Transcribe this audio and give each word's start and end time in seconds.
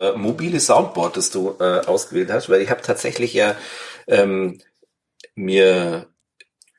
äh, 0.00 0.12
mobile 0.12 0.58
Soundboard, 0.58 1.16
das 1.16 1.30
du 1.30 1.56
äh, 1.60 1.80
ausgewählt 1.86 2.30
hast, 2.30 2.48
weil 2.48 2.62
ich 2.62 2.70
habe 2.70 2.82
tatsächlich 2.82 3.34
ja 3.34 3.56
ähm, 4.06 4.60
mir 5.34 6.06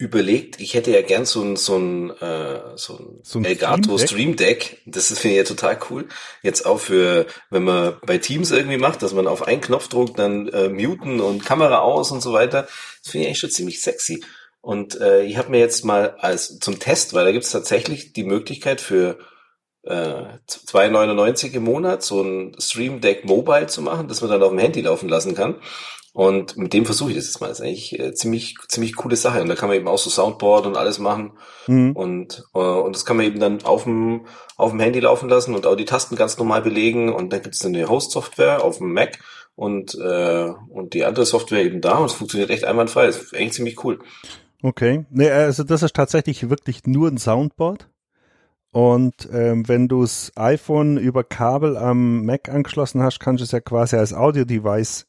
überlegt, 0.01 0.59
ich 0.59 0.74
hätte 0.74 0.92
ja 0.92 1.04
gern 1.04 1.26
so 1.26 1.44
ein 1.44 1.55
so 1.55 1.78
ein 1.78 2.10
äh, 2.10 2.60
so 2.76 2.97
ein, 2.97 3.20
so 3.21 3.39
ein 3.39 3.46
Elgato 3.46 3.97
Stream 3.97 4.36
Deck. 4.36 4.63
Stream 4.63 4.76
Deck. 4.76 4.81
Das 4.88 5.07
finde 5.07 5.29
ich 5.29 5.38
ja 5.38 5.44
total 5.44 5.79
cool. 5.89 6.07
Jetzt 6.42 6.65
auch 6.65 6.79
für, 6.79 7.28
wenn 7.52 7.63
man 7.63 7.97
bei 8.05 8.18
Teams 8.18 8.52
irgendwie 8.52 8.78
macht, 8.78 9.04
dass 9.04 9.13
man 9.13 9.28
auf 9.28 9.44
einen 9.44 9.62
Knopf 9.62 9.88
drückt, 9.88 10.17
dann 10.17 10.47
äh, 10.49 10.69
muten 10.69 11.19
und 11.19 11.46
Kamera 11.46 11.79
aus 11.79 12.12
und 12.12 12.22
so 12.22 12.33
weiter. 12.33 12.63
Das 13.03 13.12
finde 13.12 13.24
ich 13.24 13.28
eigentlich 13.28 13.40
schon 13.40 13.51
ziemlich 13.51 13.81
sexy. 13.81 14.24
Und 14.60 14.99
äh, 14.99 15.24
ich 15.24 15.38
habe 15.38 15.49
mir 15.51 15.60
jetzt 15.60 15.85
mal 15.85 16.16
als 16.20 16.59
zum 16.59 16.80
Test, 16.80 17.13
weil 17.13 17.26
da 17.26 17.31
gibt 17.31 17.45
es 17.45 17.52
tatsächlich 17.52 18.13
die 18.13 18.23
Möglichkeit 18.23 18.81
für 18.81 19.20
äh, 19.84 20.38
2,99 20.48 21.54
im 21.54 21.63
Monat 21.63 22.04
so 22.04 22.22
ein 22.22 22.55
Stream 22.59 23.02
Deck 23.02 23.26
Mobile 23.26 23.68
zu 23.68 23.81
machen, 23.81 24.08
dass 24.08 24.22
man 24.22 24.30
dann 24.30 24.44
auf 24.44 24.50
dem 24.50 24.59
Handy 24.59 24.81
laufen 24.81 25.09
lassen 25.09 25.35
kann. 25.35 25.55
Und 26.13 26.58
mit 26.58 26.73
dem 26.73 26.85
versuche 26.85 27.12
ich 27.12 27.16
das 27.16 27.27
jetzt 27.27 27.39
mal. 27.39 27.48
Das 27.48 27.59
ist 27.59 27.66
eigentlich 27.66 27.98
äh, 27.98 28.13
ziemlich, 28.13 28.55
ziemlich 28.67 28.95
coole 28.98 29.16
Sache. 29.16 29.41
Und 29.41 29.48
da 29.48 29.55
kann 29.55 29.70
man 29.70 29.77
eben 29.77 29.88
auch 29.88 29.98
so 29.98 30.09
Soundboard 30.09 30.66
und 30.66 30.75
alles 30.75 30.99
machen. 30.99 31.31
Mhm. 31.67 31.94
Und, 31.94 32.44
äh, 32.53 32.59
und 32.59 32.95
das 32.95 33.05
kann 33.05 33.16
man 33.16 33.25
eben 33.25 33.39
dann 33.39 33.63
auf 33.63 33.86
dem, 33.86 34.25
auf 34.58 34.72
dem 34.72 34.81
Handy 34.81 34.99
laufen 34.99 35.30
lassen 35.30 35.55
und 35.55 35.66
auch 35.66 35.75
die 35.75 35.86
Tasten 35.86 36.17
ganz 36.17 36.38
normal 36.38 36.61
belegen. 36.61 37.13
Und 37.13 37.31
dann 37.31 37.41
gibt 37.41 37.55
es 37.55 37.66
eine 37.66 37.88
Host-Software 37.88 38.61
auf 38.61 38.80
dem 38.80 38.91
Mac 38.91 39.20
und, 39.55 39.95
äh, 39.95 40.52
und 40.70 40.94
die 40.94 41.05
andere 41.05 41.25
Software 41.25 41.63
eben 41.63 41.80
da. 41.80 42.00
Und 42.00 42.08
es 42.08 42.13
funktioniert 42.13 42.50
echt 42.50 42.66
einwandfrei. 42.66 43.05
Das 43.05 43.17
ist 43.17 43.34
eigentlich 43.34 43.53
ziemlich 43.53 43.81
cool. 43.86 44.00
Okay. 44.61 45.05
Nee, 45.11 45.31
also 45.31 45.63
das 45.63 45.81
ist 45.81 45.95
tatsächlich 45.95 46.50
wirklich 46.50 46.86
nur 46.86 47.08
ein 47.08 47.20
Soundboard. 47.20 47.88
Und 48.71 49.27
ähm, 49.34 49.67
wenn 49.67 49.88
du 49.89 50.02
das 50.02 50.31
iPhone 50.35 50.98
über 50.98 51.23
Kabel 51.23 51.75
am 51.75 52.25
Mac 52.25 52.48
angeschlossen 52.48 53.02
hast, 53.03 53.20
kannst 53.20 53.41
du 53.41 53.44
es 53.44 53.52
ja 53.52 53.59
quasi 53.59 53.97
als 53.97 54.13
Audio-Device 54.13 55.07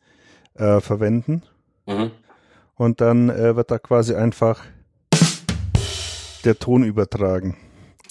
äh, 0.55 0.81
verwenden. 0.81 1.43
Mhm. 1.87 2.11
Und 2.75 3.01
dann 3.01 3.31
äh, 3.31 3.55
wird 3.55 3.71
da 3.71 3.79
quasi 3.79 4.15
einfach 4.15 4.65
der 6.45 6.59
Ton 6.59 6.83
übertragen. 6.83 7.57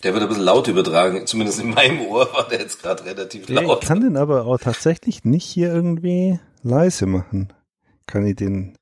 Der 0.03 0.13
wird 0.13 0.23
ein 0.23 0.29
bisschen 0.29 0.45
laut 0.45 0.67
übertragen, 0.67 1.27
zumindest 1.27 1.59
in 1.59 1.71
meinem 1.71 2.01
Ohr 2.01 2.33
war 2.33 2.47
der 2.47 2.59
jetzt 2.59 2.81
gerade 2.81 3.05
relativ 3.05 3.49
laut. 3.49 3.83
Ich 3.83 3.87
kann 3.87 4.01
den 4.01 4.17
aber 4.17 4.45
auch 4.45 4.57
tatsächlich 4.57 5.25
nicht 5.25 5.45
hier 5.45 5.71
irgendwie 5.71 6.39
leise 6.63 7.05
machen. 7.05 7.53
Kann 8.07 8.25
ich 8.25 8.35
den 8.35 8.77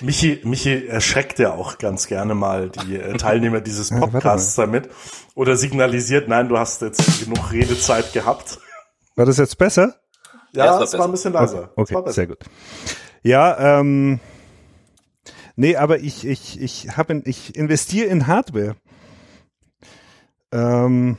Michi, 0.00 0.40
Michi 0.44 0.86
erschreckt 0.86 1.38
ja 1.38 1.52
auch 1.54 1.78
ganz 1.78 2.06
gerne 2.06 2.34
mal 2.34 2.70
die 2.70 2.96
äh, 2.96 3.16
Teilnehmer 3.16 3.60
dieses 3.60 3.90
Podcasts 3.98 4.56
ja, 4.56 4.66
damit 4.66 4.88
oder 5.34 5.56
signalisiert, 5.56 6.28
nein, 6.28 6.48
du 6.48 6.58
hast 6.58 6.82
jetzt 6.82 7.24
genug 7.24 7.52
Redezeit 7.52 8.12
gehabt. 8.12 8.58
War 9.16 9.26
das 9.26 9.38
jetzt 9.38 9.58
besser? 9.58 9.96
Ja, 10.52 10.66
ja 10.66 10.82
es 10.82 10.92
war, 10.92 11.00
war, 11.00 11.08
ein 11.08 11.12
bisschen 11.12 11.32
leiser. 11.32 11.72
Okay, 11.76 11.94
okay 11.94 12.12
sehr 12.12 12.26
gut. 12.26 12.38
Ja, 13.22 13.80
ähm, 13.80 14.20
nee, 15.56 15.76
aber 15.76 15.98
ich, 15.98 16.26
ich, 16.26 16.60
ich 16.60 16.96
habe, 16.96 17.22
ich 17.24 17.56
investiere 17.56 18.06
in 18.06 18.26
Hardware. 18.26 18.76
Ähm, 20.52 21.18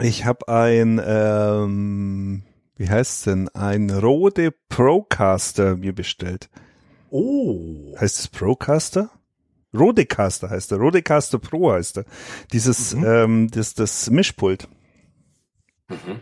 ich 0.00 0.24
habe 0.24 0.48
ein, 0.48 1.00
ähm, 1.04 2.42
wie 2.76 2.90
heißt 2.90 3.26
denn, 3.26 3.48
ein 3.50 3.90
Rode 3.90 4.52
Procaster 4.68 5.76
mir 5.76 5.94
bestellt. 5.94 6.50
Oh. 7.12 7.94
Heißt 8.00 8.18
es 8.18 8.28
Procaster? 8.28 9.10
Rodecaster 9.74 10.50
heißt 10.50 10.72
er. 10.72 10.78
Rodecaster 10.78 11.38
Pro 11.38 11.72
heißt 11.72 11.98
er. 11.98 12.04
Dieses, 12.52 12.94
mhm. 12.94 13.04
ähm, 13.04 13.48
das, 13.50 13.74
das 13.74 14.10
Mischpult. 14.10 14.68
Mhm 15.88 16.20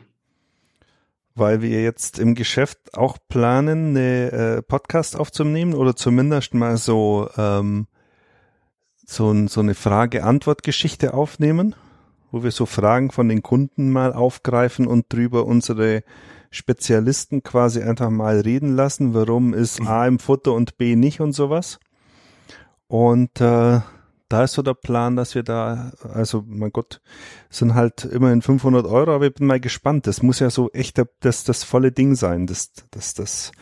weil 1.37 1.63
wir 1.63 1.83
jetzt 1.83 2.19
im 2.19 2.35
Geschäft 2.35 2.93
auch 2.93 3.17
planen, 3.29 3.97
eine 3.97 4.33
äh, 4.33 4.63
Podcast 4.63 5.17
aufzunehmen 5.17 5.73
oder 5.73 5.97
zumindest 5.97 6.53
mal 6.53 6.77
so 6.77 7.31
ähm, 7.39 7.87
so, 9.11 9.49
so 9.49 9.61
eine 9.61 9.75
Frage-Antwort-Geschichte 9.75 11.15
aufnehmen, 11.15 11.75
wo 12.31 12.45
wir 12.45 12.53
so 12.53 12.65
Fragen 12.65 13.11
von 13.11 13.29
den 13.29 13.43
Kunden 13.43 13.91
mal 13.91 14.13
aufgreifen 14.13 14.87
und 14.87 15.13
drüber 15.13 15.47
unsere 15.47 16.05
Spezialisten 16.51 17.43
quasi 17.43 17.83
einfach 17.83 18.11
mal 18.11 18.41
reden 18.41 18.75
lassen, 18.75 19.15
warum 19.15 19.55
ist 19.55 19.81
A 19.83 20.07
im 20.07 20.19
Futter 20.19 20.53
und 20.53 20.79
B 20.79 20.97
nicht 20.97 21.21
und 21.21 21.33
sowas. 21.33 21.79
Und 22.89 23.41
äh, 23.41 23.81
da 24.31 24.45
ist 24.45 24.53
so 24.53 24.63
der 24.63 24.75
Plan, 24.75 25.17
dass 25.17 25.35
wir 25.35 25.43
da, 25.43 25.93
also 26.15 26.45
mein 26.47 26.71
Gott, 26.71 27.01
sind 27.51 27.75
halt 27.75 28.05
immerhin 28.05 28.43
500 28.43 28.87
Euro, 28.87 29.13
aber 29.13 29.27
ich 29.27 29.35
bin 29.35 29.47
mal 29.47 29.61
gespannt. 29.61 30.07
Das 30.07 30.23
muss 30.23 30.39
ja 30.39 30.51
so 30.51 30.71
echt 30.71 31.03
das, 31.21 31.45
das 31.45 31.65
volle 31.65 31.91
Ding 31.93 32.15
sein, 32.15 32.47
das, 32.47 32.71
das, 32.93 33.15
das. 33.15 33.53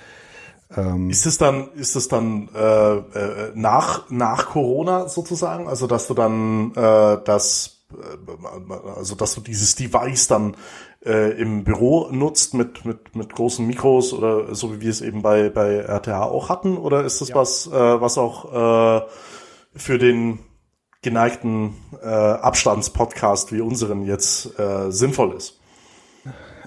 Ähm 0.76 1.08
ist 1.08 1.24
es 1.24 1.38
dann, 1.38 1.72
ist 1.72 1.96
es 1.96 2.08
dann 2.08 2.50
äh, 2.54 2.96
äh, 2.96 3.52
nach 3.54 4.10
nach 4.10 4.50
Corona 4.50 5.08
sozusagen, 5.08 5.66
also 5.66 5.86
dass 5.86 6.06
du 6.06 6.12
dann 6.12 6.72
äh, 6.74 7.18
das, 7.24 7.86
äh, 7.92 8.94
also 8.94 9.14
dass 9.14 9.34
du 9.34 9.40
dieses 9.40 9.74
Device 9.74 10.26
dann 10.26 10.54
äh, 11.04 11.40
im 11.40 11.64
Büro 11.64 12.08
nutzt 12.10 12.54
mit 12.54 12.84
mit 12.84 13.14
mit 13.14 13.34
großen 13.34 13.66
Mikros 13.66 14.12
oder 14.12 14.54
so 14.54 14.74
wie 14.74 14.80
wir 14.80 14.90
es 14.90 15.00
eben 15.00 15.22
bei 15.22 15.48
bei 15.50 15.76
RTH 15.76 16.22
auch 16.22 16.48
hatten, 16.48 16.76
oder 16.76 17.04
ist 17.04 17.20
das 17.20 17.28
ja. 17.28 17.34
was, 17.34 17.66
äh, 17.66 17.70
was 17.72 18.18
auch 18.18 19.02
äh, 19.02 19.06
für 19.74 19.98
den 19.98 20.40
geneigten 21.02 21.76
äh, 22.02 22.06
Abstandspodcast 22.06 23.52
wie 23.52 23.60
unseren 23.60 24.02
jetzt 24.02 24.58
äh, 24.58 24.90
sinnvoll 24.90 25.34
ist. 25.36 25.60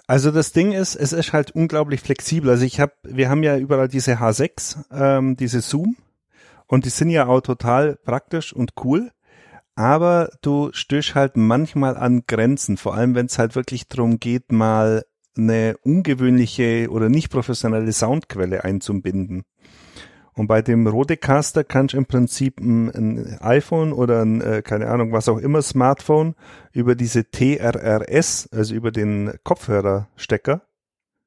Also 0.08 0.32
das 0.32 0.52
Ding 0.52 0.74
ist, 0.74 0.96
es 0.96 1.14
ist 1.14 1.32
halt 1.32 1.52
unglaublich 1.52 2.02
flexibel. 2.02 2.50
Also 2.50 2.66
ich 2.66 2.80
habe, 2.80 2.94
wir 3.04 3.30
haben 3.30 3.44
ja 3.44 3.58
überall 3.58 3.88
diese 3.88 4.16
H6, 4.16 4.78
ähm, 4.92 5.36
diese 5.38 5.62
Zoom 5.62 5.96
und 6.68 6.86
die 6.86 6.90
sind 6.90 7.10
ja 7.10 7.28
auch 7.28 7.42
total 7.42 7.98
praktisch 8.04 8.54
und 8.54 8.72
cool. 8.84 9.12
Aber 9.76 10.30
du 10.42 10.70
stößt 10.74 11.16
halt 11.16 11.38
manchmal 11.38 11.98
an 11.98 12.24
Grenzen, 12.28 12.78
vor 12.78 12.94
allem 12.94 13.16
wenn 13.16 13.28
es 13.28 13.40
halt 13.40 13.56
wirklich 13.56 13.88
darum 13.88 14.20
geht, 14.20 14.52
mal 14.52 15.04
eine 15.38 15.76
ungewöhnliche 15.84 16.90
oder 16.90 17.10
nicht 17.10 17.30
professionelle 17.30 17.92
Soundquelle 17.94 18.64
einzubinden. 18.64 19.44
Und 20.34 20.48
bei 20.48 20.62
dem 20.62 20.88
Rodecaster 20.88 21.64
kannst 21.64 21.94
du 21.94 21.98
im 21.98 22.06
Prinzip 22.06 22.60
ein, 22.60 22.90
ein 22.90 23.38
iPhone 23.42 23.92
oder 23.92 24.22
ein, 24.22 24.42
äh, 24.42 24.62
keine 24.62 24.88
Ahnung, 24.88 25.12
was 25.12 25.28
auch 25.28 25.38
immer, 25.38 25.62
Smartphone 25.62 26.36
über 26.72 26.96
diese 26.96 27.30
TRRS, 27.30 28.50
also 28.52 28.74
über 28.74 28.92
den 28.92 29.34
Kopfhörerstecker, 29.44 30.62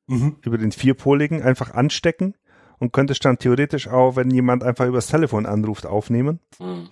mhm. 0.06 0.36
über 0.42 0.56
den 0.58 0.72
vierpoligen, 0.72 1.42
einfach 1.42 1.74
anstecken 1.74 2.34
und 2.78 2.92
könntest 2.92 3.24
dann 3.24 3.38
theoretisch 3.38 3.88
auch, 3.88 4.16
wenn 4.16 4.30
jemand 4.30 4.64
einfach 4.64 4.86
übers 4.86 5.06
Telefon 5.08 5.44
anruft, 5.44 5.86
aufnehmen. 5.86 6.40
Mhm. 6.58 6.88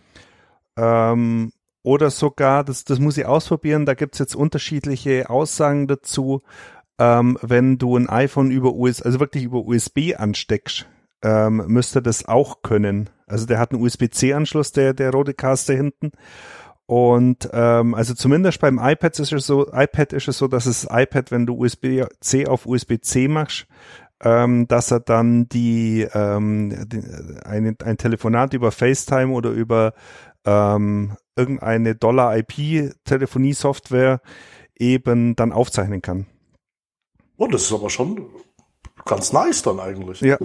Ähm, 0.77 1.53
oder 1.83 2.11
sogar, 2.11 2.65
das, 2.65 2.85
das 2.85 3.01
muss 3.01 3.19
ich 3.19 3.27
ausprobieren, 3.27 3.87
da 3.87 3.95
gibt's 3.95 4.19
jetzt 4.19 4.37
unterschiedliche 4.37 5.29
Aussagen 5.29 5.89
dazu, 5.89 6.43
ähm, 6.99 7.39
wenn 7.43 7.79
du 7.79 7.97
ein 7.97 8.09
iPhone 8.09 8.51
über 8.51 8.73
US, 8.75 9.03
also 9.03 9.19
wirklich 9.19 9.45
über 9.45 9.65
USB 9.65 10.15
ansteckst, 10.17 10.87
ähm, 11.23 11.65
müsste 11.67 12.03
das 12.03 12.27
auch 12.27 12.63
können. 12.63 13.11
Also 13.27 13.47
der 13.47 13.59
hat 13.59 13.73
einen 13.73 13.83
USB-C-Anschluss, 13.83 14.73
der, 14.73 14.95
der 14.95 15.11
Rodecaster 15.11 15.75
hinten. 15.75 16.13
Und 16.87 17.49
ähm, 17.53 17.95
also 17.95 18.15
zumindest 18.15 18.61
beim 18.61 18.79
iPad 18.79 19.19
ist 19.19 19.33
es 19.33 19.47
so, 19.47 19.73
iPad 19.73 20.13
ist 20.13 20.29
es 20.29 20.39
so, 20.39 20.47
dass 20.47 20.65
das 20.65 20.87
iPad, 20.91 21.31
wenn 21.31 21.47
du 21.47 21.57
USB-C 21.57 22.47
auf 22.47 22.67
USB-C 22.67 23.29
machst, 23.29 23.67
ähm, 24.23 24.69
dass 24.69 24.91
er 24.91 25.01
dann 25.01 25.49
die, 25.49 26.07
ähm, 26.13 26.87
die 26.87 27.03
eine, 27.45 27.75
ein 27.85 27.97
Telefonat 27.97 28.55
über 28.55 28.71
FaceTime 28.71 29.33
oder 29.33 29.51
über 29.51 29.95
ähm, 30.45 31.17
irgendeine 31.37 31.95
Dollar-IP-Telefonie-Software 31.95 34.21
eben 34.77 35.37
dann 35.37 35.53
aufzeichnen 35.53 36.03
kann. 36.03 36.27
Oh, 37.37 37.47
das 37.47 37.63
ist 37.63 37.73
aber 37.73 37.89
schon 37.91 38.27
ganz 39.05 39.33
nice 39.33 39.63
dann 39.63 39.79
eigentlich. 39.81 40.21
Ja, 40.21 40.39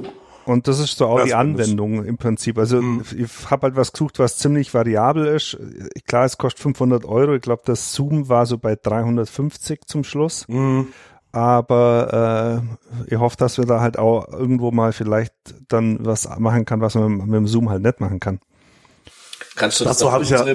und 0.47 0.69
das 0.69 0.79
ist 0.79 0.97
so 0.97 1.07
auch 1.07 1.17
das 1.17 1.25
die 1.25 1.33
Anwendung 1.33 2.05
im 2.05 2.17
Prinzip. 2.17 2.57
Also 2.57 2.81
mhm. 2.81 3.03
ich 3.17 3.51
habe 3.51 3.67
halt 3.67 3.75
was 3.75 3.91
gesucht, 3.91 4.17
was 4.17 4.37
ziemlich 4.37 4.73
variabel 4.73 5.27
ist. 5.27 5.57
Klar, 6.07 6.23
es 6.23 6.37
kostet 6.37 6.61
500 6.61 7.03
Euro. 7.03 7.35
Ich 7.35 7.41
glaube, 7.41 7.63
das 7.65 7.93
Zoom 7.93 8.29
war 8.29 8.45
so 8.45 8.57
bei 8.57 8.75
350 8.75 9.81
zum 9.85 10.05
Schluss. 10.05 10.47
Mhm. 10.47 10.87
Aber 11.33 12.63
äh, 13.09 13.13
ich 13.13 13.19
hoffe, 13.19 13.35
dass 13.35 13.57
wir 13.57 13.65
da 13.65 13.81
halt 13.81 13.99
auch 13.99 14.31
irgendwo 14.31 14.71
mal 14.71 14.93
vielleicht 14.93 15.33
dann 15.67 16.05
was 16.05 16.29
machen 16.39 16.63
kann, 16.63 16.79
was 16.79 16.95
man 16.95 17.17
mit 17.17 17.33
dem 17.33 17.47
Zoom 17.47 17.69
halt 17.69 17.83
nicht 17.83 17.99
machen 17.99 18.21
kann. 18.21 18.39
Kannst 19.57 19.81
du 19.81 19.85
das 19.85 19.97
Dazu 19.97 20.21
ich 20.21 20.29
ja 20.29 20.45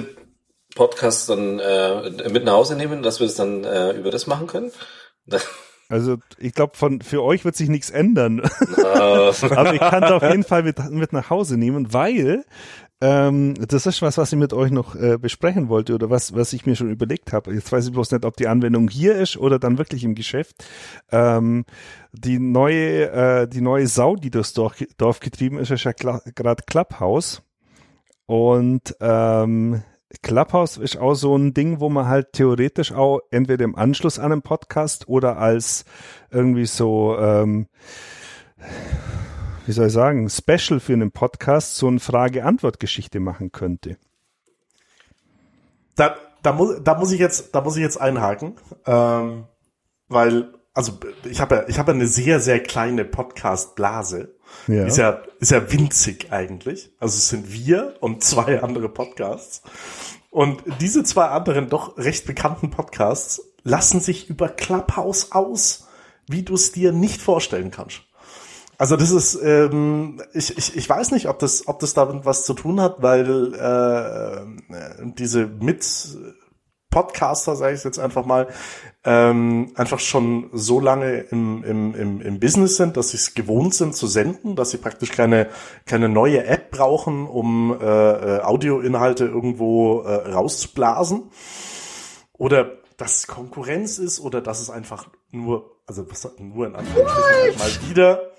Podcast 0.75 1.29
dann 1.29 1.59
äh, 1.59 2.29
mit 2.29 2.45
nach 2.45 2.53
Hause 2.53 2.75
nehmen, 2.75 3.03
dass 3.03 3.19
wir 3.19 3.27
das 3.27 3.35
dann 3.35 3.63
äh, 3.63 3.91
über 3.91 4.09
das 4.09 4.27
machen 4.27 4.47
können? 4.47 4.71
Also 5.89 6.17
ich 6.39 6.53
glaube, 6.53 6.75
von 6.75 7.01
für 7.01 7.21
euch 7.21 7.45
wird 7.45 7.55
sich 7.55 7.69
nichts 7.69 7.91
ändern. 7.91 8.39
Uh. 8.39 8.81
Aber 9.51 9.73
ich 9.75 9.79
kann 9.79 10.01
es 10.01 10.11
auf 10.11 10.23
jeden 10.23 10.45
Fall 10.45 10.63
mit, 10.63 10.79
mit 10.89 11.13
nach 11.13 11.29
Hause 11.29 11.55
nehmen, 11.55 11.93
weil 11.93 12.45
ähm, 13.01 13.53
das 13.67 13.85
ist 13.85 14.01
was, 14.01 14.17
was 14.17 14.31
ich 14.31 14.39
mit 14.39 14.53
euch 14.53 14.71
noch 14.71 14.95
äh, 14.95 15.17
besprechen 15.19 15.69
wollte 15.69 15.93
oder 15.93 16.09
was, 16.09 16.33
was 16.33 16.53
ich 16.53 16.65
mir 16.65 16.75
schon 16.75 16.89
überlegt 16.89 17.33
habe. 17.33 17.53
Jetzt 17.53 17.71
weiß 17.71 17.85
ich 17.85 17.91
bloß 17.91 18.11
nicht, 18.11 18.25
ob 18.25 18.37
die 18.37 18.47
Anwendung 18.47 18.87
hier 18.87 19.15
ist 19.15 19.37
oder 19.37 19.59
dann 19.59 19.77
wirklich 19.77 20.03
im 20.03 20.15
Geschäft. 20.15 20.65
Ähm, 21.11 21.65
die 22.13 22.39
neue, 22.39 23.11
äh, 23.11 23.47
die 23.47 23.61
neue 23.61 23.85
Sau, 23.85 24.15
die 24.15 24.31
durchs 24.31 24.53
Dorf, 24.53 24.75
Dorf 24.97 25.19
getrieben 25.19 25.59
ist, 25.59 25.69
ist 25.69 25.83
ja 25.83 25.91
gerade 25.91 26.63
Clubhouse. 26.65 27.43
Und 28.25 28.95
ähm, 28.99 29.83
Clubhouse 30.21 30.77
ist 30.77 30.97
auch 30.97 31.15
so 31.15 31.35
ein 31.35 31.53
Ding, 31.53 31.79
wo 31.79 31.89
man 31.89 32.07
halt 32.07 32.33
theoretisch 32.33 32.91
auch 32.91 33.19
entweder 33.31 33.65
im 33.65 33.75
Anschluss 33.75 34.19
an 34.19 34.31
einen 34.31 34.41
Podcast 34.41 35.07
oder 35.07 35.37
als 35.37 35.85
irgendwie 36.31 36.65
so 36.65 37.17
ähm, 37.17 37.67
wie 39.65 39.71
soll 39.71 39.87
ich 39.87 39.93
sagen, 39.93 40.29
Special 40.29 40.79
für 40.79 40.93
einen 40.93 41.11
Podcast 41.11 41.77
so 41.77 41.87
eine 41.87 41.99
Frage-Antwort-Geschichte 41.99 43.19
machen 43.19 43.51
könnte. 43.51 43.97
Da, 45.95 46.15
da, 46.41 46.53
muss, 46.53 46.83
da 46.83 46.97
muss 46.97 47.11
ich 47.11 47.19
jetzt, 47.19 47.55
da 47.55 47.61
muss 47.61 47.77
ich 47.77 47.81
jetzt 47.81 47.99
einhaken, 47.99 48.55
ähm, 48.85 49.45
weil, 50.07 50.53
also 50.73 50.93
ich 51.29 51.39
habe 51.39 51.65
ich 51.67 51.77
habe 51.77 51.91
eine 51.91 52.07
sehr, 52.07 52.39
sehr 52.39 52.61
kleine 52.61 53.05
Podcast-Blase. 53.05 54.35
Ja. 54.67 54.85
Ist 54.85 54.97
ja, 54.97 55.21
ist 55.39 55.51
ja 55.51 55.71
winzig 55.71 56.27
eigentlich. 56.31 56.91
Also 56.99 57.17
es 57.17 57.29
sind 57.29 57.51
wir 57.51 57.95
und 57.99 58.23
zwei 58.23 58.61
andere 58.61 58.89
Podcasts. 58.89 59.61
Und 60.29 60.63
diese 60.81 61.03
zwei 61.03 61.25
anderen 61.25 61.69
doch 61.69 61.97
recht 61.97 62.25
bekannten 62.25 62.71
Podcasts 62.71 63.41
lassen 63.63 63.99
sich 63.99 64.29
über 64.29 64.49
Clubhouse 64.49 65.31
aus, 65.31 65.87
wie 66.27 66.43
du 66.43 66.55
es 66.55 66.71
dir 66.71 66.91
nicht 66.91 67.21
vorstellen 67.21 67.71
kannst. 67.71 68.01
Also 68.77 68.97
das 68.97 69.11
ist, 69.11 69.39
ähm, 69.43 70.21
ich, 70.33 70.57
ich, 70.57 70.75
ich 70.75 70.89
weiß 70.89 71.11
nicht, 71.11 71.27
ob 71.27 71.39
das, 71.39 71.67
ob 71.67 71.79
das 71.79 71.93
damit 71.93 72.25
was 72.25 72.45
zu 72.45 72.53
tun 72.53 72.81
hat, 72.81 73.01
weil 73.01 73.53
äh, 73.53 75.13
diese 75.13 75.45
mit 75.45 75.83
Podcaster, 76.93 77.55
sage 77.55 77.73
ich 77.73 77.83
jetzt 77.83 77.97
einfach 77.97 78.23
mal, 78.25 78.47
ähm, 79.03 79.71
einfach 79.73 79.99
schon 79.99 80.51
so 80.53 80.79
lange 80.79 81.21
im, 81.31 81.63
im, 81.63 81.95
im, 81.95 82.21
im 82.21 82.39
Business 82.39 82.77
sind, 82.77 82.97
dass 82.97 83.09
sie 83.09 83.17
es 83.17 83.33
gewohnt 83.33 83.73
sind 83.73 83.95
zu 83.95 84.05
senden, 84.05 84.55
dass 84.55 84.69
sie 84.69 84.77
praktisch 84.77 85.11
keine, 85.11 85.49
keine 85.87 86.07
neue 86.07 86.45
App 86.45 86.69
brauchen, 86.69 87.27
um 87.27 87.75
äh, 87.81 87.83
äh 87.83 88.41
Audioinhalte 88.41 89.25
irgendwo 89.25 90.01
äh, 90.01 90.31
rauszublasen. 90.31 91.23
Oder 92.33 92.73
dass 92.97 93.15
es 93.15 93.27
Konkurrenz 93.27 93.97
ist 93.97 94.19
oder 94.19 94.39
dass 94.41 94.61
es 94.61 94.69
einfach 94.69 95.07
nur, 95.31 95.77
also 95.87 96.05
was 96.11 96.29
nur 96.37 96.67
in 96.67 96.75
Anführungsstrichen 96.75 97.57
mal 97.57 97.89
wieder 97.89 98.32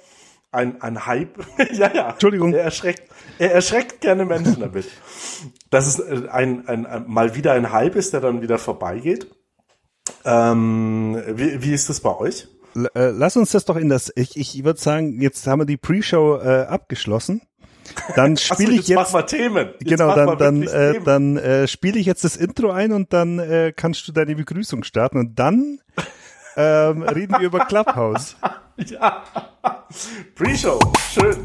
ein, 0.54 0.80
ein 0.80 1.06
Hype. 1.06 1.44
ja, 1.72 1.92
ja. 1.92 2.10
Entschuldigung. 2.10 2.52
Er 2.52 2.64
erschreckt, 2.64 3.02
er 3.38 3.52
erschreckt 3.52 4.00
gerne 4.00 4.24
Menschen 4.24 4.60
damit. 4.60 4.86
Dass 5.70 5.86
es 5.86 5.98
äh, 5.98 6.28
ein, 6.28 6.68
ein, 6.68 6.86
ein, 6.86 7.04
mal 7.06 7.34
wieder 7.34 7.52
ein 7.52 7.72
Hype 7.72 7.96
ist, 7.96 8.12
der 8.12 8.20
dann 8.20 8.42
wieder 8.42 8.58
vorbeigeht. 8.58 9.26
Ähm, 10.24 11.22
wie, 11.28 11.62
wie 11.62 11.72
ist 11.72 11.88
das 11.88 12.00
bei 12.00 12.16
euch? 12.16 12.48
Äh, 12.94 13.10
lass 13.10 13.36
uns 13.36 13.52
das 13.52 13.64
doch 13.64 13.76
in 13.76 13.88
das, 13.88 14.12
ich, 14.16 14.36
ich 14.36 14.64
würde 14.64 14.80
sagen, 14.80 15.20
jetzt 15.20 15.46
haben 15.46 15.60
wir 15.60 15.66
die 15.66 15.76
Pre-Show 15.76 16.38
äh, 16.38 16.62
abgeschlossen. 16.62 17.42
Dann 18.16 18.36
spiele 18.38 18.72
ich 18.72 18.88
jetzt. 18.88 18.96
Mach 18.96 19.12
mal 19.12 19.22
Themen. 19.22 19.68
Jetzt 19.78 19.88
genau, 19.88 20.14
dann 20.14 20.38
dann 20.38 20.62
äh, 20.62 21.00
dann 21.00 21.36
äh, 21.36 21.68
spiele 21.68 21.98
ich 21.98 22.06
jetzt 22.06 22.24
das 22.24 22.36
Intro 22.36 22.70
ein 22.70 22.92
und 22.92 23.12
dann 23.12 23.38
äh, 23.38 23.72
kannst 23.74 24.08
du 24.08 24.12
deine 24.12 24.34
Begrüßung 24.34 24.84
starten 24.84 25.18
und 25.18 25.38
dann 25.38 25.80
ähm, 26.56 27.02
reden 27.02 27.34
wir 27.38 27.46
über 27.46 27.64
Clubhouse. 27.66 28.36
ja. 28.76 29.24
Pre-Show. 30.34 30.78
Schön. 31.12 31.42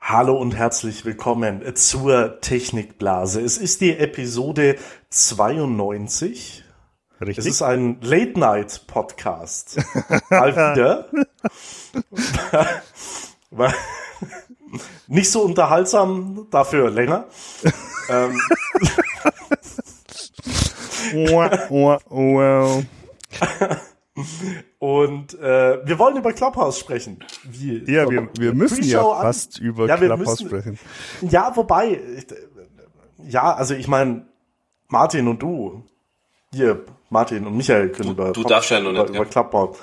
Hallo 0.00 0.36
und 0.36 0.56
herzlich 0.56 1.04
willkommen 1.04 1.62
zur 1.76 2.40
Technikblase. 2.40 3.42
Es 3.42 3.58
ist 3.58 3.82
die 3.82 3.96
Episode 3.96 4.76
92. 5.10 6.64
Richtig. 7.20 7.38
Es 7.38 7.46
ist 7.46 7.62
ein 7.62 8.00
Late-Night-Podcast. 8.00 9.78
Mal 10.30 10.52
wieder. 10.54 11.08
Nicht 15.06 15.30
so 15.30 15.42
unterhaltsam, 15.42 16.46
dafür 16.50 16.90
länger. 16.90 17.26
ähm. 18.10 18.40
Und 24.78 25.34
äh, 25.34 25.86
wir 25.86 25.98
wollen 25.98 26.16
über 26.16 26.32
Clubhouse 26.32 26.78
sprechen. 26.78 27.18
Wie, 27.44 27.84
ja, 27.90 28.08
wir, 28.10 28.28
wir 28.36 28.54
müssen 28.54 28.82
ja 28.82 29.02
fast 29.02 29.58
über 29.58 29.86
ja, 29.86 29.96
Clubhouse 29.96 30.40
müssen, 30.40 30.46
sprechen. 30.46 30.78
Ja, 31.22 31.52
wobei, 31.54 32.00
ja, 33.24 33.54
also 33.54 33.74
ich 33.74 33.88
meine, 33.88 34.26
Martin 34.88 35.28
und 35.28 35.42
du, 35.42 35.84
hier, 36.52 36.84
Martin 37.10 37.46
und 37.46 37.56
Michael 37.56 37.90
können 37.90 38.08
du, 38.08 38.22
über, 38.22 38.32
du 38.32 38.42
darfst 38.42 38.70
ja 38.70 38.80
noch 38.80 38.90
über, 38.90 39.02
nicht, 39.04 39.14
über 39.14 39.24
Clubhouse. 39.26 39.78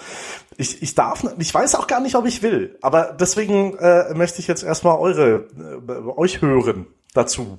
Ich, 0.57 0.81
ich 0.81 0.95
darf, 0.95 1.25
ich 1.37 1.53
weiß 1.53 1.75
auch 1.75 1.87
gar 1.87 1.99
nicht, 1.99 2.15
ob 2.15 2.25
ich 2.25 2.41
will, 2.41 2.77
aber 2.81 3.15
deswegen 3.19 3.77
äh, 3.77 4.13
möchte 4.13 4.39
ich 4.39 4.47
jetzt 4.47 4.63
erstmal 4.63 4.97
eure, 4.97 5.47
äh, 5.87 5.91
euch 6.17 6.41
hören 6.41 6.87
dazu. 7.13 7.57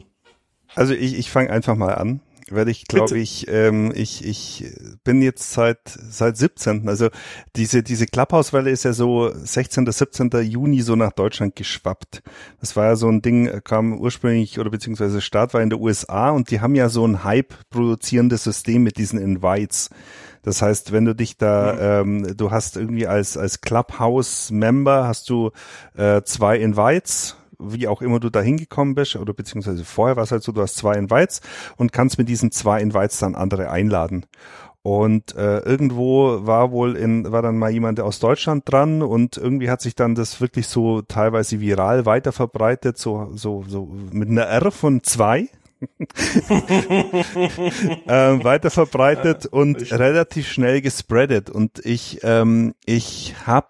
Also 0.75 0.95
ich, 0.95 1.19
ich 1.19 1.31
fange 1.31 1.51
einfach 1.51 1.77
mal 1.77 1.95
an 1.95 2.21
werde 2.51 2.71
ich, 2.71 2.87
glaube 2.87 3.19
ich, 3.19 3.47
ähm, 3.49 3.93
ich, 3.95 4.25
ich 4.25 4.73
bin 5.03 5.21
jetzt 5.21 5.53
seit 5.53 5.81
seit 5.87 6.37
17. 6.37 6.89
Also 6.89 7.09
diese 7.57 7.83
diese 7.83 8.07
Clubhouse-Welle 8.07 8.71
ist 8.71 8.85
ja 8.85 8.93
so 8.93 9.33
16. 9.35 9.91
17. 9.91 10.31
Juni 10.43 10.83
so 10.83 10.95
nach 10.95 11.13
Deutschland 11.13 11.57
geschwappt. 11.57 12.23
Das 12.61 12.77
war 12.77 12.85
ja 12.85 12.97
so 12.97 13.09
ein 13.09 13.23
Ding, 13.23 13.61
kam 13.65 13.99
ursprünglich 13.99 14.59
oder 14.59 14.71
beziehungsweise 14.71 15.21
Start 15.21 15.55
war 15.55 15.63
in 15.63 15.71
der 15.71 15.81
USA 15.81 16.31
und 16.31 16.51
die 16.51 16.61
haben 16.61 16.75
ja 16.75 16.89
so 16.89 17.07
ein 17.07 17.25
Hype 17.25 17.55
produzierendes 17.71 18.45
System 18.45 18.83
mit 18.83 18.97
diesen 18.97 19.19
Invites. 19.19 19.91
Das 20.43 20.63
heißt, 20.63 20.93
wenn 20.93 21.05
du 21.05 21.15
dich 21.17 21.39
da, 21.39 22.05
mhm. 22.05 22.25
ähm, 22.25 22.37
du 22.37 22.53
hast 22.53 22.77
irgendwie 22.77 23.09
als 23.09 23.37
als 23.37 23.61
Clubhouse-Member 23.61 25.09
hast 25.09 25.29
du 25.31 25.51
äh, 25.97 26.23
zwei 26.23 26.59
Invites 26.59 27.37
wie 27.59 27.89
auch 27.89 28.03
immer 28.03 28.21
du 28.21 28.31
da 28.31 28.41
hingekommen 28.41 28.95
bist, 28.95 29.17
oder 29.17 29.33
beziehungsweise 29.33 29.85
vorher 29.85 30.17
war 30.17 30.25
es 30.25 30.33
halt 30.33 30.43
so, 30.43 30.53
du 30.53 30.63
hast 30.63 30.77
zwei 30.77 30.95
Invites 30.95 31.41
und 31.77 31.93
kannst 31.93 32.19
mit 32.19 32.29
diesen 32.29 32.51
zwei 32.51 32.81
Invites 32.81 33.19
dann 33.19 33.35
andere 33.35 33.71
einladen. 33.71 34.27
Und 34.87 35.35
äh, 35.35 35.59
irgendwo 35.59 36.47
war 36.47 36.71
wohl 36.71 36.95
in, 36.95 37.33
war 37.33 37.43
dann 37.43 37.59
mal 37.59 37.73
jemand 37.73 37.99
aus 37.99 38.21
Deutschland 38.21 38.71
dran 38.71 39.03
und 39.03 39.37
irgendwie 39.37 39.69
hat 39.69 39.81
sich 39.81 39.97
dann 39.97 40.15
das 40.15 40.41
wirklich 40.41 40.69
so 40.69 41.03
teilweise 41.03 41.61
viral 41.61 42.07
weiter 42.07 42.31
verbreitet, 42.31 42.97
so, 42.97 43.31
so, 43.35 43.65
so 43.67 43.91
mit 44.13 44.29
einer 44.29 44.45
R 44.45 44.71
von 44.71 45.03
zwei. 45.03 45.49
ähm, 48.07 48.45
weiter 48.45 48.71
verbreitet 48.71 49.45
und 49.45 49.93
relativ 49.93 50.47
schnell 50.49 50.81
gespreadet 50.81 51.51
und 51.51 51.85
ich 51.85 52.21
ähm, 52.23 52.75
ich 52.87 53.35
habe 53.47 53.69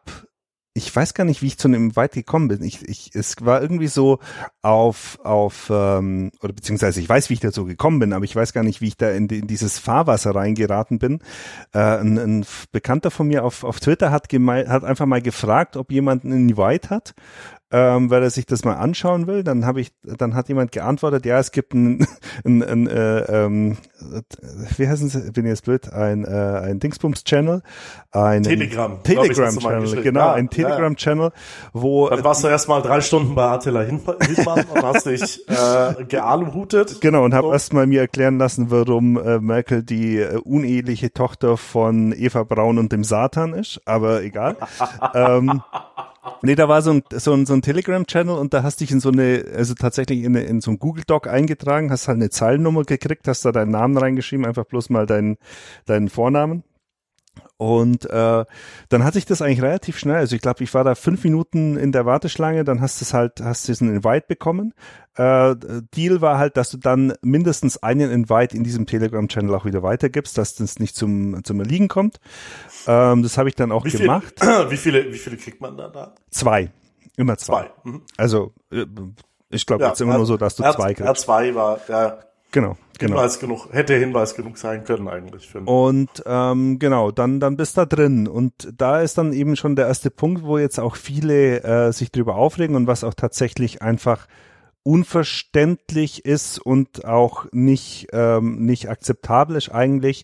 ich 0.76 0.95
weiß 0.95 1.14
gar 1.14 1.25
nicht, 1.25 1.40
wie 1.40 1.47
ich 1.47 1.59
zu 1.59 1.68
einem 1.68 1.97
weit 1.97 2.12
gekommen 2.12 2.49
bin. 2.49 2.62
Ich, 2.62 2.87
ich, 2.87 3.11
es 3.14 3.37
war 3.40 3.62
irgendwie 3.62 3.87
so 3.87 4.18
auf, 4.61 5.18
auf, 5.25 5.71
ähm, 5.71 6.30
oder 6.42 6.52
beziehungsweise 6.52 7.00
ich 7.00 7.09
weiß, 7.09 7.30
wie 7.30 7.35
ich 7.35 7.40
dazu 7.40 7.64
gekommen 7.64 7.99
bin, 7.99 8.12
aber 8.12 8.26
ich 8.26 8.37
weiß 8.37 8.52
gar 8.52 8.62
nicht, 8.62 8.83
wie 8.83 8.88
ich 8.88 8.97
da 8.99 9.11
in, 9.11 9.26
in 9.28 9.47
dieses 9.47 9.78
Fahrwasser 9.78 10.35
reingeraten 10.35 10.99
bin. 10.99 11.21
Äh, 11.73 11.78
ein, 11.78 12.18
ein 12.18 12.47
Bekannter 12.73 13.11
von 13.11 13.26
mir 13.26 13.45
auf, 13.45 13.64
auf 13.64 13.80
Twitter 13.80 14.11
hat, 14.11 14.30
hat 14.30 14.85
einfach 14.85 15.06
mal 15.06 15.23
gefragt, 15.23 15.78
ob 15.78 15.90
jemand 15.90 16.25
einen 16.25 16.50
Invite 16.50 16.90
hat 16.90 17.14
ähm, 17.73 18.11
weil 18.11 18.23
er 18.23 18.31
sich 18.31 18.47
das 18.47 18.65
mal 18.65 18.75
anschauen 18.75 19.27
will. 19.27 19.43
Dann 19.43 19.67
habe 19.67 19.81
ich, 19.81 19.93
dann 20.03 20.35
hat 20.35 20.49
jemand 20.49 20.73
geantwortet, 20.73 21.27
ja, 21.27 21.39
es 21.39 21.51
gibt 21.51 21.75
ein, 21.75 22.07
ein, 22.45 22.63
ein 22.63 22.87
äh, 22.87 23.21
ähm, 23.21 23.77
wie 24.77 24.89
heißen 24.89 25.09
sie, 25.09 25.33
bin 25.33 25.45
ich 25.45 25.51
jetzt 25.51 25.65
blöd, 25.65 25.93
ein, 25.93 26.25
äh, 26.25 26.29
ein 26.29 26.79
Dingsbums-Channel, 26.79 27.63
ein 28.13 28.43
Telegram, 28.45 29.03
Telegram-Channel, 29.03 30.03
genau, 30.03 30.21
ja, 30.21 30.33
ein 30.35 30.49
Telegram-Channel, 30.49 31.33
wo 31.73 32.09
dann 32.09 32.23
warst 32.23 32.45
du 32.45 32.49
erstmal 32.49 32.83
drei 32.83 33.01
Stunden 33.01 33.35
bei 33.35 33.45
Attila 33.45 33.81
Hildmann 33.81 34.65
und 34.73 34.83
hast 34.83 35.07
dich 35.07 35.49
äh, 35.49 36.05
gealuhutet. 36.05 37.01
Genau 37.01 37.25
und 37.25 37.35
habe 37.35 37.49
so. 37.49 37.53
erstmal 37.53 37.87
mir 37.87 38.01
erklären 38.01 38.39
lassen, 38.39 38.71
warum 38.71 39.19
äh, 39.19 39.41
Merkel 39.41 39.83
die 39.83 40.19
äh, 40.19 40.39
uneheliche 40.39 41.13
Tochter 41.13 41.57
von 41.57 42.13
Eva 42.17 42.45
Braun 42.45 42.79
und 42.79 42.93
dem 42.93 43.03
Satan 43.03 43.55
ist, 43.55 43.81
aber 43.85 44.23
egal. 44.23 44.57
ähm, 45.15 45.63
Nee, 46.42 46.54
da 46.54 46.68
war 46.68 46.83
so 46.83 46.92
ein, 46.92 47.02
so 47.12 47.33
ein, 47.33 47.47
so 47.47 47.54
ein 47.54 47.62
Telegram-Channel 47.62 48.37
und 48.37 48.54
da 48.54 48.62
hast 48.62 48.80
dich 48.80 48.90
in 48.90 49.00
so 49.00 49.11
eine, 49.11 49.45
also 49.54 49.75
tatsächlich 49.75 50.23
in, 50.25 50.35
in 50.35 50.61
so 50.61 50.71
ein 50.71 50.78
Google-Doc 50.78 51.28
eingetragen, 51.28 51.90
hast 51.90 52.09
halt 52.09 52.16
eine 52.16 52.30
Zeilennummer 52.30 52.85
gekriegt, 52.85 53.28
hast 53.28 53.45
da 53.45 53.52
deinen 53.52 53.71
Namen 53.71 53.97
reingeschrieben, 53.97 54.47
einfach 54.47 54.64
bloß 54.64 54.90
mal 54.90 55.06
deinen, 55.06 55.38
deinen 55.87 56.09
Vornamen. 56.09 56.64
Und 57.57 58.05
äh, 58.11 58.45
dann 58.88 59.05
hat 59.05 59.14
sich 59.14 59.25
das 59.25 59.40
eigentlich 59.40 59.62
relativ 59.62 59.99
schnell. 59.99 60.16
Also 60.16 60.37
ich 60.37 60.43
glaube, 60.43 60.62
ich 60.62 60.75
war 60.75 60.85
da 60.85 60.95
fünf 60.95 61.25
Minuten 61.25 61.76
in 61.76 61.90
der 61.90 62.05
Warteschlange, 62.05 62.64
dann 62.64 62.81
hast 62.81 63.00
du 63.00 63.05
es 63.05 63.14
halt, 63.14 63.40
hast 63.40 63.66
diesen 63.69 63.88
Invite 63.95 64.26
bekommen. 64.28 64.75
Äh, 65.14 65.57
Deal 65.95 66.21
war 66.21 66.38
halt, 66.38 66.59
dass 66.59 66.71
du 66.71 66.76
dann 66.76 67.14
mindestens 67.23 67.83
einen 67.83 68.11
Invite 68.11 68.55
in 68.55 68.62
diesem 68.62 68.87
Telegram-Channel 68.87 69.55
auch 69.55 69.64
wieder 69.64 69.83
weitergibst, 69.83 70.37
dass 70.37 70.55
das 70.55 70.78
nicht 70.78 70.95
zum 70.95 71.43
zum 71.45 71.59
Erliegen 71.61 71.88
kommt. 71.88 72.21
Ähm, 72.87 73.23
das 73.23 73.38
habe 73.38 73.49
ich 73.49 73.55
dann 73.55 73.73
auch 73.73 73.87
wie 73.87 73.90
gemacht. 73.90 74.35
Viel, 74.38 74.49
wie 74.71 74.76
viele 74.76 75.12
wie 75.12 75.19
viele 75.19 75.38
kriegt 75.38 75.62
man 75.62 75.78
da? 75.78 75.88
da? 75.88 76.14
Zwei, 76.31 76.71
immer 77.16 77.38
zwei. 77.38 77.62
zwei. 77.62 77.90
Mhm. 77.90 78.02
Also 78.19 78.52
äh, 78.71 78.85
ich 79.49 79.64
glaube 79.64 79.85
ja, 79.85 79.88
jetzt 79.88 80.00
immer 80.00 80.16
nur 80.16 80.26
so, 80.26 80.37
dass 80.37 80.57
du 80.57 80.62
zwei 80.64 80.93
kriegst. 80.93 81.28
R2 81.28 81.55
war 81.55 81.81
ja 81.88 82.19
Genau, 82.53 82.76
genau. 82.99 83.17
Hinweis 83.17 83.38
genug, 83.38 83.69
hätte 83.73 83.95
Hinweis 83.95 84.35
genug 84.35 84.59
sein 84.59 84.85
können 84.85 85.09
eigentlich. 85.09 85.49
Für 85.49 85.61
und 85.61 86.11
ähm, 86.25 86.79
genau, 86.79 87.11
dann 87.11 87.41
dann 87.41 87.57
bist 87.57 87.76
da 87.76 87.85
drin 87.85 88.29
und 88.29 88.73
da 88.76 89.00
ist 89.00 89.19
dann 89.19 89.33
eben 89.33 89.57
schon 89.57 89.76
der 89.76 89.87
erste 89.87 90.11
Punkt, 90.11 90.43
wo 90.45 90.59
jetzt 90.59 90.79
auch 90.79 90.97
viele 90.97 91.62
äh, 91.62 91.93
sich 91.93 92.11
drüber 92.11 92.37
aufregen 92.37 92.76
und 92.76 92.87
was 92.87 93.05
auch 93.05 93.15
tatsächlich 93.15 93.83
einfach 93.83 94.26
unverständlich 94.83 96.25
ist 96.25 96.59
und 96.59 97.05
auch 97.05 97.47
nicht 97.53 98.09
ähm, 98.12 98.65
nicht 98.65 98.88
akzeptabel 98.88 99.57
ist 99.57 99.71
eigentlich. 99.71 100.23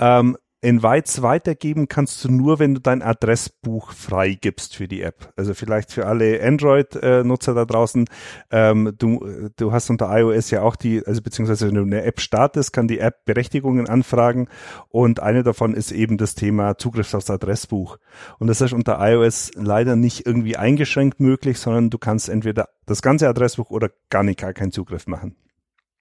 Ähm, 0.00 0.36
Invites 0.62 1.22
weitergeben 1.22 1.88
kannst 1.88 2.22
du 2.24 2.30
nur, 2.30 2.58
wenn 2.58 2.74
du 2.74 2.80
dein 2.80 3.00
Adressbuch 3.00 3.92
freigibst 3.92 4.76
für 4.76 4.88
die 4.88 5.00
App. 5.00 5.32
Also 5.36 5.54
vielleicht 5.54 5.90
für 5.90 6.06
alle 6.06 6.42
Android-Nutzer 6.42 7.54
da 7.54 7.64
draußen. 7.64 8.04
Ähm, 8.50 8.92
du, 8.98 9.50
du 9.56 9.72
hast 9.72 9.88
unter 9.88 10.14
iOS 10.18 10.50
ja 10.50 10.60
auch 10.60 10.76
die, 10.76 11.02
also 11.06 11.22
beziehungsweise 11.22 11.68
wenn 11.68 11.74
du 11.74 11.82
eine 11.82 12.02
App 12.02 12.20
startest, 12.20 12.74
kann 12.74 12.88
die 12.88 12.98
App 12.98 13.24
Berechtigungen 13.24 13.88
anfragen 13.88 14.48
und 14.88 15.20
eine 15.20 15.42
davon 15.42 15.72
ist 15.72 15.92
eben 15.92 16.18
das 16.18 16.34
Thema 16.34 16.76
Zugriff 16.76 17.14
aufs 17.14 17.30
Adressbuch. 17.30 17.96
Und 18.38 18.48
das 18.48 18.60
ist 18.60 18.74
unter 18.74 18.98
iOS 19.00 19.52
leider 19.54 19.96
nicht 19.96 20.26
irgendwie 20.26 20.56
eingeschränkt 20.56 21.20
möglich, 21.20 21.58
sondern 21.58 21.88
du 21.88 21.96
kannst 21.96 22.28
entweder 22.28 22.68
das 22.84 23.00
ganze 23.00 23.28
Adressbuch 23.28 23.70
oder 23.70 23.90
gar 24.10 24.22
nicht 24.22 24.40
gar 24.40 24.52
keinen 24.52 24.72
Zugriff 24.72 25.06
machen. 25.06 25.36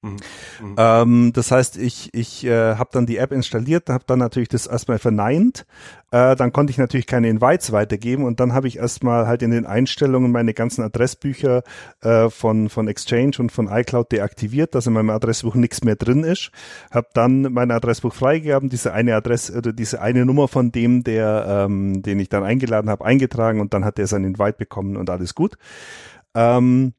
Mhm. 0.01 0.17
Mhm. 0.61 0.75
Ähm, 0.77 1.31
das 1.33 1.51
heißt, 1.51 1.77
ich, 1.77 2.09
ich 2.13 2.45
äh, 2.45 2.75
habe 2.75 2.89
dann 2.93 3.05
die 3.05 3.17
App 3.17 3.33
installiert, 3.33 3.89
habe 3.89 4.05
dann 4.07 4.19
natürlich 4.19 4.47
das 4.47 4.65
erstmal 4.65 4.97
verneint. 4.97 5.65
Äh, 6.11 6.37
dann 6.37 6.53
konnte 6.53 6.71
ich 6.71 6.77
natürlich 6.77 7.05
keine 7.05 7.27
Invites 7.27 7.73
weitergeben 7.73 8.23
und 8.23 8.39
dann 8.39 8.53
habe 8.53 8.69
ich 8.69 8.77
erstmal 8.77 9.27
halt 9.27 9.41
in 9.41 9.51
den 9.51 9.65
Einstellungen 9.65 10.31
meine 10.31 10.53
ganzen 10.53 10.83
Adressbücher 10.83 11.63
äh, 12.01 12.29
von, 12.29 12.69
von 12.69 12.87
Exchange 12.87 13.33
und 13.39 13.51
von 13.51 13.67
iCloud 13.67 14.11
deaktiviert, 14.11 14.73
dass 14.73 14.87
in 14.87 14.93
meinem 14.93 15.09
Adressbuch 15.09 15.55
nichts 15.55 15.83
mehr 15.83 15.97
drin 15.97 16.23
ist. 16.23 16.51
Habe 16.91 17.09
dann 17.13 17.41
mein 17.41 17.69
Adressbuch 17.69 18.13
freigegeben, 18.13 18.69
diese 18.69 18.93
eine 18.93 19.15
Adresse 19.15 19.57
oder 19.57 19.73
diese 19.73 20.01
eine 20.01 20.25
Nummer 20.25 20.47
von 20.47 20.71
dem, 20.71 21.03
der, 21.03 21.65
ähm, 21.67 22.01
den 22.03 22.19
ich 22.19 22.29
dann 22.29 22.43
eingeladen 22.43 22.89
habe, 22.89 23.03
eingetragen 23.03 23.59
und 23.59 23.73
dann 23.73 23.83
hat 23.83 23.99
er 23.99 24.07
seinen 24.07 24.25
Invite 24.25 24.57
bekommen 24.57 24.95
und 24.95 25.09
alles 25.09 25.35
gut. 25.35 25.57
Ähm, 26.35 26.93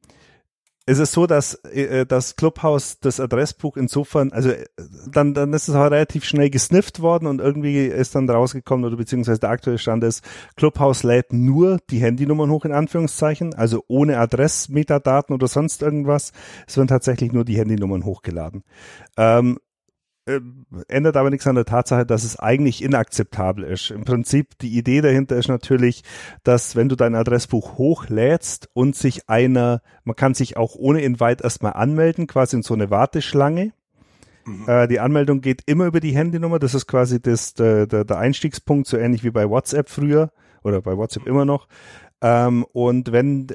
es 0.85 0.99
ist 0.99 1.11
so, 1.11 1.27
dass 1.27 1.55
äh, 1.65 2.05
das 2.05 2.35
Clubhouse 2.35 2.99
das 2.99 3.19
Adressbuch 3.19 3.77
insofern, 3.77 4.31
also 4.31 4.49
äh, 4.49 4.65
dann, 5.11 5.33
dann 5.33 5.53
ist 5.53 5.67
es 5.67 5.75
auch 5.75 5.85
relativ 5.85 6.25
schnell 6.25 6.49
gesnifft 6.49 7.01
worden 7.01 7.27
und 7.27 7.39
irgendwie 7.39 7.85
ist 7.85 8.15
dann 8.15 8.29
rausgekommen 8.29 8.85
oder 8.85 8.97
beziehungsweise 8.97 9.39
der 9.39 9.51
aktuelle 9.51 9.77
Stand 9.77 10.03
ist, 10.03 10.23
Clubhouse 10.55 11.03
lädt 11.03 11.33
nur 11.33 11.79
die 11.89 11.99
Handynummern 11.99 12.49
hoch 12.49 12.65
in 12.65 12.71
Anführungszeichen, 12.71 13.53
also 13.53 13.83
ohne 13.87 14.17
Adressmetadaten 14.17 15.35
oder 15.35 15.47
sonst 15.47 15.81
irgendwas. 15.81 16.31
Es 16.67 16.77
werden 16.77 16.87
tatsächlich 16.87 17.31
nur 17.31 17.45
die 17.45 17.57
Handynummern 17.57 18.03
hochgeladen. 18.03 18.63
Ähm, 19.17 19.59
äh, 20.25 20.39
ändert 20.87 21.17
aber 21.17 21.29
nichts 21.29 21.47
an 21.47 21.55
der 21.55 21.65
Tatsache, 21.65 22.05
dass 22.05 22.23
es 22.23 22.37
eigentlich 22.37 22.83
inakzeptabel 22.83 23.63
ist. 23.63 23.91
Im 23.91 24.03
Prinzip, 24.03 24.57
die 24.59 24.77
Idee 24.77 25.01
dahinter 25.01 25.35
ist 25.35 25.47
natürlich, 25.47 26.03
dass 26.43 26.75
wenn 26.75 26.89
du 26.89 26.95
dein 26.95 27.15
Adressbuch 27.15 27.77
hochlädst 27.77 28.69
und 28.73 28.95
sich 28.95 29.29
einer, 29.29 29.81
man 30.03 30.15
kann 30.15 30.33
sich 30.33 30.57
auch 30.57 30.75
ohne 30.75 31.01
Invite 31.01 31.43
erstmal 31.43 31.73
anmelden, 31.73 32.27
quasi 32.27 32.57
in 32.57 32.63
so 32.63 32.73
eine 32.73 32.89
Warteschlange. 32.89 33.73
Mhm. 34.45 34.67
Äh, 34.67 34.87
die 34.87 34.99
Anmeldung 34.99 35.41
geht 35.41 35.63
immer 35.65 35.85
über 35.85 35.99
die 35.99 36.15
Handynummer, 36.15 36.59
das 36.59 36.73
ist 36.73 36.87
quasi 36.87 37.21
das, 37.21 37.53
der, 37.53 37.87
der, 37.87 38.05
der 38.05 38.17
Einstiegspunkt, 38.17 38.87
so 38.87 38.97
ähnlich 38.97 39.23
wie 39.23 39.31
bei 39.31 39.49
WhatsApp 39.49 39.89
früher 39.89 40.31
oder 40.63 40.81
bei 40.81 40.97
WhatsApp 40.97 41.27
immer 41.27 41.45
noch. 41.45 41.67
Ähm, 42.21 42.65
und 42.71 43.11
wenn 43.11 43.47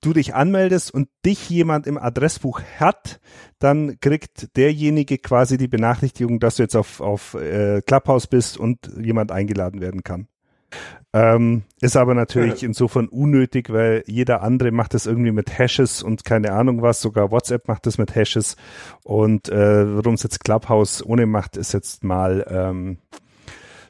du 0.00 0.12
dich 0.12 0.34
anmeldest 0.34 0.92
und 0.92 1.08
dich 1.24 1.48
jemand 1.50 1.86
im 1.86 1.98
Adressbuch 1.98 2.60
hat, 2.78 3.20
dann 3.58 3.98
kriegt 4.00 4.56
derjenige 4.56 5.18
quasi 5.18 5.56
die 5.56 5.68
Benachrichtigung, 5.68 6.40
dass 6.40 6.56
du 6.56 6.62
jetzt 6.62 6.76
auf, 6.76 7.00
auf 7.00 7.34
äh, 7.34 7.82
Clubhouse 7.82 8.26
bist 8.26 8.58
und 8.58 8.90
jemand 9.00 9.32
eingeladen 9.32 9.80
werden 9.80 10.02
kann. 10.02 10.28
Ähm, 11.12 11.62
ist 11.80 11.96
aber 11.96 12.14
natürlich 12.14 12.62
ja. 12.62 12.68
insofern 12.68 13.06
unnötig, 13.06 13.70
weil 13.70 14.02
jeder 14.06 14.42
andere 14.42 14.72
macht 14.72 14.94
das 14.94 15.06
irgendwie 15.06 15.30
mit 15.30 15.56
Hashes 15.56 16.02
und 16.02 16.24
keine 16.24 16.52
Ahnung 16.52 16.82
was, 16.82 17.00
sogar 17.00 17.30
WhatsApp 17.30 17.68
macht 17.68 17.86
das 17.86 17.98
mit 17.98 18.16
Hashes 18.16 18.56
und 19.04 19.48
äh, 19.48 19.96
warum 19.96 20.14
es 20.14 20.24
jetzt 20.24 20.42
Clubhouse 20.42 21.06
ohne 21.06 21.26
macht, 21.26 21.56
ist 21.56 21.72
jetzt 21.72 22.02
mal 22.02 22.44
ähm, 22.48 22.98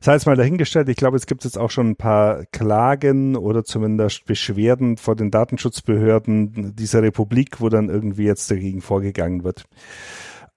sei 0.05 0.13
jetzt 0.13 0.27
mal 0.27 0.37
dahingestellt, 0.37 0.89
ich 0.91 0.97
glaube, 0.97 1.17
es 1.17 1.27
gibt 1.27 1.45
jetzt 1.45 1.59
auch 1.59 1.71
schon 1.71 1.91
ein 1.91 1.97
paar 1.97 2.45
Klagen 2.53 3.37
oder 3.37 3.65
zumindest 3.65 4.27
Beschwerden 4.27 4.99
vor 4.99 5.17
den 5.17 5.31
Datenschutzbehörden 5.31 6.77
dieser 6.77 7.03
Republik, 7.03 7.61
wo 7.61 7.71
dann 7.71 7.89
irgendwie 7.89 8.25
jetzt 8.25 8.51
dagegen 8.51 8.83
vorgegangen 8.83 9.45
wird. 9.45 9.65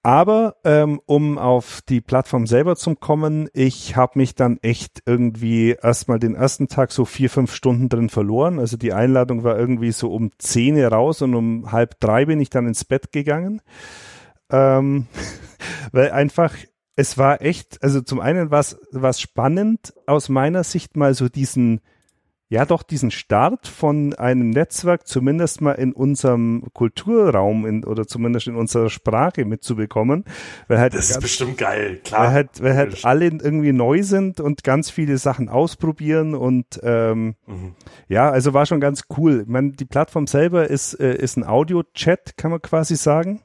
Aber 0.04 0.58
ähm, 0.66 1.00
um 1.06 1.38
auf 1.38 1.82
die 1.88 2.01
Plattform 2.01 2.46
selber 2.46 2.75
zu 2.75 2.96
kommen, 2.96 3.50
ich 3.54 3.96
habe 3.96 4.20
mich 4.20 4.36
dann 4.36 4.58
echt 4.62 5.01
irgendwie 5.06 5.77
erstmal 5.82 6.20
den 6.20 6.36
ersten 6.36 6.68
Tag 6.68 6.92
so 6.92 7.06
vier, 7.06 7.30
fünf 7.30 7.54
Stunden 7.54 7.88
drin 7.88 8.10
verloren. 8.10 8.60
Also 8.60 8.75
die 8.75 8.94
Einladung 8.94 9.44
war 9.46 9.58
irgendwie 9.58 9.92
so 9.92 10.12
um 10.12 10.32
zehn 10.38 10.77
raus 10.84 11.22
und 11.22 11.36
um 11.36 11.72
halb 11.72 12.00
drei 12.01 12.25
bin 12.25 12.39
ich 12.42 12.50
dann 12.50 12.68
ins 12.68 12.84
Bett 12.84 13.12
gegangen. 13.13 13.62
Ähm, 14.50 15.08
weil 15.94 16.12
einfach 16.12 16.54
es 16.98 17.18
war 17.18 17.42
echt, 17.42 17.82
also 17.84 18.01
zum 18.01 18.20
einen 18.20 18.50
war 18.50 18.60
es 18.60 19.22
spannend, 19.22 19.94
aus 20.08 20.30
meiner 20.30 20.63
Sicht 20.63 20.98
mal 20.98 21.13
so 21.13 21.30
diesen, 21.30 21.80
ja 22.50 22.66
doch 22.66 22.82
diesen 22.82 23.12
Start 23.12 23.68
von 23.68 24.16
einem 24.16 24.50
Netzwerk 24.50 25.06
zumindest 25.06 25.62
mal 25.62 25.74
in 25.74 25.94
unserem 25.94 26.63
Kulturraum 26.74 27.68
in, 27.68 27.84
oder 27.84 28.08
zumindest 28.08 28.48
in 28.48 28.56
unserer 28.56 28.89
Sprache 28.89 29.46
mitzubekommen. 29.46 30.25
Weil 30.68 30.80
halt 30.80 30.96
das 30.96 31.06
ist 31.06 31.12
ganz, 31.12 31.22
bestimmt 31.22 31.60
geil, 31.60 32.01
klar. 32.04 32.24
Weil 32.24 32.32
halt, 32.32 32.63
weil 32.63 32.75
halt 32.75 33.06
alle 33.06 33.25
irgendwie 33.25 33.74
neu 33.74 34.01
sind 34.01 34.39
und 34.39 34.63
ganz 34.63 34.89
viele 34.89 35.20
Sachen 35.20 35.50
ausprobieren 35.50 36.34
und 36.34 36.80
ähm, 36.82 37.36
mhm. 37.46 37.75
ja, 38.08 38.32
also 38.32 38.56
war 38.56 38.66
schon 38.66 38.80
ganz 38.80 39.04
cool. 39.18 39.42
Ich 39.44 39.48
meine, 39.48 39.74
die 39.74 39.86
Plattform 39.86 40.25
selber 40.25 40.68
ist, 40.68 40.96
äh, 40.96 41.16
ist 41.16 41.38
ein 41.38 41.46
Audio-Chat, 41.46 42.38
kann 42.38 42.50
man 42.50 42.62
quasi 42.62 42.96
sagen. 42.96 43.42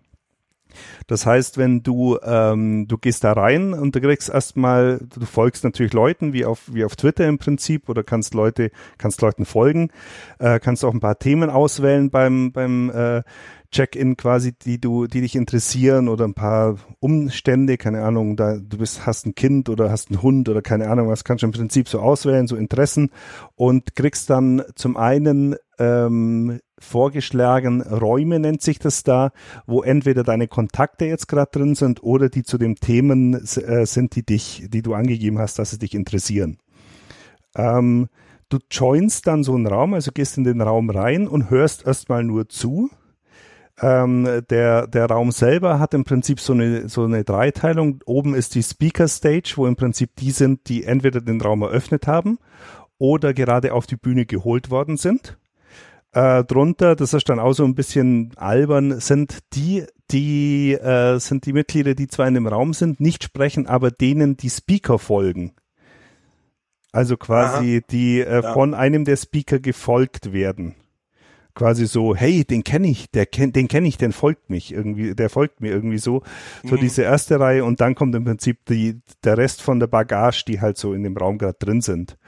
Das 1.07 1.27
heißt, 1.27 1.59
wenn 1.59 1.83
du, 1.83 2.19
ähm, 2.23 2.87
du 2.89 2.99
gehst 2.99 3.25
da 3.25 3.33
rein 3.33 3.73
und 3.73 3.95
du 3.95 4.01
kriegst 4.01 4.29
erstmal, 4.29 4.99
du 4.99 5.27
folgst 5.27 5.65
natürlich 5.65 5.93
Leuten, 5.93 6.33
wie 6.33 6.45
auf, 6.45 6.63
wie 6.73 6.85
auf 6.85 6.97
Twitter 6.97 7.27
im 7.27 7.39
Prinzip, 7.39 7.89
oder 7.89 8.03
kannst 8.03 8.35
Leute, 8.35 8.71
kannst 8.99 9.21
Leuten 9.23 9.45
folgen, 9.45 9.91
äh, 10.39 10.59
kannst 10.59 10.85
auch 10.85 10.95
ein 10.95 11.01
paar 11.01 11.19
Themen 11.19 11.51
auswählen 11.51 12.11
beim, 12.11 12.53
beim 12.53 12.91
äh, 12.91 13.23
Check-in 13.73 14.19
quasi, 14.19 14.53
die 14.53 14.79
du, 14.79 15.07
die 15.07 15.23
dich 15.23 15.35
interessieren 15.35 16.09
oder 16.09 16.27
ein 16.27 16.35
paar 16.35 16.77
Umstände, 17.01 17.79
keine 17.79 18.03
Ahnung, 18.03 18.37
da 18.37 18.59
du 18.59 18.77
bist, 18.77 19.07
hast 19.07 19.25
ein 19.25 19.35
Kind 19.35 19.71
oder 19.71 19.91
hast 19.91 20.11
einen 20.11 20.21
Hund 20.21 20.51
oder 20.51 20.61
keine 20.61 20.89
Ahnung, 20.89 21.09
was 21.09 21.25
kannst 21.25 21.43
du 21.43 21.47
im 21.47 21.53
Prinzip 21.53 21.89
so 21.89 21.99
auswählen, 21.99 22.47
so 22.47 22.57
Interessen 22.57 23.11
und 23.55 23.97
kriegst 23.97 24.29
dann 24.29 24.63
zum 24.75 24.99
einen 24.99 25.57
ähm, 25.79 26.61
vorgeschlagen 26.83 27.83
Räume 27.83 28.39
nennt 28.39 28.63
sich 28.63 28.79
das 28.79 29.03
da, 29.03 29.33
wo 29.67 29.83
entweder 29.83 30.23
deine 30.23 30.49
Kontakte 30.49 31.07
jetzt 31.07 31.29
gerade 31.29 31.51
drin 31.51 31.75
sind 31.75 32.03
oder 32.03 32.29
die 32.29 32.43
zu 32.43 32.59
den 32.59 32.77
Themen 32.77 33.35
äh, 33.35 33.87
sind, 33.87 34.15
die 34.17 34.25
dich, 34.25 34.67
die 34.69 34.83
du 34.83 34.95
angegeben 34.95 35.39
hast, 35.39 35.59
dass 35.59 35.71
sie 35.71 35.79
dich 35.79 35.95
interessieren. 35.95 36.59
Ähm, 37.57 38.09
du 38.49 38.59
joinst 38.71 39.27
dann 39.27 39.45
so 39.45 39.55
einen 39.55 39.67
Raum, 39.67 39.95
also 39.95 40.11
gehst 40.13 40.37
in 40.37 40.45
den 40.45 40.61
Raum 40.61 40.91
rein 40.91 41.27
und 41.29 41.51
hörst 41.51 41.87
erstmal 41.87 42.25
nur 42.25 42.49
zu 42.49 42.91
ähm, 43.81 44.43
der, 44.51 44.87
der 44.87 45.07
Raum 45.07 45.33
selber 45.33 45.79
hat 45.79 45.95
im 45.95 46.05
Prinzip 46.05 46.41
so 46.41 46.53
eine, 46.53 46.89
so 46.89 47.05
eine 47.05 47.25
Dreiteilung. 47.25 48.01
Oben 48.05 48.35
ist 48.35 48.55
die 48.55 48.63
Speaker 48.63 49.09
Stage, 49.09 49.55
wo 49.57 49.67
im 49.67 49.77
Prinzip 49.77 50.17
die 50.17 50.31
sind, 50.31 50.69
die 50.69 50.85
entweder 50.85 51.21
den 51.21 51.41
Raum 51.41 51.63
eröffnet 51.63 52.07
haben 52.07 52.39
oder 52.99 53.35
gerade 53.35 53.73
auf 53.73 53.87
die 53.87 53.97
Bühne 53.97 54.27
geholt 54.27 54.71
worden 54.71 54.97
sind. 54.97 55.39
Äh, 56.15 56.45
drunter, 56.45 56.95
das 56.95 57.15
ist 57.15 57.29
dann 57.31 57.41
auch 57.41 57.55
so 57.55 57.65
ein 57.65 57.75
bisschen 57.75 58.33
albern, 58.37 59.01
sind 59.01 59.39
die, 59.55 59.87
die 60.11 60.73
äh, 60.73 61.19
sind 61.19 61.47
die 61.47 61.55
Mitglieder, 61.55 61.95
die 61.95 62.07
zwar 62.07 62.29
in 62.29 62.35
dem 62.35 62.47
Raum 62.47 62.75
sind, 62.75 63.01
nicht 63.01 63.25
sprechen, 63.25 63.67
aber 63.67 63.91
denen 63.91 64.37
die 64.37 64.51
Speaker 64.51 64.99
folgen. 64.99 65.55
Also 66.93 67.17
quasi, 67.17 67.79
Aha. 67.79 67.87
die 67.91 68.21
äh, 68.21 68.43
ja. 68.43 68.53
von 68.53 68.75
einem 68.75 69.07
der 69.07 69.17
Speaker 69.17 69.59
gefolgt 69.59 70.35
werden. 70.35 70.75
quasi 71.55 71.87
so, 71.87 72.15
hey, 72.15 72.45
den 72.45 72.63
kenne 72.63 72.89
ich, 72.89 73.11
der 73.11 73.25
kennt, 73.25 73.57
den 73.57 73.69
kenne 73.69 73.89
ich, 73.89 73.97
den 73.97 74.13
folgt 74.13 74.51
mich 74.51 74.71
irgendwie, 74.71 75.15
der 75.15 75.31
folgt 75.31 75.63
mir 75.63 75.71
irgendwie 75.71 75.97
so. 75.97 76.23
So 76.63 76.77
mhm. 76.77 76.81
diese 76.81 77.03
erste 77.03 77.41
Reihe 77.41 77.65
und 77.65 77.81
dann 77.81 77.95
kommt 77.95 78.15
im 78.15 78.25
Prinzip 78.25 78.59
die, 78.67 79.01
der 79.25 79.39
Rest 79.39 79.63
von 79.63 79.81
der 79.81 79.87
Bagage, 79.87 80.45
die 80.47 80.61
halt 80.61 80.77
so 80.77 80.93
in 80.93 81.05
dem 81.05 81.17
Raum 81.17 81.39
gerade 81.39 81.57
drin 81.59 81.81
sind 81.81 82.19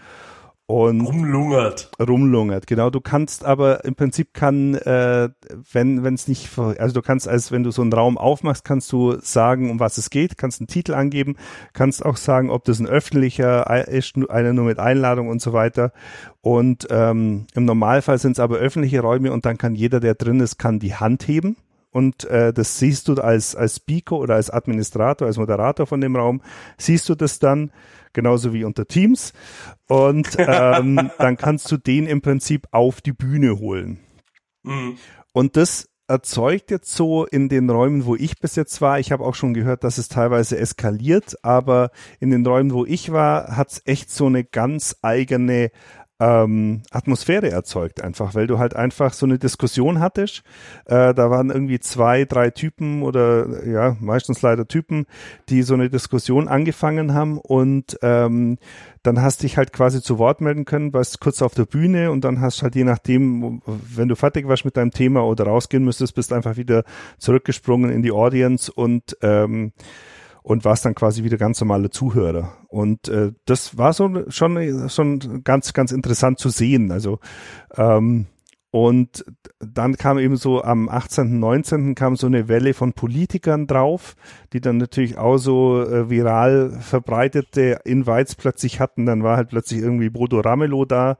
und 0.66 1.02
rumlungert. 1.02 1.90
Rumlungert, 2.00 2.66
genau. 2.66 2.88
Du 2.88 3.00
kannst 3.00 3.44
aber 3.44 3.84
im 3.84 3.94
Prinzip 3.94 4.32
kann, 4.32 4.74
äh, 4.74 5.28
wenn 5.72 6.02
wenn 6.02 6.14
es 6.14 6.26
nicht, 6.26 6.58
also 6.58 6.94
du 6.94 7.02
kannst, 7.02 7.28
als 7.28 7.52
wenn 7.52 7.64
du 7.64 7.70
so 7.70 7.82
einen 7.82 7.92
Raum 7.92 8.16
aufmachst, 8.16 8.64
kannst 8.64 8.90
du 8.90 9.18
sagen, 9.20 9.70
um 9.70 9.78
was 9.78 9.98
es 9.98 10.08
geht, 10.08 10.38
kannst 10.38 10.60
einen 10.60 10.68
Titel 10.68 10.94
angeben, 10.94 11.36
kannst 11.74 12.04
auch 12.04 12.16
sagen, 12.16 12.50
ob 12.50 12.64
das 12.64 12.80
ein 12.80 12.86
öffentlicher 12.86 13.88
ist, 13.88 14.14
einer 14.30 14.54
nur 14.54 14.64
mit 14.64 14.78
Einladung 14.78 15.28
und 15.28 15.42
so 15.42 15.52
weiter. 15.52 15.92
Und 16.40 16.86
ähm, 16.90 17.46
im 17.54 17.66
Normalfall 17.66 18.18
sind 18.18 18.32
es 18.32 18.40
aber 18.40 18.56
öffentliche 18.56 19.00
Räume 19.00 19.32
und 19.32 19.44
dann 19.44 19.58
kann 19.58 19.74
jeder, 19.74 20.00
der 20.00 20.14
drin 20.14 20.40
ist, 20.40 20.58
kann 20.58 20.78
die 20.78 20.94
Hand 20.94 21.28
heben 21.28 21.56
und 21.90 22.24
äh, 22.24 22.54
das 22.54 22.78
siehst 22.78 23.08
du 23.08 23.14
als 23.14 23.54
als 23.54 23.76
Speaker 23.76 24.16
oder 24.16 24.36
als 24.36 24.50
Administrator, 24.50 25.28
als 25.28 25.36
Moderator 25.36 25.86
von 25.86 26.00
dem 26.00 26.16
Raum, 26.16 26.40
siehst 26.78 27.08
du 27.08 27.14
das 27.14 27.38
dann 27.38 27.70
genauso 28.14 28.54
wie 28.54 28.64
unter 28.64 28.86
Teams. 28.86 29.32
Und 29.86 30.28
ähm, 30.38 31.10
dann 31.18 31.36
kannst 31.36 31.70
du 31.70 31.76
den 31.76 32.06
im 32.06 32.22
Prinzip 32.22 32.66
auf 32.70 33.02
die 33.02 33.12
Bühne 33.12 33.58
holen. 33.58 33.98
Mhm. 34.62 34.96
Und 35.32 35.56
das 35.56 35.88
erzeugt 36.06 36.70
jetzt 36.70 36.94
so 36.94 37.24
in 37.24 37.48
den 37.48 37.70
Räumen, 37.70 38.04
wo 38.04 38.14
ich 38.14 38.38
bis 38.38 38.56
jetzt 38.56 38.80
war, 38.80 38.98
ich 38.98 39.10
habe 39.10 39.24
auch 39.24 39.34
schon 39.34 39.54
gehört, 39.54 39.84
dass 39.84 39.96
es 39.96 40.08
teilweise 40.08 40.58
eskaliert, 40.58 41.36
aber 41.42 41.90
in 42.20 42.30
den 42.30 42.46
Räumen, 42.46 42.72
wo 42.72 42.84
ich 42.84 43.10
war, 43.10 43.56
hat 43.56 43.72
es 43.72 43.82
echt 43.86 44.10
so 44.10 44.26
eine 44.26 44.44
ganz 44.44 44.96
eigene 45.00 45.70
ähm, 46.24 46.82
Atmosphäre 46.90 47.50
erzeugt 47.50 48.02
einfach, 48.02 48.34
weil 48.34 48.46
du 48.46 48.58
halt 48.58 48.74
einfach 48.74 49.12
so 49.12 49.26
eine 49.26 49.38
Diskussion 49.38 50.00
hattest. 50.00 50.42
Äh, 50.86 51.12
da 51.12 51.30
waren 51.30 51.50
irgendwie 51.50 51.80
zwei, 51.80 52.24
drei 52.24 52.50
Typen 52.50 53.02
oder 53.02 53.66
ja, 53.66 53.96
meistens 54.00 54.40
leider 54.40 54.66
Typen, 54.66 55.06
die 55.50 55.62
so 55.62 55.74
eine 55.74 55.90
Diskussion 55.90 56.48
angefangen 56.48 57.12
haben 57.12 57.38
und 57.38 57.98
ähm, 58.00 58.56
dann 59.02 59.20
hast 59.20 59.42
dich 59.42 59.58
halt 59.58 59.74
quasi 59.74 60.00
zu 60.00 60.18
Wort 60.18 60.40
melden 60.40 60.64
können, 60.64 60.94
warst 60.94 61.20
kurz 61.20 61.42
auf 61.42 61.52
der 61.52 61.66
Bühne 61.66 62.10
und 62.10 62.24
dann 62.24 62.40
hast 62.40 62.62
halt 62.62 62.74
je 62.74 62.84
nachdem, 62.84 63.60
wenn 63.66 64.08
du 64.08 64.16
fertig 64.16 64.48
warst 64.48 64.64
mit 64.64 64.78
deinem 64.78 64.92
Thema 64.92 65.24
oder 65.26 65.44
rausgehen 65.44 65.84
müsstest, 65.84 66.14
bist 66.14 66.32
einfach 66.32 66.56
wieder 66.56 66.84
zurückgesprungen 67.18 67.90
in 67.90 68.02
die 68.02 68.12
Audience 68.12 68.72
und 68.72 69.16
ähm, 69.20 69.72
und 70.44 70.66
warst 70.66 70.84
dann 70.84 70.94
quasi 70.94 71.24
wieder 71.24 71.38
ganz 71.38 71.58
normale 71.60 71.88
Zuhörer. 71.88 72.52
Und 72.68 73.08
äh, 73.08 73.32
das 73.46 73.78
war 73.78 73.94
so 73.94 74.24
schon, 74.28 74.90
schon 74.90 75.42
ganz, 75.42 75.72
ganz 75.72 75.90
interessant 75.90 76.38
zu 76.38 76.50
sehen. 76.50 76.92
Also 76.92 77.18
ähm, 77.76 78.26
und 78.74 79.24
dann 79.60 79.96
kam 79.96 80.18
eben 80.18 80.36
so 80.36 80.60
am 80.60 80.88
18., 80.88 81.38
19. 81.38 81.94
kam 81.94 82.16
so 82.16 82.26
eine 82.26 82.48
Welle 82.48 82.74
von 82.74 82.92
Politikern 82.92 83.68
drauf, 83.68 84.16
die 84.52 84.60
dann 84.60 84.78
natürlich 84.78 85.16
auch 85.16 85.36
so 85.36 85.80
äh, 85.80 86.10
viral 86.10 86.72
verbreitete 86.80 87.82
Invites 87.84 88.34
plötzlich 88.34 88.80
hatten. 88.80 89.06
Dann 89.06 89.22
war 89.22 89.36
halt 89.36 89.50
plötzlich 89.50 89.78
irgendwie 89.78 90.10
Bodo 90.10 90.40
Ramelow 90.40 90.86
da 90.86 91.18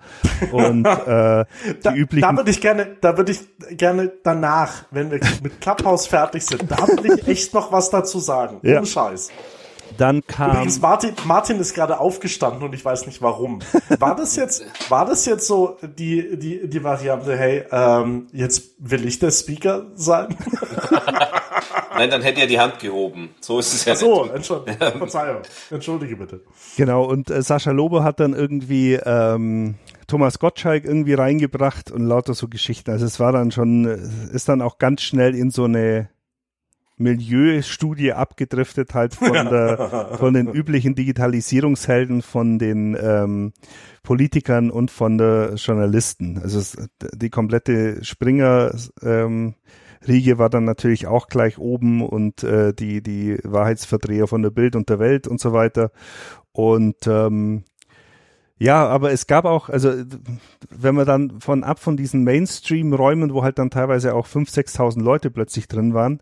und 0.50 0.84
äh, 1.06 1.44
die 1.64 1.80
da, 1.80 1.94
üblichen. 1.94 2.28
Da 2.28 2.36
würde 2.36 2.50
ich 2.50 2.60
gerne, 2.60 2.96
da 3.00 3.16
würde 3.16 3.30
ich 3.30 3.42
gerne 3.76 4.10
danach, 4.24 4.86
wenn 4.90 5.12
wir 5.12 5.20
mit 5.40 5.60
Clubhouse 5.60 6.08
fertig 6.08 6.44
sind, 6.44 6.68
da 6.68 6.88
würde 6.88 7.20
ich 7.20 7.28
echt 7.28 7.54
noch 7.54 7.70
was 7.70 7.88
dazu 7.88 8.18
sagen. 8.18 8.58
Ja. 8.62 8.78
Ohne 8.78 8.86
Scheiß. 8.86 9.30
Dann 9.96 10.26
kam. 10.26 10.52
Übrigens, 10.52 10.80
Martin, 10.80 11.12
Martin 11.24 11.60
ist 11.60 11.74
gerade 11.74 12.00
aufgestanden 12.00 12.62
und 12.62 12.74
ich 12.74 12.84
weiß 12.84 13.06
nicht 13.06 13.22
warum. 13.22 13.60
War 13.98 14.16
das 14.16 14.36
jetzt, 14.36 14.64
war 14.90 15.06
das 15.06 15.26
jetzt 15.26 15.46
so 15.46 15.76
die, 15.82 16.36
die, 16.38 16.68
die 16.68 16.84
Variante, 16.84 17.36
hey, 17.36 17.64
ähm, 17.70 18.28
jetzt 18.32 18.74
will 18.78 19.06
ich 19.06 19.18
der 19.18 19.30
Speaker 19.30 19.86
sein? 19.94 20.36
Nein, 21.94 22.10
dann 22.10 22.22
hätte 22.22 22.40
er 22.40 22.46
die 22.46 22.58
Hand 22.58 22.80
gehoben. 22.80 23.30
So 23.40 23.58
ist 23.58 23.72
es 23.72 23.84
ja. 23.84 23.92
Ach 23.92 23.98
so, 23.98 24.24
Entschuldigung. 24.24 24.98
Verzeihung. 24.98 25.42
Entschuldige 25.70 26.16
bitte. 26.16 26.40
Genau, 26.76 27.04
und 27.04 27.30
äh, 27.30 27.42
Sascha 27.42 27.70
Lobo 27.70 28.02
hat 28.02 28.18
dann 28.20 28.34
irgendwie 28.34 28.94
ähm, 28.94 29.76
Thomas 30.06 30.38
Gottschalk 30.38 30.84
irgendwie 30.84 31.14
reingebracht 31.14 31.90
und 31.90 32.04
lauter 32.04 32.34
so 32.34 32.48
Geschichten. 32.48 32.90
Also 32.90 33.06
es 33.06 33.20
war 33.20 33.32
dann 33.32 33.52
schon, 33.52 33.86
äh, 33.86 34.34
ist 34.34 34.48
dann 34.48 34.60
auch 34.60 34.78
ganz 34.78 35.02
schnell 35.02 35.34
in 35.34 35.50
so 35.50 35.64
eine 35.64 36.08
Milieustudie 36.96 38.12
abgedriftet 38.12 38.94
halt 38.94 39.14
von 39.14 39.32
der 39.32 40.16
von 40.18 40.34
den 40.34 40.48
üblichen 40.48 40.94
Digitalisierungshelden 40.94 42.22
von 42.22 42.58
den 42.58 42.96
ähm, 43.00 43.52
Politikern 44.02 44.70
und 44.70 44.90
von 44.90 45.18
der 45.18 45.54
Journalisten. 45.54 46.38
Also 46.38 46.84
die 47.14 47.30
komplette 47.30 48.04
Springer 48.04 48.74
ähm, 49.02 49.54
Riege 50.06 50.38
war 50.38 50.50
dann 50.50 50.64
natürlich 50.64 51.06
auch 51.06 51.28
gleich 51.28 51.58
oben 51.58 52.02
und 52.06 52.44
äh, 52.44 52.72
die 52.72 53.02
die 53.02 53.38
Wahrheitsverdreher 53.42 54.26
von 54.26 54.42
der 54.42 54.50
Bild 54.50 54.76
und 54.76 54.88
der 54.88 54.98
Welt 54.98 55.26
und 55.26 55.40
so 55.40 55.52
weiter 55.52 55.90
und 56.52 57.06
ähm, 57.06 57.64
ja, 58.56 58.86
aber 58.86 59.10
es 59.10 59.26
gab 59.26 59.46
auch, 59.46 59.68
also 59.68 59.92
wenn 60.70 60.94
man 60.94 61.06
dann 61.06 61.40
von 61.40 61.64
ab 61.64 61.80
von 61.80 61.96
diesen 61.96 62.22
Mainstream-Räumen, 62.22 63.34
wo 63.34 63.42
halt 63.42 63.58
dann 63.58 63.70
teilweise 63.70 64.14
auch 64.14 64.28
5.000, 64.28 64.76
6.000 64.76 65.02
Leute 65.02 65.30
plötzlich 65.30 65.66
drin 65.66 65.92
waren, 65.92 66.20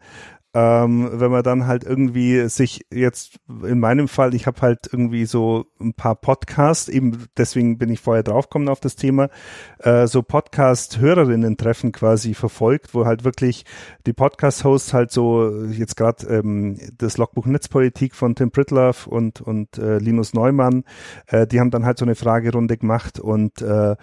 ähm, 0.55 1.09
wenn 1.13 1.31
man 1.31 1.43
dann 1.43 1.67
halt 1.67 1.85
irgendwie 1.85 2.47
sich 2.49 2.85
jetzt, 2.93 3.39
in 3.63 3.81
meinem 3.81 4.07
Fall, 4.07 4.35
ich 4.35 4.47
habe 4.47 4.61
halt 4.61 4.87
irgendwie 4.93 5.25
so 5.25 5.65
ein 5.81 5.95
paar 5.95 6.15
Podcasts, 6.15 6.89
eben 6.89 7.27
deswegen 7.39 7.79
bin 7.79 7.89
ich 7.89 8.01
vorher 8.01 8.23
draufgekommen 8.23 8.69
auf 8.69 8.81
das 8.81 8.97
Thema, 8.97 9.31
äh, 9.79 10.07
so 10.07 10.23
Podcast-Hörerinnen-Treffen 10.23 11.93
quasi 11.93 12.35
verfolgt, 12.35 12.95
wo 12.95 13.07
halt 13.07 13.25
wirklich 13.25 13.65
die 14.07 14.13
Podcast-Hosts 14.13 14.93
halt 14.93 15.11
so, 15.11 15.65
jetzt 15.71 15.97
gerade 15.97 16.27
ähm, 16.27 16.79
das 16.99 17.17
Logbuch 17.17 17.47
Netzpolitik 17.47 18.15
von 18.15 18.35
Tim 18.35 18.51
Pritlove 18.51 19.09
und, 19.09 19.41
und 19.41 19.79
äh, 19.79 19.99
Linus 19.99 20.35
Neumann, 20.35 20.85
äh, 21.29 21.47
die 21.47 21.61
haben 21.61 21.71
dann 21.71 21.87
halt 21.87 21.97
so 21.97 22.05
eine 22.05 22.15
Fragerunde 22.15 22.77
gemacht 22.77 23.19
und 23.19 23.63
äh, 23.63 23.97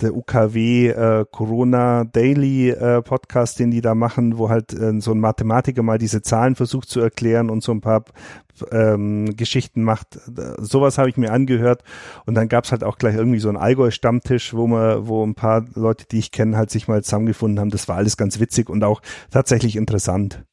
der 0.00 0.14
UKW 0.14 0.88
äh, 0.88 1.24
Corona 1.30 2.04
Daily 2.04 2.70
äh, 2.70 3.02
Podcast, 3.02 3.58
den 3.58 3.70
die 3.70 3.80
da 3.80 3.94
machen, 3.94 4.38
wo 4.38 4.50
halt 4.50 4.72
äh, 4.72 5.00
so 5.00 5.12
ein 5.12 5.20
Mathematiker 5.20 5.82
mal 5.82 5.95
diese 5.98 6.22
Zahlen 6.22 6.54
versucht 6.54 6.88
zu 6.88 7.00
erklären 7.00 7.50
und 7.50 7.62
so 7.62 7.72
ein 7.72 7.80
paar 7.80 8.04
ähm, 8.70 9.36
Geschichten 9.36 9.82
macht. 9.82 10.18
Sowas 10.58 10.98
habe 10.98 11.08
ich 11.08 11.16
mir 11.16 11.32
angehört 11.32 11.82
und 12.24 12.34
dann 12.34 12.48
gab's 12.48 12.72
halt 12.72 12.84
auch 12.84 12.98
gleich 12.98 13.14
irgendwie 13.14 13.38
so 13.38 13.48
einen 13.48 13.58
Allgäu-Stammtisch, 13.58 14.54
wo 14.54 14.66
man, 14.66 15.06
wo 15.06 15.24
ein 15.24 15.34
paar 15.34 15.64
Leute, 15.74 16.06
die 16.10 16.18
ich 16.18 16.32
kenne, 16.32 16.56
halt 16.56 16.70
sich 16.70 16.88
mal 16.88 17.02
zusammengefunden 17.02 17.60
haben. 17.60 17.70
Das 17.70 17.88
war 17.88 17.96
alles 17.96 18.16
ganz 18.16 18.40
witzig 18.40 18.68
und 18.70 18.82
auch 18.84 19.02
tatsächlich 19.30 19.76
interessant. 19.76 20.44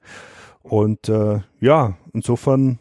Und 0.62 1.10
äh, 1.10 1.42
ja, 1.60 1.98
insofern, 2.14 2.80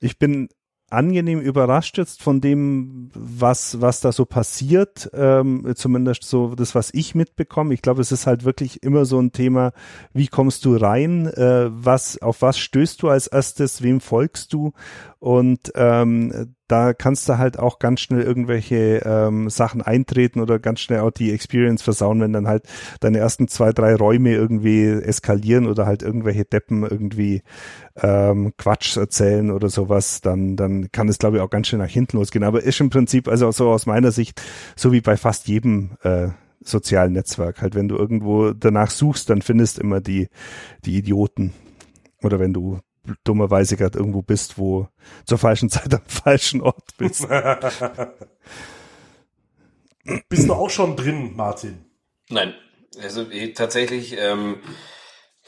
ich 0.00 0.18
bin 0.18 0.48
angenehm 0.92 1.40
überrascht 1.40 1.98
jetzt 1.98 2.22
von 2.22 2.40
dem, 2.40 3.10
was, 3.14 3.80
was 3.80 4.00
da 4.00 4.12
so 4.12 4.24
passiert, 4.24 5.10
ähm, 5.14 5.72
zumindest 5.74 6.24
so 6.24 6.54
das, 6.54 6.74
was 6.74 6.90
ich 6.92 7.14
mitbekomme. 7.14 7.74
Ich 7.74 7.82
glaube, 7.82 8.00
es 8.00 8.12
ist 8.12 8.26
halt 8.26 8.44
wirklich 8.44 8.82
immer 8.82 9.04
so 9.04 9.18
ein 9.18 9.32
Thema, 9.32 9.72
wie 10.12 10.28
kommst 10.28 10.64
du 10.64 10.76
rein, 10.76 11.26
äh, 11.26 11.68
was, 11.70 12.20
auf 12.20 12.42
was 12.42 12.58
stößt 12.58 13.02
du 13.02 13.08
als 13.08 13.26
erstes, 13.26 13.82
wem 13.82 14.00
folgst 14.00 14.52
du? 14.52 14.72
Und 15.18 15.72
ähm, 15.74 16.54
da 16.72 16.94
kannst 16.94 17.28
du 17.28 17.36
halt 17.36 17.58
auch 17.58 17.78
ganz 17.78 18.00
schnell 18.00 18.22
irgendwelche 18.22 19.02
ähm, 19.04 19.50
Sachen 19.50 19.82
eintreten 19.82 20.40
oder 20.40 20.58
ganz 20.58 20.80
schnell 20.80 21.00
auch 21.00 21.10
die 21.10 21.30
Experience 21.30 21.82
versauen, 21.82 22.18
wenn 22.22 22.32
dann 22.32 22.48
halt 22.48 22.64
deine 23.00 23.18
ersten 23.18 23.46
zwei, 23.46 23.74
drei 23.74 23.94
Räume 23.94 24.32
irgendwie 24.32 24.86
eskalieren 24.86 25.66
oder 25.66 25.84
halt 25.84 26.02
irgendwelche 26.02 26.46
Deppen 26.46 26.82
irgendwie 26.82 27.42
ähm, 28.00 28.54
Quatsch 28.56 28.96
erzählen 28.96 29.50
oder 29.50 29.68
sowas, 29.68 30.22
dann, 30.22 30.56
dann 30.56 30.90
kann 30.90 31.10
es, 31.10 31.18
glaube 31.18 31.36
ich, 31.36 31.42
auch 31.42 31.50
ganz 31.50 31.68
schnell 31.68 31.82
nach 31.82 31.90
hinten 31.90 32.16
losgehen. 32.16 32.42
Aber 32.42 32.62
ist 32.62 32.80
im 32.80 32.88
Prinzip, 32.88 33.28
also 33.28 33.52
so 33.52 33.68
aus 33.68 33.84
meiner 33.84 34.10
Sicht, 34.10 34.40
so 34.74 34.92
wie 34.92 35.02
bei 35.02 35.18
fast 35.18 35.48
jedem 35.48 35.98
äh, 36.02 36.28
sozialen 36.64 37.12
Netzwerk. 37.12 37.60
Halt, 37.60 37.74
wenn 37.74 37.88
du 37.88 37.96
irgendwo 37.96 38.52
danach 38.52 38.90
suchst, 38.90 39.28
dann 39.28 39.42
findest 39.42 39.78
immer 39.78 40.00
die, 40.00 40.30
die 40.86 40.96
Idioten. 40.96 41.52
Oder 42.22 42.40
wenn 42.40 42.54
du 42.54 42.78
dummerweise 43.24 43.76
gerade 43.76 43.98
irgendwo 43.98 44.22
bist, 44.22 44.58
wo 44.58 44.88
zur 45.24 45.38
falschen 45.38 45.70
Zeit 45.70 45.92
am 45.94 46.02
falschen 46.06 46.60
Ort 46.60 46.96
bist. 46.96 47.26
bist 50.28 50.48
du 50.48 50.54
auch 50.54 50.70
schon 50.70 50.96
drin, 50.96 51.34
Martin? 51.36 51.84
Nein. 52.28 52.54
Also 53.00 53.28
ich, 53.30 53.54
tatsächlich 53.54 54.16
ähm, 54.18 54.60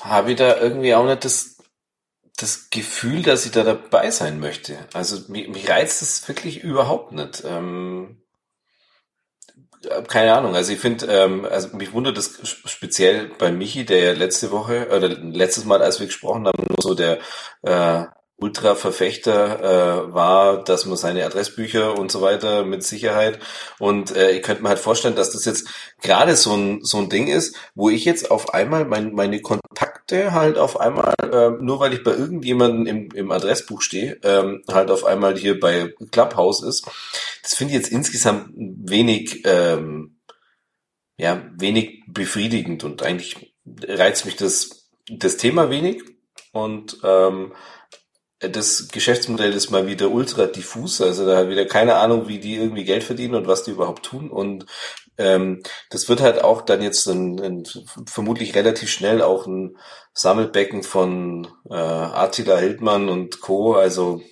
habe 0.01 0.33
ich 0.33 0.38
da 0.38 0.57
irgendwie 0.59 0.95
auch 0.95 1.07
nicht 1.07 1.25
das, 1.25 1.59
das 2.37 2.71
Gefühl, 2.71 3.23
dass 3.23 3.45
ich 3.47 3.53
da 3.53 3.62
dabei 3.64 4.11
sein 4.11 4.40
möchte. 4.40 4.79
Also 4.93 5.31
mich, 5.31 5.49
mich 5.49 5.69
reizt 5.69 6.03
es 6.03 6.27
wirklich 6.27 6.62
überhaupt 6.64 7.12
nicht. 7.12 7.45
Ähm, 7.47 8.23
keine 10.09 10.35
Ahnung. 10.35 10.55
Also 10.55 10.73
ich 10.73 10.79
finde, 10.79 11.07
ähm, 11.07 11.44
also 11.44 11.77
mich 11.77 11.92
wundert 11.92 12.16
das 12.16 12.38
speziell 12.64 13.31
bei 13.38 13.53
Michi, 13.53 13.85
der 13.85 13.99
ja 13.99 14.12
letzte 14.12 14.51
Woche 14.51 14.88
oder 14.88 15.09
letztes 15.09 15.64
Mal, 15.64 15.83
als 15.83 16.01
wir 16.01 16.07
gesprochen 16.07 16.47
haben, 16.47 16.66
nur 16.68 16.83
so 16.83 16.94
der 16.94 17.18
äh, 17.62 18.05
Ultra-Verfechter 18.44 19.61
äh, 19.61 20.12
war, 20.12 20.62
dass 20.62 20.85
man 20.85 20.98
seine 20.98 21.24
Adressbücher 21.24 21.98
und 21.98 22.12
so 22.12 22.20
weiter 22.20 22.62
mit 22.64 22.85
Sicherheit. 22.85 23.38
Und 23.78 24.14
äh, 24.14 24.33
ich 24.33 24.42
könnte 24.42 24.62
mir 24.62 24.68
halt 24.68 24.78
vorstellen, 24.78 25.16
dass 25.16 25.30
das 25.30 25.46
jetzt 25.46 25.68
gerade 26.02 26.37
so 26.37 26.54
ein, 26.54 26.85
so 26.85 26.98
ein 26.98 27.09
Ding 27.09 27.26
ist, 27.28 27.57
wo 27.74 27.88
ich 27.88 28.04
jetzt 28.04 28.30
auf 28.30 28.52
einmal 28.52 28.85
mein, 28.85 29.14
meine 29.14 29.40
Kontakte 29.40 30.33
halt 30.33 30.59
auf 30.59 30.78
einmal, 30.78 31.14
äh, 31.22 31.50
nur 31.62 31.80
weil 31.80 31.94
ich 31.94 32.04
bei 32.04 32.11
irgendjemandem 32.11 32.87
im, 32.87 33.11
im 33.12 33.30
Adressbuch 33.30 33.80
stehe, 33.80 34.18
ähm, 34.22 34.62
halt 34.70 34.90
auf 34.90 35.04
einmal 35.07 35.38
hier 35.38 35.59
bei 35.59 35.94
Clubhouse 36.12 36.62
ist. 36.62 36.87
Das 37.42 37.54
finde 37.54 37.72
ich 37.72 37.80
jetzt 37.80 37.92
insgesamt 37.92 38.50
wenig, 38.54 39.42
ähm, 39.46 40.18
ja, 41.16 41.42
wenig 41.57 42.02
befriedigend 42.09 42.85
und 42.85 43.02
eigentlich 43.02 43.54
reizt 43.88 44.26
mich 44.26 44.37
das, 44.37 44.90
das 45.09 45.38
Thema 45.38 45.70
wenig. 45.70 46.02
Und 46.52 46.98
ähm, 47.02 47.52
das 48.48 48.88
Geschäftsmodell 48.88 49.52
ist 49.52 49.70
mal 49.70 49.87
wieder 49.87 50.11
ultra 50.11 50.46
diffus, 50.46 51.00
also 51.00 51.26
da 51.26 51.38
hat 51.38 51.48
wieder 51.48 51.66
keine 51.66 51.96
Ahnung, 51.96 52.28
wie 52.28 52.38
die 52.38 52.57
irgendwie 52.57 52.85
Geld 52.85 53.04
verdienen 53.04 53.35
und 53.35 53.46
was 53.46 53.64
die 53.64 53.72
überhaupt 53.72 54.04
tun. 54.04 54.30
Und 54.30 54.66
ähm, 55.18 55.62
das 55.90 56.09
wird 56.09 56.20
halt 56.20 56.42
auch 56.42 56.62
dann 56.62 56.83
jetzt 56.83 57.07
ein, 57.07 57.40
ein, 57.40 57.64
vermutlich 58.07 58.54
relativ 58.54 58.90
schnell 58.90 59.22
auch 59.22 59.46
ein 59.46 59.76
Sammelbecken 60.12 60.83
von 60.83 61.48
äh, 61.70 61.74
Attila 61.74 62.57
Hildmann 62.59 63.09
und 63.09 63.40
Co. 63.40 63.74
Also 63.74 64.22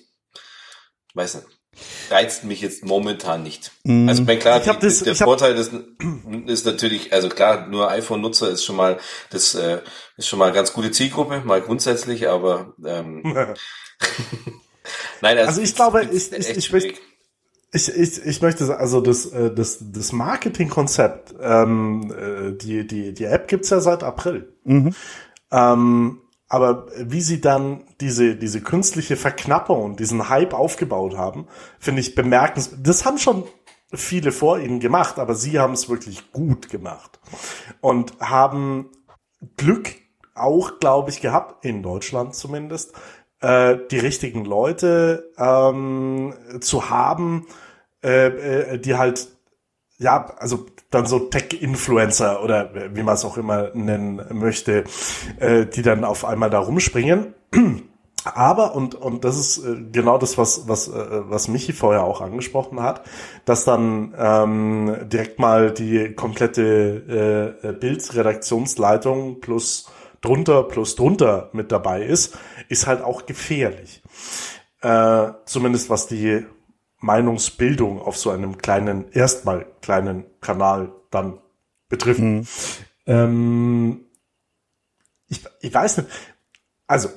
weiß 1.13 1.35
nicht. 1.35 1.52
Reizt 2.09 2.43
mich 2.43 2.61
jetzt 2.61 2.85
momentan 2.85 3.43
nicht. 3.43 3.71
Mm. 3.83 4.07
Also 4.07 4.23
mein 4.23 4.39
klar, 4.39 4.59
die, 4.59 4.69
das, 4.79 4.99
der 4.99 5.15
Vorteil 5.15 5.55
ist, 5.55 5.73
ist 6.45 6.65
natürlich, 6.65 7.11
also 7.13 7.29
klar, 7.29 7.67
nur 7.67 7.89
iPhone-Nutzer 7.89 8.49
ist 8.49 8.63
schon 8.63 8.75
mal 8.75 8.99
das 9.31 9.55
äh, 9.55 9.79
ist 10.17 10.27
schon 10.27 10.39
mal 10.39 10.45
eine 10.45 10.53
ganz 10.55 10.73
gute 10.73 10.91
Zielgruppe, 10.91 11.41
mal 11.43 11.61
grundsätzlich, 11.61 12.29
aber 12.29 12.73
ähm, 12.85 13.23
Nein, 15.21 15.37
also 15.37 15.61
ich 15.61 15.75
glaube, 15.75 16.03
ich, 16.11 16.31
ich, 16.31 16.49
ich, 16.49 16.71
möchte, 16.71 16.93
ich, 17.71 17.89
ich, 17.89 18.25
ich 18.25 18.41
möchte 18.41 18.77
also 18.77 19.01
das, 19.01 19.25
äh, 19.27 19.53
das, 19.53 19.79
das 19.81 20.11
Marketingkonzept, 20.11 21.35
ähm, 21.41 22.13
äh, 22.13 22.57
die, 22.57 22.85
die, 22.85 23.13
die 23.13 23.23
App 23.25 23.47
gibt's 23.47 23.69
ja 23.69 23.79
seit 23.79 24.03
April. 24.03 24.53
Mhm. 24.63 24.93
Ähm, 25.51 26.22
aber 26.53 26.85
wie 26.99 27.21
sie 27.21 27.41
dann 27.41 27.83
diese, 27.99 28.35
diese 28.35 28.61
künstliche 28.61 29.17
Verknappung 29.17 29.95
diesen 29.95 30.29
Hype 30.29 30.53
aufgebaut 30.53 31.17
haben, 31.17 31.47
finde 31.79 32.01
ich 32.01 32.13
bemerkenswert. 32.13 32.85
Das 32.85 33.05
haben 33.05 33.17
schon 33.17 33.45
viele 33.91 34.31
vor 34.31 34.59
ihnen 34.59 34.79
gemacht, 34.79 35.17
aber 35.17 35.33
sie 35.33 35.57
haben 35.57 35.73
es 35.73 35.89
wirklich 35.89 36.31
gut 36.31 36.69
gemacht. 36.69 37.19
Und 37.81 38.13
haben 38.19 38.91
Glück 39.57 39.95
auch, 40.35 40.79
glaube 40.79 41.09
ich, 41.09 41.21
gehabt, 41.21 41.65
in 41.65 41.81
Deutschland 41.81 42.35
zumindest, 42.35 42.93
äh, 43.41 43.75
die 43.89 43.97
richtigen 43.97 44.45
Leute 44.45 45.31
ähm, 45.39 46.35
zu 46.61 46.91
haben, 46.91 47.47
äh, 48.03 48.27
äh, 48.27 48.77
die 48.77 48.93
halt 48.93 49.27
ja, 50.03 50.25
also 50.37 50.65
dann 50.91 51.05
so 51.05 51.19
Tech-Influencer 51.19 52.43
oder 52.43 52.69
wie 52.93 53.03
man 53.03 53.15
es 53.15 53.25
auch 53.25 53.37
immer 53.37 53.71
nennen 53.73 54.21
möchte, 54.31 54.83
äh, 55.39 55.65
die 55.65 55.81
dann 55.81 56.03
auf 56.03 56.25
einmal 56.25 56.49
da 56.49 56.59
rumspringen. 56.59 57.33
Aber, 58.25 58.75
und, 58.75 58.95
und 58.95 59.25
das 59.25 59.37
ist 59.37 59.65
äh, 59.65 59.75
genau 59.91 60.17
das, 60.17 60.37
was, 60.37 60.67
was, 60.67 60.87
äh, 60.87 60.91
was 61.29 61.47
Michi 61.47 61.73
vorher 61.73 62.03
auch 62.03 62.21
angesprochen 62.21 62.81
hat, 62.81 63.01
dass 63.45 63.65
dann 63.65 64.13
ähm, 64.17 64.95
direkt 65.09 65.39
mal 65.39 65.71
die 65.71 66.13
komplette 66.13 67.57
äh, 67.63 67.71
Bildredaktionsleitung 67.71 69.39
plus 69.39 69.89
drunter 70.21 70.63
plus 70.63 70.95
drunter 70.95 71.49
mit 71.53 71.71
dabei 71.71 72.03
ist, 72.03 72.37
ist 72.69 72.87
halt 72.87 73.01
auch 73.01 73.25
gefährlich. 73.25 74.01
Äh, 74.81 75.31
zumindest 75.45 75.89
was 75.89 76.07
die 76.07 76.45
Meinungsbildung 77.03 78.01
auf 78.01 78.17
so 78.17 78.29
einem 78.29 78.57
kleinen, 78.57 79.11
erstmal 79.11 79.65
kleinen 79.81 80.25
Kanal 80.39 80.93
dann 81.11 81.39
betrifft. 81.89 82.21
Mhm. 82.21 82.47
Ähm, 83.05 84.05
ich, 85.27 85.43
ich 85.59 85.73
weiß 85.73 85.97
nicht, 85.97 86.09
also 86.87 87.09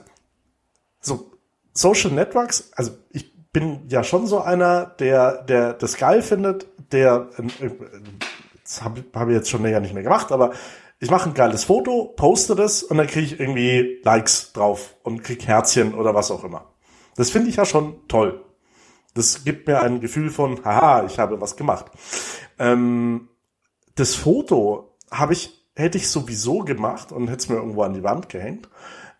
so 1.01 1.31
Social 1.72 2.11
Networks, 2.11 2.72
also 2.75 2.92
ich 3.11 3.33
bin 3.53 3.88
ja 3.88 4.03
schon 4.03 4.27
so 4.27 4.40
einer, 4.40 4.87
der, 4.87 5.44
der 5.44 5.72
das 5.75 5.96
geil 5.96 6.20
findet, 6.22 6.66
der, 6.90 7.29
äh, 7.38 7.70
das 8.64 8.83
habe 8.83 9.05
hab 9.14 9.29
ich 9.29 9.35
jetzt 9.35 9.51
schon 9.51 9.62
länger 9.62 9.81
nicht 9.81 9.94
mehr 9.94 10.03
gemacht, 10.03 10.33
aber 10.33 10.53
ich 10.99 11.11
mache 11.11 11.29
ein 11.31 11.35
geiles 11.35 11.62
Foto, 11.64 12.12
poste 12.16 12.57
das 12.57 12.83
und 12.83 12.96
dann 12.96 13.07
kriege 13.07 13.27
ich 13.27 13.38
irgendwie 13.38 14.01
Likes 14.03 14.53
drauf 14.53 14.96
und 15.05 15.22
krieg 15.22 15.46
Herzchen 15.46 15.94
oder 15.94 16.14
was 16.14 16.33
auch 16.33 16.42
immer. 16.42 16.72
Das 17.14 17.31
finde 17.31 17.51
ich 17.51 17.57
ja 17.57 17.64
schon 17.64 18.07
toll. 18.09 18.45
Das 19.16 19.44
gibt 19.44 19.66
mir 19.66 19.83
ein 19.83 20.00
Gefühl 20.00 20.31
von, 20.31 20.64
haha, 20.64 21.05
ich 21.05 21.18
habe 21.18 21.40
was 21.40 21.57
gemacht. 21.57 21.87
Ähm, 22.59 23.29
das 23.94 24.14
Foto 24.14 24.96
habe 25.11 25.33
ich, 25.33 25.66
hätte 25.74 25.98
ich 25.98 26.09
sowieso 26.09 26.59
gemacht 26.61 27.12
und 27.12 27.29
hätte 27.29 27.38
es 27.38 27.48
mir 27.48 27.57
irgendwo 27.57 27.83
an 27.83 27.94
die 27.94 28.02
Wand 28.02 28.29
gehängt. 28.29 28.68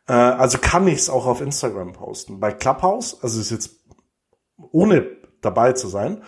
Äh, 0.06 0.12
also 0.12 0.59
kann 0.59 0.87
ich 0.87 0.98
es 0.98 1.11
auch 1.11 1.26
auf 1.26 1.40
Instagram 1.40 1.92
posten. 1.92 2.40
Bei 2.40 2.52
Clubhouse, 2.52 3.22
also 3.22 3.40
ist 3.40 3.50
jetzt 3.50 3.76
ohne 4.70 5.06
dabei 5.40 5.72
zu 5.72 5.88
sein, 5.88 6.22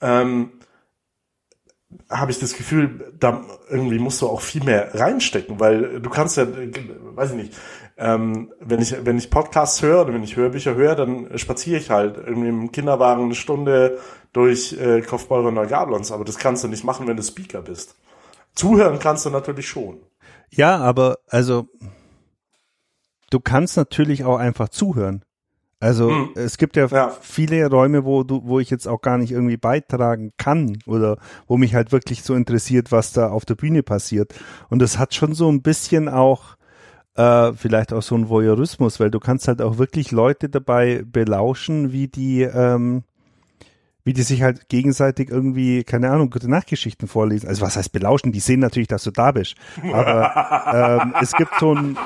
ähm, 0.00 0.52
habe 2.08 2.30
ich 2.30 2.38
das 2.38 2.54
Gefühl, 2.54 3.14
da 3.18 3.44
irgendwie 3.68 3.98
musst 3.98 4.22
du 4.22 4.28
auch 4.28 4.40
viel 4.40 4.64
mehr 4.64 4.98
reinstecken, 4.98 5.60
weil 5.60 6.00
du 6.00 6.08
kannst 6.08 6.38
ja, 6.38 6.46
weiß 6.46 7.30
ich 7.30 7.36
nicht, 7.36 7.54
ähm, 7.96 8.52
wenn 8.60 8.80
ich 8.80 8.94
wenn 9.04 9.18
ich 9.18 9.30
Podcasts 9.30 9.82
höre 9.82 10.02
oder 10.02 10.14
wenn 10.14 10.22
ich 10.22 10.36
Hörbücher 10.36 10.74
höre, 10.74 10.94
dann 10.94 11.38
spaziere 11.38 11.78
ich 11.78 11.90
halt 11.90 12.16
irgendwie 12.16 12.48
im 12.48 12.72
Kinderwagen 12.72 13.24
eine 13.24 13.34
Stunde 13.34 13.98
durch 14.32 14.72
äh, 14.80 15.02
Kaufbeurer 15.02 15.50
Neugablons, 15.50 16.10
aber 16.10 16.24
das 16.24 16.38
kannst 16.38 16.64
du 16.64 16.68
nicht 16.68 16.84
machen, 16.84 17.06
wenn 17.06 17.16
du 17.16 17.22
Speaker 17.22 17.62
bist. 17.62 17.96
Zuhören 18.54 18.98
kannst 18.98 19.26
du 19.26 19.30
natürlich 19.30 19.68
schon. 19.68 19.98
Ja, 20.50 20.78
aber 20.78 21.18
also 21.28 21.68
du 23.30 23.40
kannst 23.40 23.76
natürlich 23.76 24.24
auch 24.24 24.38
einfach 24.38 24.68
zuhören. 24.68 25.24
Also 25.80 26.10
hm. 26.10 26.30
es 26.36 26.58
gibt 26.58 26.76
ja, 26.76 26.86
ja, 26.86 27.12
viele 27.20 27.68
Räume, 27.68 28.04
wo 28.04 28.22
du, 28.22 28.42
wo 28.44 28.60
ich 28.60 28.70
jetzt 28.70 28.86
auch 28.86 29.00
gar 29.00 29.18
nicht 29.18 29.32
irgendwie 29.32 29.56
beitragen 29.56 30.32
kann 30.36 30.78
oder 30.86 31.18
wo 31.48 31.56
mich 31.56 31.74
halt 31.74 31.90
wirklich 31.90 32.22
so 32.22 32.36
interessiert, 32.36 32.92
was 32.92 33.12
da 33.12 33.30
auf 33.30 33.44
der 33.44 33.56
Bühne 33.56 33.82
passiert. 33.82 34.32
Und 34.70 34.80
das 34.80 34.98
hat 34.98 35.12
schon 35.12 35.34
so 35.34 35.50
ein 35.50 35.60
bisschen 35.60 36.08
auch 36.08 36.56
äh, 37.14 37.52
vielleicht 37.52 37.92
auch 37.92 38.02
so 38.02 38.14
ein 38.14 38.28
Voyeurismus, 38.28 39.00
weil 39.00 39.10
du 39.10 39.20
kannst 39.20 39.48
halt 39.48 39.60
auch 39.62 39.78
wirklich 39.78 40.10
Leute 40.12 40.48
dabei 40.48 41.02
belauschen, 41.04 41.92
wie 41.92 42.08
die 42.08 42.42
ähm, 42.42 43.04
wie 44.04 44.12
die 44.12 44.22
sich 44.22 44.42
halt 44.42 44.68
gegenseitig 44.68 45.30
irgendwie, 45.30 45.84
keine 45.84 46.10
Ahnung, 46.10 46.30
gute 46.30 46.50
Nachtgeschichten 46.50 47.06
vorlesen. 47.06 47.48
Also 47.48 47.62
was 47.62 47.76
heißt 47.76 47.92
belauschen? 47.92 48.32
Die 48.32 48.40
sehen 48.40 48.60
natürlich, 48.60 48.88
dass 48.88 49.04
du 49.04 49.12
da 49.12 49.30
bist. 49.32 49.54
Aber 49.92 51.00
ähm, 51.02 51.14
es 51.20 51.32
gibt 51.32 51.52
so 51.60 51.74
ein, 51.74 51.96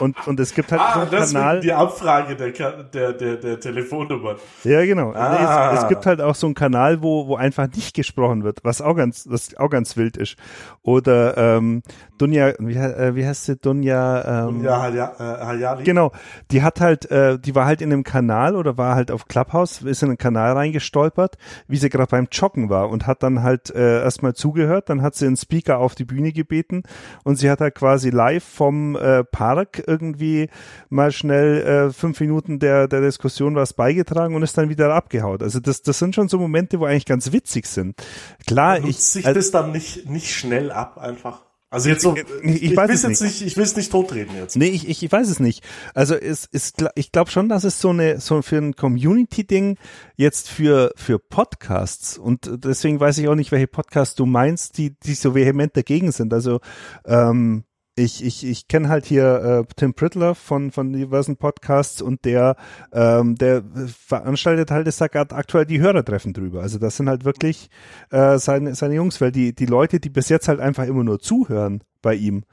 und, 0.00 0.26
und 0.26 0.40
es 0.40 0.54
gibt 0.54 0.72
halt 0.72 0.80
ah, 0.80 1.06
so 1.06 1.16
einen 1.16 1.32
Kanal. 1.32 1.60
Die 1.60 1.72
Abfrage 1.72 2.36
der, 2.36 2.50
der, 2.50 3.12
der, 3.12 3.36
der 3.36 3.60
Telefonnummer. 3.60 4.36
Ja, 4.64 4.84
genau. 4.84 5.12
Ah. 5.12 5.72
Es, 5.74 5.82
es, 5.82 5.88
gibt 5.88 6.06
halt 6.06 6.20
auch 6.20 6.34
so 6.34 6.46
einen 6.46 6.54
Kanal, 6.54 7.02
wo, 7.02 7.26
wo 7.28 7.36
einfach 7.36 7.68
nicht 7.74 7.94
gesprochen 7.94 8.44
wird, 8.44 8.58
was 8.62 8.80
auch 8.80 8.94
ganz, 8.94 9.26
was 9.28 9.56
auch 9.56 9.70
ganz 9.70 9.96
wild 9.96 10.16
ist. 10.16 10.36
Oder 10.82 11.36
ähm, 11.36 11.82
Dunja, 12.18 12.52
wie, 12.58 12.74
äh, 12.74 13.14
wie 13.14 13.26
heißt 13.26 13.44
sie? 13.44 13.56
Dunja, 13.56 14.46
ähm, 14.46 14.62
Dunja 14.62 14.80
Hayali. 15.18 15.82
Äh, 15.82 15.84
genau. 15.84 16.12
Die 16.50 16.62
hat 16.62 16.80
halt, 16.80 17.10
äh, 17.10 17.38
die 17.38 17.54
war 17.54 17.66
halt 17.66 17.80
in 17.80 17.92
einem 17.92 18.04
Kanal 18.04 18.56
oder 18.56 18.76
war 18.76 18.94
halt 18.94 19.10
auf 19.10 19.26
Clubhouse, 19.26 19.82
ist 19.82 20.02
in 20.02 20.10
einen 20.10 20.18
Kanal 20.18 20.52
reingestolpert, 20.52 21.36
wie 21.68 21.76
sie 21.76 21.88
gerade 21.88 22.10
beim 22.10 22.28
Joggen 22.30 22.68
war 22.68 22.90
und 22.90 23.06
hat 23.06 23.22
dann 23.22 23.42
halt 23.42 23.70
äh, 23.74 24.02
erstmal 24.02 24.34
zugehört, 24.34 24.90
dann 24.90 25.02
hat 25.02 25.14
sie 25.14 25.26
einen 25.26 25.36
Speaker 25.36 25.78
auf 25.78 25.94
die 25.94 26.04
Bühne 26.04 26.32
gebeten 26.32 26.82
und 27.24 27.36
sie 27.36 27.50
hat 27.50 27.60
halt 27.60 27.74
quasi 27.74 28.10
live 28.10 28.44
vom 28.44 28.96
äh, 28.96 29.24
Park 29.24 29.83
irgendwie 29.86 30.48
mal 30.88 31.12
schnell 31.12 31.62
äh, 31.62 31.92
fünf 31.92 32.20
Minuten 32.20 32.58
der, 32.58 32.88
der 32.88 33.00
Diskussion 33.00 33.54
was 33.54 33.72
beigetragen 33.72 34.34
und 34.34 34.42
ist 34.42 34.56
dann 34.58 34.68
wieder 34.68 34.92
abgehaut. 34.94 35.42
Also 35.42 35.60
das, 35.60 35.82
das 35.82 35.98
sind 35.98 36.14
schon 36.14 36.28
so 36.28 36.38
Momente, 36.38 36.80
wo 36.80 36.84
eigentlich 36.84 37.06
ganz 37.06 37.32
witzig 37.32 37.66
sind. 37.66 37.96
Klar, 38.46 38.84
ich. 38.84 38.98
sich 38.98 39.26
also, 39.26 39.38
das 39.38 39.50
dann 39.50 39.72
nicht, 39.72 40.08
nicht 40.08 40.34
schnell 40.34 40.70
ab 40.70 40.98
einfach? 40.98 41.42
Also 41.74 41.88
jetzt 41.88 42.02
so, 42.02 42.14
ich, 42.44 42.62
ich, 42.62 42.76
weiß 42.76 42.90
es 42.92 43.02
nicht. 43.02 43.20
nicht. 43.20 43.42
ich 43.42 43.56
will 43.56 43.64
es 43.64 43.74
nicht 43.74 43.90
totreden 43.90 44.36
jetzt. 44.36 44.56
Nee, 44.56 44.68
ich, 44.68 44.88
ich 44.88 45.10
weiß 45.10 45.28
es 45.28 45.40
nicht. 45.40 45.64
Also 45.92 46.14
es 46.14 46.44
ist, 46.44 46.84
ich 46.94 47.10
glaube 47.10 47.32
schon, 47.32 47.48
dass 47.48 47.64
es 47.64 47.80
so 47.80 47.88
eine, 47.88 48.20
so 48.20 48.42
für 48.42 48.58
ein 48.58 48.76
Community-Ding 48.76 49.76
jetzt 50.14 50.48
für, 50.48 50.92
für 50.94 51.18
Podcasts 51.18 52.16
und 52.16 52.48
deswegen 52.64 53.00
weiß 53.00 53.18
ich 53.18 53.26
auch 53.26 53.34
nicht, 53.34 53.50
welche 53.50 53.66
Podcasts 53.66 54.14
du 54.14 54.24
meinst, 54.24 54.78
die, 54.78 54.94
die 55.00 55.14
so 55.14 55.34
vehement 55.34 55.76
dagegen 55.76 56.12
sind. 56.12 56.32
Also, 56.32 56.60
ähm, 57.06 57.64
ich, 57.96 58.24
ich, 58.24 58.44
ich 58.44 58.66
kenne 58.66 58.88
halt 58.88 59.06
hier 59.06 59.66
äh, 59.68 59.74
Tim 59.76 59.94
Prittler 59.94 60.34
von, 60.34 60.72
von 60.72 60.92
diversen 60.92 61.36
Podcasts 61.36 62.02
und 62.02 62.24
der, 62.24 62.56
ähm, 62.92 63.36
der 63.36 63.62
veranstaltet 63.86 64.70
halt, 64.70 64.88
ist 64.88 65.00
da 65.00 65.06
gerade 65.06 65.34
aktuell 65.34 65.64
die 65.64 65.80
Hörertreffen 65.80 66.32
drüber. 66.32 66.62
Also 66.62 66.78
das 66.78 66.96
sind 66.96 67.08
halt 67.08 67.24
wirklich 67.24 67.70
äh, 68.10 68.38
seine, 68.38 68.74
seine 68.74 68.94
Jungs, 68.94 69.20
weil 69.20 69.30
die, 69.30 69.54
die 69.54 69.66
Leute, 69.66 70.00
die 70.00 70.10
bis 70.10 70.28
jetzt 70.28 70.48
halt 70.48 70.60
einfach 70.60 70.84
immer 70.84 71.04
nur 71.04 71.20
zuhören 71.20 71.82
bei 72.02 72.14
ihm 72.14 72.44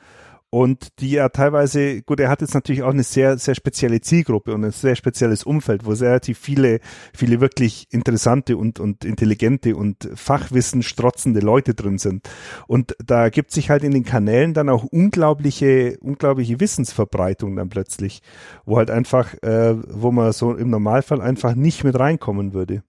und 0.53 0.99
die 0.99 1.11
ja 1.11 1.29
teilweise, 1.29 2.01
gut, 2.01 2.19
er 2.19 2.27
hat 2.27 2.41
jetzt 2.41 2.53
natürlich 2.53 2.83
auch 2.83 2.91
eine 2.91 3.03
sehr, 3.03 3.37
sehr 3.37 3.55
spezielle 3.55 4.01
Zielgruppe 4.01 4.53
und 4.53 4.65
ein 4.65 4.71
sehr 4.71 4.97
spezielles 4.97 5.45
Umfeld, 5.45 5.85
wo 5.85 5.91
relativ 5.91 6.37
viele, 6.37 6.81
viele 7.15 7.39
wirklich 7.39 7.87
interessante 7.89 8.57
und, 8.57 8.77
und 8.81 9.05
intelligente 9.05 9.77
und 9.77 10.09
Fachwissen 10.13 10.83
strotzende 10.83 11.39
Leute 11.39 11.73
drin 11.73 11.99
sind. 11.99 12.29
Und 12.67 12.97
da 13.03 13.29
gibt 13.29 13.51
sich 13.51 13.69
halt 13.69 13.85
in 13.85 13.93
den 13.93 14.03
Kanälen 14.03 14.53
dann 14.53 14.67
auch 14.67 14.83
unglaubliche, 14.83 15.97
unglaubliche 16.01 16.59
Wissensverbreitung 16.59 17.55
dann 17.55 17.69
plötzlich, 17.69 18.21
wo 18.65 18.75
halt 18.75 18.91
einfach, 18.91 19.33
äh, 19.43 19.75
wo 19.87 20.11
man 20.11 20.33
so 20.33 20.53
im 20.53 20.69
Normalfall 20.69 21.21
einfach 21.21 21.55
nicht 21.55 21.85
mit 21.85 21.97
reinkommen 21.97 22.53
würde. 22.53 22.83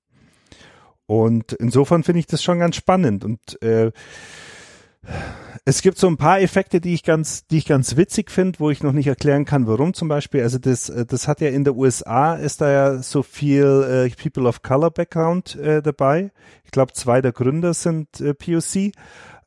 Und 1.06 1.52
insofern 1.52 2.02
finde 2.02 2.18
ich 2.18 2.26
das 2.26 2.42
schon 2.42 2.58
ganz 2.58 2.74
spannend 2.74 3.24
und 3.24 3.62
äh, 3.62 3.92
es 5.64 5.82
gibt 5.82 5.98
so 5.98 6.08
ein 6.08 6.16
paar 6.16 6.40
Effekte, 6.40 6.80
die 6.80 6.94
ich 6.94 7.04
ganz, 7.04 7.46
die 7.46 7.58
ich 7.58 7.66
ganz 7.66 7.96
witzig 7.96 8.30
finde, 8.30 8.58
wo 8.58 8.70
ich 8.70 8.82
noch 8.82 8.92
nicht 8.92 9.06
erklären 9.06 9.44
kann, 9.44 9.66
warum 9.66 9.94
zum 9.94 10.08
Beispiel. 10.08 10.42
Also 10.42 10.58
das, 10.58 10.88
äh, 10.88 11.06
das 11.06 11.28
hat 11.28 11.40
ja 11.40 11.48
in 11.48 11.64
der 11.64 11.76
USA 11.76 12.34
ist 12.34 12.60
da 12.60 12.70
ja 12.70 13.02
so 13.02 13.22
viel 13.22 14.10
äh, 14.10 14.10
People 14.20 14.48
of 14.48 14.62
Color 14.62 14.90
Background 14.90 15.56
äh, 15.56 15.80
dabei. 15.80 16.32
Ich 16.64 16.72
glaube, 16.72 16.92
zwei 16.94 17.20
der 17.20 17.32
Gründer 17.32 17.74
sind 17.74 18.20
äh, 18.20 18.34
POC. 18.34 18.92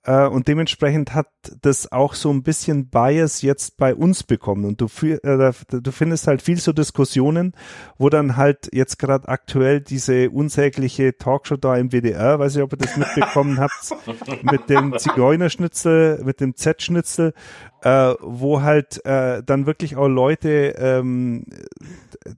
Äh, 0.06 0.28
und 0.28 0.48
dementsprechend 0.48 1.13
hat 1.13 1.28
das 1.62 1.91
auch 1.91 2.13
so 2.13 2.30
ein 2.32 2.44
bisschen 2.44 2.89
Bias 2.89 3.41
jetzt 3.41 3.78
bei 3.78 3.96
uns 3.96 4.24
bekommen. 4.24 4.65
Und 4.65 4.82
du, 4.82 4.88
äh, 5.08 5.52
du 5.70 5.91
findest 5.91 6.28
halt 6.28 6.41
viel 6.41 6.58
so 6.58 6.74
Diskussionen, 6.74 7.54
wo 7.98 8.10
dann 8.10 8.38
halt 8.38 8.70
jetzt 8.72 9.00
gerade 9.00 9.28
aktuell 9.28 9.82
diese 9.82 10.30
unsägliche 10.30 11.18
Talkshow 11.18 11.58
da 11.58 11.76
im 11.76 11.91
WDR, 11.91 12.39
weiß 12.39 12.56
ich, 12.56 12.62
ob 12.62 12.74
ihr 12.74 12.78
das 12.78 12.98
mitbekommen 12.98 13.60
habt, 13.60 13.96
mit 14.44 14.70
dem 14.70 14.98
Zigeunerschnitzel, 14.98 16.24
mit 16.24 16.39
dem 16.39 16.56
Z-Schnitzel, 16.56 17.34
äh, 17.82 18.13
wo 18.22 18.62
halt 18.62 19.04
äh, 19.06 19.41
dann 19.44 19.65
wirklich 19.65 19.96
auch 19.96 20.08
Leute 20.08 20.76
ähm, 20.78 21.46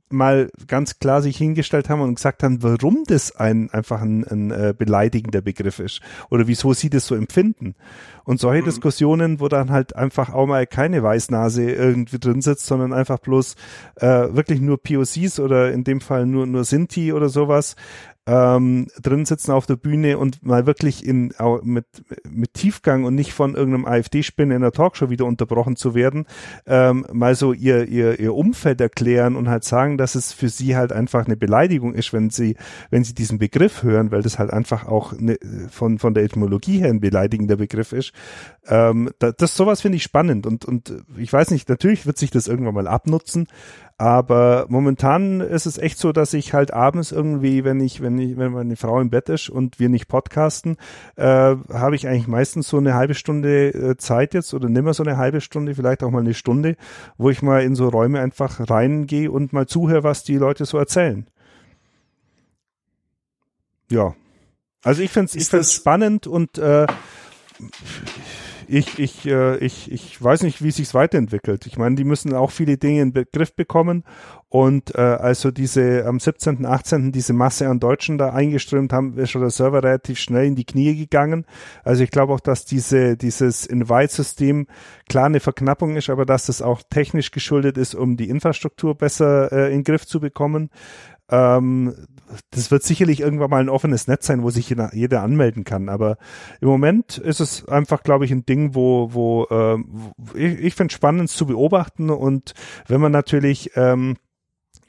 mal 0.10 0.50
ganz 0.68 1.00
klar 1.00 1.22
sich 1.22 1.38
hingestellt 1.38 1.90
haben 1.90 2.02
und 2.02 2.16
gesagt 2.16 2.44
haben, 2.44 2.62
warum 2.64 3.04
das 3.08 3.36
ein 3.36 3.70
einfach 3.72 4.02
ein, 4.02 4.26
ein 4.26 4.52
äh, 4.52 4.74
beleidigender 4.78 5.42
Begriff 5.42 5.80
ist 5.80 6.02
oder 6.30 6.48
wieso 6.48 6.74
sie 6.74 6.90
das 6.90 7.08
so 7.08 7.16
empfinden. 7.16 7.76
Und 8.24 8.40
solche 8.40 8.62
mhm. 8.62 8.66
Diskussionen, 8.66 9.40
wo 9.40 9.48
dann 9.48 9.72
halt 9.72 9.96
einfach 9.96 10.34
auch 10.34 10.48
mal 10.48 10.68
keine 10.68 11.02
Weißnase 11.02 11.72
irgendwie 11.72 12.20
drin 12.20 12.42
sitzt, 12.42 12.66
sondern 12.66 12.92
einfach 12.92 13.20
bloß 13.20 13.56
äh, 13.96 14.08
wirklich 14.08 14.60
nur 14.60 14.82
POCs 14.82 15.40
oder 15.40 15.72
in 15.72 15.84
dem 15.84 16.02
Fall 16.02 16.26
nur 16.26 16.46
nur 16.46 16.64
Sinti 16.64 17.14
oder 17.14 17.30
sowas, 17.30 17.76
ähm, 18.28 18.88
drin 19.02 19.26
sitzen 19.26 19.52
auf 19.52 19.66
der 19.66 19.78
Bühne 19.78 20.18
und 20.18 20.46
mal 20.46 20.66
wirklich 20.66 21.06
in, 21.06 21.34
mit, 21.64 21.86
mit 22.30 22.54
Tiefgang 22.54 23.06
und 23.06 23.16
nicht 23.16 23.32
von 23.32 23.56
irgendeinem 23.56 23.86
AfD-Spin 23.86 24.52
in 24.52 24.62
der 24.62 24.74
Talkshow 24.74 25.10
wieder 25.10 25.26
unterbrochen 25.26 25.78
zu 25.78 25.96
werden, 25.96 26.26
ähm, 26.66 27.06
mal 27.14 27.36
so 27.36 27.54
ihr, 27.54 27.88
ihr, 27.88 28.20
ihr 28.20 28.36
Umfeld 28.36 28.82
erklären 28.82 29.38
und 29.38 29.50
halt 29.50 29.64
sagen, 29.64 29.98
dass 29.98 30.16
es 30.16 30.34
für 30.34 30.50
sie 30.50 30.76
halt 30.76 30.92
einfach 30.92 31.26
eine 31.26 31.38
Beleidigung 31.38 31.94
ist, 31.94 32.12
wenn 32.12 32.30
sie, 32.30 32.58
wenn 32.90 33.06
sie 33.06 33.16
diesen 33.16 33.40
Begriff 33.40 33.82
hören, 33.82 34.12
weil 34.12 34.22
das 34.22 34.38
halt 34.38 34.52
einfach 34.52 34.86
auch 34.86 35.14
eine, 35.14 35.38
von, 35.70 35.98
von 35.98 36.14
der 36.14 36.24
Etymologie 36.24 36.80
her 36.80 36.90
ein 36.90 37.00
beleidigender 37.00 37.56
Begriff 37.56 37.94
ist. 37.94 38.12
Ähm, 38.68 39.10
das, 39.20 39.36
das 39.38 39.56
sowas 39.56 39.80
finde 39.82 39.96
ich 39.96 40.04
spannend 40.04 40.46
und, 40.46 40.66
und 40.66 40.94
ich 41.18 41.32
weiß 41.32 41.52
nicht, 41.52 41.70
natürlich 41.70 42.06
wird 42.06 42.18
sich 42.18 42.32
das 42.32 42.50
irgendwann 42.50 42.74
mal 42.76 42.88
abnutzen, 42.88 43.48
aber 43.98 44.68
momentan 44.70 45.42
ist 45.42 45.66
es 45.66 45.80
echt 45.80 45.98
so, 45.98 46.12
dass 46.12 46.34
ich 46.34 46.54
halt 46.54 46.72
abends 46.72 47.12
irgendwie, 47.12 47.64
wenn 47.64 47.80
ich, 47.80 48.00
wenn 48.02 48.20
ich, 48.20 48.38
wenn 48.38 48.52
meine 48.52 48.76
Frau 48.76 49.02
im 49.02 49.10
Bett 49.10 49.28
ist 49.30 49.50
und 49.50 49.80
wir 49.80 49.90
nicht 49.90 50.08
podcasten, 50.08 50.78
äh, 51.16 51.24
habe 51.24 51.96
ich 51.96 52.08
eigentlich 52.08 52.28
meistens 52.28 52.68
so 52.68 52.78
eine 52.78 52.94
halbe 52.94 53.16
Stunde 53.16 53.70
äh, 53.70 53.98
Zeit 53.98 54.36
jetzt 54.36 54.54
oder 54.54 54.70
nimmer 54.70 54.94
so 54.94 55.04
eine 55.04 55.18
halbe 55.18 55.42
Stunde, 55.42 55.74
vielleicht 55.74 56.04
auch 56.04 56.12
mal 56.12 56.20
eine 56.20 56.36
Stunde, 56.36 56.76
wo 57.18 57.32
ich 57.32 57.42
mal 57.42 57.64
in 57.64 57.76
so 57.76 57.90
Räume 57.90 58.20
einfach 58.20 58.70
reingehe 58.70 59.32
und 59.32 59.52
mal 59.52 59.66
zuhöre, 59.66 60.04
was 60.04 60.24
die 60.24 60.38
Leute 60.38 60.66
so 60.66 60.78
erzählen. 60.78 61.26
Ja. 63.90 64.14
Also 64.84 65.02
ich 65.02 65.10
finde 65.10 65.32
es 65.36 65.74
spannend 65.74 66.28
und 66.28 66.60
äh, 66.60 66.86
ich, 68.68 69.00
ich, 69.00 69.26
äh, 69.26 69.58
ich, 69.58 69.92
ich 69.92 70.22
weiß 70.22 70.44
nicht, 70.44 70.64
wie 70.64 70.72
sich's 70.72 70.94
weiterentwickelt. 70.94 71.66
Ich 71.66 71.78
meine, 71.78 71.96
die 71.96 72.04
müssen 72.04 72.34
auch 72.34 72.52
viele 72.52 72.78
Dinge 72.78 73.02
in 73.02 73.14
Begriff 73.14 73.56
bekommen. 73.56 74.04
Und 74.50 74.96
äh, 74.96 75.02
also 75.02 75.52
diese 75.52 76.06
am 76.06 76.20
17., 76.20 76.66
18. 76.66 77.12
diese 77.12 77.34
Masse 77.34 77.68
an 77.68 77.80
Deutschen 77.80 78.18
da 78.18 78.32
eingeströmt 78.32 78.94
haben, 78.94 79.18
ist 79.18 79.32
schon 79.32 79.42
der 79.42 79.50
Server 79.50 79.84
relativ 79.84 80.20
schnell 80.20 80.46
in 80.46 80.56
die 80.56 80.66
Knie 80.66 80.96
gegangen. 80.96 81.46
Also 81.84 82.04
ich 82.04 82.12
glaube 82.12 82.34
auch, 82.34 82.40
dass 82.40 82.66
diese 82.66 83.18
dieses 83.18 83.66
Invite-System 83.66 84.68
klar 85.10 85.26
eine 85.26 85.42
Verknappung 85.42 85.98
ist, 85.98 86.10
aber 86.10 86.26
dass 86.26 86.46
das 86.46 86.62
auch 86.62 86.82
technisch 86.90 87.32
geschuldet 87.32 87.78
ist, 87.78 87.94
um 87.94 88.16
die 88.16 88.30
Infrastruktur 88.30 88.96
besser 88.96 89.52
äh, 89.52 89.68
in 89.68 89.80
den 89.80 89.84
Griff 89.84 90.06
zu 90.06 90.20
bekommen. 90.22 90.70
Ähm, 91.30 91.94
das 92.52 92.72
wird 92.72 92.84
sicherlich 92.84 93.22
irgendwann 93.22 93.50
mal 93.50 93.62
ein 93.62 93.70
offenes 93.70 94.08
Netz 94.08 94.28
sein, 94.28 94.44
wo 94.44 94.50
sich 94.50 94.70
jeder, 94.70 94.94
jeder 94.94 95.24
anmelden 95.24 95.64
kann. 95.64 95.90
Aber 95.90 96.18
im 96.62 96.68
Moment 96.68 97.18
ist 97.18 97.40
es 97.40 97.68
einfach, 97.68 98.04
glaube 98.04 98.26
ich, 98.26 98.32
ein 98.32 98.46
Ding, 98.46 98.76
wo, 98.76 99.14
wo, 99.14 99.46
äh, 99.46 99.78
wo 100.18 100.38
ich, 100.38 100.60
ich 100.60 100.76
finde 100.76 100.94
spannend 100.94 101.30
zu 101.30 101.46
beobachten. 101.46 102.10
Und 102.10 102.54
wenn 102.88 103.02
man 103.02 103.12
natürlich 103.12 103.72
ähm, 103.76 104.18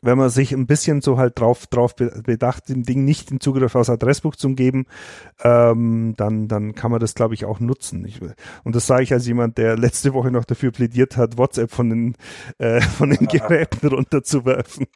wenn 0.02 0.18
man 0.18 0.30
sich 0.30 0.52
ein 0.52 0.66
bisschen 0.66 1.00
so 1.00 1.18
halt 1.18 1.38
drauf, 1.38 1.66
drauf 1.66 1.96
bedacht, 1.96 2.68
dem 2.68 2.84
Ding 2.84 3.04
nicht 3.04 3.30
den 3.30 3.40
Zugriff 3.40 3.74
aus 3.74 3.90
Adressbuch 3.90 4.36
zu 4.36 4.54
geben, 4.54 4.86
ähm, 5.42 6.14
dann, 6.16 6.48
dann 6.48 6.74
kann 6.74 6.90
man 6.90 7.00
das, 7.00 7.14
glaube 7.14 7.34
ich, 7.34 7.44
auch 7.44 7.60
nutzen. 7.60 8.04
Ich, 8.04 8.20
und 8.64 8.76
das 8.76 8.86
sage 8.86 9.02
ich 9.02 9.12
als 9.12 9.26
jemand, 9.26 9.58
der 9.58 9.76
letzte 9.76 10.14
Woche 10.14 10.30
noch 10.30 10.44
dafür 10.44 10.70
plädiert 10.70 11.16
hat, 11.16 11.38
WhatsApp 11.38 11.70
von 11.70 11.90
den, 11.90 12.14
äh, 12.58 12.80
von 12.80 13.10
den 13.10 13.26
Geräten 13.26 13.88
runterzuwerfen. 13.88 14.86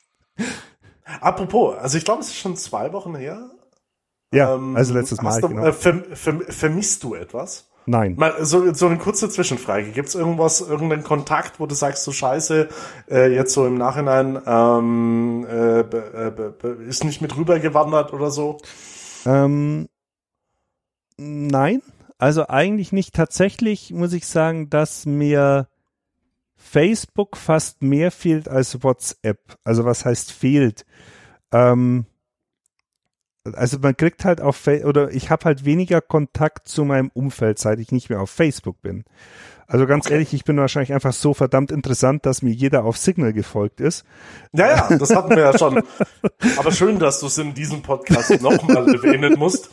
Apropos, 1.20 1.76
also 1.78 1.98
ich 1.98 2.04
glaube, 2.04 2.20
es 2.20 2.28
ist 2.28 2.36
schon 2.38 2.56
zwei 2.56 2.92
Wochen 2.92 3.14
her. 3.14 3.50
Ja, 4.32 4.54
ähm, 4.54 4.76
also 4.76 4.94
letztes 4.94 5.20
Mal. 5.20 5.40
Du, 5.40 5.48
genau. 5.48 5.66
äh, 5.66 5.72
verm 5.72 6.04
verm 6.14 6.40
vermisst 6.42 7.02
du 7.04 7.14
etwas? 7.14 7.68
Nein. 7.84 8.14
Mal, 8.16 8.44
so, 8.44 8.72
so 8.72 8.86
eine 8.86 8.98
kurze 8.98 9.28
Zwischenfrage. 9.28 9.90
Gibt 9.90 10.08
es 10.08 10.14
irgendwas, 10.14 10.60
irgendeinen 10.60 11.02
Kontakt, 11.02 11.58
wo 11.58 11.66
du 11.66 11.74
sagst, 11.74 12.04
so 12.04 12.12
scheiße, 12.12 12.68
äh, 13.10 13.34
jetzt 13.34 13.52
so 13.52 13.66
im 13.66 13.76
Nachhinein 13.76 14.40
ähm, 14.46 15.46
äh, 15.50 15.80
äh, 15.80 16.52
ist 16.86 17.04
nicht 17.04 17.20
mit 17.20 17.36
rübergewandert 17.36 18.12
oder 18.12 18.30
so? 18.30 18.58
Ähm, 19.26 19.88
nein, 21.16 21.82
also 22.18 22.46
eigentlich 22.48 22.92
nicht. 22.92 23.14
Tatsächlich 23.14 23.92
muss 23.92 24.12
ich 24.12 24.26
sagen, 24.26 24.70
dass 24.70 25.04
mir 25.04 25.66
Facebook 26.56 27.36
fast 27.36 27.82
mehr 27.82 28.12
fehlt 28.12 28.48
als 28.48 28.84
WhatsApp. 28.84 29.58
Also 29.64 29.84
was 29.84 30.04
heißt 30.04 30.30
fehlt? 30.30 30.86
Ähm, 31.52 32.06
also 33.44 33.78
man 33.80 33.96
kriegt 33.96 34.24
halt 34.24 34.40
auf 34.40 34.66
oder 34.66 35.10
ich 35.10 35.30
habe 35.30 35.44
halt 35.46 35.64
weniger 35.64 36.00
Kontakt 36.00 36.68
zu 36.68 36.84
meinem 36.84 37.10
Umfeld, 37.12 37.58
seit 37.58 37.80
ich 37.80 37.90
nicht 37.90 38.08
mehr 38.08 38.20
auf 38.20 38.30
Facebook 38.30 38.80
bin. 38.82 39.04
Also 39.66 39.86
ganz 39.86 40.04
okay. 40.04 40.14
ehrlich, 40.14 40.34
ich 40.34 40.44
bin 40.44 40.58
wahrscheinlich 40.58 40.92
einfach 40.92 41.14
so 41.14 41.32
verdammt 41.32 41.72
interessant, 41.72 42.26
dass 42.26 42.42
mir 42.42 42.52
jeder 42.52 42.84
auf 42.84 42.98
Signal 42.98 43.32
gefolgt 43.32 43.80
ist. 43.80 44.04
Ja, 44.52 44.68
ja, 44.68 44.96
das 44.98 45.14
hatten 45.14 45.30
wir 45.30 45.38
ja 45.38 45.58
schon. 45.58 45.82
Aber 46.58 46.72
schön, 46.72 46.98
dass 46.98 47.20
du 47.20 47.26
es 47.26 47.38
in 47.38 47.54
diesem 47.54 47.80
Podcast 47.80 48.42
nochmal 48.42 48.86
erwähnen 48.94 49.38
musst. 49.38 49.70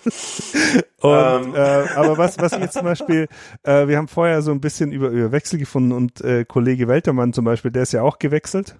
Und, 1.01 1.11
ähm. 1.11 1.53
äh, 1.53 1.89
aber 1.95 2.17
was, 2.17 2.39
was 2.39 2.53
ich 2.53 2.59
jetzt 2.59 2.73
zum 2.73 2.85
Beispiel, 2.85 3.27
äh, 3.63 3.87
wir 3.87 3.97
haben 3.97 4.07
vorher 4.07 4.41
so 4.41 4.51
ein 4.51 4.61
bisschen 4.61 4.93
über, 4.93 5.09
über 5.09 5.33
Wechsel 5.33 5.59
gefunden 5.59 5.91
und 5.91 6.21
äh, 6.21 6.45
Kollege 6.45 6.87
Weltermann 6.87 7.33
zum 7.33 7.43
Beispiel, 7.43 7.71
der 7.71 7.83
ist 7.83 7.91
ja 7.91 8.01
auch 8.01 8.19
gewechselt. 8.19 8.77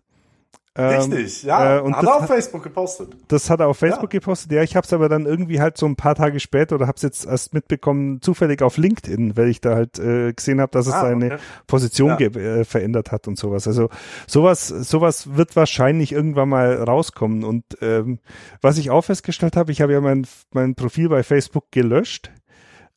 Ähm, 0.79 1.11
Richtig, 1.11 1.43
ja. 1.43 1.77
Äh, 1.77 1.81
und 1.81 1.93
hat 1.95 2.05
er 2.05 2.15
auf 2.15 2.27
Facebook 2.27 2.63
gepostet. 2.63 3.09
Das 3.27 3.49
hat 3.49 3.59
er 3.59 3.67
auf 3.67 3.77
Facebook 3.77 4.13
ja. 4.13 4.19
gepostet. 4.19 4.51
Ja, 4.53 4.63
ich 4.63 4.77
habe 4.77 4.85
es 4.85 4.93
aber 4.93 5.09
dann 5.09 5.25
irgendwie 5.25 5.59
halt 5.59 5.77
so 5.77 5.85
ein 5.85 5.97
paar 5.97 6.15
Tage 6.15 6.39
später 6.39 6.75
oder 6.75 6.87
habe 6.87 6.95
es 6.95 7.01
jetzt 7.01 7.25
erst 7.25 7.53
mitbekommen, 7.53 8.21
zufällig 8.21 8.61
auf 8.61 8.77
LinkedIn, 8.77 9.35
weil 9.35 9.49
ich 9.49 9.59
da 9.59 9.75
halt 9.75 9.99
äh, 9.99 10.31
gesehen 10.31 10.61
habe, 10.61 10.71
dass 10.71 10.87
es 10.87 10.93
ah, 10.93 11.01
seine 11.01 11.25
okay. 11.25 11.37
Position 11.67 12.15
ja. 12.17 12.27
äh, 12.27 12.63
verändert 12.63 13.11
hat 13.11 13.27
und 13.27 13.37
sowas. 13.37 13.67
Also 13.67 13.89
sowas, 14.25 14.67
sowas 14.67 15.35
wird 15.35 15.55
wahrscheinlich 15.57 16.13
irgendwann 16.13 16.49
mal 16.49 16.81
rauskommen. 16.81 17.43
Und 17.43 17.65
ähm, 17.81 18.19
was 18.61 18.77
ich 18.77 18.89
auch 18.89 19.01
festgestellt 19.01 19.57
habe, 19.57 19.73
ich 19.73 19.81
habe 19.81 19.91
ja 19.91 19.99
mein, 19.99 20.25
mein 20.53 20.75
Profil 20.75 21.09
bei 21.09 21.23
Facebook 21.23 21.71
gelöscht 21.71 22.31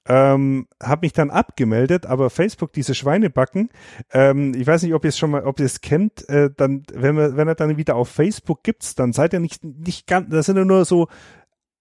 ähm, 0.07 0.67
habe 0.83 1.07
mich 1.07 1.13
dann 1.13 1.31
abgemeldet, 1.31 2.07
aber 2.07 2.31
Facebook, 2.31 2.73
diese 2.73 2.95
Schweinebacken, 2.95 3.71
ähm, 4.13 4.55
ich 4.55 4.67
weiß 4.67 4.83
nicht, 4.83 4.95
ob 4.95 5.05
ihr 5.05 5.11
es 5.11 5.19
schon 5.19 5.31
mal, 5.31 5.45
ob 5.45 5.61
ihr 5.61 5.67
es 5.67 5.81
kennt, 5.81 6.29
äh, 6.29 6.51
dann, 6.57 6.83
wenn 6.93 7.17
wir, 7.17 7.37
wenn 7.37 7.49
er 7.49 7.55
dann 7.55 7.77
wieder 7.77 7.95
auf 7.95 8.09
Facebook 8.09 8.63
gibt's, 8.65 8.95
dann 8.95 9.13
seid 9.13 9.33
ihr 9.33 9.41
nicht, 9.41 9.63
nicht 9.65 10.07
ganz, 10.07 10.29
das 10.31 10.47
sind 10.47 10.57
ja 10.57 10.65
nur 10.65 10.85
so 10.85 11.09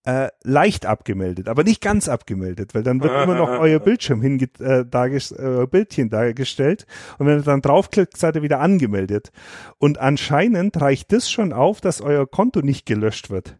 äh, 0.04 0.30
leicht 0.44 0.86
abgemeldet, 0.86 1.48
aber 1.48 1.64
nicht 1.64 1.82
ganz 1.82 2.10
abgemeldet, 2.10 2.74
weil 2.76 2.84
dann 2.84 3.02
wird 3.02 3.24
immer 3.24 3.36
noch 3.36 3.50
euer 3.60 3.80
Bildschirm 3.80 4.22
hinge 4.22 4.48
äh, 4.60 4.86
dargest 4.86 5.32
äh, 5.38 5.66
Bildchen 5.66 6.10
dargestellt 6.10 6.86
und 7.18 7.26
wenn 7.26 7.40
ihr 7.40 7.44
dann 7.44 7.62
draufklickt, 7.62 8.18
seid 8.18 8.36
ihr 8.36 8.44
wieder 8.44 8.60
angemeldet. 8.60 9.32
Und 9.78 10.00
anscheinend 10.00 10.80
reicht 10.80 11.12
das 11.12 11.32
schon 11.32 11.54
auf, 11.54 11.82
dass 11.82 12.02
euer 12.02 12.30
Konto 12.30 12.62
nicht 12.62 12.86
gelöscht 12.86 13.30
wird 13.30 13.58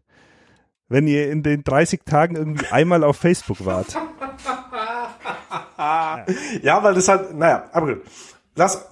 wenn 0.92 1.06
ihr 1.06 1.30
in 1.30 1.42
den 1.42 1.64
30 1.64 2.02
Tagen 2.04 2.36
irgendwie 2.36 2.66
einmal 2.66 3.02
auf 3.02 3.16
Facebook 3.16 3.64
wart. 3.64 3.96
ja. 6.62 6.82
weil 6.82 6.94
das 6.94 7.08
halt, 7.08 7.34
naja, 7.34 7.68
aber 7.72 7.94
gut. 7.94 8.04
Lass, 8.54 8.86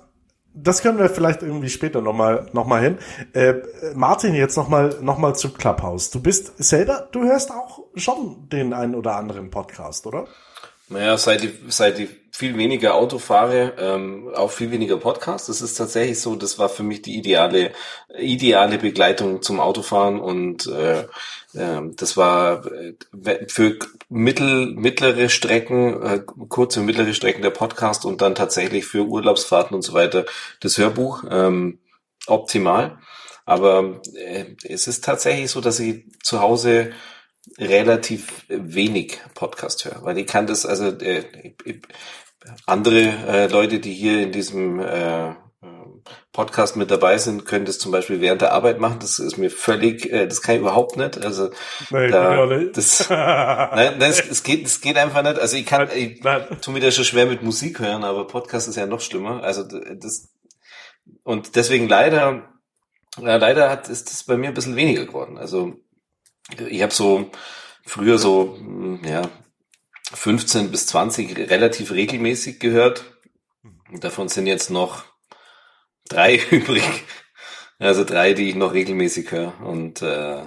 das 0.54 0.82
können 0.82 0.98
wir 0.98 1.08
vielleicht 1.08 1.42
irgendwie 1.42 1.68
später 1.68 2.00
nochmal 2.00 2.46
noch 2.52 2.66
mal 2.66 2.80
hin. 2.80 2.98
Äh, 3.32 3.54
Martin, 3.94 4.34
jetzt 4.34 4.56
nochmal 4.56 4.96
noch 5.00 5.18
mal 5.18 5.34
zu 5.34 5.52
Clubhouse. 5.52 6.10
Du 6.10 6.20
bist 6.20 6.62
selber, 6.62 7.08
du 7.12 7.24
hörst 7.24 7.50
auch 7.50 7.84
schon 7.94 8.48
den 8.48 8.72
einen 8.72 8.94
oder 8.94 9.16
anderen 9.16 9.50
Podcast, 9.50 10.06
oder? 10.06 10.26
Naja, 10.88 11.16
seit 11.16 11.44
ich, 11.44 11.52
seit 11.68 11.98
ich 12.00 12.19
viel 12.40 12.56
weniger 12.56 12.94
Auto 12.94 13.18
fahre, 13.18 13.74
ähm, 13.78 14.30
auch 14.34 14.50
viel 14.50 14.70
weniger 14.70 14.96
Podcast. 14.96 15.50
Das 15.50 15.60
ist 15.60 15.74
tatsächlich 15.74 16.20
so, 16.20 16.36
das 16.36 16.58
war 16.58 16.70
für 16.70 16.82
mich 16.82 17.02
die 17.02 17.18
ideale, 17.18 17.72
ideale 18.18 18.78
Begleitung 18.78 19.42
zum 19.42 19.60
Autofahren 19.60 20.18
und 20.18 20.66
äh, 20.66 21.02
äh, 21.52 21.82
das 21.96 22.16
war 22.16 22.64
äh, 22.64 23.46
für 23.46 23.78
mittel, 24.08 24.72
mittlere 24.74 25.28
Strecken, 25.28 26.02
äh, 26.02 26.20
kurze 26.48 26.80
mittlere 26.80 27.12
Strecken 27.12 27.42
der 27.42 27.50
Podcast 27.50 28.06
und 28.06 28.22
dann 28.22 28.34
tatsächlich 28.34 28.86
für 28.86 29.04
Urlaubsfahrten 29.04 29.74
und 29.74 29.82
so 29.82 29.92
weiter 29.92 30.24
das 30.60 30.78
Hörbuch 30.78 31.24
ähm, 31.30 31.78
optimal. 32.26 33.00
Aber 33.44 34.00
äh, 34.14 34.46
es 34.64 34.86
ist 34.86 35.04
tatsächlich 35.04 35.50
so, 35.50 35.60
dass 35.60 35.78
ich 35.78 36.04
zu 36.22 36.40
Hause 36.40 36.92
relativ 37.58 38.46
wenig 38.48 39.18
Podcast 39.34 39.84
höre, 39.84 40.02
weil 40.04 40.16
ich 40.16 40.26
kann 40.26 40.46
das, 40.46 40.64
also 40.64 40.86
äh, 40.86 41.24
andere 42.66 43.00
äh, 43.00 43.46
Leute, 43.48 43.80
die 43.80 43.92
hier 43.92 44.22
in 44.22 44.32
diesem 44.32 44.80
äh, 44.80 45.34
Podcast 46.32 46.76
mit 46.76 46.90
dabei 46.90 47.18
sind, 47.18 47.44
können 47.44 47.64
das 47.64 47.78
zum 47.78 47.92
Beispiel 47.92 48.20
während 48.20 48.40
der 48.40 48.52
Arbeit 48.52 48.80
machen. 48.80 48.98
Das 49.00 49.18
ist 49.18 49.36
mir 49.36 49.50
völlig, 49.50 50.10
äh, 50.10 50.26
das 50.26 50.42
kann 50.42 50.54
ich 50.54 50.60
überhaupt 50.60 50.96
nicht. 50.96 51.24
Also 51.24 51.50
nein, 51.90 52.10
da, 52.10 52.46
nicht. 52.46 52.76
das, 52.76 53.10
nein, 53.10 53.98
nein, 53.98 54.10
es, 54.10 54.20
es, 54.20 54.42
geht, 54.42 54.66
es 54.66 54.80
geht 54.80 54.96
einfach 54.96 55.22
nicht. 55.22 55.38
Also 55.38 55.56
ich 55.56 55.66
kann, 55.66 55.88
ich 55.94 56.20
tue 56.62 56.74
mir 56.74 56.80
das 56.80 56.94
schon 56.94 57.04
schwer 57.04 57.26
mit 57.26 57.42
Musik 57.42 57.80
hören, 57.80 58.04
aber 58.04 58.26
Podcast 58.26 58.68
ist 58.68 58.76
ja 58.76 58.86
noch 58.86 59.00
schlimmer. 59.00 59.42
Also 59.42 59.64
das 59.64 60.30
und 61.24 61.56
deswegen 61.56 61.88
leider, 61.88 62.48
ja, 63.18 63.36
leider 63.36 63.68
hat 63.68 63.88
ist 63.88 64.10
das 64.10 64.24
bei 64.24 64.36
mir 64.36 64.48
ein 64.48 64.54
bisschen 64.54 64.76
weniger 64.76 65.06
geworden. 65.06 65.36
Also 65.36 65.74
ich 66.68 66.82
habe 66.82 66.92
so 66.92 67.30
früher 67.84 68.18
so, 68.18 68.56
hm, 68.56 69.00
ja, 69.04 69.22
15 70.12 70.70
bis 70.70 70.86
20 70.86 71.50
relativ 71.50 71.92
regelmäßig 71.92 72.58
gehört. 72.58 73.04
Davon 74.00 74.28
sind 74.28 74.46
jetzt 74.46 74.70
noch 74.70 75.04
drei 76.08 76.36
übrig. 76.50 76.84
Also 77.78 78.04
drei, 78.04 78.34
die 78.34 78.50
ich 78.50 78.56
noch 78.56 78.74
regelmäßig 78.74 79.30
höre. 79.30 79.58
Und 79.62 80.02
äh, 80.02 80.42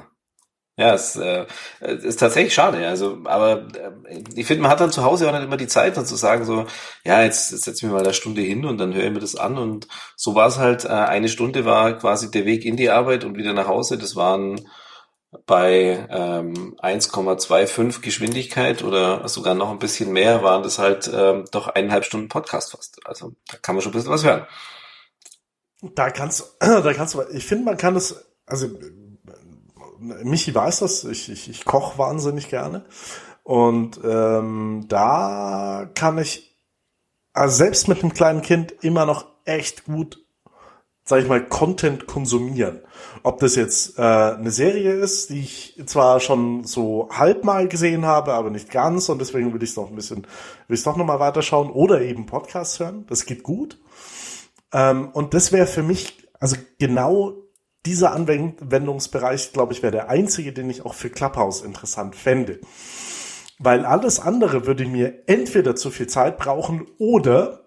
ja, 0.76 0.94
es 0.96 1.16
äh, 1.16 1.46
ist 1.82 2.20
tatsächlich 2.20 2.54
schade. 2.54 2.88
Also, 2.88 3.20
aber 3.26 3.68
äh, 3.76 4.24
ich 4.36 4.48
finde, 4.48 4.64
man 4.64 4.72
hat 4.72 4.82
dann 4.82 4.92
zu 4.92 5.04
Hause 5.04 5.28
auch 5.28 5.34
nicht 5.34 5.44
immer 5.44 5.58
die 5.58 5.68
Zeit, 5.68 5.98
dann 5.98 6.06
zu 6.06 6.16
sagen 6.16 6.46
so, 6.46 6.66
ja, 7.04 7.24
jetzt, 7.24 7.52
jetzt 7.52 7.64
setze 7.64 7.78
ich 7.78 7.84
mir 7.84 7.98
mal 7.98 8.04
eine 8.04 8.14
Stunde 8.14 8.42
hin 8.42 8.66
und 8.66 8.80
dann 8.80 8.94
höre 8.94 9.06
ich 9.06 9.12
mir 9.12 9.20
das 9.20 9.36
an. 9.36 9.58
Und 9.58 9.88
so 10.16 10.36
war 10.36 10.48
es 10.48 10.58
halt. 10.58 10.86
Äh, 10.86 10.90
eine 10.90 11.30
Stunde 11.30 11.66
war 11.66 11.98
quasi 11.98 12.32
der 12.32 12.46
Weg 12.46 12.66
in 12.66 12.76
die 12.78 12.90
Arbeit 12.90 13.24
und 13.24 13.38
wieder 13.38 13.54
nach 13.54 13.68
Hause. 13.68 13.98
Das 13.98 14.16
waren 14.16 14.62
bei 15.46 16.08
ähm, 16.10 16.76
1,25 16.82 18.02
Geschwindigkeit 18.02 18.84
oder 18.84 19.28
sogar 19.28 19.56
noch 19.56 19.72
ein 19.72 19.80
bisschen 19.80 20.12
mehr 20.12 20.44
waren 20.44 20.64
das 20.64 20.80
halt 20.80 21.10
ähm, 21.14 21.46
doch 21.52 21.68
eineinhalb 21.68 22.06
Stunden 22.06 22.30
Podcast 22.30 22.72
fast. 22.72 23.00
Also 23.06 23.34
da 23.50 23.58
kann 23.58 23.76
man 23.76 23.82
schon 23.82 23.92
ein 23.92 23.96
bisschen 23.96 24.12
was 24.12 24.24
hören. 24.24 24.46
Da 25.82 26.10
kannst 26.12 26.40
du, 26.40 26.46
da 26.82 26.94
kannst 26.94 27.16
du, 27.16 27.22
ich 27.32 27.46
finde, 27.46 27.66
man 27.66 27.78
kann 27.78 27.96
es, 27.96 28.26
also 28.46 28.70
Michi 30.00 30.54
weiß 30.54 30.80
das, 30.80 31.04
ich, 31.06 31.30
ich, 31.30 31.50
ich 31.50 31.66
koche 31.66 31.98
wahnsinnig 31.98 32.50
gerne. 32.50 32.86
Und 33.44 34.00
ähm, 34.04 34.86
da 34.88 35.90
kann 35.96 36.18
ich, 36.18 36.58
also 37.34 37.56
selbst 37.56 37.88
mit 37.88 38.02
einem 38.02 38.14
kleinen 38.14 38.42
Kind 38.42 38.72
immer 38.84 39.06
noch 39.06 39.28
echt 39.46 39.86
gut 39.86 40.23
sag 41.06 41.22
ich 41.22 41.28
mal, 41.28 41.46
Content 41.46 42.08
konsumieren. 42.08 42.80
Ob 43.24 43.40
das 43.40 43.56
jetzt 43.56 44.00
äh, 44.00 44.02
eine 44.02 44.52
Serie 44.52 44.94
ist, 44.94 45.30
die 45.30 45.42
ich 45.42 45.82
zwar 45.86 46.20
schon 46.20 46.64
so 46.64 47.10
halb 47.12 47.44
mal 47.44 47.68
gesehen 47.68 48.06
habe, 48.06 48.34
aber 48.34 48.50
nicht 48.50 48.72
ganz 48.72 49.10
und 49.10 49.20
deswegen 49.20 49.54
will 49.54 49.64
ich 49.64 49.72
es 49.72 49.76
noch 49.76 49.90
ein 49.90 49.96
bisschen, 49.96 50.28
will 50.68 50.78
ich 50.78 50.84
doch 50.84 50.96
noch 50.96 51.06
mal 51.06 51.20
weiterschauen 51.20 51.70
oder 51.70 52.02
eben 52.02 52.26
Podcasts 52.26 52.80
hören. 52.80 53.06
Das 53.08 53.26
geht 53.26 53.44
gut. 53.44 53.80
Ähm, 54.72 55.10
und 55.10 55.34
das 55.34 55.52
wäre 55.52 55.68
für 55.68 55.84
mich, 55.84 56.28
also 56.40 56.56
genau 56.80 57.34
dieser 57.86 58.14
Anwendungsbereich, 58.14 59.52
glaube 59.52 59.74
ich, 59.74 59.84
wäre 59.84 59.92
der 59.92 60.10
einzige, 60.10 60.54
den 60.54 60.70
ich 60.70 60.86
auch 60.86 60.94
für 60.94 61.10
Clubhouse 61.10 61.62
interessant 61.62 62.16
fände. 62.16 62.60
Weil 63.60 63.86
alles 63.86 64.20
andere 64.20 64.66
würde 64.66 64.86
mir 64.86 65.24
entweder 65.28 65.76
zu 65.76 65.92
viel 65.92 66.08
Zeit 66.08 66.38
brauchen 66.38 66.88
oder 66.98 67.63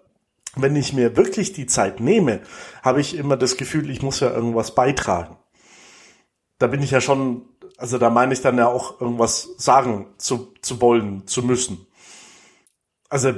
wenn 0.61 0.75
ich 0.75 0.93
mir 0.93 1.15
wirklich 1.15 1.53
die 1.53 1.65
Zeit 1.65 1.99
nehme, 1.99 2.41
habe 2.81 3.01
ich 3.01 3.15
immer 3.15 3.37
das 3.37 3.57
Gefühl, 3.57 3.89
ich 3.89 4.01
muss 4.01 4.19
ja 4.19 4.31
irgendwas 4.31 4.75
beitragen. 4.75 5.37
Da 6.59 6.67
bin 6.67 6.81
ich 6.81 6.91
ja 6.91 7.01
schon, 7.01 7.47
also 7.77 7.97
da 7.97 8.09
meine 8.09 8.33
ich 8.33 8.41
dann 8.41 8.57
ja 8.57 8.67
auch 8.67 8.99
irgendwas 8.99 9.49
sagen 9.57 10.13
zu, 10.17 10.53
zu 10.61 10.81
wollen, 10.81 11.27
zu 11.27 11.43
müssen. 11.43 11.85
Also 13.09 13.33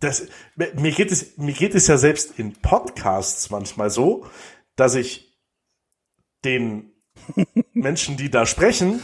das, 0.00 0.26
mir 0.56 0.92
geht 0.92 1.12
es, 1.12 1.36
mir 1.36 1.52
geht 1.52 1.74
es 1.74 1.86
ja 1.86 1.96
selbst 1.96 2.38
in 2.38 2.54
Podcasts 2.54 3.50
manchmal 3.50 3.90
so, 3.90 4.26
dass 4.76 4.94
ich 4.94 5.34
den 6.44 6.92
Menschen, 7.72 8.16
die 8.16 8.30
da 8.30 8.46
sprechen, 8.46 9.02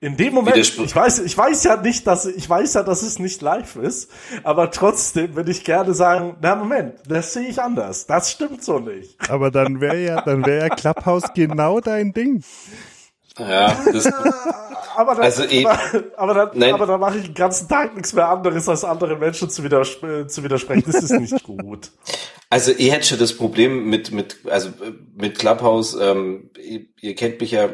in 0.00 0.16
dem 0.16 0.34
Moment, 0.34 0.58
ich 0.58 0.94
weiß, 0.94 1.20
ich 1.20 1.36
weiß 1.36 1.64
ja 1.64 1.80
nicht, 1.80 2.06
dass, 2.06 2.26
ich 2.26 2.48
weiß 2.48 2.74
ja, 2.74 2.82
dass 2.82 3.02
es 3.02 3.18
nicht 3.18 3.40
live 3.40 3.76
ist, 3.76 4.10
aber 4.42 4.70
trotzdem 4.70 5.34
würde 5.36 5.50
ich 5.50 5.64
gerne 5.64 5.94
sagen, 5.94 6.36
na 6.42 6.54
Moment, 6.54 6.96
das 7.08 7.32
sehe 7.32 7.48
ich 7.48 7.62
anders. 7.62 8.06
Das 8.06 8.30
stimmt 8.30 8.62
so 8.62 8.78
nicht. 8.78 9.16
Aber 9.30 9.50
dann 9.50 9.80
wäre 9.80 9.98
ja, 9.98 10.20
dann 10.20 10.44
wäre 10.44 10.68
ja 10.68 10.74
Clubhouse 10.74 11.32
genau 11.34 11.80
dein 11.80 12.12
Ding. 12.12 12.44
Ja, 13.38 13.74
das, 13.90 14.06
aber 14.96 15.14
dann, 15.14 15.24
also 15.24 15.44
eben, 15.44 15.66
aber, 15.66 16.04
aber 16.16 16.34
dann, 16.34 16.50
nein. 16.54 16.74
aber 16.74 16.86
dann 16.86 17.00
mache 17.00 17.18
ich 17.18 17.24
den 17.24 17.34
ganzen 17.34 17.66
Tag 17.68 17.94
nichts 17.94 18.12
mehr 18.12 18.28
anderes, 18.28 18.68
als 18.68 18.84
anderen 18.84 19.18
Menschen 19.18 19.48
zu, 19.48 19.64
widers 19.64 19.98
zu 20.28 20.44
widersprechen. 20.44 20.84
Das 20.86 21.02
ist 21.02 21.12
nicht 21.12 21.42
gut. 21.42 21.90
Also 22.48 22.70
ich 22.70 22.92
hätte 22.92 23.04
schon 23.04 23.18
das 23.18 23.36
Problem 23.36 23.90
mit, 23.90 24.12
mit, 24.12 24.38
also 24.48 24.70
mit 25.16 25.36
Clubhouse, 25.36 25.98
ähm, 26.00 26.50
ihr, 26.56 26.86
ihr 27.00 27.16
kennt 27.16 27.40
mich 27.40 27.50
ja 27.50 27.70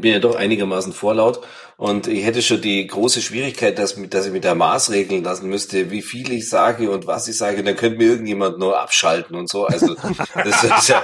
bin 0.00 0.12
ja 0.12 0.20
doch 0.20 0.36
einigermaßen 0.36 0.94
vorlaut 0.94 1.40
und 1.76 2.06
ich 2.06 2.24
hätte 2.24 2.40
schon 2.40 2.62
die 2.62 2.86
große 2.86 3.20
Schwierigkeit, 3.20 3.78
dass, 3.78 3.94
dass 4.08 4.26
ich 4.26 4.32
mit 4.32 4.44
der 4.44 4.54
Maß 4.54 4.90
regeln 4.90 5.22
lassen 5.22 5.50
müsste, 5.50 5.90
wie 5.90 6.00
viel 6.00 6.32
ich 6.32 6.48
sage 6.48 6.90
und 6.90 7.06
was 7.06 7.28
ich 7.28 7.36
sage, 7.36 7.62
dann 7.62 7.76
könnte 7.76 7.98
mir 7.98 8.08
irgendjemand 8.08 8.58
nur 8.58 8.80
abschalten 8.80 9.36
und 9.36 9.50
so. 9.50 9.66
Also 9.66 9.94
das 10.34 10.64
ist 10.64 10.88
ja 10.88 11.02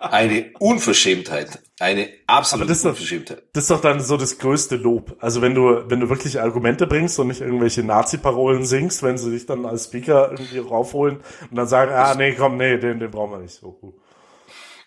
eine 0.00 0.52
Unverschämtheit, 0.58 1.58
eine 1.78 2.08
absolute 2.26 2.70
das 2.70 2.82
Unverschämtheit. 2.86 3.38
Doch, 3.38 3.44
das 3.52 3.64
ist 3.64 3.70
doch 3.72 3.80
dann 3.82 4.00
so 4.00 4.16
das 4.16 4.38
größte 4.38 4.76
Lob. 4.76 5.16
Also 5.20 5.42
wenn 5.42 5.54
du 5.54 5.82
wenn 5.86 6.00
du 6.00 6.08
wirklich 6.08 6.40
Argumente 6.40 6.86
bringst 6.86 7.18
und 7.18 7.28
nicht 7.28 7.42
irgendwelche 7.42 7.82
Nazi-Parolen 7.82 8.64
singst, 8.64 9.02
wenn 9.02 9.18
sie 9.18 9.32
dich 9.32 9.44
dann 9.44 9.66
als 9.66 9.84
Speaker 9.84 10.30
irgendwie 10.30 10.58
raufholen 10.60 11.16
und 11.50 11.56
dann 11.56 11.68
sagen, 11.68 11.92
ah 11.92 12.14
nee, 12.14 12.32
komm, 12.32 12.56
nee, 12.56 12.78
den, 12.78 13.00
den 13.00 13.10
brauchen 13.10 13.32
wir 13.32 13.38
nicht 13.40 13.54
so 13.54 13.72
gut. 13.72 13.94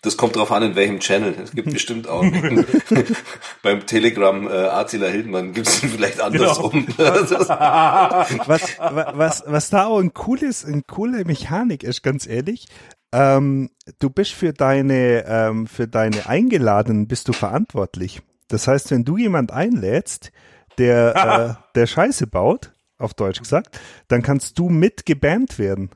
Das 0.04 0.18
kommt 0.18 0.36
drauf 0.36 0.52
an, 0.52 0.64
in 0.64 0.76
welchem 0.76 1.00
Channel. 1.00 1.36
Es 1.44 1.52
gibt 1.52 1.70
bestimmt 1.74 2.08
auch 2.08 2.24
beim 3.64 3.86
Telegram 3.86 4.48
äh, 4.48 4.52
Attila 4.52 5.08
Hildmann 5.08 5.54
gibt 5.54 5.68
es 5.68 5.80
vielleicht 5.80 6.20
andersrum. 6.20 6.88
Genau. 6.88 7.14
was, 8.48 8.78
was, 8.80 9.44
was 9.46 9.70
da 9.70 9.86
auch 9.86 10.00
ein 10.00 10.14
cooles, 10.14 10.66
eine 10.66 10.82
coole 10.82 11.24
Mechanik 11.26 11.84
ist, 11.84 12.02
ganz 12.02 12.26
ehrlich. 12.26 12.68
Ähm, 13.14 13.70
du 14.00 14.10
bist 14.10 14.32
für 14.32 14.54
deine, 14.54 15.26
ähm, 15.28 15.68
für 15.68 15.88
deine 15.88 16.28
Eingeladenen 16.28 17.08
bist 17.08 17.28
du 17.28 17.34
verantwortlich. 17.34 18.22
Das 18.48 18.68
heißt, 18.68 18.92
wenn 18.92 19.04
du 19.04 19.18
jemand 19.18 19.52
einlädst, 19.52 20.32
der, 20.78 21.58
äh, 21.60 21.74
der 21.76 21.88
Scheiße 21.88 22.28
baut, 22.28 22.72
auf 22.98 23.14
Deutsch 23.14 23.40
gesagt, 23.40 23.80
dann 24.08 24.22
kannst 24.22 24.58
du 24.58 24.70
mit 24.70 25.06
gebannt 25.06 25.60
werden. 25.60 25.90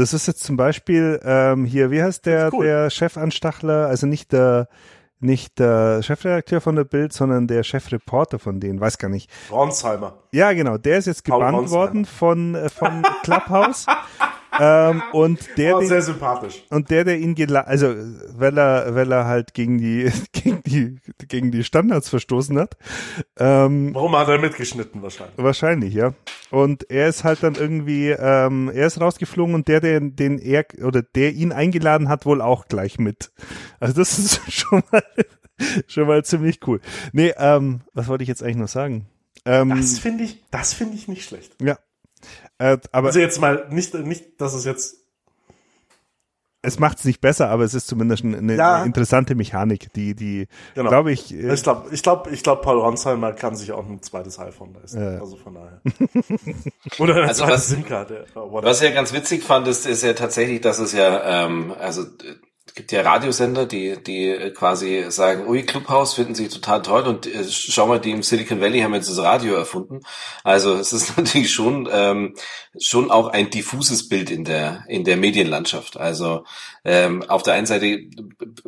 Das 0.00 0.14
ist 0.14 0.26
jetzt 0.26 0.44
zum 0.44 0.56
Beispiel 0.56 1.20
ähm, 1.22 1.66
hier, 1.66 1.90
wie 1.90 2.02
heißt 2.02 2.24
der, 2.24 2.54
cool. 2.54 2.64
der 2.64 2.88
Chefanstachler, 2.88 3.86
also 3.86 4.06
nicht 4.06 4.32
der, 4.32 4.66
nicht 5.18 5.58
der 5.58 6.02
Chefredakteur 6.02 6.62
von 6.62 6.74
der 6.74 6.84
Bild, 6.84 7.12
sondern 7.12 7.46
der 7.46 7.64
Chefreporter 7.64 8.38
von 8.38 8.60
denen, 8.60 8.80
weiß 8.80 8.96
gar 8.96 9.10
nicht. 9.10 9.30
Ronsheimer. 9.50 10.14
Ja, 10.32 10.54
genau, 10.54 10.78
der 10.78 10.96
ist 10.96 11.04
jetzt 11.04 11.22
gebannt 11.26 11.68
worden 11.68 12.06
von, 12.06 12.54
äh, 12.54 12.70
von 12.70 13.02
Clubhouse. 13.24 13.84
Ähm, 14.58 15.02
und 15.12 15.38
der, 15.56 15.76
oh, 15.76 15.80
sehr 15.82 16.02
sympathisch. 16.02 16.64
Und 16.70 16.90
der, 16.90 17.04
der 17.04 17.18
ihn 17.18 17.34
also 17.54 17.94
weil 18.34 18.58
er, 18.58 18.94
weil 18.94 19.12
er 19.12 19.26
halt 19.26 19.54
gegen 19.54 19.78
die, 19.78 20.10
gegen 20.32 20.62
die, 20.64 20.98
gegen 21.28 21.50
die 21.50 21.64
Standards 21.64 22.08
verstoßen 22.08 22.58
hat. 22.58 22.76
Ähm, 23.38 23.94
Warum 23.94 24.16
hat 24.16 24.28
er 24.28 24.38
mitgeschnitten 24.38 25.02
wahrscheinlich? 25.02 25.38
Wahrscheinlich, 25.38 25.94
ja. 25.94 26.14
Und 26.50 26.90
er 26.90 27.08
ist 27.08 27.24
halt 27.24 27.42
dann 27.42 27.54
irgendwie, 27.54 28.10
ähm, 28.10 28.70
er 28.74 28.86
ist 28.86 29.00
rausgeflogen 29.00 29.54
und 29.54 29.68
der, 29.68 29.80
der, 29.80 30.00
den 30.00 30.38
er 30.38 30.66
oder 30.82 31.02
der 31.02 31.32
ihn 31.32 31.52
eingeladen 31.52 32.08
hat, 32.08 32.26
wohl 32.26 32.42
auch 32.42 32.66
gleich 32.66 32.98
mit. 32.98 33.32
Also 33.78 33.94
das 33.94 34.18
ist 34.18 34.40
schon 34.52 34.82
mal, 34.90 35.04
schon 35.86 36.06
mal 36.06 36.24
ziemlich 36.24 36.66
cool. 36.66 36.80
Nee, 37.12 37.32
ähm, 37.36 37.82
was 37.94 38.08
wollte 38.08 38.22
ich 38.22 38.28
jetzt 38.28 38.42
eigentlich 38.42 38.56
noch 38.56 38.68
sagen? 38.68 39.06
Ähm, 39.44 39.70
das 39.70 39.98
finde 39.98 40.24
ich, 40.24 40.42
das 40.50 40.74
finde 40.74 40.96
ich 40.96 41.08
nicht 41.08 41.24
schlecht. 41.24 41.54
Ja, 41.62 41.78
Äh, 42.60 42.76
aber 42.92 43.08
also 43.08 43.18
jetzt 43.18 43.40
mal 43.40 43.66
nicht, 43.70 43.94
nicht, 43.94 44.40
dass 44.40 44.52
es 44.52 44.66
jetzt 44.66 44.98
es 46.62 46.78
macht 46.78 46.98
es 46.98 47.06
nicht 47.06 47.22
besser, 47.22 47.48
aber 47.48 47.64
es 47.64 47.72
ist 47.72 47.86
zumindest 47.86 48.22
eine, 48.22 48.54
ja. 48.54 48.84
interessante 48.84 49.34
Mechanik, 49.34 49.94
die, 49.94 50.14
die, 50.14 50.46
genau. 50.74 50.90
glaube 50.90 51.10
ich. 51.10 51.32
Äh, 51.32 51.54
ich 51.54 51.62
glaube, 51.62 51.88
ich 51.90 52.02
glaube, 52.02 52.30
ich 52.30 52.42
glaube, 52.42 52.60
Paul 52.60 52.78
Ronsheimer 52.78 53.32
kann 53.32 53.56
sich 53.56 53.72
auch 53.72 53.88
ein 53.88 54.02
zweites 54.02 54.38
iPhone 54.38 54.74
leisten. 54.74 55.02
Ja. 55.02 55.20
Also 55.20 55.36
von 55.36 55.54
daher. 55.54 55.80
Oder 56.98 57.14
eine 57.14 57.28
also 57.28 57.44
zweite 57.44 57.58
SIM-Karte. 57.60 58.26
Was 58.34 58.82
ich 58.82 58.88
ja 58.88 58.94
ganz 58.94 59.14
witzig 59.14 59.42
fand, 59.42 59.66
ist, 59.68 59.86
ist 59.86 60.02
ja 60.02 60.12
tatsächlich, 60.12 60.60
dass 60.60 60.80
es 60.80 60.92
ja, 60.92 61.46
ähm, 61.46 61.72
also 61.80 62.04
es 62.66 62.74
gibt 62.74 62.92
ja 62.92 63.02
Radiosender, 63.02 63.66
die, 63.66 64.00
die 64.00 64.52
quasi 64.54 65.06
sagen, 65.08 65.48
ui, 65.48 65.64
Clubhouse 65.64 66.14
finden 66.14 66.36
sie 66.36 66.48
total 66.48 66.82
toll 66.82 67.02
und 67.02 67.26
äh, 67.26 67.44
schau 67.50 67.88
mal, 67.88 67.98
die 67.98 68.12
im 68.12 68.22
Silicon 68.22 68.60
Valley 68.60 68.80
haben 68.80 68.94
jetzt 68.94 69.10
das 69.10 69.18
Radio 69.18 69.54
erfunden. 69.54 70.02
Also 70.44 70.74
es 70.74 70.92
ist 70.92 71.16
natürlich 71.16 71.52
schon, 71.52 71.88
ähm, 71.90 72.36
schon 72.78 73.10
auch 73.10 73.26
ein 73.26 73.50
diffuses 73.50 74.08
Bild 74.08 74.30
in 74.30 74.44
der, 74.44 74.84
in 74.86 75.02
der 75.02 75.16
Medienlandschaft. 75.16 75.96
Also 75.96 76.44
ähm, 76.84 77.24
auf 77.28 77.42
der 77.42 77.54
einen 77.54 77.66
Seite 77.66 78.08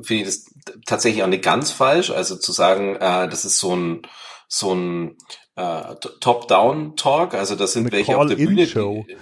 finde 0.03 0.22
ich 0.22 0.24
das 0.24 0.47
tatsächlich 0.84 1.22
auch 1.22 1.28
nicht 1.28 1.45
ganz 1.45 1.70
falsch, 1.70 2.11
also 2.11 2.36
zu 2.36 2.51
sagen, 2.51 2.97
äh, 2.97 3.28
das 3.28 3.45
ist 3.45 3.59
so 3.59 3.76
ein, 3.76 4.03
so 4.49 4.74
ein 4.74 5.16
äh, 5.55 5.95
Top-Down-Talk, 6.20 7.34
also 7.34 7.55
das 7.55 7.72
sind 7.72 7.84
Eine 7.84 7.93
welche 7.93 8.18
auf 8.18 8.26
der 8.26 8.36
Bühne. 8.36 8.66
Die, 8.66 9.16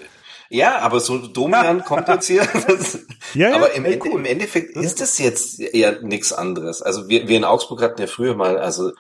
ja, 0.51 0.81
aber 0.81 0.99
so 0.99 1.17
Domian 1.17 1.85
kommt 1.85 2.09
jetzt 2.09 2.27
hier. 2.27 2.43
ja, 3.35 3.51
ja, 3.51 3.55
aber 3.55 3.73
im, 3.73 3.85
cool. 3.85 4.19
im 4.19 4.25
Endeffekt 4.25 4.77
ist 4.77 5.01
das 5.01 5.19
jetzt 5.19 5.61
eher 5.61 6.03
nichts 6.03 6.33
anderes. 6.33 6.83
Also 6.83 7.09
wir, 7.09 7.29
wir 7.29 7.37
in 7.37 7.45
Augsburg 7.45 7.81
hatten 7.81 8.01
ja 8.01 8.09
früher 8.09 8.35
mal, 8.35 8.59
also 8.59 8.91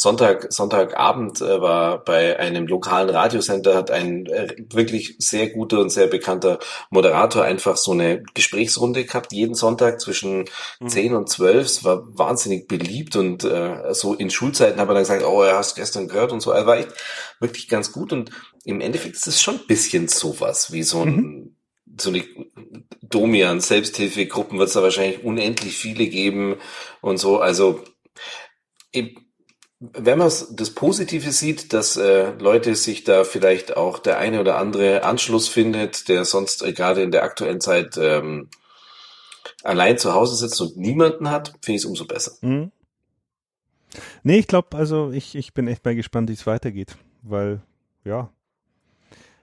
Sonntag, 0.00 0.50
Sonntagabend 0.50 1.42
äh, 1.42 1.60
war 1.60 2.02
bei 2.02 2.38
einem 2.38 2.66
lokalen 2.66 3.10
Radiosender 3.10 3.74
hat 3.74 3.90
ein 3.90 4.24
äh, 4.24 4.56
wirklich 4.70 5.16
sehr 5.18 5.50
guter 5.50 5.78
und 5.78 5.90
sehr 5.90 6.06
bekannter 6.06 6.58
Moderator 6.88 7.44
einfach 7.44 7.76
so 7.76 7.92
eine 7.92 8.22
Gesprächsrunde 8.32 9.04
gehabt, 9.04 9.34
jeden 9.34 9.54
Sonntag 9.54 10.00
zwischen 10.00 10.46
mhm. 10.80 10.88
10 10.88 11.14
und 11.14 11.28
12. 11.28 11.66
Es 11.66 11.84
war 11.84 12.02
wahnsinnig 12.16 12.66
beliebt 12.66 13.14
und 13.14 13.44
äh, 13.44 13.92
so 13.92 14.14
in 14.14 14.30
Schulzeiten 14.30 14.80
hat 14.80 14.86
man 14.86 14.94
dann 14.94 15.04
gesagt, 15.04 15.22
oh, 15.22 15.42
er 15.42 15.58
hast 15.58 15.74
gestern 15.74 16.08
gehört 16.08 16.32
und 16.32 16.40
so. 16.40 16.52
Also 16.52 16.66
war 16.66 16.78
echt 16.78 16.94
wirklich 17.38 17.68
ganz 17.68 17.92
gut 17.92 18.14
und 18.14 18.30
im 18.64 18.80
Endeffekt 18.80 19.16
ist 19.16 19.26
es 19.26 19.42
schon 19.42 19.56
ein 19.56 19.66
bisschen 19.66 20.08
sowas 20.08 20.72
wie 20.72 20.82
so 20.82 21.02
ein, 21.02 21.14
mhm. 21.14 21.56
so 22.00 22.08
eine 22.08 22.24
Domian 23.02 23.60
Selbsthilfegruppen 23.60 24.58
wird 24.58 24.68
es 24.68 24.74
da 24.74 24.82
wahrscheinlich 24.82 25.22
unendlich 25.22 25.76
viele 25.76 26.06
geben 26.06 26.56
und 27.02 27.18
so. 27.18 27.38
Also 27.38 27.84
wenn 29.80 30.18
man 30.18 30.30
das 30.52 30.70
Positive 30.70 31.32
sieht, 31.32 31.72
dass 31.72 31.96
äh, 31.96 32.32
Leute 32.38 32.74
sich 32.74 33.04
da 33.04 33.24
vielleicht 33.24 33.76
auch 33.76 33.98
der 33.98 34.18
eine 34.18 34.40
oder 34.40 34.58
andere 34.58 35.04
Anschluss 35.04 35.48
findet, 35.48 36.08
der 36.08 36.24
sonst 36.24 36.62
äh, 36.62 36.72
gerade 36.72 37.02
in 37.02 37.10
der 37.10 37.22
aktuellen 37.22 37.60
Zeit 37.60 37.96
ähm, 37.96 38.48
allein 39.64 39.96
zu 39.98 40.12
Hause 40.12 40.36
sitzt 40.36 40.60
und 40.60 40.76
niemanden 40.76 41.30
hat, 41.30 41.54
finde 41.62 41.76
ich 41.76 41.82
es 41.82 41.86
umso 41.86 42.04
besser. 42.06 42.32
Mhm. 42.42 42.72
Nee, 44.22 44.38
ich 44.38 44.46
glaube, 44.46 44.76
also 44.76 45.10
ich, 45.10 45.34
ich 45.34 45.54
bin 45.54 45.66
echt 45.66 45.84
mal 45.84 45.96
gespannt, 45.96 46.28
wie 46.28 46.34
es 46.34 46.46
weitergeht, 46.46 46.96
weil 47.22 47.60
ja, 48.04 48.30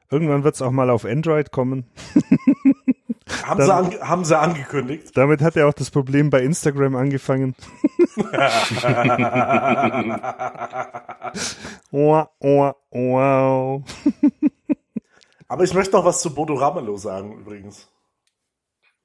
Irgendwann 0.10 0.44
wird 0.44 0.56
es 0.56 0.62
auch 0.62 0.72
mal 0.72 0.90
auf 0.90 1.06
Android 1.06 1.52
kommen. 1.52 1.86
haben, 3.44 3.64
sie 3.64 3.74
an, 3.74 4.00
haben 4.02 4.26
sie 4.26 4.38
angekündigt. 4.38 5.16
Damit 5.16 5.42
hat 5.42 5.56
er 5.56 5.68
auch 5.68 5.74
das 5.74 5.92
Problem 5.92 6.30
bei 6.30 6.42
Instagram 6.42 6.96
angefangen. 6.96 7.56
wow, 11.92 12.30
wow, 12.40 12.76
wow. 12.92 13.84
Aber 15.48 15.64
ich 15.64 15.74
möchte 15.74 15.96
noch 15.96 16.06
was 16.06 16.22
zu 16.22 16.34
Bodo 16.34 16.56
Ramelow 16.56 16.98
sagen, 16.98 17.38
übrigens. 17.40 17.88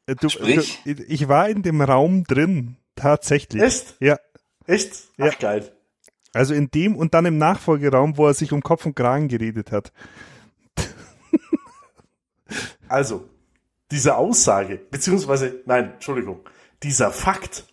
Äh, 0.07 0.17
du, 0.17 0.29
Sprich. 0.29 0.81
Du, 0.85 0.91
ich 0.91 1.29
war 1.29 1.49
in 1.49 1.63
dem 1.63 1.81
Raum 1.81 2.25
drin, 2.25 2.77
tatsächlich. 2.97 3.63
Echt? 3.63 3.97
Ja. 4.01 4.19
Echt? 4.67 5.09
Ach, 5.19 5.27
ja. 5.27 5.33
geil. 5.39 5.73
Also 6.35 6.55
in 6.55 6.71
dem 6.71 6.97
und 6.97 7.15
dann 7.15 7.27
im 7.27 7.39
Nachfolgeraum, 7.39 8.17
wo 8.17 8.27
er 8.27 8.35
sich 8.35 8.53
um 8.53 8.63
Kopf 8.63 8.87
und 8.87 8.97
Kragen 8.97 9.29
geredet 9.29 9.71
hat. 9.71 9.93
Also, 12.89 13.29
diese 13.93 14.17
Aussage, 14.17 14.79
beziehungsweise, 14.79 15.63
nein, 15.67 15.93
Entschuldigung, 15.95 16.41
dieser 16.83 17.13
Fakt, 17.13 17.67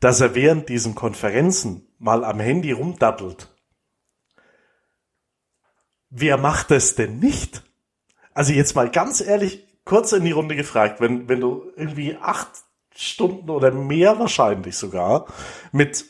dass 0.00 0.20
er 0.20 0.34
während 0.34 0.68
diesen 0.68 0.94
Konferenzen 0.94 1.86
mal 1.98 2.24
am 2.24 2.40
Handy 2.40 2.72
rumdattelt, 2.72 3.54
wer 6.10 6.38
macht 6.38 6.70
das 6.70 6.94
denn 6.94 7.18
nicht? 7.18 7.62
Also 8.34 8.52
jetzt 8.52 8.74
mal 8.74 8.90
ganz 8.90 9.20
ehrlich, 9.20 9.66
kurz 9.84 10.12
in 10.12 10.24
die 10.24 10.32
Runde 10.32 10.56
gefragt, 10.56 11.00
wenn, 11.00 11.28
wenn 11.28 11.40
du 11.40 11.70
irgendwie 11.76 12.16
acht 12.16 12.48
Stunden 12.94 13.50
oder 13.50 13.70
mehr 13.70 14.18
wahrscheinlich 14.18 14.76
sogar 14.76 15.26
mit 15.72 16.06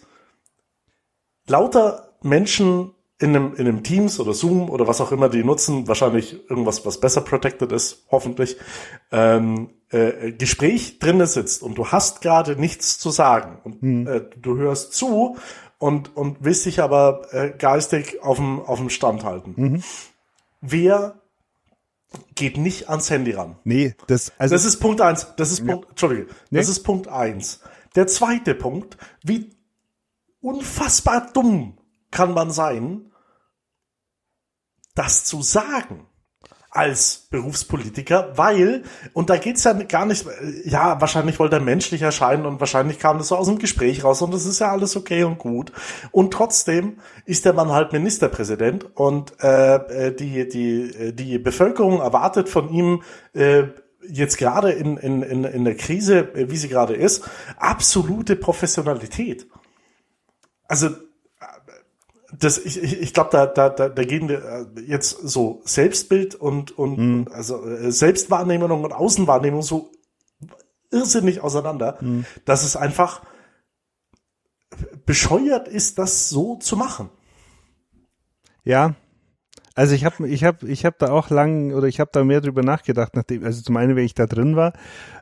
lauter 1.47 2.17
Menschen 2.23 2.96
in 3.19 3.31
einem, 3.31 3.55
in 3.55 3.67
einem 3.67 3.83
Teams 3.83 4.21
oder 4.21 4.35
Zoom 4.35 4.69
oder 4.69 4.87
was 4.87 5.01
auch 5.01 5.11
immer 5.11 5.29
die 5.29 5.43
nutzen, 5.43 5.89
wahrscheinlich 5.89 6.49
irgendwas, 6.51 6.85
was 6.85 7.01
besser 7.01 7.23
protected 7.23 7.73
ist, 7.73 8.07
hoffentlich, 8.11 8.59
ähm, 9.11 9.71
äh, 9.91 10.33
Gespräch 10.33 10.99
drinne 10.99 11.27
sitzt 11.27 11.63
und 11.63 11.79
du 11.79 11.87
hast 11.87 12.21
gerade 12.21 12.61
nichts 12.61 12.99
zu 12.99 13.11
sagen 13.11 13.59
und 13.65 13.83
mhm. 13.83 14.07
äh, 14.07 14.21
du 14.37 14.57
hörst 14.59 14.93
zu 14.93 15.39
und, 15.79 16.15
und 16.17 16.39
willst 16.41 16.67
dich 16.67 16.81
aber 16.81 17.33
äh, 17.33 17.51
geistig 17.57 18.23
auf 18.23 18.37
dem, 18.37 18.61
auf 18.61 18.79
dem 18.79 18.91
Stand 18.91 19.25
halten. 19.25 19.55
Mhm. 19.57 19.83
Wer 20.61 21.23
geht 22.35 22.59
nicht 22.59 22.89
ans 22.89 23.11
Handy 23.11 23.33
ran? 23.33 23.57
Nee, 23.65 23.95
das, 24.07 24.33
also. 24.39 24.55
Das 24.55 24.65
ist 24.65 24.79
Punkt 24.79 25.01
eins. 25.01 25.35
Das 25.37 25.51
ist 25.51 25.67
Punkt, 25.67 25.85
ja. 25.85 25.91
Entschuldige. 25.91 26.27
Nee. 26.51 26.59
Das 26.59 26.69
ist 26.69 26.83
Punkt 26.83 27.09
eins. 27.09 27.61
Der 27.95 28.07
zweite 28.07 28.55
Punkt, 28.55 28.97
wie 29.23 29.51
unfassbar 30.41 31.31
dumm 31.33 31.76
kann 32.17 32.33
man 32.33 32.51
sein, 32.51 33.13
das 34.95 35.27
zu 35.27 35.43
sagen 35.43 36.07
als 36.71 37.29
Berufspolitiker, 37.31 38.33
weil, 38.37 38.85
und 39.13 39.29
da 39.29 39.37
geht's 39.37 39.65
ja 39.65 39.75
gar 39.75 40.07
nicht, 40.07 40.27
ja, 40.65 40.99
wahrscheinlich 40.99 41.39
wollte 41.39 41.57
er 41.57 41.63
menschlich 41.63 42.01
erscheinen 42.01 42.47
und 42.47 42.59
wahrscheinlich 42.59 42.99
kam 42.99 43.19
das 43.19 43.29
so 43.29 43.37
aus 43.37 43.49
dem 43.49 43.59
Gespräch 43.59 44.03
raus 44.03 44.23
und 44.23 44.33
das 44.33 44.47
ist 44.47 44.61
ja 44.61 44.73
alles 44.73 44.97
okay 44.97 45.25
und 45.25 45.39
gut. 45.39 45.73
Und 46.11 46.33
trotzdem 46.33 46.99
ist 47.27 47.45
der 47.45 47.53
Mann 47.53 47.71
halt 47.71 47.93
Ministerpräsident 47.93 48.97
und 48.97 49.39
äh, 49.41 50.15
die, 50.15 50.49
die, 50.49 51.15
die 51.15 51.39
Bevölkerung 51.39 52.01
erwartet 52.01 52.49
von 52.49 52.71
ihm 52.71 53.03
äh, 53.35 53.65
jetzt 54.09 54.39
gerade 54.39 54.73
in, 54.73 54.97
in, 54.97 55.23
in, 55.23 55.45
in 55.45 55.65
der 55.65 55.77
Krise, 55.77 56.31
wie 56.35 56.57
sie 56.57 56.69
gerade 56.69 56.95
ist, 56.95 57.29
absolute 57.59 58.37
Professionalität. 58.37 59.47
Also 60.69 60.89
das, 62.33 62.59
ich, 62.59 62.83
ich, 62.83 63.15
glaube, 63.15 63.31
da, 63.33 63.47
da, 63.47 63.69
da, 63.69 63.89
da 63.89 64.05
gehen 64.05 64.29
wir 64.29 64.45
äh, 64.77 64.81
jetzt 64.81 65.11
so 65.11 65.63
Selbstbild 65.65 66.35
und, 66.35 66.77
und, 66.77 66.99
mhm. 66.99 67.29
also 67.33 67.65
äh, 67.65 67.93
Selbstwahrnehmung 67.93 68.85
und 68.85 68.93
Außenwahrnehmung 68.93 69.63
so 69.63 69.91
irrsinnig 70.91 71.41
auseinander, 71.41 71.99
mhm. 72.01 72.25
dass 72.45 72.65
es 72.65 72.77
einfach 72.77 73.23
bescheuert 75.05 75.69
ist, 75.69 75.99
das 75.99 76.29
so 76.29 76.57
zu 76.57 76.77
machen. 76.77 77.11
Ja, 78.65 78.97
also 79.75 79.95
ich 79.95 80.05
habe 80.05 80.27
ich 80.29 80.43
hab, 80.43 80.63
ich 80.63 80.85
hab 80.85 80.99
da 80.99 81.11
auch 81.11 81.31
lang 81.31 81.73
oder 81.73 81.87
ich 81.87 82.01
habe 82.01 82.11
da 82.13 82.25
mehr 82.25 82.41
drüber 82.41 82.63
nachgedacht, 82.63 83.15
nachdem, 83.15 83.45
also 83.45 83.63
zum 83.63 83.77
einen, 83.77 83.95
wenn 83.95 84.05
ich 84.05 84.15
da 84.15 84.27
drin 84.27 84.57
war. 84.57 84.73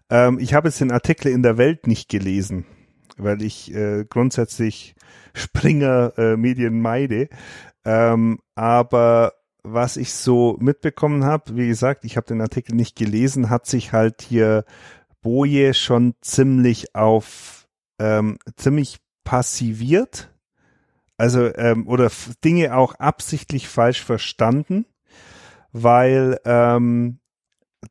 Ähm, 0.09 0.39
ich 0.39 0.55
habe 0.55 0.69
jetzt 0.69 0.81
den 0.81 0.93
Artikel 0.93 1.31
in 1.31 1.43
der 1.43 1.59
Welt 1.59 1.87
nicht 1.87 2.09
gelesen, 2.09 2.65
weil 3.17 3.43
ich 3.43 3.75
äh, 3.75 4.05
grundsätzlich 4.09 4.95
Springer 5.35 6.13
äh, 6.17 6.37
meide. 6.71 7.29
Ähm, 7.85 8.39
aber 8.55 9.35
was 9.63 9.97
ich 9.97 10.13
so 10.13 10.57
mitbekommen 10.61 11.25
habe, 11.25 11.57
wie 11.57 11.67
gesagt, 11.67 12.05
ich 12.05 12.17
habe 12.17 12.27
den 12.27 12.41
Artikel 12.41 12.75
nicht 12.75 12.97
gelesen, 12.97 13.51
hat 13.51 13.67
sich 13.67 13.93
halt 13.93 14.23
hier 14.23 14.65
Boje 15.23 15.73
schon 15.75 16.15
ziemlich 16.21 16.95
auf 16.95 17.67
ähm, 17.99 18.39
ziemlich 18.57 18.99
passiviert, 19.25 20.31
also 21.17 21.53
ähm, 21.55 21.89
oder 21.89 22.11
Dinge 22.45 22.77
auch 22.77 22.95
absichtlich 22.97 23.69
falsch 23.69 24.03
verstanden, 24.03 24.85
weil 25.73 26.39
ähm, 26.45 27.21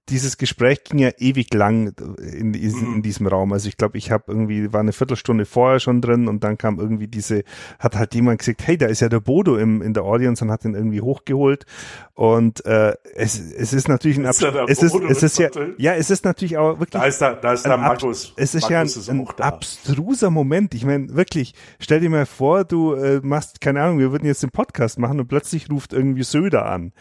dieses 0.10 0.38
Gespräch 0.38 0.84
ging 0.84 1.00
ja 1.00 1.12
ewig 1.18 1.54
lang 1.54 1.94
in, 2.18 2.54
in, 2.54 2.54
in 2.54 2.94
mhm. 2.96 3.02
diesem 3.02 3.28
Raum. 3.28 3.54
Also 3.54 3.68
ich 3.68 3.78
glaube, 3.78 3.98
ich 3.98 4.12
habe 4.12 4.26
irgendwie, 4.28 4.72
war 4.74 4.80
eine 4.80 4.94
Viertelstunde 4.94 5.46
vorher 5.46 5.80
schon 5.80 6.02
drin 6.02 6.28
und 6.28 6.44
dann 6.44 6.58
kam 6.58 6.80
irgendwie 6.80 7.08
diese, 7.08 7.44
hat 7.80 7.96
halt 7.96 8.14
jemand 8.16 8.39
gesagt, 8.39 8.66
hey, 8.66 8.78
da 8.78 8.88
ist 8.88 9.00
ja 9.00 9.10
der 9.10 9.20
Bodo 9.20 9.58
im, 9.58 9.82
in 9.82 9.94
der 9.94 10.04
Audience 10.04 10.44
und 10.44 10.52
hat 10.52 10.66
ihn 10.66 10.76
irgendwie 10.76 11.02
hochgeholt. 11.02 11.66
Und 12.14 12.66
äh, 12.66 12.94
es, 13.16 13.39
es 13.39 13.74
ist 13.74 13.88
natürlich 13.88 14.18
ein 14.18 14.26
ist 14.26 14.44
Abs 14.44 14.70
es 14.70 14.84
ist, 14.84 14.96
es 14.96 15.24
ist 15.24 15.39
ja, 15.39 15.50
ja, 15.78 15.96
es 15.96 16.10
ist 16.10 16.26
natürlich 16.26 16.58
auch 16.58 16.80
wirklich. 16.80 17.02
Da 17.02 17.06
ist 17.06 17.22
da, 17.22 17.34
da 17.34 17.54
ist 17.54 17.66
der 17.66 17.78
Markus. 17.78 18.34
Es 18.38 18.54
ist 18.54 18.70
Markus 18.70 19.08
ja 19.08 19.14
ein, 19.14 19.20
ein 19.20 19.28
abstruser 19.39 20.30
Moment. 20.30 20.74
Ich 20.76 20.86
meine, 20.86 21.16
wirklich, 21.16 21.54
stell 21.80 22.02
dir 22.02 22.10
mal 22.10 22.26
vor, 22.26 22.66
du 22.66 22.94
äh, 22.94 23.20
machst, 23.24 23.62
keine 23.62 23.82
Ahnung, 23.82 24.00
wir 24.00 24.12
würden 24.12 24.26
jetzt 24.26 24.44
den 24.44 24.52
Podcast 24.52 25.00
machen 25.00 25.20
und 25.20 25.28
plötzlich 25.28 25.70
ruft 25.70 25.94
irgendwie 25.94 26.24
Söder 26.24 26.66
an. 26.66 26.94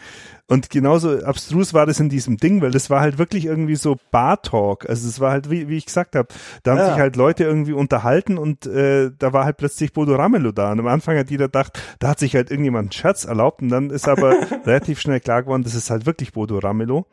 Und 0.47 0.69
genauso 0.69 1.23
abstrus 1.23 1.73
war 1.73 1.85
das 1.85 2.01
in 2.01 2.09
diesem 2.09 2.35
Ding, 2.37 2.61
weil 2.61 2.71
das 2.71 2.89
war 2.89 2.99
halt 2.99 3.17
wirklich 3.17 3.45
irgendwie 3.45 3.77
so 3.77 3.97
Bar-Talk. 4.11 4.89
Also 4.89 5.07
es 5.07 5.21
war 5.21 5.31
halt, 5.31 5.49
wie, 5.49 5.69
wie 5.69 5.77
ich 5.77 5.85
gesagt 5.85 6.15
habe, 6.15 6.27
da 6.63 6.71
haben 6.71 6.79
ja. 6.79 6.89
sich 6.89 6.97
halt 6.97 7.15
Leute 7.15 7.45
irgendwie 7.45 7.71
unterhalten 7.71 8.37
und 8.37 8.65
äh, 8.65 9.11
da 9.17 9.31
war 9.31 9.45
halt 9.45 9.57
plötzlich 9.57 9.93
Bodo 9.93 10.15
Ramelow 10.15 10.51
da. 10.51 10.71
Und 10.73 10.81
am 10.81 10.87
Anfang 10.87 11.17
hat 11.17 11.31
jeder 11.31 11.45
gedacht, 11.45 11.81
da 11.99 12.09
hat 12.09 12.19
sich 12.19 12.35
halt 12.35 12.51
irgendjemand 12.51 12.87
einen 12.87 12.91
Scherz 12.91 13.23
erlaubt 13.23 13.61
und 13.61 13.69
dann 13.69 13.89
ist 13.89 14.09
aber 14.09 14.35
relativ 14.65 14.99
schnell 14.99 15.21
klar 15.21 15.43
geworden, 15.43 15.63
das 15.63 15.75
ist 15.75 15.89
halt 15.89 16.05
wirklich 16.05 16.33
Bodo 16.33 16.59
Ramelow. 16.59 17.07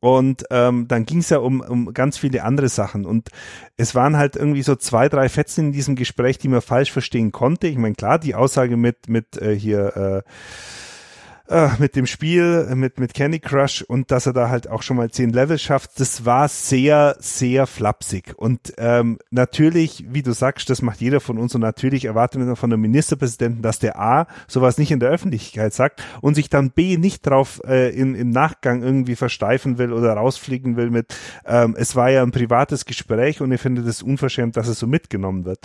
Und 0.00 0.44
ähm, 0.50 0.88
dann 0.88 1.04
ging 1.04 1.18
es 1.18 1.30
ja 1.30 1.38
um, 1.38 1.60
um 1.60 1.94
ganz 1.94 2.18
viele 2.18 2.42
andere 2.42 2.68
Sachen. 2.68 3.06
Und 3.06 3.28
es 3.76 3.94
waren 3.94 4.16
halt 4.16 4.34
irgendwie 4.34 4.62
so 4.62 4.74
zwei, 4.74 5.08
drei 5.08 5.28
Fetzen 5.28 5.66
in 5.66 5.72
diesem 5.72 5.94
Gespräch, 5.94 6.38
die 6.38 6.48
man 6.48 6.60
falsch 6.60 6.90
verstehen 6.90 7.30
konnte. 7.30 7.68
Ich 7.68 7.78
meine, 7.78 7.94
klar, 7.94 8.18
die 8.18 8.34
Aussage 8.34 8.76
mit, 8.76 9.08
mit 9.08 9.36
äh, 9.36 9.54
hier 9.54 10.24
äh, 10.24 10.30
äh, 11.52 11.68
mit 11.78 11.96
dem 11.96 12.06
Spiel, 12.06 12.66
mit, 12.74 12.98
mit 12.98 13.14
Candy 13.14 13.38
Crush 13.38 13.82
und 13.82 14.10
dass 14.10 14.26
er 14.26 14.32
da 14.32 14.48
halt 14.48 14.68
auch 14.68 14.82
schon 14.82 14.96
mal 14.96 15.10
zehn 15.10 15.30
Level 15.30 15.58
schafft, 15.58 16.00
das 16.00 16.24
war 16.24 16.48
sehr, 16.48 17.16
sehr 17.20 17.66
flapsig. 17.66 18.32
Und 18.36 18.72
ähm, 18.78 19.18
natürlich, 19.30 20.06
wie 20.08 20.22
du 20.22 20.32
sagst, 20.32 20.70
das 20.70 20.80
macht 20.80 21.00
jeder 21.00 21.20
von 21.20 21.38
uns 21.38 21.54
und 21.54 21.60
natürlich 21.60 22.06
erwartet 22.06 22.40
man 22.40 22.56
von 22.56 22.72
einem 22.72 22.80
Ministerpräsidenten, 22.80 23.62
dass 23.62 23.78
der 23.78 23.98
A 23.98 24.26
sowas 24.48 24.78
nicht 24.78 24.90
in 24.90 25.00
der 25.00 25.10
Öffentlichkeit 25.10 25.74
sagt 25.74 26.02
und 26.22 26.34
sich 26.34 26.48
dann 26.48 26.70
B 26.70 26.96
nicht 26.96 27.26
drauf 27.26 27.60
äh, 27.66 27.90
in, 27.94 28.14
im 28.14 28.30
Nachgang 28.30 28.82
irgendwie 28.82 29.16
versteifen 29.16 29.76
will 29.76 29.92
oder 29.92 30.14
rausfliegen 30.14 30.76
will 30.76 30.90
mit, 30.90 31.14
ähm, 31.44 31.76
es 31.78 31.94
war 31.94 32.10
ja 32.10 32.22
ein 32.22 32.32
privates 32.32 32.86
Gespräch 32.86 33.42
und 33.42 33.52
ich 33.52 33.60
finde 33.60 33.82
das 33.82 34.02
unverschämt, 34.02 34.56
dass 34.56 34.68
es 34.68 34.78
so 34.78 34.86
mitgenommen 34.86 35.44
wird. 35.44 35.58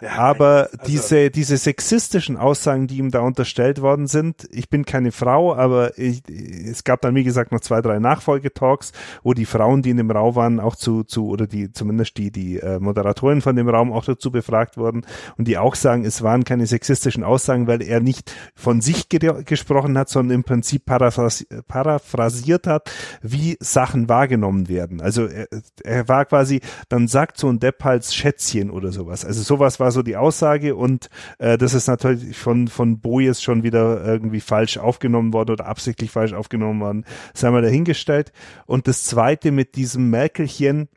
Ja, 0.00 0.18
Aber 0.18 0.68
also, 0.70 0.86
diese, 0.86 1.30
diese 1.30 1.56
sexistischen 1.56 2.36
Aussagen, 2.36 2.86
die 2.86 2.98
ihm 2.98 3.10
da 3.10 3.20
unterstellt 3.20 3.82
worden 3.82 4.06
sind, 4.06 4.48
ich 4.52 4.68
bin 4.68 4.84
keine 4.84 5.10
Frau, 5.10 5.31
aber 5.34 5.98
ich, 5.98 6.22
es 6.28 6.84
gab 6.84 7.00
dann, 7.02 7.14
wie 7.14 7.24
gesagt, 7.24 7.52
noch 7.52 7.60
zwei, 7.60 7.80
drei 7.80 7.98
Nachfolgetalks, 7.98 8.92
wo 9.22 9.34
die 9.34 9.46
Frauen, 9.46 9.82
die 9.82 9.90
in 9.90 9.96
dem 9.96 10.10
Raum 10.10 10.34
waren, 10.34 10.60
auch 10.60 10.76
zu, 10.76 11.04
zu 11.04 11.28
oder 11.28 11.46
die, 11.46 11.72
zumindest 11.72 12.16
die, 12.16 12.30
die 12.30 12.58
äh, 12.58 12.78
Moderatoren 12.78 13.40
von 13.40 13.56
dem 13.56 13.68
Raum 13.68 13.92
auch 13.92 14.04
dazu 14.04 14.30
befragt 14.30 14.76
wurden 14.76 15.04
und 15.36 15.48
die 15.48 15.58
auch 15.58 15.74
sagen, 15.74 16.04
es 16.04 16.22
waren 16.22 16.44
keine 16.44 16.66
sexistischen 16.66 17.24
Aussagen, 17.24 17.66
weil 17.66 17.82
er 17.82 18.00
nicht 18.00 18.34
von 18.54 18.80
sich 18.80 19.08
ge 19.08 19.42
gesprochen 19.44 19.96
hat, 19.96 20.08
sondern 20.08 20.36
im 20.36 20.44
Prinzip 20.44 20.84
paraphras 20.84 21.46
paraphrasiert 21.68 22.66
hat, 22.66 22.90
wie 23.22 23.56
Sachen 23.60 24.08
wahrgenommen 24.08 24.68
werden. 24.68 25.00
Also 25.00 25.26
er, 25.26 25.46
er 25.84 26.08
war 26.08 26.24
quasi, 26.24 26.60
dann 26.88 27.08
sagt 27.08 27.38
so 27.38 27.48
ein 27.48 27.60
Depp 27.60 27.84
halt 27.84 28.04
Schätzchen 28.04 28.70
oder 28.70 28.92
sowas. 28.92 29.24
Also 29.24 29.42
sowas 29.42 29.80
war 29.80 29.92
so 29.92 30.02
die 30.02 30.16
Aussage 30.16 30.74
und 30.74 31.08
äh, 31.38 31.56
das 31.58 31.74
ist 31.74 31.86
natürlich 31.86 32.36
von, 32.36 32.68
von 32.68 33.00
Bojes 33.00 33.42
schon 33.42 33.62
wieder 33.62 34.04
irgendwie 34.04 34.40
falsch 34.40 34.78
aufgenommen 34.78 35.11
aufgenommen 35.12 35.32
worden 35.32 35.52
oder 35.52 35.66
absichtlich 35.66 36.10
falsch 36.10 36.32
aufgenommen 36.32 36.80
worden, 36.80 37.04
sei 37.34 37.50
mal 37.50 37.62
dahingestellt. 37.62 38.32
Und 38.66 38.88
das 38.88 39.04
zweite 39.04 39.52
mit 39.52 39.76
diesem 39.76 40.10
Merkelchen, 40.10 40.88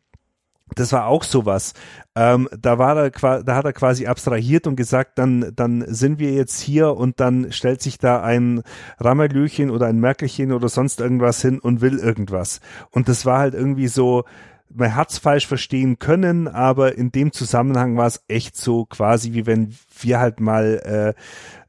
das 0.76 0.92
war 0.94 1.06
auch 1.08 1.24
sowas. 1.24 1.74
Ähm, 2.16 2.50
da 2.58 2.80
war 2.80 2.98
er, 2.98 3.44
da 3.44 3.56
hat 3.56 3.66
er 3.66 3.74
quasi 3.74 4.08
abstrahiert 4.08 4.68
und 4.68 4.76
gesagt, 4.76 5.20
dann, 5.20 5.52
dann 5.56 5.84
sind 5.88 6.18
wir 6.18 6.32
jetzt 6.32 6.60
hier 6.60 6.96
und 6.96 7.20
dann 7.20 7.52
stellt 7.52 7.82
sich 7.82 8.00
da 8.00 8.24
ein 8.24 8.64
Ramelöchen 9.00 9.70
oder 9.70 9.88
ein 9.88 10.00
Merkelchen 10.00 10.52
oder 10.52 10.70
sonst 10.70 11.02
irgendwas 11.02 11.42
hin 11.42 11.60
und 11.60 11.82
will 11.82 12.00
irgendwas. 12.00 12.62
Und 12.92 13.10
das 13.10 13.26
war 13.26 13.40
halt 13.40 13.54
irgendwie 13.54 13.88
so, 13.88 14.24
man 14.74 14.96
hat's 14.96 15.20
falsch 15.20 15.46
verstehen 15.46 16.00
können, 16.00 16.48
aber 16.48 16.98
in 16.98 17.12
dem 17.12 17.32
Zusammenhang 17.32 17.96
war 17.96 18.08
es 18.08 18.24
echt 18.28 18.58
so 18.58 18.86
quasi, 18.86 19.34
wie 19.34 19.46
wenn 19.46 19.76
wir 20.00 20.20
halt 20.20 20.40
mal 20.40 21.14
äh, 21.16 21.22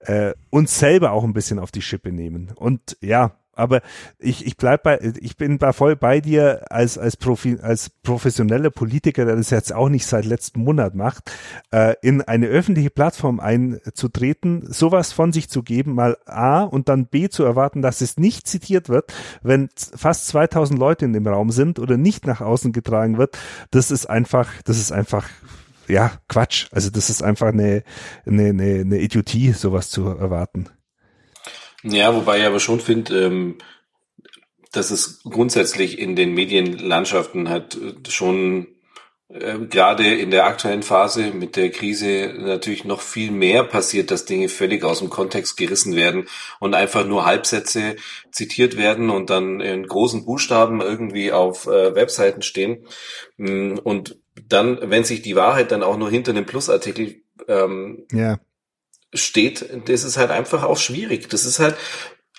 äh, 0.07 0.35
uns 0.51 0.79
selber 0.79 1.13
auch 1.13 1.25
ein 1.25 1.33
bisschen 1.33 1.59
auf 1.59 1.71
die 1.71 1.83
Schippe 1.83 2.13
nehmen. 2.13 2.53
Und 2.55 2.97
ja, 3.01 3.33
aber 3.57 3.81
ich, 4.19 4.47
ich 4.47 4.59
bleib 4.59 4.83
bei, 4.83 5.01
ich 5.19 5.37
bin 5.39 5.59
da 5.59 5.73
voll 5.73 5.97
bei 5.97 6.21
dir 6.21 6.71
als, 6.71 6.99
als 6.99 7.17
Profi, 7.17 7.59
als 7.61 7.89
professioneller 7.89 8.71
Politiker, 8.71 9.25
der 9.25 9.35
das 9.35 9.49
jetzt 9.49 9.73
auch 9.73 9.89
nicht 9.89 10.05
seit 10.07 10.27
letzten 10.27 10.63
Monat 10.63 10.95
macht, 10.95 11.33
äh, 11.73 11.95
in 12.03 12.21
eine 12.21 12.47
öffentliche 12.49 12.91
Plattform 12.91 13.41
einzutreten, 13.41 14.71
sowas 14.71 15.13
von 15.13 15.33
sich 15.33 15.49
zu 15.49 15.63
geben, 15.63 15.95
mal 15.95 16.19
A 16.27 16.65
und 16.65 16.91
dann 16.91 17.07
B 17.07 17.31
zu 17.31 17.45
erwarten, 17.45 17.81
dass 17.81 18.03
es 18.03 18.19
nicht 18.19 18.47
zitiert 18.47 18.91
wird, 18.91 19.15
wenn 19.43 19.71
fast 19.75 20.27
2000 20.29 20.79
Leute 20.79 21.07
in 21.07 21.15
dem 21.15 21.27
Raum 21.27 21.51
sind 21.51 21.79
oder 21.79 21.97
nicht 21.97 22.27
nach 22.27 22.43
außen 22.43 22.73
getragen 22.73 23.17
wird. 23.17 23.39
Das 23.71 23.91
ist 23.91 24.05
einfach, 24.05 24.51
das 24.65 24.79
ist 24.79 24.93
einfach 24.93 25.27
ja, 25.89 26.21
Quatsch. 26.29 26.67
Also 26.71 26.91
das 26.91 27.11
ist 27.11 27.23
einfach 27.23 27.49
eine, 27.49 27.83
eine, 28.27 28.49
eine, 28.51 28.81
eine 28.81 28.99
Idiotie, 28.99 29.53
sowas 29.53 29.91
zu 29.91 30.07
erwarten. 30.07 30.69
Ja, 31.83 32.15
wobei 32.15 32.41
ich 32.41 32.47
aber 32.47 32.61
schon 32.61 32.81
finde, 32.81 33.27
ähm, 33.27 33.59
dass 34.73 34.91
es 34.91 35.23
grundsätzlich 35.25 35.99
in 35.99 36.17
den 36.17 36.35
Medienlandschaften 36.35 37.49
halt 37.49 37.77
äh, 37.77 38.11
schon 38.11 38.69
äh, 39.29 39.59
gerade 39.59 40.15
in 40.15 40.31
der 40.31 40.47
aktuellen 40.47 40.83
Phase 40.83 41.33
mit 41.33 41.57
der 41.57 41.71
Krise 41.71 42.35
natürlich 42.39 42.85
noch 42.85 43.01
viel 43.01 43.31
mehr 43.31 43.65
passiert, 43.65 44.11
dass 44.11 44.25
Dinge 44.25 44.49
völlig 44.49 44.85
aus 44.85 45.01
dem 45.01 45.11
Kontext 45.11 45.57
gerissen 45.57 45.97
werden 45.97 46.29
und 46.61 46.75
einfach 46.75 47.07
nur 47.07 47.25
Halbsätze 47.25 47.97
zitiert 48.31 48.77
werden 48.77 49.11
und 49.11 49.31
dann 49.31 49.61
in 49.61 49.87
großen 49.87 50.25
Buchstaben 50.25 50.81
irgendwie 50.81 51.33
auf 51.33 51.67
äh, 51.67 51.95
Webseiten 51.95 52.43
stehen. 52.43 52.87
Mm, 53.37 53.79
und 53.83 54.19
dann, 54.49 54.79
wenn 54.91 55.05
sich 55.05 55.23
die 55.23 55.37
Wahrheit 55.37 55.73
dann 55.73 55.83
auch 55.83 55.97
nur 55.97 56.11
hinter 56.11 56.33
einem 56.33 56.47
Plusartikel 56.47 57.23
ähm, 57.49 58.07
ja 58.13 58.39
steht, 59.17 59.89
das 59.89 60.05
ist 60.05 60.17
halt 60.17 60.31
einfach 60.31 60.63
auch 60.63 60.79
schwierig. 60.79 61.29
Das 61.29 61.45
ist 61.45 61.59
halt 61.59 61.77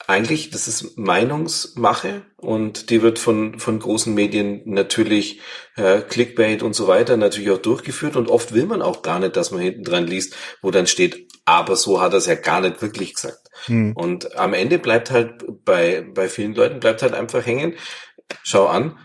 eigentlich, 0.05 0.51
das 0.51 0.67
ist 0.67 0.97
Meinungsmache 0.97 2.21
und 2.37 2.91
die 2.91 3.01
wird 3.01 3.19
von, 3.19 3.59
von 3.59 3.79
großen 3.79 4.13
Medien 4.13 4.61
natürlich 4.65 5.41
äh, 5.75 6.01
Clickbait 6.01 6.63
und 6.63 6.73
so 6.73 6.87
weiter 6.87 7.17
natürlich 7.17 7.51
auch 7.51 7.57
durchgeführt 7.57 8.15
und 8.15 8.29
oft 8.29 8.53
will 8.53 8.67
man 8.67 8.81
auch 8.81 9.01
gar 9.01 9.19
nicht, 9.19 9.35
dass 9.35 9.51
man 9.51 9.59
hinten 9.59 9.83
dran 9.83 10.07
liest, 10.07 10.35
wo 10.61 10.71
dann 10.71 10.87
steht, 10.87 11.27
aber 11.45 11.75
so 11.75 11.99
hat 11.99 12.13
er 12.13 12.19
es 12.19 12.25
ja 12.25 12.35
gar 12.35 12.61
nicht 12.61 12.81
wirklich 12.81 13.15
gesagt. 13.15 13.49
Hm. 13.65 13.93
Und 13.95 14.37
am 14.37 14.53
Ende 14.53 14.79
bleibt 14.79 15.11
halt 15.11 15.43
bei, 15.65 16.05
bei 16.13 16.29
vielen 16.29 16.53
Leuten 16.53 16.79
bleibt 16.79 17.01
halt 17.01 17.13
einfach 17.13 17.45
hängen, 17.45 17.73
schau 18.43 18.67
an, 18.67 18.97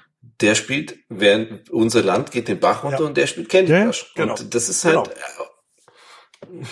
der 0.43 0.55
spielt, 0.55 0.99
während 1.09 1.71
unser 1.71 2.03
Land 2.03 2.31
geht 2.31 2.49
den 2.49 2.61
Bach 2.61 2.85
runter 2.85 3.01
ja. 3.01 3.07
und 3.07 3.17
der 3.17 3.27
spielt 3.27 3.49
Candy 3.49 3.73
Crush. 3.73 4.13
Ja, 4.17 4.25
genau. 4.25 4.35
Und 4.39 4.55
das 4.55 4.69
ist 4.69 4.85
halt, 4.85 5.11
genau. 6.41 6.69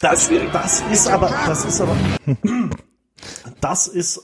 Das, 0.00 0.28
das 0.52 0.80
ist 0.90 1.06
aber, 1.06 1.28
das 1.46 1.64
ist 1.64 1.80
aber, 1.80 1.96
das 3.60 3.86
ist 3.86 4.20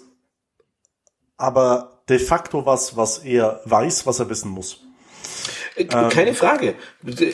aber 1.37 2.03
de 2.09 2.19
facto 2.19 2.67
was, 2.67 2.97
was 2.97 3.19
er 3.19 3.61
weiß, 3.65 4.07
was 4.07 4.19
er 4.19 4.29
wissen 4.29 4.51
muss. 4.51 4.88
Äh, 5.79 5.85
keine 5.85 6.31
ähm, 6.31 6.35
Frage. 6.35 6.75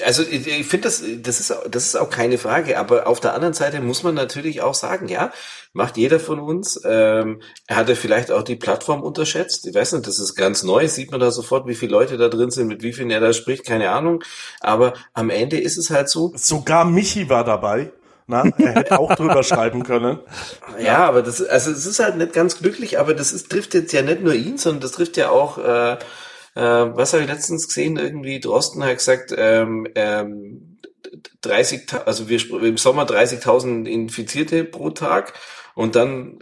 Also 0.04 0.22
ich 0.22 0.66
finde 0.66 0.88
das, 0.88 1.02
das 1.18 1.40
ist, 1.40 1.54
das 1.70 1.86
ist 1.86 1.96
auch 1.96 2.10
keine 2.10 2.38
Frage. 2.38 2.78
Aber 2.78 3.06
auf 3.06 3.20
der 3.20 3.34
anderen 3.34 3.54
Seite 3.54 3.80
muss 3.80 4.02
man 4.02 4.14
natürlich 4.14 4.62
auch 4.62 4.74
sagen, 4.74 5.08
ja, 5.08 5.32
macht 5.72 5.96
jeder 5.96 6.20
von 6.20 6.38
uns. 6.38 6.80
Ähm, 6.84 7.40
er 7.66 7.76
hatte 7.76 7.96
vielleicht 7.96 8.30
auch 8.30 8.42
die 8.42 8.56
Plattform 8.56 9.02
unterschätzt. 9.02 9.66
Ich 9.66 9.74
weiß 9.74 9.92
nicht, 9.92 10.06
das 10.06 10.18
ist 10.18 10.34
ganz 10.34 10.62
neu. 10.62 10.86
Sieht 10.88 11.10
man 11.10 11.20
da 11.20 11.30
sofort, 11.30 11.66
wie 11.66 11.74
viele 11.74 11.92
Leute 11.92 12.16
da 12.16 12.28
drin 12.28 12.50
sind, 12.50 12.68
mit 12.68 12.82
wie 12.82 12.92
vielen 12.92 13.10
er 13.10 13.20
da 13.20 13.32
spricht, 13.32 13.64
keine 13.64 13.90
Ahnung. 13.90 14.22
Aber 14.60 14.92
am 15.14 15.30
Ende 15.30 15.58
ist 15.58 15.78
es 15.78 15.90
halt 15.90 16.08
so. 16.08 16.32
Sogar 16.36 16.84
Michi 16.84 17.28
war 17.28 17.44
dabei. 17.44 17.92
Na, 18.26 18.44
er 18.58 18.74
hätte 18.74 18.98
auch 18.98 19.14
drüber 19.16 19.42
schreiben 19.42 19.82
können. 19.82 20.18
Ja, 20.78 21.06
aber 21.06 21.22
das, 21.22 21.42
also 21.42 21.70
es 21.70 21.84
ist 21.84 22.00
halt 22.00 22.16
nicht 22.16 22.32
ganz 22.32 22.58
glücklich, 22.58 22.98
aber 22.98 23.12
das 23.14 23.32
ist, 23.32 23.50
trifft 23.50 23.74
jetzt 23.74 23.92
ja 23.92 24.02
nicht 24.02 24.22
nur 24.22 24.34
ihn, 24.34 24.56
sondern 24.56 24.80
das 24.80 24.92
trifft 24.92 25.16
ja 25.16 25.28
auch, 25.28 25.58
äh, 25.58 25.98
was 26.62 27.12
habe 27.12 27.22
ich 27.24 27.28
letztens 27.28 27.68
gesehen, 27.68 27.96
irgendwie 27.96 28.40
Drosten 28.40 28.84
hat 28.84 28.98
gesagt, 28.98 29.34
ähm, 29.36 29.86
ähm, 29.94 30.78
30, 31.42 31.92
also 32.06 32.28
wir 32.28 32.62
im 32.62 32.76
Sommer 32.76 33.04
30.000 33.04 33.86
Infizierte 33.86 34.64
pro 34.64 34.90
Tag 34.90 35.34
und 35.74 35.96
dann 35.96 36.38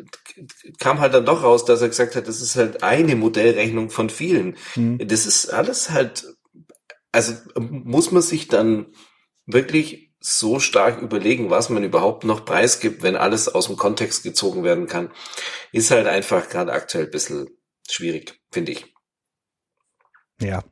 kam 0.79 1.01
halt 1.01 1.15
dann 1.15 1.25
doch 1.25 1.43
raus, 1.43 1.65
dass 1.65 1.81
er 1.83 1.89
gesagt 1.89 2.17
hat, 2.17 2.29
das 2.29 2.41
ist 2.41 2.57
halt 2.57 2.83
eine 2.83 3.17
Modellrechnung 3.17 3.91
von 3.91 4.11
vielen. 4.11 4.57
Mhm. 4.77 4.99
Das 5.07 5.27
ist 5.27 5.49
alles 5.49 5.91
halt, 5.91 6.27
also 7.13 7.33
muss 7.59 8.11
man 8.11 8.23
sich 8.23 8.49
dann 8.49 8.87
wirklich 9.47 10.13
so 10.21 10.61
stark 10.61 11.03
überlegen, 11.03 11.51
was 11.51 11.69
man 11.69 11.83
überhaupt 11.83 12.25
noch 12.25 12.45
preisgibt, 12.45 13.03
wenn 13.03 13.17
alles 13.17 13.49
aus 13.49 13.67
dem 13.67 13.77
Kontext 13.77 14.23
gezogen 14.23 14.63
werden 14.63 14.87
kann, 14.87 15.11
ist 15.73 15.91
halt 15.91 16.07
einfach 16.07 16.49
gerade 16.49 16.73
aktuell 16.73 17.07
ein 17.07 17.11
bisschen 17.11 17.49
schwierig, 17.91 18.41
finde 18.53 18.73
ich. 18.73 18.92
Ja. 20.41 20.63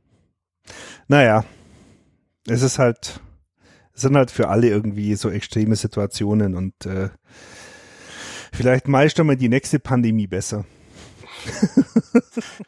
Naja. 1.08 1.44
Es 2.46 2.62
ist 2.62 2.78
halt, 2.78 3.20
es 3.92 4.02
sind 4.02 4.16
halt 4.16 4.30
für 4.30 4.48
alle 4.48 4.68
irgendwie 4.68 5.14
so 5.14 5.30
extreme 5.30 5.76
Situationen 5.76 6.56
und 6.56 6.86
äh, 6.86 7.10
vielleicht 8.52 8.88
meistern 8.88 9.28
wir 9.28 9.36
die 9.36 9.48
nächste 9.48 9.78
Pandemie 9.78 10.26
besser. 10.26 10.64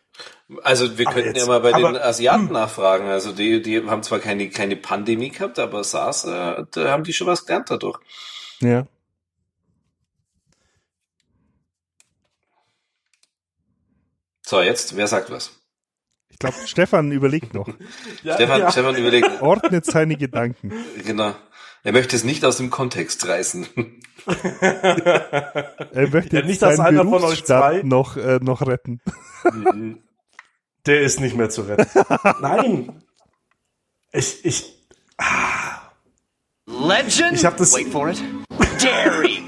Also 0.63 0.99
wir 0.99 1.07
könnten 1.07 1.35
jetzt, 1.35 1.39
ja 1.39 1.47
mal 1.47 1.61
bei 1.61 1.73
aber, 1.73 1.93
den 1.93 2.03
Asiaten 2.03 2.47
hm. 2.49 2.53
nachfragen. 2.53 3.09
Also 3.09 3.33
die, 3.33 3.63
die 3.63 3.83
haben 3.87 4.03
zwar 4.03 4.19
keine, 4.19 4.51
keine 4.51 4.77
Pandemie 4.77 5.31
gehabt, 5.31 5.59
aber 5.59 5.83
SARS, 5.83 6.25
äh, 6.25 6.65
da 6.71 6.91
haben 6.91 7.05
die 7.05 7.13
schon 7.13 7.27
was 7.27 7.47
gelernt 7.47 7.71
dadurch. 7.71 7.99
Ja. 8.61 8.87
So, 14.45 14.61
jetzt, 14.61 14.97
wer 14.97 15.07
sagt 15.07 15.31
was? 15.31 15.62
Ich 16.43 16.51
glaube, 16.51 16.67
Stefan 16.67 17.13
überlegt 17.13 17.55
noch. 17.55 17.69
ja, 18.25 18.35
Stefan, 18.35 18.61
ja. 18.61 18.73
Stefan 18.73 18.97
überlegt. 18.97 19.29
Ordnet 19.41 19.87
seine 19.87 20.17
Gedanken. 20.17 20.73
Genau. 21.05 21.35
Er 21.85 21.93
möchte 21.93 22.17
es 22.17 22.25
nicht 22.25 22.45
aus 22.45 22.57
dem 22.57 22.71
Kontext 22.71 23.29
reißen. 23.29 23.67
er 24.27 26.09
möchte 26.11 26.37
ja, 26.37 26.45
nicht, 26.45 26.63
dass 26.63 26.81
einer 26.81 27.05
von 27.05 27.23
euch 27.25 27.45
zwei 27.45 27.83
noch, 27.85 28.17
äh, 28.17 28.41
noch 28.43 28.67
retten. 28.67 29.01
Der 30.87 31.01
ist 31.03 31.21
nicht 31.21 31.37
mehr 31.37 31.51
zu 31.51 31.63
retten. 31.63 31.87
Nein. 32.41 33.03
Ich, 34.13 34.45
ich, 34.45 34.79
ah. 35.19 35.93
Legend? 36.67 37.35
Ich 37.35 37.45
hab 37.45 37.57
das. 37.57 37.73
Wait 37.75 37.89
for 37.89 38.09
it. 38.09 38.23
Dairy. 38.81 39.43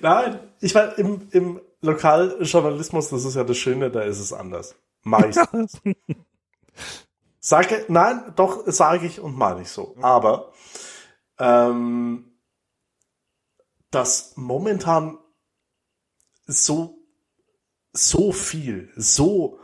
Nein, 0.00 0.40
ich 0.60 0.74
war 0.74 0.98
im, 0.98 1.28
im 1.32 1.60
Lokaljournalismus, 1.82 3.10
das 3.10 3.24
ist 3.24 3.34
ja 3.34 3.44
das 3.44 3.56
Schöne, 3.58 3.90
da 3.90 4.02
ist 4.02 4.20
es 4.20 4.32
anders. 4.32 4.76
Meistens. 5.02 5.80
Sage, 7.40 7.84
nein, 7.88 8.32
doch, 8.36 8.62
sage 8.66 9.06
ich 9.06 9.20
und 9.20 9.36
meine 9.36 9.62
ich 9.62 9.68
so. 9.68 9.96
Aber 10.00 10.52
ähm, 11.38 12.38
dass 13.90 14.36
momentan 14.36 15.18
so 16.46 17.02
so 17.92 18.32
viel, 18.32 18.90
so 18.96 19.58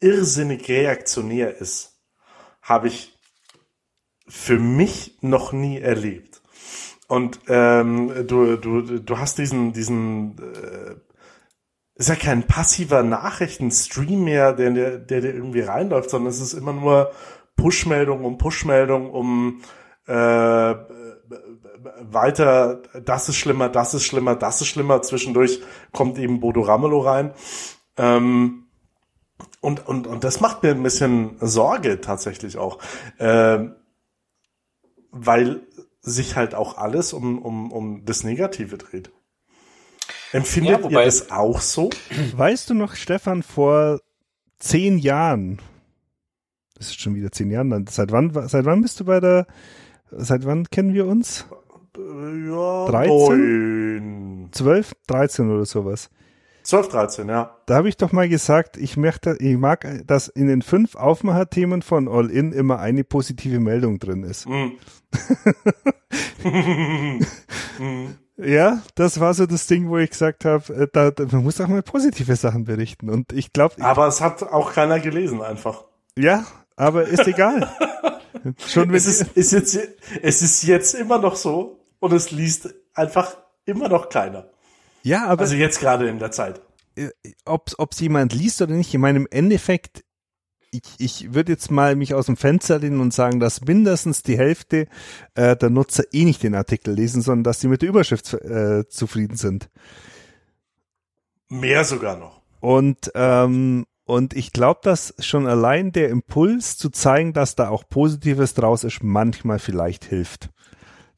irrsinnig 0.00 0.68
reaktionär 0.68 1.56
ist, 1.56 1.98
habe 2.62 2.88
ich 2.88 3.18
für 4.28 4.58
mich 4.58 5.18
noch 5.22 5.52
nie 5.52 5.78
erlebt. 5.78 6.42
Und 7.08 7.40
ähm, 7.48 8.26
du, 8.26 8.56
du, 8.56 8.82
du 8.82 9.18
hast 9.18 9.38
diesen, 9.38 9.72
diesen 9.72 10.36
äh, 10.38 10.96
ist 11.98 12.08
ja 12.08 12.14
kein 12.14 12.44
passiver 12.44 13.02
Nachrichtenstream 13.02 14.24
mehr, 14.24 14.52
der, 14.52 14.70
der, 14.70 14.98
der 14.98 15.20
dir 15.20 15.34
irgendwie 15.34 15.60
reinläuft, 15.60 16.10
sondern 16.10 16.30
es 16.30 16.40
ist 16.40 16.54
immer 16.54 16.72
nur 16.72 17.10
Pushmeldung 17.56 18.24
um 18.24 18.38
Pushmeldung 18.38 19.10
um 19.10 19.60
äh, 20.06 20.74
weiter, 22.00 22.82
das 23.04 23.28
ist 23.28 23.36
schlimmer, 23.36 23.68
das 23.68 23.94
ist 23.94 24.04
schlimmer, 24.04 24.36
das 24.36 24.60
ist 24.60 24.68
schlimmer. 24.68 25.02
Zwischendurch 25.02 25.60
kommt 25.92 26.18
eben 26.18 26.40
Bodo 26.40 26.62
Ramelow 26.62 27.00
rein. 27.00 27.34
Ähm, 27.96 28.68
und, 29.60 29.86
und, 29.86 30.06
und 30.06 30.24
das 30.24 30.40
macht 30.40 30.62
mir 30.62 30.70
ein 30.70 30.82
bisschen 30.82 31.36
Sorge 31.40 32.00
tatsächlich 32.00 32.58
auch. 32.58 32.78
Ähm, 33.18 33.74
weil 35.10 35.66
sich 36.00 36.36
halt 36.36 36.54
auch 36.54 36.78
alles 36.78 37.12
um, 37.12 37.42
um, 37.42 37.72
um 37.72 38.04
das 38.04 38.22
Negative 38.22 38.78
dreht. 38.78 39.10
Empfindet 40.32 40.82
ja, 40.84 40.90
ihr 40.90 41.04
das 41.04 41.30
auch 41.30 41.60
so? 41.60 41.90
Weißt 42.34 42.70
du 42.70 42.74
noch, 42.74 42.94
Stefan, 42.94 43.42
vor 43.42 44.00
zehn 44.58 44.98
Jahren, 44.98 45.60
das 46.74 46.88
ist 46.88 47.00
schon 47.00 47.14
wieder 47.14 47.32
zehn 47.32 47.50
Jahre, 47.50 47.84
seit 47.88 48.12
wann, 48.12 48.32
seit 48.48 48.64
wann 48.64 48.82
bist 48.82 49.00
du 49.00 49.04
bei 49.04 49.20
der 49.20 49.46
Seit 50.10 50.46
wann 50.46 50.68
kennen 50.70 50.94
wir 50.94 51.06
uns? 51.06 51.46
Ja, 51.96 52.86
13? 52.86 54.44
9. 54.44 54.48
12, 54.52 54.92
13 55.06 55.50
oder 55.50 55.66
sowas. 55.66 56.10
12, 56.62 56.88
13, 56.88 57.28
ja. 57.28 57.56
Da 57.66 57.76
habe 57.76 57.88
ich 57.88 57.96
doch 57.96 58.12
mal 58.12 58.28
gesagt, 58.28 58.76
ich, 58.76 58.96
möchte, 58.96 59.36
ich 59.40 59.56
mag, 59.56 59.86
dass 60.06 60.28
in 60.28 60.46
den 60.46 60.62
fünf 60.62 60.94
Aufmacherthemen 60.94 61.82
von 61.82 62.08
All 62.08 62.30
In 62.30 62.52
immer 62.52 62.78
eine 62.78 63.04
positive 63.04 63.58
Meldung 63.58 63.98
drin 63.98 64.22
ist. 64.22 64.46
Mm. 64.48 64.72
ja, 68.38 68.82
das 68.94 69.18
war 69.18 69.34
so 69.34 69.46
das 69.46 69.66
Ding, 69.66 69.88
wo 69.88 69.98
ich 69.98 70.10
gesagt 70.10 70.44
habe, 70.44 70.72
äh, 70.72 70.88
da, 70.92 71.10
da, 71.10 71.24
man 71.30 71.42
muss 71.42 71.60
auch 71.60 71.66
mal 71.66 71.82
positive 71.82 72.36
Sachen 72.36 72.64
berichten. 72.64 73.10
Und 73.10 73.32
ich 73.32 73.52
glaube. 73.52 73.74
Aber 73.80 74.06
es 74.06 74.20
hat 74.20 74.42
auch 74.42 74.72
keiner 74.72 75.00
gelesen 75.00 75.42
einfach. 75.42 75.84
Ja, 76.16 76.46
aber 76.76 77.04
ist 77.04 77.26
egal. 77.26 77.68
Schon 78.66 78.94
es 78.94 79.06
ist, 79.06 79.22
ist 79.36 79.52
jetzt, 79.52 79.78
es 80.22 80.42
ist 80.42 80.62
jetzt 80.62 80.94
immer 80.94 81.18
noch 81.18 81.34
so 81.34 81.84
und 81.98 82.12
es 82.12 82.30
liest 82.30 82.74
einfach 82.94 83.36
immer 83.64 83.88
noch 83.88 84.08
keiner. 84.08 84.48
Ja, 85.02 85.26
aber. 85.26 85.42
Also 85.42 85.56
jetzt 85.56 85.80
gerade 85.80 86.08
in 86.08 86.20
der 86.20 86.30
Zeit. 86.30 86.60
Äh, 86.94 87.10
Ob 87.44 87.74
es 87.90 88.00
jemand 88.00 88.32
liest 88.32 88.62
oder 88.62 88.74
nicht, 88.74 88.94
ich 88.94 89.00
meine, 89.00 89.18
im 89.18 89.28
Endeffekt, 89.30 90.04
ich, 90.70 90.82
ich 90.98 91.34
würde 91.34 91.52
jetzt 91.52 91.70
mal 91.70 91.96
mich 91.96 92.14
aus 92.14 92.26
dem 92.26 92.36
Fenster 92.36 92.78
lehnen 92.78 93.00
und 93.00 93.12
sagen, 93.12 93.40
dass 93.40 93.62
mindestens 93.62 94.22
die 94.22 94.38
Hälfte 94.38 94.86
äh, 95.34 95.56
der 95.56 95.70
Nutzer 95.70 96.04
eh 96.12 96.24
nicht 96.24 96.42
den 96.42 96.54
Artikel 96.54 96.94
lesen, 96.94 97.22
sondern 97.22 97.44
dass 97.44 97.60
sie 97.60 97.68
mit 97.68 97.82
der 97.82 97.88
Überschrift 97.88 98.32
äh, 98.34 98.86
zufrieden 98.88 99.36
sind. 99.36 99.70
Mehr 101.48 101.84
sogar 101.84 102.16
noch. 102.16 102.42
Und 102.60 103.10
ähm, 103.14 103.86
und 104.04 104.34
ich 104.34 104.54
glaube, 104.54 104.80
dass 104.82 105.14
schon 105.18 105.46
allein 105.46 105.92
der 105.92 106.08
Impuls 106.08 106.78
zu 106.78 106.88
zeigen, 106.88 107.34
dass 107.34 107.56
da 107.56 107.68
auch 107.68 107.84
Positives 107.86 108.54
draus 108.54 108.82
ist, 108.82 109.02
manchmal 109.02 109.58
vielleicht 109.58 110.06
hilft. 110.06 110.48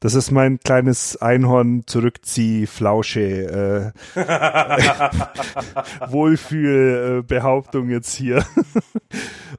Das 0.01 0.15
ist 0.15 0.31
mein 0.31 0.59
kleines 0.59 1.15
Einhorn 1.21 1.83
zurückzieh 1.85 2.65
Flausche 2.65 3.93
äh, 4.15 4.19
Wohlfühl 6.11 7.21
Behauptung 7.21 7.89
jetzt 7.89 8.15
hier. 8.15 8.43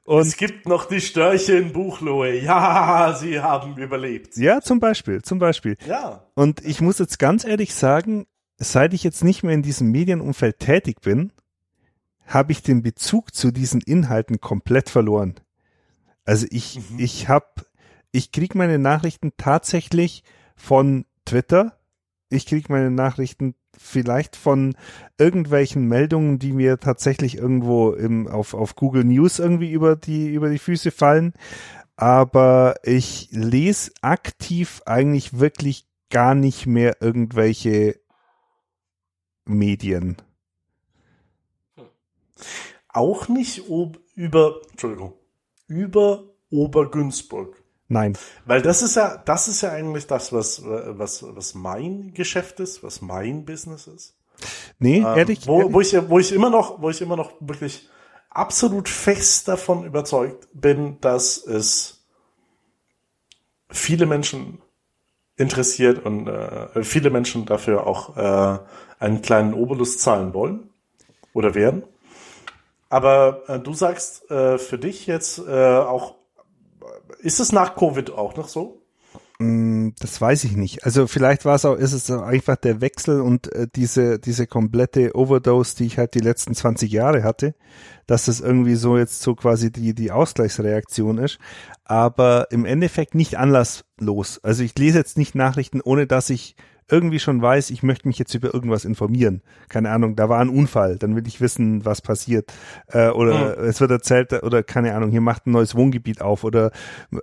Und 0.03 0.21
es 0.27 0.35
gibt 0.35 0.67
noch 0.67 0.83
die 0.85 0.99
Störche 0.99 1.53
in 1.53 1.71
Buchlohe. 1.71 2.37
Ja, 2.41 3.15
sie 3.17 3.39
haben 3.39 3.77
überlebt. 3.77 4.35
Ja, 4.35 4.59
zum 4.59 4.81
Beispiel, 4.81 5.21
zum 5.21 5.39
Beispiel. 5.39 5.77
Ja. 5.87 6.25
Und 6.35 6.59
ich 6.65 6.81
muss 6.81 6.99
jetzt 6.99 7.19
ganz 7.19 7.45
ehrlich 7.45 7.73
sagen, 7.73 8.25
seit 8.57 8.93
ich 8.93 9.05
jetzt 9.05 9.23
nicht 9.23 9.43
mehr 9.43 9.53
in 9.53 9.63
diesem 9.63 9.91
Medienumfeld 9.91 10.59
tätig 10.59 10.99
bin, 10.99 11.31
habe 12.27 12.51
ich 12.51 12.61
den 12.61 12.83
Bezug 12.83 13.33
zu 13.33 13.51
diesen 13.51 13.79
Inhalten 13.79 14.41
komplett 14.41 14.89
verloren. 14.89 15.35
Also 16.25 16.47
ich, 16.49 16.79
mhm. 16.89 16.99
ich 16.99 17.29
habe, 17.29 17.47
ich 18.13 18.31
krieg 18.31 18.53
meine 18.53 18.77
Nachrichten 18.77 19.33
tatsächlich 19.37 20.23
von 20.55 21.05
Twitter. 21.25 21.79
Ich 22.29 22.45
krieg 22.45 22.69
meine 22.69 22.91
Nachrichten 22.91 23.55
vielleicht 23.75 24.35
von 24.35 24.75
irgendwelchen 25.17 25.87
Meldungen, 25.87 26.37
die 26.37 26.53
mir 26.53 26.79
tatsächlich 26.79 27.35
irgendwo 27.35 27.91
im, 27.91 28.27
auf, 28.27 28.53
auf 28.53 28.75
Google 28.75 29.03
News 29.03 29.39
irgendwie 29.39 29.71
über 29.71 29.95
die, 29.95 30.31
über 30.31 30.51
die 30.51 30.59
Füße 30.59 30.91
fallen. 30.91 31.33
Aber 31.95 32.75
ich 32.83 33.29
lese 33.31 33.91
aktiv 34.01 34.83
eigentlich 34.85 35.39
wirklich 35.39 35.87
gar 36.11 36.35
nicht 36.35 36.67
mehr 36.67 36.97
irgendwelche 37.01 37.99
Medien. 39.45 40.17
Auch 42.89 43.27
nicht 43.27 43.69
ob, 43.71 43.99
über, 44.13 44.61
Entschuldigung, 44.69 45.13
über 45.67 46.25
Obergünzburg. 46.51 47.62
Nein. 47.93 48.17
Weil 48.45 48.61
das 48.61 48.81
ist 48.81 48.95
ja, 48.95 49.21
das 49.23 49.47
ist 49.47 49.61
ja 49.61 49.71
eigentlich 49.71 50.07
das, 50.07 50.33
was, 50.33 50.63
was, 50.63 51.23
was 51.35 51.53
mein 51.53 52.13
Geschäft 52.13 52.59
ist, 52.59 52.83
was 52.83 53.01
mein 53.01 53.45
Business 53.45 53.87
ist. 53.87 54.15
Nee, 54.79 54.97
ähm, 54.97 55.05
ehrlich, 55.17 55.47
wo, 55.47 55.59
ehrlich. 55.59 55.73
Wo 55.73 55.81
ich, 55.81 56.09
wo 56.09 56.19
ich 56.19 56.31
immer 56.31 56.49
noch, 56.49 56.81
wo 56.81 56.89
ich 56.89 57.01
immer 57.01 57.15
noch 57.15 57.33
wirklich 57.39 57.87
absolut 58.29 58.89
fest 58.89 59.47
davon 59.47 59.85
überzeugt 59.85 60.47
bin, 60.53 60.99
dass 61.01 61.37
es 61.37 62.05
viele 63.69 64.05
Menschen 64.05 64.61
interessiert 65.35 66.05
und 66.05 66.27
äh, 66.27 66.83
viele 66.83 67.09
Menschen 67.09 67.45
dafür 67.45 67.87
auch 67.87 68.17
äh, 68.17 68.59
einen 68.99 69.21
kleinen 69.21 69.53
Obolus 69.53 69.97
zahlen 69.97 70.33
wollen 70.33 70.69
oder 71.33 71.55
werden. 71.55 71.83
Aber 72.89 73.41
äh, 73.47 73.59
du 73.59 73.73
sagst 73.73 74.29
äh, 74.29 74.57
für 74.59 74.77
dich 74.77 75.07
jetzt 75.07 75.39
äh, 75.39 75.77
auch, 75.77 76.15
ist 77.23 77.39
es 77.39 77.51
nach 77.51 77.75
Covid 77.75 78.11
auch 78.11 78.35
noch 78.35 78.47
so? 78.47 78.83
Mm, 79.39 79.89
das 79.99 80.21
weiß 80.21 80.43
ich 80.43 80.55
nicht. 80.55 80.85
Also 80.85 81.07
vielleicht 81.07 81.45
war 81.45 81.55
es 81.55 81.65
auch, 81.65 81.75
ist 81.75 81.93
es 81.93 82.09
einfach 82.11 82.55
der 82.55 82.81
Wechsel 82.81 83.21
und 83.21 83.51
äh, 83.53 83.67
diese, 83.75 84.19
diese 84.19 84.47
komplette 84.47 85.15
Overdose, 85.15 85.75
die 85.77 85.85
ich 85.85 85.97
halt 85.97 86.13
die 86.13 86.19
letzten 86.19 86.53
20 86.53 86.91
Jahre 86.91 87.23
hatte, 87.23 87.55
dass 88.05 88.25
das 88.25 88.41
irgendwie 88.41 88.75
so 88.75 88.97
jetzt 88.97 89.21
so 89.21 89.35
quasi 89.35 89.71
die, 89.71 89.95
die 89.95 90.11
Ausgleichsreaktion 90.11 91.17
ist. 91.17 91.39
Aber 91.83 92.47
im 92.51 92.65
Endeffekt 92.65 93.15
nicht 93.15 93.37
anlasslos. 93.37 94.39
Also 94.43 94.63
ich 94.63 94.77
lese 94.77 94.99
jetzt 94.99 95.17
nicht 95.17 95.35
Nachrichten, 95.35 95.81
ohne 95.81 96.07
dass 96.07 96.29
ich 96.29 96.55
irgendwie 96.93 97.19
schon 97.19 97.41
weiß, 97.41 97.71
ich 97.71 97.81
möchte 97.81 98.07
mich 98.07 98.19
jetzt 98.19 98.35
über 98.35 98.53
irgendwas 98.53 98.85
informieren. 98.85 99.41
Keine 99.67 99.89
Ahnung, 99.89 100.15
da 100.15 100.29
war 100.29 100.39
ein 100.39 100.49
Unfall, 100.49 100.97
dann 100.97 101.15
will 101.15 101.25
ich 101.25 101.41
wissen, 101.41 101.83
was 101.85 102.03
passiert. 102.03 102.53
Äh, 102.87 103.09
oder 103.09 103.57
hm. 103.57 103.65
es 103.65 103.81
wird 103.81 103.89
erzählt, 103.89 104.31
oder 104.43 104.61
keine 104.61 104.93
Ahnung, 104.93 105.09
hier 105.09 105.21
macht 105.21 105.47
ein 105.47 105.51
neues 105.51 105.75
Wohngebiet 105.75 106.21
auf 106.21 106.43
oder 106.43 106.71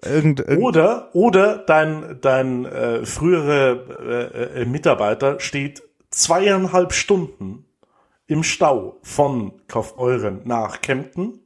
irgend, 0.05 0.41
irgend 0.41 0.65
Oder, 0.65 1.15
oder 1.15 1.59
dein, 1.59 2.19
dein 2.21 2.65
äh, 2.65 3.07
frühere 3.07 4.51
äh, 4.57 4.63
äh 4.63 4.65
Mitarbeiter 4.67 5.39
steht 5.39 5.83
zweieinhalb 6.11 6.93
Stunden 6.93 7.65
im 8.27 8.43
Stau 8.43 8.99
von 9.03 9.53
Kaufeuren 9.69 10.41
nach 10.45 10.81
Kempten 10.81 11.41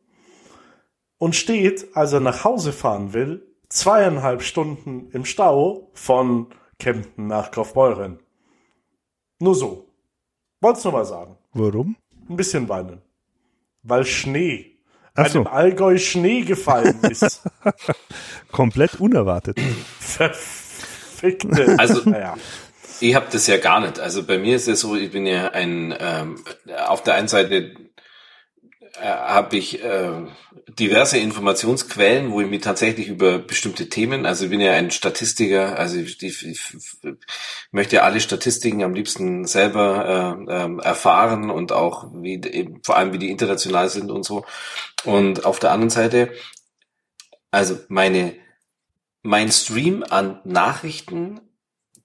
und 1.19 1.37
steht, 1.37 1.95
als 1.95 2.15
er 2.15 2.21
nach 2.21 2.45
Hause 2.45 2.73
fahren 2.73 3.13
will, 3.13 3.47
zweieinhalb 3.69 4.43
Stunden 4.43 5.11
im 5.13 5.27
Stau 5.27 5.91
von 5.93 6.47
Kempten 6.85 7.29
nach 7.29 7.51
Kaufbeuren. 7.51 8.19
Nur 9.41 9.55
so. 9.55 9.87
Wollt's 10.61 10.85
nur 10.85 10.93
mal 10.93 11.07
sagen. 11.07 11.39
Warum? 11.55 11.97
Ein 12.29 12.37
bisschen 12.37 12.69
weinen. 12.69 13.01
Weil 13.83 14.05
Schnee. 14.05 14.77
Ach 15.15 15.27
so. 15.29 15.39
Einem 15.39 15.47
Allgäu 15.47 15.97
Schnee 15.97 16.43
gefallen 16.43 17.01
ist. 17.11 17.41
Komplett 18.53 19.01
unerwartet. 19.01 19.59
Verfickte. 19.99 21.75
Also, 21.79 22.07
naja. 22.11 22.35
Ich 23.01 23.15
habe 23.15 23.29
das 23.33 23.47
ja 23.47 23.57
gar 23.57 23.81
nicht. 23.81 23.99
Also 23.99 24.23
bei 24.23 24.37
mir 24.37 24.55
ist 24.57 24.69
es 24.69 24.81
so, 24.81 24.95
ich 24.95 25.11
bin 25.11 25.25
ja 25.25 25.53
ein 25.53 25.95
ähm, 25.99 26.45
auf 26.87 27.03
der 27.03 27.15
einen 27.15 27.29
Seite 27.29 27.75
äh, 29.01 29.07
habe 29.07 29.57
ich 29.57 29.83
äh, 29.83 30.13
diverse 30.69 31.19
Informationsquellen, 31.19 32.31
wo 32.31 32.41
ich 32.41 32.49
mich 32.49 32.61
tatsächlich 32.61 33.09
über 33.09 33.39
bestimmte 33.39 33.89
Themen, 33.89 34.27
also 34.27 34.45
ich 34.45 34.51
bin 34.51 34.61
ja 34.61 34.73
ein 34.73 34.91
Statistiker, 34.91 35.79
also 35.79 35.99
ich, 35.99 36.23
ich, 36.23 36.47
ich 36.47 36.61
möchte 37.71 37.97
ja 37.97 38.03
alle 38.03 38.21
Statistiken 38.21 38.83
am 38.83 38.95
liebsten 38.95 39.47
selber 39.47 40.39
äh, 40.49 40.53
äh, 40.53 40.83
erfahren 40.83 41.51
und 41.51 41.73
auch 41.73 42.09
wie 42.15 42.41
vor 42.83 42.97
allem 42.97 43.13
wie 43.13 43.19
die 43.19 43.31
international 43.31 43.89
sind 43.89 44.11
und 44.11 44.25
so. 44.25 44.45
Und 45.05 45.45
auf 45.45 45.59
der 45.59 45.73
anderen 45.73 45.91
Seite, 45.91 46.33
also 47.51 47.79
meine 47.89 48.35
mein 49.25 49.51
Stream 49.51 50.05
an 50.09 50.41
Nachrichten 50.45 51.41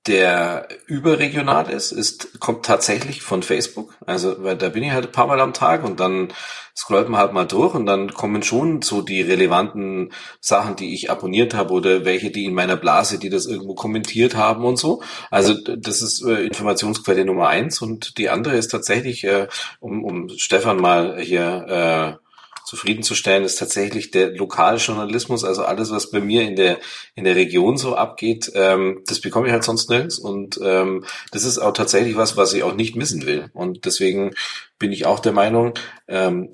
der 0.07 0.67
überregional 0.87 1.69
ist, 1.69 1.91
ist, 1.91 2.39
kommt 2.39 2.65
tatsächlich 2.65 3.21
von 3.21 3.43
Facebook. 3.43 3.95
Also, 4.05 4.43
weil 4.43 4.55
da 4.55 4.69
bin 4.69 4.83
ich 4.83 4.91
halt 4.91 5.07
ein 5.07 5.11
paar 5.11 5.27
Mal 5.27 5.41
am 5.41 5.53
Tag 5.53 5.83
und 5.83 5.99
dann 5.99 6.33
scrollt 6.75 7.09
man 7.09 7.19
halt 7.19 7.33
mal 7.33 7.45
durch 7.45 7.75
und 7.75 7.85
dann 7.85 8.13
kommen 8.13 8.41
schon 8.41 8.81
so 8.81 9.01
die 9.01 9.21
relevanten 9.21 10.13
Sachen, 10.39 10.77
die 10.77 10.93
ich 10.93 11.11
abonniert 11.11 11.53
habe 11.53 11.73
oder 11.73 12.05
welche, 12.05 12.31
die 12.31 12.45
in 12.45 12.53
meiner 12.53 12.77
Blase, 12.77 13.19
die 13.19 13.29
das 13.29 13.45
irgendwo 13.45 13.75
kommentiert 13.75 14.35
haben 14.35 14.63
und 14.63 14.77
so. 14.77 15.03
Also, 15.31 15.53
das 15.53 16.01
ist 16.01 16.23
äh, 16.23 16.45
Informationsquelle 16.45 17.25
Nummer 17.25 17.49
eins 17.49 17.81
und 17.81 18.17
die 18.17 18.29
andere 18.29 18.55
ist 18.55 18.69
tatsächlich, 18.69 19.25
äh, 19.25 19.47
um, 19.81 20.03
um 20.05 20.29
Stefan 20.29 20.77
mal 20.77 21.19
hier, 21.19 22.17
äh, 22.21 22.28
zufriedenzustellen, 22.70 23.43
ist 23.43 23.57
tatsächlich 23.57 24.11
der 24.11 24.32
Lokaljournalismus, 24.32 25.43
also 25.43 25.63
alles, 25.63 25.91
was 25.91 26.11
bei 26.11 26.20
mir 26.20 26.43
in 26.43 26.55
der 26.55 26.78
in 27.15 27.24
der 27.24 27.36
Region 27.36 27.78
so 27.78 27.95
abgeht, 27.95 28.51
ähm, 28.53 29.01
das 29.07 29.20
bekomme 29.20 29.47
ich 29.47 29.53
halt 29.53 29.63
sonst 29.63 29.89
nirgends 29.89 30.20
und 30.20 30.59
ähm, 30.63 31.03
das 31.32 31.45
ist 31.45 31.57
auch 31.57 31.74
tatsächlich 31.74 32.15
was, 32.15 32.38
was 32.38 32.53
ich 32.53 32.63
auch 32.63 32.76
nicht 32.76 32.95
missen 32.95 33.26
will 33.26 33.49
und 33.53 33.86
deswegen 33.86 34.36
bin 34.78 34.91
ich 34.91 35.07
auch 35.07 35.20
der 35.20 35.34
Meinung, 35.34 35.74
ähm, 36.07 36.51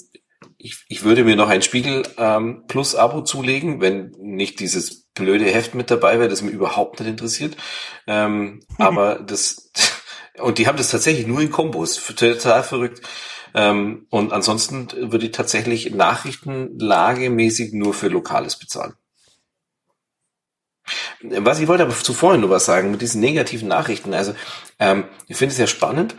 ich, 0.57 0.86
ich 0.88 1.03
würde 1.03 1.26
mir 1.26 1.36
noch 1.36 1.49
ein 1.49 1.61
Spiegel 1.61 2.03
ähm, 2.18 2.63
Plus 2.68 2.95
Abo 2.95 3.22
zulegen, 3.22 3.82
wenn 3.82 4.11
nicht 4.20 4.59
dieses 4.59 5.03
blöde 5.13 5.45
Heft 5.45 5.76
mit 5.76 5.91
dabei 5.91 6.18
wäre, 6.18 6.30
das 6.30 6.41
mir 6.41 6.51
überhaupt 6.51 6.99
nicht 6.99 7.09
interessiert. 7.09 7.57
Ähm, 8.07 8.61
aber 8.78 9.16
das 9.16 9.72
und 10.39 10.57
die 10.57 10.68
haben 10.68 10.78
das 10.78 10.91
tatsächlich 10.91 11.28
nur 11.28 11.41
in 11.41 11.51
Kombos, 11.51 12.01
total 12.16 12.63
verrückt. 12.63 13.01
Ähm, 13.56 14.06
und 14.10 14.34
ansonsten 14.34 14.91
würde 15.12 15.28
ich 15.28 15.32
tatsächlich 15.32 15.89
nachrichtenlagemäßig 15.91 17.72
nur 17.72 17.93
für 17.93 18.10
Lokales 18.10 18.60
bezahlen. 18.60 18.95
Was 21.22 21.62
ich 21.62 21.68
wollte 21.70 21.84
aber 21.84 21.95
zuvor 21.95 22.38
nur 22.38 22.49
was 22.49 22.66
sagen 22.66 22.91
mit 22.91 23.01
diesen 23.01 23.22
negativen 23.22 23.70
Nachrichten. 23.70 24.14
Also 24.14 24.36
ähm, 24.78 25.06
ich 25.28 25.38
finde 25.38 25.53
es 25.53 25.58
ja 25.58 25.68
spannend, 25.68 26.18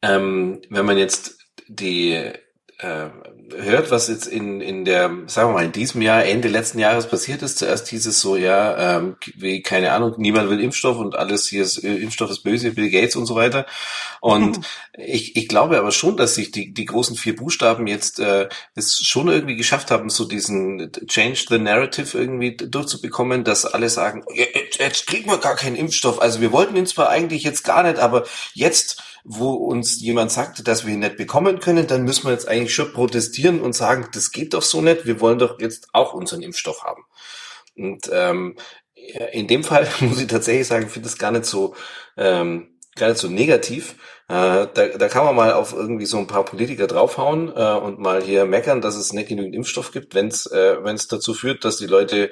ähm, 0.00 0.62
wenn 0.70 0.86
man 0.86 0.96
jetzt 0.96 1.38
die 1.68 2.12
äh, 2.78 3.10
hört, 3.54 3.90
was 3.90 4.08
jetzt 4.08 4.26
in, 4.26 4.60
in 4.60 4.84
der, 4.84 5.10
sagen 5.26 5.50
wir 5.50 5.54
mal, 5.54 5.64
in 5.64 5.72
diesem 5.72 6.02
Jahr, 6.02 6.24
Ende 6.24 6.48
letzten 6.48 6.78
Jahres 6.78 7.06
passiert 7.08 7.42
ist, 7.42 7.58
zuerst 7.58 7.88
hieß 7.88 8.06
es 8.06 8.20
so, 8.20 8.36
ja, 8.36 8.96
ähm, 8.98 9.16
wie, 9.34 9.62
keine 9.62 9.92
Ahnung, 9.92 10.14
niemand 10.16 10.50
will 10.50 10.60
Impfstoff 10.60 10.98
und 10.98 11.16
alles 11.16 11.46
hier 11.48 11.62
ist, 11.62 11.82
äh, 11.84 11.96
Impfstoff 11.96 12.30
ist 12.30 12.42
böse, 12.42 12.72
Bill 12.72 12.90
Gates 12.90 13.16
und 13.16 13.26
so 13.26 13.34
weiter. 13.34 13.66
Und 14.20 14.60
ich, 14.96 15.36
ich 15.36 15.48
glaube 15.48 15.78
aber 15.78 15.92
schon, 15.92 16.16
dass 16.16 16.34
sich 16.34 16.50
die, 16.50 16.72
die 16.72 16.84
großen 16.84 17.16
vier 17.16 17.36
Buchstaben 17.36 17.86
jetzt 17.86 18.18
äh, 18.18 18.48
es 18.74 18.98
schon 18.98 19.28
irgendwie 19.28 19.56
geschafft 19.56 19.90
haben, 19.90 20.10
so 20.10 20.24
diesen 20.24 20.90
Change 21.06 21.44
the 21.48 21.58
Narrative 21.58 22.16
irgendwie 22.16 22.56
durchzubekommen, 22.56 23.44
dass 23.44 23.64
alle 23.64 23.88
sagen, 23.88 24.24
jetzt, 24.34 24.78
jetzt 24.78 25.06
kriegen 25.06 25.30
wir 25.30 25.38
gar 25.38 25.56
keinen 25.56 25.76
Impfstoff. 25.76 26.20
Also 26.20 26.40
wir 26.40 26.52
wollten 26.52 26.76
ihn 26.76 26.86
zwar 26.86 27.08
eigentlich 27.08 27.42
jetzt 27.42 27.64
gar 27.64 27.82
nicht, 27.82 27.98
aber 27.98 28.24
jetzt 28.54 29.02
wo 29.28 29.54
uns 29.54 30.00
jemand 30.00 30.30
sagt, 30.30 30.66
dass 30.68 30.86
wir 30.86 30.94
ihn 30.94 31.00
nicht 31.00 31.16
bekommen 31.16 31.58
können, 31.58 31.88
dann 31.88 32.04
müssen 32.04 32.24
wir 32.24 32.32
jetzt 32.32 32.48
eigentlich 32.48 32.74
schon 32.74 32.92
protestieren 32.92 33.60
und 33.60 33.74
sagen, 33.74 34.08
das 34.12 34.30
geht 34.30 34.54
doch 34.54 34.62
so 34.62 34.80
nicht, 34.80 35.04
wir 35.04 35.20
wollen 35.20 35.40
doch 35.40 35.60
jetzt 35.60 35.88
auch 35.92 36.14
unseren 36.14 36.42
Impfstoff 36.42 36.84
haben. 36.84 37.02
Und 37.76 38.08
ähm, 38.12 38.56
in 39.32 39.48
dem 39.48 39.64
Fall 39.64 39.88
muss 40.00 40.20
ich 40.20 40.28
tatsächlich 40.28 40.68
sagen, 40.68 40.86
ich 40.86 40.92
finde 40.92 41.08
das 41.08 41.18
gar 41.18 41.32
nicht 41.32 41.44
so 41.44 41.74
ähm, 42.16 42.78
gar 42.94 43.08
nicht 43.08 43.18
so 43.18 43.28
negativ. 43.28 43.96
Äh, 44.28 44.66
da, 44.72 44.88
da 44.98 45.08
kann 45.08 45.24
man 45.24 45.36
mal 45.36 45.52
auf 45.52 45.72
irgendwie 45.72 46.06
so 46.06 46.18
ein 46.18 46.26
paar 46.26 46.44
Politiker 46.44 46.86
draufhauen 46.86 47.52
äh, 47.54 47.74
und 47.74 47.98
mal 47.98 48.22
hier 48.22 48.46
meckern, 48.46 48.80
dass 48.80 48.96
es 48.96 49.12
nicht 49.12 49.28
genügend 49.28 49.54
Impfstoff 49.54 49.92
gibt, 49.92 50.14
wenn 50.14 50.28
es 50.28 50.46
äh, 50.46 50.82
wenn's 50.82 51.08
dazu 51.08 51.34
führt, 51.34 51.64
dass 51.64 51.76
die 51.76 51.86
Leute 51.86 52.30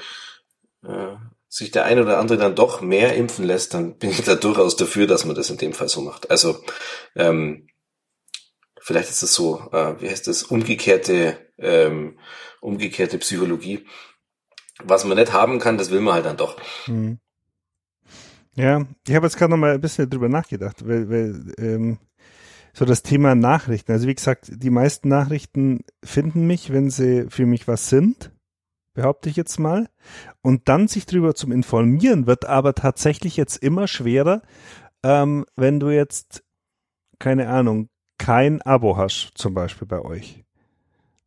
äh, 0.84 1.16
sich 1.54 1.70
der 1.70 1.84
eine 1.84 2.02
oder 2.02 2.18
andere 2.18 2.36
dann 2.36 2.56
doch 2.56 2.80
mehr 2.80 3.14
impfen 3.14 3.44
lässt, 3.44 3.74
dann 3.74 3.96
bin 3.96 4.10
ich 4.10 4.22
da 4.22 4.34
durchaus 4.34 4.74
dafür, 4.74 5.06
dass 5.06 5.24
man 5.24 5.36
das 5.36 5.50
in 5.50 5.56
dem 5.56 5.72
Fall 5.72 5.88
so 5.88 6.00
macht. 6.00 6.28
Also 6.28 6.56
ähm, 7.14 7.68
vielleicht 8.80 9.08
ist 9.08 9.22
das 9.22 9.34
so, 9.34 9.60
äh, 9.70 9.94
wie 10.00 10.10
heißt 10.10 10.26
das, 10.26 10.42
umgekehrte, 10.42 11.38
ähm, 11.58 12.18
umgekehrte 12.60 13.18
Psychologie. 13.18 13.86
Was 14.82 15.04
man 15.04 15.16
nicht 15.16 15.32
haben 15.32 15.60
kann, 15.60 15.78
das 15.78 15.92
will 15.92 16.00
man 16.00 16.14
halt 16.14 16.26
dann 16.26 16.36
doch. 16.36 16.56
Hm. 16.86 17.20
Ja, 18.56 18.84
ich 19.06 19.14
habe 19.14 19.26
jetzt 19.26 19.36
gerade 19.36 19.52
noch 19.52 19.56
mal 19.56 19.74
ein 19.74 19.80
bisschen 19.80 20.10
drüber 20.10 20.28
nachgedacht, 20.28 20.88
weil, 20.88 21.08
weil 21.08 21.54
ähm, 21.58 21.98
so 22.72 22.84
das 22.84 23.04
Thema 23.04 23.36
Nachrichten. 23.36 23.92
Also 23.92 24.08
wie 24.08 24.14
gesagt, 24.16 24.50
die 24.50 24.70
meisten 24.70 25.08
Nachrichten 25.08 25.84
finden 26.04 26.48
mich, 26.48 26.72
wenn 26.72 26.90
sie 26.90 27.26
für 27.28 27.46
mich 27.46 27.68
was 27.68 27.88
sind 27.90 28.32
behaupte 28.94 29.28
ich 29.28 29.36
jetzt 29.36 29.58
mal. 29.58 29.88
Und 30.44 30.68
dann 30.68 30.88
sich 30.88 31.06
darüber 31.06 31.34
zum 31.34 31.52
Informieren 31.52 32.26
wird 32.26 32.44
aber 32.44 32.74
tatsächlich 32.74 33.38
jetzt 33.38 33.56
immer 33.56 33.88
schwerer, 33.88 34.42
ähm, 35.02 35.46
wenn 35.56 35.80
du 35.80 35.88
jetzt, 35.88 36.44
keine 37.18 37.48
Ahnung, 37.48 37.88
kein 38.18 38.60
Abo 38.60 38.98
hast, 38.98 39.32
zum 39.36 39.54
Beispiel 39.54 39.88
bei 39.88 40.02
euch. 40.02 40.44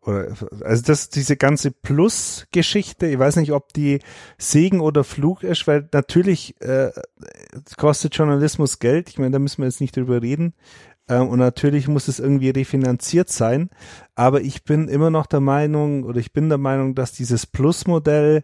Oder, 0.02 0.36
also 0.62 0.84
das, 0.84 1.10
diese 1.10 1.36
ganze 1.36 1.72
Plus-Geschichte, 1.72 3.08
ich 3.08 3.18
weiß 3.18 3.38
nicht, 3.38 3.54
ob 3.54 3.74
die 3.74 4.02
Segen 4.38 4.82
oder 4.82 5.04
Flug 5.04 5.42
ist, 5.42 5.66
weil 5.66 5.90
natürlich 5.94 6.54
äh, 6.62 6.92
kostet 7.76 8.16
Journalismus 8.16 8.78
Geld. 8.78 9.10
Ich 9.10 9.18
meine, 9.18 9.32
da 9.32 9.40
müssen 9.40 9.64
wir 9.64 9.66
jetzt 9.66 9.82
nicht 9.82 9.98
drüber 9.98 10.22
reden. 10.22 10.54
Ähm, 11.10 11.28
und 11.28 11.40
natürlich 11.40 11.88
muss 11.88 12.08
es 12.08 12.20
irgendwie 12.20 12.52
refinanziert 12.52 13.30
sein. 13.30 13.72
Aber 14.14 14.42
ich 14.42 14.64
bin 14.64 14.88
immer 14.90 15.10
noch 15.10 15.26
der 15.26 15.42
Meinung, 15.42 16.04
oder 16.04 16.20
ich 16.20 16.34
bin 16.34 16.50
der 16.50 16.60
Meinung, 16.60 16.94
dass 16.94 17.14
dieses 17.14 17.48
Plus-Modell 17.48 18.44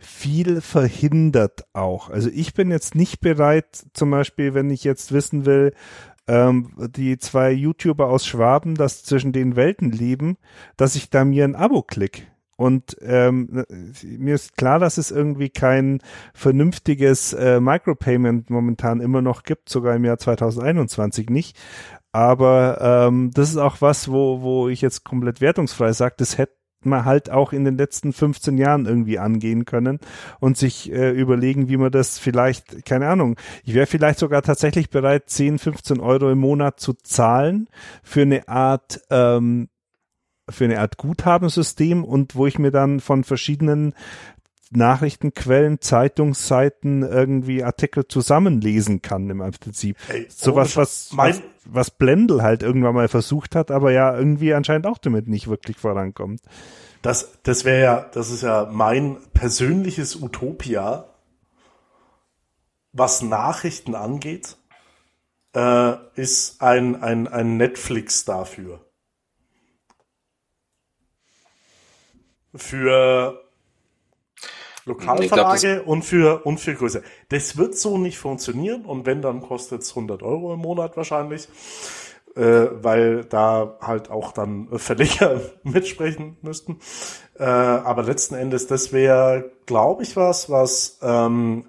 viel 0.00 0.60
verhindert 0.60 1.64
auch. 1.72 2.10
Also 2.10 2.30
ich 2.32 2.54
bin 2.54 2.70
jetzt 2.70 2.94
nicht 2.94 3.20
bereit, 3.20 3.84
zum 3.92 4.10
Beispiel, 4.10 4.54
wenn 4.54 4.70
ich 4.70 4.82
jetzt 4.84 5.12
wissen 5.12 5.46
will, 5.46 5.72
ähm, 6.26 6.72
die 6.96 7.18
zwei 7.18 7.52
YouTuber 7.52 8.08
aus 8.08 8.26
Schwaben, 8.26 8.74
das 8.74 9.02
zwischen 9.04 9.32
den 9.32 9.56
Welten 9.56 9.90
leben, 9.90 10.36
dass 10.76 10.96
ich 10.96 11.10
da 11.10 11.24
mir 11.24 11.44
ein 11.44 11.56
Abo 11.56 11.82
klick. 11.82 12.30
Und 12.56 12.96
ähm, 13.00 13.64
mir 14.02 14.34
ist 14.34 14.56
klar, 14.58 14.78
dass 14.78 14.98
es 14.98 15.10
irgendwie 15.10 15.48
kein 15.48 16.00
vernünftiges 16.34 17.32
äh, 17.32 17.58
Micropayment 17.58 18.50
momentan 18.50 19.00
immer 19.00 19.22
noch 19.22 19.44
gibt, 19.44 19.70
sogar 19.70 19.96
im 19.96 20.04
Jahr 20.04 20.18
2021 20.18 21.30
nicht. 21.30 21.58
Aber 22.12 23.06
ähm, 23.08 23.30
das 23.32 23.48
ist 23.48 23.56
auch 23.56 23.80
was, 23.80 24.10
wo, 24.10 24.42
wo 24.42 24.68
ich 24.68 24.82
jetzt 24.82 25.04
komplett 25.04 25.40
wertungsfrei 25.40 25.92
sage, 25.92 26.16
das 26.18 26.36
hätte 26.36 26.59
man 26.84 27.04
halt 27.04 27.30
auch 27.30 27.52
in 27.52 27.64
den 27.64 27.76
letzten 27.76 28.12
15 28.12 28.58
Jahren 28.58 28.86
irgendwie 28.86 29.18
angehen 29.18 29.64
können 29.64 29.98
und 30.38 30.56
sich 30.56 30.90
äh, 30.92 31.10
überlegen, 31.10 31.68
wie 31.68 31.76
man 31.76 31.90
das 31.90 32.18
vielleicht, 32.18 32.84
keine 32.84 33.08
Ahnung, 33.08 33.36
ich 33.64 33.74
wäre 33.74 33.86
vielleicht 33.86 34.18
sogar 34.18 34.42
tatsächlich 34.42 34.90
bereit, 34.90 35.28
10, 35.28 35.58
15 35.58 36.00
Euro 36.00 36.30
im 36.30 36.38
Monat 36.38 36.80
zu 36.80 36.94
zahlen 36.94 37.68
für 38.02 38.22
eine 38.22 38.48
Art, 38.48 39.00
ähm, 39.10 39.68
für 40.48 40.64
eine 40.64 40.80
Art 40.80 40.96
Guthabensystem 40.96 42.04
und 42.04 42.34
wo 42.34 42.46
ich 42.46 42.58
mir 42.58 42.70
dann 42.70 43.00
von 43.00 43.24
verschiedenen 43.24 43.94
Nachrichtenquellen, 44.70 45.80
Zeitungsseiten, 45.80 47.02
irgendwie 47.02 47.64
Artikel 47.64 48.06
zusammenlesen 48.06 49.02
kann 49.02 49.28
im 49.28 49.38
Prinzip. 49.38 49.96
Hey, 50.06 50.26
Sowas, 50.28 50.76
was, 50.76 51.10
was, 51.16 51.42
was 51.64 51.90
Blendl 51.90 52.42
halt 52.42 52.62
irgendwann 52.62 52.94
mal 52.94 53.08
versucht 53.08 53.56
hat, 53.56 53.72
aber 53.72 53.90
ja 53.90 54.16
irgendwie 54.16 54.54
anscheinend 54.54 54.86
auch 54.86 54.98
damit 54.98 55.26
nicht 55.26 55.48
wirklich 55.48 55.76
vorankommt. 55.76 56.40
Das, 57.02 57.38
das 57.42 57.64
wäre 57.64 57.82
ja, 57.82 58.10
das 58.12 58.30
ist 58.30 58.42
ja 58.42 58.68
mein 58.70 59.16
persönliches 59.32 60.20
Utopia, 60.20 61.06
was 62.92 63.22
Nachrichten 63.22 63.96
angeht, 63.96 64.56
äh, 65.54 65.94
ist 66.14 66.62
ein, 66.62 67.02
ein, 67.02 67.26
ein 67.26 67.56
Netflix 67.56 68.24
dafür. 68.24 68.84
Für 72.54 73.49
Lokalverlage 74.90 75.76
glaub, 75.76 75.86
und 75.86 76.04
für, 76.04 76.44
und 76.44 76.58
für 76.58 76.74
Größe. 76.74 77.02
Das 77.28 77.56
wird 77.56 77.76
so 77.76 77.98
nicht 77.98 78.18
funktionieren 78.18 78.84
und 78.84 79.06
wenn, 79.06 79.22
dann 79.22 79.40
kostet 79.40 79.82
es 79.82 79.90
100 79.90 80.22
Euro 80.22 80.52
im 80.52 80.60
Monat 80.60 80.96
wahrscheinlich, 80.96 81.48
äh, 82.36 82.66
weil 82.72 83.24
da 83.24 83.78
halt 83.80 84.10
auch 84.10 84.32
dann 84.32 84.68
Verleger 84.78 85.40
mitsprechen 85.62 86.36
müssten. 86.42 86.78
Äh, 87.38 87.44
aber 87.44 88.02
letzten 88.02 88.34
Endes, 88.34 88.66
das 88.66 88.92
wäre, 88.92 89.50
glaube 89.66 90.02
ich, 90.02 90.16
was, 90.16 90.50
was 90.50 90.98
ähm, 91.02 91.64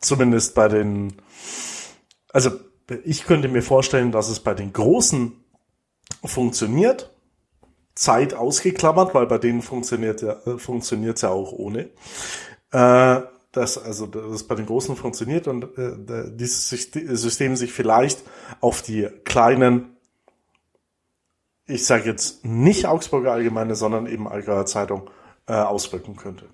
zumindest 0.00 0.54
bei 0.54 0.68
den, 0.68 1.14
also 2.32 2.50
ich 3.04 3.24
könnte 3.24 3.48
mir 3.48 3.62
vorstellen, 3.62 4.12
dass 4.12 4.28
es 4.28 4.40
bei 4.40 4.52
den 4.52 4.72
Großen 4.72 5.32
funktioniert. 6.22 7.13
Zeit 7.94 8.34
ausgeklammert, 8.34 9.14
weil 9.14 9.26
bei 9.26 9.38
denen 9.38 9.62
funktioniert 9.62 10.22
ja, 10.22 10.36
äh, 10.46 10.58
funktioniert 10.58 11.20
ja 11.22 11.30
auch 11.30 11.52
ohne. 11.52 11.90
Äh, 12.72 13.20
dass 13.52 13.78
also 13.78 14.06
das 14.06 14.42
bei 14.44 14.56
den 14.56 14.66
Großen 14.66 14.96
funktioniert 14.96 15.46
und 15.46 15.78
äh, 15.78 16.30
dieses 16.34 16.68
System 16.68 17.54
sich 17.54 17.72
vielleicht 17.72 18.22
auf 18.60 18.82
die 18.82 19.08
kleinen, 19.24 19.96
ich 21.66 21.86
sage 21.86 22.10
jetzt 22.10 22.44
nicht 22.44 22.86
Augsburger 22.86 23.32
Allgemeine, 23.32 23.76
sondern 23.76 24.06
eben 24.06 24.26
Allgäuer 24.26 24.66
Zeitung 24.66 25.08
äh, 25.46 25.52
auswirken 25.52 26.16
könnte. 26.16 26.46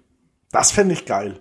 Das 0.52 0.72
fände 0.72 0.92
ich 0.92 1.06
geil. 1.06 1.40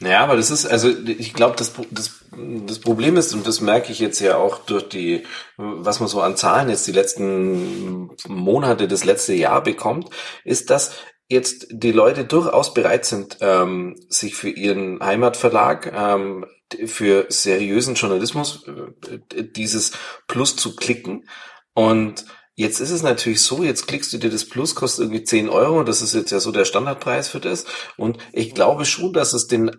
Naja, 0.00 0.20
aber 0.20 0.36
das 0.36 0.50
ist, 0.50 0.64
also 0.64 0.88
ich 0.88 1.34
glaube, 1.34 1.56
das, 1.56 1.72
das, 1.90 2.20
das 2.30 2.78
Problem 2.78 3.16
ist, 3.16 3.34
und 3.34 3.46
das 3.46 3.60
merke 3.60 3.90
ich 3.90 3.98
jetzt 3.98 4.20
ja 4.20 4.36
auch 4.36 4.58
durch 4.58 4.88
die, 4.88 5.24
was 5.56 5.98
man 5.98 6.08
so 6.08 6.20
an 6.20 6.36
Zahlen 6.36 6.68
jetzt 6.68 6.86
die 6.86 6.92
letzten 6.92 8.10
Monate, 8.28 8.86
das 8.86 9.04
letzte 9.04 9.34
Jahr 9.34 9.62
bekommt, 9.62 10.10
ist, 10.44 10.70
dass 10.70 10.92
jetzt 11.28 11.66
die 11.70 11.92
Leute 11.92 12.24
durchaus 12.24 12.74
bereit 12.74 13.04
sind, 13.04 13.38
ähm, 13.40 13.96
sich 14.08 14.36
für 14.36 14.50
ihren 14.50 15.00
Heimatverlag, 15.00 15.92
ähm, 15.92 16.46
für 16.86 17.26
seriösen 17.28 17.94
Journalismus 17.94 18.66
äh, 18.66 19.42
dieses 19.42 19.92
Plus 20.28 20.54
zu 20.54 20.76
klicken. 20.76 21.28
Und 21.74 22.24
Jetzt 22.58 22.80
ist 22.80 22.90
es 22.90 23.04
natürlich 23.04 23.40
so, 23.42 23.62
jetzt 23.62 23.86
klickst 23.86 24.12
du 24.12 24.18
dir 24.18 24.30
das 24.30 24.44
Plus, 24.44 24.74
kostet 24.74 25.04
irgendwie 25.04 25.22
10 25.22 25.48
Euro, 25.48 25.84
das 25.84 26.02
ist 26.02 26.12
jetzt 26.12 26.32
ja 26.32 26.40
so 26.40 26.50
der 26.50 26.64
Standardpreis 26.64 27.28
für 27.28 27.38
das. 27.38 27.64
Und 27.96 28.18
ich 28.32 28.52
glaube 28.52 28.84
schon, 28.84 29.12
dass 29.12 29.32
es 29.32 29.46
den, 29.46 29.70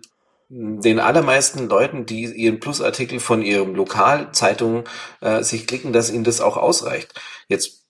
den 0.48 0.98
allermeisten 0.98 1.68
Leuten, 1.68 2.06
die 2.06 2.24
ihren 2.24 2.58
Plusartikel 2.58 3.20
von 3.20 3.42
ihrem 3.42 3.74
Lokalzeitung 3.74 4.84
äh, 5.20 5.42
sich 5.42 5.66
klicken, 5.66 5.92
dass 5.92 6.10
ihnen 6.10 6.24
das 6.24 6.40
auch 6.40 6.56
ausreicht. 6.56 7.12
Jetzt 7.48 7.84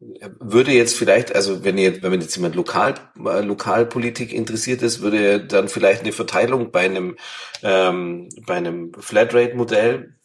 würde 0.00 0.72
jetzt 0.72 0.98
vielleicht, 0.98 1.34
also 1.34 1.64
wenn 1.64 1.78
jetzt, 1.78 2.02
wenn 2.02 2.20
jetzt 2.20 2.36
jemand 2.36 2.56
lokal 2.56 2.96
äh, 3.24 3.40
Lokalpolitik 3.40 4.34
interessiert 4.34 4.82
ist, 4.82 5.00
würde 5.00 5.46
dann 5.46 5.70
vielleicht 5.70 6.02
eine 6.02 6.12
Verteilung 6.12 6.72
bei 6.72 6.80
einem 6.80 7.16
ähm, 7.62 8.28
bei 8.46 8.56
einem 8.56 8.92
Flatrate-Modell 8.92 10.19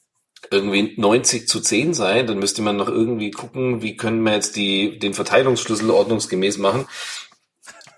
irgendwie 0.52 0.93
90 0.98 1.48
zu 1.48 1.60
10 1.60 1.93
sein, 1.93 2.28
dann 2.28 2.39
müsste 2.39 2.62
man 2.62 2.78
noch 2.78 2.88
irgendwie 2.88 3.32
gucken, 3.32 3.82
wie 3.82 3.98
können 3.98 4.24
wir 4.24 4.34
jetzt 4.34 4.56
die, 4.56 5.00
den 5.00 5.14
Verteilungsschlüssel 5.14 5.89
ordnungsgemäß 5.89 6.58
machen. 6.58 6.88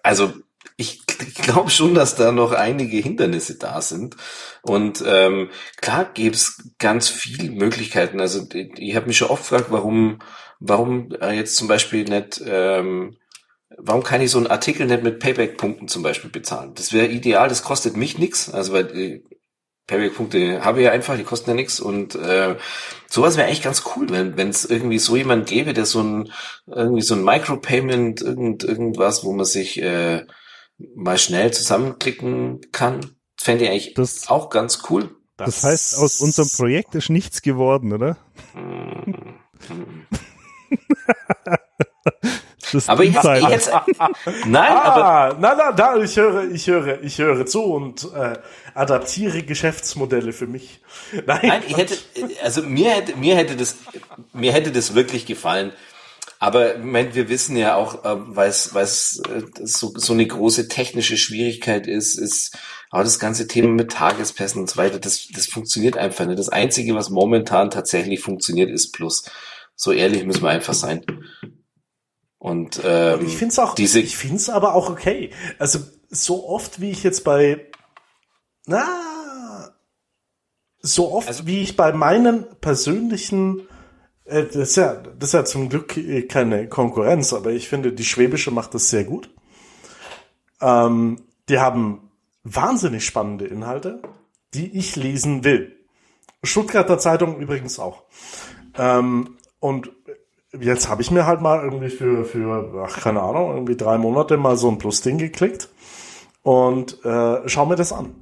Also 0.03 0.33
ich, 0.77 1.01
ich 1.27 1.35
glaube 1.35 1.69
schon, 1.71 1.95
dass 1.95 2.15
da 2.15 2.31
noch 2.31 2.51
einige 2.51 2.97
Hindernisse 2.97 3.57
da 3.57 3.81
sind. 3.81 4.15
Und 4.61 5.03
ähm, 5.05 5.49
klar 5.77 6.05
gäbe 6.05 6.35
es 6.35 6.71
ganz 6.77 7.09
viele 7.09 7.51
Möglichkeiten. 7.51 8.21
Also 8.21 8.45
ich, 8.53 8.77
ich 8.77 8.95
habe 8.95 9.07
mich 9.07 9.17
schon 9.17 9.29
oft 9.29 9.43
gefragt, 9.43 9.67
warum, 9.69 10.19
warum 10.59 11.11
äh, 11.19 11.33
jetzt 11.33 11.55
zum 11.55 11.67
Beispiel 11.67 12.03
nicht, 12.03 12.41
ähm, 12.45 13.17
warum 13.77 14.03
kann 14.03 14.21
ich 14.21 14.31
so 14.31 14.37
einen 14.37 14.47
Artikel 14.47 14.85
nicht 14.85 15.03
mit 15.03 15.19
Payback-Punkten 15.19 15.87
zum 15.87 16.03
Beispiel 16.03 16.29
bezahlen? 16.29 16.73
Das 16.75 16.93
wäre 16.93 17.07
ideal, 17.07 17.49
das 17.49 17.63
kostet 17.63 17.97
mich 17.97 18.17
nichts. 18.19 18.49
Also 18.49 18.73
weil 18.73 18.95
äh, 18.95 19.23
Payback-Punkte 19.87 20.63
habe 20.63 20.79
ich 20.79 20.85
ja 20.85 20.91
einfach, 20.91 21.15
die 21.15 21.23
kosten 21.23 21.49
ja 21.49 21.55
nichts 21.55 21.79
und 21.79 22.15
äh, 22.15 22.57
sowas 23.07 23.37
wäre 23.37 23.47
eigentlich 23.47 23.63
ganz 23.63 23.83
cool, 23.95 24.09
wenn 24.09 24.49
es 24.49 24.65
irgendwie 24.65 24.99
so 24.99 25.15
jemand 25.15 25.47
gäbe, 25.47 25.73
der 25.73 25.85
so 25.85 26.01
ein 26.01 26.31
irgendwie 26.67 27.01
so 27.01 27.15
ein 27.15 27.23
Micropayment, 27.23 28.21
irgend, 28.21 28.65
irgendwas, 28.65 29.23
wo 29.23 29.31
man 29.31 29.45
sich 29.45 29.81
äh, 29.81 30.25
mal 30.95 31.17
schnell 31.17 31.51
zusammenklicken 31.51 32.61
kann, 32.71 33.15
fände 33.37 33.63
ich 33.63 33.69
eigentlich 33.69 33.93
das, 33.93 34.27
auch 34.29 34.49
ganz 34.49 34.83
cool. 34.89 35.15
Das, 35.37 35.61
das 35.61 35.63
heißt, 35.63 35.97
aus 35.99 36.19
unserem 36.19 36.49
Projekt 36.49 36.93
ist 36.95 37.09
nichts 37.09 37.41
geworden, 37.41 37.93
oder? 37.93 38.17
Das 42.71 42.89
aber 42.89 43.03
jetzt, 43.03 43.23
jetzt 43.23 43.71
nein, 44.45 44.71
ah, 44.71 44.81
aber 44.81 45.39
nein, 45.39 45.57
nein, 45.57 45.75
da 45.75 45.95
ich 45.97 46.17
höre, 46.17 46.51
ich 46.51 46.67
höre, 46.67 47.01
ich 47.01 47.17
höre 47.17 47.45
zu 47.45 47.63
und 47.63 48.11
äh, 48.13 48.37
adaptiere 48.73 49.43
Geschäftsmodelle 49.43 50.33
für 50.33 50.47
mich. 50.47 50.79
Nein, 51.25 51.39
nein 51.43 51.63
ich 51.67 51.77
hätte, 51.77 51.97
also 52.43 52.61
mir 52.61 52.91
hätte, 52.91 53.15
mir 53.17 53.35
hätte 53.35 53.55
das, 53.55 53.75
mir 54.33 54.53
hätte 54.53 54.71
das 54.71 54.93
wirklich 54.93 55.25
gefallen. 55.25 55.71
Aber 56.39 56.75
ich 56.75 56.83
meine, 56.83 57.15
wir 57.15 57.29
wissen 57.29 57.57
ja 57.57 57.75
auch, 57.75 58.05
äh, 58.05 58.15
weil 58.35 58.49
es, 58.49 58.73
weil 58.73 58.83
es 58.83 59.21
äh, 59.27 59.41
so, 59.63 59.93
so 59.95 60.13
eine 60.13 60.27
große 60.27 60.67
technische 60.67 61.17
Schwierigkeit 61.17 61.87
ist, 61.87 62.15
ist 62.15 62.57
auch 62.91 63.01
das 63.01 63.19
ganze 63.19 63.47
Thema 63.47 63.69
mit 63.69 63.91
Tagespässen 63.91 64.61
und 64.61 64.69
so 64.69 64.77
weiter. 64.77 64.99
Das, 64.99 65.27
das 65.33 65.47
funktioniert 65.47 65.97
einfach 65.97 66.25
nicht. 66.25 66.37
Das 66.37 66.49
Einzige, 66.49 66.93
was 66.95 67.09
momentan 67.09 67.71
tatsächlich 67.71 68.19
funktioniert, 68.19 68.69
ist 68.69 68.91
Plus. 68.91 69.23
So 69.75 69.91
ehrlich 69.91 70.25
müssen 70.25 70.43
wir 70.43 70.49
einfach 70.49 70.73
sein. 70.73 71.03
Und, 72.39 72.81
ähm, 72.83 73.25
ich 73.25 73.37
finde 73.37 73.51
es 73.51 73.59
auch, 73.59 73.73
diese 73.73 73.99
ich 73.99 74.15
finde 74.15 74.35
es 74.35 74.49
aber 74.49 74.75
auch 74.75 74.89
okay. 74.89 75.31
Also 75.57 75.79
so 76.09 76.47
oft 76.47 76.79
wie 76.79 76.91
ich 76.91 77.03
jetzt 77.03 77.23
bei, 77.23 77.65
na, 78.65 79.73
so 80.79 81.11
oft 81.11 81.27
also, 81.27 81.47
wie 81.47 81.61
ich 81.61 81.75
bei 81.75 81.91
meinen 81.93 82.45
persönlichen, 82.61 83.67
äh, 84.25 84.43
das 84.43 84.55
ist 84.55 84.75
ja, 84.77 84.95
das 84.95 85.29
ist 85.29 85.33
ja 85.33 85.45
zum 85.45 85.69
Glück 85.69 85.99
keine 86.29 86.67
Konkurrenz, 86.67 87.33
aber 87.33 87.51
ich 87.51 87.67
finde, 87.67 87.91
die 87.91 88.05
Schwäbische 88.05 88.51
macht 88.51 88.73
das 88.73 88.89
sehr 88.89 89.03
gut. 89.03 89.29
Ähm, 90.61 91.23
die 91.49 91.59
haben 91.59 92.11
wahnsinnig 92.43 93.05
spannende 93.05 93.45
Inhalte, 93.45 94.01
die 94.53 94.77
ich 94.77 94.95
lesen 94.95 95.43
will. 95.43 95.75
Stuttgarter 96.43 96.99
Zeitung 96.99 97.39
übrigens 97.39 97.79
auch. 97.79 98.03
Ähm, 98.77 99.37
und 99.59 99.91
jetzt 100.61 100.89
habe 100.89 101.01
ich 101.01 101.11
mir 101.11 101.25
halt 101.25 101.41
mal 101.41 101.63
irgendwie 101.63 101.89
für, 101.89 102.25
für, 102.25 102.85
ach, 102.87 102.99
keine 102.99 103.21
Ahnung, 103.21 103.51
irgendwie 103.51 103.75
drei 103.75 103.97
Monate 103.97 104.37
mal 104.37 104.57
so 104.57 104.69
ein 104.69 104.77
Plus-Ding 104.77 105.17
geklickt 105.17 105.69
und 106.43 107.03
äh, 107.05 107.47
schau 107.47 107.65
mir 107.65 107.75
das 107.75 107.91
an. 107.91 108.15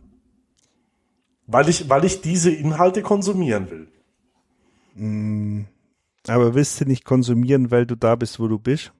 Weil 1.47 1.69
ich, 1.69 1.89
weil 1.89 2.05
ich 2.05 2.21
diese 2.21 2.51
Inhalte 2.51 3.01
konsumieren 3.01 3.69
will. 3.69 3.88
Mm, 4.95 5.65
aber 6.27 6.55
willst 6.55 6.81
du 6.81 6.86
nicht 6.86 7.05
konsumieren, 7.05 7.71
weil 7.71 7.86
du 7.86 7.95
da 7.95 8.15
bist, 8.15 8.39
wo 8.39 8.47
du 8.47 8.57
bist? 8.57 8.91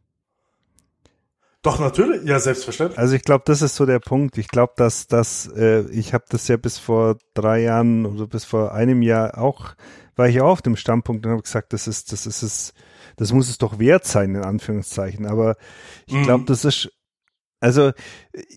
Doch, 1.66 1.80
natürlich, 1.80 2.24
ja, 2.26 2.38
selbstverständlich. 2.38 3.00
Also 3.00 3.16
ich 3.16 3.24
glaube, 3.24 3.44
das 3.48 3.64
ist 3.64 3.76
so 3.76 3.88
der 3.88 3.98
Punkt. 3.98 4.38
Ich 4.38 4.50
glaube, 4.50 4.74
dass 4.78 5.08
dass 5.08 5.48
äh, 5.48 5.90
ich 5.90 6.14
habe 6.14 6.26
das 6.30 6.48
ja 6.48 6.58
bis 6.58 6.78
vor 6.78 7.18
drei 7.34 7.64
Jahren 7.64 8.06
oder 8.06 8.28
bis 8.28 8.46
vor 8.46 8.74
einem 8.74 9.02
Jahr 9.02 9.40
auch, 9.40 9.74
war 10.16 10.30
ich 10.30 10.42
auch 10.42 10.52
auf 10.52 10.62
dem 10.62 10.76
Standpunkt 10.76 11.26
und 11.26 11.32
habe 11.32 11.42
gesagt, 11.42 11.74
das 11.74 11.88
ist, 11.88 12.12
das 12.12 12.28
ist 12.28 12.44
es, 12.44 12.74
das 13.16 13.34
muss 13.34 13.50
es 13.50 13.58
doch 13.58 13.80
wert 13.80 14.06
sein, 14.06 14.36
in 14.36 14.44
Anführungszeichen. 14.44 15.26
Aber 15.26 15.56
ich 16.06 16.22
glaube, 16.24 16.42
mhm. 16.42 16.46
das 16.46 16.66
ist, 16.66 16.90
also 17.60 17.92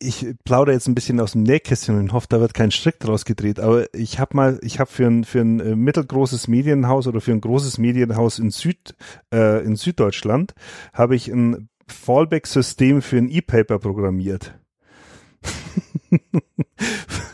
ich 0.01 0.27
plaudere 0.45 0.75
jetzt 0.75 0.89
ein 0.89 0.95
bisschen 0.95 1.21
aus 1.21 1.33
dem 1.33 1.43
Nähkästchen 1.43 1.99
und 1.99 2.13
hoffe, 2.13 2.27
da 2.29 2.41
wird 2.41 2.55
kein 2.55 2.71
Strick 2.71 2.99
draus 3.01 3.25
gedreht. 3.25 3.61
Aber 3.61 3.93
ich 3.95 4.19
habe 4.19 4.37
mal, 4.37 4.59
ich 4.63 4.81
habe 4.81 4.91
für 4.91 5.07
ein, 5.07 5.25
für 5.25 5.41
ein 5.41 5.61
äh, 5.61 5.77
mittelgroßes 5.77 6.49
Medienhaus 6.49 7.07
oder 7.07 7.21
für 7.21 7.33
ein 7.33 7.41
großes 7.41 7.79
Medienhaus 7.79 8.39
in 8.39 8.51
Süd, 8.51 8.95
äh, 9.33 9.65
in 9.65 9.77
Süddeutschland, 9.77 10.55
habe 10.93 11.17
ich 11.17 11.29
ein 11.29 11.69
Fallback-System 11.87 13.03
für 13.03 13.17
ein 13.19 13.29
E-Paper 13.29 13.79
programmiert. 13.79 14.59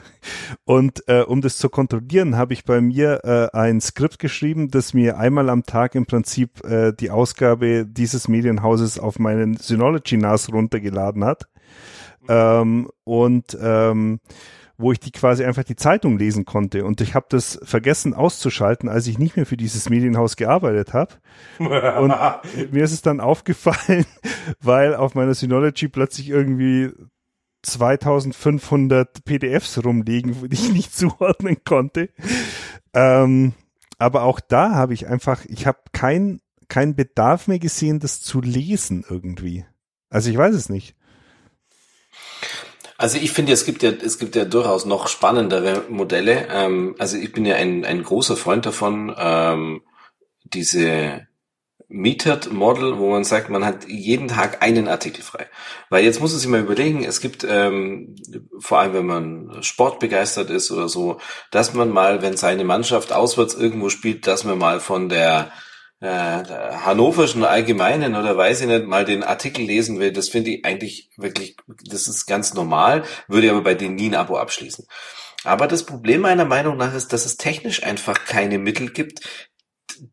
Und 0.64 1.07
äh, 1.09 1.22
um 1.22 1.40
das 1.40 1.59
zu 1.59 1.68
kontrollieren, 1.68 2.36
habe 2.36 2.52
ich 2.52 2.64
bei 2.64 2.80
mir 2.80 3.24
äh, 3.24 3.57
ein 3.57 3.80
Skript 3.80 4.18
geschrieben, 4.18 4.70
das 4.70 4.94
mir 4.94 5.18
einmal 5.18 5.50
am 5.50 5.64
Tag 5.64 5.94
im 5.94 6.07
Prinzip 6.07 6.64
äh, 6.64 6.92
die 6.92 7.11
Ausgabe 7.11 7.86
dieses 7.86 8.28
Medienhauses 8.28 8.98
auf 8.98 9.18
meinen 9.18 9.57
Synology 9.57 10.16
NAS 10.16 10.52
runtergeladen 10.52 11.24
hat. 11.24 11.48
ähm, 12.28 12.88
und 13.05 13.57
ähm, 13.61 14.20
wo 14.76 14.90
ich 14.90 14.98
die 14.98 15.12
quasi 15.12 15.44
einfach 15.44 15.64
die 15.64 15.76
Zeitung 15.76 16.18
lesen 16.18 16.44
konnte. 16.44 16.84
Und 16.84 17.00
ich 17.00 17.14
habe 17.14 17.26
das 17.28 17.61
vergessen 17.62 18.12
auszuschalten, 18.12 18.88
als 18.88 19.07
ich 19.07 19.18
nicht 19.18 19.36
mehr 19.36 19.46
für 19.46 19.57
dieses 19.57 19.88
Medienhaus 19.88 20.36
gearbeitet 20.36 20.92
habe. 20.92 21.14
Und 21.59 22.12
mir 22.72 22.84
ist 22.84 22.92
es 22.92 23.02
dann 23.02 23.20
aufgefallen, 23.20 24.05
weil 24.61 24.94
auf 24.96 25.14
meiner 25.14 25.34
Synology 25.34 25.88
plötzlich 25.88 26.28
irgendwie 26.28 26.90
2500 27.65 29.25
PDFs 29.25 29.85
rumliegen, 29.85 30.49
die 30.49 30.55
ich 30.55 30.73
nicht 30.73 30.97
zuordnen 30.97 31.59
konnte. 31.65 32.11
Ähm, 32.93 33.55
aber 33.99 34.23
auch 34.23 34.41
da 34.41 34.75
habe 34.75 34.95
ich 34.95 35.07
einfach, 35.07 35.45
ich 35.47 35.67
habe 35.67 35.79
keinen 35.93 36.41
kein 36.69 36.97
Bedarf 36.97 37.47
mehr 37.47 37.59
gesehen, 37.59 38.01
das 38.01 38.21
zu 38.21 38.41
lesen 38.41 39.05
irgendwie. 39.09 39.65
Also 40.11 40.31
ich 40.31 40.37
weiß 40.37 40.55
es 40.55 40.69
nicht. 40.69 40.97
Also 42.97 43.19
ich 43.19 43.33
finde, 43.33 43.53
es 43.53 43.65
gibt 43.65 43.83
ja, 43.83 43.91
es 43.91 44.19
gibt 44.19 44.37
ja 44.37 44.45
durchaus 44.45 44.87
noch 44.87 45.09
spannendere 45.09 45.85
Modelle. 45.89 46.49
Ähm, 46.51 46.95
also 46.99 47.17
ich 47.17 47.33
bin 47.33 47.45
ja 47.45 47.57
ein, 47.57 47.85
ein 47.85 48.03
großer 48.03 48.37
Freund 48.37 48.67
davon, 48.67 49.15
ähm, 49.19 49.83
diese 50.45 51.27
Metered 51.89 52.53
Model, 52.53 52.99
wo 52.99 53.11
man 53.11 53.24
sagt, 53.24 53.51
man 53.51 53.64
hat 53.64 53.89
jeden 53.89 54.28
Tag 54.28 54.62
einen 54.62 54.89
Artikel 54.89 55.22
frei. 55.22 55.47
Weil 55.91 56.05
jetzt 56.05 56.20
muss 56.20 56.32
man 56.32 56.41
sich 56.41 56.49
mal 56.49 56.61
überlegen, 56.61 57.05
es 57.05 57.20
gibt, 57.20 57.47
ähm, 57.49 58.16
vor 58.59 58.78
allem 58.78 58.95
wenn 58.95 59.07
man 59.07 59.62
sportbegeistert 59.62 60.51
ist 60.51 60.70
oder 60.70 60.89
so, 60.89 61.20
dass 61.51 61.74
man 61.74 61.91
mal, 61.91 62.22
wenn 62.22 62.37
seine 62.37 62.64
Mannschaft 62.64 63.12
auswärts 63.12 63.55
irgendwo 63.55 63.91
spielt, 63.91 64.26
dass 64.26 64.45
man 64.45 64.59
mal 64.59 64.80
von 64.80 65.09
der 65.09 65.53
äh, 66.01 66.07
Hannoverschen 66.07 67.45
Allgemeinen 67.45 68.14
oder 68.14 68.37
weiß 68.37 68.62
ich 68.62 68.66
nicht, 68.66 68.87
mal 68.87 69.05
den 69.05 69.22
Artikel 69.22 69.64
lesen 69.64 70.01
will, 70.01 70.12
das 70.12 70.28
finde 70.28 70.51
ich 70.51 70.64
eigentlich 70.64 71.11
wirklich, 71.16 71.57
das 71.66 72.09
ist 72.09 72.26
ganz 72.26 72.55
normal, 72.55 73.05
würde 73.28 73.51
aber 73.51 73.62
bei 73.62 73.74
denen 73.74 73.95
nie 73.95 74.09
ein 74.09 74.14
Abo 74.14 74.37
abschließen. 74.37 74.87
Aber 75.45 75.66
das 75.66 75.85
Problem 75.85 76.22
meiner 76.22 76.47
Meinung 76.47 76.78
nach 76.78 76.95
ist, 76.95 77.12
dass 77.12 77.26
es 77.26 77.37
technisch 77.37 77.82
einfach 77.82 78.24
keine 78.24 78.59
Mittel 78.59 78.91
gibt, 78.91 79.20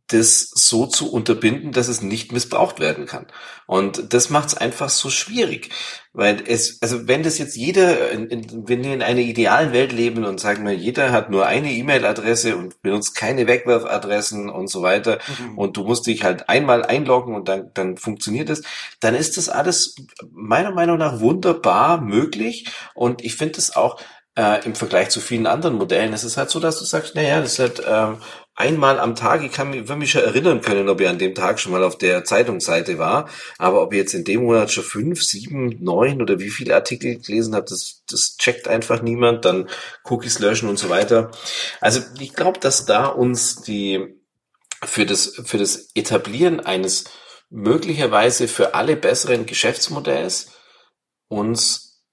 das 0.08 0.50
so 0.54 0.86
zu 0.86 1.12
unterbinden, 1.12 1.72
dass 1.72 1.88
es 1.88 2.02
nicht 2.02 2.32
missbraucht 2.32 2.80
werden 2.80 3.06
kann. 3.06 3.28
Und 3.68 4.14
das 4.14 4.30
macht 4.30 4.50
es 4.50 4.58
einfach 4.58 4.90
so 4.90 5.10
schwierig. 5.10 5.70
Weil 6.14 6.44
es, 6.46 6.82
also 6.82 7.08
wenn 7.08 7.24
das 7.24 7.38
jetzt 7.38 7.56
jeder, 7.56 8.12
in, 8.12 8.28
in, 8.28 8.68
wenn 8.68 8.84
wir 8.84 8.94
in 8.94 9.02
einer 9.02 9.22
idealen 9.22 9.72
Welt 9.72 9.94
leben 9.94 10.26
und 10.26 10.42
sagen 10.42 10.66
wir, 10.66 10.74
jeder 10.74 11.12
hat 11.12 11.30
nur 11.30 11.46
eine 11.46 11.72
E-Mail-Adresse 11.72 12.58
und 12.58 12.82
benutzt 12.82 13.16
keine 13.16 13.48
Wegwerfadressen 13.48 14.50
und 14.50 14.70
so 14.70 14.82
weiter 14.82 15.20
mhm. 15.40 15.58
und 15.58 15.78
du 15.78 15.86
musst 15.86 16.08
dich 16.08 16.26
halt 16.26 16.50
einmal 16.50 16.84
einloggen 16.84 17.34
und 17.34 17.48
dann, 17.48 17.72
dann 17.74 17.96
funktioniert 17.96 18.50
es, 18.50 18.62
dann 19.00 19.16
ist 19.16 19.38
das 19.38 19.48
alles 19.48 19.96
meiner 20.32 20.72
Meinung 20.72 20.98
nach 20.98 21.22
wunderbar 21.22 22.02
möglich 22.02 22.70
und 22.94 23.24
ich 23.24 23.36
finde 23.36 23.60
es 23.60 23.74
auch 23.74 24.02
äh, 24.36 24.66
im 24.66 24.76
Vergleich 24.76 25.10
zu 25.10 25.20
vielen 25.20 25.48
anderen 25.48 25.76
Modellen, 25.76 26.14
es 26.14 26.24
ist 26.24 26.38
halt 26.38 26.50
so, 26.50 26.60
dass 26.60 26.80
du 26.80 26.86
sagst, 26.86 27.16
naja, 27.16 27.42
das 27.42 27.54
ist 27.54 27.60
halt 27.60 27.80
äh, 27.80 28.18
einmal 28.56 29.00
am 29.00 29.16
Tag, 29.16 29.44
ich 29.44 29.52
kann 29.52 29.70
mich, 29.70 29.88
will 29.88 29.96
mich 29.96 30.12
schon 30.12 30.24
erinnern 30.24 30.62
können, 30.62 30.90
ob 30.90 31.02
ich 31.02 31.08
an 31.08 31.18
dem 31.18 31.34
Tag 31.34 31.60
schon 31.60 31.72
mal 31.72 31.84
auf 31.84 31.98
der 31.98 32.24
Zeitungsseite 32.24 32.98
war, 32.98 33.30
aber 33.58 33.82
ob 33.82 33.94
ich 33.94 34.00
jetzt 34.00 34.14
in 34.14 34.24
dem 34.24 34.44
Monat 34.44 34.72
schon 34.72 34.84
fünf, 34.84 35.24
sieben, 35.24 35.78
neun 35.84 36.22
oder 36.22 36.40
wie 36.40 36.50
viele 36.50 36.76
Artikel 36.76 37.20
gelesen 37.20 37.56
habe, 37.56 37.66
das, 37.70 38.04
das 38.10 38.38
checkt 38.38 38.68
einfach 38.68 39.02
niemand, 39.02 39.46
dann 39.46 39.70
Cookies 40.04 40.40
löschen 40.40 40.70
und 40.70 40.78
so 40.78 40.90
weiter. 40.90 41.32
Also 41.80 42.02
ich 42.20 42.34
glaube, 42.34 42.60
dass 42.60 42.86
da 42.86 43.08
uns 43.08 43.62
die 43.62 44.16
für 44.84 45.06
das, 45.06 45.42
für 45.46 45.58
das 45.58 45.90
Etablieren 45.96 46.60
eines 46.60 47.06
möglicherweise 47.50 48.48
für 48.48 48.74
alle 48.74 48.96
besseren 48.96 49.46
Geschäftsmodells 49.46 50.52
uns 51.28 52.04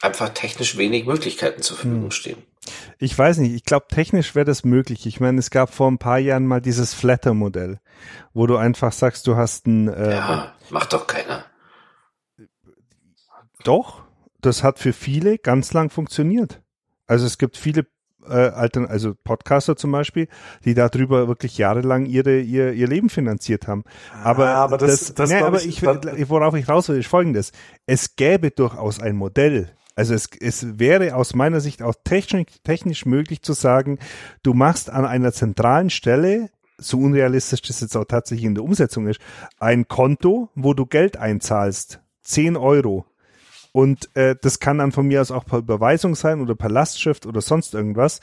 einfach 0.00 0.30
technisch 0.30 0.76
wenig 0.76 1.06
Möglichkeiten 1.06 1.62
zur 1.62 1.76
Verfügung 1.76 2.04
hm. 2.04 2.10
stehen. 2.10 2.51
Ich 2.98 3.16
weiß 3.18 3.38
nicht, 3.38 3.54
ich 3.54 3.64
glaube, 3.64 3.86
technisch 3.88 4.34
wäre 4.34 4.44
das 4.44 4.64
möglich. 4.64 5.06
Ich 5.06 5.20
meine, 5.20 5.38
es 5.38 5.50
gab 5.50 5.74
vor 5.74 5.90
ein 5.90 5.98
paar 5.98 6.18
Jahren 6.18 6.46
mal 6.46 6.60
dieses 6.60 6.94
Flatter-Modell, 6.94 7.80
wo 8.32 8.46
du 8.46 8.56
einfach 8.56 8.92
sagst, 8.92 9.26
du 9.26 9.36
hast 9.36 9.66
ein. 9.66 9.88
Äh, 9.88 10.14
ja, 10.14 10.52
macht 10.70 10.92
doch 10.92 11.06
keiner. 11.06 11.44
Doch, 13.64 14.02
das 14.40 14.62
hat 14.62 14.78
für 14.78 14.92
viele 14.92 15.38
ganz 15.38 15.72
lang 15.72 15.90
funktioniert. 15.90 16.60
Also 17.06 17.26
es 17.26 17.38
gibt 17.38 17.56
viele 17.56 17.86
äh, 18.28 18.32
Altern 18.32 18.86
also 18.86 19.14
Podcaster 19.24 19.76
zum 19.76 19.92
Beispiel, 19.92 20.28
die 20.64 20.74
darüber 20.74 21.28
wirklich 21.28 21.58
jahrelang 21.58 22.06
ihre 22.06 22.40
ihr, 22.40 22.72
ihr 22.72 22.86
Leben 22.86 23.10
finanziert 23.10 23.66
haben. 23.66 23.84
Aber, 24.22 24.48
ah, 24.48 24.64
aber 24.64 24.78
das, 24.78 25.06
das, 25.06 25.14
das 25.14 25.30
nee, 25.30 25.36
aber 25.36 25.58
ich, 25.58 25.82
ich, 25.82 26.28
worauf 26.30 26.54
ich 26.54 26.68
raus 26.68 26.88
will, 26.88 26.98
ist 26.98 27.08
folgendes. 27.08 27.52
Es 27.86 28.16
gäbe 28.16 28.50
durchaus 28.50 29.00
ein 29.00 29.16
Modell, 29.16 29.70
also 29.94 30.14
es, 30.14 30.28
es 30.40 30.78
wäre 30.78 31.14
aus 31.14 31.34
meiner 31.34 31.60
Sicht 31.60 31.82
auch 31.82 31.94
technisch, 32.04 32.46
technisch 32.64 33.06
möglich 33.06 33.42
zu 33.42 33.52
sagen, 33.52 33.98
du 34.42 34.54
machst 34.54 34.90
an 34.90 35.04
einer 35.04 35.32
zentralen 35.32 35.90
Stelle, 35.90 36.50
so 36.78 36.98
unrealistisch 36.98 37.62
das 37.62 37.80
jetzt 37.80 37.96
auch 37.96 38.04
tatsächlich 38.04 38.46
in 38.46 38.54
der 38.54 38.64
Umsetzung 38.64 39.06
ist, 39.06 39.20
ein 39.58 39.88
Konto, 39.88 40.50
wo 40.54 40.74
du 40.74 40.86
Geld 40.86 41.16
einzahlst. 41.16 42.00
10 42.22 42.56
Euro. 42.56 43.04
Und 43.72 44.14
äh, 44.16 44.36
das 44.40 44.60
kann 44.60 44.78
dann 44.78 44.92
von 44.92 45.06
mir 45.06 45.20
aus 45.20 45.30
auch 45.30 45.44
per 45.44 45.58
Überweisung 45.58 46.14
sein 46.14 46.40
oder 46.40 46.54
per 46.54 46.68
Lastschrift 46.68 47.26
oder 47.26 47.40
sonst 47.40 47.74
irgendwas, 47.74 48.20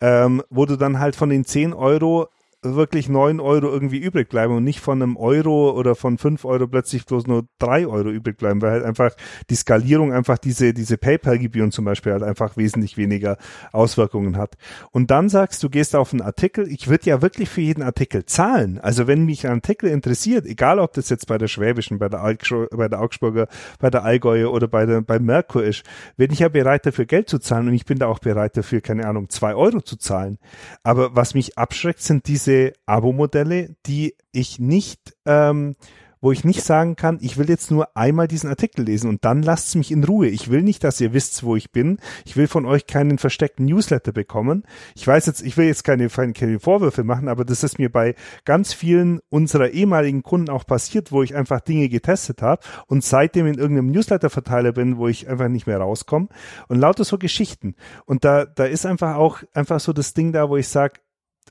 ähm, 0.00 0.42
wo 0.50 0.66
du 0.66 0.76
dann 0.76 0.98
halt 0.98 1.16
von 1.16 1.30
den 1.30 1.44
10 1.44 1.72
Euro 1.72 2.28
wirklich 2.62 3.08
neun 3.08 3.40
Euro 3.40 3.68
irgendwie 3.68 3.98
übrig 3.98 4.28
bleiben 4.28 4.54
und 4.54 4.64
nicht 4.64 4.80
von 4.80 5.02
einem 5.02 5.16
Euro 5.16 5.70
oder 5.70 5.94
von 5.94 6.18
fünf 6.18 6.44
Euro 6.44 6.66
plötzlich 6.66 7.06
bloß 7.06 7.26
nur 7.26 7.46
drei 7.58 7.86
Euro 7.86 8.10
übrig 8.10 8.36
bleiben, 8.36 8.60
weil 8.60 8.72
halt 8.72 8.84
einfach 8.84 9.14
die 9.48 9.54
Skalierung 9.54 10.12
einfach 10.12 10.36
diese, 10.36 10.74
diese 10.74 10.98
PayPal-Gebühren 10.98 11.72
zum 11.72 11.86
Beispiel 11.86 12.12
halt 12.12 12.22
einfach 12.22 12.58
wesentlich 12.58 12.98
weniger 12.98 13.38
Auswirkungen 13.72 14.36
hat. 14.36 14.56
Und 14.90 15.10
dann 15.10 15.30
sagst 15.30 15.62
du, 15.62 15.70
gehst 15.70 15.96
auf 15.96 16.12
einen 16.12 16.20
Artikel, 16.20 16.70
ich 16.70 16.88
würde 16.88 17.08
ja 17.08 17.22
wirklich 17.22 17.48
für 17.48 17.62
jeden 17.62 17.82
Artikel 17.82 18.26
zahlen. 18.26 18.78
Also 18.78 19.06
wenn 19.06 19.24
mich 19.24 19.46
ein 19.46 19.54
Artikel 19.54 19.88
interessiert, 19.88 20.44
egal 20.44 20.80
ob 20.80 20.92
das 20.92 21.08
jetzt 21.08 21.26
bei 21.26 21.38
der 21.38 21.48
Schwäbischen, 21.48 21.98
bei 21.98 22.10
der, 22.10 22.36
bei 22.72 22.88
der 22.88 23.00
Augsburger, 23.00 23.48
bei 23.78 23.88
der 23.88 24.04
Allgäuer 24.04 24.52
oder 24.52 24.68
bei 24.68 24.84
der, 24.84 25.00
bei 25.00 25.18
Merkur 25.18 25.64
ist, 25.64 25.82
bin 26.18 26.30
ich 26.30 26.40
ja 26.40 26.48
bereit 26.48 26.84
dafür 26.84 27.06
Geld 27.06 27.30
zu 27.30 27.38
zahlen 27.38 27.68
und 27.68 27.74
ich 27.74 27.86
bin 27.86 27.98
da 27.98 28.06
auch 28.06 28.18
bereit 28.18 28.56
dafür, 28.58 28.82
keine 28.82 29.06
Ahnung, 29.06 29.30
zwei 29.30 29.54
Euro 29.54 29.80
zu 29.80 29.96
zahlen. 29.96 30.38
Aber 30.82 31.16
was 31.16 31.32
mich 31.34 31.56
abschreckt, 31.56 32.02
sind 32.02 32.26
diese 32.26 32.49
diese 32.50 32.72
Abo-Modelle, 32.86 33.76
die 33.86 34.14
ich 34.32 34.58
nicht, 34.58 35.14
ähm, 35.24 35.76
wo 36.22 36.32
ich 36.32 36.44
nicht 36.44 36.62
sagen 36.62 36.96
kann, 36.96 37.18
ich 37.22 37.38
will 37.38 37.48
jetzt 37.48 37.70
nur 37.70 37.96
einmal 37.96 38.28
diesen 38.28 38.50
Artikel 38.50 38.84
lesen 38.84 39.08
und 39.08 39.24
dann 39.24 39.42
lasst 39.42 39.74
mich 39.76 39.90
in 39.90 40.04
Ruhe. 40.04 40.28
Ich 40.28 40.50
will 40.50 40.60
nicht, 40.60 40.84
dass 40.84 41.00
ihr 41.00 41.14
wisst, 41.14 41.44
wo 41.44 41.56
ich 41.56 41.72
bin. 41.72 41.98
Ich 42.26 42.36
will 42.36 42.46
von 42.46 42.66
euch 42.66 42.86
keinen 42.86 43.16
versteckten 43.16 43.64
Newsletter 43.64 44.12
bekommen. 44.12 44.64
Ich 44.94 45.06
weiß 45.06 45.24
jetzt, 45.26 45.40
ich 45.40 45.56
will 45.56 45.66
jetzt 45.66 45.82
keine, 45.82 46.08
keine 46.08 46.60
Vorwürfe 46.60 47.04
machen, 47.04 47.28
aber 47.28 47.46
das 47.46 47.62
ist 47.62 47.78
mir 47.78 47.90
bei 47.90 48.16
ganz 48.44 48.74
vielen 48.74 49.20
unserer 49.30 49.70
ehemaligen 49.70 50.22
Kunden 50.22 50.50
auch 50.50 50.66
passiert, 50.66 51.10
wo 51.10 51.22
ich 51.22 51.34
einfach 51.34 51.60
Dinge 51.60 51.88
getestet 51.88 52.42
habe 52.42 52.60
und 52.86 53.02
seitdem 53.02 53.46
in 53.46 53.54
irgendeinem 53.54 53.90
Newsletter-Verteiler 53.90 54.72
bin, 54.72 54.98
wo 54.98 55.08
ich 55.08 55.26
einfach 55.26 55.48
nicht 55.48 55.66
mehr 55.66 55.78
rauskomme 55.78 56.28
und 56.68 56.78
lauter 56.78 57.04
so 57.04 57.16
Geschichten. 57.16 57.76
Und 58.04 58.24
da, 58.24 58.44
da 58.44 58.64
ist 58.64 58.84
einfach 58.84 59.16
auch 59.16 59.38
einfach 59.54 59.80
so 59.80 59.94
das 59.94 60.12
Ding 60.12 60.32
da, 60.32 60.50
wo 60.50 60.58
ich 60.58 60.68
sage, 60.68 61.00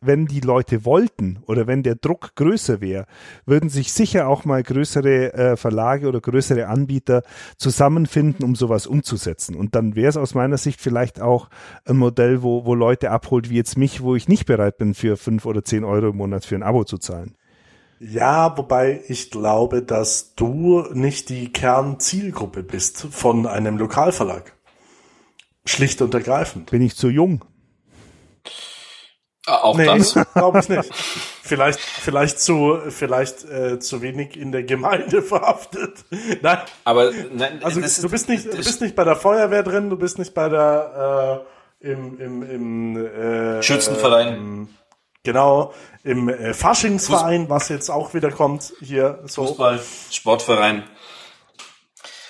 wenn 0.01 0.25
die 0.25 0.39
Leute 0.39 0.85
wollten 0.85 1.39
oder 1.45 1.67
wenn 1.67 1.83
der 1.83 1.95
Druck 1.95 2.35
größer 2.35 2.81
wäre, 2.81 3.05
würden 3.45 3.69
sich 3.69 3.91
sicher 3.91 4.27
auch 4.27 4.45
mal 4.45 4.63
größere 4.63 5.33
äh, 5.33 5.57
Verlage 5.57 6.07
oder 6.07 6.21
größere 6.21 6.67
Anbieter 6.67 7.23
zusammenfinden, 7.57 8.45
um 8.45 8.55
sowas 8.55 8.87
umzusetzen. 8.87 9.55
Und 9.55 9.75
dann 9.75 9.95
wäre 9.95 10.09
es 10.09 10.17
aus 10.17 10.35
meiner 10.35 10.57
Sicht 10.57 10.79
vielleicht 10.79 11.21
auch 11.21 11.49
ein 11.85 11.97
Modell, 11.97 12.43
wo, 12.43 12.65
wo 12.65 12.75
Leute 12.75 13.11
abholt, 13.11 13.49
wie 13.49 13.55
jetzt 13.55 13.77
mich, 13.77 14.01
wo 14.01 14.15
ich 14.15 14.27
nicht 14.27 14.45
bereit 14.45 14.77
bin, 14.77 14.93
für 14.93 15.17
fünf 15.17 15.45
oder 15.45 15.63
zehn 15.63 15.83
Euro 15.83 16.09
im 16.09 16.17
Monat 16.17 16.45
für 16.45 16.55
ein 16.55 16.63
Abo 16.63 16.83
zu 16.83 16.97
zahlen. 16.97 17.35
Ja, 17.99 18.57
wobei 18.57 19.01
ich 19.09 19.29
glaube, 19.29 19.81
dass 19.81 20.33
du 20.35 20.85
nicht 20.93 21.27
die 21.27 21.51
Kernzielgruppe 21.51 22.63
bist 22.63 23.07
von 23.11 23.45
einem 23.45 23.77
Lokalverlag. 23.77 24.53
Schlicht 25.65 26.01
und 26.01 26.13
ergreifend. 26.13 26.71
Bin 26.71 26.81
ich 26.81 26.95
zu 26.95 27.09
jung? 27.09 27.43
Ah, 29.49 29.63
auch 29.63 29.77
nee, 29.77 29.85
das? 29.85 30.13
glaube 30.33 30.59
ich 30.59 30.69
nicht. 30.69 30.93
Vielleicht, 30.93 31.79
vielleicht 31.79 32.39
zu, 32.39 32.77
vielleicht 32.89 33.43
äh, 33.45 33.79
zu 33.79 34.01
wenig 34.01 34.37
in 34.37 34.51
der 34.51 34.63
Gemeinde 34.63 35.21
verhaftet. 35.23 36.05
Nein. 36.41 36.59
Aber 36.83 37.11
nein, 37.33 37.59
also 37.63 37.81
du 37.81 38.09
bist 38.09 38.29
nicht, 38.29 38.45
du 38.45 38.57
bist 38.57 38.81
nicht 38.81 38.95
bei 38.95 39.03
der 39.03 39.15
Feuerwehr 39.15 39.63
drin, 39.63 39.89
du 39.89 39.97
bist 39.97 40.19
nicht 40.19 40.33
bei 40.33 40.49
der 40.49 41.43
äh, 41.81 41.89
im 41.91 42.19
im 42.19 42.43
im 42.43 43.05
äh, 43.05 43.63
Schützenverein. 43.63 44.33
Im, 44.35 44.69
genau 45.23 45.73
im 46.03 46.29
äh, 46.29 46.53
Faschingsverein, 46.53 47.49
was 47.49 47.69
jetzt 47.69 47.89
auch 47.89 48.13
wieder 48.13 48.31
kommt 48.31 48.73
hier 48.79 49.19
so. 49.25 49.47
Fußball, 49.47 49.79
Sportverein. 50.11 50.83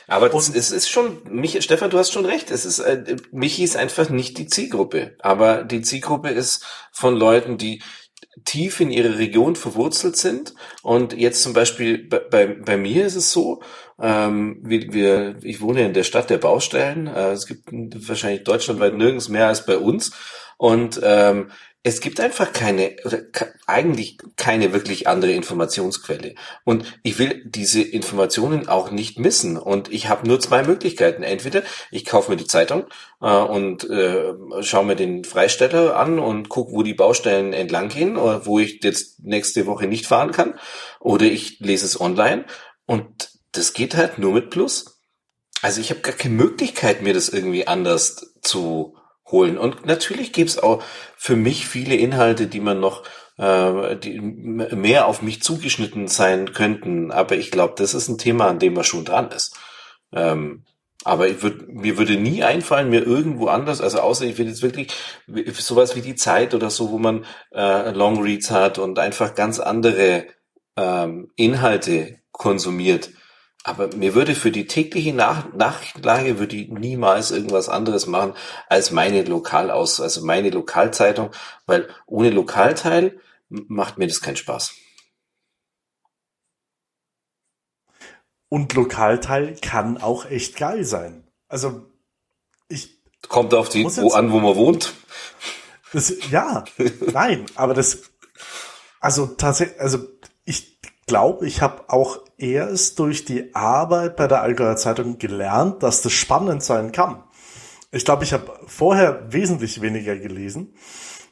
Aber 0.09 0.33
es 0.33 0.71
ist 0.71 0.89
schon, 0.89 1.21
mich, 1.29 1.61
Stefan, 1.63 1.89
du 1.89 1.97
hast 1.97 2.11
schon 2.11 2.25
recht. 2.25 2.51
Es 2.51 2.65
ist, 2.65 2.79
äh, 2.79 3.15
Michi 3.31 3.63
ist 3.63 3.77
einfach 3.77 4.09
nicht 4.09 4.37
die 4.37 4.47
Zielgruppe. 4.47 5.15
Aber 5.19 5.63
die 5.63 5.81
Zielgruppe 5.81 6.29
ist 6.29 6.65
von 6.91 7.15
Leuten, 7.15 7.57
die 7.57 7.81
tief 8.45 8.79
in 8.79 8.91
ihre 8.91 9.17
Region 9.17 9.55
verwurzelt 9.55 10.15
sind. 10.17 10.53
Und 10.83 11.13
jetzt 11.13 11.43
zum 11.43 11.53
Beispiel 11.53 12.07
bei, 12.07 12.19
bei, 12.19 12.47
bei 12.47 12.77
mir 12.77 13.05
ist 13.05 13.15
es 13.15 13.31
so, 13.31 13.61
Ähm, 14.01 14.61
wir, 14.63 14.93
wir, 14.93 15.35
ich 15.43 15.59
wohne 15.59 15.85
in 15.85 15.93
der 15.93 16.05
Stadt 16.05 16.29
der 16.29 16.37
Baustellen. 16.37 17.07
Äh, 17.07 17.31
es 17.33 17.45
gibt 17.47 17.67
wahrscheinlich 18.07 18.45
deutschlandweit 18.45 18.93
nirgends 18.95 19.27
mehr 19.27 19.47
als 19.47 19.65
bei 19.65 19.77
uns. 19.77 20.11
Und 20.57 21.01
ähm, 21.03 21.51
es 21.81 22.01
gibt 22.01 22.19
einfach 22.19 22.51
keine 22.51 22.97
eigentlich 23.65 24.17
keine 24.35 24.73
wirklich 24.73 25.07
andere 25.07 25.31
Informationsquelle. 25.31 26.35
Und 26.65 26.99
ich 27.03 27.19
will 27.19 27.41
diese 27.45 27.81
Informationen 27.81 28.67
auch 28.67 28.91
nicht 28.91 29.17
missen. 29.17 29.57
Und 29.57 29.91
ich 29.91 30.09
habe 30.09 30.27
nur 30.27 30.41
zwei 30.41 30.63
Möglichkeiten. 30.63 31.23
Entweder 31.23 31.63
ich 31.89 32.03
kaufe 32.03 32.31
mir 32.31 32.37
die 32.37 32.47
Zeitung 32.47 32.85
äh, 33.21 33.33
und 33.33 33.89
äh, 33.89 34.33
schaue 34.61 34.85
mir 34.85 34.97
den 34.97 35.23
Freisteller 35.23 35.95
an 35.95 36.19
und 36.19 36.49
gucke, 36.49 36.73
wo 36.73 36.83
die 36.83 36.93
Baustellen 36.93 37.53
entlang 37.53 37.87
gehen, 37.87 38.17
oder 38.17 38.45
wo 38.45 38.59
ich 38.59 38.83
jetzt 38.83 39.23
nächste 39.23 39.65
Woche 39.65 39.87
nicht 39.87 40.05
fahren 40.05 40.31
kann. 40.31 40.59
Oder 40.99 41.27
ich 41.27 41.59
lese 41.59 41.85
es 41.85 41.99
online. 41.99 42.43
Und 42.85 43.29
das 43.53 43.71
geht 43.71 43.95
halt 43.95 44.19
nur 44.19 44.33
mit 44.33 44.49
Plus. 44.49 44.99
Also 45.61 45.79
ich 45.79 45.91
habe 45.91 46.01
gar 46.01 46.13
keine 46.13 46.35
Möglichkeit, 46.35 47.01
mir 47.01 47.13
das 47.13 47.29
irgendwie 47.29 47.67
anders 47.67 48.33
zu 48.41 48.95
holen. 49.31 49.57
Und 49.57 49.85
natürlich 49.85 50.33
gibt's 50.33 50.57
auch 50.57 50.83
für 51.15 51.35
mich 51.35 51.67
viele 51.67 51.95
Inhalte, 51.95 52.47
die 52.47 52.59
man 52.59 52.79
noch 52.79 53.03
äh, 53.37 53.95
die 53.95 54.19
mehr 54.19 55.07
auf 55.07 55.21
mich 55.21 55.41
zugeschnitten 55.41 56.07
sein 56.07 56.53
könnten. 56.53 57.11
Aber 57.11 57.35
ich 57.35 57.51
glaube, 57.51 57.73
das 57.77 57.93
ist 57.93 58.09
ein 58.09 58.17
Thema, 58.17 58.47
an 58.47 58.59
dem 58.59 58.73
man 58.73 58.83
schon 58.83 59.05
dran 59.05 59.31
ist. 59.31 59.55
Ähm, 60.11 60.65
aber 61.05 61.29
ich 61.29 61.41
würd, 61.41 61.69
mir 61.69 61.97
würde 61.97 62.17
nie 62.17 62.43
einfallen, 62.43 62.89
mir 62.89 63.05
irgendwo 63.05 63.47
anders, 63.47 63.79
also 63.79 64.01
außer 64.01 64.25
ich 64.25 64.37
will 64.37 64.47
jetzt 64.47 64.61
wirklich 64.61 64.91
sowas 65.53 65.95
wie 65.95 66.01
die 66.01 66.15
Zeit 66.15 66.53
oder 66.53 66.69
so, 66.69 66.91
wo 66.91 66.97
man 66.97 67.25
äh, 67.53 67.91
Long 67.91 68.21
Reads 68.21 68.51
hat 68.51 68.79
und 68.79 68.99
einfach 68.99 69.33
ganz 69.33 69.59
andere 69.59 70.25
ähm, 70.75 71.31
Inhalte 71.37 72.19
konsumiert, 72.31 73.11
aber 73.63 73.95
mir 73.95 74.15
würde 74.15 74.35
für 74.35 74.51
die 74.51 74.67
tägliche 74.67 75.13
Nach 75.13 75.53
Nachlage 75.53 76.39
würde 76.39 76.55
ich 76.55 76.69
niemals 76.69 77.31
irgendwas 77.31 77.69
anderes 77.69 78.07
machen 78.07 78.33
als 78.67 78.91
meine 78.91 79.23
Lokalaus, 79.23 79.99
also 79.99 80.23
meine 80.25 80.49
Lokalzeitung, 80.49 81.31
weil 81.65 81.89
ohne 82.05 82.29
Lokalteil 82.29 83.19
macht 83.49 83.97
mir 83.97 84.07
das 84.07 84.21
keinen 84.21 84.37
Spaß. 84.37 84.73
Und 88.47 88.73
Lokalteil 88.73 89.55
kann 89.61 89.97
auch 89.97 90.25
echt 90.25 90.55
geil 90.57 90.83
sein. 90.83 91.27
Also 91.47 91.85
ich 92.67 92.97
kommt 93.27 93.53
auf 93.53 93.69
die 93.69 93.85
wo 93.85 94.11
an, 94.13 94.31
wo 94.31 94.39
man 94.39 94.55
wohnt. 94.55 94.93
Das, 95.91 96.13
ja, 96.29 96.63
nein, 97.13 97.45
aber 97.55 97.73
das 97.73 98.09
also 98.99 99.27
tatsächlich, 99.27 99.79
also 99.79 99.99
ich 100.45 100.79
glaube, 101.07 101.47
ich 101.47 101.61
habe 101.61 101.89
auch 101.89 102.19
erst 102.39 102.99
durch 102.99 103.25
die 103.25 103.53
Arbeit 103.53 104.15
bei 104.15 104.27
der 104.27 104.41
Allgäuer 104.41 104.75
Zeitung 104.75 105.17
gelernt, 105.17 105.83
dass 105.83 106.01
das 106.01 106.13
spannend 106.13 106.63
sein 106.63 106.91
kann. 106.91 107.23
Ich 107.91 108.05
glaube, 108.05 108.23
ich 108.23 108.33
habe 108.33 108.51
vorher 108.67 109.31
wesentlich 109.31 109.81
weniger 109.81 110.15
gelesen, 110.15 110.73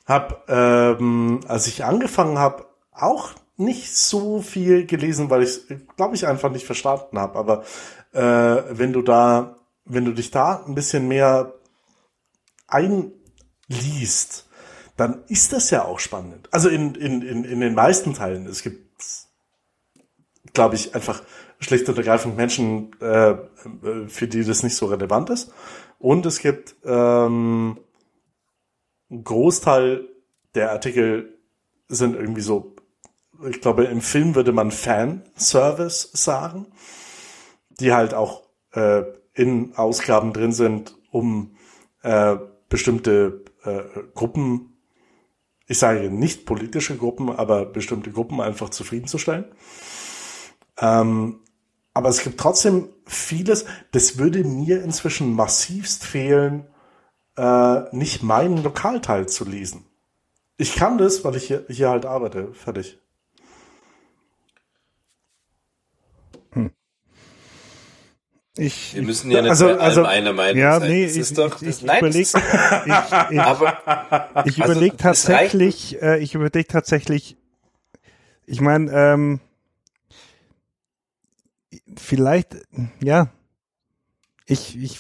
habe, 0.06 0.38
ähm, 0.48 1.42
als 1.48 1.68
ich 1.68 1.84
angefangen 1.84 2.40
habe, 2.40 2.66
auch 2.92 3.32
nicht 3.58 3.96
so 3.96 4.42
viel 4.42 4.86
gelesen, 4.86 5.30
weil 5.30 5.44
ich, 5.44 5.62
glaube 5.96 6.16
ich, 6.16 6.28
einfach 6.28 6.52
nicht 6.52 6.66
verstanden 6.66 7.20
habe. 7.20 7.38
Aber 7.38 7.64
äh, 8.14 8.64
wenn 8.78 8.94
du 8.94 9.02
da, 9.02 9.58
wenn 9.86 10.06
du 10.06 10.14
dich 10.14 10.32
da 10.32 10.64
ein 10.66 10.76
bisschen 10.76 11.08
mehr 11.08 11.54
einliest, 12.68 14.48
dann 14.96 15.24
ist 15.28 15.54
das 15.54 15.70
ja 15.70 15.86
auch 15.86 16.00
spannend. 16.00 16.50
Also 16.52 16.70
in, 16.70 16.96
in, 16.96 17.22
in, 17.22 17.44
in 17.44 17.60
den 17.60 17.76
meisten 17.76 18.14
Teilen. 18.14 18.48
Es 18.48 18.64
gibt 18.64 18.87
glaube 20.58 20.74
ich, 20.74 20.96
einfach 20.96 21.22
schlicht 21.60 21.88
und 21.88 22.00
ergreifend 22.00 22.36
Menschen, 22.36 23.00
äh, 23.00 23.36
für 24.08 24.28
die 24.28 24.44
das 24.44 24.64
nicht 24.64 24.76
so 24.76 24.88
relevant 24.88 25.30
ist. 25.30 25.54
Und 26.00 26.26
es 26.26 26.40
gibt 26.40 26.76
ähm, 26.84 27.78
ein 29.12 29.24
Großteil 29.24 30.08
der 30.56 30.72
Artikel 30.72 31.38
sind 31.90 32.16
irgendwie 32.16 32.42
so, 32.42 32.76
ich 33.48 33.62
glaube, 33.62 33.84
im 33.84 34.02
Film 34.02 34.34
würde 34.34 34.52
man 34.52 34.72
Fanservice 34.72 36.10
sagen, 36.14 36.66
die 37.70 37.94
halt 37.94 38.16
auch 38.16 38.42
äh, 38.72 39.04
in 39.36 39.76
Ausgaben 39.76 40.34
drin 40.34 40.54
sind, 40.54 40.96
um 41.12 41.56
äh, 42.02 42.36
bestimmte 42.68 43.46
äh, 43.64 43.84
Gruppen, 44.16 44.80
ich 45.68 45.78
sage 45.78 46.10
nicht 46.10 46.48
politische 46.48 46.98
Gruppen, 46.98 47.30
aber 47.30 47.66
bestimmte 47.66 48.10
Gruppen 48.10 48.42
einfach 48.42 48.70
zufriedenzustellen. 48.70 49.46
Ähm, 50.80 51.40
aber 51.94 52.10
es 52.10 52.22
gibt 52.24 52.40
trotzdem 52.40 52.90
vieles, 53.06 53.66
das 53.92 54.18
würde 54.18 54.44
mir 54.44 54.84
inzwischen 54.84 55.34
massivst 55.34 56.06
fehlen, 56.06 56.68
äh, 57.38 57.96
nicht 57.96 58.24
meinen 58.24 58.62
Lokalteil 58.62 59.28
zu 59.28 59.46
lesen. 59.46 59.86
Ich 60.58 60.76
kann 60.76 60.98
das, 60.98 61.24
weil 61.24 61.36
ich 61.36 61.46
hier, 61.46 61.66
hier 61.70 61.90
halt 61.90 62.06
arbeite. 62.06 62.54
Fertig. 62.54 63.00
Hm. 66.52 66.72
Ich, 68.58 68.96
Wir 68.96 69.04
müssen 69.04 69.30
ja 69.30 69.42
nicht 69.42 69.52
also, 69.52 69.70
also, 69.78 70.04
eine 70.04 70.34
Meinung 70.34 70.62
ja, 70.62 70.80
sein. 70.80 70.90
Nee, 70.90 71.06
das 71.06 71.14
ich, 71.14 71.22
ist 71.22 71.38
doch, 71.38 71.62
ich, 71.62 71.68
das, 71.68 71.82
nein, 71.84 72.00
überleg, 72.00 72.22
ich, 72.22 72.34
ich, 73.32 73.40
aber, 73.40 74.44
ich 74.46 74.62
also, 74.62 74.74
überlege 74.74 74.98
tatsächlich, 74.98 76.02
äh, 76.02 76.20
ich 76.20 76.34
überlege 76.34 76.68
tatsächlich, 76.68 77.38
ich 78.48 78.62
meine, 78.62 78.92
ähm, 78.92 79.40
vielleicht, 81.96 82.56
ja, 83.02 83.32
ich, 84.46 84.78
ich, 84.82 84.98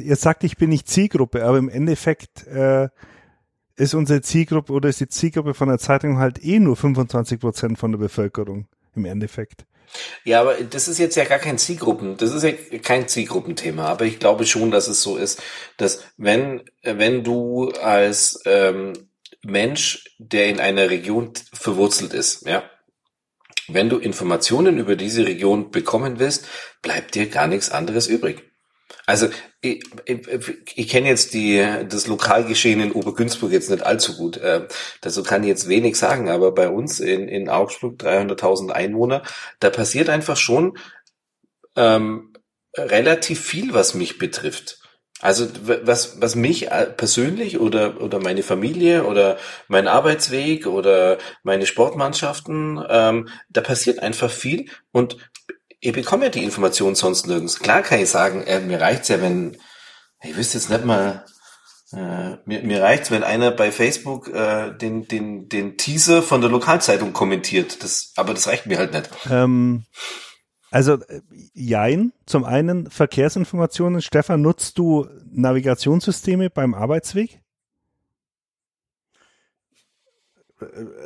ihr 0.00 0.16
sagt, 0.16 0.44
ich 0.44 0.56
bin 0.56 0.70
nicht 0.70 0.88
Zielgruppe, 0.88 1.44
aber 1.44 1.58
im 1.58 1.68
Endeffekt 1.68 2.46
äh, 2.46 2.88
ist 3.76 3.94
unsere 3.94 4.22
Zielgruppe 4.22 4.72
oder 4.72 4.88
ist 4.88 5.00
die 5.00 5.08
Zielgruppe 5.08 5.54
von 5.54 5.68
der 5.68 5.78
Zeitung 5.78 6.18
halt 6.18 6.42
eh 6.44 6.60
nur 6.60 6.76
25 6.76 7.40
Prozent 7.40 7.78
von 7.78 7.92
der 7.92 7.98
Bevölkerung 7.98 8.68
im 8.94 9.04
Endeffekt. 9.04 9.66
Ja, 10.24 10.40
aber 10.40 10.54
das 10.54 10.88
ist 10.88 10.98
jetzt 10.98 11.16
ja 11.16 11.24
gar 11.24 11.38
kein 11.38 11.58
Zielgruppen, 11.58 12.16
das 12.16 12.32
ist 12.32 12.42
ja 12.42 12.52
kein 12.78 13.06
Zielgruppenthema, 13.06 13.84
aber 13.86 14.06
ich 14.06 14.18
glaube 14.18 14.46
schon, 14.46 14.70
dass 14.70 14.88
es 14.88 15.02
so 15.02 15.16
ist, 15.16 15.42
dass 15.76 16.04
wenn, 16.16 16.62
wenn 16.82 17.22
du 17.22 17.70
als 17.70 18.40
ähm, 18.46 18.92
Mensch, 19.42 20.16
der 20.18 20.46
in 20.46 20.60
einer 20.60 20.88
Region 20.90 21.32
verwurzelt 21.52 22.14
ist, 22.14 22.46
ja, 22.46 22.62
wenn 23.68 23.88
du 23.88 23.98
Informationen 23.98 24.78
über 24.78 24.96
diese 24.96 25.26
Region 25.26 25.70
bekommen 25.70 26.18
willst, 26.18 26.46
bleibt 26.82 27.14
dir 27.14 27.28
gar 27.28 27.46
nichts 27.46 27.70
anderes 27.70 28.06
übrig. 28.06 28.42
Also 29.06 29.28
ich, 29.60 29.84
ich, 30.06 30.28
ich 30.74 30.88
kenne 30.88 31.08
jetzt 31.08 31.34
die, 31.34 31.64
das 31.88 32.06
Lokalgeschehen 32.06 32.80
in 32.80 32.92
Obergünzburg 32.92 33.52
jetzt 33.52 33.70
nicht 33.70 33.84
allzu 33.84 34.16
gut. 34.16 34.38
Äh, 34.38 34.66
dazu 35.00 35.22
kann 35.22 35.42
ich 35.42 35.48
jetzt 35.48 35.68
wenig 35.68 35.96
sagen, 35.96 36.30
aber 36.30 36.52
bei 36.52 36.68
uns 36.68 37.00
in, 37.00 37.28
in 37.28 37.48
Augsburg 37.48 38.00
300.000 38.00 38.70
Einwohner, 38.70 39.22
da 39.60 39.70
passiert 39.70 40.08
einfach 40.08 40.36
schon 40.36 40.78
ähm, 41.76 42.32
relativ 42.76 43.40
viel, 43.44 43.74
was 43.74 43.94
mich 43.94 44.18
betrifft. 44.18 44.83
Also 45.20 45.48
was, 45.82 46.20
was 46.20 46.34
mich 46.34 46.70
äh, 46.70 46.86
persönlich 46.86 47.60
oder, 47.60 48.00
oder 48.00 48.18
meine 48.18 48.42
Familie 48.42 49.04
oder 49.04 49.38
mein 49.68 49.88
Arbeitsweg 49.88 50.66
oder 50.66 51.18
meine 51.42 51.66
Sportmannschaften, 51.66 52.84
ähm, 52.88 53.28
da 53.48 53.60
passiert 53.60 54.00
einfach 54.00 54.30
viel 54.30 54.68
und 54.92 55.16
ich 55.84 55.92
bekomme 55.92 56.24
ja 56.24 56.30
die 56.30 56.44
Information 56.44 56.94
sonst 56.94 57.26
nirgends. 57.26 57.58
Klar 57.58 57.82
kann 57.82 58.00
ich 58.00 58.08
sagen, 58.08 58.42
äh, 58.42 58.60
mir 58.60 58.80
reicht's 58.80 59.08
ja, 59.08 59.20
wenn, 59.20 59.58
ich 60.22 60.36
wüsste 60.36 60.56
jetzt 60.56 60.70
nicht 60.70 60.84
mal, 60.84 61.24
äh, 61.92 62.36
mir, 62.46 62.62
mir 62.62 62.82
reicht's, 62.82 63.10
wenn 63.10 63.22
einer 63.22 63.50
bei 63.50 63.70
Facebook 63.70 64.28
äh, 64.28 64.72
den, 64.72 65.06
den, 65.06 65.48
den 65.50 65.76
Teaser 65.76 66.22
von 66.22 66.40
der 66.40 66.48
Lokalzeitung 66.48 67.12
kommentiert. 67.12 67.82
Das, 67.82 68.12
aber 68.16 68.32
das 68.32 68.46
reicht 68.46 68.66
mir 68.66 68.78
halt 68.78 68.94
nicht. 68.94 69.10
Ähm, 69.30 69.84
also 70.74 70.94
äh, 70.94 71.20
jein, 71.52 72.12
zum 72.26 72.44
einen 72.44 72.90
Verkehrsinformationen. 72.90 74.02
Stefan, 74.02 74.42
nutzt 74.42 74.76
du 74.76 75.06
Navigationssysteme 75.30 76.50
beim 76.50 76.74
Arbeitsweg? 76.74 77.40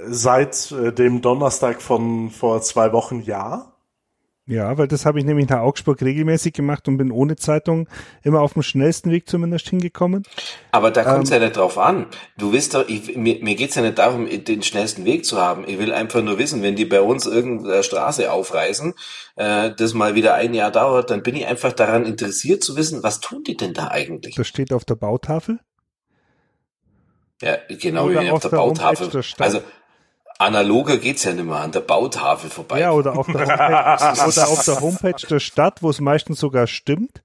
Seit 0.06 0.72
äh, 0.72 0.90
dem 0.90 1.20
Donnerstag 1.20 1.82
von 1.82 2.30
vor 2.30 2.62
zwei 2.62 2.94
Wochen 2.94 3.20
ja. 3.20 3.74
Ja, 4.48 4.78
weil 4.78 4.88
das 4.88 5.04
habe 5.04 5.18
ich 5.18 5.26
nämlich 5.26 5.46
nach 5.50 5.60
Augsburg 5.60 6.00
regelmäßig 6.00 6.54
gemacht 6.54 6.88
und 6.88 6.96
bin 6.96 7.12
ohne 7.12 7.36
Zeitung 7.36 7.86
immer 8.22 8.40
auf 8.40 8.54
dem 8.54 8.62
schnellsten 8.62 9.10
Weg 9.10 9.28
zumindest 9.28 9.68
hingekommen. 9.68 10.22
Aber 10.72 10.90
da 10.90 11.04
kommt 11.04 11.24
es 11.24 11.30
ähm, 11.30 11.42
ja 11.42 11.46
nicht 11.46 11.58
drauf 11.58 11.76
an. 11.76 12.06
Du 12.38 12.50
willst 12.50 12.72
doch, 12.72 12.88
ich, 12.88 13.14
mir, 13.14 13.44
mir 13.44 13.56
geht's 13.56 13.74
ja 13.74 13.82
nicht 13.82 13.98
darum, 13.98 14.26
den 14.26 14.62
schnellsten 14.62 15.04
Weg 15.04 15.26
zu 15.26 15.36
haben. 15.36 15.64
Ich 15.66 15.78
will 15.78 15.92
einfach 15.92 16.22
nur 16.22 16.38
wissen, 16.38 16.62
wenn 16.62 16.76
die 16.76 16.86
bei 16.86 17.02
uns 17.02 17.26
irgendeine 17.26 17.82
Straße 17.82 18.32
aufreißen, 18.32 18.94
äh, 19.36 19.70
das 19.76 19.92
mal 19.92 20.14
wieder 20.14 20.32
ein 20.32 20.54
Jahr 20.54 20.70
dauert, 20.70 21.10
dann 21.10 21.22
bin 21.22 21.36
ich 21.36 21.46
einfach 21.46 21.74
daran 21.74 22.06
interessiert 22.06 22.64
zu 22.64 22.74
wissen, 22.74 23.02
was 23.02 23.20
tun 23.20 23.44
die 23.44 23.56
denn 23.56 23.74
da 23.74 23.88
eigentlich? 23.88 24.36
Das 24.36 24.48
steht 24.48 24.72
auf 24.72 24.86
der 24.86 24.94
Bautafel? 24.94 25.60
Ja, 27.42 27.58
genau 27.68 28.06
Oder 28.06 28.22
wie 28.22 28.30
auf, 28.30 28.40
der, 28.40 28.50
der 28.50 28.56
Bautafel. 28.56 29.10
Also 29.38 29.60
analoger 30.38 30.98
geht's 30.98 31.24
ja 31.24 31.32
nicht 31.32 31.44
mehr, 31.44 31.56
an 31.56 31.72
der 31.72 31.80
Bautafel 31.80 32.48
vorbei. 32.48 32.80
Ja, 32.80 32.92
oder 32.92 33.18
auf 33.18 33.26
der 33.26 33.40
Homepage, 33.40 34.24
oder 34.28 34.48
auf 34.48 34.64
der, 34.64 34.80
Homepage 34.80 35.26
der 35.28 35.40
Stadt, 35.40 35.82
wo 35.82 35.90
es 35.90 36.00
meistens 36.00 36.40
sogar 36.40 36.66
stimmt. 36.66 37.22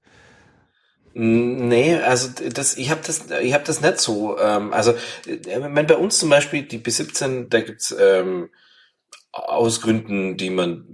Nee, 1.16 1.94
also 1.94 2.28
das, 2.52 2.76
ich 2.76 2.90
habe 2.90 3.00
das, 3.06 3.26
ich 3.40 3.54
habe 3.54 3.62
das 3.64 3.80
nicht 3.80 4.00
so. 4.00 4.36
Ähm, 4.38 4.72
also, 4.72 4.90
äh, 5.26 5.38
wenn 5.46 5.86
bei 5.86 5.96
uns 5.96 6.18
zum 6.18 6.28
Beispiel 6.28 6.64
die 6.64 6.80
B17, 6.80 7.48
da 7.48 7.60
gibt's 7.60 7.94
ähm, 7.98 8.50
aus 9.34 9.80
Gründen, 9.80 10.36
die 10.36 10.48
man 10.48 10.84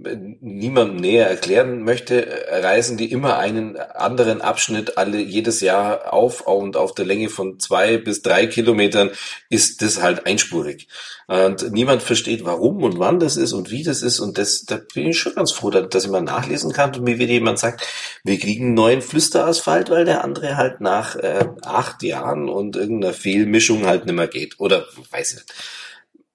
niemandem 0.41 0.97
näher 0.97 1.29
erklären 1.29 1.83
möchte, 1.83 2.27
reisen 2.49 2.97
die 2.97 3.11
immer 3.11 3.37
einen 3.37 3.77
anderen 3.77 4.41
Abschnitt 4.41 4.97
alle 4.97 5.19
jedes 5.19 5.61
Jahr 5.61 6.11
auf 6.11 6.41
und 6.47 6.75
auf 6.75 6.95
der 6.95 7.05
Länge 7.05 7.29
von 7.29 7.59
zwei 7.59 7.97
bis 7.97 8.23
drei 8.23 8.47
Kilometern 8.47 9.11
ist 9.49 9.83
das 9.83 10.01
halt 10.01 10.25
einspurig. 10.25 10.87
Und 11.27 11.71
niemand 11.71 12.01
versteht, 12.01 12.43
warum 12.43 12.81
und 12.81 12.97
wann 12.97 13.19
das 13.19 13.37
ist 13.37 13.53
und 13.53 13.69
wie 13.69 13.83
das 13.83 14.01
ist. 14.01 14.19
Und 14.19 14.39
das, 14.39 14.65
da 14.65 14.79
bin 14.93 15.07
ich 15.07 15.19
schon 15.19 15.35
ganz 15.35 15.51
froh, 15.51 15.69
dass 15.69 16.03
ich 16.03 16.09
mal 16.09 16.21
nachlesen 16.21 16.73
kann 16.73 16.95
und 16.95 17.03
mir 17.03 17.19
wieder 17.19 17.31
jemand 17.31 17.59
sagt, 17.59 17.87
wir 18.23 18.39
kriegen 18.39 18.65
einen 18.65 18.73
neuen 18.73 19.01
Flüsterasphalt, 19.03 19.91
weil 19.91 20.05
der 20.05 20.23
andere 20.23 20.57
halt 20.57 20.81
nach 20.81 21.15
äh, 21.15 21.47
acht 21.61 22.01
Jahren 22.01 22.49
und 22.49 22.75
irgendeiner 22.75 23.13
Fehlmischung 23.13 23.85
halt 23.85 24.07
nicht 24.07 24.15
mehr 24.15 24.27
geht. 24.27 24.59
Oder 24.59 24.87
weiß 25.11 25.33
ich 25.33 25.37
nicht. 25.37 25.53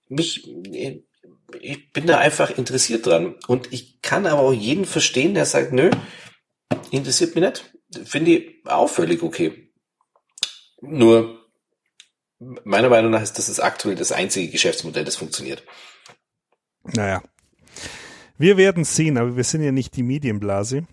Mich 0.09 0.49
ich 1.61 1.93
bin 1.93 2.07
da 2.07 2.19
einfach 2.19 2.57
interessiert 2.57 3.07
dran. 3.07 3.37
Und 3.47 3.73
ich 3.73 4.01
kann 4.03 4.27
aber 4.27 4.41
auch 4.41 4.53
jeden 4.53 4.85
verstehen, 4.85 5.35
der 5.35 5.47
sagt, 5.47 5.73
nö, 5.73 5.91
interessiert 6.91 7.35
mich 7.35 7.45
nicht. 7.45 7.73
Finde 8.09 8.31
ich 8.33 8.67
auch 8.67 8.89
völlig 8.89 9.23
okay. 9.23 9.73
Nur, 10.81 11.47
meiner 12.65 12.89
Meinung 12.89 13.11
nach 13.11 13.23
ist 13.23 13.39
das, 13.39 13.47
das 13.47 13.61
aktuell 13.61 13.95
das 13.95 14.13
einzige 14.13 14.51
Geschäftsmodell, 14.51 15.05
das 15.05 15.17
funktioniert. 15.17 15.63
Naja. 16.85 17.23
Wir 18.39 18.57
werden 18.57 18.85
sehen, 18.85 19.17
aber 19.17 19.37
wir 19.37 19.45
sind 19.45 19.63
ja 19.63 19.73
nicht 19.73 19.97
die 19.97 20.03
Medienblase. 20.03 20.87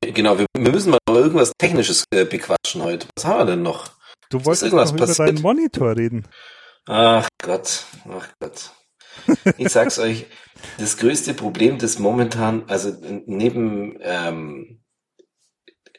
Genau, 0.00 0.38
wir, 0.38 0.46
wir 0.56 0.72
müssen 0.72 0.90
mal 0.90 0.98
irgendwas 1.08 1.52
Technisches 1.58 2.04
äh, 2.10 2.24
bequatschen 2.24 2.82
heute. 2.82 3.06
Was 3.16 3.26
haben 3.26 3.40
wir 3.40 3.44
denn 3.44 3.62
noch? 3.62 3.90
Du 4.30 4.42
wolltest 4.44 4.72
noch 4.72 4.92
über 4.92 5.06
deinen 5.06 5.42
Monitor 5.42 5.96
reden. 5.96 6.26
Ach 6.86 7.28
Gott, 7.42 7.84
ach 8.08 8.28
Gott. 8.40 8.70
Ich 9.56 9.68
sag's 9.70 9.98
euch, 9.98 10.26
das 10.78 10.96
größte 10.96 11.34
Problem, 11.34 11.78
das 11.78 11.98
momentan, 11.98 12.64
also 12.68 12.92
neben, 13.26 13.98
ähm, 14.00 14.80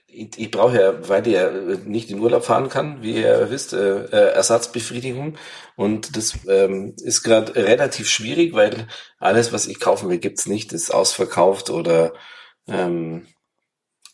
ich, 0.07 0.37
ich 0.37 0.51
brauche 0.51 0.79
ja, 0.79 1.09
weil 1.09 1.27
ich 1.27 1.33
ja 1.33 1.51
nicht 1.83 2.09
in 2.09 2.19
Urlaub 2.19 2.45
fahren 2.45 2.69
kann, 2.69 3.01
wie 3.01 3.15
ihr 3.21 3.49
wisst, 3.49 3.73
äh, 3.73 4.05
äh 4.05 4.33
Ersatzbefriedigung. 4.33 5.37
Und 5.75 6.15
das 6.15 6.33
ähm, 6.47 6.95
ist 7.03 7.23
gerade 7.23 7.55
relativ 7.55 8.09
schwierig, 8.09 8.53
weil 8.53 8.87
alles, 9.19 9.51
was 9.51 9.67
ich 9.67 9.79
kaufen 9.79 10.09
will, 10.09 10.19
gibt's 10.19 10.45
nicht, 10.45 10.73
ist 10.73 10.93
ausverkauft 10.93 11.69
oder 11.69 12.13
ähm, 12.67 13.27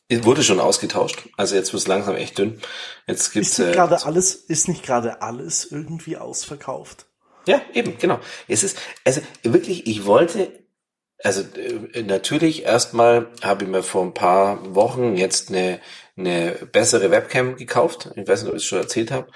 wurde 0.10 0.44
schon 0.44 0.60
ausgetauscht. 0.60 1.30
Also 1.38 1.56
jetzt 1.56 1.72
wird 1.72 1.82
es 1.82 1.88
langsam 1.88 2.16
echt 2.16 2.38
dünn. 2.38 2.60
Jetzt 3.08 3.32
gibt's 3.32 3.52
ist 3.52 3.60
nicht 3.60 3.70
äh, 3.70 3.74
gerade 3.74 4.04
alles, 4.04 4.36
ist 4.36 4.68
nicht 4.68 4.84
gerade 4.84 5.22
alles 5.22 5.66
irgendwie 5.72 6.18
ausverkauft? 6.18 7.06
Ja, 7.48 7.62
eben, 7.74 7.98
genau. 7.98 8.20
Es 8.48 8.64
ist, 8.64 8.78
also 9.04 9.22
wirklich, 9.44 9.88
ich 9.88 10.06
wollte, 10.06 10.52
also 11.24 11.42
äh, 11.42 12.04
natürlich 12.04 12.64
erstmal 12.64 13.28
habe 13.42 13.64
ich 13.64 13.70
mir 13.70 13.84
vor 13.84 14.04
ein 14.04 14.14
paar 14.14 14.76
Wochen 14.76 15.16
jetzt 15.16 15.50
eine, 15.50 15.80
eine 16.18 16.52
bessere 16.72 17.12
Webcam 17.12 17.56
gekauft. 17.56 18.12
Ich 18.16 18.28
weiß 18.28 18.44
nicht, 18.44 18.52
ob 18.52 18.58
ich 18.58 18.64
es 18.64 18.68
schon 18.68 18.80
erzählt 18.80 19.12
habe. 19.12 19.28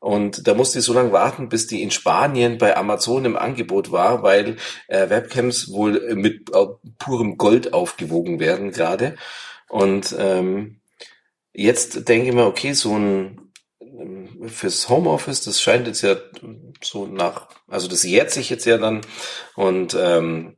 Und 0.00 0.46
da 0.46 0.52
musste 0.52 0.78
ich 0.78 0.84
so 0.84 0.92
lange 0.92 1.12
warten, 1.12 1.48
bis 1.48 1.66
die 1.66 1.82
in 1.82 1.90
Spanien 1.90 2.58
bei 2.58 2.76
Amazon 2.76 3.24
im 3.24 3.36
Angebot 3.36 3.90
war, 3.90 4.22
weil 4.22 4.56
äh, 4.88 5.08
Webcams 5.08 5.72
wohl 5.72 6.14
mit 6.14 6.50
äh, 6.54 6.66
purem 6.98 7.38
Gold 7.38 7.72
aufgewogen 7.72 8.38
werden 8.38 8.70
gerade. 8.70 9.16
Und 9.70 10.14
ähm, 10.18 10.80
jetzt 11.54 12.06
denke 12.06 12.28
ich 12.28 12.34
mir, 12.34 12.44
okay, 12.44 12.74
so 12.74 12.98
ein 12.98 13.40
fürs 14.46 14.88
Homeoffice, 14.88 15.44
das 15.44 15.62
scheint 15.62 15.86
jetzt 15.86 16.02
ja 16.02 16.16
so 16.84 17.06
nach, 17.06 17.48
also 17.68 17.88
das 17.88 18.02
jährt 18.02 18.30
sich 18.30 18.50
jetzt 18.50 18.64
ja 18.64 18.78
dann 18.78 19.00
und 19.54 19.96
ähm, 19.98 20.56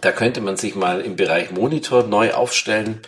da 0.00 0.12
könnte 0.12 0.40
man 0.40 0.56
sich 0.56 0.74
mal 0.74 1.00
im 1.00 1.16
Bereich 1.16 1.50
Monitor 1.50 2.02
neu 2.04 2.32
aufstellen. 2.32 3.02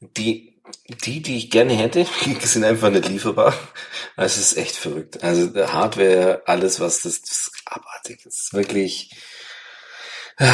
Die, 0.00 0.60
die, 1.04 1.22
die 1.22 1.36
ich 1.36 1.50
gerne 1.50 1.74
hätte, 1.74 2.06
sind 2.40 2.64
einfach 2.64 2.90
nicht 2.90 3.08
lieferbar. 3.08 3.54
Also 4.16 4.40
es 4.40 4.52
ist 4.52 4.58
echt 4.58 4.76
verrückt. 4.76 5.22
Also 5.22 5.54
Hardware, 5.54 6.42
alles 6.46 6.80
was 6.80 7.02
das, 7.02 7.20
das 7.22 7.30
ist 7.30 7.52
abartig. 7.64 8.20
Das 8.24 8.34
ist 8.34 8.54
wirklich 8.54 9.10
äh, 10.38 10.46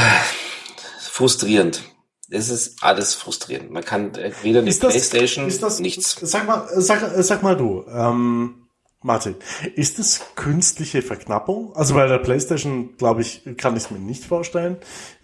frustrierend. 1.00 1.82
Es 2.30 2.50
ist 2.50 2.82
alles 2.82 3.14
frustrierend. 3.14 3.70
Man 3.70 3.84
kann 3.84 4.14
weder 4.42 4.60
eine 4.60 4.68
das, 4.68 4.78
Playstation, 4.80 5.52
das, 5.60 5.80
nichts. 5.80 6.16
Sag 6.20 6.46
mal, 6.46 6.68
sag, 6.74 7.10
sag 7.22 7.42
mal 7.42 7.56
du, 7.56 7.86
ähm, 7.88 8.67
Martin, 9.00 9.36
ist 9.76 10.00
das 10.00 10.34
künstliche 10.34 11.02
Verknappung? 11.02 11.74
Also 11.76 11.94
bei 11.94 12.08
der 12.08 12.18
PlayStation, 12.18 12.96
glaube 12.96 13.20
ich, 13.20 13.42
kann 13.56 13.76
ich 13.76 13.84
es 13.84 13.90
mir 13.92 14.00
nicht 14.00 14.24
vorstellen. 14.24 14.76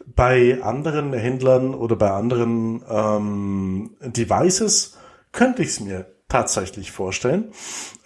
Bei 0.07 0.63
anderen 0.63 1.13
Händlern 1.13 1.75
oder 1.75 1.97
bei 1.97 2.11
anderen 2.11 2.85
ähm, 2.89 3.97
Devices 4.01 4.97
könnte 5.33 5.63
ich 5.63 5.71
es 5.71 5.81
mir 5.81 6.07
tatsächlich 6.29 6.93
vorstellen, 6.93 7.53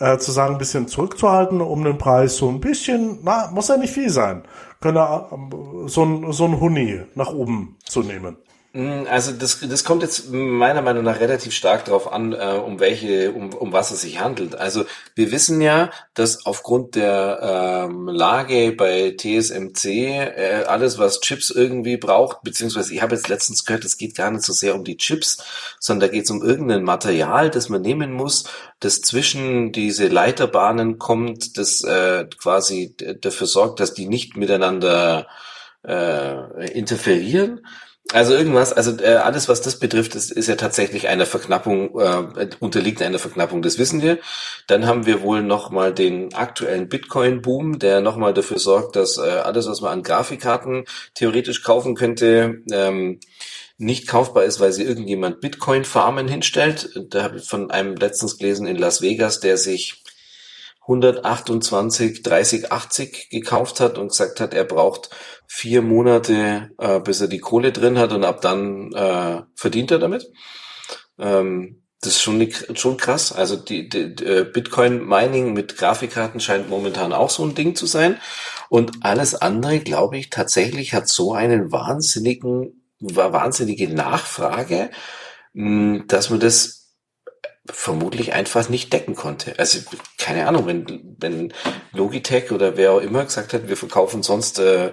äh, 0.01 0.17
zu 0.19 0.33
sagen, 0.33 0.55
ein 0.55 0.59
bisschen 0.59 0.89
zurückzuhalten, 0.89 1.61
um 1.61 1.85
den 1.85 1.99
Preis 1.99 2.37
so 2.37 2.49
ein 2.49 2.61
bisschen, 2.61 3.19
na, 3.23 3.51
muss 3.53 3.69
ja 3.69 3.77
nicht 3.77 3.93
viel 3.93 4.11
sein, 4.11 4.45
können 4.81 4.97
äh, 4.97 5.89
so 5.89 6.05
ein, 6.05 6.33
so 6.33 6.45
ein 6.47 6.61
Huni 6.61 7.03
nach 7.15 7.33
oben 7.33 7.77
zu 7.85 8.03
nehmen. 8.03 8.39
Mm, 8.79 9.09
also 9.09 9.33
das, 9.33 9.59
das 9.59 9.83
kommt 9.83 10.03
jetzt 10.03 10.31
meiner 10.31 10.83
Meinung 10.83 11.03
nach 11.03 11.19
relativ 11.19 11.53
stark 11.53 11.87
darauf 11.87 12.13
an, 12.13 12.33
äh, 12.33 12.61
um 12.65 12.79
welche, 12.79 13.33
um, 13.33 13.53
um 13.53 13.73
was 13.73 13.91
es 13.91 14.03
sich 14.03 14.21
handelt. 14.21 14.55
Also 14.55 14.85
wir 15.17 15.33
wissen 15.33 15.61
ja, 15.61 15.91
dass 16.15 16.47
aufgrund 16.47 16.95
der 16.95 17.89
ähm, 17.91 18.07
Lage 18.07 18.71
bei 18.71 19.17
TSMC 19.19 19.85
äh, 19.87 20.65
alles, 20.69 20.97
was 20.97 21.21
Chips 21.21 21.51
irgendwie 21.51 21.97
braucht, 21.97 22.43
beziehungsweise 22.45 22.95
ich 22.95 23.03
habe 23.03 23.17
jetzt 23.17 23.29
letztens 23.29 23.65
gehört, 23.65 23.85
es 23.85 23.97
geht 23.99 24.15
gar 24.17 24.31
nicht 24.31 24.45
so 24.45 24.53
sehr 24.53 24.77
um 24.77 24.85
die 24.85 24.97
Chips, 24.97 25.43
sondern 25.81 26.09
da 26.09 26.15
geht 26.15 26.27
es 26.27 26.31
um 26.31 26.45
irgendein 26.45 26.85
Material, 26.85 27.51
das 27.51 27.69
man 27.69 27.83
nehmen 27.83 28.13
muss, 28.13 28.45
das 28.79 29.01
zwischen 29.01 29.73
diese 29.73 30.07
Leiterbahnen 30.07 31.01
kommt, 31.01 31.59
das 31.59 31.83
äh, 31.83 32.27
quasi 32.41 32.95
dafür 33.21 33.49
sorgt, 33.49 33.81
dass 33.81 33.93
die 33.93 34.07
nicht 34.07 34.37
miteinander 34.37 35.27
äh, 35.85 36.71
interferieren. 36.71 37.67
Also 38.15 38.35
irgendwas, 38.35 38.73
also 38.73 38.97
äh, 39.03 39.17
alles, 39.17 39.51
was 39.51 39.61
das 39.61 39.79
betrifft, 39.79 40.15
ist, 40.15 40.33
ist 40.33 40.49
ja 40.49 40.57
tatsächlich 40.57 41.09
einer 41.09 41.27
Verknappung, 41.27 42.01
äh, 42.01 42.49
unterliegt 42.59 43.03
einer 43.03 43.19
Verknappung, 43.19 43.61
das 43.61 43.79
wissen 43.79 44.01
wir. 44.01 44.19
Dann 44.67 44.87
haben 44.87 45.05
wir 45.05 45.21
wohl 45.21 45.43
nochmal 45.43 45.93
den 45.93 46.33
aktuellen 46.33 46.89
Bitcoin-Boom, 46.89 47.79
der 47.79 48.01
nochmal 48.01 48.33
dafür 48.33 48.59
sorgt, 48.59 48.97
dass 48.97 49.19
äh, 49.19 49.21
alles, 49.21 49.69
was 49.69 49.83
man 49.83 49.93
an 49.93 50.03
Grafikkarten 50.03 50.85
theoretisch 51.15 51.63
kaufen 51.63 51.95
könnte, 51.95 52.63
ähm, 52.73 53.21
nicht 53.77 54.09
kaufbar 54.09 54.45
ist, 54.45 54.59
weil 54.59 54.73
sie 54.73 54.85
irgendjemand 54.85 55.41
Bitcoin-Farmen 55.41 56.29
hinstellt. 56.29 56.89
Da 57.11 57.23
habe 57.23 57.37
ich 57.37 57.45
von 57.45 57.71
einem 57.71 57.95
letztens 57.95 58.39
gelesen 58.39 58.67
in 58.67 58.77
Las 58.77 59.03
Vegas, 59.03 59.41
der 59.41 59.59
sich 59.59 60.03
128 60.89 62.23
3080 62.23 63.29
gekauft 63.31 63.79
hat 63.79 63.99
und 63.99 64.09
gesagt 64.09 64.41
hat, 64.41 64.55
er 64.55 64.65
braucht 64.65 65.11
vier 65.47 65.83
Monate, 65.83 66.71
äh, 66.79 66.99
bis 67.01 67.21
er 67.21 67.29
die 67.29 67.41
Kohle 67.41 67.73
drin 67.73 67.99
hat 67.99 68.13
und 68.13 68.25
ab 68.25 68.41
dann 68.41 68.93
äh, 68.95 69.43
verdient 69.55 69.91
er 69.91 69.99
damit. 69.99 70.31
Ähm, 71.19 71.83
das 72.01 72.13
ist 72.13 72.23
schon, 72.23 72.49
schon 72.75 72.97
krass. 72.97 73.33
Also 73.33 73.57
die, 73.57 73.89
die, 73.89 74.15
die 74.15 74.25
äh, 74.25 74.45
Bitcoin 74.45 75.07
Mining 75.07 75.53
mit 75.53 75.77
Grafikkarten 75.77 76.41
scheint 76.41 76.71
momentan 76.71 77.13
auch 77.13 77.31
so 77.31 77.45
ein 77.45 77.55
Ding 77.55 77.75
zu 77.75 77.87
sein. 77.87 78.19
Und 78.71 79.05
alles 79.05 79.35
andere, 79.35 79.81
glaube 79.81 80.17
ich, 80.17 80.31
tatsächlich 80.31 80.95
hat 80.95 81.09
so 81.09 81.35
einen 81.35 81.73
wahnsinnigen, 81.73 82.85
wahnsinnige 83.01 83.89
Nachfrage, 83.93 84.91
hm, 85.55 86.05
dass 86.07 86.31
man 86.31 86.41
das 86.41 86.78
vermutlich 87.73 88.33
einfach 88.33 88.69
nicht 88.69 88.93
decken 88.93 89.15
konnte. 89.15 89.59
Also 89.59 89.81
keine 90.17 90.47
Ahnung, 90.47 90.67
wenn, 90.67 91.17
wenn 91.19 91.53
Logitech 91.93 92.53
oder 92.53 92.77
wer 92.77 92.93
auch 92.93 93.01
immer 93.01 93.25
gesagt 93.25 93.53
hat, 93.53 93.69
wir 93.69 93.77
verkaufen 93.77 94.23
sonst 94.23 94.59
äh, 94.59 94.93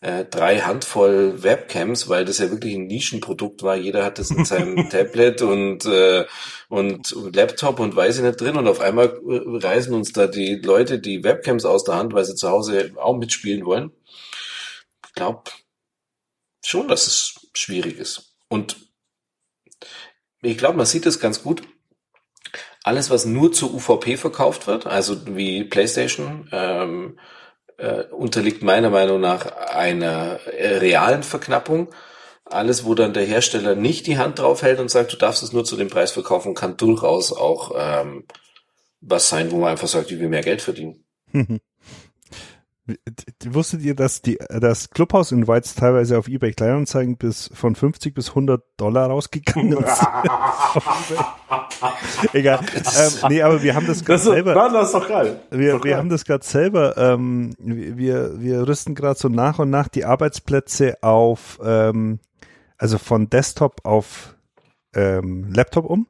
äh, 0.00 0.24
drei 0.24 0.60
Handvoll 0.60 1.42
Webcams, 1.42 2.08
weil 2.08 2.24
das 2.24 2.38
ja 2.38 2.50
wirklich 2.50 2.74
ein 2.74 2.86
Nischenprodukt 2.86 3.62
war. 3.62 3.76
Jeder 3.76 4.04
hat 4.04 4.18
das 4.18 4.30
in 4.30 4.44
seinem 4.44 4.88
Tablet 4.90 5.42
und, 5.42 5.84
äh, 5.86 6.26
und 6.68 7.14
Laptop 7.34 7.80
und 7.80 7.96
weiß 7.96 8.18
ich 8.18 8.22
nicht 8.22 8.40
drin 8.40 8.56
und 8.56 8.68
auf 8.68 8.80
einmal 8.80 9.06
äh, 9.06 9.66
reisen 9.66 9.94
uns 9.94 10.12
da 10.12 10.26
die 10.26 10.56
Leute 10.56 10.98
die 10.98 11.24
Webcams 11.24 11.64
aus 11.64 11.84
der 11.84 11.96
Hand, 11.96 12.12
weil 12.12 12.24
sie 12.24 12.34
zu 12.34 12.50
Hause 12.50 12.92
auch 12.96 13.16
mitspielen 13.16 13.64
wollen. 13.64 13.90
Ich 15.06 15.12
glaube 15.14 15.44
schon, 16.64 16.88
dass 16.88 17.06
es 17.06 17.48
schwierig 17.54 17.98
ist. 17.98 18.34
Und 18.48 18.76
ich 20.42 20.58
glaube, 20.58 20.76
man 20.76 20.86
sieht 20.86 21.06
das 21.06 21.20
ganz 21.20 21.42
gut 21.42 21.62
alles, 22.86 23.10
was 23.10 23.26
nur 23.26 23.52
zur 23.52 23.74
UVP 23.74 24.16
verkauft 24.16 24.68
wird, 24.68 24.86
also 24.86 25.16
wie 25.36 25.64
PlayStation, 25.64 26.48
ähm, 26.52 27.18
äh, 27.78 28.04
unterliegt 28.04 28.62
meiner 28.62 28.90
Meinung 28.90 29.20
nach 29.20 29.46
einer 29.74 30.38
äh, 30.46 30.76
realen 30.76 31.24
Verknappung. 31.24 31.88
Alles, 32.44 32.84
wo 32.84 32.94
dann 32.94 33.12
der 33.12 33.24
Hersteller 33.24 33.74
nicht 33.74 34.06
die 34.06 34.18
Hand 34.18 34.38
drauf 34.38 34.62
hält 34.62 34.78
und 34.78 34.88
sagt, 34.88 35.12
du 35.12 35.16
darfst 35.16 35.42
es 35.42 35.52
nur 35.52 35.64
zu 35.64 35.76
dem 35.76 35.88
Preis 35.88 36.12
verkaufen, 36.12 36.54
kann 36.54 36.76
durchaus 36.76 37.32
auch 37.32 37.72
ähm, 37.76 38.24
was 39.00 39.28
sein, 39.28 39.50
wo 39.50 39.56
man 39.56 39.70
einfach 39.70 39.88
sagt, 39.88 40.12
ich 40.12 40.20
will 40.20 40.28
mehr 40.28 40.42
Geld 40.42 40.62
verdienen. 40.62 41.04
Wusstet 43.46 43.82
ihr, 43.82 43.96
dass 43.96 44.22
die, 44.22 44.38
das 44.48 44.90
Clubhaus 44.90 45.32
in 45.32 45.48
Whites 45.48 45.74
teilweise 45.74 46.16
auf 46.18 46.28
eBay 46.28 46.52
Kleinanzeigen 46.52 47.16
bis 47.16 47.50
von 47.52 47.74
50 47.74 48.14
bis 48.14 48.28
100 48.28 48.62
Dollar 48.76 49.08
rausgegangen 49.08 49.78
ist? 49.78 50.02
Egal. 52.32 52.60
Ähm, 52.74 53.12
nee, 53.28 53.42
aber 53.42 53.60
wir 53.62 53.74
haben 53.74 53.88
das 53.88 54.04
gerade 54.04 54.20
selber. 54.20 54.54
Nein, 54.54 54.72
das 54.72 54.86
ist 54.86 54.94
doch 54.94 55.08
geil. 55.08 55.40
Wir, 55.50 55.72
doch 55.72 55.82
wir 55.84 55.90
geil. 55.90 55.98
haben 55.98 56.08
das 56.08 56.24
gerade 56.24 56.44
selber. 56.44 56.96
Ähm, 56.96 57.54
wir, 57.58 58.40
wir 58.40 58.68
rüsten 58.68 58.94
gerade 58.94 59.18
so 59.18 59.28
nach 59.28 59.58
und 59.58 59.70
nach 59.70 59.88
die 59.88 60.04
Arbeitsplätze 60.04 61.02
auf, 61.02 61.58
ähm, 61.64 62.20
also 62.78 62.98
von 62.98 63.28
Desktop 63.28 63.80
auf 63.84 64.36
ähm, 64.94 65.50
Laptop 65.52 65.86
um. 65.86 66.06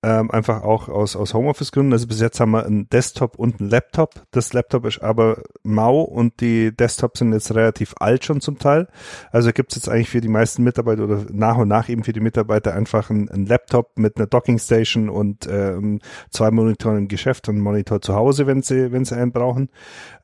Ähm, 0.00 0.30
einfach 0.30 0.62
auch 0.62 0.88
aus, 0.88 1.16
aus 1.16 1.34
Homeoffice-Gründen. 1.34 1.92
Also 1.92 2.06
bis 2.06 2.20
jetzt 2.20 2.38
haben 2.38 2.52
wir 2.52 2.64
einen 2.64 2.88
Desktop 2.88 3.36
und 3.36 3.60
einen 3.60 3.68
Laptop. 3.68 4.22
Das 4.30 4.52
Laptop 4.52 4.86
ist 4.86 5.02
aber 5.02 5.42
mau 5.64 6.02
und 6.02 6.40
die 6.40 6.70
Desktops 6.70 7.18
sind 7.18 7.32
jetzt 7.32 7.52
relativ 7.52 7.94
alt 7.98 8.24
schon 8.24 8.40
zum 8.40 8.60
Teil. 8.60 8.86
Also 9.32 9.52
gibt 9.52 9.72
es 9.72 9.76
jetzt 9.76 9.88
eigentlich 9.88 10.08
für 10.08 10.20
die 10.20 10.28
meisten 10.28 10.62
Mitarbeiter 10.62 11.02
oder 11.02 11.26
nach 11.32 11.56
und 11.56 11.66
nach 11.66 11.88
eben 11.88 12.04
für 12.04 12.12
die 12.12 12.20
Mitarbeiter 12.20 12.74
einfach 12.74 13.10
einen, 13.10 13.28
einen 13.28 13.46
Laptop 13.46 13.98
mit 13.98 14.18
einer 14.18 14.28
Dockingstation 14.28 15.08
und 15.08 15.48
ähm, 15.50 15.98
zwei 16.30 16.52
Monitoren 16.52 16.98
im 16.98 17.08
Geschäft 17.08 17.48
und 17.48 17.56
einen 17.56 17.64
Monitor 17.64 18.00
zu 18.00 18.14
Hause, 18.14 18.46
wenn 18.46 18.62
sie, 18.62 18.92
wenn 18.92 19.04
sie 19.04 19.16
einen 19.16 19.32
brauchen. 19.32 19.68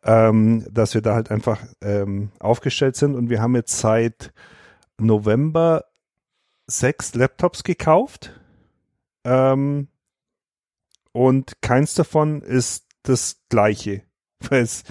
Ähm, 0.05 0.65
dass 0.71 0.95
wir 0.95 1.03
da 1.03 1.17
halt 1.17 1.33
einfach 1.33 1.61
ähm, 1.81 2.31
aufgestellt 2.39 2.95
sind 2.95 3.17
und 3.17 3.29
wir 3.29 3.43
haben 3.43 3.57
jetzt 3.57 3.77
seit 3.77 4.33
November 4.99 5.87
sechs 6.69 7.17
Laptops 7.17 7.65
gekauft 7.65 8.39
ähm, 9.25 9.89
und 11.13 11.61
keins 11.63 11.95
davon 11.95 12.43
ist 12.43 12.87
das 13.03 13.43
gleiche, 13.49 14.03
weil 14.51 14.63
es 14.63 14.85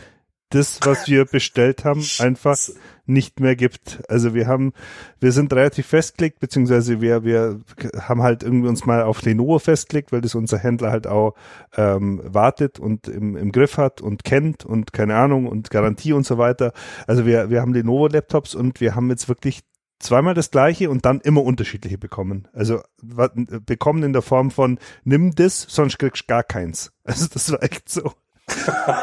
das, 0.53 0.79
was 0.83 1.07
wir 1.07 1.25
bestellt 1.31 1.83
haben, 1.83 2.05
einfach 2.19 2.57
nicht 3.05 3.39
mehr 3.39 3.55
gibt. 3.55 4.01
Also 4.07 4.33
wir 4.33 4.47
haben, 4.47 4.71
wir 5.19 5.31
sind 5.31 5.51
relativ 5.51 5.87
festgelegt, 5.87 6.39
beziehungsweise 6.39 7.01
wir, 7.01 7.23
wir 7.23 7.59
haben 7.99 8.21
halt 8.21 8.43
irgendwie 8.43 8.69
uns 8.69 8.85
mal 8.85 9.03
auf 9.03 9.21
Lenovo 9.23 9.59
festgelegt, 9.59 10.11
weil 10.11 10.21
das 10.21 10.35
unser 10.35 10.59
Händler 10.59 10.91
halt 10.91 11.07
auch 11.07 11.33
ähm, 11.75 12.21
wartet 12.23 12.79
und 12.79 13.07
im, 13.07 13.35
im 13.35 13.51
Griff 13.51 13.77
hat 13.77 13.99
und 13.99 14.23
kennt 14.23 14.63
und 14.63 14.93
keine 14.93 15.15
Ahnung 15.15 15.47
und 15.47 15.69
Garantie 15.69 16.13
und 16.13 16.25
so 16.25 16.37
weiter. 16.37 16.71
Also 17.07 17.25
wir, 17.25 17.49
wir 17.49 17.61
haben 17.61 17.73
Lenovo-Laptops 17.73 18.55
und 18.55 18.79
wir 18.79 18.95
haben 18.95 19.09
jetzt 19.09 19.27
wirklich 19.27 19.63
zweimal 20.03 20.33
das 20.33 20.51
gleiche 20.51 20.89
und 20.89 21.05
dann 21.05 21.21
immer 21.21 21.43
unterschiedliche 21.43 21.97
bekommen. 21.97 22.47
Also 22.53 22.81
bekommen 23.01 24.03
in 24.03 24.13
der 24.13 24.21
Form 24.21 24.51
von 24.51 24.79
nimm 25.03 25.33
das, 25.35 25.65
sonst 25.69 25.97
kriegst 25.97 26.23
du 26.23 26.27
gar 26.27 26.43
keins. 26.43 26.91
Also 27.05 27.27
das 27.27 27.51
war 27.51 27.61
echt 27.61 27.89
so. 27.89 28.13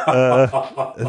Äh, 0.07 0.49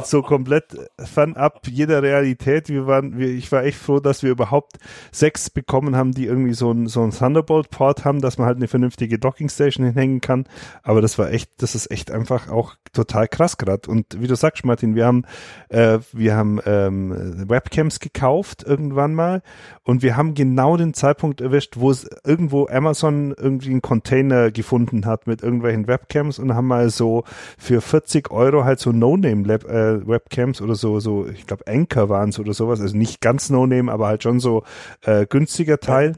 so 0.03 0.21
komplett 0.21 0.77
fernab 0.97 1.67
jeder 1.67 2.01
Realität. 2.01 2.69
Wir 2.69 2.87
waren, 2.87 3.17
wir, 3.17 3.27
ich 3.27 3.51
war 3.51 3.63
echt 3.63 3.77
froh, 3.77 3.99
dass 3.99 4.23
wir 4.23 4.31
überhaupt 4.31 4.77
sechs 5.11 5.49
bekommen 5.49 5.95
haben, 5.95 6.13
die 6.13 6.25
irgendwie 6.25 6.53
so 6.53 6.71
ein, 6.71 6.87
so 6.87 7.03
ein 7.03 7.11
Thunderbolt-Port 7.11 8.05
haben, 8.05 8.21
dass 8.21 8.37
man 8.37 8.47
halt 8.47 8.57
eine 8.57 8.67
vernünftige 8.67 9.19
Dockingstation 9.19 9.85
hinhängen 9.85 10.21
kann. 10.21 10.45
Aber 10.83 11.01
das 11.01 11.17
war 11.19 11.31
echt, 11.31 11.51
das 11.57 11.75
ist 11.75 11.91
echt 11.91 12.11
einfach 12.11 12.49
auch 12.49 12.75
total 12.93 13.27
krass 13.27 13.57
gerade. 13.57 13.89
Und 13.89 14.21
wie 14.21 14.27
du 14.27 14.35
sagst, 14.35 14.63
Martin, 14.65 14.95
wir 14.95 15.05
haben, 15.05 15.25
äh, 15.69 15.99
wir 16.13 16.35
haben 16.35 16.59
ähm, 16.65 17.49
Webcams 17.49 17.99
gekauft 17.99 18.63
irgendwann 18.63 19.13
mal 19.13 19.41
und 19.83 20.03
wir 20.03 20.15
haben 20.15 20.33
genau 20.33 20.77
den 20.77 20.93
Zeitpunkt 20.93 21.41
erwischt, 21.41 21.77
wo 21.77 21.91
es 21.91 22.09
irgendwo 22.23 22.67
Amazon 22.67 23.33
irgendwie 23.37 23.71
einen 23.71 23.81
Container 23.81 24.51
gefunden 24.51 25.05
hat 25.05 25.27
mit 25.27 25.43
irgendwelchen 25.43 25.87
Webcams 25.87 26.39
und 26.39 26.53
haben 26.53 26.67
mal 26.67 26.89
so 26.89 27.23
für 27.57 27.81
40 27.81 28.20
Euro 28.29 28.65
halt 28.65 28.79
so 28.79 28.91
No-Name-Webcams 28.91 30.61
oder 30.61 30.75
so, 30.75 30.99
so, 30.99 31.27
ich 31.27 31.47
glaube 31.47 31.65
Anchor 31.65 32.09
waren 32.09 32.29
es 32.29 32.39
oder 32.39 32.53
sowas, 32.53 32.81
also 32.81 32.95
nicht 32.95 33.21
ganz 33.21 33.49
No-Name, 33.49 33.91
aber 33.91 34.07
halt 34.07 34.21
schon 34.21 34.39
so 34.39 34.63
äh, 35.01 35.25
günstiger 35.25 35.79
Teil. 35.79 36.15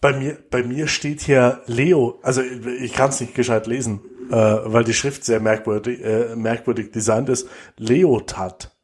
Bei 0.00 0.12
mir, 0.18 0.38
bei 0.50 0.62
mir 0.62 0.88
steht 0.88 1.20
hier 1.20 1.60
Leo, 1.66 2.18
also 2.22 2.42
ich 2.42 2.94
kann 2.94 3.10
es 3.10 3.20
nicht 3.20 3.34
gescheit 3.34 3.66
lesen, 3.66 4.00
äh, 4.30 4.34
weil 4.34 4.84
die 4.84 4.94
Schrift 4.94 5.24
sehr 5.24 5.40
merkwürdig, 5.40 6.02
äh, 6.04 6.34
merkwürdig 6.34 6.90
designt 6.90 7.28
ist. 7.28 7.48
Leotard. 7.76 8.76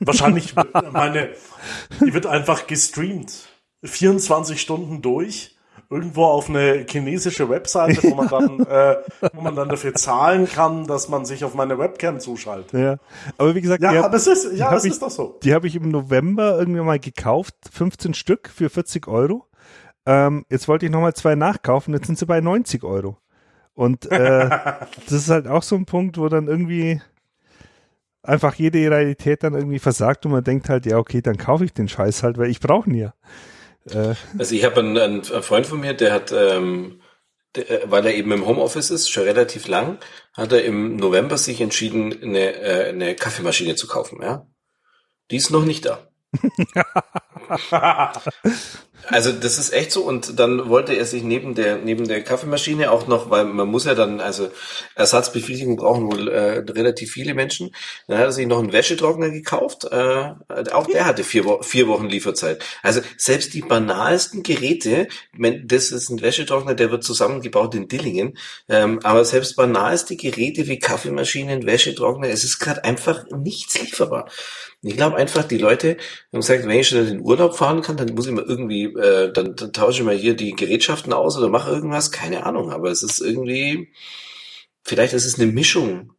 Wahrscheinlich, 0.00 0.54
meine, 0.92 1.30
die 2.00 2.14
wird 2.14 2.26
einfach 2.26 2.66
gestreamt. 2.66 3.48
24 3.82 4.60
Stunden 4.60 5.02
durch. 5.02 5.56
Irgendwo 5.92 6.24
auf 6.24 6.48
eine 6.48 6.86
chinesische 6.88 7.48
Webseite, 7.50 8.00
wo 8.08 8.14
man 8.14 8.28
dann, 8.28 8.60
äh, 8.66 8.96
wo 9.32 9.40
man 9.40 9.56
dann 9.56 9.68
dafür 9.68 9.92
zahlen 9.94 10.46
kann, 10.48 10.86
dass 10.86 11.08
man 11.08 11.24
sich 11.24 11.44
auf 11.44 11.54
meine 11.54 11.78
Webcam 11.78 12.20
zuschaltet. 12.20 12.72
Ja, 12.80 12.96
aber 13.38 13.54
wie 13.56 13.60
gesagt, 13.60 13.82
Ja, 13.82 13.90
die 13.90 13.98
hab- 13.98 14.04
aber 14.04 14.16
es 14.16 14.28
ist, 14.28 14.52
ja, 14.56 14.72
es 14.74 14.84
ich- 14.84 14.92
ist 14.92 15.02
doch 15.02 15.10
so. 15.10 15.38
Die 15.42 15.52
habe 15.52 15.66
ich 15.66 15.74
im 15.74 15.88
November 15.90 16.56
irgendwie 16.58 16.80
mal 16.80 17.00
gekauft, 17.00 17.54
15 17.72 18.14
Stück 18.14 18.48
für 18.48 18.70
40 18.70 19.08
Euro. 19.08 19.46
Ähm, 20.06 20.46
jetzt 20.48 20.68
wollte 20.68 20.86
ich 20.86 20.92
nochmal 20.92 21.14
zwei 21.14 21.34
nachkaufen, 21.34 21.92
jetzt 21.92 22.06
sind 22.06 22.18
sie 22.18 22.26
bei 22.26 22.40
90 22.40 22.84
Euro. 22.84 23.18
Und 23.74 24.10
äh, 24.12 24.48
das 25.04 25.12
ist 25.12 25.28
halt 25.30 25.48
auch 25.48 25.62
so 25.64 25.74
ein 25.74 25.86
Punkt, 25.86 26.18
wo 26.18 26.28
dann 26.28 26.46
irgendwie 26.46 27.00
einfach 28.22 28.54
jede 28.54 28.78
Realität 28.90 29.42
dann 29.42 29.54
irgendwie 29.54 29.78
versagt 29.78 30.24
und 30.26 30.32
man 30.32 30.44
denkt 30.44 30.68
halt, 30.68 30.86
ja 30.86 30.98
okay, 30.98 31.20
dann 31.22 31.36
kaufe 31.36 31.64
ich 31.64 31.72
den 31.72 31.88
Scheiß 31.88 32.22
halt, 32.22 32.38
weil 32.38 32.50
ich 32.50 32.60
brauche 32.60 32.88
ihn 32.90 32.94
ja. 32.96 33.14
Äh, 33.86 34.14
Also 34.38 34.54
ich 34.54 34.64
habe 34.64 34.80
einen, 34.80 34.98
einen 34.98 35.24
Freund 35.24 35.66
von 35.66 35.80
mir, 35.80 35.94
der 35.94 36.12
hat, 36.12 36.32
ähm, 36.32 37.00
der, 37.56 37.70
äh, 37.70 37.90
weil 37.90 38.06
er 38.06 38.14
eben 38.14 38.32
im 38.32 38.46
Homeoffice 38.46 38.90
ist, 38.90 39.08
schon 39.10 39.24
relativ 39.24 39.68
lang, 39.68 39.98
hat 40.34 40.52
er 40.52 40.64
im 40.64 40.96
November 40.96 41.38
sich 41.38 41.60
entschieden, 41.60 42.22
eine, 42.22 42.54
äh, 42.60 42.88
eine 42.88 43.14
Kaffeemaschine 43.14 43.74
zu 43.76 43.86
kaufen. 43.86 44.20
Ja, 44.22 44.46
die 45.30 45.36
ist 45.36 45.50
noch 45.50 45.64
nicht 45.64 45.86
da. 45.86 46.08
Also 49.06 49.32
das 49.32 49.58
ist 49.58 49.72
echt 49.72 49.92
so 49.92 50.02
und 50.02 50.38
dann 50.38 50.68
wollte 50.68 50.92
er 50.92 51.04
sich 51.04 51.22
neben 51.22 51.54
der 51.54 51.78
neben 51.78 52.06
der 52.06 52.22
Kaffeemaschine 52.22 52.90
auch 52.90 53.06
noch, 53.06 53.30
weil 53.30 53.44
man 53.44 53.68
muss 53.68 53.84
ja 53.84 53.94
dann 53.94 54.20
also 54.20 54.50
Ersatzbefriedigung 54.94 55.76
brauchen 55.76 56.12
wohl 56.12 56.28
äh, 56.28 56.58
relativ 56.70 57.12
viele 57.12 57.34
Menschen. 57.34 57.74
Dann 58.06 58.18
hat 58.18 58.26
er 58.26 58.32
sich 58.32 58.46
noch 58.46 58.58
einen 58.58 58.72
Wäschetrockner 58.72 59.30
gekauft. 59.30 59.84
Äh, 59.90 60.34
auch 60.72 60.86
der 60.86 61.06
hatte 61.06 61.24
vier, 61.24 61.44
Wo 61.44 61.62
vier 61.62 61.88
Wochen 61.88 62.08
Lieferzeit. 62.08 62.62
Also 62.82 63.00
selbst 63.16 63.54
die 63.54 63.62
banalsten 63.62 64.42
Geräte, 64.42 65.08
das 65.64 65.90
ist 65.90 66.10
ein 66.10 66.20
Wäschetrockner, 66.20 66.74
der 66.74 66.90
wird 66.90 67.02
zusammengebaut 67.02 67.74
in 67.74 67.88
Dillingen, 67.88 68.36
ähm, 68.68 69.00
aber 69.02 69.24
selbst 69.24 69.56
banalste 69.56 70.16
Geräte 70.16 70.68
wie 70.68 70.78
Kaffeemaschinen, 70.78 71.66
Wäschetrockner, 71.66 72.28
es 72.28 72.44
ist 72.44 72.58
gerade 72.58 72.84
einfach 72.84 73.24
nichts 73.30 73.80
lieferbar. 73.80 74.28
Ich 74.82 74.96
glaube 74.96 75.16
einfach, 75.16 75.44
die 75.44 75.58
Leute 75.58 75.98
haben 76.32 76.40
gesagt, 76.40 76.66
wenn 76.66 76.78
ich 76.78 76.88
schon 76.88 77.00
in 77.00 77.06
den 77.06 77.20
Urlaub 77.20 77.54
fahren 77.54 77.82
kann, 77.82 77.98
dann 77.98 78.14
muss 78.14 78.26
ich 78.26 78.32
mal 78.32 78.44
irgendwie, 78.44 78.84
äh, 78.84 79.30
dann, 79.32 79.54
dann 79.54 79.72
tausche 79.72 80.00
ich 80.00 80.06
mal 80.06 80.16
hier 80.16 80.34
die 80.34 80.52
Gerätschaften 80.52 81.12
aus 81.12 81.36
oder 81.36 81.50
mache 81.50 81.70
irgendwas, 81.70 82.10
keine 82.10 82.46
Ahnung. 82.46 82.72
Aber 82.72 82.90
es 82.90 83.02
ist 83.02 83.20
irgendwie, 83.20 83.92
vielleicht 84.82 85.12
ist 85.12 85.26
es 85.26 85.38
eine 85.38 85.52
Mischung. 85.52 86.14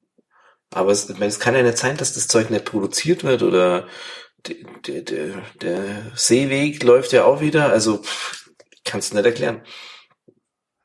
Aber 0.73 0.91
es, 0.91 1.09
ich 1.09 1.17
meine, 1.17 1.27
es 1.27 1.39
kann 1.39 1.55
ja 1.55 1.63
nicht 1.63 1.77
sein, 1.77 1.97
dass 1.97 2.13
das 2.13 2.27
Zeug 2.27 2.49
nicht 2.51 2.65
produziert 2.65 3.23
wird 3.23 3.41
oder 3.43 3.87
die, 4.45 4.65
die, 4.85 5.03
der 5.61 6.11
Seeweg 6.15 6.83
läuft 6.83 7.13
ja 7.13 7.25
auch 7.25 7.41
wieder. 7.41 7.71
Also 7.71 8.01
kannst 8.83 9.11
du 9.11 9.17
nicht 9.17 9.25
erklären. 9.25 9.63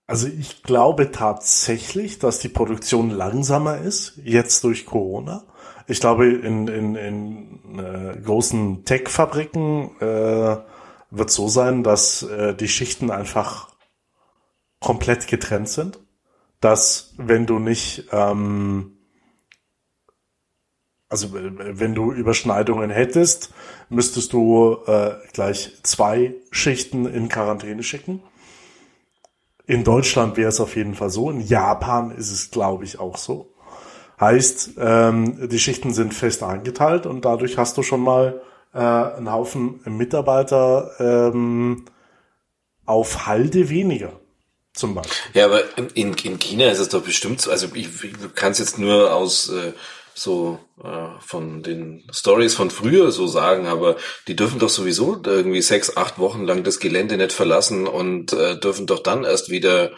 Also 0.07 0.29
ich 0.29 0.63
glaube 0.63 1.11
tatsächlich, 1.11 2.19
dass 2.19 2.39
die 2.39 2.49
Produktion 2.49 3.11
langsamer 3.11 3.79
ist, 3.79 4.15
jetzt 4.23 4.63
durch 4.63 4.87
Corona. 4.87 5.45
Ich 5.87 6.01
glaube, 6.01 6.27
in, 6.27 6.67
in, 6.67 6.97
in 6.97 7.79
äh, 7.79 8.19
großen 8.21 8.85
Tech-Fabriken 8.85 10.01
äh, 10.01 10.57
wird 11.11 11.31
so 11.31 11.49
sein, 11.49 11.85
dass 11.85 12.23
äh, 12.25 12.55
die 12.55 12.69
Schichten 12.69 13.11
einfach 13.11 13.71
komplett 14.81 15.29
getrennt 15.29 15.69
sind. 15.69 16.01
Dass 16.61 17.15
wenn 17.19 17.47
du 17.47 17.59
nicht, 17.59 18.09
ähm, 18.11 18.97
also 21.09 21.29
wenn 21.33 21.95
du 21.95 22.13
Überschneidungen 22.13 22.91
hättest, 22.91 23.53
müsstest 23.89 24.33
du 24.33 24.79
äh, 24.87 25.15
gleich 25.33 25.79
zwei 25.85 26.35
Schichten 26.51 27.07
in 27.07 27.29
Quarantäne 27.29 27.85
schicken. 27.85 28.23
In 29.67 29.85
Deutschland 29.85 30.37
wäre 30.37 30.49
es 30.49 30.61
auf 30.61 30.75
jeden 30.75 30.95
Fall 30.95 31.11
so. 31.11 31.31
In 31.31 31.41
Japan 31.41 32.11
ist 32.11 32.33
es, 32.33 32.51
glaube 32.51 32.85
ich, 32.85 32.99
auch 32.99 33.17
so. 33.17 33.53
Heißt, 34.21 34.71
ähm, 34.79 35.49
die 35.49 35.59
Schichten 35.59 35.93
sind 35.93 36.15
fest 36.15 36.43
eingeteilt 36.43 37.07
und 37.07 37.25
dadurch 37.25 37.59
hast 37.59 37.77
du 37.77 37.83
schon 37.83 38.01
mal 38.01 38.41
äh, 38.73 38.79
einen 38.79 39.31
Haufen 39.31 39.81
Mitarbeiter 39.85 40.91
ähm, 40.99 41.85
auf 42.87 43.27
Halde 43.27 43.69
weniger. 43.69 44.13
Zum 44.73 44.95
Beispiel. 44.95 45.17
Ja, 45.33 45.47
aber 45.47 45.63
in, 45.77 46.15
in 46.15 46.39
China 46.39 46.67
ist 46.67 46.81
es 46.81 46.91
doch 46.91 47.03
bestimmt 47.03 47.41
so, 47.41 47.51
also 47.51 47.69
ich, 47.75 47.89
ich 48.05 48.35
kann 48.35 48.53
es 48.53 48.59
jetzt 48.59 48.79
nur 48.79 49.15
aus, 49.15 49.49
äh, 49.49 49.73
so 50.17 50.59
äh, 50.83 51.21
von 51.21 51.63
den 51.63 52.03
Stories 52.11 52.55
von 52.55 52.71
früher 52.71 53.13
so 53.13 53.27
sagen, 53.27 53.67
aber 53.67 53.97
die 54.29 54.35
dürfen 54.35 54.59
doch 54.59 54.71
sowieso 54.71 55.21
irgendwie 55.25 55.61
sechs, 55.61 55.97
acht 55.97 56.19
Wochen 56.19 56.45
lang 56.45 56.65
das 56.65 56.81
Gelände 56.81 57.19
nicht 57.19 57.33
verlassen 57.33 57.87
und 57.87 58.33
äh, 58.33 58.59
dürfen 58.59 58.87
doch 58.87 59.01
dann 59.01 59.25
erst 59.25 59.51
wieder 59.51 59.93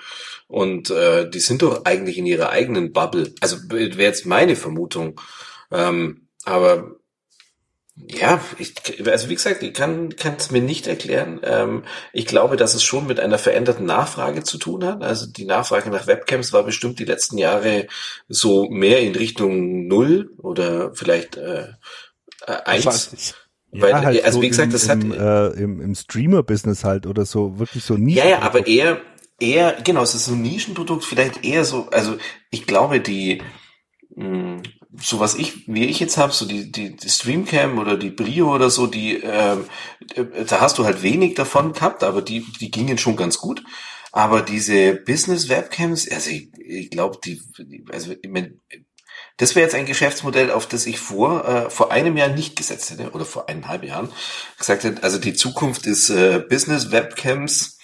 und 0.49 0.91
äh, 0.91 1.29
die 1.29 1.41
sind 1.41 1.63
doch 1.63 1.85
eigentlich 1.85 2.19
in 2.19 2.27
ihrer 2.27 2.51
eigenen 2.51 2.93
Bubble. 2.93 3.35
Also 3.41 3.59
wäre 3.69 4.03
jetzt 4.03 4.27
meine 4.27 4.57
Vermutung. 4.57 5.21
Ähm, 5.71 6.29
aber 6.45 6.97
ja, 8.07 8.41
ich, 8.59 8.75
also 9.07 9.29
wie 9.29 9.35
gesagt, 9.35 9.63
ich 9.63 9.75
kann 9.75 10.15
es 10.39 10.51
mir 10.51 10.63
nicht 10.63 10.87
erklären. 10.87 11.41
Ähm, 11.43 11.83
ich 12.13 12.27
glaube, 12.27 12.57
dass 12.57 12.75
es 12.75 12.83
schon 12.83 13.07
mit 13.07 13.21
einer 13.21 13.39
veränderten 13.39 13.85
Nachfrage 13.85 14.43
zu 14.43 14.57
tun 14.57 14.85
hat. 14.85 15.03
Also 15.03 15.27
die 15.27 15.45
Nachfrage 15.45 15.91
nach 15.91 16.07
Webcams 16.07 16.53
war 16.53 16.63
bestimmt 16.63 16.99
die 16.99 17.05
letzten 17.05 17.37
Jahre 17.37 17.87
so 18.29 18.71
mehr 18.71 19.01
in 19.01 19.15
Richtung 19.15 19.87
Null 19.87 20.31
oder 20.39 20.95
vielleicht 20.95 21.37
äh, 21.37 21.67
äh 22.47 22.53
eins. 22.65 23.35
Ja, 23.71 23.83
Weil, 23.83 23.95
halt 23.95 24.25
also 24.25 24.39
so 24.39 24.43
wie 24.43 24.49
gesagt, 24.49 24.73
das 24.73 24.85
im, 24.85 25.13
hat 25.13 25.57
äh, 25.57 25.61
im, 25.63 25.81
im 25.83 25.95
Streamer-Business 25.95 26.85
halt 26.85 27.07
oder 27.07 27.27
so 27.27 27.59
wirklich 27.59 27.85
so 27.85 27.95
nie. 27.99 28.15
Ja, 28.15 28.27
ja, 28.27 28.39
aber 28.39 28.67
eher 28.67 28.99
eher 29.39 29.81
genau, 29.83 30.03
es 30.03 30.15
ist 30.15 30.29
ein 30.29 30.43
Nischenprodukt, 30.43 31.05
vielleicht 31.05 31.45
eher 31.45 31.65
so. 31.65 31.89
Also 31.91 32.17
ich 32.51 32.67
glaube, 32.67 33.01
die 33.01 33.43
mh, 34.17 34.25
hm, 34.25 34.63
so 35.01 35.21
was 35.21 35.35
ich, 35.35 35.69
wie 35.69 35.87
ich 35.87 36.01
jetzt 36.01 36.17
habe, 36.17 36.33
so 36.33 36.47
die, 36.47 36.71
die, 36.73 36.97
die 36.97 37.09
Streamcam 37.09 37.79
oder 37.79 37.97
die 37.97 38.11
Brio 38.11 38.55
oder 38.55 38.71
so, 38.71 38.87
die, 38.87 39.17
ähm, 39.17 39.67
äh, 40.15 40.45
da 40.45 40.61
hast 40.61 40.79
du 40.79 40.85
halt 40.85 41.03
wenig 41.03 41.35
davon 41.35 41.73
gehabt, 41.73 42.03
aber 42.03 42.23
die, 42.23 42.45
die 42.61 42.71
gingen 42.71 42.99
schon 42.99 43.17
ganz 43.17 43.39
gut. 43.39 43.63
Aber 44.11 44.43
diese 44.43 44.95
Business-Webcams, 44.95 46.11
also 46.11 46.31
ich, 46.31 46.49
ich 46.59 46.91
glaube, 46.91 47.19
die, 47.23 47.41
also 47.93 48.13
ich 48.21 48.31
mein, 48.31 48.61
das 49.37 49.55
wäre 49.55 49.65
jetzt 49.65 49.75
ein 49.75 49.87
Geschäftsmodell, 49.87 50.51
auf 50.51 50.67
das 50.67 50.87
ich 50.87 50.99
vor, 50.99 51.45
äh, 51.47 51.71
vor 51.71 51.93
einem 51.93 52.17
Jahr 52.17 52.29
nicht 52.29 52.57
gesetzt 52.57 52.91
hätte, 52.91 53.11
oder 53.11 53.25
vor 53.25 53.49
eineinhalb 53.49 53.85
Jahren 53.85 54.11
gesagt 54.59 54.85
hätte, 54.85 55.03
also 55.03 55.19
die 55.19 55.35
Zukunft 55.35 55.87
ist 55.87 56.09
äh, 56.09 56.41
Business-Webcams, 56.49 57.78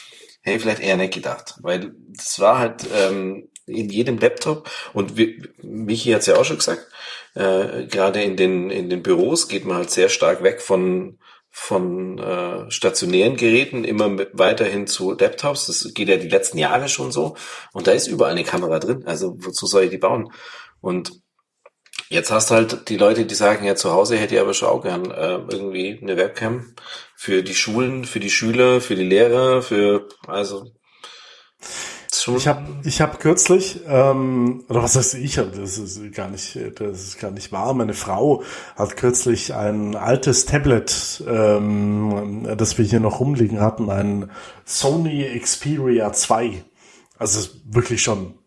hätte 0.44 0.56
ich 0.56 0.62
vielleicht 0.62 0.82
eher 0.82 0.96
nicht 0.96 1.14
gedacht. 1.14 1.54
Weil 1.60 1.92
das 2.08 2.38
war 2.38 2.58
halt 2.58 2.86
ähm, 2.94 3.48
in 3.66 3.88
jedem 3.88 4.18
Laptop 4.18 4.70
und 4.92 5.16
wie, 5.16 5.42
Michi 5.62 6.10
hat 6.10 6.20
es 6.20 6.26
ja 6.26 6.36
auch 6.36 6.44
schon 6.44 6.58
gesagt, 6.58 6.86
äh, 7.34 7.86
gerade 7.86 8.22
in 8.22 8.36
den, 8.36 8.70
in 8.70 8.90
den 8.90 9.02
Büros 9.02 9.48
geht 9.48 9.64
man 9.64 9.78
halt 9.78 9.90
sehr 9.90 10.08
stark 10.08 10.42
weg 10.42 10.60
von, 10.60 11.18
von 11.50 12.18
äh, 12.18 12.70
stationären 12.70 13.36
Geräten 13.36 13.84
immer 13.84 14.18
weiterhin 14.32 14.86
zu 14.86 15.12
Laptops. 15.12 15.66
Das 15.66 15.94
geht 15.94 16.08
ja 16.08 16.16
die 16.16 16.28
letzten 16.28 16.58
Jahre 16.58 16.88
schon 16.88 17.10
so. 17.10 17.36
Und 17.72 17.86
da 17.86 17.92
ist 17.92 18.06
überall 18.06 18.32
eine 18.32 18.44
Kamera 18.44 18.78
drin. 18.78 19.04
Also 19.06 19.34
wozu 19.38 19.66
soll 19.66 19.84
ich 19.84 19.90
die 19.90 19.98
bauen? 19.98 20.30
Und 20.80 21.23
jetzt 22.08 22.30
hast 22.30 22.50
halt 22.50 22.88
die 22.88 22.96
Leute, 22.96 23.26
die 23.26 23.34
sagen, 23.34 23.64
ja, 23.64 23.76
zu 23.76 23.92
Hause 23.92 24.16
hätte 24.16 24.34
ich 24.34 24.40
aber 24.40 24.54
schon 24.54 24.68
auch 24.68 24.82
gern 24.82 25.10
äh, 25.10 25.38
irgendwie 25.48 25.98
eine 26.00 26.16
Webcam 26.16 26.74
für 27.14 27.42
die 27.42 27.54
Schulen, 27.54 28.04
für 28.04 28.20
die 28.20 28.30
Schüler, 28.30 28.80
für 28.80 28.96
die 28.96 29.04
Lehrer, 29.04 29.62
für 29.62 30.08
also. 30.26 30.72
Ich 32.36 32.46
habe 32.46 32.64
ich 32.84 33.00
hab 33.00 33.18
kürzlich, 33.20 33.80
ähm, 33.86 34.64
oder 34.68 34.82
was 34.82 34.96
heißt 34.96 35.14
ich, 35.14 35.34
das 35.34 35.78
ist 35.78 36.14
gar 36.14 36.28
nicht, 36.28 36.56
das 36.76 37.02
ist 37.02 37.18
gar 37.18 37.30
nicht 37.30 37.52
wahr. 37.52 37.74
Meine 37.74 37.92
Frau 37.92 38.44
hat 38.76 38.96
kürzlich 38.96 39.52
ein 39.52 39.96
altes 39.96 40.46
Tablet, 40.46 41.22
ähm, 41.26 42.48
das 42.56 42.78
wir 42.78 42.84
hier 42.84 43.00
noch 43.00 43.20
rumliegen 43.20 43.60
hatten, 43.60 43.90
ein 43.90 44.30
Sony 44.64 45.38
Xperia 45.38 46.12
2. 46.12 46.64
Also 47.18 47.48
wirklich 47.64 48.02
schon 48.02 48.38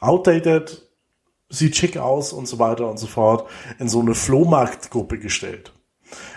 outdated, 0.00 0.87
sieht 1.48 1.76
schick 1.76 1.96
aus 1.96 2.32
und 2.32 2.46
so 2.46 2.58
weiter 2.58 2.88
und 2.88 2.98
so 2.98 3.06
fort, 3.06 3.48
in 3.78 3.88
so 3.88 4.00
eine 4.00 4.14
Flohmarktgruppe 4.14 5.18
gestellt. 5.18 5.72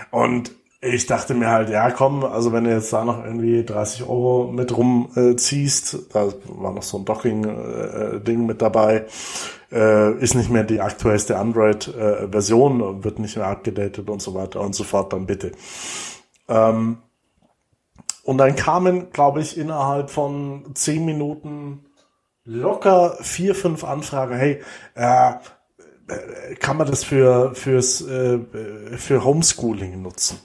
Und 0.09 0.51
ich 0.81 1.05
dachte 1.05 1.35
mir 1.35 1.49
halt, 1.49 1.69
ja 1.69 1.91
komm, 1.91 2.23
also 2.23 2.51
wenn 2.53 2.63
du 2.63 2.71
jetzt 2.71 2.91
da 2.91 3.05
noch 3.05 3.23
irgendwie 3.23 3.63
30 3.63 4.03
Euro 4.03 4.51
mit 4.51 4.75
rumziehst, 4.75 5.93
äh, 5.93 5.97
da 6.11 6.27
war 6.45 6.73
noch 6.73 6.81
so 6.81 6.97
ein 6.97 7.05
Docking-Ding 7.05 8.39
äh, 8.39 8.47
mit 8.47 8.61
dabei, 8.61 9.05
äh, 9.71 10.13
ist 10.19 10.33
nicht 10.33 10.49
mehr 10.49 10.63
die 10.63 10.81
aktuellste 10.81 11.37
Android-Version, 11.37 13.03
wird 13.03 13.19
nicht 13.19 13.37
mehr 13.37 13.47
abgedatet 13.47 14.09
und 14.09 14.21
so 14.21 14.33
weiter 14.33 14.61
und 14.61 14.73
so 14.73 14.83
fort, 14.83 15.13
dann 15.13 15.27
bitte. 15.27 15.51
Ähm, 16.49 16.97
und 18.23 18.37
dann 18.37 18.55
kamen, 18.55 19.11
glaube 19.11 19.41
ich, 19.41 19.57
innerhalb 19.57 20.09
von 20.09 20.65
10 20.73 21.05
Minuten 21.05 21.85
locker 22.45 23.17
vier, 23.21 23.55
fünf 23.55 23.83
Anfragen, 23.83 24.35
hey, 24.35 24.61
äh, 24.95 25.33
kann 26.59 26.77
man 26.77 26.87
das 26.87 27.03
für 27.03 27.55
fürs 27.55 28.01
äh, 28.01 28.39
für 28.97 29.23
Homeschooling 29.23 30.01
nutzen? 30.01 30.39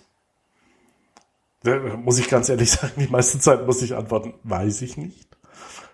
muss 1.96 2.18
ich 2.18 2.28
ganz 2.28 2.48
ehrlich 2.48 2.70
sagen, 2.72 2.92
die 2.96 3.08
meiste 3.08 3.38
Zeit 3.38 3.66
muss 3.66 3.82
ich 3.82 3.96
antworten, 3.96 4.34
weiß 4.44 4.82
ich 4.82 4.96
nicht. 4.96 5.28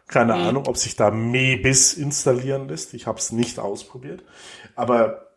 Keine 0.06 0.34
mhm. 0.34 0.42
Ahnung, 0.42 0.66
ob 0.66 0.76
sich 0.76 0.96
da 0.96 1.10
Mebis 1.10 1.94
installieren 1.94 2.68
lässt. 2.68 2.92
Ich 2.94 3.06
habe 3.06 3.18
es 3.18 3.32
nicht 3.32 3.58
ausprobiert. 3.58 4.22
Aber 4.74 5.28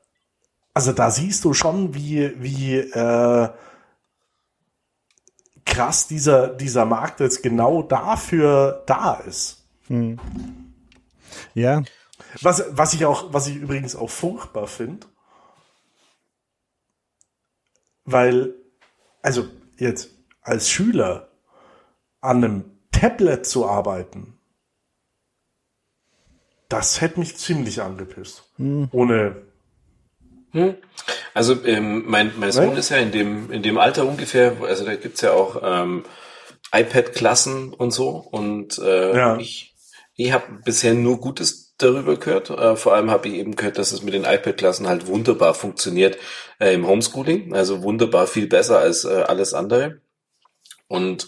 also 0.74 0.92
da 0.92 1.10
siehst 1.10 1.46
du 1.46 1.54
schon, 1.54 1.94
wie, 1.96 2.34
wie 2.42 2.76
äh, 2.76 3.50
krass 5.66 6.08
dieser, 6.08 6.50
dieser 6.50 6.86
Markt 6.86 7.22
jetzt 7.22 7.42
genau 7.42 7.82
dafür 7.82 8.84
da 8.86 9.16
ist. 9.16 9.65
Mhm. 9.88 10.20
Ja. 11.54 11.84
Was, 12.42 12.64
was 12.70 12.94
ich 12.94 13.06
auch, 13.06 13.34
was 13.34 13.48
ich 13.48 13.56
übrigens 13.56 13.96
auch 13.96 14.10
furchtbar 14.10 14.68
finde, 14.68 15.08
weil, 18.06 18.54
also 19.22 19.48
jetzt, 19.78 20.12
als 20.42 20.70
Schüler 20.70 21.30
an 22.22 22.44
einem 22.44 22.66
Tablet 22.92 23.46
zu 23.46 23.68
arbeiten, 23.68 24.38
das 26.70 27.02
hätte 27.02 27.20
mich 27.20 27.38
ziemlich 27.38 27.82
angepisst. 27.82 28.44
Hm. 28.58 28.90
Ohne. 28.92 29.44
Hm. 30.52 30.76
Also 31.34 31.64
ähm, 31.66 32.06
mein, 32.08 32.32
mein 32.38 32.52
Sohn 32.52 32.74
ne? 32.74 32.80
ist 32.80 32.90
ja 32.90 32.98
in 32.98 33.12
dem, 33.12 33.52
in 33.52 33.62
dem 33.62 33.78
Alter 33.78 34.06
ungefähr, 34.06 34.56
also 34.62 34.86
da 34.86 34.96
gibt's 34.96 35.22
ja 35.22 35.34
auch 35.34 35.62
ähm, 35.62 36.06
iPad-Klassen 36.72 37.74
und 37.74 37.92
so. 37.92 38.10
Und 38.10 38.78
äh, 38.80 39.16
ja. 39.16 39.38
ich, 39.38 39.75
ich 40.16 40.32
habe 40.32 40.46
bisher 40.64 40.94
nur 40.94 41.20
Gutes 41.20 41.76
darüber 41.78 42.16
gehört. 42.16 42.50
Äh, 42.50 42.76
vor 42.76 42.94
allem 42.94 43.12
habe 43.12 43.28
ich 43.28 43.36
eben 43.36 43.56
gehört, 43.56 43.78
dass 43.78 43.92
es 43.92 44.02
mit 44.02 44.14
den 44.14 44.24
iPad-Klassen 44.24 44.88
halt 44.88 45.08
wunderbar 45.08 45.54
funktioniert 45.54 46.18
äh, 46.60 46.74
im 46.74 46.88
Homeschooling. 46.88 47.54
Also 47.54 47.84
wunderbar 47.84 48.28
viel 48.28 48.48
besser 48.48 48.80
als 48.80 49.04
äh, 49.04 49.24
alles 49.28 49.54
andere. 49.54 50.02
Und 50.88 51.28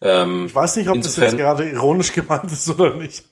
ähm, 0.00 0.46
ich 0.46 0.54
weiß 0.54 0.76
nicht, 0.76 0.88
ob 0.88 0.96
insofern, 0.96 1.24
das 1.24 1.32
jetzt 1.32 1.40
gerade 1.40 1.68
ironisch 1.68 2.12
gemeint 2.12 2.52
ist 2.52 2.68
oder 2.70 2.94
nicht. 2.94 3.24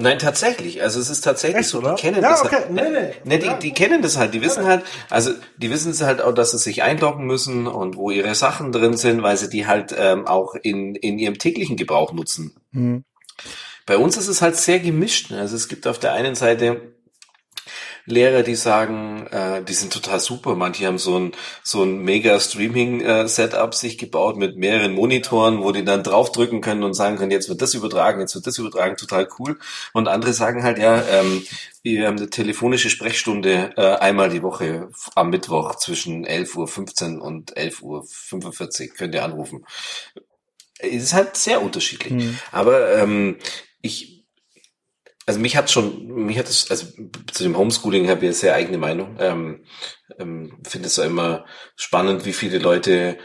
Nein, 0.00 0.20
tatsächlich. 0.20 0.80
Also 0.80 1.00
es 1.00 1.10
ist 1.10 1.22
tatsächlich 1.22 1.62
Echt, 1.62 1.70
so, 1.70 1.80
die 1.80 2.00
kennen 2.00 2.22
ja, 2.22 2.30
das 2.30 2.44
okay. 2.44 2.54
halt. 2.54 2.70
Nee, 2.70 2.82
nee. 2.88 3.14
nee 3.24 3.38
die, 3.38 3.46
ja. 3.46 3.58
die 3.58 3.72
kennen 3.72 4.00
das 4.00 4.16
halt. 4.16 4.32
Die 4.32 4.40
wissen 4.40 4.64
halt, 4.64 4.84
also 5.10 5.32
die 5.56 5.70
wissen 5.70 5.90
es 5.90 6.02
halt 6.02 6.22
auch, 6.22 6.32
dass 6.32 6.52
sie 6.52 6.58
sich 6.58 6.84
einloggen 6.84 7.26
müssen 7.26 7.66
und 7.66 7.96
wo 7.96 8.10
ihre 8.12 8.34
Sachen 8.36 8.70
drin 8.70 8.96
sind, 8.96 9.22
weil 9.24 9.36
sie 9.36 9.50
die 9.50 9.66
halt 9.66 9.94
ähm, 9.98 10.26
auch 10.26 10.54
in, 10.54 10.94
in 10.94 11.18
ihrem 11.18 11.36
täglichen 11.36 11.76
Gebrauch 11.76 12.12
nutzen. 12.12 12.54
Mhm. 12.70 13.04
Bei 13.88 13.96
uns 13.96 14.18
ist 14.18 14.28
es 14.28 14.42
halt 14.42 14.54
sehr 14.56 14.80
gemischt. 14.80 15.32
Also 15.32 15.56
es 15.56 15.66
gibt 15.66 15.86
auf 15.86 15.98
der 15.98 16.12
einen 16.12 16.34
Seite 16.34 16.92
Lehrer, 18.04 18.42
die 18.42 18.54
sagen, 18.54 19.26
äh, 19.28 19.62
die 19.62 19.72
sind 19.72 19.92
total 19.92 20.20
super. 20.20 20.54
Manche 20.54 20.86
haben 20.86 20.98
so 20.98 21.18
ein 21.18 21.32
so 21.62 21.82
ein 21.82 22.02
mega 22.02 22.38
Streaming-Setup 22.38 23.72
äh, 23.72 23.76
sich 23.76 23.96
gebaut 23.96 24.36
mit 24.36 24.58
mehreren 24.58 24.92
Monitoren, 24.92 25.62
wo 25.62 25.72
die 25.72 25.84
dann 25.84 26.02
draufdrücken 26.02 26.60
können 26.60 26.82
und 26.82 26.92
sagen 26.92 27.16
können, 27.16 27.30
jetzt 27.30 27.48
wird 27.48 27.62
das 27.62 27.72
übertragen, 27.72 28.20
jetzt 28.20 28.34
wird 28.34 28.46
das 28.46 28.58
übertragen, 28.58 28.96
total 28.96 29.26
cool. 29.38 29.58
Und 29.94 30.06
andere 30.06 30.34
sagen 30.34 30.64
halt, 30.64 30.78
ja, 30.78 31.02
ähm, 31.10 31.42
wir 31.82 32.08
haben 32.08 32.18
eine 32.18 32.28
telefonische 32.28 32.90
Sprechstunde 32.90 33.72
äh, 33.76 33.96
einmal 33.96 34.28
die 34.28 34.42
Woche 34.42 34.90
am 35.14 35.30
Mittwoch 35.30 35.76
zwischen 35.76 36.26
11.15 36.26 37.16
Uhr 37.16 37.22
und 37.22 37.56
11.45 37.56 38.90
Uhr 38.90 38.94
könnt 38.96 39.14
ihr 39.14 39.24
anrufen. 39.24 39.64
Es 40.78 41.02
ist 41.02 41.14
halt 41.14 41.36
sehr 41.36 41.62
unterschiedlich. 41.62 42.12
Mhm. 42.12 42.38
Aber 42.52 42.94
ähm, 42.96 43.36
ich 43.80 44.18
also 45.28 45.40
mich 45.40 45.58
hat 45.58 45.70
schon, 45.70 46.06
mich 46.06 46.38
hat 46.38 46.48
es, 46.48 46.70
also 46.70 46.86
zu 47.30 47.42
dem 47.42 47.58
Homeschooling 47.58 48.08
habe 48.08 48.20
ich 48.20 48.28
eine 48.28 48.32
sehr 48.32 48.54
eigene 48.54 48.78
Meinung. 48.78 49.16
Ähm, 49.20 49.62
ähm, 50.18 50.58
Finde 50.66 50.86
es 50.86 50.96
immer 50.96 51.44
spannend, 51.76 52.24
wie 52.24 52.32
viele 52.32 52.58
Leute 52.58 53.18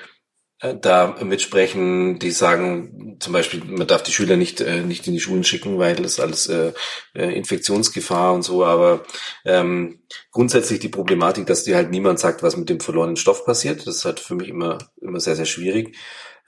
äh, 0.60 0.76
da 0.76 1.16
mitsprechen, 1.24 2.20
die 2.20 2.32
sagen, 2.32 3.18
zum 3.22 3.32
Beispiel, 3.32 3.64
man 3.64 3.88
darf 3.88 4.04
die 4.04 4.12
Schüler 4.12 4.36
nicht 4.36 4.60
äh, 4.60 4.82
nicht 4.82 5.08
in 5.08 5.14
die 5.14 5.22
Schulen 5.22 5.46
schicken, 5.46 5.80
weil 5.80 5.96
das 5.96 6.20
alles 6.20 6.48
äh, 6.48 6.74
äh, 7.14 7.38
Infektionsgefahr 7.38 8.34
und 8.34 8.44
so. 8.44 8.66
Aber 8.66 9.04
ähm, 9.46 10.04
grundsätzlich 10.32 10.80
die 10.80 10.90
Problematik, 10.90 11.46
dass 11.46 11.64
dir 11.64 11.78
halt 11.78 11.90
niemand 11.92 12.20
sagt, 12.20 12.44
was 12.44 12.58
mit 12.58 12.68
dem 12.68 12.82
verlorenen 12.82 13.16
Stoff 13.16 13.46
passiert, 13.46 13.88
das 13.88 13.98
ist 13.98 14.06
halt 14.06 14.20
für 14.20 14.36
mich 14.36 14.50
immer 14.50 14.78
immer 15.02 15.22
sehr 15.22 15.38
sehr 15.38 15.46
schwierig. 15.46 15.96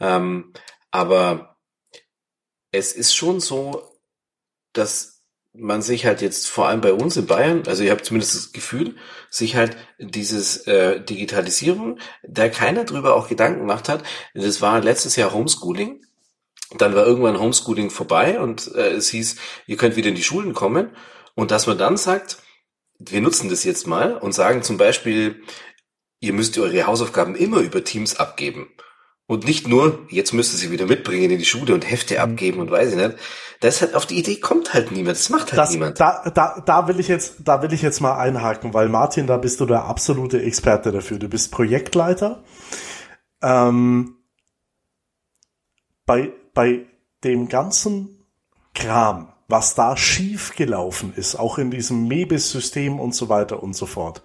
Ähm, 0.01 0.51
aber 0.91 1.57
es 2.71 2.91
ist 2.91 3.15
schon 3.15 3.39
so, 3.39 3.94
dass 4.77 5.15
man 5.57 5.81
sich 5.81 6.05
halt 6.05 6.21
jetzt 6.21 6.47
vor 6.47 6.67
allem 6.67 6.81
bei 6.81 6.93
uns 6.93 7.15
in 7.17 7.27
Bayern, 7.27 7.63
also 7.67 7.83
ich 7.83 7.89
habe 7.89 8.01
zumindest 8.01 8.35
das 8.35 8.51
Gefühl, 8.51 8.95
sich 9.29 9.55
halt 9.55 9.77
dieses 9.99 10.67
äh, 10.67 11.01
Digitalisierung, 11.01 11.99
da 12.23 12.49
keiner 12.49 12.83
drüber 12.83 13.15
auch 13.15 13.27
Gedanken 13.29 13.59
gemacht 13.61 13.89
hat. 13.89 14.03
Das 14.33 14.61
war 14.61 14.81
letztes 14.81 15.15
Jahr 15.15 15.33
Homeschooling. 15.33 16.01
Dann 16.77 16.95
war 16.95 17.05
irgendwann 17.05 17.39
Homeschooling 17.39 17.89
vorbei 17.89 18.39
und 18.39 18.73
äh, 18.75 18.91
es 18.91 19.09
hieß, 19.09 19.37
ihr 19.67 19.77
könnt 19.77 19.95
wieder 19.95 20.09
in 20.09 20.15
die 20.15 20.23
Schulen 20.23 20.53
kommen. 20.53 20.91
Und 21.35 21.51
dass 21.51 21.67
man 21.67 21.77
dann 21.77 21.97
sagt, 21.97 22.37
wir 22.97 23.21
nutzen 23.21 23.49
das 23.49 23.63
jetzt 23.63 23.87
mal 23.87 24.17
und 24.17 24.33
sagen 24.33 24.63
zum 24.63 24.77
Beispiel, 24.77 25.43
ihr 26.19 26.33
müsst 26.33 26.57
eure 26.57 26.87
Hausaufgaben 26.87 27.35
immer 27.35 27.59
über 27.59 27.83
Teams 27.83 28.15
abgeben. 28.15 28.69
Und 29.27 29.45
nicht 29.45 29.67
nur, 29.67 30.05
jetzt 30.09 30.33
müsst 30.33 30.53
ihr 30.53 30.59
sie 30.59 30.71
wieder 30.71 30.85
mitbringen 30.85 31.31
in 31.31 31.39
die 31.39 31.45
Schule 31.45 31.73
und 31.73 31.89
Hefte 31.89 32.15
mhm. 32.15 32.19
abgeben 32.19 32.59
und 32.59 32.69
weiß 32.69 32.91
ich 32.91 32.97
nicht. 32.97 33.15
Das 33.59 33.81
hat 33.81 33.95
auf 33.95 34.05
die 34.05 34.19
Idee 34.19 34.35
kommt 34.35 34.73
halt 34.73 34.91
niemand. 34.91 35.17
Das 35.17 35.29
macht 35.29 35.51
halt 35.51 35.57
das, 35.57 35.71
niemand. 35.71 35.99
Da, 35.99 36.29
da, 36.29 36.61
da 36.63 36.87
will 36.87 36.99
ich 36.99 37.07
jetzt, 37.07 37.37
da 37.43 37.61
will 37.63 37.73
ich 37.73 37.81
jetzt 37.81 38.01
mal 38.01 38.17
einhaken, 38.17 38.73
weil 38.73 38.89
Martin, 38.89 39.25
da 39.25 39.37
bist 39.37 39.59
du 39.59 39.65
der 39.65 39.85
absolute 39.85 40.41
Experte 40.41 40.91
dafür. 40.91 41.17
Du 41.17 41.27
bist 41.27 41.51
Projektleiter. 41.51 42.43
Ähm, 43.41 44.17
bei, 46.05 46.31
bei 46.53 46.85
dem 47.23 47.47
ganzen 47.47 48.25
Kram, 48.75 49.33
was 49.47 49.73
da 49.73 49.97
schief 49.97 50.55
gelaufen 50.55 51.13
ist, 51.15 51.35
auch 51.35 51.57
in 51.57 51.71
diesem 51.71 52.07
Mebis-System 52.07 52.99
und 52.99 53.15
so 53.15 53.29
weiter 53.29 53.63
und 53.63 53.75
so 53.75 53.87
fort. 53.87 54.21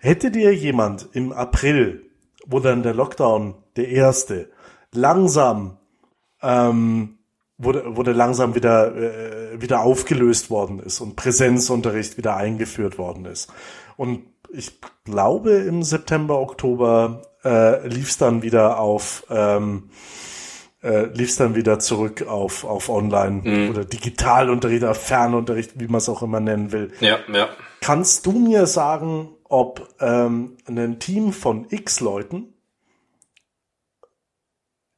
Hätte 0.00 0.30
dir 0.30 0.54
jemand 0.54 1.08
im 1.12 1.32
April, 1.32 2.08
wo 2.46 2.60
dann 2.60 2.84
der 2.84 2.94
Lockdown 2.94 3.56
der 3.78 3.88
erste, 3.88 4.50
langsam 4.92 5.78
ähm, 6.42 7.18
wurde, 7.56 7.96
wurde 7.96 8.12
langsam 8.12 8.54
wieder, 8.54 8.94
äh, 8.94 9.60
wieder 9.60 9.80
aufgelöst 9.80 10.50
worden 10.50 10.80
ist 10.80 11.00
und 11.00 11.16
Präsenzunterricht 11.16 12.16
wieder 12.18 12.36
eingeführt 12.36 12.98
worden 12.98 13.24
ist. 13.24 13.52
Und 13.96 14.24
ich 14.50 14.80
glaube, 15.04 15.52
im 15.52 15.82
September, 15.82 16.38
Oktober 16.38 17.22
äh, 17.44 17.86
lief 17.86 18.10
es 18.10 18.18
dann 18.18 18.42
wieder 18.42 18.78
auf 18.78 19.24
ähm, 19.30 19.90
äh, 20.82 21.06
lief 21.06 21.36
dann 21.36 21.54
wieder 21.56 21.80
zurück 21.80 22.26
auf, 22.28 22.64
auf 22.64 22.88
Online 22.88 23.42
mhm. 23.42 23.70
oder 23.70 23.84
Digitalunterricht 23.84 24.84
oder 24.84 24.94
Fernunterricht, 24.94 25.80
wie 25.80 25.88
man 25.88 25.98
es 25.98 26.08
auch 26.08 26.22
immer 26.22 26.40
nennen 26.40 26.70
will. 26.70 26.92
Ja, 27.00 27.18
ja. 27.32 27.48
Kannst 27.80 28.26
du 28.26 28.32
mir 28.32 28.66
sagen, 28.66 29.30
ob 29.48 29.88
ähm, 30.00 30.56
ein 30.66 31.00
Team 31.00 31.32
von 31.32 31.66
X 31.70 32.00
Leuten 32.00 32.54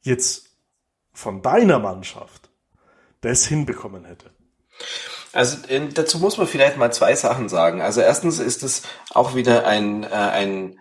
jetzt 0.02 0.50
von 1.12 1.42
deiner 1.42 1.78
Mannschaft 1.78 2.50
das 3.20 3.46
hinbekommen 3.46 4.04
hätte? 4.04 4.30
Also 5.32 5.58
dazu 5.94 6.18
muss 6.18 6.38
man 6.38 6.46
vielleicht 6.46 6.76
mal 6.76 6.92
zwei 6.92 7.14
Sachen 7.14 7.48
sagen. 7.48 7.82
Also 7.82 8.00
erstens 8.00 8.38
ist 8.38 8.62
es 8.62 8.82
auch 9.10 9.34
wieder 9.34 9.66
ein, 9.66 10.02
äh, 10.02 10.08
ein, 10.08 10.80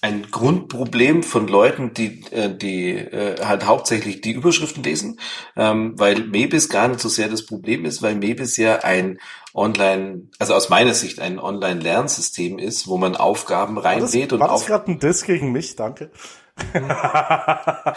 ein 0.00 0.30
Grundproblem 0.30 1.22
von 1.22 1.46
Leuten, 1.46 1.92
die, 1.92 2.24
äh, 2.30 2.56
die 2.56 2.92
äh, 2.92 3.44
halt 3.44 3.66
hauptsächlich 3.66 4.22
die 4.22 4.32
Überschriften 4.32 4.82
lesen, 4.82 5.20
ähm, 5.54 5.98
weil 5.98 6.24
Mebis 6.24 6.70
gar 6.70 6.88
nicht 6.88 7.00
so 7.00 7.10
sehr 7.10 7.28
das 7.28 7.44
Problem 7.44 7.84
ist, 7.84 8.00
weil 8.00 8.14
Mebis 8.14 8.56
ja 8.56 8.78
ein 8.78 9.18
Online, 9.52 10.28
also 10.38 10.54
aus 10.54 10.70
meiner 10.70 10.94
Sicht 10.94 11.20
ein 11.20 11.38
Online-Lernsystem 11.38 12.58
ist, 12.58 12.86
wo 12.86 12.96
man 12.96 13.16
Aufgaben 13.16 13.76
reinlädt 13.76 14.32
und 14.32 14.40
war 14.40 14.48
das 14.48 14.64
gerade 14.64 14.90
ein 14.90 14.98
Diss 14.98 15.24
gegen 15.24 15.52
mich? 15.52 15.76
Danke. 15.76 16.10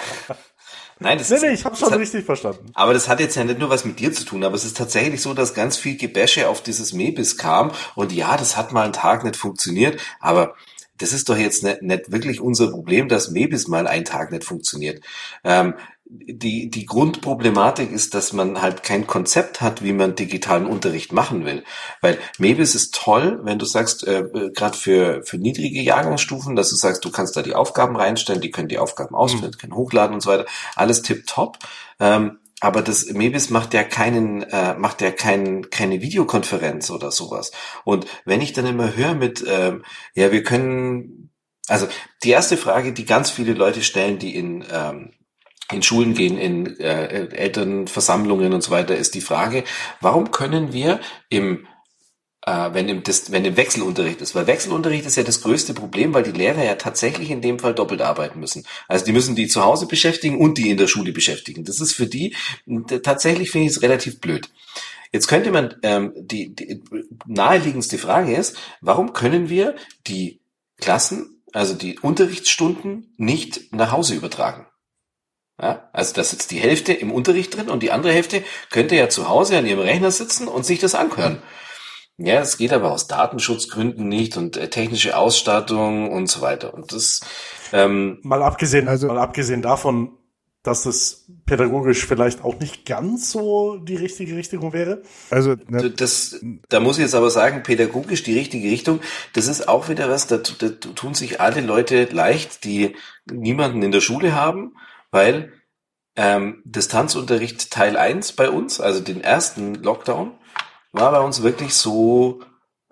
Nein, 0.99 1.17
das 1.17 1.29
nee, 1.29 1.39
nee, 1.41 1.53
ich 1.53 1.65
habe 1.65 1.75
schon 1.75 1.91
hat, 1.91 1.99
richtig 1.99 2.23
verstanden. 2.25 2.71
Aber 2.73 2.93
das 2.93 3.09
hat 3.09 3.19
jetzt 3.19 3.35
ja 3.35 3.43
nicht 3.43 3.59
nur 3.59 3.69
was 3.69 3.83
mit 3.83 3.99
dir 3.99 4.13
zu 4.13 4.23
tun, 4.25 4.43
aber 4.43 4.55
es 4.55 4.63
ist 4.63 4.77
tatsächlich 4.77 5.21
so, 5.21 5.33
dass 5.33 5.53
ganz 5.53 5.75
viel 5.75 5.97
Gebäsche 5.97 6.47
auf 6.47 6.61
dieses 6.61 6.93
Mebis 6.93 7.37
kam 7.37 7.71
und 7.95 8.13
ja, 8.13 8.37
das 8.37 8.55
hat 8.55 8.71
mal 8.71 8.83
einen 8.83 8.93
Tag 8.93 9.23
nicht 9.23 9.35
funktioniert, 9.35 9.99
aber 10.19 10.55
das 10.97 11.11
ist 11.11 11.27
doch 11.27 11.37
jetzt 11.37 11.63
nicht, 11.63 11.81
nicht 11.81 12.11
wirklich 12.11 12.39
unser 12.39 12.69
Problem, 12.69 13.09
dass 13.09 13.31
Mebis 13.31 13.67
mal 13.67 13.87
einen 13.87 14.05
Tag 14.05 14.31
nicht 14.31 14.43
funktioniert. 14.43 15.03
Ähm, 15.43 15.73
die, 16.15 16.69
die 16.69 16.85
Grundproblematik 16.85 17.91
ist, 17.91 18.13
dass 18.13 18.33
man 18.33 18.61
halt 18.61 18.83
kein 18.83 19.07
Konzept 19.07 19.61
hat, 19.61 19.83
wie 19.83 19.93
man 19.93 20.15
digitalen 20.15 20.67
Unterricht 20.67 21.11
machen 21.11 21.43
will. 21.43 21.63
Weil 22.01 22.19
Mebis 22.37 22.75
ist 22.75 22.93
toll, 22.93 23.39
wenn 23.43 23.57
du 23.57 23.65
sagst, 23.65 24.07
äh, 24.07 24.25
gerade 24.53 24.77
für, 24.77 25.23
für 25.23 25.37
niedrige 25.37 25.81
Jahrgangsstufen, 25.81 26.55
dass 26.55 26.69
du 26.69 26.75
sagst, 26.75 27.03
du 27.03 27.11
kannst 27.11 27.35
da 27.35 27.41
die 27.41 27.55
Aufgaben 27.55 27.95
reinstellen, 27.95 28.41
die 28.41 28.51
können 28.51 28.67
die 28.67 28.77
Aufgaben 28.77 29.15
ausführen, 29.15 29.51
mhm. 29.55 29.57
können 29.57 29.75
hochladen 29.75 30.13
und 30.13 30.21
so 30.21 30.29
weiter. 30.29 30.45
Alles 30.75 31.01
tipptopp. 31.01 31.57
Ähm, 31.99 32.39
aber 32.61 32.81
das 32.81 33.07
Mebis 33.07 33.49
macht 33.49 33.73
ja 33.73 33.83
keinen, 33.83 34.43
äh, 34.43 34.75
macht 34.75 35.01
ja 35.01 35.11
kein, 35.11 35.69
keine 35.71 36.01
Videokonferenz 36.01 36.91
oder 36.91 37.11
sowas. 37.11 37.51
Und 37.83 38.05
wenn 38.23 38.39
ich 38.39 38.53
dann 38.53 38.67
immer 38.67 38.95
höre 38.95 39.15
mit, 39.15 39.43
ähm, 39.47 39.83
ja, 40.13 40.31
wir 40.31 40.43
können, 40.43 41.31
also 41.67 41.87
die 42.23 42.29
erste 42.29 42.55
Frage, 42.55 42.93
die 42.93 43.05
ganz 43.05 43.31
viele 43.31 43.53
Leute 43.53 43.81
stellen, 43.81 44.19
die 44.19 44.35
in 44.35 44.63
ähm, 44.71 45.11
in 45.71 45.81
Schulen 45.81 46.13
gehen, 46.13 46.37
in 46.37 46.79
äh, 46.79 47.27
Elternversammlungen 47.27 48.53
und 48.53 48.61
so 48.61 48.71
weiter, 48.71 48.95
ist 48.95 49.15
die 49.15 49.21
Frage, 49.21 49.63
warum 50.01 50.31
können 50.31 50.73
wir 50.73 50.99
im 51.29 51.67
äh, 52.45 52.73
wenn, 52.73 52.89
im, 52.89 53.03
das, 53.03 53.31
wenn 53.31 53.45
im 53.45 53.57
Wechselunterricht 53.57 54.21
ist. 54.21 54.35
Weil 54.35 54.47
Wechselunterricht 54.47 55.05
ist 55.05 55.15
ja 55.15 55.23
das 55.23 55.41
größte 55.41 55.73
Problem, 55.73 56.13
weil 56.13 56.23
die 56.23 56.31
Lehrer 56.31 56.63
ja 56.63 56.75
tatsächlich 56.75 57.29
in 57.31 57.41
dem 57.41 57.59
Fall 57.59 57.73
doppelt 57.73 58.01
arbeiten 58.01 58.39
müssen. 58.39 58.65
Also 58.87 59.05
die 59.05 59.13
müssen 59.13 59.35
die 59.35 59.47
zu 59.47 59.63
Hause 59.63 59.87
beschäftigen 59.87 60.37
und 60.37 60.57
die 60.57 60.69
in 60.69 60.77
der 60.77 60.87
Schule 60.87 61.13
beschäftigen. 61.13 61.63
Das 61.63 61.79
ist 61.79 61.93
für 61.93 62.07
die, 62.07 62.35
tatsächlich 63.03 63.51
finde 63.51 63.67
ich 63.67 63.77
es 63.77 63.81
relativ 63.81 64.19
blöd. 64.19 64.49
Jetzt 65.11 65.27
könnte 65.27 65.51
man, 65.51 65.75
ähm, 65.83 66.11
die, 66.15 66.55
die 66.55 66.81
naheliegendste 67.27 67.97
Frage 67.97 68.35
ist, 68.35 68.57
warum 68.81 69.13
können 69.13 69.47
wir 69.47 69.75
die 70.07 70.41
Klassen, 70.77 71.41
also 71.53 71.75
die 71.75 71.99
Unterrichtsstunden 71.99 73.13
nicht 73.17 73.71
nach 73.73 73.91
Hause 73.91 74.15
übertragen? 74.15 74.65
Ja, 75.61 75.89
also 75.93 76.13
da 76.15 76.23
sitzt 76.23 76.51
die 76.51 76.59
Hälfte 76.59 76.93
im 76.93 77.11
Unterricht 77.11 77.55
drin 77.55 77.69
und 77.69 77.83
die 77.83 77.91
andere 77.91 78.11
Hälfte 78.11 78.43
könnte 78.71 78.95
ja 78.95 79.09
zu 79.09 79.29
Hause 79.29 79.57
an 79.57 79.67
ihrem 79.67 79.79
Rechner 79.79 80.09
sitzen 80.09 80.47
und 80.47 80.65
sich 80.65 80.79
das 80.79 80.95
anhören. 80.95 81.41
Ja, 82.17 82.41
es 82.41 82.57
geht 82.57 82.73
aber 82.73 82.91
aus 82.91 83.07
Datenschutzgründen 83.07 84.07
nicht 84.07 84.37
und 84.37 84.57
äh, 84.57 84.69
technische 84.69 85.17
Ausstattung 85.17 86.11
und 86.11 86.27
so 86.27 86.41
weiter. 86.41 86.73
Und 86.73 86.91
das 86.91 87.21
ähm, 87.71 88.19
mal 88.23 88.43
abgesehen, 88.43 88.87
also 88.87 89.07
mal 89.07 89.17
abgesehen 89.17 89.61
davon, 89.61 90.17
dass 90.63 90.85
es 90.85 91.27
pädagogisch 91.45 92.05
vielleicht 92.05 92.43
auch 92.43 92.59
nicht 92.59 92.85
ganz 92.85 93.31
so 93.31 93.77
die 93.77 93.95
richtige 93.95 94.35
Richtung 94.35 94.73
wäre. 94.73 95.01
Also 95.29 95.55
ne, 95.67 95.89
das, 95.89 96.39
da 96.69 96.79
muss 96.79 96.97
ich 96.97 97.03
jetzt 97.03 97.15
aber 97.15 97.29
sagen, 97.29 97.63
pädagogisch 97.63 98.23
die 98.23 98.37
richtige 98.37 98.69
Richtung. 98.69 99.01
Das 99.33 99.47
ist 99.47 99.67
auch 99.67 99.89
wieder 99.89 100.09
was, 100.09 100.27
da, 100.27 100.37
da 100.37 100.69
tun 100.69 101.15
sich 101.15 101.41
alle 101.41 101.61
Leute 101.61 102.05
leicht, 102.05 102.63
die 102.63 102.95
niemanden 103.29 103.81
in 103.83 103.91
der 103.91 104.01
Schule 104.01 104.33
haben 104.33 104.73
weil 105.13 105.53
ähm, 106.15 106.61
Distanzunterricht 106.65 107.71
Teil 107.71 107.97
1 107.97 108.33
bei 108.33 108.49
uns, 108.49 108.81
also 108.81 108.99
den 108.99 109.21
ersten 109.21 109.75
Lockdown, 109.75 110.37
war 110.91 111.11
bei 111.11 111.19
uns 111.19 111.43
wirklich 111.43 111.75
so 111.75 112.41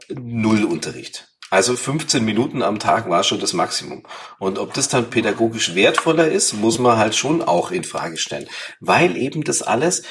Nullunterricht. 0.07 1.27
Also 1.49 1.75
15 1.75 2.23
Minuten 2.23 2.61
am 2.61 2.79
Tag 2.79 3.09
war 3.09 3.23
schon 3.23 3.39
das 3.39 3.53
Maximum. 3.53 4.03
Und 4.39 4.59
ob 4.59 4.73
das 4.73 4.87
dann 4.87 5.09
pädagogisch 5.09 5.75
wertvoller 5.75 6.29
ist, 6.29 6.53
muss 6.53 6.79
man 6.79 6.97
halt 6.97 7.15
schon 7.15 7.41
auch 7.41 7.71
in 7.71 7.83
Frage 7.83 8.17
stellen, 8.17 8.47
weil 8.79 9.17
eben 9.17 9.43
das 9.43 9.63
alles 9.63 10.03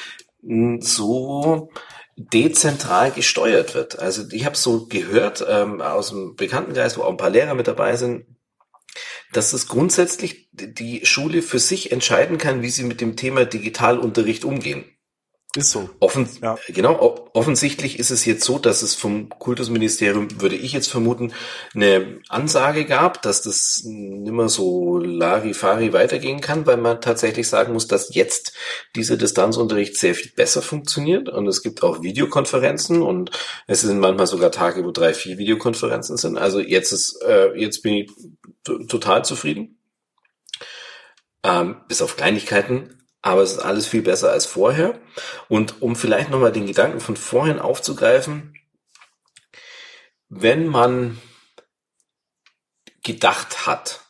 hm, 0.43 0.81
so 0.81 1.71
dezentral 2.17 3.11
gesteuert 3.11 3.73
wird. 3.73 3.99
Also 3.99 4.23
ich 4.31 4.45
habe 4.45 4.57
so 4.57 4.85
gehört 4.87 5.43
ähm, 5.47 5.81
aus 5.81 6.09
dem 6.09 6.35
Bekanntenkreis, 6.35 6.97
wo 6.97 7.03
auch 7.03 7.09
ein 7.09 7.17
paar 7.17 7.29
Lehrer 7.29 7.55
mit 7.55 7.67
dabei 7.67 7.95
sind, 7.95 8.25
dass 9.33 9.53
es 9.53 9.67
grundsätzlich 9.67 10.49
die 10.51 11.05
Schule 11.05 11.41
für 11.41 11.59
sich 11.59 11.91
entscheiden 11.91 12.37
kann, 12.37 12.61
wie 12.61 12.69
sie 12.69 12.83
mit 12.83 13.01
dem 13.01 13.15
Thema 13.15 13.45
Digitalunterricht 13.45 14.45
umgehen. 14.45 14.85
Ist 15.53 15.71
so. 15.71 15.89
Offen, 15.99 16.29
ja. 16.41 16.57
Genau, 16.69 17.29
offensichtlich 17.33 17.99
ist 17.99 18.09
es 18.09 18.23
jetzt 18.23 18.45
so, 18.45 18.57
dass 18.57 18.83
es 18.83 18.95
vom 18.95 19.27
Kultusministerium, 19.27 20.39
würde 20.39 20.55
ich 20.55 20.71
jetzt 20.71 20.89
vermuten, 20.89 21.33
eine 21.75 22.21
Ansage 22.29 22.85
gab, 22.85 23.21
dass 23.21 23.41
das 23.41 23.81
nimmer 23.83 24.47
so 24.47 24.97
Larifari 24.97 25.91
weitergehen 25.91 26.39
kann, 26.39 26.65
weil 26.67 26.77
man 26.77 27.01
tatsächlich 27.01 27.49
sagen 27.49 27.73
muss, 27.73 27.87
dass 27.87 28.15
jetzt 28.15 28.53
dieser 28.95 29.17
Distanzunterricht 29.17 29.97
sehr 29.97 30.15
viel 30.15 30.31
besser 30.31 30.61
funktioniert 30.61 31.27
und 31.27 31.45
es 31.47 31.61
gibt 31.61 31.83
auch 31.83 32.01
Videokonferenzen 32.01 33.01
und 33.01 33.31
es 33.67 33.81
sind 33.81 33.99
manchmal 33.99 34.27
sogar 34.27 34.51
Tage, 34.51 34.85
wo 34.85 34.91
drei, 34.91 35.13
vier 35.13 35.37
Videokonferenzen 35.37 36.15
sind. 36.15 36.37
Also 36.37 36.61
jetzt 36.61 36.93
ist, 36.93 37.21
äh, 37.27 37.59
jetzt 37.59 37.83
bin 37.83 37.95
ich 37.95 38.11
total 38.63 39.25
zufrieden. 39.25 39.79
Ähm, 41.43 41.81
bis 41.87 42.01
auf 42.01 42.17
Kleinigkeiten, 42.17 43.03
aber 43.21 43.41
es 43.41 43.53
ist 43.53 43.59
alles 43.59 43.87
viel 43.87 44.01
besser 44.01 44.31
als 44.31 44.45
vorher. 44.45 44.99
Und 45.47 45.81
um 45.81 45.95
vielleicht 45.95 46.29
nochmal 46.29 46.51
den 46.51 46.67
Gedanken 46.67 46.99
von 46.99 47.17
vorhin 47.17 47.59
aufzugreifen, 47.59 48.55
wenn 50.29 50.67
man 50.67 51.19
gedacht 53.03 53.65
hat, 53.65 54.01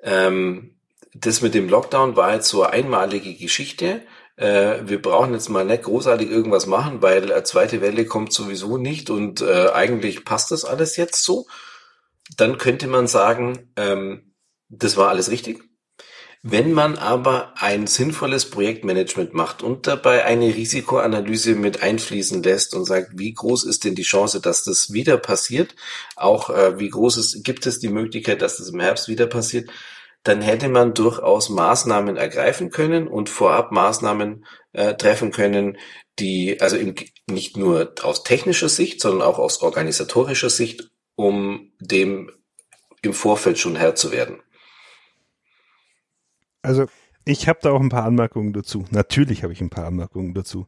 ähm, 0.00 0.78
das 1.14 1.42
mit 1.42 1.54
dem 1.54 1.68
Lockdown 1.68 2.16
war 2.16 2.34
jetzt 2.34 2.48
so 2.48 2.62
eine 2.62 2.72
einmalige 2.72 3.34
Geschichte, 3.34 4.02
äh, 4.36 4.82
wir 4.84 5.02
brauchen 5.02 5.34
jetzt 5.34 5.48
mal 5.48 5.64
nicht 5.64 5.82
großartig 5.82 6.30
irgendwas 6.30 6.66
machen, 6.66 7.02
weil 7.02 7.30
eine 7.32 7.42
zweite 7.42 7.80
Welle 7.80 8.06
kommt 8.06 8.32
sowieso 8.32 8.78
nicht 8.78 9.10
und 9.10 9.40
äh, 9.40 9.70
eigentlich 9.72 10.24
passt 10.24 10.52
das 10.52 10.64
alles 10.64 10.96
jetzt 10.96 11.24
so, 11.24 11.46
dann 12.38 12.56
könnte 12.56 12.86
man 12.86 13.06
sagen, 13.06 13.72
ähm, 13.76 14.34
das 14.68 14.96
war 14.96 15.08
alles 15.08 15.30
richtig. 15.30 15.62
Wenn 16.42 16.72
man 16.72 16.96
aber 16.96 17.54
ein 17.56 17.88
sinnvolles 17.88 18.48
Projektmanagement 18.48 19.34
macht 19.34 19.62
und 19.64 19.88
dabei 19.88 20.24
eine 20.24 20.46
Risikoanalyse 20.54 21.56
mit 21.56 21.82
einfließen 21.82 22.44
lässt 22.44 22.74
und 22.74 22.84
sagt, 22.84 23.18
wie 23.18 23.34
groß 23.34 23.64
ist 23.64 23.84
denn 23.84 23.96
die 23.96 24.02
Chance, 24.02 24.40
dass 24.40 24.62
das 24.62 24.92
wieder 24.92 25.16
passiert, 25.16 25.74
auch 26.14 26.50
äh, 26.50 26.78
wie 26.78 26.90
groß 26.90 27.16
ist, 27.16 27.44
gibt 27.44 27.66
es 27.66 27.80
die 27.80 27.88
Möglichkeit, 27.88 28.40
dass 28.40 28.58
das 28.58 28.68
im 28.68 28.78
Herbst 28.78 29.08
wieder 29.08 29.26
passiert, 29.26 29.68
dann 30.22 30.40
hätte 30.40 30.68
man 30.68 30.94
durchaus 30.94 31.48
Maßnahmen 31.48 32.16
ergreifen 32.16 32.70
können 32.70 33.08
und 33.08 33.28
vorab 33.28 33.72
Maßnahmen 33.72 34.44
äh, 34.72 34.94
treffen 34.94 35.32
können, 35.32 35.76
die 36.20 36.60
also 36.60 36.76
im, 36.76 36.94
nicht 37.28 37.56
nur 37.56 37.94
aus 38.02 38.22
technischer 38.22 38.68
Sicht, 38.68 39.00
sondern 39.00 39.26
auch 39.26 39.40
aus 39.40 39.60
organisatorischer 39.60 40.50
Sicht, 40.50 40.88
um 41.18 41.72
dem 41.80 42.30
im 43.02 43.12
Vorfeld 43.12 43.58
schon 43.58 43.74
Herr 43.74 43.96
zu 43.96 44.12
werden. 44.12 44.40
Also 46.62 46.86
ich 47.28 47.46
habe 47.46 47.58
da 47.62 47.72
auch 47.72 47.80
ein 47.80 47.90
paar 47.90 48.04
Anmerkungen 48.04 48.54
dazu. 48.54 48.86
Natürlich 48.90 49.42
habe 49.42 49.52
ich 49.52 49.60
ein 49.60 49.68
paar 49.68 49.84
Anmerkungen 49.84 50.32
dazu. 50.32 50.66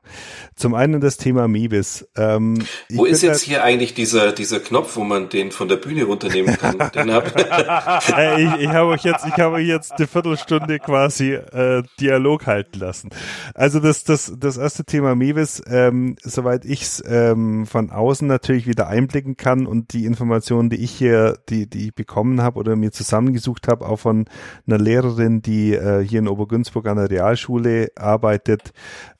Zum 0.54 0.74
einen 0.74 1.00
das 1.00 1.16
Thema 1.16 1.48
Mebis. 1.48 2.06
Ähm, 2.16 2.62
wo 2.90 3.06
ist 3.06 3.22
jetzt 3.22 3.40
hier 3.40 3.64
eigentlich 3.64 3.94
dieser, 3.94 4.32
dieser 4.32 4.60
Knopf, 4.60 4.96
wo 4.96 5.04
man 5.04 5.30
den 5.30 5.52
von 5.52 5.68
der 5.68 5.76
Bühne 5.76 6.04
runternehmen 6.04 6.58
kann? 6.58 6.76
den 6.94 7.12
hab 7.12 7.34
äh, 8.18 8.42
ich 8.42 8.60
ich 8.60 8.68
habe 8.68 8.90
euch 8.90 9.04
jetzt, 9.04 9.24
ich 9.26 9.32
habe 9.32 9.54
euch 9.54 9.66
jetzt 9.66 9.92
eine 9.92 10.06
Viertelstunde 10.06 10.78
quasi 10.80 11.32
äh, 11.32 11.82
Dialog 11.98 12.46
halten 12.46 12.78
lassen. 12.78 13.08
Also 13.54 13.80
das, 13.80 14.04
das, 14.04 14.34
das 14.38 14.58
erste 14.58 14.84
Thema 14.84 15.14
Mebis, 15.14 15.62
ähm, 15.66 16.16
soweit 16.22 16.66
ich 16.66 16.82
es 16.82 17.02
ähm, 17.06 17.64
von 17.64 17.90
außen 17.90 18.28
natürlich 18.28 18.66
wieder 18.66 18.86
einblicken 18.88 19.38
kann 19.38 19.66
und 19.66 19.94
die 19.94 20.04
Informationen, 20.04 20.68
die 20.68 20.84
ich 20.84 20.90
hier, 20.90 21.38
die, 21.48 21.68
die 21.68 21.86
ich 21.86 21.94
bekommen 21.94 22.42
habe 22.42 22.58
oder 22.58 22.76
mir 22.76 22.92
zusammengesucht 22.92 23.66
habe, 23.66 23.86
auch 23.86 24.00
von 24.00 24.26
einer 24.66 24.78
Lehrerin, 24.78 25.40
die 25.40 25.72
äh, 25.72 26.04
hier 26.04 26.18
in 26.18 26.28
Ober 26.28 26.49
Günzburg 26.50 26.86
an 26.86 26.98
der 26.98 27.08
Realschule 27.08 27.92
arbeitet 27.96 28.74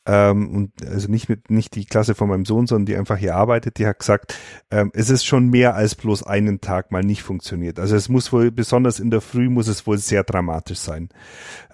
ähm, 0.05 0.55
und 0.55 0.87
also 0.87 1.11
nicht 1.11 1.29
mit 1.31 1.51
nicht 1.51 1.75
die 1.75 1.87
Klasse 1.87 2.15
von 2.15 2.29
meinem 2.29 2.45
Sohn, 2.45 2.67
sondern 2.67 2.87
die 2.87 2.97
einfach 2.97 3.17
hier 3.17 3.37
arbeitet, 3.37 3.79
die 3.79 3.87
hat 3.87 3.99
gesagt, 3.99 4.35
ähm, 4.71 4.91
es 4.93 5.09
ist 5.09 5.25
schon 5.25 5.49
mehr 5.49 5.75
als 5.75 5.95
bloß 5.95 6.25
einen 6.25 6.61
Tag 6.61 6.91
mal 6.93 7.03
nicht 7.03 7.23
funktioniert. 7.23 7.79
Also 7.79 7.97
es 7.97 8.09
muss 8.09 8.33
wohl 8.33 8.51
besonders 8.51 9.01
in 9.01 9.11
der 9.11 9.23
Früh 9.23 9.49
muss 9.49 9.69
es 9.69 9.87
wohl 9.87 9.97
sehr 9.97 10.25
dramatisch 10.25 10.81
sein. 10.81 11.09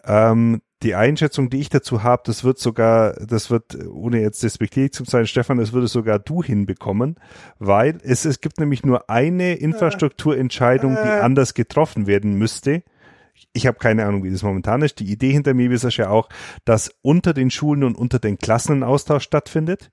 Ähm, 0.05 0.61
die 0.83 0.95
Einschätzung, 0.95 1.49
die 1.49 1.59
ich 1.59 1.71
dazu 1.71 2.03
habe, 2.03 2.23
das 2.27 2.45
wird 2.45 2.59
sogar, 2.59 3.15
das 3.15 3.51
wird, 3.51 3.77
ohne 3.89 4.21
jetzt 4.21 4.43
despektierlich 4.43 4.93
zu 4.93 5.05
sein, 5.05 5.27
Stefan, 5.27 5.57
das 5.57 5.73
würde 5.73 5.87
sogar 5.89 6.19
du 6.19 6.43
hinbekommen, 6.43 7.17
weil 7.59 7.99
es, 8.03 8.27
es 8.27 8.43
gibt 8.43 8.61
nämlich 8.61 8.85
nur 8.85 9.09
eine 9.09 9.55
Infrastrukturentscheidung, 9.55 10.95
die 10.95 11.09
anders 11.09 11.55
getroffen 11.55 12.07
werden 12.07 12.35
müsste 12.35 12.83
ich 13.57 13.67
habe 13.67 13.79
keine 13.79 14.05
Ahnung, 14.05 14.23
wie 14.23 14.31
das 14.31 14.43
momentan 14.43 14.83
ist. 14.83 15.01
Die 15.01 15.11
Idee 15.11 15.33
hinter 15.33 15.55
mir 15.55 15.71
ist 15.71 15.97
ja 15.97 16.11
auch, 16.11 16.29
dass 16.65 16.95
unter 17.03 17.33
den 17.33 17.51
Schulen 17.51 17.83
und 17.85 17.97
unter 17.97 18.19
den 18.19 18.39
Klassen 18.39 18.79
ein 18.79 18.83
Austausch 18.83 19.25
stattfindet 19.25 19.91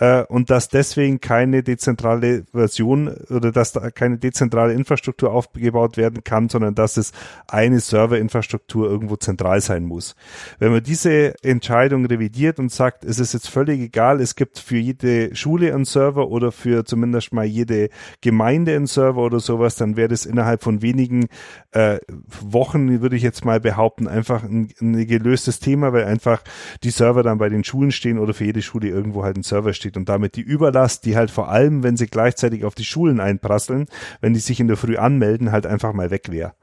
äh, 0.00 0.22
und 0.24 0.50
dass 0.50 0.68
deswegen 0.68 1.20
keine 1.20 1.62
dezentrale 1.62 2.44
Version 2.52 3.08
oder 3.30 3.52
dass 3.52 3.72
da 3.72 3.90
keine 3.90 4.18
dezentrale 4.18 4.72
Infrastruktur 4.72 5.32
aufgebaut 5.32 5.96
werden 5.96 6.24
kann, 6.24 6.48
sondern 6.48 6.74
dass 6.74 6.96
es 6.96 7.12
eine 7.46 7.80
Serverinfrastruktur 7.80 8.88
irgendwo 8.88 9.16
zentral 9.16 9.60
sein 9.60 9.84
muss. 9.84 10.14
Wenn 10.58 10.72
man 10.72 10.82
diese 10.82 11.34
Entscheidung 11.42 12.06
revidiert 12.06 12.58
und 12.58 12.70
sagt, 12.70 13.04
es 13.04 13.18
ist 13.18 13.34
jetzt 13.34 13.48
völlig 13.48 13.80
egal, 13.80 14.20
es 14.20 14.36
gibt 14.36 14.58
für 14.58 14.78
jede 14.78 15.34
Schule 15.34 15.74
einen 15.74 15.84
Server 15.84 16.28
oder 16.28 16.52
für 16.52 16.84
zumindest 16.84 17.32
mal 17.32 17.44
jede 17.44 17.88
Gemeinde 18.20 18.74
einen 18.76 18.86
Server 18.86 19.22
oder 19.22 19.40
sowas, 19.40 19.76
dann 19.76 19.96
wäre 19.96 20.08
das 20.08 20.26
innerhalb 20.26 20.62
von 20.62 20.82
wenigen 20.82 21.28
äh, 21.72 21.98
Wochen, 22.40 23.00
würde 23.00 23.16
ich 23.16 23.22
jetzt 23.22 23.44
mal 23.44 23.60
behaupten, 23.60 24.08
einfach 24.08 24.42
ein, 24.42 24.68
ein 24.80 25.06
gelöstes 25.06 25.60
Thema, 25.60 25.92
weil 25.92 26.04
einfach 26.04 26.42
die 26.82 26.90
Server 26.90 27.22
dann 27.22 27.38
bei 27.38 27.48
den 27.48 27.64
Schulen 27.64 27.92
stehen 27.92 28.18
oder 28.18 28.34
für 28.34 28.44
jede 28.44 28.62
Schule 28.62 28.88
irgendwo 28.88 29.24
halt 29.24 29.36
ein 29.36 29.42
Server 29.48 29.72
steht 29.72 29.96
und 29.96 30.08
damit 30.08 30.36
die 30.36 30.42
Überlast, 30.42 31.04
die 31.04 31.16
halt 31.16 31.30
vor 31.30 31.48
allem, 31.48 31.82
wenn 31.82 31.96
sie 31.96 32.06
gleichzeitig 32.06 32.64
auf 32.64 32.74
die 32.74 32.84
Schulen 32.84 33.20
einprasseln, 33.20 33.86
wenn 34.20 34.34
die 34.34 34.40
sich 34.40 34.60
in 34.60 34.68
der 34.68 34.76
Früh 34.76 34.96
anmelden, 34.96 35.52
halt 35.52 35.66
einfach 35.66 35.92
mal 35.92 36.10
weg 36.10 36.30
wäre. 36.30 36.54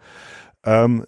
Ähm, 0.63 1.05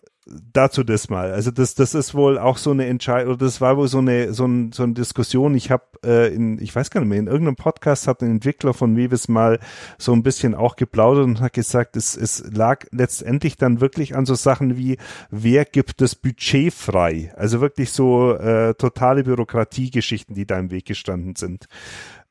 dazu 0.53 0.83
das 0.83 1.09
mal. 1.09 1.31
Also 1.31 1.51
das, 1.51 1.75
das 1.75 1.95
ist 1.95 2.13
wohl 2.13 2.37
auch 2.37 2.57
so 2.57 2.71
eine 2.71 2.85
Entscheidung, 2.85 3.33
oder 3.33 3.45
das 3.45 3.61
war 3.61 3.77
wohl 3.77 3.87
so 3.87 3.99
eine, 3.99 4.33
so, 4.33 4.45
ein, 4.45 4.71
so 4.71 4.83
eine 4.83 4.93
Diskussion. 4.93 5.55
Ich 5.55 5.71
habe 5.71 5.83
äh, 6.03 6.33
in, 6.33 6.61
ich 6.61 6.75
weiß 6.75 6.89
gar 6.89 7.01
nicht 7.01 7.09
mehr, 7.09 7.19
in 7.19 7.27
irgendeinem 7.27 7.55
Podcast 7.55 8.07
hat 8.07 8.21
ein 8.21 8.31
Entwickler 8.31 8.73
von 8.73 8.93
Mevis 8.93 9.27
mal 9.27 9.59
so 9.97 10.13
ein 10.13 10.23
bisschen 10.23 10.55
auch 10.55 10.75
geplaudert 10.75 11.25
und 11.25 11.39
hat 11.39 11.53
gesagt, 11.53 11.95
es, 11.95 12.15
es 12.15 12.43
lag 12.51 12.85
letztendlich 12.91 13.57
dann 13.57 13.81
wirklich 13.81 14.15
an 14.15 14.25
so 14.25 14.35
Sachen 14.35 14.77
wie, 14.77 14.97
wer 15.29 15.65
gibt 15.65 16.01
das 16.01 16.15
Budget 16.15 16.73
frei? 16.73 17.33
Also 17.35 17.61
wirklich 17.61 17.91
so 17.91 18.33
äh, 18.33 18.73
totale 18.75 19.23
Bürokratiegeschichten, 19.23 20.35
die 20.35 20.45
da 20.45 20.59
im 20.59 20.71
Weg 20.71 20.85
gestanden 20.85 21.35
sind. 21.35 21.67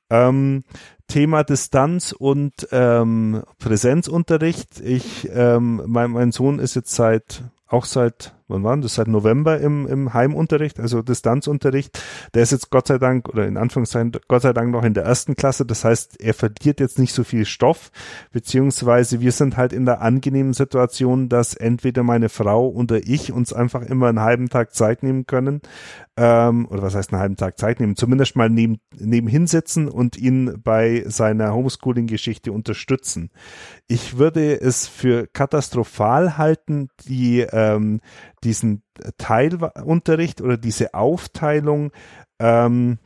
Ähm, 0.08 0.64
Thema 1.08 1.44
Distanz 1.44 2.12
und 2.12 2.68
ähm, 2.72 3.42
Präsenzunterricht. 3.58 4.80
Ich, 4.80 5.28
ähm, 5.32 5.82
mein, 5.86 6.10
mein 6.10 6.32
Sohn 6.32 6.58
ist 6.58 6.74
jetzt 6.74 6.94
seit 6.94 7.42
auch 7.66 7.84
seit, 7.84 8.35
wann 8.48 8.62
war 8.62 8.76
das, 8.76 8.94
seit 8.94 9.08
November 9.08 9.58
im, 9.60 9.86
im 9.86 10.14
Heimunterricht, 10.14 10.80
also 10.80 11.02
Distanzunterricht. 11.02 12.00
Der 12.34 12.42
ist 12.42 12.52
jetzt 12.52 12.70
Gott 12.70 12.86
sei 12.86 12.98
Dank, 12.98 13.28
oder 13.28 13.46
in 13.46 13.56
Anführungszeichen, 13.56 14.12
Gott 14.28 14.42
sei 14.42 14.52
Dank 14.52 14.70
noch 14.70 14.84
in 14.84 14.94
der 14.94 15.04
ersten 15.04 15.36
Klasse. 15.36 15.66
Das 15.66 15.84
heißt, 15.84 16.20
er 16.20 16.34
verliert 16.34 16.80
jetzt 16.80 16.98
nicht 16.98 17.12
so 17.12 17.24
viel 17.24 17.44
Stoff, 17.44 17.90
beziehungsweise 18.32 19.20
wir 19.20 19.32
sind 19.32 19.56
halt 19.56 19.72
in 19.72 19.84
der 19.84 20.00
angenehmen 20.00 20.52
Situation, 20.52 21.28
dass 21.28 21.54
entweder 21.54 22.02
meine 22.02 22.28
Frau 22.28 22.68
oder 22.68 22.98
ich 23.06 23.32
uns 23.32 23.52
einfach 23.52 23.82
immer 23.82 24.08
einen 24.08 24.20
halben 24.20 24.48
Tag 24.48 24.74
Zeit 24.74 25.02
nehmen 25.02 25.26
können, 25.26 25.60
ähm, 26.16 26.66
oder 26.70 26.82
was 26.82 26.94
heißt 26.94 27.12
einen 27.12 27.20
halben 27.20 27.36
Tag 27.36 27.58
Zeit 27.58 27.78
nehmen, 27.78 27.96
zumindest 27.96 28.36
mal 28.36 28.48
neben, 28.48 28.80
nebenhin 28.98 29.46
sitzen 29.46 29.88
und 29.88 30.16
ihn 30.16 30.60
bei 30.62 31.04
seiner 31.06 31.52
Homeschooling-Geschichte 31.52 32.52
unterstützen. 32.52 33.30
Ich 33.86 34.16
würde 34.16 34.58
es 34.58 34.86
für 34.86 35.26
katastrophal 35.26 36.38
halten, 36.38 36.88
die 37.06 37.40
ähm, 37.40 38.00
diesen 38.46 38.82
Teilunterricht 39.18 40.40
oder 40.40 40.56
diese 40.56 40.94
Aufteilung 40.94 41.90
ähm, 42.38 42.98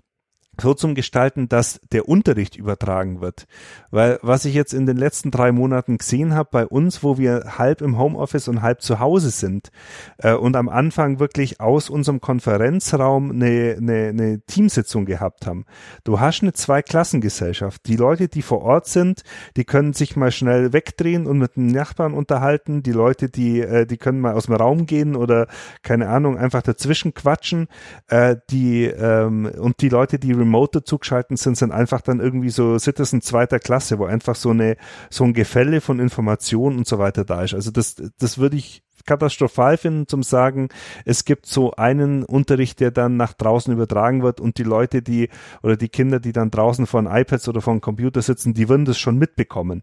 so 0.61 0.75
zum 0.75 0.95
Gestalten, 0.95 1.49
dass 1.49 1.81
der 1.93 2.09
Unterricht 2.09 2.57
übertragen 2.57 3.21
wird. 3.21 3.47
Weil 3.91 4.19
was 4.23 4.45
ich 4.45 4.55
jetzt 4.55 4.73
in 4.73 4.87
den 4.87 4.97
letzten 4.97 5.31
drei 5.31 5.53
Monaten 5.53 5.99
gesehen 5.99 6.35
habe 6.35 6.49
bei 6.53 6.67
uns, 6.67 7.03
wo 7.03 7.19
wir 7.19 7.59
halb 7.59 7.81
im 7.81 7.99
Homeoffice 7.99 8.49
und 8.49 8.63
halb 8.63 8.83
zu 8.83 9.01
Hause 9.01 9.31
sind 9.31 9.71
äh, 10.19 10.35
und 10.35 10.57
am 10.57 10.69
Anfang 10.69 11.19
wirklich 11.19 11.61
aus 11.61 11.91
unserem 11.91 12.21
Konferenzraum 12.21 13.31
eine, 13.31 13.77
eine, 13.79 14.09
eine 14.09 14.41
Teamsitzung 14.43 15.05
gehabt 15.05 15.47
haben. 15.47 15.65
Du 16.05 16.21
hast 16.21 16.43
eine 16.43 16.53
Zweiklassengesellschaft. 16.53 17.87
Die 17.87 17.97
Leute, 17.97 18.29
die 18.29 18.43
vor 18.43 18.63
Ort 18.63 18.87
sind, 18.87 19.23
die 19.57 19.65
können 19.65 19.93
sich 19.93 20.17
mal 20.17 20.31
schnell 20.31 20.73
wegdrehen 20.73 21.27
und 21.27 21.39
mit 21.39 21.57
dem 21.57 21.67
Nachbarn 21.67 22.15
unterhalten. 22.15 22.83
Die 22.83 22.93
Leute, 22.93 23.29
die, 23.29 23.61
äh, 23.61 23.87
die 23.87 23.97
können 23.97 24.21
mal 24.21 24.35
aus 24.35 24.47
dem 24.47 24.55
Raum 24.55 24.87
gehen 24.87 25.17
oder 25.17 25.49
keine 25.83 26.09
Ahnung, 26.09 26.39
einfach 26.39 26.63
dazwischen 26.63 27.15
quatschen. 27.15 27.69
Äh, 28.09 28.37
die 28.51 28.85
ähm, 28.85 29.51
und 29.59 29.81
die 29.81 29.89
Leute, 29.89 30.19
die 30.19 30.33
remote 30.33 30.50
dazugeschalten 30.75 31.37
sind, 31.37 31.57
sind 31.57 31.73
einfach 31.73 32.01
dann 32.01 32.21
irgendwie 32.21 32.51
so 32.51 32.79
Citizen 32.79 33.23
zweiter 33.23 33.59
Klasse, 33.59 33.99
wo 33.99 34.05
einfach 34.05 34.35
so 34.35 34.51
eine, 34.51 34.77
so 35.09 35.25
ein 35.25 35.33
Gefälle 35.33 35.81
von 35.81 36.01
Informationen 36.01 36.79
und 36.79 36.87
so 36.87 36.99
weiter 36.99 37.25
da 37.25 37.43
ist. 37.43 37.55
Also 37.55 37.71
das, 37.71 37.97
das 38.19 38.39
würde 38.39 38.57
ich 38.57 38.83
katastrophal 39.05 39.77
finden, 39.77 40.07
zum 40.07 40.23
sagen, 40.23 40.69
es 41.05 41.25
gibt 41.25 41.47
so 41.47 41.73
einen 41.73 42.25
Unterricht, 42.25 42.81
der 42.81 42.91
dann 42.91 43.17
nach 43.17 43.33
draußen 43.33 43.73
übertragen 43.73 44.23
wird 44.23 44.41
und 44.41 44.59
die 44.59 44.63
Leute, 44.63 45.03
die 45.03 45.29
oder 45.63 45.77
die 45.77 45.89
Kinder, 45.89 46.21
die 46.21 46.33
dann 46.33 46.51
draußen 46.51 46.87
vor 46.87 47.01
iPads 47.01 47.49
oder 47.49 47.61
vor 47.61 47.81
Computer 47.81 48.23
sitzen, 48.23 48.55
die 48.55 48.69
würden 48.69 48.85
das 48.85 48.99
schon 48.99 49.17
mitbekommen. 49.17 49.83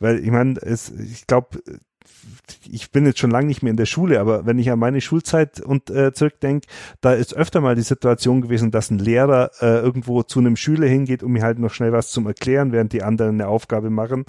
Weil 0.00 0.18
ich 0.18 0.30
meine, 0.30 0.60
es, 0.60 0.90
ich 0.90 1.26
glaube, 1.26 1.60
ich 2.70 2.90
bin 2.90 3.06
jetzt 3.06 3.18
schon 3.18 3.30
lange 3.30 3.46
nicht 3.46 3.62
mehr 3.62 3.70
in 3.70 3.76
der 3.76 3.86
Schule, 3.86 4.20
aber 4.20 4.46
wenn 4.46 4.58
ich 4.58 4.70
an 4.70 4.78
meine 4.78 5.00
Schulzeit 5.00 5.60
und 5.60 5.90
äh, 5.90 6.12
zurückdenke, 6.12 6.66
da 7.00 7.12
ist 7.12 7.34
öfter 7.34 7.60
mal 7.60 7.74
die 7.74 7.82
Situation 7.82 8.40
gewesen, 8.40 8.70
dass 8.70 8.90
ein 8.90 8.98
Lehrer 8.98 9.50
äh, 9.60 9.80
irgendwo 9.80 10.22
zu 10.22 10.38
einem 10.38 10.56
Schüler 10.56 10.86
hingeht, 10.86 11.22
um 11.22 11.32
mir 11.32 11.42
halt 11.42 11.58
noch 11.58 11.72
schnell 11.72 11.92
was 11.92 12.10
zum 12.10 12.26
Erklären, 12.26 12.72
während 12.72 12.92
die 12.92 13.02
anderen 13.02 13.40
eine 13.40 13.48
Aufgabe 13.48 13.90
machen 13.90 14.24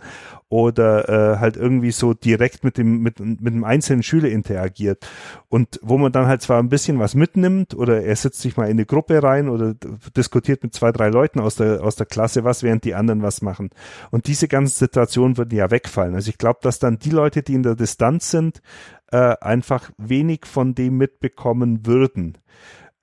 oder 0.49 1.10
äh, 1.10 1.38
halt 1.40 1.57
irgendwie 1.57 1.91
so 1.91 2.14
direkt 2.14 2.64
mit 2.64 2.78
dem 2.78 3.02
mit 3.02 3.20
mit 3.20 3.53
einem 3.53 3.64
einzelnen 3.64 4.03
Schüler 4.03 4.30
interagiert 4.30 5.07
und 5.48 5.80
wo 5.84 5.98
man 5.98 6.11
dann 6.11 6.26
halt 6.26 6.41
zwar 6.41 6.60
ein 6.60 6.70
bisschen 6.70 6.98
was 6.98 7.14
mitnimmt 7.14 7.76
oder 7.76 8.02
er 8.02 8.16
setzt 8.16 8.41
sich 8.41 8.57
mal 8.57 8.66
in 8.66 8.72
eine 8.72 8.86
Gruppe 8.86 9.22
rein 9.22 9.48
oder 9.48 9.76
diskutiert 10.18 10.64
mit 10.64 10.74
zwei 10.74 10.91
drei 10.91 11.10
Leuten 11.10 11.40
aus 11.40 11.56
der 11.56 11.84
aus 11.84 11.95
der 11.95 12.07
Klasse 12.07 12.44
was, 12.44 12.64
während 12.64 12.84
die 12.84 12.95
anderen 12.95 13.22
was 13.22 13.41
machen 13.41 13.70
und 14.10 14.28
diese 14.28 14.48
ganzen 14.48 14.80
Situationen 14.80 15.38
würden 15.38 15.56
ja 15.56 15.70
wegfallen. 15.70 16.16
Also 16.16 16.30
ich 16.30 16.38
glaube, 16.40 16.60
dass 16.64 16.80
dann 16.80 16.98
die 16.98 17.11
Leute, 17.11 17.44
die 17.44 17.53
in 17.53 17.64
der 17.64 17.76
Distanz 17.80 18.32
sind, 18.32 18.62
äh, 19.12 19.36
einfach 19.42 19.92
wenig 19.98 20.46
von 20.46 20.76
dem 20.76 20.98
mitbekommen 20.98 21.86
würden. 21.86 22.38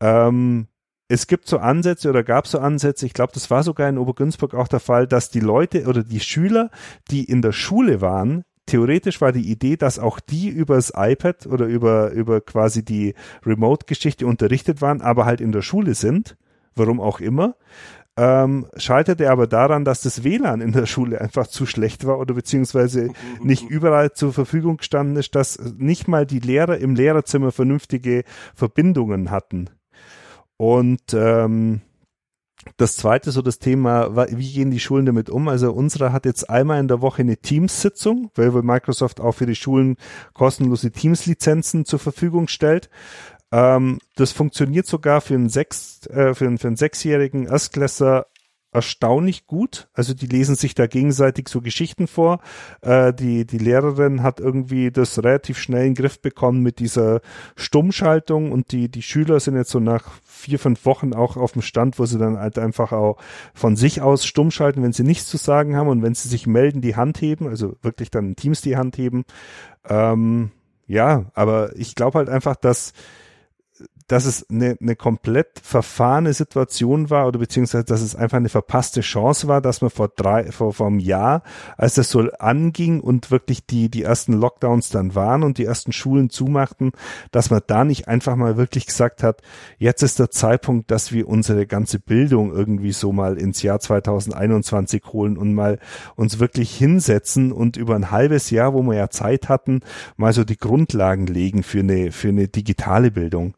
Ähm, 0.01 0.69
es 1.09 1.27
gibt 1.27 1.49
so 1.49 1.59
Ansätze 1.59 2.11
oder 2.11 2.25
gab 2.25 2.47
so 2.47 2.59
Ansätze, 2.59 3.07
ich 3.07 3.13
glaube, 3.13 3.33
das 3.33 3.51
war 3.51 3.63
sogar 3.63 3.89
in 3.89 3.99
Obergünzburg 3.99 4.55
auch 4.55 4.69
der 4.69 4.81
Fall, 4.81 5.07
dass 5.07 5.31
die 5.31 5.41
Leute 5.41 5.87
oder 5.87 6.03
die 6.03 6.21
Schüler, 6.21 6.71
die 7.11 7.25
in 7.25 7.43
der 7.43 7.53
Schule 7.53 8.01
waren, 8.01 8.45
theoretisch 8.67 9.21
war 9.21 9.33
die 9.33 9.51
Idee, 9.51 9.77
dass 9.77 9.99
auch 9.99 10.21
die 10.21 10.49
übers 10.49 10.93
iPad 10.95 11.47
oder 11.47 11.67
über, 11.67 12.11
über 12.11 12.41
quasi 12.41 12.85
die 12.85 13.15
Remote-Geschichte 13.45 14.27
unterrichtet 14.27 14.83
waren, 14.83 15.01
aber 15.01 15.25
halt 15.25 15.41
in 15.41 15.53
der 15.53 15.63
Schule 15.63 15.95
sind, 15.95 16.37
warum 16.75 17.01
auch 17.01 17.21
immer. 17.21 17.55
Ähm, 18.19 18.67
scheiterte 18.77 19.31
aber 19.31 19.47
daran, 19.47 19.85
dass 19.85 20.01
das 20.01 20.25
WLAN 20.25 20.63
in 20.63 20.73
der 20.73 20.87
Schule 20.87 21.21
einfach 21.21 21.49
zu 21.49 21.67
schlecht 21.67 22.07
war 22.07 22.19
oder 22.19 22.33
beziehungsweise 22.33 23.11
nicht 23.43 23.69
überall 23.69 24.13
zur 24.13 24.33
Verfügung 24.33 24.79
gestanden 24.79 25.17
ist, 25.17 25.35
dass 25.35 25.59
nicht 25.77 26.09
mal 26.09 26.25
die 26.25 26.41
Lehrer 26.41 26.79
im 26.79 26.95
Lehrerzimmer 26.95 27.53
vernünftige 27.53 28.25
Verbindungen 28.55 29.31
hatten. 29.31 29.69
Und 30.57 31.13
ähm, 31.13 31.83
das 32.77 32.97
zweite 32.97 33.31
so 33.31 33.43
das 33.43 33.59
Thema, 33.59 34.27
wie 34.31 34.53
gehen 34.53 34.71
die 34.71 34.81
Schulen 34.81 35.07
damit 35.07 35.31
um? 35.31 35.49
Also 35.49 35.73
unsere 35.73 36.13
hat 36.13 36.25
jetzt 36.25 36.51
einmal 36.51 36.81
in 36.81 36.89
der 36.89 37.01
Woche 37.01 37.23
eine 37.23 37.37
Teams-Sitzung, 37.37 38.31
weil 38.35 38.51
Microsoft 38.51 39.21
auch 39.21 39.33
für 39.33 39.47
die 39.47 39.55
Schulen 39.55 39.97
kostenlose 40.35 40.91
Teams-Lizenzen 40.91 41.85
zur 41.85 41.99
Verfügung 41.99 42.49
stellt. 42.49 42.91
Ähm, 43.53 43.99
das 44.17 44.33
funktioniert 44.33 44.87
sogar 44.87 45.21
für 45.21 45.35
einen, 45.35 45.49
sechs, 45.49 46.07
äh, 46.07 46.35
für 46.35 46.47
einen, 46.47 46.59
für 46.59 46.69
einen 46.69 46.77
sechsjährigen 46.77 47.47
Erstklässler 47.47 48.27
erstaunlich 48.77 49.47
gut. 49.47 49.89
Also 49.95 50.13
die 50.13 50.27
lesen 50.27 50.55
sich 50.55 50.75
da 50.75 50.87
gegenseitig 50.87 51.49
so 51.49 51.63
Geschichten 51.63 52.07
vor. 52.07 52.41
Äh, 52.83 53.15
die, 53.15 53.47
die 53.47 53.59
Lehrerin 53.59 54.23
hat 54.23 54.39
irgendwie 54.39 54.91
das 54.91 55.19
relativ 55.19 55.59
schnell 55.59 55.87
in 55.87 55.95
den 55.95 56.03
Griff 56.03 56.21
bekommen 56.21 56.63
mit 56.63 56.79
dieser 56.79 57.23
Stummschaltung 57.57 58.53
und 58.53 58.73
die, 58.73 58.91
die 58.91 59.03
Schüler 59.03 59.41
sind 59.41 59.57
jetzt 59.57 59.71
so 59.71 59.81
nach 59.81 60.05
vier, 60.25 60.59
fünf 60.59 60.85
Wochen 60.85 61.15
auch 61.15 61.39
auf 61.39 61.53
dem 61.53 61.63
Stand, 61.63 61.99
wo 61.99 62.05
sie 62.05 62.19
dann 62.19 62.39
halt 62.39 62.59
einfach 62.59 62.93
auch 62.93 63.17
von 63.55 63.77
sich 63.77 64.03
aus 64.03 64.27
stumm 64.27 64.51
schalten, 64.51 64.83
wenn 64.83 64.93
sie 64.93 65.05
nichts 65.05 65.27
zu 65.27 65.39
sagen 65.39 65.75
haben 65.75 65.89
und 65.89 66.03
wenn 66.03 66.15
sie 66.15 66.29
sich 66.29 66.47
melden, 66.47 66.83
die 66.83 66.97
Hand 66.97 67.23
heben, 67.23 67.49
also 67.49 67.77
wirklich 67.81 68.11
dann 68.11 68.27
in 68.27 68.37
Teams 68.37 68.61
die 68.61 68.77
Hand 68.77 68.99
heben. 68.99 69.25
Ähm, 69.89 70.51
ja, 70.87 71.25
aber 71.35 71.75
ich 71.77 71.95
glaube 71.95 72.19
halt 72.19 72.29
einfach, 72.29 72.57
dass 72.57 72.93
dass 74.09 74.25
es 74.25 74.49
eine, 74.49 74.77
eine 74.81 74.95
komplett 74.95 75.61
verfahrene 75.63 76.33
Situation 76.33 77.11
war 77.11 77.27
oder 77.27 77.41
beziehungsweise 77.41 77.85
dass 77.85 78.03
es 78.03 78.15
einfach 78.15 78.37
eine 78.37 78.49
verpasste 78.49 79.01
Chance 79.01 79.49
war, 79.49 79.61
dass 79.61 79.81
man 79.81 79.91
vor 79.91 80.09
drei, 80.09 80.53
vor, 80.53 80.73
vor 80.73 80.87
einem 80.87 81.01
Jahr, 81.01 81.43
als 81.77 81.95
das 81.95 82.11
so 82.11 82.21
anging 82.39 83.01
und 83.01 83.31
wirklich 83.31 83.67
die, 83.67 83.89
die 83.89 84.03
ersten 84.03 84.33
Lockdowns 84.33 84.91
dann 84.91 85.15
waren 85.15 85.43
und 85.43 85.59
die 85.59 85.65
ersten 85.65 85.93
Schulen 85.93 86.31
zumachten, 86.31 86.93
dass 87.33 87.51
man 87.51 87.63
da 87.67 87.85
nicht 87.85 88.07
einfach 88.07 88.37
mal 88.37 88.57
wirklich 88.57 88.87
gesagt 88.87 89.25
hat, 89.25 89.43
jetzt 89.79 90.03
ist 90.03 90.21
der 90.21 90.31
Zeitpunkt, 90.31 90.91
dass 90.91 91.11
wir 91.11 91.29
unsere 91.29 91.67
ganze 91.67 91.99
Bildung 91.99 92.53
irgendwie 92.53 92.93
so 92.93 93.13
mal 93.13 93.37
ins 93.37 93.63
Jahr 93.63 93.81
2021 93.81 95.03
holen 95.13 95.37
und 95.37 95.53
mal 95.53 95.81
uns 96.15 96.39
wirklich 96.39 96.77
hinsetzen 96.77 97.51
und 97.51 97.77
über 97.77 97.97
ein 97.97 98.13
halbes 98.13 98.51
Jahr, 98.51 98.73
wo 98.73 98.83
wir 98.83 98.95
ja 98.95 99.11
Zeit 99.11 99.49
hatten, 99.49 99.81
mal 100.17 100.33
so 100.33 100.45
die 100.45 100.57
Grundlagen 100.57 101.27
legen 101.27 101.65
für 101.65 101.81
eine, 101.81 102.13
für 102.13 102.29
eine 102.29 102.47
digitale 102.47 103.11
Bildung. 103.11 103.55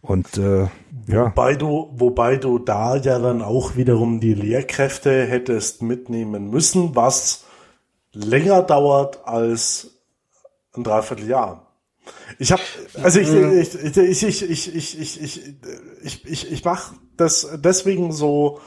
Und 0.00 0.38
äh, 0.38 0.68
ja. 1.06 1.26
Wobei 1.26 1.54
du, 1.54 1.90
wobei 1.92 2.36
du 2.36 2.58
da 2.58 2.96
ja 2.96 3.18
dann 3.18 3.42
auch 3.42 3.76
wiederum 3.76 4.20
die 4.20 4.34
Lehrkräfte 4.34 5.24
hättest 5.24 5.82
mitnehmen 5.82 6.50
müssen, 6.50 6.96
was 6.96 7.44
länger 8.12 8.62
dauert 8.62 9.26
als 9.26 10.00
ein 10.74 10.82
Dreivierteljahr. 10.82 11.66
Ich 12.38 12.52
habe, 12.52 12.62
also 13.02 13.20
ich, 13.20 13.32
ich, 13.32 13.74
ich, 13.74 13.96
ich, 13.96 14.22
ich, 14.22 14.74
ich, 14.74 14.74
ich, 14.74 15.22
ich, 15.22 15.54
ich, 16.02 16.26
ich, 16.26 16.52
ich 16.52 16.64
mache 16.64 16.94
das 17.16 17.48
deswegen 17.56 18.12
so, 18.12 18.60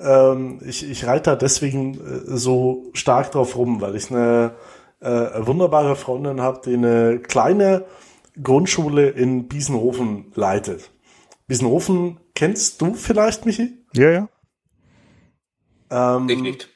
ähm, 0.00 0.60
ich, 0.64 0.88
ich 0.88 1.06
reite 1.06 1.30
da 1.30 1.36
deswegen 1.36 1.98
so 2.24 2.90
stark 2.92 3.32
drauf 3.32 3.56
rum, 3.56 3.80
weil 3.80 3.96
ich 3.96 4.10
eine 4.10 4.54
äh, 5.00 5.46
wunderbare 5.46 5.96
Freundin 5.96 6.40
habe, 6.40 6.60
die 6.64 6.74
eine 6.74 7.18
kleine 7.18 7.84
Grundschule 8.42 9.10
in 9.10 9.48
Biesenhofen 9.48 10.32
leitet. 10.34 10.90
Biesenhofen 11.46 12.20
kennst 12.34 12.80
du 12.80 12.94
vielleicht, 12.94 13.46
Michi? 13.46 13.78
Ja, 13.94 14.10
ja. 14.10 14.28
Ähm, 15.90 16.28
ich 16.28 16.40
nicht. 16.40 16.68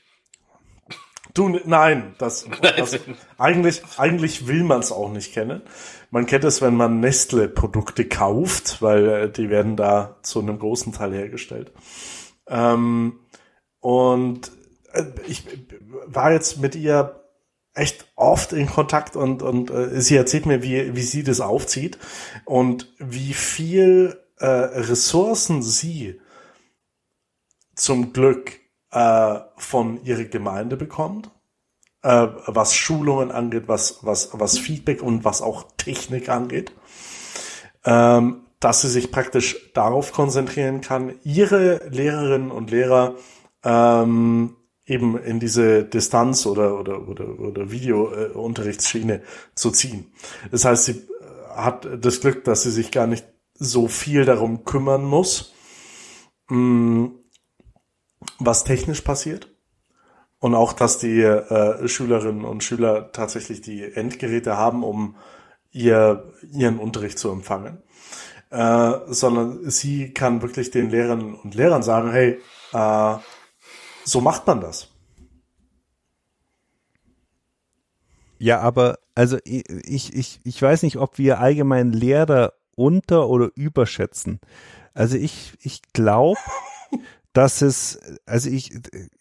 Du, 1.34 1.48
nein, 1.48 2.14
das, 2.18 2.46
das 2.62 2.98
eigentlich, 3.38 3.82
eigentlich 3.96 4.46
will 4.46 4.64
man 4.64 4.80
es 4.80 4.92
auch 4.92 5.10
nicht 5.10 5.32
kennen. 5.32 5.62
Man 6.10 6.26
kennt 6.26 6.44
es, 6.44 6.62
wenn 6.62 6.74
man 6.74 7.00
Nestle-Produkte 7.00 8.06
kauft, 8.06 8.82
weil 8.82 9.08
äh, 9.08 9.30
die 9.30 9.50
werden 9.50 9.76
da 9.76 10.16
zu 10.22 10.40
einem 10.40 10.58
großen 10.58 10.92
Teil 10.92 11.12
hergestellt. 11.12 11.72
Ähm, 12.48 13.20
und 13.80 14.50
äh, 14.92 15.04
ich 15.26 15.44
war 16.06 16.32
jetzt 16.32 16.58
mit 16.58 16.74
ihr 16.74 17.24
echt 17.74 18.06
oft 18.16 18.52
in 18.52 18.66
Kontakt 18.66 19.16
und, 19.16 19.42
und 19.42 19.70
äh, 19.70 20.00
sie 20.00 20.16
erzählt 20.16 20.46
mir, 20.46 20.62
wie, 20.62 20.96
wie 20.96 21.02
sie 21.02 21.22
das 21.22 21.40
aufzieht 21.40 21.98
und 22.44 22.92
wie 22.98 23.32
viel 23.32 24.20
äh, 24.38 24.46
Ressourcen 24.46 25.62
sie 25.62 26.20
zum 27.74 28.12
Glück 28.12 28.58
äh, 28.90 29.38
von 29.56 30.02
ihrer 30.04 30.24
Gemeinde 30.24 30.76
bekommt, 30.76 31.30
äh, 32.02 32.26
was 32.46 32.74
Schulungen 32.74 33.30
angeht, 33.30 33.64
was, 33.66 33.98
was, 34.02 34.30
was 34.32 34.58
Feedback 34.58 35.02
und 35.02 35.24
was 35.24 35.42
auch 35.42 35.64
Technik 35.76 36.28
angeht, 36.28 36.72
ähm, 37.84 38.46
dass 38.60 38.82
sie 38.82 38.88
sich 38.88 39.12
praktisch 39.12 39.72
darauf 39.74 40.12
konzentrieren 40.12 40.80
kann, 40.80 41.14
ihre 41.22 41.88
Lehrerinnen 41.88 42.50
und 42.50 42.70
Lehrer 42.70 43.14
ähm, 43.62 44.56
eben 44.88 45.18
in 45.18 45.38
diese 45.38 45.84
Distanz 45.84 46.46
oder 46.46 46.78
oder 46.80 47.06
oder, 47.08 47.38
oder 47.38 47.70
Videounterrichtsschiene 47.70 49.22
zu 49.54 49.70
ziehen. 49.70 50.12
Das 50.50 50.64
heißt, 50.64 50.84
sie 50.86 51.06
hat 51.54 51.86
das 52.00 52.20
Glück, 52.20 52.44
dass 52.44 52.62
sie 52.62 52.70
sich 52.70 52.90
gar 52.90 53.06
nicht 53.06 53.26
so 53.54 53.88
viel 53.88 54.24
darum 54.24 54.64
kümmern 54.64 55.04
muss, 55.04 55.52
mm, 56.48 57.06
was 58.38 58.64
technisch 58.64 59.02
passiert. 59.02 59.54
Und 60.40 60.54
auch, 60.54 60.72
dass 60.72 60.98
die 60.98 61.20
äh, 61.20 61.88
Schülerinnen 61.88 62.44
und 62.44 62.62
Schüler 62.62 63.10
tatsächlich 63.10 63.60
die 63.60 63.82
Endgeräte 63.82 64.56
haben, 64.56 64.84
um 64.84 65.16
ihr, 65.72 66.32
ihren 66.52 66.78
Unterricht 66.78 67.18
zu 67.18 67.30
empfangen. 67.30 67.82
Äh, 68.50 68.92
sondern 69.08 69.68
sie 69.68 70.14
kann 70.14 70.40
wirklich 70.40 70.70
den 70.70 70.90
Lehrerinnen 70.90 71.34
und 71.34 71.56
Lehrern 71.56 71.82
sagen, 71.82 72.12
hey, 72.12 72.40
äh, 72.72 73.16
so 74.08 74.20
macht 74.20 74.46
man 74.46 74.60
das. 74.60 74.88
Ja, 78.38 78.60
aber 78.60 78.98
also 79.14 79.38
ich, 79.44 80.14
ich, 80.14 80.40
ich 80.44 80.62
weiß 80.62 80.82
nicht, 80.82 80.96
ob 80.96 81.18
wir 81.18 81.40
allgemein 81.40 81.92
Lehrer 81.92 82.52
unter- 82.76 83.28
oder 83.28 83.50
überschätzen. 83.56 84.40
Also 84.94 85.16
ich, 85.16 85.54
ich 85.60 85.82
glaube, 85.92 86.38
dass 87.32 87.62
es, 87.62 87.98
also 88.26 88.48
ich, 88.48 88.72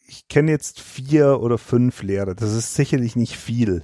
ich 0.08 0.28
kenne 0.28 0.52
jetzt 0.52 0.80
vier 0.80 1.42
oder 1.42 1.58
fünf 1.58 2.04
Lehrer, 2.04 2.36
das 2.36 2.54
ist 2.54 2.76
sicherlich 2.76 3.16
nicht 3.16 3.36
viel, 3.36 3.84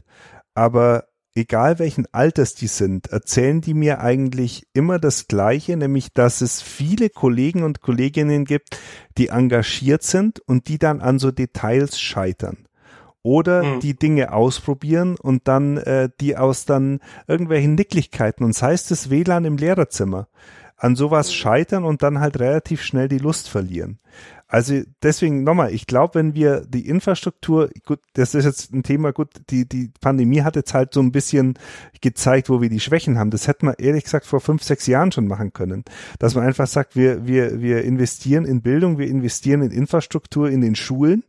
aber 0.54 1.08
egal 1.36 1.80
welchen 1.80 2.06
Alters 2.12 2.56
die 2.56 2.68
sind, 2.68 3.08
erzählen 3.08 3.62
die 3.62 3.74
mir 3.74 4.02
eigentlich 4.02 4.68
immer 4.74 5.00
das 5.00 5.28
Gleiche, 5.28 5.76
nämlich 5.78 6.14
dass 6.14 6.42
es 6.42 6.62
viele 6.62 7.10
Kollegen 7.10 7.64
und 7.64 7.82
Kolleginnen 7.82 8.46
gibt, 8.46 8.78
die 9.18 9.30
engagiert 9.30 10.04
sind 10.04 10.40
und 10.42 10.68
die 10.68 10.78
dann 10.78 11.02
an 11.02 11.20
so 11.20 11.32
Details 11.32 12.00
scheitern 12.00 12.68
oder 13.24 13.64
mhm. 13.64 13.80
die 13.80 13.96
Dinge 13.96 14.34
ausprobieren 14.34 15.16
und 15.16 15.48
dann 15.48 15.78
äh, 15.78 16.10
die 16.20 16.38
aus 16.38 16.66
dann 16.66 17.00
irgendwelchen 17.28 17.76
Nicklichkeiten 17.76 18.46
und 18.46 18.54
sei 18.54 18.74
es 18.74 18.88
das 18.88 19.10
WLAN 19.10 19.46
im 19.46 19.58
Lehrerzimmer 19.58 20.28
an 20.76 20.98
sowas 20.98 21.34
scheitern 21.34 21.86
und 21.86 22.04
dann 22.04 22.20
halt 22.20 22.40
relativ 22.40 22.84
schnell 22.84 23.08
die 23.08 23.18
Lust 23.18 23.48
verlieren. 23.48 24.00
Also 24.54 24.82
deswegen 25.02 25.44
nochmal, 25.44 25.74
ich 25.74 25.88
glaube, 25.88 26.14
wenn 26.14 26.36
wir 26.36 26.62
die 26.68 26.88
Infrastruktur, 26.88 27.72
gut, 27.88 27.98
das 28.14 28.36
ist 28.36 28.46
jetzt 28.46 28.72
ein 28.72 28.84
Thema, 28.84 29.12
gut, 29.12 29.30
die, 29.50 29.68
die 29.68 29.90
Pandemie 30.00 30.44
hat 30.44 30.56
jetzt 30.56 30.76
halt 30.76 30.94
so 30.94 31.00
ein 31.00 31.12
bisschen 31.12 31.56
gezeigt, 32.02 32.52
wo 32.52 32.62
wir 32.62 32.70
die 32.70 32.80
Schwächen 32.80 33.18
haben. 33.18 33.32
Das 33.32 33.48
hätten 33.48 33.66
wir 33.66 33.80
ehrlich 33.80 34.04
gesagt 34.04 34.28
vor 34.28 34.42
fünf, 34.42 34.62
sechs 34.62 34.86
Jahren 34.86 35.12
schon 35.12 35.28
machen 35.28 35.54
können. 35.54 35.84
Dass 36.20 36.36
man 36.36 36.46
einfach 36.46 36.68
sagt, 36.68 36.96
wir, 36.96 37.26
wir, 37.26 37.62
wir 37.62 37.84
investieren 37.84 38.46
in 38.46 38.62
Bildung, 38.62 39.00
wir 39.00 39.08
investieren 39.08 39.64
in 39.64 39.72
Infrastruktur 39.72 40.52
in 40.52 40.62
den 40.62 40.76
Schulen 40.76 41.24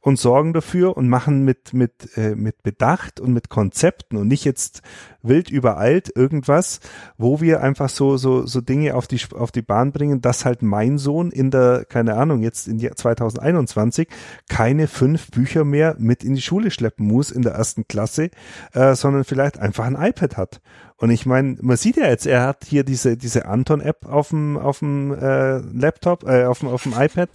und 0.00 0.18
sorgen 0.18 0.52
dafür 0.52 0.96
und 0.96 1.08
machen 1.08 1.44
mit, 1.44 1.74
mit, 1.74 2.16
äh, 2.16 2.34
mit 2.34 2.64
Bedacht 2.64 3.20
und 3.20 3.32
mit 3.32 3.50
Konzepten 3.50 4.16
und 4.16 4.26
nicht 4.26 4.44
jetzt 4.44 4.82
wild 5.22 5.48
übereilt 5.48 6.12
irgendwas, 6.14 6.80
wo 7.16 7.40
wir 7.40 7.62
einfach 7.62 7.88
so, 7.88 8.16
so, 8.16 8.46
so 8.46 8.60
Dinge 8.60 8.94
auf 8.94 9.06
die, 9.06 9.20
auf 9.34 9.50
die 9.50 9.62
Bahn 9.62 9.92
bringen, 9.92 10.20
dass 10.20 10.44
halt 10.44 10.62
mein 10.62 10.98
Sohn 10.98 11.30
in 11.30 11.50
der, 11.50 11.86
keine 11.86 12.16
Ahnung, 12.16 12.42
jetzt 12.42 12.63
jetzt 12.66 12.82
in 12.82 12.96
2021 12.96 14.08
keine 14.48 14.86
fünf 14.86 15.30
Bücher 15.30 15.64
mehr 15.64 15.96
mit 15.98 16.24
in 16.24 16.34
die 16.34 16.42
Schule 16.42 16.70
schleppen 16.70 17.06
muss 17.06 17.30
in 17.30 17.42
der 17.42 17.52
ersten 17.52 17.86
Klasse, 17.88 18.30
äh, 18.72 18.94
sondern 18.94 19.24
vielleicht 19.24 19.58
einfach 19.58 19.84
ein 19.84 19.96
iPad 19.96 20.36
hat. 20.36 20.60
Und 20.96 21.10
ich 21.10 21.26
meine, 21.26 21.56
man 21.60 21.76
sieht 21.76 21.96
ja 21.96 22.06
jetzt, 22.06 22.24
er 22.24 22.46
hat 22.46 22.64
hier 22.64 22.84
diese 22.84 23.16
diese 23.16 23.46
Anton-App 23.46 24.06
auf 24.06 24.28
dem 24.28 24.56
auf 24.56 24.78
dem 24.78 25.12
äh, 25.12 25.58
Laptop, 25.58 26.22
äh, 26.22 26.44
auf 26.44 26.60
dem 26.60 26.68
auf 26.68 26.84
dem 26.84 26.92
iPad 26.92 27.30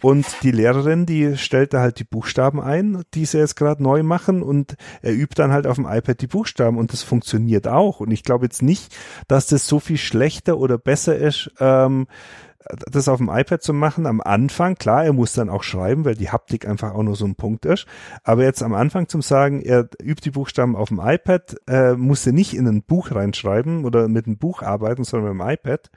und 0.00 0.24
die 0.42 0.52
Lehrerin, 0.52 1.06
die 1.06 1.36
stellt 1.36 1.74
da 1.74 1.80
halt 1.80 1.98
die 1.98 2.04
Buchstaben 2.04 2.60
ein, 2.60 3.02
die 3.14 3.26
sie 3.26 3.38
jetzt 3.38 3.56
gerade 3.56 3.82
neu 3.82 4.04
machen 4.04 4.42
und 4.42 4.76
er 5.02 5.12
übt 5.12 5.34
dann 5.34 5.50
halt 5.50 5.66
auf 5.66 5.74
dem 5.74 5.86
iPad 5.86 6.20
die 6.20 6.28
Buchstaben 6.28 6.78
und 6.78 6.92
das 6.92 7.02
funktioniert 7.02 7.66
auch. 7.66 7.98
Und 7.98 8.12
ich 8.12 8.22
glaube 8.22 8.46
jetzt 8.46 8.62
nicht, 8.62 8.96
dass 9.26 9.48
das 9.48 9.66
so 9.66 9.80
viel 9.80 9.98
schlechter 9.98 10.58
oder 10.58 10.78
besser 10.78 11.16
ist. 11.16 11.50
Ähm, 11.58 12.06
das 12.90 13.08
auf 13.08 13.18
dem 13.18 13.28
iPad 13.28 13.62
zu 13.62 13.72
machen, 13.72 14.06
am 14.06 14.20
Anfang, 14.20 14.74
klar, 14.76 15.04
er 15.04 15.12
muss 15.12 15.32
dann 15.32 15.50
auch 15.50 15.62
schreiben, 15.62 16.04
weil 16.04 16.14
die 16.14 16.30
Haptik 16.30 16.66
einfach 16.66 16.94
auch 16.94 17.02
nur 17.02 17.16
so 17.16 17.24
ein 17.24 17.34
Punkt 17.34 17.64
ist. 17.64 17.86
Aber 18.24 18.44
jetzt 18.44 18.62
am 18.62 18.74
Anfang 18.74 19.08
zum 19.08 19.22
sagen, 19.22 19.60
er 19.60 19.88
übt 20.02 20.22
die 20.24 20.30
Buchstaben 20.30 20.76
auf 20.76 20.88
dem 20.88 21.00
iPad, 21.02 21.56
äh, 21.68 21.92
musste 21.94 22.32
nicht 22.32 22.54
in 22.54 22.66
ein 22.66 22.82
Buch 22.82 23.12
reinschreiben 23.12 23.84
oder 23.84 24.08
mit 24.08 24.26
einem 24.26 24.38
Buch 24.38 24.62
arbeiten, 24.62 25.04
sondern 25.04 25.36
mit 25.36 25.46
dem 25.46 25.50
iPad. 25.50 25.90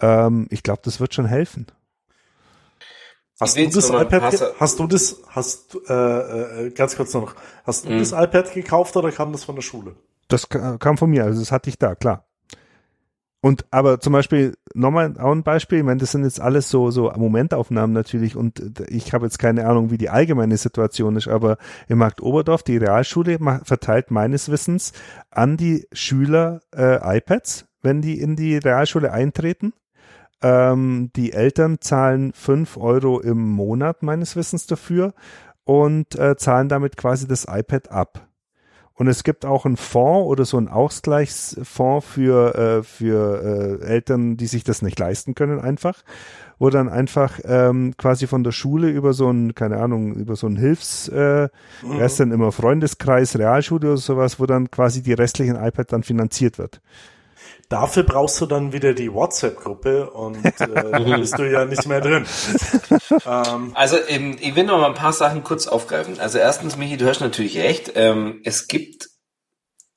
Ähm, 0.00 0.46
ich 0.50 0.62
glaube, 0.62 0.80
das 0.84 1.00
wird 1.00 1.14
schon 1.14 1.26
helfen. 1.26 1.66
Hast 3.40 3.56
du 3.56 3.68
das 3.68 3.90
iPad, 3.90 4.54
hast 4.60 4.78
du 4.78 4.86
das, 4.86 5.16
hast, 5.28 5.76
äh, 5.88 6.66
äh, 6.66 6.70
ganz 6.70 6.96
kurz 6.96 7.12
noch, 7.14 7.34
hast 7.64 7.84
du 7.84 7.90
mhm. 7.90 7.98
das 7.98 8.12
iPad 8.12 8.52
gekauft 8.54 8.96
oder 8.96 9.10
kam 9.10 9.32
das 9.32 9.42
von 9.42 9.56
der 9.56 9.62
Schule? 9.62 9.96
Das 10.28 10.48
kam 10.48 10.96
von 10.96 11.10
mir, 11.10 11.24
also 11.24 11.40
das 11.40 11.50
hatte 11.50 11.68
ich 11.68 11.78
da, 11.78 11.94
klar. 11.94 12.26
Und 13.44 13.66
aber 13.70 14.00
zum 14.00 14.14
Beispiel 14.14 14.54
nochmal 14.72 15.20
auch 15.20 15.30
ein 15.30 15.42
Beispiel, 15.42 15.80
ich 15.80 15.84
meine, 15.84 16.00
das 16.00 16.12
sind 16.12 16.24
jetzt 16.24 16.40
alles 16.40 16.70
so 16.70 16.90
so 16.90 17.12
Momentaufnahmen 17.14 17.92
natürlich 17.92 18.36
und 18.36 18.80
ich 18.88 19.12
habe 19.12 19.26
jetzt 19.26 19.38
keine 19.38 19.66
Ahnung, 19.66 19.90
wie 19.90 19.98
die 19.98 20.08
allgemeine 20.08 20.56
Situation 20.56 21.14
ist, 21.16 21.28
aber 21.28 21.58
im 21.86 21.98
Markt 21.98 22.22
Oberdorf, 22.22 22.62
die 22.62 22.78
Realschule 22.78 23.38
verteilt 23.64 24.10
meines 24.10 24.50
Wissens 24.50 24.94
an 25.30 25.58
die 25.58 25.86
Schüler 25.92 26.62
äh, 26.74 27.18
iPads, 27.18 27.66
wenn 27.82 28.00
die 28.00 28.18
in 28.18 28.34
die 28.34 28.56
Realschule 28.56 29.12
eintreten. 29.12 29.74
Ähm, 30.40 31.10
die 31.14 31.34
Eltern 31.34 31.82
zahlen 31.82 32.32
fünf 32.32 32.78
Euro 32.78 33.20
im 33.20 33.46
Monat 33.50 34.02
meines 34.02 34.36
Wissens 34.36 34.66
dafür 34.66 35.12
und 35.64 36.18
äh, 36.18 36.36
zahlen 36.38 36.70
damit 36.70 36.96
quasi 36.96 37.28
das 37.28 37.44
iPad 37.46 37.90
ab. 37.90 38.26
Und 38.96 39.08
es 39.08 39.24
gibt 39.24 39.44
auch 39.44 39.66
einen 39.66 39.76
Fonds 39.76 40.28
oder 40.28 40.44
so 40.44 40.56
einen 40.56 40.68
Ausgleichsfonds 40.68 42.06
für, 42.06 42.54
äh, 42.54 42.82
für 42.84 43.80
äh, 43.82 43.84
Eltern, 43.84 44.36
die 44.36 44.46
sich 44.46 44.62
das 44.62 44.82
nicht 44.82 44.98
leisten 45.00 45.34
können, 45.34 45.58
einfach, 45.58 46.04
wo 46.60 46.70
dann 46.70 46.88
einfach 46.88 47.40
ähm, 47.44 47.94
quasi 47.96 48.28
von 48.28 48.44
der 48.44 48.52
Schule 48.52 48.88
über 48.90 49.12
so 49.12 49.28
ein, 49.30 49.56
keine 49.56 49.78
Ahnung, 49.78 50.14
über 50.14 50.36
so 50.36 50.46
ein 50.46 50.56
Hilfs, 50.56 51.08
äh, 51.08 51.48
mhm. 51.82 51.98
erst 51.98 52.20
dann 52.20 52.30
immer 52.30 52.52
Freundeskreis, 52.52 53.36
Realschule 53.36 53.88
oder 53.88 53.96
sowas, 53.96 54.38
wo 54.38 54.46
dann 54.46 54.70
quasi 54.70 55.02
die 55.02 55.12
restlichen 55.12 55.56
iPad 55.56 55.92
dann 55.92 56.04
finanziert 56.04 56.58
wird. 56.58 56.80
Dafür 57.68 58.02
brauchst 58.02 58.40
du 58.40 58.46
dann 58.46 58.72
wieder 58.72 58.92
die 58.92 59.12
WhatsApp-Gruppe 59.12 60.10
und 60.10 60.44
äh, 60.44 61.16
bist 61.18 61.38
du 61.38 61.50
ja 61.50 61.64
nicht 61.64 61.86
mehr 61.86 62.00
drin. 62.00 62.26
ähm. 63.26 63.72
Also 63.74 63.96
ähm, 64.08 64.36
ich 64.40 64.54
will 64.54 64.64
noch 64.64 64.78
mal 64.78 64.88
ein 64.88 64.94
paar 64.94 65.12
Sachen 65.12 65.44
kurz 65.44 65.66
aufgreifen. 65.66 66.20
Also 66.20 66.38
erstens, 66.38 66.76
Michi, 66.76 66.96
du 66.96 67.06
hast 67.06 67.20
natürlich 67.20 67.58
recht. 67.58 67.92
Ähm, 67.94 68.40
es 68.44 68.68
gibt 68.68 69.08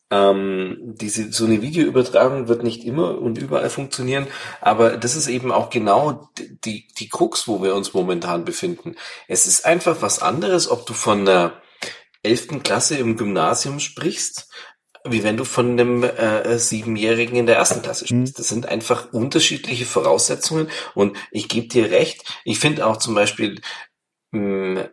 ähm, 0.10 0.78
diese 1.02 1.32
so 1.34 1.46
eine 1.46 1.62
Videoübertragung 1.62 2.48
wird 2.48 2.64
nicht 2.64 2.86
immer 2.86 3.20
und 3.20 3.38
überall 3.38 3.70
funktionieren, 3.70 4.28
aber 4.62 4.96
das 4.96 5.18
ist 5.18 5.28
eben 5.28 5.52
auch 5.52 5.70
genau 5.70 6.30
die 6.38 6.88
die 6.98 7.10
Krux, 7.10 7.48
wo 7.48 7.62
wir 7.62 7.76
uns 7.76 7.94
momentan 7.94 8.46
befinden. 8.46 8.96
Es 9.28 9.46
ist 9.46 9.66
einfach 9.66 10.02
was 10.02 10.22
anderes, 10.22 10.70
ob 10.72 10.86
du 10.86 10.94
von 10.94 11.26
der 11.26 11.62
elften 12.24 12.64
Klasse 12.64 12.98
im 12.98 13.18
Gymnasium 13.18 13.80
sprichst 13.80 14.50
wie 15.12 15.24
wenn 15.24 15.38
du 15.38 15.44
von 15.44 15.72
einem 15.72 16.04
äh, 16.04 16.58
Siebenjährigen 16.58 17.36
in 17.38 17.46
der 17.46 17.58
ersten 17.58 17.82
Klasse 17.82 18.06
mhm. 18.06 18.26
sprichst. 18.26 18.40
Das 18.40 18.48
sind 18.48 18.68
einfach 18.68 19.14
unterschiedliche 19.14 19.86
Voraussetzungen 19.86 20.70
und 20.96 21.18
ich 21.32 21.48
gebe 21.48 21.68
dir 21.68 21.92
recht. 21.92 22.24
Ich 22.44 22.60
finde 22.60 22.86
auch 22.86 22.98
zum 22.98 23.16
Beispiel 23.16 23.62
mh, 24.32 24.82
hm, 24.82 24.90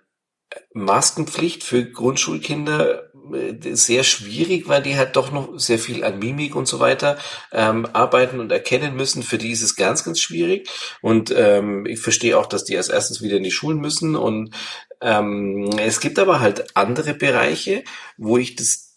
Maskenpflicht 0.72 1.64
für 1.64 1.84
Grundschulkinder 1.84 3.10
äh, 3.32 3.74
sehr 3.74 4.04
schwierig, 4.04 4.68
weil 4.68 4.82
die 4.82 4.96
halt 4.96 5.16
doch 5.16 5.32
noch 5.32 5.58
sehr 5.58 5.78
viel 5.78 6.04
an 6.04 6.18
Mimik 6.18 6.54
und 6.54 6.66
so 6.66 6.80
weiter 6.80 7.18
ähm, 7.52 7.86
arbeiten 7.92 8.40
und 8.40 8.52
erkennen 8.52 8.94
müssen. 8.96 9.22
Für 9.22 9.38
die 9.38 9.50
ist 9.50 9.62
es 9.62 9.76
ganz, 9.76 10.04
ganz 10.04 10.20
schwierig. 10.20 10.68
Und 11.00 11.32
ähm, 11.36 11.86
ich 11.86 12.00
verstehe 12.00 12.38
auch, 12.38 12.46
dass 12.46 12.64
die 12.64 12.76
als 12.76 12.88
erstes 12.88 13.22
wieder 13.22 13.38
in 13.38 13.42
die 13.42 13.50
Schulen 13.50 13.78
müssen. 13.78 14.16
Und 14.16 14.54
ähm, 15.00 15.70
es 15.78 16.00
gibt 16.00 16.18
aber 16.18 16.40
halt 16.40 16.76
andere 16.76 17.14
Bereiche, 17.14 17.84
wo 18.16 18.36
ich 18.36 18.56
das 18.56 18.93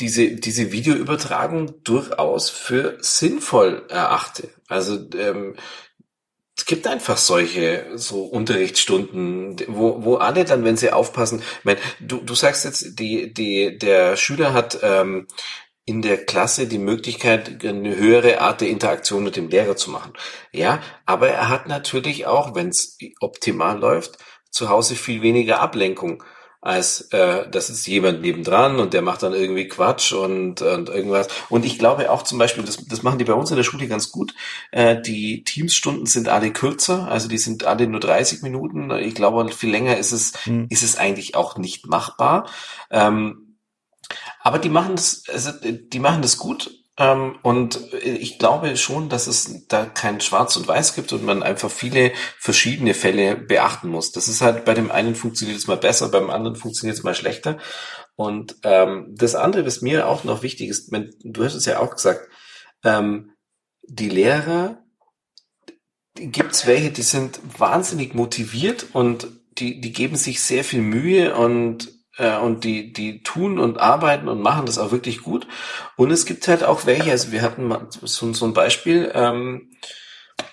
diese, 0.00 0.36
diese 0.36 0.72
Videoübertragung 0.72 1.82
durchaus 1.82 2.50
für 2.50 2.98
sinnvoll 3.00 3.84
erachte. 3.88 4.50
Also 4.68 4.98
ähm, 5.16 5.56
es 6.56 6.66
gibt 6.66 6.86
einfach 6.86 7.16
solche 7.16 7.86
so 7.94 8.24
Unterrichtsstunden, 8.24 9.56
wo, 9.68 10.04
wo 10.04 10.16
alle 10.16 10.44
dann, 10.44 10.64
wenn 10.64 10.76
sie 10.76 10.92
aufpassen, 10.92 11.40
ich 11.40 11.64
meine, 11.64 11.78
du, 12.00 12.18
du 12.18 12.34
sagst 12.34 12.64
jetzt, 12.64 12.98
die, 12.98 13.32
die, 13.32 13.78
der 13.78 14.16
Schüler 14.16 14.52
hat 14.52 14.78
ähm, 14.82 15.28
in 15.84 16.02
der 16.02 16.24
Klasse 16.24 16.66
die 16.66 16.78
Möglichkeit, 16.78 17.64
eine 17.64 17.96
höhere 17.96 18.40
Art 18.40 18.60
der 18.60 18.68
Interaktion 18.68 19.24
mit 19.24 19.36
dem 19.36 19.48
Lehrer 19.48 19.76
zu 19.76 19.90
machen. 19.90 20.12
Ja, 20.52 20.82
aber 21.06 21.30
er 21.30 21.48
hat 21.48 21.66
natürlich 21.66 22.26
auch, 22.26 22.54
wenn 22.54 22.68
es 22.68 22.98
optimal 23.20 23.78
läuft, 23.78 24.18
zu 24.50 24.68
Hause 24.68 24.96
viel 24.96 25.22
weniger 25.22 25.60
Ablenkung 25.60 26.22
als 26.60 27.02
äh, 27.12 27.48
das 27.50 27.70
ist 27.70 27.86
jemand 27.86 28.20
nebendran 28.22 28.80
und 28.80 28.92
der 28.92 29.02
macht 29.02 29.22
dann 29.22 29.32
irgendwie 29.32 29.68
Quatsch 29.68 30.12
und, 30.12 30.60
und 30.60 30.88
irgendwas. 30.88 31.28
Und 31.48 31.64
ich 31.64 31.78
glaube 31.78 32.10
auch 32.10 32.22
zum 32.22 32.38
Beispiel, 32.38 32.64
das, 32.64 32.84
das 32.84 33.02
machen 33.02 33.18
die 33.18 33.24
bei 33.24 33.34
uns 33.34 33.50
in 33.50 33.56
der 33.56 33.62
Schule 33.62 33.86
ganz 33.86 34.10
gut. 34.10 34.34
Äh, 34.72 35.00
die 35.00 35.44
Teamsstunden 35.44 36.06
sind 36.06 36.28
alle 36.28 36.52
kürzer, 36.52 37.08
also 37.08 37.28
die 37.28 37.38
sind 37.38 37.64
alle 37.64 37.86
nur 37.86 38.00
30 38.00 38.42
Minuten. 38.42 38.90
Ich 38.90 39.14
glaube, 39.14 39.48
viel 39.52 39.70
länger 39.70 39.96
ist 39.98 40.12
es, 40.12 40.32
hm. 40.44 40.66
ist 40.68 40.82
es 40.82 40.96
eigentlich 40.96 41.36
auch 41.36 41.58
nicht 41.58 41.86
machbar. 41.86 42.48
Ähm, 42.90 43.56
aber 44.40 44.58
die 44.58 44.70
machen 44.70 44.96
das, 44.96 45.24
also 45.28 45.52
die 45.62 45.98
machen 45.98 46.22
das 46.22 46.38
gut 46.38 46.77
und 46.98 47.80
ich 48.02 48.40
glaube 48.40 48.76
schon, 48.76 49.08
dass 49.08 49.28
es 49.28 49.68
da 49.68 49.86
kein 49.86 50.20
Schwarz 50.20 50.56
und 50.56 50.66
Weiß 50.66 50.96
gibt 50.96 51.12
und 51.12 51.24
man 51.24 51.44
einfach 51.44 51.70
viele 51.70 52.12
verschiedene 52.38 52.92
Fälle 52.92 53.36
beachten 53.36 53.88
muss. 53.88 54.10
Das 54.10 54.26
ist 54.26 54.40
halt 54.40 54.64
bei 54.64 54.74
dem 54.74 54.90
einen 54.90 55.14
funktioniert 55.14 55.58
es 55.58 55.68
mal 55.68 55.76
besser, 55.76 56.08
beim 56.08 56.28
anderen 56.28 56.56
funktioniert 56.56 56.98
es 56.98 57.04
mal 57.04 57.14
schlechter. 57.14 57.58
Und 58.16 58.56
ähm, 58.64 59.14
das 59.16 59.36
andere, 59.36 59.64
was 59.64 59.80
mir 59.80 60.08
auch 60.08 60.24
noch 60.24 60.42
wichtig 60.42 60.70
ist, 60.70 60.90
wenn, 60.90 61.14
du 61.22 61.44
hast 61.44 61.54
es 61.54 61.66
ja 61.66 61.78
auch 61.78 61.94
gesagt, 61.94 62.28
ähm, 62.82 63.32
die 63.82 64.08
Lehrer 64.08 64.82
gibt 66.14 66.52
es 66.52 66.66
welche, 66.66 66.90
die 66.90 67.02
sind 67.02 67.38
wahnsinnig 67.58 68.14
motiviert 68.14 68.86
und 68.92 69.28
die, 69.58 69.80
die 69.80 69.92
geben 69.92 70.16
sich 70.16 70.42
sehr 70.42 70.64
viel 70.64 70.82
Mühe 70.82 71.36
und 71.36 71.97
und 72.18 72.64
die, 72.64 72.92
die 72.92 73.22
tun 73.22 73.58
und 73.58 73.78
arbeiten 73.78 74.28
und 74.28 74.40
machen 74.40 74.66
das 74.66 74.78
auch 74.78 74.90
wirklich 74.90 75.22
gut. 75.22 75.46
Und 75.96 76.10
es 76.10 76.26
gibt 76.26 76.48
halt 76.48 76.64
auch 76.64 76.86
welche, 76.86 77.10
also 77.10 77.32
wir 77.32 77.42
hatten 77.42 77.64
mal 77.64 77.86
so, 77.90 78.32
so 78.32 78.46
ein 78.46 78.54
Beispiel, 78.54 79.10
ähm, 79.14 79.70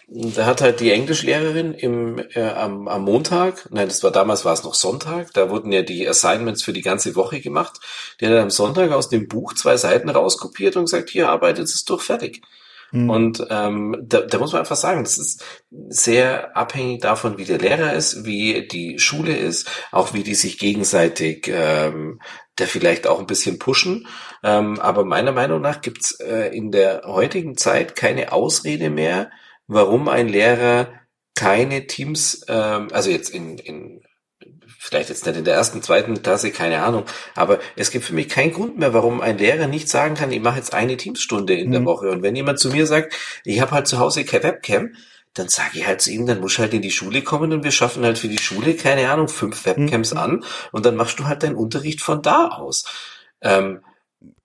da 0.08 0.46
hat 0.46 0.62
halt 0.62 0.80
die 0.80 0.92
Englischlehrerin 0.92 1.74
im, 1.74 2.20
äh, 2.36 2.50
am, 2.50 2.88
am 2.88 3.04
Montag, 3.04 3.68
nein, 3.72 3.88
das 3.88 4.04
war 4.04 4.12
damals 4.12 4.46
war 4.46 4.54
es 4.54 4.64
noch 4.64 4.76
Sonntag, 4.76 5.34
da 5.34 5.50
wurden 5.50 5.72
ja 5.72 5.82
die 5.82 6.08
Assignments 6.08 6.64
für 6.64 6.74
die 6.74 6.84
ganze 6.84 7.16
Woche 7.16 7.42
gemacht. 7.42 7.80
Die 8.20 8.26
hat 8.26 8.34
dann 8.34 8.44
am 8.44 8.50
Sonntag 8.52 8.92
aus 8.92 9.10
dem 9.10 9.28
Buch 9.28 9.54
zwei 9.54 9.78
Seiten 9.78 10.10
rauskopiert 10.10 10.76
und 10.76 10.86
gesagt, 10.86 11.10
hier 11.10 11.30
arbeitet 11.30 11.66
es 11.66 11.86
durch 11.86 12.04
fertig. 12.04 12.42
Mhm. 12.92 13.10
Und 13.10 13.48
ähm, 13.50 13.98
da, 14.02 14.22
da 14.22 14.38
muss 14.38 14.54
man 14.54 14.62
einfach 14.62 14.76
sagen, 14.76 15.04
das 15.04 15.18
ist 15.18 15.44
sehr 15.90 16.56
abhängig 16.56 17.02
davon, 17.02 17.38
wie 17.38 17.46
der 17.46 17.58
Lehrer 17.58 17.94
ist, 17.94 18.26
wie 18.26 18.68
die 18.68 19.00
Schule 19.00 19.36
ist, 19.36 19.70
auch 19.92 20.14
wie 20.14 20.24
die 20.24 20.36
sich 20.36 20.58
gegenseitig 20.58 21.48
ähm, 21.48 22.22
da 22.56 22.66
vielleicht 22.66 23.08
auch 23.08 23.20
ein 23.20 23.28
bisschen 23.28 23.60
pushen. 23.60 24.08
Ähm, 24.44 24.80
aber 24.80 25.04
meiner 25.04 25.32
Meinung 25.32 25.62
nach 25.62 25.82
gibt's 25.82 26.20
äh, 26.20 26.56
in 26.56 26.72
der 26.72 27.04
heutigen 27.06 27.58
Zeit 27.58 27.96
keine 27.96 28.32
Ausrede 28.32 28.90
mehr, 28.90 29.30
warum 29.68 30.08
ein 30.08 30.30
Lehrer 30.30 30.88
keine 31.36 31.86
Teams, 31.88 32.46
ähm, 32.48 32.88
also 32.92 33.10
jetzt 33.10 33.30
in, 33.30 33.58
in 33.58 34.05
vielleicht 34.86 35.10
jetzt 35.10 35.26
nicht 35.26 35.38
in 35.38 35.46
der 35.46 35.56
ersten, 35.56 35.82
zweiten 35.82 36.22
Klasse, 36.22 36.52
keine 36.52 36.84
Ahnung, 36.84 37.06
aber 37.34 37.60
es 37.76 37.90
gibt 37.90 38.06
für 38.06 38.14
mich 38.14 38.30
keinen 38.30 38.54
Grund 38.54 38.78
mehr, 38.78 38.94
warum 38.94 39.20
ein 39.20 39.38
Lehrer 39.38 39.68
nicht 39.68 39.90
sagen 39.90 40.16
kann, 40.16 40.32
ich 40.32 40.42
mache 40.42 40.58
jetzt 40.58 40.74
eine 40.74 40.96
Teamsstunde 40.96 41.56
in 41.56 41.70
mhm. 41.70 41.74
der 41.74 41.86
Woche. 41.86 42.10
Und 42.10 42.22
wenn 42.22 42.36
jemand 42.36 42.60
zu 42.60 42.70
mir 42.70 42.86
sagt, 42.86 43.16
ich 43.44 43.60
habe 43.60 43.72
halt 43.72 43.88
zu 43.88 44.00
Hause 44.00 44.24
keine 44.26 44.44
Webcam, 44.44 44.94
dann 45.34 45.50
sage 45.50 45.80
ich 45.80 45.88
halt 45.88 46.02
zu 46.02 46.12
ihm, 46.12 46.26
dann 46.28 46.40
musst 46.40 46.58
du 46.58 46.62
halt 46.62 46.74
in 46.74 46.82
die 46.82 46.92
Schule 46.92 47.22
kommen 47.22 47.52
und 47.52 47.64
wir 47.64 47.72
schaffen 47.72 48.06
halt 48.06 48.18
für 48.18 48.30
die 48.30 48.38
Schule, 48.38 48.76
keine 48.76 49.10
Ahnung, 49.10 49.28
fünf 49.28 49.66
Webcams 49.66 50.14
mhm. 50.14 50.20
an 50.20 50.44
und 50.72 50.86
dann 50.86 50.96
machst 50.96 51.20
du 51.20 51.26
halt 51.26 51.44
deinen 51.44 51.56
Unterricht 51.56 52.02
von 52.02 52.22
da 52.22 52.50
aus. 52.50 52.86
Ähm, 53.42 53.82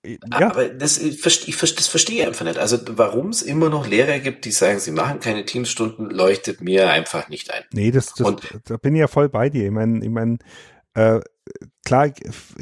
ja. 0.04 0.50
Aber 0.50 0.68
das, 0.68 0.98
ich, 0.98 1.24
ich, 1.24 1.56
das 1.56 1.88
verstehe 1.88 2.22
ich 2.22 2.26
einfach 2.26 2.44
nicht. 2.44 2.58
Also 2.58 2.78
warum 2.90 3.28
es 3.28 3.42
immer 3.42 3.68
noch 3.68 3.86
Lehrer 3.86 4.18
gibt, 4.18 4.44
die 4.44 4.50
sagen, 4.50 4.80
sie 4.80 4.92
machen 4.92 5.20
keine 5.20 5.44
Teamstunden, 5.44 6.10
leuchtet 6.10 6.60
mir 6.60 6.90
einfach 6.90 7.28
nicht 7.28 7.52
ein. 7.52 7.64
Nee, 7.72 7.90
das, 7.90 8.14
das 8.14 8.26
Und, 8.26 8.42
da 8.64 8.76
bin 8.76 8.94
ich 8.94 9.00
ja 9.00 9.08
voll 9.08 9.28
bei 9.28 9.50
dir. 9.50 9.66
Ich 9.66 9.70
meine, 9.70 10.04
ich 10.04 10.10
meine, 10.10 10.38
äh, 10.94 11.20
klar 11.84 12.10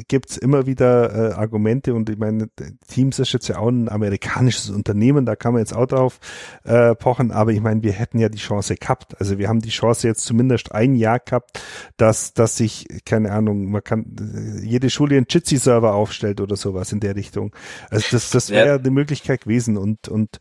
gibt's 0.07 0.37
immer 0.37 0.65
wieder 0.65 1.31
äh, 1.31 1.33
Argumente 1.33 1.93
und 1.93 2.09
ich 2.09 2.17
meine, 2.17 2.49
Teams 2.87 3.19
ist 3.19 3.33
jetzt 3.33 3.47
ja 3.47 3.57
auch 3.57 3.69
ein 3.69 3.89
amerikanisches 3.89 4.69
Unternehmen, 4.69 5.25
da 5.25 5.35
kann 5.35 5.53
man 5.53 5.61
jetzt 5.61 5.75
auch 5.75 5.85
drauf 5.85 6.19
äh, 6.63 6.95
pochen, 6.95 7.31
aber 7.31 7.51
ich 7.51 7.61
meine, 7.61 7.83
wir 7.83 7.91
hätten 7.91 8.19
ja 8.19 8.29
die 8.29 8.37
Chance 8.37 8.75
gehabt. 8.75 9.19
Also 9.19 9.37
wir 9.37 9.47
haben 9.47 9.59
die 9.59 9.69
Chance 9.69 10.07
jetzt 10.07 10.25
zumindest 10.25 10.71
ein 10.71 10.95
Jahr 10.95 11.19
gehabt, 11.19 11.61
dass, 11.97 12.33
dass 12.33 12.57
sich, 12.57 12.87
keine 13.05 13.31
Ahnung, 13.31 13.69
man 13.69 13.83
kann 13.83 14.15
jede 14.63 14.89
Schule 14.89 15.17
einen 15.17 15.27
Jitsi-Server 15.29 15.93
aufstellt 15.93 16.41
oder 16.41 16.55
sowas 16.55 16.91
in 16.91 16.99
der 16.99 17.15
Richtung. 17.15 17.55
Also 17.89 18.07
das, 18.11 18.31
das 18.31 18.49
wäre 18.49 18.67
ja. 18.67 18.75
eine 18.75 18.91
Möglichkeit 18.91 19.41
gewesen 19.41 19.77
und, 19.77 20.07
und 20.07 20.39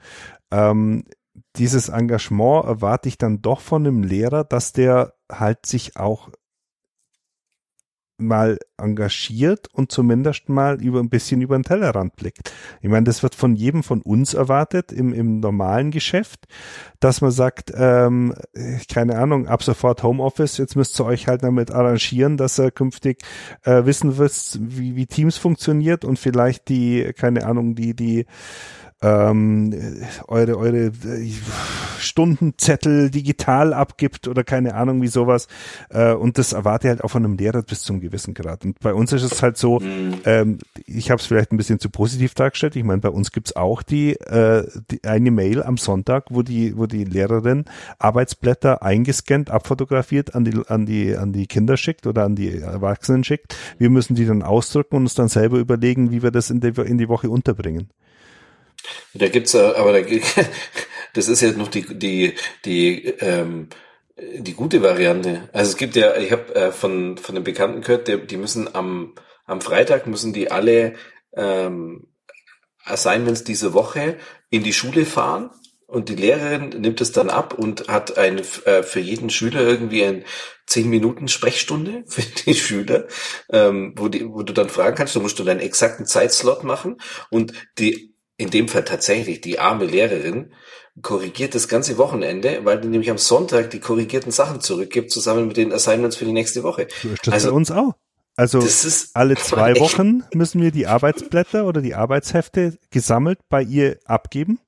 ähm, 0.51 1.05
dieses 1.57 1.89
Engagement 1.89 2.65
erwarte 2.65 3.09
ich 3.09 3.19
dann 3.19 3.43
doch 3.43 3.61
von 3.61 3.87
einem 3.87 4.03
Lehrer, 4.03 4.45
dass 4.45 4.73
der 4.73 5.15
halt 5.31 5.67
sich 5.67 5.97
auch 5.97 6.31
mal 8.19 8.59
engagiert 8.77 9.69
und 9.73 9.93
zumindest 9.93 10.49
mal 10.49 10.83
über 10.83 11.01
ein 11.01 11.09
bisschen 11.09 11.41
über 11.41 11.57
den 11.57 11.63
Tellerrand 11.63 12.17
blickt. 12.17 12.53
Ich 12.81 12.89
meine, 12.89 13.05
das 13.05 13.23
wird 13.23 13.35
von 13.35 13.55
jedem 13.55 13.83
von 13.83 14.03
uns 14.03 14.35
erwartet 14.35 14.93
im, 14.93 15.13
im 15.13 15.41
normalen 15.41 15.91
Geschäft, 15.91 16.47
dass 17.01 17.21
man 17.21 17.31
sagt, 17.31 17.73
ähm, 17.75 18.35
keine 18.93 19.19
Ahnung, 19.19 19.47
ab 19.47 19.63
sofort 19.63 20.03
Homeoffice, 20.03 20.59
jetzt 20.59 20.77
müsst 20.77 21.01
ihr 21.01 21.07
euch 21.07 21.29
halt 21.29 21.43
damit 21.43 21.71
arrangieren, 21.71 22.37
dass 22.37 22.59
ihr 22.59 22.71
künftig 22.71 23.23
äh, 23.63 23.85
wissen 23.85 24.19
wisst, 24.19 24.59
wie, 24.61 24.97
wie 24.97 25.07
Teams 25.07 25.37
funktioniert 25.37 26.05
und 26.05 26.19
vielleicht 26.19 26.69
die, 26.69 27.13
keine 27.17 27.47
Ahnung, 27.47 27.75
die, 27.75 27.95
die 27.95 28.27
ähm, 29.01 29.75
eure, 30.27 30.59
eure 30.59 30.87
äh, 30.87 31.33
Stundenzettel 31.99 33.11
digital 33.11 33.73
abgibt 33.73 34.29
oder 34.29 34.45
keine 34.45 34.75
Ahnung 34.75 35.03
wie 35.03 35.09
sowas. 35.09 35.47
Äh, 35.91 36.13
und 36.13 36.39
das 36.39 36.53
erwarte 36.53 36.89
ich 36.89 36.91
halt 36.91 37.05
auch 37.05 37.11
von 37.11 37.25
einem 37.25 37.37
Lehrer 37.37 37.63
bis 37.63 37.83
zum 37.83 38.01
gewissen 38.01 38.35
Grad. 38.35 38.65
Und 38.65 38.79
bei 38.81 38.93
uns 38.95 39.13
ist 39.13 39.23
es 39.23 39.43
halt 39.43 39.57
so, 39.57 39.81
mhm. 39.81 40.15
ähm, 40.25 40.59
ich 40.87 41.11
habe 41.11 41.21
es 41.21 41.27
vielleicht 41.27 41.53
ein 41.53 41.57
bisschen 41.57 41.79
zu 41.79 41.91
positiv 41.91 42.35
dargestellt. 42.35 42.77
Ich 42.77 42.85
meine, 42.85 43.01
bei 43.01 43.11
uns 43.11 43.31
gibt's 43.31 43.55
auch 43.55 43.83
die, 43.83 44.15
äh, 44.15 44.67
die 44.91 45.05
eine 45.05 45.31
Mail 45.31 45.63
am 45.63 45.77
Sonntag, 45.77 46.27
wo 46.31 46.43
die, 46.43 46.77
wo 46.77 46.87
die 46.87 47.05
Lehrerin 47.05 47.65
Arbeitsblätter 47.99 48.83
eingescannt, 48.83 49.51
abfotografiert 49.51 50.35
an 50.35 50.45
die, 50.45 50.61
an 50.67 50.87
die, 50.87 51.17
an 51.17 51.33
die 51.33 51.47
Kinder 51.47 51.77
schickt 51.77 52.07
oder 52.07 52.25
an 52.25 52.35
die 52.35 52.59
Erwachsenen 52.59 53.25
schickt. 53.25 53.57
Wir 53.79 53.91
müssen 53.91 54.15
die 54.15 54.27
dann 54.27 54.43
ausdrücken 54.43 54.97
und 54.97 55.03
uns 55.03 55.15
dann 55.15 55.29
selber 55.29 55.59
überlegen, 55.59 56.11
wie 56.11 56.23
wir 56.23 56.31
das 56.31 56.51
in 56.51 56.61
die, 56.61 56.69
in 56.81 56.99
die 56.99 57.09
Woche 57.09 57.31
unterbringen. 57.31 57.91
Da 59.15 59.29
gibt's 59.29 59.55
aber 59.55 60.01
da, 60.01 60.07
das 61.15 61.29
ist 61.29 61.41
jetzt 61.41 61.59
noch 61.59 61.69
die 61.69 61.83
die 61.83 62.35
die 62.65 63.07
ähm, 63.21 63.69
die 64.17 64.55
gute 64.55 64.83
Variante. 64.83 65.49
Also 65.53 65.73
es 65.73 65.77
gibt 65.77 65.97
ja, 65.97 66.17
ich 66.17 66.33
habe 66.33 66.55
äh, 66.55 66.73
von 66.73 67.19
von 67.19 67.35
den 67.35 67.45
Bekannten 67.45 67.83
gehört, 67.83 68.09
die, 68.09 68.27
die 68.27 68.37
müssen 68.37 68.75
am 68.75 69.15
am 69.47 69.61
Freitag 69.61 70.07
müssen 70.07 70.33
die 70.33 70.51
alle 70.51 70.95
ähm, 71.35 72.07
Assignments 72.85 73.45
diese 73.45 73.75
Woche 73.75 74.17
in 74.51 74.63
die 74.63 74.73
Schule 74.73 75.05
fahren 75.05 75.51
und 75.87 76.11
die 76.11 76.17
Lehrerin 76.17 76.69
nimmt 76.69 77.01
es 77.01 77.13
dann 77.13 77.31
ab 77.31 77.55
und 77.55 77.89
hat 77.89 78.19
ein, 78.19 78.39
äh, 78.65 78.83
für 78.83 79.01
jeden 79.01 79.31
Schüler 79.31 79.63
irgendwie 79.63 80.05
ein 80.05 80.25
zehn 80.67 80.89
Minuten 80.89 81.29
Sprechstunde 81.29 82.05
für 82.07 82.23
die 82.23 82.55
Schüler, 82.55 83.09
ähm, 83.51 83.95
wo, 83.97 84.09
die, 84.09 84.29
wo 84.29 84.43
du 84.43 84.53
dann 84.53 84.69
fragen 84.69 84.97
kannst, 84.97 85.17
du 85.17 85.21
musst 85.21 85.39
du 85.39 85.45
deinen 85.45 85.61
exakten 85.61 86.05
Zeitslot 86.05 86.63
machen 86.63 87.01
und 87.31 87.55
die 87.79 88.15
in 88.39 88.51
dem 88.51 88.69
Fall 88.69 88.85
tatsächlich 88.85 89.43
die 89.43 89.59
arme 89.59 89.85
Lehrerin, 89.85 90.53
korrigiert 91.03 91.55
das 91.55 91.69
ganze 91.69 91.99
Wochenende, 91.99 92.61
weil 92.65 92.81
die 92.81 92.89
nämlich 92.89 93.11
am 93.11 93.19
Sonntag 93.19 93.71
die 93.71 93.81
korrigierten 93.81 94.33
Sachen 94.33 94.61
zurückgibt, 94.61 95.11
zusammen 95.11 95.49
mit 95.49 95.57
den 95.57 95.73
Assignments 95.73 96.17
für 96.17 96.25
die 96.25 96.33
nächste 96.33 96.63
Woche. 96.63 96.89
So 97.03 97.09
ist 97.11 97.27
das 97.27 97.35
also, 97.35 97.51
bei 97.51 97.57
uns 97.57 97.71
auch. 97.71 97.95
Also 98.37 98.65
alle 99.15 99.35
zwei 99.37 99.79
Wochen 99.81 100.23
müssen 100.33 100.63
wir 100.63 100.71
die 100.71 100.87
Arbeitsblätter 100.87 101.67
oder 101.67 101.81
die 101.81 101.95
Arbeitshefte 101.95 102.79
gesammelt 102.91 103.41
bei 103.49 103.63
ihr 103.63 103.99
abgeben, 104.05 104.61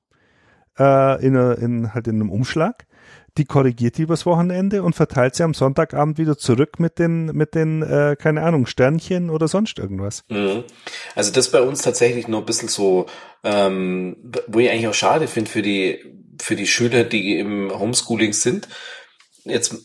äh, 0.77 1.25
in, 1.25 1.35
in, 1.35 1.93
halt 1.93 2.07
in 2.07 2.15
einem 2.15 2.29
Umschlag 2.29 2.85
die 3.37 3.45
korrigiert 3.45 3.97
die 3.97 4.03
übers 4.03 4.25
Wochenende 4.25 4.83
und 4.83 4.93
verteilt 4.93 5.35
sie 5.35 5.43
am 5.43 5.53
Sonntagabend 5.53 6.17
wieder 6.17 6.37
zurück 6.37 6.79
mit 6.79 6.99
den, 6.99 7.27
mit 7.27 7.55
den, 7.55 7.81
äh, 7.81 8.15
keine 8.19 8.43
Ahnung, 8.43 8.65
Sternchen 8.65 9.29
oder 9.29 9.47
sonst 9.47 9.79
irgendwas. 9.79 10.23
Mhm. 10.29 10.63
Also 11.15 11.31
das 11.31 11.51
bei 11.51 11.61
uns 11.61 11.81
tatsächlich 11.81 12.27
nur 12.27 12.39
ein 12.39 12.45
bisschen 12.45 12.67
so, 12.67 13.05
ähm, 13.43 14.17
wo 14.47 14.59
ich 14.59 14.69
eigentlich 14.69 14.87
auch 14.87 14.93
schade 14.93 15.27
finde 15.27 15.49
für 15.49 15.61
die, 15.61 15.99
für 16.39 16.55
die 16.55 16.67
Schüler, 16.67 17.03
die 17.03 17.39
im 17.39 17.71
Homeschooling 17.77 18.33
sind. 18.33 18.67
Jetzt 19.43 19.75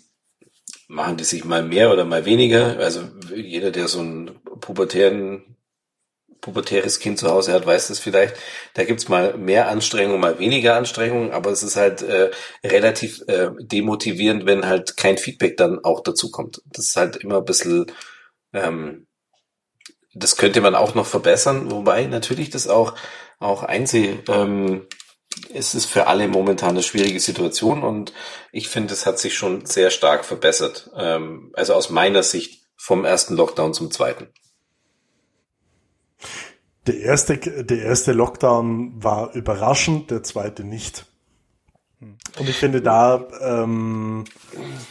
machen 0.89 1.16
die 1.16 1.24
sich 1.24 1.44
mal 1.44 1.62
mehr 1.62 1.93
oder 1.93 2.05
mal 2.05 2.24
weniger. 2.24 2.78
Also 2.78 3.02
jeder, 3.35 3.70
der 3.70 3.89
so 3.89 4.01
einen 4.01 4.31
pubertären 4.60 5.56
pubertäres 6.41 7.01
Kind 7.01 7.19
zu 7.19 7.31
Hause 7.31 7.53
hat, 7.53 7.67
weiß 7.67 7.89
das 7.89 7.99
vielleicht. 7.99 8.37
Da 8.75 8.85
gibt's 8.85 9.09
mal 9.09 9.37
mehr 9.37 9.69
Anstrengung, 9.69 10.21
mal 10.21 10.39
weniger 10.39 10.77
Anstrengung, 10.77 11.33
aber 11.33 11.51
es 11.51 11.63
ist 11.63 11.77
halt 11.77 12.03
äh, 12.03 12.31
relativ 12.65 13.23
äh, 13.27 13.51
demotivierend, 13.59 14.47
wenn 14.47 14.67
halt 14.67 14.97
kein 14.97 15.19
Feedback 15.19 15.57
dann 15.57 15.85
auch 15.85 16.01
dazu 16.01 16.31
kommt. 16.31 16.63
Das 16.67 16.87
ist 16.87 16.97
halt 16.97 17.17
immer 17.17 17.39
ein 17.39 17.45
bisschen, 17.45 17.87
ähm, 18.53 19.07
das 20.15 20.37
könnte 20.37 20.61
man 20.61 20.75
auch 20.75 20.95
noch 20.95 21.07
verbessern, 21.07 21.71
wobei 21.71 22.07
natürlich 22.07 22.51
das 22.51 22.69
auch, 22.69 22.95
auch 23.39 23.63
einsehe, 23.63 24.23
ähm, 24.29 24.87
es 25.53 25.75
ist 25.75 25.87
für 25.87 26.07
alle 26.07 26.29
momentan 26.29 26.71
eine 26.71 26.83
schwierige 26.83 27.21
Situation 27.21 27.83
und 27.83 28.13
ich 28.53 28.69
finde, 28.69 28.95
es 28.95 29.07
hat 29.07 29.19
sich 29.19 29.35
schon 29.35 29.67
sehr 29.67 29.91
stark 29.91 30.25
verbessert. 30.25 30.91
Ähm, 30.97 31.53
also 31.55 31.75
aus 31.75 31.91
meiner 31.91 32.23
Sicht 32.23 32.65
vom 32.77 33.05
ersten 33.05 33.37
Lockdown 33.37 33.75
zum 33.75 33.91
zweiten. 33.91 34.29
Der 36.87 37.01
erste, 37.01 37.37
der 37.39 37.83
erste 37.83 38.13
Lockdown 38.13 39.03
war 39.03 39.35
überraschend, 39.35 40.11
der 40.11 40.23
zweite 40.23 40.63
nicht. 40.65 41.07
Und 42.01 42.49
ich 42.49 42.57
finde, 42.57 42.83
da 42.83 43.27
ähm, 43.41 44.25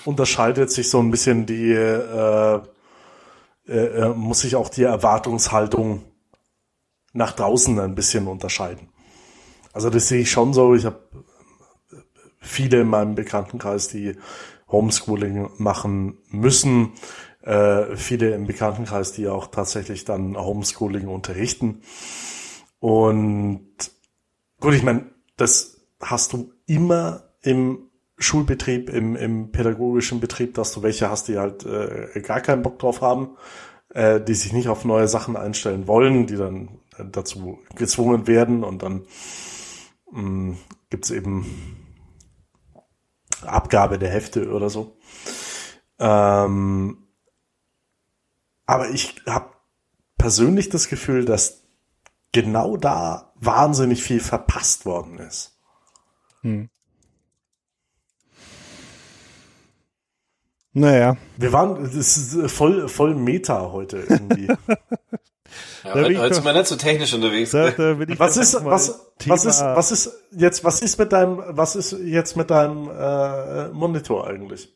unterscheidet 0.04 0.72
sich 0.72 0.90
so 0.90 1.00
ein 1.00 1.12
bisschen 1.12 1.46
die, 1.46 1.72
äh, 1.72 2.60
äh, 3.68 3.74
äh, 3.74 4.10
muss 4.10 4.42
sich 4.42 4.56
auch 4.56 4.70
die 4.70 4.84
Erwartungshaltung 4.84 6.04
nach 7.14 7.32
draußen 7.32 7.80
ein 7.80 7.96
bisschen 7.96 8.28
unterscheiden. 8.28 8.90
Also 9.72 9.90
das 9.90 10.08
sehe 10.08 10.22
ich 10.22 10.32
schon 10.32 10.54
so. 10.54 10.76
Ich 10.76 10.86
habe 10.86 11.00
viele 12.40 12.82
in 12.82 12.88
meinem 12.88 13.16
Bekanntenkreis, 13.16 13.88
die 13.88 14.18
Homeschooling 14.70 15.50
machen 15.58 16.18
müssen 16.30 16.94
äh, 17.46 17.96
viele 17.96 18.32
im 18.32 18.48
Bekanntenkreis, 18.48 19.14
die 19.14 19.28
auch 19.28 19.48
tatsächlich 19.48 20.04
dann 20.04 20.36
Homeschooling 20.36 21.08
unterrichten. 21.08 21.82
Und 22.80 23.70
gut, 24.60 24.74
ich 24.74 24.84
meine, 24.84 25.12
das 25.38 25.88
hast 26.02 26.34
du 26.34 26.52
immer 26.66 27.30
im 27.42 27.90
Schulbetrieb, 28.18 28.90
im, 28.90 29.16
im 29.16 29.52
pädagogischen 29.52 30.20
Betrieb, 30.20 30.56
dass 30.56 30.72
du 30.74 30.82
welche 30.84 31.10
hast, 31.10 31.28
die 31.28 31.38
halt 31.38 31.66
äh, 31.66 32.20
gar 32.22 32.42
keinen 32.42 32.64
Bock 32.64 32.80
drauf 32.80 33.02
haben, 33.02 33.38
äh, 33.90 34.22
die 34.22 34.34
sich 34.34 34.54
nicht 34.54 34.70
auf 34.70 34.86
neue 34.86 35.08
Sachen 35.08 35.36
einstellen 35.36 35.88
wollen, 35.88 36.26
die 36.26 36.38
dann 36.38 36.80
äh, 36.98 37.04
dazu 37.12 37.60
gezwungen 37.76 38.26
werden 38.26 38.64
und 38.64 38.82
dann 38.82 39.06
mh, 40.12 40.56
gibt's 40.90 41.12
eben 41.12 41.46
Abgabe 43.46 44.00
der 44.00 44.10
Hefte 44.10 44.50
oder 44.52 44.70
so. 44.70 44.98
Ähm, 46.00 47.05
aber 48.66 48.90
ich 48.90 49.16
habe 49.28 49.50
persönlich 50.18 50.70
das 50.70 50.88
Gefühl, 50.88 51.26
dass 51.26 51.64
genau 52.32 52.78
da 52.78 53.34
wahnsinnig 53.36 54.04
viel 54.04 54.20
verpasst 54.20 54.86
worden 54.86 55.20
ist. 55.20 55.58
Hm. 56.42 56.70
Naja. 60.74 61.16
Wir 61.38 61.54
waren, 61.54 61.84
das 61.84 61.96
ist 61.96 62.52
voll, 62.52 62.90
voll 62.90 63.16
Meta 63.16 63.72
heute 63.72 64.06
irgendwie. 64.10 64.48
Ja, 65.84 65.94
heute, 65.94 66.20
heute 66.20 66.34
sind 66.34 66.44
wir 66.44 66.54
nicht 66.54 66.68
so 66.68 66.76
technisch 66.76 67.14
unterwegs. 67.14 67.52
Da, 67.52 67.70
da 67.70 67.96
was 68.20 68.38
ist, 68.38 68.66
was, 68.66 69.00
was 69.26 69.46
ist, 69.46 69.62
was 69.62 69.92
ist 69.92 70.12
jetzt, 70.32 70.64
was 70.64 70.82
ist 70.82 70.98
mit 70.98 71.14
deinem, 71.14 71.42
was 71.48 71.76
ist 71.76 71.92
jetzt 72.04 72.36
mit 72.36 72.50
deinem 72.50 72.90
äh, 72.90 73.70
Monitor 73.70 74.28
eigentlich? 74.28 74.76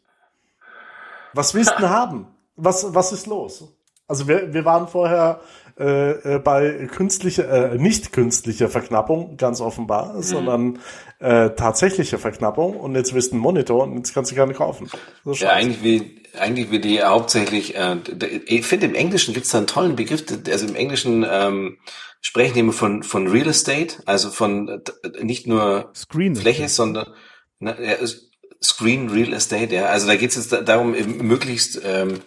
Was 1.34 1.54
willst 1.54 1.72
du 1.72 1.82
denn 1.82 1.90
haben? 1.90 2.28
Was, 2.56 2.94
was 2.94 3.12
ist 3.12 3.26
los? 3.26 3.64
Also 4.10 4.28
wir, 4.28 4.54
wir 4.54 4.66
waren 4.66 4.88
vorher 4.88 5.40
äh, 5.80 6.36
äh, 6.36 6.40
bei 6.40 6.90
künstlicher, 6.92 7.72
äh, 7.74 7.78
nicht 7.78 8.12
künstlicher 8.12 8.68
Verknappung, 8.68 9.38
ganz 9.38 9.62
offenbar, 9.62 10.16
mhm. 10.16 10.22
sondern 10.24 10.80
äh, 11.20 11.52
tatsächliche 11.52 12.18
Verknappung 12.18 12.76
und 12.76 12.96
jetzt 12.96 13.14
wirst 13.14 13.32
du 13.32 13.36
einen 13.36 13.44
Monitor 13.44 13.84
und 13.84 13.96
jetzt 13.96 14.14
kannst 14.14 14.32
du 14.32 14.36
gerne 14.36 14.54
kaufen. 14.54 14.90
Ja, 15.26 15.52
eigentlich 15.52 15.84
wie, 15.84 16.24
eigentlich 16.38 16.72
wie 16.72 16.80
die 16.80 17.02
hauptsächlich, 17.02 17.78
äh, 17.78 17.98
ich 18.46 18.66
finde 18.66 18.88
im 18.88 18.96
Englischen 18.96 19.34
gibt 19.34 19.46
es 19.46 19.54
da 19.54 19.60
einen 19.60 19.68
tollen 19.68 19.96
Begriff, 19.96 20.26
also 20.50 20.68
im 20.68 20.76
Englischen 20.76 21.26
ähm, 21.30 21.78
sprechen 22.20 22.58
immer 22.58 22.74
von, 22.74 23.04
von 23.04 23.28
Real 23.28 23.48
Estate, 23.48 23.98
also 24.06 24.32
von 24.32 24.68
äh, 24.68 25.24
nicht 25.24 25.48
nur 25.48 25.92
Screen 25.96 26.36
Fläche, 26.36 26.68
sondern 26.68 27.14
na, 27.60 27.80
ja, 27.80 27.96
Screen 28.62 29.10
Real 29.10 29.34
Estate, 29.34 29.74
ja. 29.74 29.86
Also 29.86 30.08
da 30.08 30.16
geht 30.16 30.32
es 30.32 30.36
jetzt 30.36 30.68
darum, 30.68 30.92
möglichst 31.22 31.80
ähm, 31.86 32.20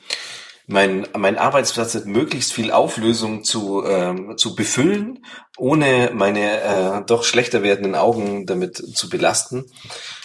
mein, 0.73 1.07
mein 1.17 1.39
Arbeitsplatz 1.39 1.95
mit 1.95 2.07
möglichst 2.07 2.53
viel 2.53 2.73
Auflösung 2.73 3.45
zu, 3.45 3.85
ähm, 3.85 4.37
zu 4.37 4.57
befüllen, 4.57 5.25
ohne 5.57 6.11
meine 6.15 6.61
äh, 6.61 7.05
doch 7.07 7.25
schlechter 7.25 7.63
werdenden 7.63 7.95
Augen 7.95 8.47
damit 8.47 8.77
zu 8.77 9.09
belasten. 9.09 9.67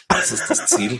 Das 0.07 0.31
ist 0.31 0.49
das 0.49 0.65
Ziel. 0.67 0.97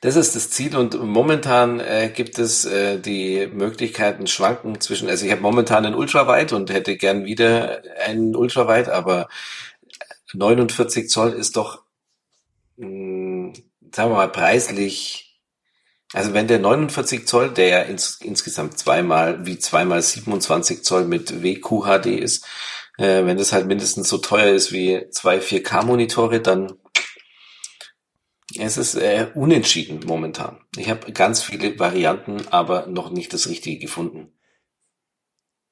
Das 0.00 0.14
ist 0.14 0.36
das 0.36 0.50
Ziel 0.50 0.76
und 0.76 1.02
momentan 1.02 1.80
äh, 1.80 2.12
gibt 2.14 2.38
es 2.38 2.64
äh, 2.64 3.00
die 3.00 3.48
Möglichkeiten 3.48 4.28
schwanken 4.28 4.80
zwischen, 4.80 5.08
also 5.08 5.26
ich 5.26 5.32
habe 5.32 5.40
momentan 5.40 5.84
einen 5.84 5.96
Ultraweit 5.96 6.52
und 6.52 6.70
hätte 6.70 6.96
gern 6.96 7.24
wieder 7.24 7.82
einen 8.06 8.36
Ultraweit, 8.36 8.88
aber 8.88 9.28
49 10.34 11.08
Zoll 11.08 11.32
ist 11.32 11.56
doch, 11.56 11.82
mh, 12.76 12.86
hm, 12.86 13.52
sagen 13.92 14.10
wir 14.12 14.16
mal, 14.16 14.30
preislich, 14.30 15.27
also 16.12 16.32
wenn 16.32 16.48
der 16.48 16.58
49 16.58 17.26
Zoll, 17.26 17.50
der 17.50 17.68
ja 17.68 17.80
ins, 17.80 18.20
insgesamt 18.22 18.78
zweimal, 18.78 19.44
wie 19.44 19.58
zweimal 19.58 20.00
27 20.00 20.82
Zoll 20.82 21.04
mit 21.04 21.42
WQHD 21.42 22.06
ist, 22.06 22.46
äh, 22.96 23.24
wenn 23.24 23.36
das 23.36 23.52
halt 23.52 23.66
mindestens 23.66 24.08
so 24.08 24.18
teuer 24.18 24.54
ist 24.54 24.72
wie 24.72 25.08
zwei 25.10 25.38
4K-Monitore, 25.38 26.40
dann 26.40 26.72
es 28.56 28.78
ist 28.78 28.94
äh, 28.94 29.28
unentschieden 29.34 30.00
momentan. 30.06 30.58
Ich 30.76 30.88
habe 30.88 31.12
ganz 31.12 31.42
viele 31.42 31.78
Varianten, 31.78 32.48
aber 32.48 32.86
noch 32.86 33.10
nicht 33.10 33.32
das 33.34 33.48
Richtige 33.48 33.78
gefunden. 33.78 34.32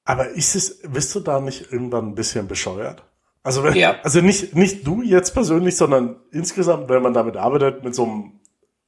Aber 0.04 0.28
ist 0.30 0.54
es, 0.54 0.82
bist 0.82 1.14
du 1.14 1.20
da 1.20 1.40
nicht 1.40 1.72
irgendwann 1.72 2.08
ein 2.08 2.14
bisschen 2.14 2.46
bescheuert? 2.46 3.02
Also, 3.42 3.64
wenn, 3.64 3.74
ja. 3.74 3.98
also 4.02 4.20
nicht, 4.20 4.54
nicht 4.54 4.86
du 4.86 5.02
jetzt 5.02 5.32
persönlich, 5.32 5.76
sondern 5.76 6.20
insgesamt, 6.32 6.88
wenn 6.88 7.02
man 7.02 7.14
damit 7.14 7.36
arbeitet, 7.36 7.82
mit 7.82 7.94
so 7.94 8.04
einem 8.04 8.40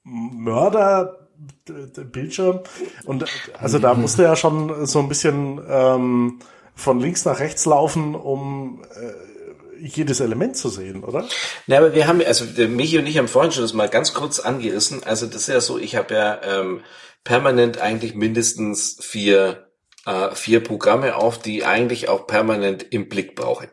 Mörder 0.04 1.17
Bildschirm. 1.66 2.60
Und 3.04 3.24
also 3.58 3.78
da 3.78 3.94
musste 3.94 4.22
ja 4.22 4.36
schon 4.36 4.86
so 4.86 4.98
ein 5.00 5.08
bisschen 5.08 5.60
ähm, 5.68 6.38
von 6.74 7.00
links 7.00 7.24
nach 7.24 7.40
rechts 7.40 7.64
laufen, 7.66 8.14
um 8.14 8.82
äh, 8.94 9.86
jedes 9.86 10.20
Element 10.20 10.56
zu 10.56 10.68
sehen, 10.68 11.04
oder? 11.04 11.26
Ja, 11.66 11.78
aber 11.78 11.94
wir 11.94 12.06
haben, 12.06 12.20
also 12.24 12.44
Michi 12.68 12.98
und 12.98 13.06
ich 13.06 13.18
haben 13.18 13.28
vorhin 13.28 13.52
schon 13.52 13.62
das 13.62 13.72
mal 13.72 13.88
ganz 13.88 14.14
kurz 14.14 14.40
angerissen. 14.40 15.04
Also 15.04 15.26
das 15.26 15.42
ist 15.42 15.48
ja 15.48 15.60
so, 15.60 15.78
ich 15.78 15.96
habe 15.96 16.14
ja 16.14 16.40
ähm, 16.42 16.80
permanent 17.24 17.80
eigentlich 17.80 18.14
mindestens 18.14 18.98
vier, 19.00 19.68
äh, 20.06 20.34
vier 20.34 20.62
Programme 20.62 21.16
auf, 21.16 21.38
die 21.38 21.64
eigentlich 21.64 22.08
auch 22.08 22.26
permanent 22.26 22.86
im 22.90 23.08
Blick 23.08 23.36
brauche. 23.36 23.68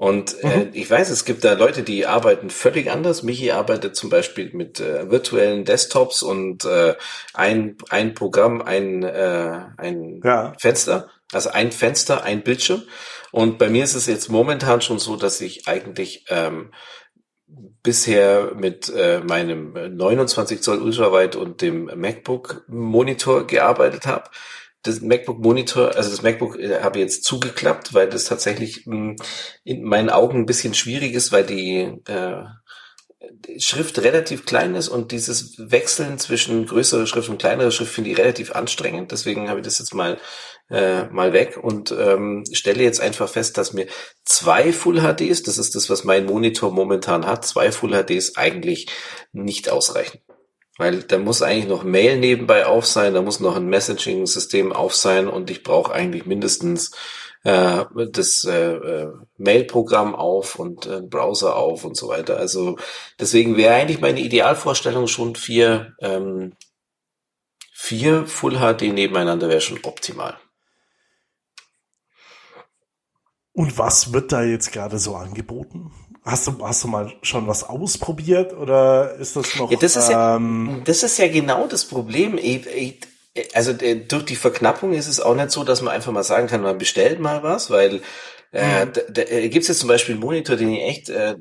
Und 0.00 0.42
äh, 0.42 0.64
mhm. 0.64 0.70
ich 0.72 0.90
weiß, 0.90 1.10
es 1.10 1.26
gibt 1.26 1.44
da 1.44 1.52
Leute, 1.52 1.82
die 1.82 2.06
arbeiten 2.06 2.48
völlig 2.48 2.90
anders. 2.90 3.22
Michi 3.22 3.50
arbeitet 3.50 3.96
zum 3.96 4.08
Beispiel 4.08 4.50
mit 4.54 4.80
äh, 4.80 5.10
virtuellen 5.10 5.66
Desktops 5.66 6.22
und 6.22 6.64
äh, 6.64 6.94
ein, 7.34 7.76
ein 7.90 8.14
Programm, 8.14 8.62
ein, 8.62 9.02
äh, 9.02 9.60
ein 9.76 10.22
ja. 10.24 10.54
Fenster, 10.58 11.10
also 11.32 11.50
ein 11.50 11.70
Fenster, 11.70 12.24
ein 12.24 12.42
Bildschirm. 12.42 12.82
Und 13.30 13.58
bei 13.58 13.68
mir 13.68 13.84
ist 13.84 13.94
es 13.94 14.06
jetzt 14.06 14.30
momentan 14.30 14.80
schon 14.80 14.98
so, 14.98 15.16
dass 15.16 15.38
ich 15.42 15.68
eigentlich 15.68 16.24
ähm, 16.30 16.72
bisher 17.82 18.52
mit 18.54 18.88
äh, 18.88 19.20
meinem 19.20 19.74
29 19.74 20.62
Zoll 20.62 20.80
Ultrawide 20.80 21.38
und 21.38 21.60
dem 21.60 21.90
MacBook 21.94 22.64
Monitor 22.68 23.46
gearbeitet 23.46 24.06
habe. 24.06 24.30
Das 24.82 25.00
MacBook 25.00 25.38
Monitor, 25.38 25.94
also 25.94 26.10
das 26.10 26.22
MacBook 26.22 26.58
äh, 26.58 26.80
habe 26.80 26.98
ich 26.98 27.04
jetzt 27.04 27.24
zugeklappt, 27.24 27.92
weil 27.92 28.08
das 28.08 28.24
tatsächlich 28.24 28.86
hm, 28.86 29.16
in 29.64 29.82
meinen 29.82 30.10
Augen 30.10 30.38
ein 30.38 30.46
bisschen 30.46 30.74
schwierig 30.74 31.14
ist, 31.14 31.32
weil 31.32 31.44
die 31.44 31.92
äh, 32.06 32.44
Schrift 33.58 33.98
relativ 33.98 34.46
klein 34.46 34.74
ist 34.74 34.88
und 34.88 35.12
dieses 35.12 35.54
Wechseln 35.58 36.18
zwischen 36.18 36.66
größerer 36.66 37.06
Schrift 37.06 37.28
und 37.28 37.38
kleinerer 37.38 37.70
Schrift 37.70 37.92
finde 37.92 38.10
ich 38.10 38.18
relativ 38.18 38.52
anstrengend. 38.52 39.12
Deswegen 39.12 39.50
habe 39.50 39.60
ich 39.60 39.64
das 39.64 39.78
jetzt 39.78 39.94
mal 39.94 40.18
äh, 40.70 41.04
mal 41.06 41.32
weg 41.32 41.58
und 41.60 41.90
ähm, 41.92 42.44
stelle 42.52 42.82
jetzt 42.82 43.00
einfach 43.00 43.28
fest, 43.28 43.58
dass 43.58 43.72
mir 43.72 43.86
zwei 44.24 44.72
Full 44.72 45.00
HDs, 45.00 45.42
das 45.42 45.58
ist 45.58 45.74
das, 45.74 45.90
was 45.90 46.04
mein 46.04 46.26
Monitor 46.26 46.72
momentan 46.72 47.26
hat, 47.26 47.44
zwei 47.44 47.72
Full 47.72 47.92
HDs 47.92 48.36
eigentlich 48.36 48.86
nicht 49.32 49.68
ausreichen. 49.68 50.20
Weil 50.80 51.02
da 51.02 51.18
muss 51.18 51.42
eigentlich 51.42 51.68
noch 51.68 51.84
Mail 51.84 52.18
nebenbei 52.18 52.64
auf 52.64 52.86
sein, 52.86 53.12
da 53.12 53.20
muss 53.20 53.38
noch 53.38 53.54
ein 53.54 53.66
Messaging-System 53.66 54.72
auf 54.72 54.94
sein 54.94 55.28
und 55.28 55.50
ich 55.50 55.62
brauche 55.62 55.92
eigentlich 55.92 56.24
mindestens 56.24 56.92
äh, 57.42 57.84
das 58.10 58.44
äh, 58.44 58.76
äh, 58.76 59.12
Mail-Programm 59.36 60.14
auf 60.14 60.58
und 60.58 60.86
äh, 60.86 61.02
Browser 61.02 61.56
auf 61.56 61.84
und 61.84 61.98
so 61.98 62.08
weiter. 62.08 62.38
Also 62.38 62.78
deswegen 63.18 63.58
wäre 63.58 63.74
eigentlich 63.74 64.00
meine 64.00 64.20
Idealvorstellung 64.20 65.06
schon 65.06 65.36
vier, 65.36 65.96
ähm, 66.00 66.54
vier 67.74 68.26
Full 68.26 68.56
HD 68.56 68.84
nebeneinander 68.94 69.50
wäre 69.50 69.60
schon 69.60 69.80
optimal. 69.82 70.38
Und 73.52 73.76
was 73.76 74.14
wird 74.14 74.32
da 74.32 74.44
jetzt 74.44 74.72
gerade 74.72 74.98
so 74.98 75.14
angeboten? 75.14 75.92
Hast 76.22 76.46
du, 76.46 76.66
hast 76.66 76.84
du 76.84 76.88
mal 76.88 77.12
schon 77.22 77.46
was 77.46 77.64
ausprobiert 77.64 78.52
oder 78.52 79.14
ist 79.14 79.36
das 79.36 79.56
noch? 79.56 79.70
Ja, 79.70 79.78
das 79.78 79.96
ist 79.96 80.10
ähm, 80.10 80.68
ja, 80.70 80.84
das 80.84 81.02
ist 81.02 81.18
ja 81.18 81.28
genau 81.28 81.66
das 81.66 81.86
Problem. 81.86 82.38
Also 83.54 83.72
durch 83.72 84.24
die 84.24 84.36
Verknappung 84.36 84.92
ist 84.92 85.06
es 85.06 85.20
auch 85.20 85.34
nicht 85.34 85.50
so, 85.50 85.64
dass 85.64 85.80
man 85.80 85.94
einfach 85.94 86.12
mal 86.12 86.22
sagen 86.22 86.46
kann, 86.46 86.62
man 86.62 86.76
bestellt 86.76 87.20
mal 87.20 87.42
was, 87.42 87.70
weil 87.70 88.02
äh, 88.52 88.84
mhm. 88.84 88.92
da, 89.10 89.22
äh, 89.22 89.48
gibt 89.48 89.62
es 89.62 89.68
jetzt 89.68 89.80
zum 89.80 89.88
Beispiel 89.88 90.14
einen 90.14 90.24
Monitor, 90.24 90.56
den 90.56 90.70
ich 90.70 90.82
echt, 90.82 91.08
äh, 91.08 91.36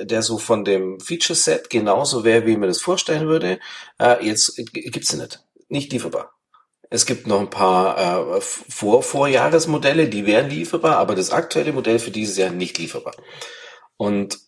der 0.00 0.22
so 0.22 0.38
von 0.38 0.64
dem 0.64 0.98
Feature 0.98 1.36
Set 1.36 1.68
genauso 1.68 2.24
wäre, 2.24 2.46
wie 2.46 2.56
man 2.56 2.68
das 2.68 2.80
vorstellen 2.80 3.28
würde. 3.28 3.60
Äh, 4.00 4.24
jetzt 4.26 4.56
gibt's 4.72 5.12
nicht, 5.12 5.44
nicht 5.68 5.92
lieferbar. 5.92 6.32
Es 6.90 7.06
gibt 7.06 7.26
noch 7.26 7.40
ein 7.40 7.50
paar 7.50 8.36
äh, 8.36 8.40
Vor 8.40 9.02
Vorjahresmodelle, 9.02 10.08
die 10.08 10.26
wären 10.26 10.48
lieferbar, 10.48 10.96
aber 10.96 11.14
das 11.14 11.30
aktuelle 11.30 11.72
Modell 11.72 11.98
für 11.98 12.10
dieses 12.10 12.36
Jahr 12.36 12.50
nicht 12.50 12.78
lieferbar. 12.78 13.14
Und 13.96 14.38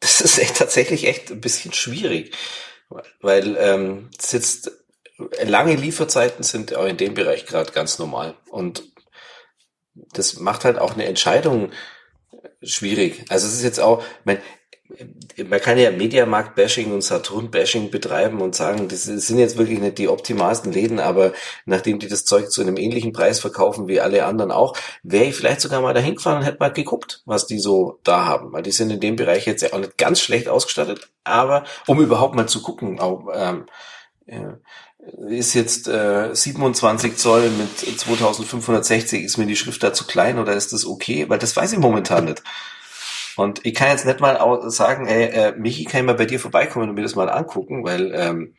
das 0.00 0.20
ist 0.20 0.38
echt 0.38 0.56
tatsächlich 0.56 1.06
echt 1.06 1.30
ein 1.30 1.40
bisschen 1.40 1.72
schwierig, 1.72 2.36
weil 3.20 3.56
ähm, 3.58 4.10
es 4.18 4.32
jetzt 4.32 4.72
lange 5.42 5.74
Lieferzeiten 5.74 6.42
sind 6.42 6.74
auch 6.74 6.86
in 6.86 6.96
dem 6.96 7.14
Bereich 7.14 7.46
gerade 7.46 7.72
ganz 7.72 7.98
normal 7.98 8.34
und 8.50 8.82
das 9.94 10.38
macht 10.38 10.64
halt 10.64 10.78
auch 10.78 10.94
eine 10.94 11.04
Entscheidung 11.04 11.70
schwierig. 12.62 13.24
Also 13.28 13.46
es 13.46 13.54
ist 13.54 13.62
jetzt 13.62 13.80
auch, 13.80 14.02
mein, 14.24 14.40
man 15.48 15.60
kann 15.60 15.78
ja 15.78 15.90
Mediamarkt-Bashing 15.90 16.92
und 16.92 17.02
Saturn-Bashing 17.02 17.90
betreiben 17.90 18.40
und 18.40 18.54
sagen, 18.54 18.88
das 18.88 19.04
sind 19.04 19.38
jetzt 19.38 19.56
wirklich 19.56 19.80
nicht 19.80 19.98
die 19.98 20.08
optimalsten 20.08 20.72
Läden, 20.72 20.98
aber 21.00 21.32
nachdem 21.64 21.98
die 21.98 22.08
das 22.08 22.24
Zeug 22.24 22.50
zu 22.50 22.60
einem 22.60 22.76
ähnlichen 22.76 23.12
Preis 23.12 23.40
verkaufen 23.40 23.88
wie 23.88 24.00
alle 24.00 24.24
anderen 24.24 24.50
auch, 24.50 24.76
wäre 25.02 25.24
ich 25.24 25.34
vielleicht 25.34 25.60
sogar 25.60 25.80
mal 25.80 25.94
dahin 25.94 26.16
gefahren 26.16 26.38
und 26.38 26.44
hätte 26.44 26.58
mal 26.60 26.72
geguckt, 26.72 27.22
was 27.24 27.46
die 27.46 27.58
so 27.58 27.98
da 28.04 28.24
haben, 28.24 28.52
weil 28.52 28.62
die 28.62 28.72
sind 28.72 28.90
in 28.90 29.00
dem 29.00 29.16
Bereich 29.16 29.46
jetzt 29.46 29.62
ja 29.62 29.72
auch 29.72 29.78
nicht 29.78 29.98
ganz 29.98 30.20
schlecht 30.20 30.48
ausgestattet, 30.48 31.10
aber 31.24 31.64
um 31.86 32.00
überhaupt 32.00 32.34
mal 32.34 32.48
zu 32.48 32.62
gucken, 32.62 33.00
auch, 33.00 33.28
ähm, 33.34 33.66
ja, 34.26 34.58
ist 35.28 35.54
jetzt 35.54 35.88
äh, 35.88 36.32
27 36.32 37.16
Zoll 37.16 37.50
mit 37.50 37.76
2560, 37.76 39.24
ist 39.24 39.36
mir 39.36 39.46
die 39.46 39.56
Schrift 39.56 39.82
da 39.82 39.92
zu 39.92 40.06
klein 40.06 40.38
oder 40.38 40.52
ist 40.52 40.72
das 40.72 40.86
okay? 40.86 41.28
Weil 41.28 41.40
das 41.40 41.56
weiß 41.56 41.72
ich 41.72 41.78
momentan 41.78 42.26
nicht. 42.26 42.42
Und 43.36 43.64
ich 43.64 43.74
kann 43.74 43.88
jetzt 43.88 44.04
nicht 44.04 44.20
mal 44.20 44.70
sagen, 44.70 45.06
ey, 45.06 45.24
äh, 45.24 45.52
Michi, 45.56 45.84
kann 45.84 46.00
ich 46.00 46.06
mal 46.06 46.14
bei 46.14 46.26
dir 46.26 46.40
vorbeikommen 46.40 46.90
und 46.90 46.94
mir 46.94 47.02
das 47.02 47.14
mal 47.14 47.30
angucken, 47.30 47.84
weil 47.84 48.12
ähm, 48.14 48.54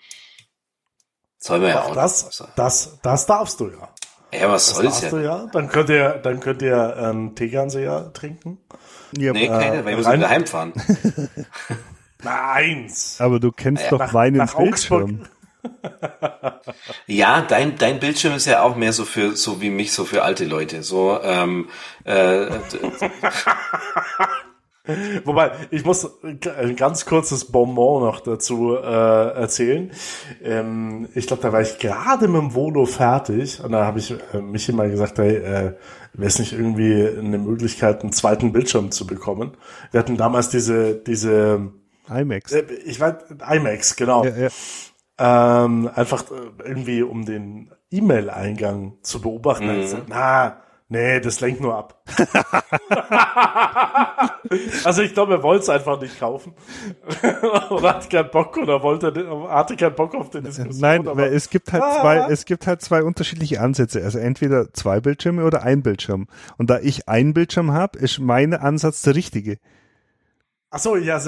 soll 1.38 1.60
man 1.60 1.70
ja 1.70 1.84
auch 1.84 1.94
das, 1.94 2.26
also. 2.26 2.48
das, 2.56 3.00
das 3.02 3.26
darfst 3.26 3.60
du 3.60 3.70
ja. 3.70 3.90
Ja, 4.34 4.50
was 4.50 4.68
das 4.68 4.76
soll's 4.78 5.02
ja? 5.02 5.10
Du 5.10 5.18
ja? 5.18 5.46
Dann 5.52 5.70
könnt 5.70 5.90
ihr, 5.90 6.20
dann 6.24 6.40
könnt 6.40 6.62
ihr 6.62 6.96
ähm, 6.98 7.36
Tegernsee 7.36 7.88
trinken. 8.14 8.58
Ja, 9.18 9.34
nee, 9.34 9.48
keine, 9.48 9.80
äh, 9.80 9.86
weil 9.86 9.98
wir 9.98 10.06
rein, 10.06 10.22
sind 10.22 10.30
heimfahren. 10.30 10.74
Nein. 12.24 12.92
Aber 13.20 13.40
du 13.40 13.52
kennst 13.52 13.84
ja, 13.84 13.90
doch 13.90 14.00
nach, 14.00 14.14
Wein 14.14 14.36
ins 14.36 14.56
Bildschirm. 14.56 15.28
ja, 17.06 17.42
dein, 17.42 17.78
dein 17.78 18.00
Bildschirm 18.00 18.34
ist 18.36 18.46
ja 18.46 18.64
auch 18.64 18.76
mehr 18.76 18.94
so 18.94 19.06
für, 19.06 19.36
so 19.36 19.62
wie 19.62 19.70
mich, 19.70 19.92
so 19.92 20.06
für 20.06 20.24
alte 20.24 20.46
Leute. 20.46 20.82
So, 20.84 21.22
ähm, 21.22 21.70
äh, 22.06 22.48
Wobei, 25.24 25.52
ich 25.72 25.86
muss 25.86 26.10
ein 26.24 26.76
ganz 26.76 27.06
kurzes 27.06 27.46
Bonbon 27.46 28.04
noch 28.04 28.20
dazu 28.20 28.76
äh, 28.76 28.82
erzählen. 28.82 29.92
Ähm, 30.44 31.08
ich 31.16 31.26
glaube, 31.26 31.42
da 31.42 31.54
war 31.54 31.62
ich 31.62 31.80
gerade 31.80 32.28
mit 32.28 32.42
dem 32.42 32.54
Volo 32.54 32.86
fertig 32.86 33.64
und 33.64 33.72
da 33.72 33.86
habe 33.86 34.00
ich 34.00 34.14
äh, 34.34 34.42
mich 34.42 34.68
immer 34.68 34.90
gesagt, 34.90 35.20
hey, 35.20 35.38
äh, 35.38 35.74
wäre 36.14 36.28
es 36.28 36.38
nicht 36.38 36.52
irgendwie 36.52 37.08
eine 37.08 37.38
Möglichkeit, 37.38 38.02
einen 38.02 38.12
zweiten 38.12 38.52
Bildschirm 38.52 38.92
zu 38.92 39.08
bekommen? 39.08 39.56
Wir 39.92 40.02
hatten 40.02 40.18
damals 40.18 40.50
diese, 40.50 40.96
diese 40.96 41.72
IMAX. 42.10 42.52
Äh, 42.52 42.66
ich 42.86 43.00
weiß, 43.00 43.16
IMAX, 43.52 43.96
genau. 43.96 44.26
Ja, 44.26 44.36
ja. 44.36 45.64
Ähm, 45.66 45.90
einfach 45.96 46.26
äh, 46.30 46.68
irgendwie, 46.68 47.04
um 47.04 47.24
den 47.24 47.72
E-Mail-Eingang 47.90 48.98
zu 49.02 49.22
beobachten. 49.22 49.68
Mhm. 49.68 50.02
na, 50.08 50.58
Nee, 50.94 51.20
das 51.22 51.42
lenkt 51.42 51.60
nur 51.60 51.76
ab. 51.76 52.04
also 54.84 55.02
ich 55.02 55.16
glaube, 55.16 55.34
er 55.34 55.42
wollte 55.42 55.64
es 55.64 55.70
einfach 55.70 56.00
nicht 56.00 56.20
kaufen. 56.20 56.54
oder 57.72 57.96
hat 57.96 58.08
keinen 58.12 58.30
Bock 58.30 58.56
oder 58.58 58.84
wollte, 58.84 59.12
hatte 59.50 59.76
keinen 59.76 59.96
Bock 59.96 60.14
auf 60.14 60.30
den 60.30 60.44
Diskussion. 60.44 60.80
Nein, 60.80 61.08
aber 61.08 61.32
es 61.32 61.50
gibt 61.50 61.74
halt 61.74 61.82
ah. 61.82 62.00
zwei, 62.00 62.18
es 62.30 62.46
gibt 62.46 62.68
halt 62.68 62.84
zwei 62.84 63.02
unterschiedliche 63.02 63.60
Ansätze. 63.60 64.04
Also 64.04 64.20
entweder 64.20 64.72
zwei 64.72 65.00
Bildschirme 65.00 65.46
oder 65.46 65.64
ein 65.64 65.82
Bildschirm. 65.82 66.28
Und 66.60 66.70
da 66.70 66.78
ich 66.78 67.10
einen 67.10 67.34
Bildschirm 67.34 67.72
habe, 67.72 67.98
ist 67.98 68.20
mein 68.20 68.54
Ansatz 68.54 69.02
der 69.02 69.16
richtige. 69.16 69.58
Ach 70.70 70.78
so, 70.78 70.96
ja, 70.96 71.20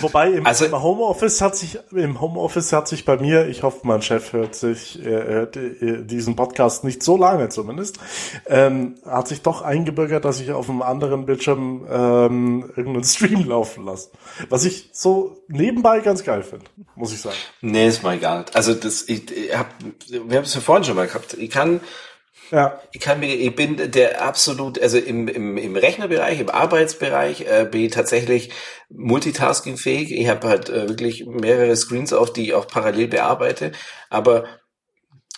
Wobei 0.00 0.30
im, 0.32 0.46
also, 0.46 0.64
im, 0.64 0.82
Homeoffice 0.82 1.40
hat 1.40 1.56
sich 1.56 1.78
im 1.92 2.20
Homeoffice 2.20 2.72
hat 2.72 2.88
sich 2.88 3.04
bei 3.04 3.16
mir, 3.16 3.48
ich 3.48 3.62
hoffe, 3.62 3.80
mein 3.84 4.02
Chef 4.02 4.32
hört 4.32 4.54
sich 4.54 5.00
äh, 5.04 5.10
hört, 5.10 5.56
äh, 5.56 6.04
diesen 6.04 6.36
Podcast 6.36 6.84
nicht 6.84 7.02
so 7.02 7.16
lange 7.16 7.48
zumindest, 7.48 7.98
ähm, 8.46 8.96
hat 9.04 9.28
sich 9.28 9.42
doch 9.42 9.62
eingebürgert, 9.62 10.24
dass 10.24 10.40
ich 10.40 10.52
auf 10.52 10.68
einem 10.68 10.82
anderen 10.82 11.26
Bildschirm 11.26 11.86
ähm, 11.90 12.72
irgendeinen 12.76 13.04
Stream 13.04 13.44
laufen 13.48 13.84
lasse. 13.84 14.10
Was 14.48 14.64
ich 14.64 14.90
so 14.92 15.42
nebenbei 15.48 16.00
ganz 16.00 16.24
geil 16.24 16.42
finde, 16.42 16.66
muss 16.94 17.12
ich 17.12 17.20
sagen. 17.20 17.36
Nee, 17.60 17.86
ist 17.86 18.02
mal 18.02 18.16
nicht. 18.16 18.56
Also 18.56 18.74
das, 18.74 19.08
ich, 19.08 19.30
ich 19.30 19.56
hab, 19.56 19.68
wir 20.08 20.36
haben 20.36 20.44
es 20.44 20.54
ja 20.54 20.60
vorhin 20.60 20.84
schon 20.84 20.96
mal 20.96 21.06
gehabt. 21.06 21.34
Ich 21.34 21.50
kann 21.50 21.80
ja. 22.50 22.80
Ich 22.92 23.00
kann 23.00 23.20
mir, 23.20 23.34
ich 23.34 23.54
bin 23.54 23.90
der 23.90 24.22
absolut, 24.22 24.80
also 24.80 24.98
im, 24.98 25.28
im, 25.28 25.56
im 25.56 25.76
Rechnerbereich, 25.76 26.40
im 26.40 26.50
Arbeitsbereich 26.50 27.42
äh, 27.42 27.68
bin 27.70 27.82
ich 27.82 27.92
tatsächlich 27.92 28.50
multitaskingfähig. 28.88 30.12
Ich 30.12 30.28
habe 30.28 30.48
halt 30.48 30.68
äh, 30.68 30.88
wirklich 30.88 31.26
mehrere 31.26 31.74
Screens 31.76 32.12
auf, 32.12 32.32
die 32.32 32.46
ich 32.46 32.54
auch 32.54 32.68
parallel 32.68 33.08
bearbeite. 33.08 33.72
Aber 34.10 34.44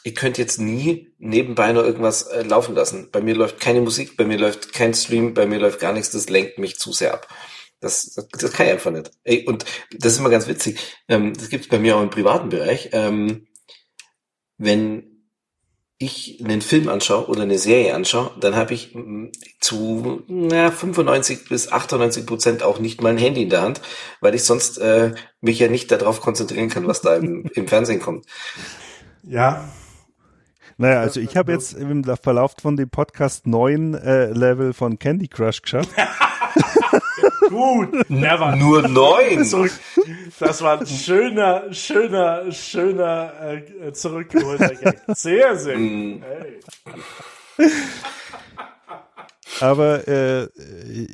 ich 0.05 0.15
könnte 0.15 0.41
jetzt 0.41 0.59
nie 0.61 1.13
nebenbei 1.19 1.73
noch 1.73 1.83
irgendwas 1.83 2.23
äh, 2.23 2.43
laufen 2.43 2.75
lassen. 2.75 3.11
Bei 3.11 3.21
mir 3.21 3.35
läuft 3.35 3.61
keine 3.61 3.81
Musik, 3.81 4.17
bei 4.17 4.25
mir 4.25 4.39
läuft 4.39 4.73
kein 4.73 4.95
Stream, 4.95 5.35
bei 5.35 5.47
mir 5.47 5.59
läuft 5.59 5.81
gar 5.81 5.93
nichts. 5.93 6.11
Das 6.11 6.29
lenkt 6.29 6.59
mich 6.59 6.79
zu 6.79 6.93
sehr 6.93 7.15
ab. 7.15 7.29
Das, 7.81 8.13
das, 8.15 8.29
das 8.29 8.53
kann 8.53 8.67
ich 8.67 8.73
einfach 8.73 8.91
nicht. 8.91 9.11
Ey, 9.25 9.47
und 9.47 9.65
das 9.93 10.13
ist 10.15 10.19
immer 10.19 10.31
ganz 10.31 10.49
witzig. 10.49 10.79
Ähm, 11.09 11.35
das 11.35 11.49
gibt 11.49 11.65
es 11.65 11.71
bei 11.71 11.79
mir 11.79 11.97
auch 11.97 12.03
im 12.03 12.11
privaten 12.11 12.49
Bereich. 12.49 12.91
Ähm, 12.93 13.47
wenn 14.57 15.18
ich 15.99 16.41
einen 16.45 16.61
Film 16.61 16.89
anschaue 16.89 17.27
oder 17.27 17.43
eine 17.43 17.59
Serie 17.59 17.95
anschaue, 17.95 18.31
dann 18.39 18.55
habe 18.55 18.73
ich 18.73 18.95
mm, 18.95 19.27
zu 19.61 20.23
na, 20.29 20.71
95 20.71 21.49
bis 21.49 21.73
98 21.73 22.25
Prozent 22.25 22.63
auch 22.63 22.79
nicht 22.79 23.03
mein 23.03 23.19
Handy 23.19 23.43
in 23.43 23.51
der 23.51 23.63
Hand, 23.63 23.81
weil 24.21 24.35
ich 24.35 24.45
sonst 24.45 24.79
äh, 24.79 25.15
mich 25.41 25.59
ja 25.59 25.69
nicht 25.69 25.91
darauf 25.91 26.21
konzentrieren 26.21 26.69
kann, 26.69 26.87
was 26.87 27.01
da 27.01 27.17
im, 27.17 27.47
im 27.55 27.67
Fernsehen 27.67 28.01
kommt. 28.01 28.27
Ja. 29.25 29.69
Naja, 30.77 31.01
also 31.01 31.19
ich 31.19 31.37
habe 31.37 31.51
jetzt 31.51 31.73
im 31.73 32.05
Verlauf 32.05 32.55
von 32.63 32.77
dem 32.77 32.89
Podcast 32.89 33.49
neun 33.49 33.95
äh, 33.95 34.27
Level 34.27 34.73
von 34.73 35.01
Candy 35.01 35.27
Crush 35.27 35.63
geschafft. 35.63 35.91
Gut, 37.49 38.11
never. 38.11 38.57
Nur 38.57 38.87
neun. 38.89 39.47
Das 40.39 40.63
war 40.63 40.81
ein 40.81 40.87
schöner, 40.87 41.73
schöner, 41.73 42.53
schöner 42.53 43.33
äh, 43.83 43.93
zurückgeholter 43.93 44.75
Gag. 44.75 45.01
Sehr, 45.09 45.57
sehr 45.57 45.77
gut. 45.77 45.83
Mm. 45.83 46.23
Hey. 46.23 47.71
Aber 49.61 50.07
äh, 50.07 50.49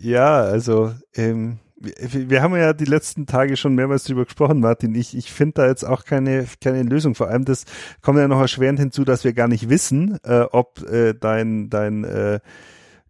ja, 0.03 0.43
also 0.43 0.93
ähm, 1.15 1.59
wir, 1.85 2.31
wir 2.31 2.43
haben 2.43 2.57
ja 2.57 2.73
die 2.73 2.85
letzten 2.85 3.27
Tage 3.27 3.57
schon 3.57 3.75
mehrmals 3.75 4.05
drüber 4.05 4.25
gesprochen, 4.25 4.61
Martin. 4.61 4.95
Ich, 4.95 5.17
ich 5.17 5.33
finde 5.33 5.55
da 5.63 5.67
jetzt 5.69 5.85
auch 5.85 6.05
keine, 6.05 6.47
keine 6.63 6.83
Lösung. 6.83 7.15
Vor 7.15 7.29
allem, 7.29 7.45
das 7.45 7.65
kommt 8.03 8.19
ja 8.19 8.29
noch 8.29 8.41
erschwerend 8.41 8.79
hinzu, 8.79 9.05
dass 9.05 9.25
wir 9.25 9.33
gar 9.33 9.49
nicht 9.49 9.69
wissen, 9.69 10.19
äh, 10.25 10.43
ob 10.51 10.83
äh, 10.83 11.15
dein, 11.15 11.71
dein 11.71 12.05
äh, 12.05 12.41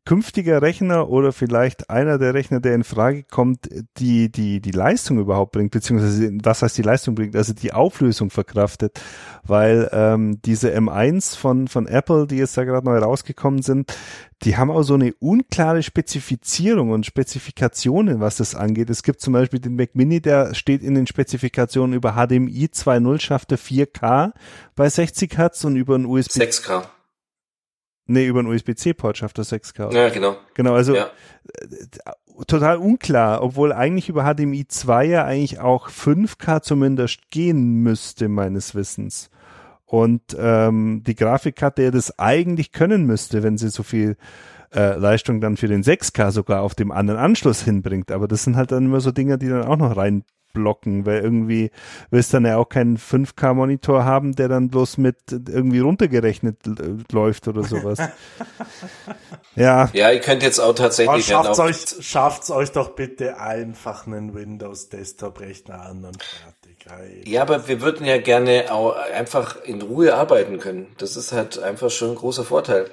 künftiger 0.04 0.60
Rechner 0.60 1.08
oder 1.08 1.32
vielleicht 1.32 1.88
einer 1.88 2.18
der 2.18 2.34
Rechner, 2.34 2.60
der 2.60 2.74
in 2.74 2.84
Frage 2.84 3.24
kommt, 3.24 3.68
die, 3.96 4.30
die, 4.30 4.60
die 4.60 4.70
Leistung 4.70 5.18
überhaupt 5.18 5.52
bringt, 5.52 5.70
beziehungsweise 5.70 6.30
was 6.42 6.62
heißt 6.62 6.76
die 6.76 6.82
Leistung 6.82 7.14
bringt, 7.14 7.34
also 7.34 7.54
die 7.54 7.72
Auflösung 7.72 8.30
verkraftet, 8.30 9.00
weil 9.44 9.88
ähm, 9.92 10.40
diese 10.44 10.76
M1 10.76 11.36
von, 11.36 11.68
von 11.68 11.86
Apple, 11.86 12.26
die 12.26 12.36
jetzt 12.36 12.56
da 12.56 12.64
gerade 12.64 12.86
neu 12.86 12.98
rausgekommen 12.98 13.62
sind, 13.62 13.94
die 14.42 14.58
haben 14.58 14.70
auch 14.70 14.82
so 14.82 14.94
eine 14.94 15.14
unklare 15.20 15.82
Spezifizierung 15.82 16.90
und 16.90 17.06
Spezifikationen, 17.06 18.20
was 18.20 18.36
das 18.36 18.54
angeht. 18.54 18.90
Es 18.90 19.02
gibt 19.02 19.22
zum 19.22 19.32
Beispiel 19.32 19.60
den 19.60 19.76
Mac 19.76 19.94
Mini, 19.94 20.20
der 20.20 20.54
steht 20.54 20.82
in 20.82 20.94
den 20.94 21.06
Spezifikationen 21.06 21.94
über 21.94 22.12
HDMI 22.12 22.66
2.0 22.66 23.20
schaffte 23.20 23.56
4K 23.56 24.32
bei 24.76 24.88
60 24.88 25.38
Hertz 25.38 25.64
und 25.64 25.76
über 25.76 25.94
ein 25.94 26.04
USB 26.04 26.42
6K. 26.42 26.84
Nee, 28.06 28.26
über 28.26 28.40
einen 28.40 28.48
USB-C-Port 28.48 29.18
schafft 29.18 29.38
das 29.38 29.52
6K. 29.52 29.94
Ja, 29.94 30.10
genau. 30.10 30.36
Genau, 30.54 30.74
also 30.74 30.94
ja. 30.94 31.10
Äh, 31.44 32.44
total 32.46 32.76
unklar, 32.76 33.42
obwohl 33.42 33.72
eigentlich 33.72 34.08
über 34.08 34.24
HDMI 34.24 34.66
2 34.68 35.04
ja 35.06 35.24
eigentlich 35.24 35.60
auch 35.60 35.88
5K 35.88 36.62
zumindest 36.62 37.30
gehen 37.30 37.82
müsste, 37.82 38.28
meines 38.28 38.74
Wissens. 38.74 39.30
Und 39.86 40.22
ähm, 40.38 41.02
die 41.06 41.14
Grafikkarte 41.14 41.82
ja 41.82 41.90
das 41.90 42.18
eigentlich 42.18 42.72
können 42.72 43.06
müsste, 43.06 43.42
wenn 43.42 43.56
sie 43.56 43.68
so 43.68 43.82
viel 43.82 44.16
äh, 44.74 44.96
Leistung 44.96 45.40
dann 45.40 45.56
für 45.56 45.68
den 45.68 45.82
6K 45.82 46.30
sogar 46.30 46.62
auf 46.62 46.74
dem 46.74 46.90
anderen 46.90 47.20
Anschluss 47.20 47.62
hinbringt. 47.62 48.10
Aber 48.10 48.26
das 48.26 48.44
sind 48.44 48.56
halt 48.56 48.72
dann 48.72 48.86
immer 48.86 49.00
so 49.00 49.12
Dinge, 49.12 49.38
die 49.38 49.48
dann 49.48 49.64
auch 49.64 49.76
noch 49.76 49.96
rein 49.96 50.24
blocken, 50.54 51.04
weil 51.04 51.20
irgendwie 51.20 51.70
willst 52.10 52.32
du 52.32 52.36
dann 52.36 52.46
ja 52.46 52.56
auch 52.56 52.70
keinen 52.70 52.96
5K-Monitor 52.96 54.06
haben, 54.06 54.34
der 54.34 54.48
dann 54.48 54.70
bloß 54.70 54.96
mit 54.96 55.18
irgendwie 55.30 55.80
runtergerechnet 55.80 56.56
läuft 57.12 57.46
oder 57.48 57.64
sowas. 57.64 57.98
ja. 59.56 59.90
Ja, 59.92 60.10
ihr 60.10 60.20
könnt 60.20 60.42
jetzt 60.42 60.60
auch 60.60 60.74
tatsächlich. 60.74 61.26
Schafft's 61.26 61.58
euch, 61.58 61.84
schafft's 62.00 62.50
euch 62.50 62.72
doch 62.72 62.94
bitte 62.94 63.38
einfach 63.38 64.06
einen 64.06 64.32
Windows-Desktop-Rechner 64.34 65.82
an 65.82 66.04
und 66.06 66.22
fertig. 66.22 66.63
Ja, 67.24 67.42
aber 67.42 67.66
wir 67.66 67.80
würden 67.80 68.06
ja 68.06 68.18
gerne 68.18 68.66
auch 68.70 68.94
einfach 68.94 69.62
in 69.64 69.80
Ruhe 69.80 70.14
arbeiten 70.14 70.58
können. 70.58 70.88
Das 70.98 71.16
ist 71.16 71.32
halt 71.32 71.58
einfach 71.58 71.90
schon 71.90 72.10
ein 72.10 72.16
großer 72.16 72.44
Vorteil. 72.44 72.90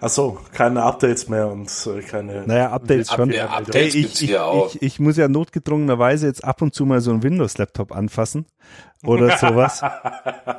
Ach 0.00 0.08
so, 0.08 0.38
keine 0.52 0.82
Updates 0.82 1.28
mehr 1.28 1.48
und 1.48 1.70
äh, 1.86 2.00
keine. 2.02 2.46
Naja, 2.46 2.70
Updates 2.70 3.12
schon. 3.12 3.30
Ja, 3.30 3.48
Updates 3.48 3.94
hey, 3.94 4.00
ich, 4.00 4.22
ich, 4.22 4.38
auch. 4.38 4.74
Ich, 4.74 4.82
ich, 4.82 5.00
muss 5.00 5.16
ja 5.16 5.28
notgedrungenerweise 5.28 6.26
jetzt 6.26 6.44
ab 6.44 6.62
und 6.62 6.74
zu 6.74 6.86
mal 6.86 7.00
so 7.00 7.10
einen 7.10 7.22
Windows-Laptop 7.22 7.92
anfassen 7.92 8.46
oder 9.02 9.36
sowas. 9.38 9.82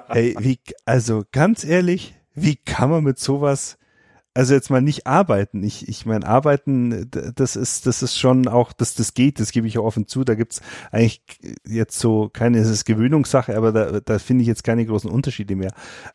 hey, 0.09 0.35
wie, 0.39 0.59
also 0.85 1.23
ganz 1.31 1.63
ehrlich, 1.63 2.15
wie 2.33 2.55
kann 2.55 2.89
man 2.89 3.03
mit 3.03 3.19
sowas 3.19 3.77
also 4.35 4.53
jetzt 4.53 4.69
mal 4.69 4.81
nicht 4.81 5.07
arbeiten. 5.07 5.63
Ich, 5.63 5.87
ich 5.87 6.05
meine, 6.05 6.27
arbeiten, 6.27 7.09
das 7.09 7.55
ist, 7.55 7.87
das 7.87 8.03
ist 8.03 8.19
schon 8.19 8.49
auch, 8.49 8.73
dass 8.73 8.93
das 8.93 9.13
geht, 9.13 9.39
das 9.39 9.53
gebe 9.53 9.65
ich 9.65 9.79
auch 9.79 9.85
offen 9.85 10.07
zu. 10.07 10.25
Da 10.25 10.35
gibt's 10.35 10.61
eigentlich 10.91 11.21
jetzt 11.65 11.97
so 11.97 12.29
keine, 12.31 12.59
es 12.59 12.69
ist 12.69 12.83
Gewöhnungssache, 12.83 13.55
aber 13.55 13.71
da, 13.71 14.01
da 14.01 14.19
finde 14.19 14.41
ich 14.41 14.47
jetzt 14.47 14.65
keine 14.65 14.85
großen 14.85 15.09
Unterschiede 15.09 15.55
mehr. 15.55 15.71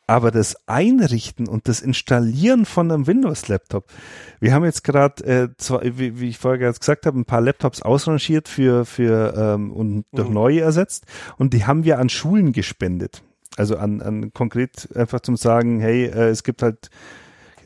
Aber 0.06 0.30
das 0.30 0.68
Einrichten 0.68 1.48
und 1.48 1.66
das 1.66 1.80
Installieren 1.80 2.66
von 2.66 2.92
einem 2.92 3.06
Windows-Laptop. 3.06 3.86
Wir 4.38 4.52
haben 4.52 4.66
jetzt 4.66 4.84
gerade, 4.84 5.24
äh, 5.24 5.48
wie, 5.96 6.20
wie 6.20 6.28
ich 6.28 6.38
vorher 6.38 6.72
gesagt 6.72 7.06
habe, 7.06 7.18
ein 7.18 7.24
paar 7.24 7.40
Laptops 7.40 7.80
ausrangiert 7.80 8.48
für, 8.48 8.84
für 8.84 9.32
ähm, 9.34 9.72
und 9.72 10.04
durch 10.12 10.28
mhm. 10.28 10.34
neue 10.34 10.60
ersetzt 10.60 11.06
und 11.38 11.54
die 11.54 11.64
haben 11.64 11.84
wir 11.84 11.98
an 11.98 12.10
Schulen 12.10 12.52
gespendet. 12.52 13.22
Also 13.56 13.78
an, 13.78 14.02
an 14.02 14.32
konkret 14.34 14.94
einfach 14.94 15.20
zum 15.20 15.36
sagen, 15.36 15.80
hey, 15.80 16.04
äh, 16.04 16.28
es 16.28 16.44
gibt 16.44 16.62
halt 16.62 16.90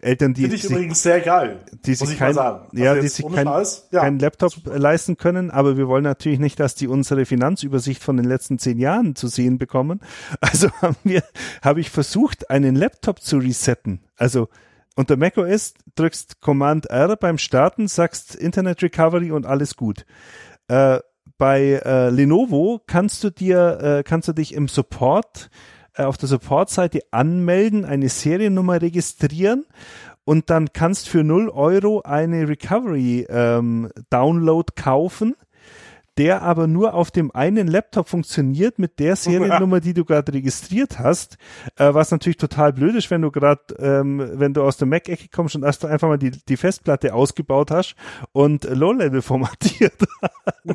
Eltern, 0.05 0.35
die 0.35 0.43
Finde 0.43 0.56
ich 0.56 0.62
sich, 0.62 0.70
übrigens 0.70 1.02
sehr 1.02 1.20
geil. 1.20 1.64
Die 1.86 1.94
sich 1.94 2.18
kein, 2.18 2.35
ja, 2.35 2.62
also 2.90 3.01
die 3.01 3.09
sich 3.09 3.26
kein, 3.26 3.47
ja, 3.47 4.01
keinen 4.01 4.18
Laptop 4.18 4.52
leisten 4.66 5.16
können, 5.16 5.51
aber 5.51 5.76
wir 5.76 5.89
wollen 5.89 6.05
natürlich 6.05 6.39
nicht, 6.39 6.60
dass 6.60 6.74
die 6.74 6.89
unsere 6.89 7.24
Finanzübersicht 7.24 8.02
von 8.02 8.16
den 8.16 8.26
letzten 8.26 8.59
zehn 8.59 8.78
Jahren 8.78 9.16
zu 9.16 9.28
sehen 9.28 9.59
bekommen. 9.59 10.01
Also 10.40 10.70
haben 10.82 10.97
wir, 11.05 11.22
habe 11.62 11.81
ich 11.81 11.90
versucht, 11.90 12.51
einen 12.51 12.76
Laptop 12.76 13.20
zu 13.20 13.39
resetten. 13.39 14.01
Also 14.16 14.48
unter 14.94 15.16
macOS 15.16 15.74
drückst 15.97 16.40
Command 16.40 16.86
R 16.86 17.16
beim 17.16 17.39
Starten, 17.39 17.89
sagst 17.89 18.35
Internet 18.35 18.82
Recovery 18.82 19.32
und 19.32 19.47
alles 19.47 19.74
gut. 19.74 20.05
Äh, 20.68 21.01
bei 21.39 21.81
äh, 21.85 22.10
Lenovo 22.10 22.81
kannst 22.86 23.24
du 23.24 23.31
dir, 23.31 23.78
äh, 23.81 24.02
kannst 24.05 24.28
du 24.28 24.32
dich 24.32 24.55
im 24.55 24.68
Support 24.68 25.51
auf 25.96 26.16
der 26.16 26.28
Support-Seite 26.28 27.00
anmelden, 27.10 27.84
eine 27.84 28.08
Seriennummer 28.08 28.80
registrieren 28.82 29.64
und 30.24 30.50
dann 30.50 30.72
kannst 30.72 31.08
für 31.08 31.22
0 31.22 31.50
Euro 31.50 32.02
eine 32.02 32.48
Recovery 32.48 33.26
ähm, 33.28 33.90
Download 34.10 34.72
kaufen. 34.74 35.36
Der 36.19 36.43
aber 36.43 36.66
nur 36.66 36.95
auf 36.95 37.11
dem 37.11 37.35
einen 37.35 37.66
Laptop 37.66 38.09
funktioniert 38.09 38.78
mit 38.78 38.99
der 38.99 39.16
Seriennummer, 39.24 39.81
die 39.81 39.95
du 39.95 40.05
gerade 40.05 40.32
registriert 40.32 40.99
hast, 40.99 41.36
äh, 41.77 41.93
was 41.93 42.11
natürlich 42.11 42.36
total 42.36 42.73
blöd 42.73 42.95
ist, 42.95 43.11
wenn 43.11 43.23
du 43.23 43.31
gerade, 43.31 43.62
ähm, 43.78 44.23
wenn 44.35 44.55
du 44.55 44.62
aus 44.62 44.77
der 44.77 44.86
Mac-Ecke 44.86 45.28
kommst 45.28 45.57
und 45.57 45.62
erst 45.65 45.85
einfach 45.85 46.09
mal 46.09 46.19
die, 46.19 46.31
die 46.31 46.57
Festplatte 46.57 47.15
ausgebaut 47.15 47.70
hast 47.70 47.97
und 48.32 48.65
Low-Level 48.65 49.23
formatiert. 49.35 49.95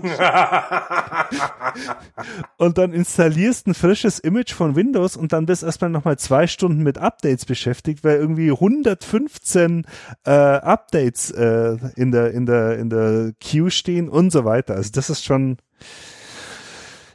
und 2.57 2.78
dann 2.78 2.94
installierst 2.94 3.68
ein 3.68 3.74
frisches 3.74 4.20
Image 4.20 4.53
von 4.53 4.76
Windows 4.76 5.16
und 5.16 5.34
dann 5.34 5.45
bist 5.45 5.64
erstmal 5.64 5.90
nochmal 5.90 6.18
zwei 6.20 6.48
Stunden 6.48 6.84
mit 6.84 6.98
Updates 6.98 7.45
beschäftigt, 7.45 8.03
weil 8.03 8.18
irgendwie 8.18 8.52
115 8.52 9.86
äh, 10.26 10.32
Updates 10.32 11.32
äh, 11.32 11.78
in 11.95 12.11
der 12.11 12.32
in 12.32 12.45
der 12.45 12.78
in 12.78 12.90
der 12.90 13.34
Queue 13.41 13.72
stehen 13.72 14.10
und 14.10 14.32
so 14.32 14.45
weiter. 14.45 14.76
Also 14.76 14.91
das 14.94 15.10
ist 15.10 15.26
schon 15.30 15.57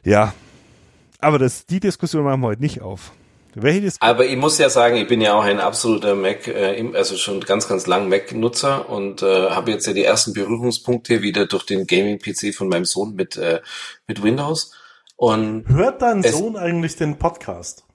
ja, 0.05 0.33
aber 1.19 1.39
das 1.39 1.65
die 1.65 1.79
Diskussion 1.79 2.23
machen 2.23 2.41
wir 2.41 2.47
heute 2.47 2.61
nicht 2.61 2.81
auf. 2.81 3.11
Aber 4.01 4.25
ich 4.25 4.35
muss 4.35 4.57
ja 4.57 4.69
sagen, 4.69 4.97
ich 4.97 5.07
bin 5.07 5.21
ja 5.21 5.33
auch 5.33 5.43
ein 5.43 5.61
absoluter 5.61 6.13
Mac, 6.13 6.47
äh, 6.47 6.91
also 6.93 7.15
schon 7.15 7.39
ganz, 7.39 7.69
ganz 7.69 7.87
lang 7.87 8.09
Mac-Nutzer 8.09 8.89
und 8.89 9.23
äh, 9.23 9.49
habe 9.49 9.71
jetzt 9.71 9.87
ja 9.87 9.93
die 9.93 10.03
ersten 10.03 10.33
Berührungspunkte 10.33 11.21
wieder 11.21 11.45
durch 11.45 11.65
den 11.65 11.87
Gaming-PC 11.87 12.53
von 12.53 12.67
meinem 12.67 12.83
Sohn 12.83 13.15
mit, 13.15 13.37
äh, 13.37 13.61
mit 14.07 14.21
Windows. 14.21 14.73
Und 15.15 15.69
Hört 15.69 16.01
dein 16.01 16.21
Sohn 16.21 16.57
eigentlich 16.57 16.97
den 16.97 17.17
Podcast? 17.17 17.85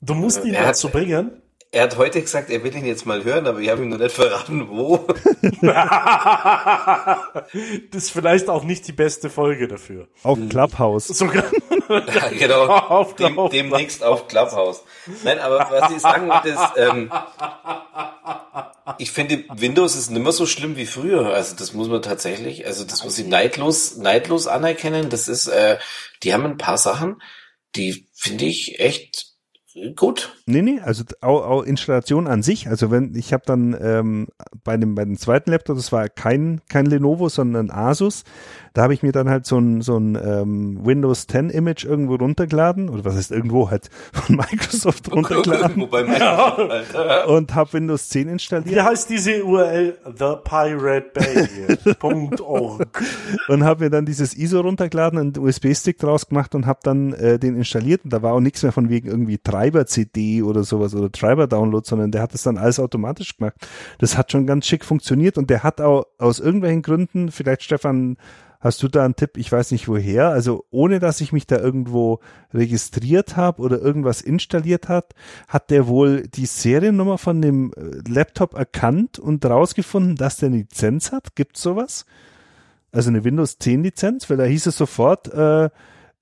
Du 0.00 0.14
musst 0.14 0.44
ihn 0.44 0.54
dazu 0.54 0.88
bringen. 0.90 1.39
Er 1.72 1.84
hat 1.84 1.96
heute 1.98 2.20
gesagt, 2.20 2.50
er 2.50 2.64
will 2.64 2.74
ihn 2.74 2.84
jetzt 2.84 3.06
mal 3.06 3.22
hören, 3.22 3.46
aber 3.46 3.60
ich 3.60 3.68
habe 3.68 3.82
ihm 3.82 3.90
noch 3.90 3.98
nicht 3.98 4.10
verraten, 4.10 4.68
wo. 4.70 4.96
das 7.92 8.02
ist 8.02 8.10
vielleicht 8.10 8.48
auch 8.48 8.64
nicht 8.64 8.88
die 8.88 8.92
beste 8.92 9.30
Folge 9.30 9.68
dafür. 9.68 10.08
Auf 10.24 10.36
Clubhouse. 10.48 11.06
Sogar. 11.06 11.44
ja, 11.88 12.28
genau. 12.36 12.66
Auf, 12.90 13.14
Dem, 13.14 13.38
auf, 13.38 13.52
demnächst 13.52 14.02
auf 14.02 14.26
Clubhouse. 14.26 14.82
Nein, 15.22 15.38
aber 15.38 15.68
was 15.70 15.92
ich 15.92 16.00
sagen 16.00 16.28
wollte 16.28 16.48
ist, 16.48 16.72
ähm, 16.76 17.08
ich 18.98 19.12
finde, 19.12 19.44
Windows 19.54 19.94
ist 19.94 20.10
nicht 20.10 20.22
mehr 20.22 20.32
so 20.32 20.46
schlimm 20.46 20.76
wie 20.76 20.86
früher. 20.86 21.32
Also 21.32 21.54
das 21.54 21.72
muss 21.72 21.86
man 21.86 22.02
tatsächlich, 22.02 22.66
also 22.66 22.84
das 22.84 23.04
muss 23.04 23.16
ich 23.16 23.26
neidlos, 23.28 23.96
neidlos 23.96 24.48
anerkennen. 24.48 25.08
Das 25.08 25.28
ist, 25.28 25.46
äh, 25.46 25.78
die 26.24 26.34
haben 26.34 26.44
ein 26.44 26.58
paar 26.58 26.78
Sachen, 26.78 27.22
die 27.76 28.08
finde 28.12 28.46
ich 28.46 28.80
echt 28.80 29.29
gut. 29.96 30.36
Nee, 30.46 30.62
nee, 30.62 30.80
also 30.80 31.04
auch, 31.20 31.42
auch 31.42 31.62
Installation 31.62 32.26
an 32.26 32.42
sich, 32.42 32.68
also 32.68 32.90
wenn, 32.90 33.14
ich 33.14 33.32
habe 33.32 33.44
dann 33.46 33.76
ähm, 33.80 34.28
bei 34.64 34.76
dem, 34.76 34.94
bei 34.94 35.04
dem 35.04 35.16
zweiten 35.16 35.50
Laptop, 35.50 35.76
das 35.76 35.92
war 35.92 36.08
kein, 36.08 36.60
kein 36.68 36.86
Lenovo, 36.86 37.28
sondern 37.28 37.70
Asus, 37.70 38.24
da 38.72 38.82
habe 38.82 38.94
ich 38.94 39.02
mir 39.02 39.10
dann 39.12 39.28
halt 39.28 39.44
so 39.46 39.58
ein, 39.58 39.82
so 39.82 39.96
ein 39.96 40.16
ähm, 40.16 40.80
Windows 40.84 41.26
10 41.26 41.50
Image 41.50 41.84
irgendwo 41.84 42.14
runtergeladen, 42.16 42.88
oder 42.88 43.04
was 43.04 43.16
heißt 43.16 43.32
irgendwo, 43.32 43.70
halt 43.70 43.90
von 44.12 44.36
Microsoft 44.36 45.12
runtergeladen. 45.12 45.88
Microsoft, 45.90 46.94
ja. 46.94 47.24
und 47.24 47.54
habe 47.54 47.74
Windows 47.74 48.08
10 48.08 48.28
installiert. 48.28 48.74
Wie 48.74 48.80
heißt 48.80 49.10
diese 49.10 49.44
URL? 49.44 49.98
ThePirateBay.org 50.18 53.04
Und 53.48 53.64
habe 53.64 53.84
mir 53.84 53.90
dann 53.90 54.06
dieses 54.06 54.36
ISO 54.36 54.60
runtergeladen, 54.60 55.18
einen 55.18 55.36
USB-Stick 55.36 55.98
draus 55.98 56.28
gemacht 56.28 56.54
und 56.54 56.66
habe 56.66 56.80
dann 56.82 57.12
äh, 57.14 57.38
den 57.38 57.56
installiert 57.56 58.04
und 58.04 58.12
da 58.12 58.22
war 58.22 58.34
auch 58.34 58.40
nichts 58.40 58.62
mehr 58.62 58.72
von 58.72 58.88
wegen 58.88 59.08
irgendwie 59.08 59.38
Treiber-CD 59.38 60.42
oder 60.42 60.64
sowas 60.64 60.94
oder 60.94 61.10
Treiber-Download, 61.10 61.88
sondern 61.88 62.10
der 62.10 62.22
hat 62.22 62.34
das 62.34 62.42
dann 62.42 62.58
alles 62.58 62.78
automatisch 62.78 63.36
gemacht. 63.36 63.54
Das 63.98 64.16
hat 64.16 64.32
schon 64.32 64.46
ganz 64.46 64.66
schick 64.66 64.84
funktioniert 64.84 65.38
und 65.38 65.50
der 65.50 65.62
hat 65.62 65.80
auch 65.80 66.06
aus 66.18 66.40
irgendwelchen 66.40 66.82
Gründen, 66.82 67.30
vielleicht 67.30 67.62
Stefan 67.62 68.16
Hast 68.60 68.82
du 68.82 68.88
da 68.88 69.04
einen 69.04 69.16
Tipp? 69.16 69.38
Ich 69.38 69.50
weiß 69.50 69.70
nicht 69.70 69.88
woher. 69.88 70.28
Also 70.28 70.66
ohne 70.70 70.98
dass 70.98 71.22
ich 71.22 71.32
mich 71.32 71.46
da 71.46 71.56
irgendwo 71.58 72.20
registriert 72.52 73.36
habe 73.36 73.62
oder 73.62 73.80
irgendwas 73.80 74.20
installiert 74.20 74.88
hat, 74.88 75.14
hat 75.48 75.70
der 75.70 75.88
wohl 75.88 76.28
die 76.28 76.44
Seriennummer 76.44 77.16
von 77.16 77.40
dem 77.40 77.72
äh, 77.72 78.06
Laptop 78.06 78.52
erkannt 78.52 79.18
und 79.18 79.44
rausgefunden, 79.46 80.16
dass 80.16 80.36
der 80.36 80.48
eine 80.48 80.58
Lizenz 80.58 81.10
hat. 81.10 81.34
Gibt's 81.36 81.62
sowas? 81.62 82.04
Also 82.92 83.08
eine 83.08 83.24
Windows 83.24 83.58
10 83.58 83.82
Lizenz, 83.82 84.28
weil 84.28 84.36
da 84.36 84.44
hieß 84.44 84.66
es 84.66 84.76
sofort, 84.76 85.32
äh, 85.32 85.70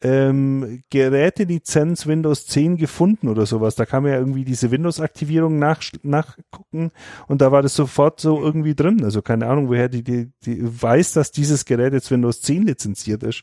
ähm, 0.01 0.83
Gerätelizenz 0.91 2.07
Windows 2.07 2.47
10 2.47 2.77
gefunden 2.77 3.29
oder 3.29 3.47
sowas. 3.47 3.75
Da 3.75 3.85
kann 3.85 4.03
man 4.03 4.13
ja 4.13 4.19
irgendwie 4.19 4.45
diese 4.45 4.71
Windows-Aktivierung 4.71 5.59
nach, 5.59 5.83
nachgucken 6.03 6.93
und 7.27 7.41
da 7.41 7.51
war 7.51 7.63
das 7.63 7.75
sofort 7.75 8.21
so 8.21 8.41
irgendwie 8.41 8.75
drin. 8.75 9.03
Also 9.05 9.23
keine 9.23 9.47
Ahnung, 9.49 9.69
woher 9.69 9.89
die, 9.89 10.05
die, 10.05 10.31
die 10.45 10.61
weiß, 10.61 11.13
dass 11.13 11.33
dieses 11.33 11.65
Gerät 11.65 11.93
jetzt 11.93 12.11
Windows 12.11 12.41
10 12.43 12.63
lizenziert 12.63 13.23
ist. 13.23 13.43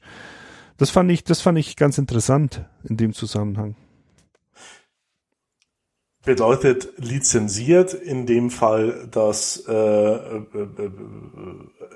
Das 0.77 0.90
fand 0.90 1.11
ich, 1.11 1.23
das 1.23 1.41
fand 1.41 1.57
ich 1.57 1.76
ganz 1.76 1.98
interessant 1.98 2.65
in 2.84 2.98
dem 2.98 3.14
Zusammenhang. 3.14 3.76
Bedeutet 6.26 6.94
lizenziert 6.98 7.94
in 7.94 8.26
dem 8.26 8.49
Fall, 8.49 9.07
dass 9.11 9.64
äh, 9.68 9.72
äh, 9.72 10.45
äh, 10.56 10.86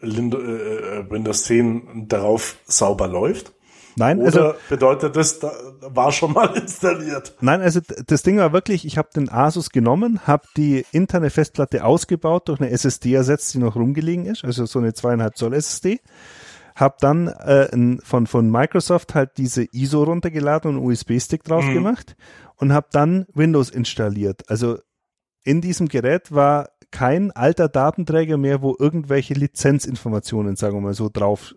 äh 0.04 1.10
Windows 1.10 1.46
10 1.46 2.08
darauf 2.08 2.58
sauber 2.66 3.08
läuft? 3.08 3.54
Nein, 4.00 4.20
Oder 4.22 4.26
also 4.26 4.54
bedeutet 4.70 5.16
das, 5.16 5.40
da 5.40 5.52
war 5.82 6.12
schon 6.12 6.34
mal 6.34 6.46
installiert. 6.56 7.36
Nein, 7.42 7.62
also 7.62 7.82
das 8.08 8.24
Ding 8.24 8.38
war 8.38 8.54
wirklich, 8.54 8.86
ich 8.86 8.98
habe 8.98 9.10
den 9.14 9.30
Asus 9.30 9.70
genommen, 9.70 10.22
habe 10.26 10.48
die 10.56 10.86
interne 10.92 11.30
Festplatte 11.30 11.84
ausgebaut, 11.84 12.48
durch 12.48 12.62
eine 12.62 12.72
SSD 12.72 13.14
ersetzt, 13.14 13.54
die 13.54 13.60
noch 13.60 13.76
rumgelegen 13.76 14.26
ist, 14.26 14.46
also 14.46 14.66
so 14.66 14.80
eine 14.80 14.94
zweieinhalb 14.94 15.38
Zoll 15.38 15.54
SSD. 15.54 16.00
Hab 16.76 17.00
dann 17.00 17.28
äh, 17.28 17.68
von 18.04 18.26
von 18.26 18.50
Microsoft 18.50 19.14
halt 19.14 19.32
diese 19.38 19.66
ISO 19.74 20.04
runtergeladen 20.04 20.72
und 20.72 20.78
einen 20.78 20.86
USB-Stick 20.86 21.44
drauf 21.44 21.66
mhm. 21.66 21.74
gemacht 21.74 22.16
und 22.56 22.72
habe 22.72 22.88
dann 22.92 23.26
Windows 23.34 23.70
installiert. 23.70 24.50
Also 24.50 24.78
in 25.44 25.60
diesem 25.60 25.90
Gerät 25.90 26.32
war 26.32 26.70
kein 26.92 27.32
alter 27.32 27.68
Datenträger 27.68 28.38
mehr, 28.38 28.62
wo 28.62 28.76
irgendwelche 28.80 29.34
Lizenzinformationen, 29.34 30.56
sagen 30.56 30.78
wir 30.78 30.82
mal 30.82 30.94
so, 30.94 31.10
drauf 31.12 31.54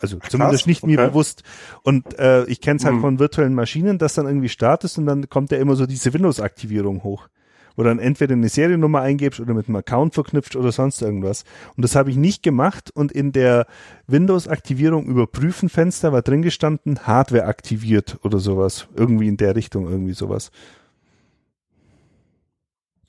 also 0.00 0.18
Ach, 0.20 0.28
zumindest 0.28 0.66
nicht 0.66 0.82
okay. 0.82 0.96
mir 0.96 1.08
bewusst. 1.08 1.42
Und 1.82 2.18
äh, 2.18 2.44
ich 2.44 2.60
kenne 2.60 2.78
es 2.78 2.84
halt 2.84 2.94
hm. 2.96 3.00
von 3.00 3.18
virtuellen 3.18 3.54
Maschinen, 3.54 3.98
dass 3.98 4.14
dann 4.14 4.26
irgendwie 4.26 4.48
startest 4.48 4.98
und 4.98 5.06
dann 5.06 5.28
kommt 5.28 5.50
ja 5.52 5.58
immer 5.58 5.76
so 5.76 5.86
diese 5.86 6.12
Windows-Aktivierung 6.12 7.02
hoch. 7.02 7.28
Wo 7.76 7.84
dann 7.84 8.00
entweder 8.00 8.34
eine 8.34 8.48
Seriennummer 8.48 9.00
eingibst 9.00 9.38
oder 9.40 9.54
mit 9.54 9.68
einem 9.68 9.76
Account 9.76 10.14
verknüpft 10.14 10.56
oder 10.56 10.72
sonst 10.72 11.00
irgendwas. 11.00 11.44
Und 11.76 11.82
das 11.82 11.94
habe 11.94 12.10
ich 12.10 12.16
nicht 12.16 12.42
gemacht 12.42 12.90
und 12.92 13.12
in 13.12 13.30
der 13.30 13.66
Windows-Aktivierung 14.08 15.06
überprüfen 15.06 15.68
Fenster 15.68 16.12
war 16.12 16.22
drin 16.22 16.42
gestanden, 16.42 17.06
Hardware 17.06 17.44
aktiviert 17.44 18.18
oder 18.22 18.40
sowas. 18.40 18.88
Irgendwie 18.96 19.28
in 19.28 19.36
der 19.36 19.54
Richtung, 19.54 19.88
irgendwie 19.88 20.14
sowas 20.14 20.50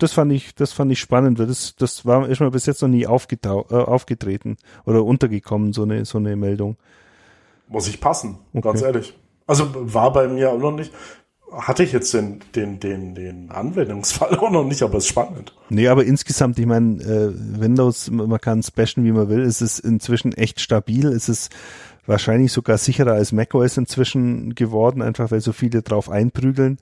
das 0.01 0.13
fand 0.13 0.31
ich, 0.31 0.55
das 0.55 0.73
fand 0.73 0.91
ich 0.91 0.99
spannend, 0.99 1.39
weil 1.39 1.47
das, 1.47 1.75
das 1.75 2.05
war 2.05 2.27
erstmal 2.27 2.51
bis 2.51 2.65
jetzt 2.65 2.81
noch 2.81 2.89
nie 2.89 3.05
aufgetau 3.05 3.65
äh, 3.69 3.75
aufgetreten 3.75 4.57
oder 4.85 5.03
untergekommen, 5.03 5.73
so 5.73 5.83
eine, 5.83 6.05
so 6.05 6.17
eine 6.17 6.35
Meldung. 6.35 6.77
Muss 7.67 7.87
ich 7.87 8.01
passen, 8.01 8.39
okay. 8.53 8.61
ganz 8.61 8.81
ehrlich. 8.81 9.13
Also 9.47 9.67
war 9.73 10.11
bei 10.11 10.27
mir 10.27 10.51
auch 10.51 10.59
noch 10.59 10.71
nicht. 10.71 10.91
Hatte 11.51 11.83
ich 11.83 11.91
jetzt 11.91 12.13
den, 12.13 12.39
den, 12.55 12.79
den, 12.79 13.13
den 13.13 13.51
Anwendungsfall 13.51 14.37
auch 14.39 14.49
noch 14.49 14.63
nicht, 14.63 14.81
aber 14.83 14.97
es 14.97 15.03
ist 15.03 15.09
spannend. 15.09 15.53
Nee, 15.69 15.87
aber 15.87 16.05
insgesamt, 16.05 16.57
ich 16.57 16.65
meine, 16.65 17.01
äh, 17.03 17.31
Windows, 17.59 18.09
man 18.09 18.39
kann 18.39 18.59
es 18.59 18.71
bashen, 18.71 19.03
wie 19.03 19.11
man 19.11 19.29
will, 19.29 19.41
es 19.41 19.61
ist 19.61 19.79
inzwischen 19.79 20.33
echt 20.33 20.61
stabil, 20.61 21.07
es 21.07 21.29
ist 21.29 21.51
wahrscheinlich 22.05 22.51
sogar 22.51 22.77
sicherer 22.77 23.13
als 23.13 23.31
macOS 23.31 23.77
inzwischen 23.77 24.55
geworden, 24.55 25.01
einfach 25.01 25.31
weil 25.31 25.41
so 25.41 25.51
viele 25.51 25.81
drauf 25.81 26.09
einprügeln. 26.09 26.79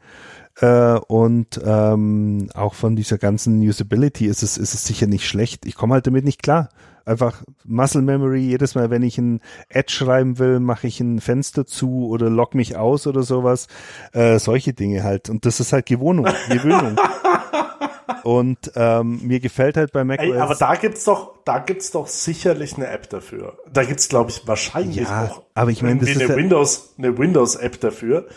Äh, 0.61 0.99
und 1.07 1.60
ähm, 1.64 2.49
auch 2.53 2.73
von 2.73 2.95
dieser 2.95 3.18
ganzen 3.18 3.61
Usability 3.61 4.26
ist 4.26 4.44
es, 4.44 4.57
ist 4.57 4.73
es 4.73 4.86
sicher 4.86 5.07
nicht 5.07 5.27
schlecht. 5.27 5.65
Ich 5.65 5.76
komme 5.76 5.94
halt 5.94 6.07
damit 6.07 6.26
nicht 6.26 6.44
klar. 6.44 6.69
Einfach 7.06 7.44
Muscle 7.65 8.02
Memory, 8.02 8.41
jedes 8.41 8.76
Mal, 8.76 8.90
wenn 8.91 9.02
ich 9.02 9.18
ein 9.18 9.41
Ad 9.73 9.91
schreiben 9.91 10.38
will, 10.38 10.60
mache 10.60 10.86
ich 10.86 10.99
ein 10.99 11.22
Fenster 11.22 11.65
zu 11.65 12.07
oder 12.07 12.30
log 12.30 12.53
mich 12.53 12.76
aus 12.76 13.07
oder 13.07 13.23
sowas. 13.23 13.68
Äh, 14.14 14.38
solche 14.38 14.73
Dinge 14.73 15.03
halt. 15.03 15.30
Und 15.30 15.45
das 15.45 15.60
ist 15.60 15.73
halt 15.73 15.86
Gewohnung, 15.86 16.27
Gewöhnung. 16.49 16.98
Und 18.23 18.72
ähm, 18.76 19.22
mir 19.23 19.40
gefällt 19.40 19.77
halt 19.77 19.91
bei 19.91 20.03
macOS. 20.03 20.26
Ey, 20.26 20.38
aber 20.38 20.56
da 20.56 20.76
gibt's 20.76 21.03
doch, 21.03 21.36
da 21.45 21.60
gibt's 21.60 21.91
doch 21.91 22.07
sicherlich 22.07 22.76
eine 22.76 22.88
App 22.88 23.10
dafür. 23.10 23.57
Da 23.72 23.84
gibt's, 23.84 24.10
glaube 24.10 24.30
ich, 24.30 24.48
wahrscheinlich 24.48 25.07
ja, 25.07 25.26
auch. 25.26 25.44
Aber 25.53 25.72
ich 25.72 25.81
meine, 25.81 25.99
das 25.99 26.10
ist 26.10 26.22
eine 26.22 26.36
Windows, 26.36 26.94
eine 26.98 27.18
Windows-App 27.18 27.80
dafür, 27.80 28.27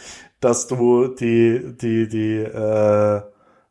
dass 0.42 0.66
du 0.66 1.08
die, 1.08 1.74
die, 1.80 2.08
die, 2.08 2.38
äh, 2.38 3.22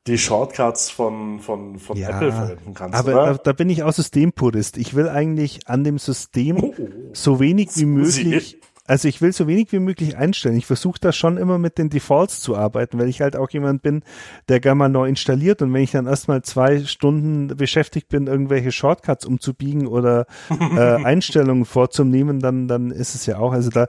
die 0.08 0.18
Shortcuts 0.18 0.90
von, 0.90 1.40
von, 1.40 1.78
von 1.78 1.98
ja, 1.98 2.10
Apple 2.10 2.32
verwenden 2.32 2.74
kannst. 2.74 2.98
Aber 2.98 3.12
da, 3.12 3.34
da, 3.34 3.54
bin 3.54 3.70
ich 3.70 3.84
auch 3.84 3.92
Systempurist. 3.92 4.78
Ich 4.78 4.96
will 4.96 5.10
eigentlich 5.10 5.68
an 5.68 5.84
dem 5.84 6.00
System 6.00 6.64
oh, 6.64 6.74
so 7.14 7.40
wenig 7.40 7.70
wie 7.76 7.86
möglich 7.86 8.61
also 8.92 9.08
ich 9.08 9.22
will 9.22 9.32
so 9.32 9.48
wenig 9.48 9.72
wie 9.72 9.80
möglich 9.80 10.18
einstellen. 10.18 10.58
Ich 10.58 10.66
versuche 10.66 11.00
da 11.00 11.14
schon 11.14 11.38
immer 11.38 11.58
mit 11.58 11.78
den 11.78 11.90
Defaults 11.90 12.42
zu 12.42 12.58
arbeiten, 12.58 13.00
weil 13.00 13.08
ich 13.08 13.22
halt 13.22 13.38
auch 13.38 13.50
jemand 13.50 13.84
bin, 13.84 14.04
der 14.50 14.60
gerne 14.60 14.76
mal 14.76 14.90
neu 14.90 15.08
installiert 15.08 15.62
und 15.62 15.74
wenn 15.74 15.82
ich 15.82 15.92
dann 15.92 16.08
erstmal 16.08 16.42
zwei 16.42 16.84
Stunden 16.84 17.48
beschäftigt 17.56 18.10
bin, 18.10 18.28
irgendwelche 18.28 18.74
Shortcuts 18.74 19.26
umzubiegen 19.26 19.88
oder 19.88 20.26
äh, 20.50 21.06
Einstellungen 21.06 21.64
vorzunehmen, 21.64 22.42
dann, 22.42 22.68
dann 22.68 22.92
ist 22.92 23.16
es 23.16 23.26
ja 23.26 23.38
auch, 23.38 23.54
also 23.54 23.70
da, 23.70 23.88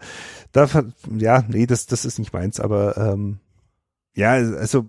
da, 0.53 0.69
ja, 1.19 1.43
nee, 1.49 1.67
das, 1.67 1.87
das 1.87 2.05
ist 2.05 2.21
nicht 2.21 2.33
meins, 2.33 2.61
aber 2.61 2.97
ähm, 2.97 3.41
ja, 4.15 4.35
also 4.35 4.89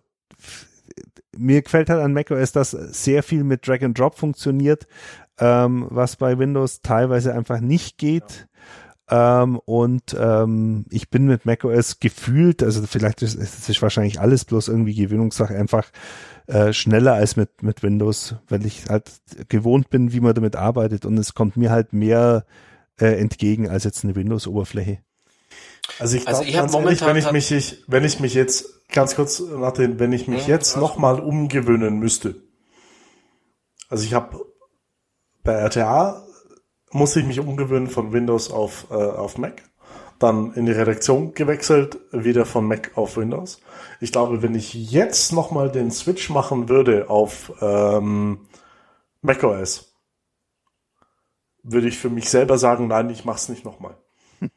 mir 1.36 1.64
gefällt 1.64 1.90
halt 1.90 2.04
an 2.04 2.14
macOS, 2.14 2.52
dass 2.52 2.70
sehr 2.70 3.24
viel 3.24 3.44
mit 3.44 3.68
Drag 3.68 3.82
and 3.82 3.98
Drop 3.98 4.20
funktioniert, 4.20 4.86
ähm, 5.40 5.88
was 5.90 6.18
bei 6.18 6.38
Windows 6.38 6.84
teilweise 6.84 7.34
einfach 7.34 7.62
nicht 7.62 7.98
geht. 7.98 8.48
Ähm, 9.14 9.60
und 9.66 10.16
ähm, 10.20 10.86
ich 10.90 11.12
bin 11.12 11.28
mit 11.28 11.46
macOS 11.46 12.00
gefühlt, 12.00 12.64
also 12.64 12.82
vielleicht 12.88 13.22
ist 13.22 13.36
es 13.36 13.82
wahrscheinlich 13.82 14.20
alles 14.20 14.44
bloß 14.44 14.70
irgendwie 14.70 14.96
Gewöhnungssache, 14.96 15.56
einfach 15.56 15.86
äh, 16.48 16.74
schneller 16.74 17.14
als 17.14 17.36
mit, 17.36 17.62
mit 17.62 17.84
Windows, 17.84 18.38
weil 18.50 18.66
ich 18.66 18.86
halt 18.90 19.12
gewohnt 19.50 19.92
bin, 19.92 20.14
wie 20.14 20.20
man 20.20 20.34
damit 20.34 20.56
arbeitet 20.56 21.06
und 21.06 21.16
es 21.20 21.36
kommt 21.36 21.58
mir 21.58 21.70
halt 21.70 21.94
mehr 21.94 22.44
äh, 23.00 23.20
entgegen 23.20 23.70
als 23.70 23.84
jetzt 23.84 24.04
eine 24.04 24.16
Windows-Oberfläche. 24.16 24.98
Also 26.00 26.18
ich, 26.18 26.28
also 26.28 26.42
ich 26.42 26.54
ganz 26.54 26.74
ehrlich, 26.74 27.06
wenn 27.06 27.18
ich 27.18 27.32
mich, 27.32 27.52
ich, 27.52 27.84
wenn 27.86 28.06
ich 28.06 28.20
mich 28.20 28.34
jetzt 28.34 28.88
ganz 28.90 29.14
kurz, 29.14 29.40
Martin, 29.42 30.00
wenn 30.00 30.12
ich 30.12 30.28
mich 30.28 30.48
ja, 30.48 30.56
jetzt 30.56 30.76
nochmal 30.76 31.20
umgewöhnen 31.20 32.00
müsste. 32.00 32.42
Also 33.90 34.06
ich 34.06 34.16
habe 34.16 34.44
bei 35.44 35.54
RTA 35.54 36.26
muss 36.94 37.16
ich 37.16 37.26
mich 37.26 37.40
umgewöhnen 37.40 37.90
von 37.90 38.14
Windows 38.14 38.52
auf, 38.52 38.88
äh, 38.92 38.94
auf 38.94 39.38
Mac. 39.38 39.64
Dann 40.20 40.54
in 40.54 40.66
die 40.66 40.72
Redaktion 40.72 41.34
gewechselt, 41.34 41.98
wieder 42.12 42.46
von 42.46 42.66
Mac 42.66 42.92
auf 42.96 43.18
Windows. 43.18 43.60
Ich 44.00 44.12
glaube, 44.12 44.42
wenn 44.42 44.56
ich 44.56 44.74
jetzt 44.74 45.34
nochmal 45.34 45.72
den 45.72 45.92
Switch 45.92 46.30
machen 46.30 46.70
würde 46.70 47.10
auf 47.10 47.52
ähm, 47.62 48.48
macOS, 49.22 49.94
würde 51.64 51.88
ich 51.88 51.98
für 51.98 52.10
mich 52.10 52.30
selber 52.30 52.58
sagen, 52.58 52.88
nein, 52.88 53.10
ich 53.10 53.26
mach's 53.26 53.50
nicht 53.50 53.66
nochmal. 53.66 53.98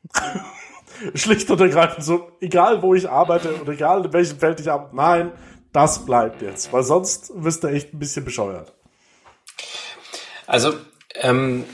Schlicht 1.14 1.50
und 1.50 1.60
ergreifend 1.60 2.04
so, 2.04 2.30
egal 2.40 2.82
wo 2.82 2.94
ich 2.94 3.08
arbeite 3.08 3.54
und 3.54 3.68
egal 3.68 4.04
in 4.04 4.12
welchem 4.12 4.38
Feld 4.38 4.60
ich 4.60 4.70
arbeite, 4.70 4.96
nein, 4.96 5.32
das 5.72 6.04
bleibt 6.04 6.42
jetzt, 6.42 6.72
weil 6.72 6.82
sonst 6.82 7.32
wirst 7.34 7.64
du 7.64 7.68
echt 7.68 7.92
ein 7.92 7.98
bisschen 7.98 8.24
bescheuert. 8.24 8.74
Also, 10.46 10.72
ähm, 11.14 11.64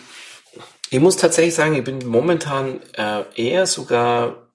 ich 0.92 1.00
muss 1.00 1.16
tatsächlich 1.16 1.54
sagen, 1.54 1.74
ich 1.74 1.84
bin 1.84 2.06
momentan 2.06 2.82
äh, 2.92 3.24
eher 3.34 3.66
sogar 3.66 4.52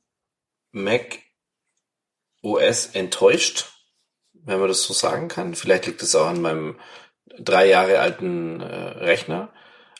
Mac 0.72 1.18
OS 2.44 2.92
enttäuscht, 2.94 3.66
wenn 4.34 4.60
man 4.60 4.68
das 4.68 4.84
so 4.84 4.94
sagen 4.94 5.30
kann. 5.30 5.56
Vielleicht 5.56 5.88
liegt 5.88 6.04
es 6.04 6.14
auch 6.14 6.28
an 6.28 6.44
meinem 6.44 6.80
drei 7.40 7.68
Jahre 7.68 7.98
alten 8.02 8.62
äh, 8.62 8.66
Rechner, 8.66 9.52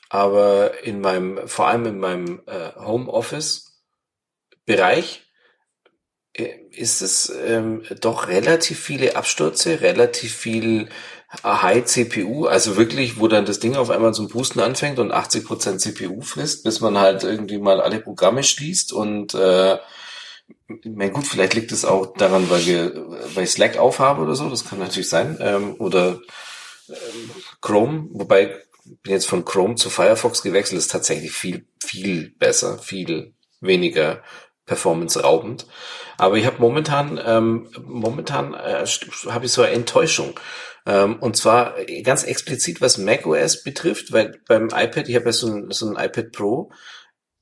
aber 0.10 0.84
in 0.84 1.02
meinem, 1.02 1.48
vor 1.48 1.70
allem 1.70 1.88
in 1.88 1.98
meinem 1.98 2.44
äh, 2.46 2.72
Homeoffice 2.76 3.82
Bereich 4.64 5.24
äh, 6.34 6.54
ist 6.70 7.02
es 7.02 7.30
ähm, 7.32 7.82
doch 8.00 8.28
relativ 8.28 8.80
viele 8.80 9.16
Abstürze, 9.16 9.82
relativ 9.82 10.36
viel 10.36 10.90
High 11.44 11.84
CPU, 11.86 12.46
also 12.46 12.78
wirklich, 12.78 13.20
wo 13.20 13.28
dann 13.28 13.46
das 13.46 13.60
Ding 13.60 13.76
auf 13.76 13.90
einmal 13.90 14.14
zum 14.14 14.30
Pusten 14.30 14.62
anfängt 14.62 14.98
und 14.98 15.12
80% 15.14 15.78
CPU 15.78 16.22
frisst, 16.22 16.64
bis 16.64 16.80
man 16.80 16.98
halt 16.98 17.24
irgendwie 17.24 17.58
mal 17.58 17.82
alle 17.82 18.00
Programme 18.00 18.44
schließt 18.44 18.94
und 18.94 19.34
äh, 19.34 19.78
ich 20.70 20.86
meine, 20.86 21.12
gut, 21.12 21.28
vielleicht 21.28 21.54
liegt 21.54 21.74
es 21.74 21.84
auch 21.84 22.14
daran, 22.16 22.50
weil 22.50 22.66
wir, 22.66 22.94
weil 23.36 23.44
ich 23.44 23.52
Slack 23.52 23.78
aufhabe 23.78 24.22
oder 24.22 24.36
so, 24.36 24.50
das 24.50 24.68
kann 24.68 24.80
natürlich 24.80 25.10
sein, 25.10 25.38
ähm, 25.42 25.76
oder 25.80 26.20
ähm, 26.88 27.30
Chrome, 27.62 28.08
wobei 28.12 28.56
bin 29.04 29.12
jetzt 29.12 29.28
von 29.28 29.44
Chrome 29.44 29.76
zu 29.76 29.90
Firefox 29.90 30.42
gewechselt, 30.42 30.80
ist 30.80 30.92
tatsächlich 30.92 31.32
viel, 31.32 31.68
viel 31.84 32.32
besser, 32.32 32.78
viel 32.78 33.34
weniger 33.60 34.24
performance-raubend. 34.66 35.68
Aber 36.18 36.36
ich 36.38 36.46
habe 36.46 36.60
momentan, 36.60 37.20
ähm, 37.24 37.70
momentan 37.86 38.54
äh, 38.54 38.86
habe 39.28 39.46
ich 39.46 39.52
so 39.52 39.62
eine 39.62 39.74
Enttäuschung. 39.74 40.40
Ähm, 40.88 41.18
und 41.20 41.36
zwar 41.36 41.76
ganz 42.04 42.24
explizit, 42.24 42.80
was 42.80 42.98
macOS 42.98 43.62
betrifft, 43.62 44.14
weil 44.14 44.40
beim 44.48 44.70
iPad, 44.70 45.10
ich 45.10 45.16
habe 45.16 45.26
ja 45.26 45.34
so 45.34 45.48
ein, 45.52 45.70
so 45.70 45.86
ein 45.86 45.98
iPad 46.04 46.32
Pro, 46.32 46.72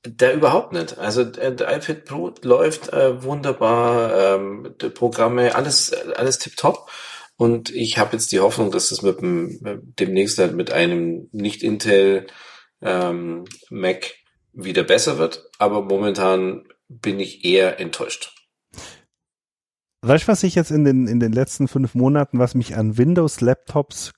da 0.02 0.32
überhaupt 0.32 0.72
nicht. 0.72 0.98
Also 0.98 1.22
äh, 1.22 1.54
der 1.54 1.76
iPad 1.76 2.04
Pro 2.04 2.34
läuft 2.42 2.92
äh, 2.92 3.22
wunderbar, 3.22 4.36
ähm, 4.36 4.74
Programme, 4.94 5.54
alles, 5.54 5.92
alles 5.92 6.38
tipptopp. 6.38 6.90
Und 7.36 7.70
ich 7.70 7.98
habe 7.98 8.14
jetzt 8.14 8.32
die 8.32 8.40
Hoffnung, 8.40 8.72
dass 8.72 8.88
das 8.88 9.02
mit 9.02 9.20
dem 9.20 9.60
demnächst 9.98 10.38
halt 10.38 10.54
mit 10.54 10.72
einem 10.72 11.28
nicht 11.32 11.62
Intel 11.62 12.26
ähm, 12.82 13.44
Mac 13.70 14.14
wieder 14.52 14.82
besser 14.82 15.18
wird. 15.18 15.44
Aber 15.58 15.82
momentan 15.82 16.66
bin 16.88 17.20
ich 17.20 17.44
eher 17.44 17.78
enttäuscht. 17.78 18.35
Weißt 20.06 20.28
du, 20.28 20.28
was 20.28 20.44
ich 20.44 20.54
jetzt 20.54 20.70
in 20.70 20.84
den, 20.84 21.08
in 21.08 21.18
den 21.18 21.32
letzten 21.32 21.66
fünf 21.66 21.96
Monaten, 21.96 22.38
was 22.38 22.54
mich 22.54 22.76
an 22.76 22.96
Windows-Laptops 22.96 24.12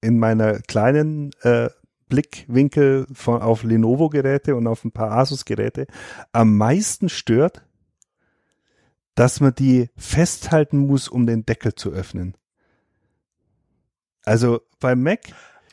in 0.00 0.18
meiner 0.18 0.58
kleinen 0.58 1.30
äh, 1.42 1.68
Blickwinkel 2.08 3.06
von, 3.12 3.40
auf 3.40 3.62
Lenovo-Geräte 3.62 4.56
und 4.56 4.66
auf 4.66 4.84
ein 4.84 4.90
paar 4.90 5.12
Asus-Geräte 5.12 5.86
am 6.32 6.56
meisten 6.56 7.08
stört, 7.08 7.64
dass 9.14 9.40
man 9.40 9.54
die 9.54 9.88
festhalten 9.96 10.78
muss, 10.78 11.06
um 11.06 11.26
den 11.26 11.46
Deckel 11.46 11.76
zu 11.76 11.92
öffnen. 11.92 12.36
Also 14.24 14.62
beim 14.80 15.00
Mac 15.00 15.20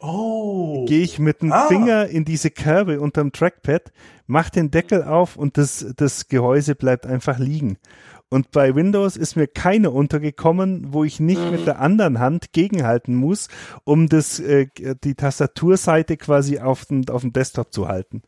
oh. 0.02 0.86
gehe 0.86 1.02
ich 1.02 1.18
mit 1.18 1.42
dem 1.42 1.52
ah. 1.52 1.68
Finger 1.68 2.06
in 2.06 2.26
diese 2.26 2.52
Kerbe 2.52 3.00
unterm 3.00 3.32
Trackpad, 3.32 3.92
mach 4.28 4.52
den 4.52 4.70
Deckel 4.70 5.04
auf 5.04 5.36
und 5.36 5.58
das, 5.58 5.94
das 5.96 6.28
Gehäuse 6.28 6.76
bleibt 6.76 7.08
einfach 7.08 7.40
liegen. 7.40 7.80
Und 8.30 8.52
bei 8.52 8.76
Windows 8.76 9.16
ist 9.16 9.38
mir 9.38 9.48
keine 9.48 9.92
untergekommen, 9.92 10.88
wo 10.92 11.06
ich 11.06 11.20
nicht 11.20 11.42
mhm. 11.42 11.52
mit 11.52 11.66
der 11.66 11.80
anderen 11.80 12.20
Hand 12.20 12.52
gegenhalten 12.52 13.16
muss, 13.16 13.48
um 13.86 14.10
das, 14.10 14.40
äh, 14.40 14.68
die 15.04 15.16
Tastaturseite 15.16 16.18
quasi 16.18 16.60
auf 16.60 16.86
dem, 16.86 17.08
auf 17.10 17.22
dem 17.22 17.32
Desktop 17.32 17.72
zu 17.72 17.88
halten. 17.88 18.24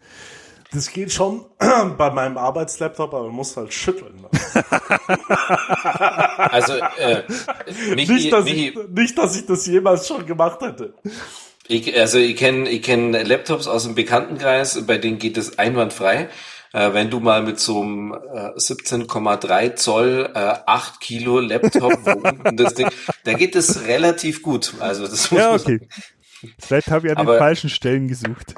Das 0.71 0.91
geht 0.93 1.11
schon 1.11 1.45
bei 1.97 2.11
meinem 2.11 2.37
Arbeitslaptop, 2.37 3.13
aber 3.13 3.23
man 3.25 3.35
muss 3.35 3.57
halt 3.57 3.73
schütteln. 3.73 4.21
Ne? 4.21 4.29
also 6.37 6.73
äh, 6.75 7.23
Michi, 7.95 8.13
nicht, 8.13 8.31
dass 8.31 8.45
Michi, 8.45 8.69
ich, 8.69 8.89
nicht, 8.89 9.17
dass 9.17 9.35
ich 9.35 9.45
das 9.47 9.65
jemals 9.65 10.07
schon 10.07 10.25
gemacht 10.25 10.61
hätte. 10.61 10.93
Ich, 11.67 11.99
also 11.99 12.19
ich 12.19 12.35
kenne 12.35 12.69
ich 12.69 12.83
kenn 12.83 13.13
Laptops 13.13 13.67
aus 13.67 13.83
dem 13.83 13.95
Bekanntenkreis, 13.95 14.85
bei 14.85 14.97
denen 14.97 15.17
geht 15.17 15.37
es 15.37 15.57
einwandfrei. 15.59 16.29
Äh, 16.71 16.93
wenn 16.93 17.09
du 17.09 17.19
mal 17.19 17.41
mit 17.41 17.59
so 17.59 17.81
einem 17.81 18.13
äh, 18.13 18.57
17,3 18.57 19.75
Zoll, 19.75 20.29
äh, 20.33 20.55
8 20.65 21.01
Kilo 21.01 21.39
Laptop, 21.39 21.93
das 22.53 22.75
Ding, 22.75 22.89
da 23.23 23.33
geht 23.33 23.55
es 23.55 23.87
relativ 23.87 24.43
gut. 24.43 24.75
Also 24.79 25.07
das 25.07 25.31
muss 25.31 25.39
ja, 25.39 25.53
okay. 25.53 25.79
Vielleicht 26.59 26.89
habe 26.89 27.07
ich 27.07 27.17
an 27.17 27.25
den 27.25 27.37
falschen 27.37 27.69
Stellen 27.69 28.07
gesucht. 28.07 28.55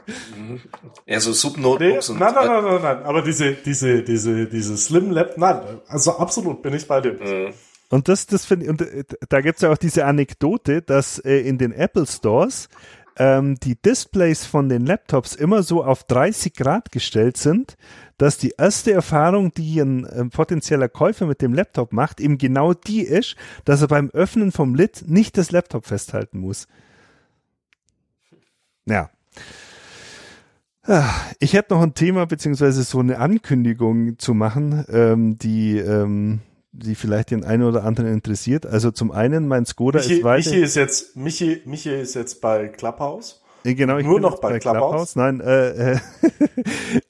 Ja, 1.08 1.20
so 1.20 1.34
Subnotebooks 1.34 2.10
nee, 2.10 2.14
und 2.14 2.20
Nein, 2.20 2.34
nein, 2.36 2.48
nein, 2.48 2.64
nein, 2.64 2.82
nein. 2.82 3.04
Aber 3.04 3.22
diese, 3.22 3.54
diese, 3.54 4.04
diese, 4.04 4.46
diese 4.46 4.78
Slim 4.78 5.12
Lap, 5.12 5.38
nein, 5.38 5.62
also 5.88 6.18
absolut 6.18 6.62
bin 6.62 6.74
ich 6.74 6.88
bei 6.88 7.02
dir. 7.02 7.14
Mhm. 7.14 7.54
Und 7.90 8.08
das, 8.08 8.26
das 8.26 8.46
finde 8.46 8.66
ich, 8.66 8.72
und 8.72 8.82
äh, 8.82 9.04
da 9.30 9.42
gibt's 9.42 9.62
ja 9.62 9.72
auch 9.72 9.78
diese 9.78 10.06
Anekdote, 10.06 10.82
dass 10.82 11.20
äh, 11.20 11.40
in 11.40 11.58
den 11.58 11.72
Apple 11.72 12.06
Stores 12.06 12.70
ähm, 13.18 13.60
die 13.60 13.76
Displays 13.76 14.46
von 14.46 14.70
den 14.70 14.86
Laptops 14.86 15.36
immer 15.36 15.64
so 15.64 15.84
auf 15.84 16.04
30 16.04 16.54
Grad 16.54 16.92
gestellt 16.92 17.38
sind, 17.38 17.78
dass 18.18 18.38
die 18.38 18.54
erste 18.58 18.92
Erfahrung, 18.92 19.54
die 19.54 19.80
ein, 19.80 20.06
ein 20.06 20.30
potenzieller 20.30 20.90
Käufer 20.90 21.26
mit 21.26 21.42
dem 21.42 21.54
Laptop 21.54 21.92
macht, 21.92 22.20
eben 22.20 22.38
genau 22.38 22.74
die 22.74 23.02
ist, 23.02 23.36
dass 23.66 23.82
er 23.82 23.88
beim 23.88 24.10
Öffnen 24.12 24.52
vom 24.52 24.76
Lid 24.76 25.04
nicht 25.08 25.38
das 25.38 25.52
Laptop 25.52 25.86
festhalten 25.86 26.40
muss. 26.40 26.68
Ja. 28.86 29.10
Ah, 30.84 31.14
ich 31.40 31.54
hätte 31.54 31.74
noch 31.74 31.82
ein 31.82 31.94
Thema 31.94 32.26
beziehungsweise 32.26 32.84
so 32.84 33.00
eine 33.00 33.20
Ankündigung 33.20 34.18
zu 34.18 34.34
machen, 34.34 34.84
ähm, 34.90 35.38
die 35.38 35.78
ähm, 35.78 36.42
die 36.72 36.96
vielleicht 36.96 37.32
den 37.32 37.44
einen 37.44 37.64
oder 37.64 37.84
anderen 37.84 38.12
interessiert. 38.12 38.66
Also 38.66 38.92
zum 38.92 39.12
einen, 39.12 39.48
mein 39.48 39.66
Skoda 39.66 40.00
Michi, 40.00 40.16
ist 40.16 40.24
weiter. 40.24 40.50
Michi 40.50 40.62
ist 40.62 40.76
jetzt, 40.76 41.16
Michi, 41.16 41.62
Michi 41.66 41.90
ist 41.90 42.16
jetzt 42.16 42.42
bei 42.42 42.68
Clubhouse. 42.68 43.42
Genau, 43.64 43.98
ich 43.98 44.06
Nur 44.06 44.16
bin 44.16 44.24
noch 44.24 44.40
bei, 44.40 44.52
bei 44.52 44.60
Clubhouse. 44.60 45.14
Clubhouse. 45.14 45.16
Nein, 45.16 45.40
äh, 45.42 45.94
äh, 45.94 46.00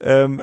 ähm, 0.00 0.42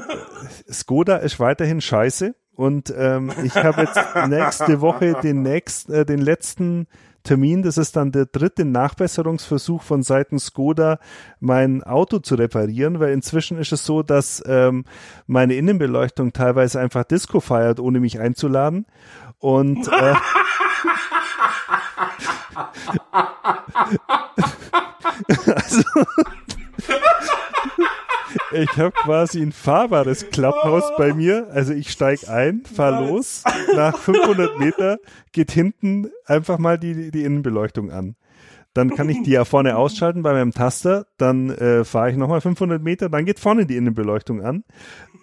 Skoda 0.71 1.17
ist 1.17 1.39
weiterhin 1.39 1.81
scheiße 1.81 2.33
und 2.55 2.93
ähm, 2.97 3.31
ich 3.43 3.55
habe 3.55 3.81
jetzt 3.81 3.99
nächste 4.27 4.81
Woche 4.81 5.15
den 5.21 5.43
nächsten, 5.43 5.93
äh, 5.93 6.05
den 6.05 6.19
letzten 6.19 6.87
Termin, 7.23 7.63
das 7.63 7.77
ist 7.77 7.95
dann 7.95 8.11
der 8.11 8.25
dritte 8.25 8.65
Nachbesserungsversuch 8.65 9.81
von 9.81 10.03
Seiten 10.03 10.39
Skoda, 10.39 10.99
mein 11.39 11.83
Auto 11.83 12.19
zu 12.19 12.35
reparieren, 12.35 12.99
weil 12.99 13.13
inzwischen 13.13 13.57
ist 13.57 13.71
es 13.71 13.85
so, 13.85 14.03
dass 14.03 14.43
ähm, 14.45 14.85
meine 15.27 15.55
Innenbeleuchtung 15.55 16.33
teilweise 16.33 16.79
einfach 16.79 17.03
Disco 17.03 17.39
feiert, 17.39 17.79
ohne 17.79 17.99
mich 17.99 18.19
einzuladen. 18.19 18.85
Und 19.39 19.87
äh, 19.87 20.15
also, 25.55 25.83
ich 28.51 28.77
habe 28.77 28.91
quasi 28.91 29.41
ein 29.41 29.51
fahrbares 29.51 30.29
Klapphaus 30.29 30.83
bei 30.97 31.13
mir. 31.13 31.47
Also 31.51 31.73
ich 31.73 31.91
steig 31.91 32.29
ein, 32.29 32.63
fahr 32.63 33.07
los, 33.07 33.43
nach 33.75 33.97
500 33.97 34.59
Meter 34.59 34.97
geht 35.31 35.51
hinten 35.51 36.09
einfach 36.25 36.57
mal 36.57 36.77
die, 36.77 37.11
die 37.11 37.23
Innenbeleuchtung 37.23 37.91
an. 37.91 38.15
Dann 38.73 38.91
kann 38.91 39.09
ich 39.09 39.23
die 39.23 39.31
ja 39.31 39.45
vorne 39.45 39.75
ausschalten 39.75 40.21
bei 40.21 40.31
meinem 40.31 40.51
Taster. 40.51 41.07
Dann 41.17 41.49
äh, 41.49 41.83
fahre 41.83 42.11
ich 42.11 42.17
nochmal 42.17 42.39
500 42.39 42.81
Meter. 42.81 43.09
Dann 43.09 43.25
geht 43.25 43.39
vorne 43.39 43.65
die 43.65 43.75
Innenbeleuchtung 43.75 44.43
an. 44.43 44.63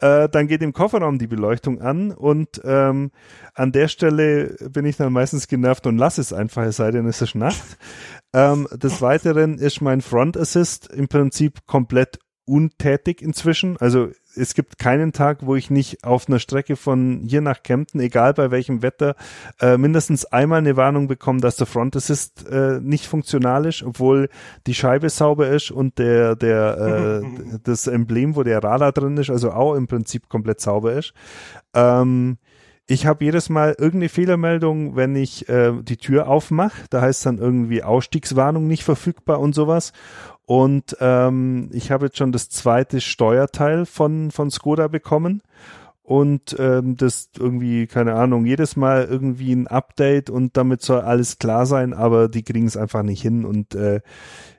Äh, 0.01 0.29
dann 0.29 0.49
geht 0.49 0.63
im 0.63 0.73
Kofferraum 0.73 1.19
die 1.19 1.29
Beleuchtung 1.29 1.81
an. 1.81 2.11
Und 2.11 2.61
ähm, 2.65 3.13
an 3.55 3.71
der 3.71 3.87
Stelle 3.87 4.57
bin 4.71 4.85
ich 4.85 4.97
dann 4.97 5.13
meistens 5.13 5.47
genervt 5.47 5.87
und 5.87 5.97
lasse 5.97 6.21
es 6.21 6.33
einfach, 6.33 6.65
es 6.65 6.77
sei 6.77 6.91
denn, 6.91 7.07
es 7.07 7.23
ist 7.23 7.37
Nacht. 7.37 7.79
Ähm, 8.33 8.69
des 8.73 9.01
Weiteren 9.01 9.59
ist 9.59 9.81
mein 9.81 10.01
Front 10.01 10.37
Assist 10.37 10.93
im 10.93 11.07
Prinzip 11.07 11.67
komplett 11.67 12.19
untätig 12.47 13.21
inzwischen. 13.21 13.77
Also 13.79 14.09
es 14.35 14.55
gibt 14.55 14.79
keinen 14.79 15.13
Tag, 15.13 15.39
wo 15.47 15.57
ich 15.57 15.71
nicht 15.71 16.05
auf 16.05 16.29
einer 16.29 16.39
Strecke 16.39 16.77
von 16.77 17.23
hier 17.27 17.41
nach 17.41 17.63
Kempten, 17.63 18.01
egal 18.01 18.35
bei 18.35 18.51
welchem 18.51 18.83
Wetter, 18.83 19.17
äh, 19.61 19.77
mindestens 19.77 20.25
einmal 20.27 20.59
eine 20.59 20.77
Warnung 20.77 21.09
bekomme, 21.09 21.41
dass 21.41 21.57
der 21.57 21.67
Front 21.67 21.97
Assist 21.97 22.47
äh, 22.49 22.81
nicht 22.81 23.07
funktional 23.07 23.67
ist, 23.67 23.83
obwohl 23.83 24.29
die 24.67 24.75
Scheibe 24.75 25.11
sauber 25.11 25.49
ist 25.49 25.71
und 25.71 25.99
der 25.99 26.37
der 26.37 27.23
äh, 27.23 27.59
das 27.65 27.87
Emblem, 27.87 28.37
wo 28.37 28.43
der 28.43 28.63
Radar 28.63 28.93
drin 28.93 29.17
ist, 29.17 29.31
also 29.31 29.51
auch 29.51 29.75
im 29.75 29.87
Prinzip 29.87 30.29
komplett 30.29 30.61
sauber 30.61 30.93
ist. 30.93 31.13
Ähm, 31.75 32.39
ich 32.89 33.05
habe 33.05 33.25
jedes 33.25 33.49
Mal 33.49 33.71
irgendeine 33.71 34.09
Fehlermeldung, 34.09 34.95
wenn 34.95 35.17
ich 35.17 35.49
äh, 35.49 35.73
die 35.83 35.97
Tür 35.97 36.29
aufmache. 36.29 36.85
Da 36.91 37.01
heißt 37.01 37.27
dann 37.27 37.39
irgendwie 37.39 37.83
Ausstiegswarnung 37.83 38.69
nicht 38.69 38.85
verfügbar 38.85 39.41
und 39.41 39.57
sowas. 39.57 39.93
Und 40.47 40.97
ähm, 41.01 41.69
ich 41.73 41.91
habe 41.91 42.07
jetzt 42.07 42.19
schon 42.19 42.33
das 42.33 42.49
zweite 42.49 43.01
Steuerteil 43.01 43.85
von, 43.85 44.31
von 44.31 44.51
Skoda 44.51 44.87
bekommen 44.89 45.43
und 46.07 46.55
ähm, 46.61 46.97
das 46.97 47.31
irgendwie, 47.37 47.89
keine 47.89 48.15
Ahnung, 48.15 48.47
jedes 48.47 48.77
Mal 48.77 49.09
irgendwie 49.11 49.53
ein 49.53 49.67
Update 49.67 50.31
und 50.31 50.57
damit 50.57 50.81
soll 50.81 51.01
alles 51.01 51.39
klar 51.39 51.67
sein, 51.67 51.93
aber 51.93 52.29
die 52.29 52.45
kriegen 52.45 52.69
es 52.69 52.77
einfach 52.77 53.03
nicht 53.03 53.21
hin. 53.21 53.45
Und 53.45 53.75
äh, 53.75 54.03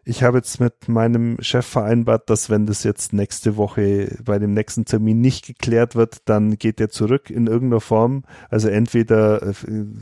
ich 0.03 0.23
habe 0.23 0.39
jetzt 0.39 0.59
mit 0.59 0.89
meinem 0.89 1.37
Chef 1.39 1.65
vereinbart, 1.65 2.29
dass 2.29 2.49
wenn 2.49 2.65
das 2.65 2.83
jetzt 2.83 3.13
nächste 3.13 3.55
Woche 3.55 4.17
bei 4.25 4.39
dem 4.39 4.53
nächsten 4.53 4.83
Termin 4.83 5.21
nicht 5.21 5.47
geklärt 5.47 5.95
wird, 5.95 6.17
dann 6.25 6.57
geht 6.57 6.81
er 6.81 6.89
zurück 6.89 7.29
in 7.29 7.47
irgendeiner 7.47 7.79
Form. 7.79 8.23
Also 8.49 8.67
entweder 8.67 9.41
äh, 9.41 9.53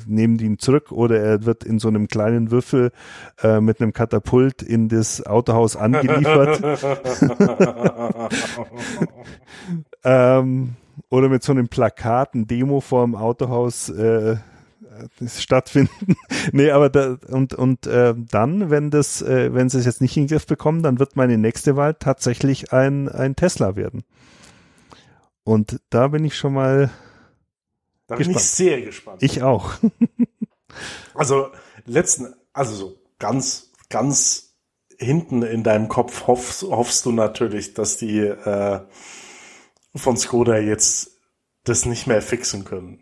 nehmen 0.08 0.40
die 0.40 0.46
ihn 0.46 0.58
zurück 0.58 0.92
oder 0.92 1.20
er 1.20 1.46
wird 1.46 1.64
in 1.64 1.78
so 1.78 1.90
einem 1.90 2.08
kleinen 2.08 2.50
Würfel 2.50 2.92
äh, 3.44 3.62
mit 3.62 3.82
einem 3.82 3.94
Katapult 3.94 4.64
in 4.64 4.90
das 4.90 5.24
Autohaus 5.24 5.76
angeliefert. 5.76 6.60
ähm, 10.04 10.76
oder 11.10 11.30
mit 11.30 11.44
so 11.44 11.52
einem 11.52 11.68
Plakat, 11.68 12.36
ein 12.36 12.48
Demo 12.48 12.82
vorm 12.82 13.16
Autohaus 13.16 13.90
äh, 13.90 14.38
stattfinden. 15.28 16.16
nee, 16.52 16.72
aber 16.72 16.90
da, 16.90 17.18
und 17.28 17.54
und 17.54 17.88
äh, 17.88 18.14
dann, 18.16 18.70
wenn 18.70 18.92
das, 18.92 19.22
äh, 19.22 19.54
wenn 19.54 19.70
sie 19.70 19.80
es 19.80 19.86
jetzt 19.86 20.02
nicht 20.02 20.16
in 20.18 20.24
den 20.24 20.30
Griff 20.30 20.48
bekommen, 20.48 20.84
dann 20.84 21.00
wird 21.00 21.16
meine 21.16 21.38
nächste 21.38 21.76
Wahl 21.76 21.96
tatsächlich 21.96 22.74
ein 22.74 23.10
ein 23.10 23.36
Tesla 23.36 23.76
werden. 23.76 24.04
Und 25.44 25.80
da 25.90 26.08
bin 26.08 26.26
ich 26.26 26.36
schon 26.36 26.54
mal. 26.54 26.90
Da 28.08 28.16
gespannt. 28.16 28.36
bin 28.36 28.42
ich 28.42 28.50
sehr 28.50 28.82
gespannt. 28.82 29.24
Ich 29.24 29.42
auch. 29.44 29.74
also 31.14 31.48
letzten, 31.86 32.34
also 32.54 32.76
so 32.76 32.98
ganz 33.20 33.72
ganz 33.90 34.56
hinten 34.98 35.44
in 35.44 35.64
deinem 35.64 35.88
Kopf 35.88 36.28
hoffst, 36.28 36.64
hoffst 36.64 37.06
du 37.06 37.12
natürlich, 37.12 37.74
dass 37.74 37.98
die 37.98 38.20
äh, 38.20 38.80
von 39.96 40.18
Skoda 40.18 40.58
jetzt 40.58 41.20
das 41.64 41.86
nicht 41.86 42.08
mehr 42.08 42.22
fixen 42.22 42.64
können. 42.64 43.00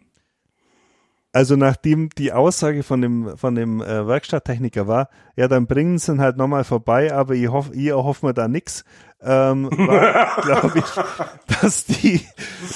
Also 1.36 1.56
nachdem 1.56 2.10
die 2.10 2.32
Aussage 2.32 2.84
von 2.84 3.02
dem 3.02 3.38
von 3.38 3.56
dem 3.56 3.82
äh, 3.82 4.08
Werkstatttechniker 4.08 4.88
war, 4.88 5.10
ja, 5.36 5.48
dann 5.48 5.66
bringen 5.66 5.98
sie 5.98 6.12
ihn 6.12 6.22
halt 6.22 6.38
nochmal 6.38 6.64
vorbei, 6.64 7.12
aber 7.12 7.34
ich 7.34 7.48
hoffe, 7.48 7.74
ihr 7.74 7.96
hoffen 7.96 8.30
wir 8.30 8.34
da 8.34 8.48
nix, 8.48 8.86
ähm, 9.26 9.70
glaube 10.42 10.74
ich, 10.76 11.56
dass 11.62 11.86
die, 11.86 12.22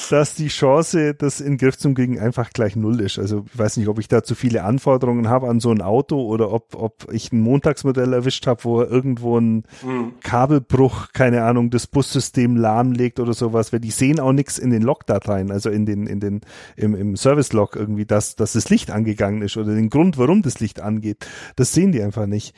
dass 0.09 0.35
die 0.35 0.47
Chance, 0.47 1.13
das 1.13 1.41
in 1.41 1.57
Griff 1.57 1.77
zu 1.77 1.93
kriegen, 1.93 2.19
einfach 2.19 2.51
gleich 2.51 2.75
null 2.75 3.01
ist. 3.01 3.19
Also 3.19 3.45
ich 3.51 3.57
weiß 3.57 3.77
nicht, 3.77 3.87
ob 3.87 3.99
ich 3.99 4.07
da 4.07 4.23
zu 4.23 4.35
viele 4.35 4.63
Anforderungen 4.63 5.29
habe 5.29 5.49
an 5.49 5.59
so 5.59 5.71
ein 5.71 5.81
Auto 5.81 6.21
oder 6.21 6.51
ob, 6.51 6.75
ob 6.75 7.11
ich 7.11 7.31
ein 7.31 7.41
Montagsmodell 7.41 8.13
erwischt 8.13 8.47
habe, 8.47 8.63
wo 8.63 8.81
irgendwo 8.81 9.37
ein 9.37 9.63
mhm. 9.83 10.13
Kabelbruch, 10.21 11.09
keine 11.13 11.43
Ahnung, 11.43 11.69
das 11.69 11.87
Bussystem 11.87 12.55
lahmlegt 12.55 13.19
oder 13.19 13.33
sowas, 13.33 13.73
weil 13.73 13.79
die 13.79 13.91
sehen 13.91 14.19
auch 14.19 14.33
nichts 14.33 14.57
in 14.57 14.69
den 14.69 14.83
Logdateien, 14.83 15.51
also 15.51 15.69
in 15.69 15.85
den, 15.85 16.07
in 16.07 16.19
den, 16.19 16.41
im, 16.75 16.95
im 16.95 17.15
Service-Log 17.17 17.75
irgendwie, 17.75 18.05
dass, 18.05 18.35
dass 18.35 18.53
das 18.53 18.69
Licht 18.69 18.91
angegangen 18.91 19.41
ist 19.41 19.57
oder 19.57 19.73
den 19.73 19.89
Grund, 19.89 20.17
warum 20.17 20.41
das 20.41 20.59
Licht 20.59 20.79
angeht. 20.81 21.27
Das 21.55 21.73
sehen 21.73 21.91
die 21.91 22.01
einfach 22.01 22.25
nicht. 22.25 22.55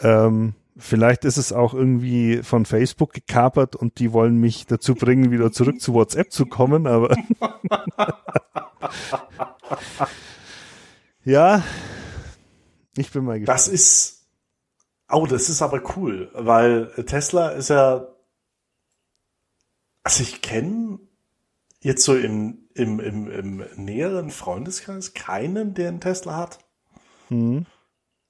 Ähm, 0.00 0.54
Vielleicht 0.76 1.26
ist 1.26 1.36
es 1.36 1.52
auch 1.52 1.74
irgendwie 1.74 2.42
von 2.42 2.64
Facebook 2.64 3.12
gekapert 3.12 3.76
und 3.76 3.98
die 3.98 4.12
wollen 4.12 4.38
mich 4.38 4.66
dazu 4.66 4.94
bringen, 4.94 5.30
wieder 5.30 5.52
zurück 5.52 5.80
zu 5.80 5.92
WhatsApp 5.92 6.32
zu 6.32 6.46
kommen, 6.46 6.86
aber 6.86 7.14
ja, 11.24 11.62
ich 12.96 13.10
bin 13.10 13.24
mal 13.24 13.38
gespannt. 13.38 13.58
Das 13.58 13.68
ist, 13.68 14.26
oh, 15.10 15.26
das 15.26 15.50
ist 15.50 15.60
aber 15.60 15.82
cool, 15.96 16.30
weil 16.32 16.86
Tesla 17.04 17.50
ist 17.50 17.68
ja, 17.68 18.08
also 20.04 20.22
ich 20.22 20.40
kenne 20.40 21.00
jetzt 21.80 22.04
so 22.04 22.16
im, 22.16 22.66
im, 22.72 22.98
im, 22.98 23.30
im 23.30 23.64
näheren 23.76 24.30
Freundeskreis 24.30 25.12
keinen, 25.12 25.74
der 25.74 25.88
einen 25.88 26.00
Tesla 26.00 26.36
hat. 26.36 26.60
Hm 27.28 27.66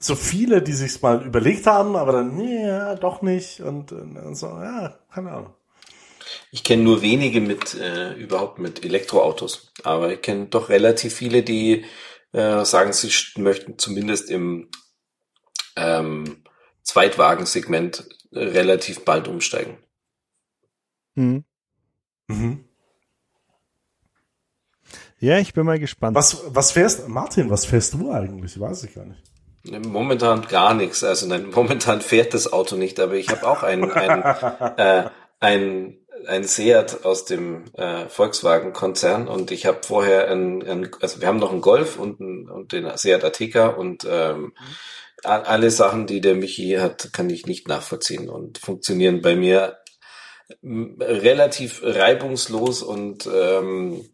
so 0.02 0.16
viele, 0.16 0.62
die 0.62 0.72
sich's 0.72 1.00
mal 1.00 1.24
überlegt 1.24 1.66
haben, 1.66 1.96
aber 1.96 2.12
dann, 2.12 2.36
nee, 2.36 2.66
ja, 2.66 2.94
doch 2.96 3.22
nicht 3.22 3.60
und, 3.60 3.92
und 3.92 4.34
so, 4.34 4.46
ja, 4.46 4.98
keine 5.12 5.32
Ahnung. 5.32 5.54
Ich 6.50 6.64
kenne 6.64 6.82
nur 6.82 7.02
wenige 7.02 7.40
mit 7.40 7.74
äh, 7.74 8.14
überhaupt 8.14 8.58
mit 8.58 8.84
Elektroautos, 8.84 9.72
aber 9.84 10.12
ich 10.12 10.22
kenne 10.22 10.46
doch 10.46 10.68
relativ 10.68 11.14
viele, 11.14 11.42
die 11.42 11.84
äh, 12.32 12.64
sagen, 12.64 12.92
sie 12.92 13.10
möchten 13.36 13.78
zumindest 13.78 14.30
im 14.30 14.68
ähm, 15.76 16.42
Zweitwagensegment 16.82 18.08
relativ 18.32 19.04
bald 19.04 19.28
umsteigen. 19.28 19.78
Mhm. 21.14 21.44
Mhm. 22.26 22.64
Ja, 25.20 25.38
ich 25.38 25.54
bin 25.54 25.64
mal 25.64 25.78
gespannt. 25.78 26.16
Was, 26.16 26.42
was 26.48 26.72
fährst, 26.72 27.08
Martin, 27.08 27.50
was 27.50 27.66
fährst 27.66 27.94
du 27.94 28.10
eigentlich? 28.10 28.58
Weiß 28.58 28.82
ich 28.82 28.94
gar 28.94 29.04
nicht. 29.04 29.31
Momentan 29.64 30.46
gar 30.48 30.74
nichts. 30.74 31.04
Also 31.04 31.26
nein, 31.26 31.50
momentan 31.50 32.00
fährt 32.00 32.34
das 32.34 32.52
Auto 32.52 32.76
nicht, 32.76 32.98
aber 32.98 33.14
ich 33.14 33.28
habe 33.28 33.46
auch 33.46 33.62
ein, 33.62 33.90
ein, 33.92 34.22
äh, 34.76 35.10
ein, 35.40 35.98
ein 36.26 36.44
Seat 36.44 37.04
aus 37.04 37.24
dem 37.24 37.64
äh, 37.74 38.08
Volkswagen-Konzern 38.08 39.28
und 39.28 39.50
ich 39.50 39.66
habe 39.66 39.80
vorher 39.82 40.30
ein, 40.30 40.62
ein, 40.62 40.90
also 41.00 41.20
wir 41.20 41.28
haben 41.28 41.38
noch 41.38 41.52
einen 41.52 41.60
Golf 41.60 41.98
und, 41.98 42.20
ein, 42.20 42.48
und 42.48 42.72
den 42.72 42.96
Seat 42.96 43.24
Ateca 43.24 43.68
und 43.68 44.06
ähm, 44.08 44.52
alle 45.24 45.70
Sachen, 45.70 46.08
die 46.08 46.20
der 46.20 46.34
Michi 46.34 46.78
hat, 46.80 47.12
kann 47.12 47.30
ich 47.30 47.46
nicht 47.46 47.68
nachvollziehen 47.68 48.28
und 48.28 48.58
funktionieren 48.58 49.22
bei 49.22 49.36
mir 49.36 49.78
relativ 50.64 51.80
reibungslos 51.84 52.82
und 52.82 53.28
ähm, 53.32 54.11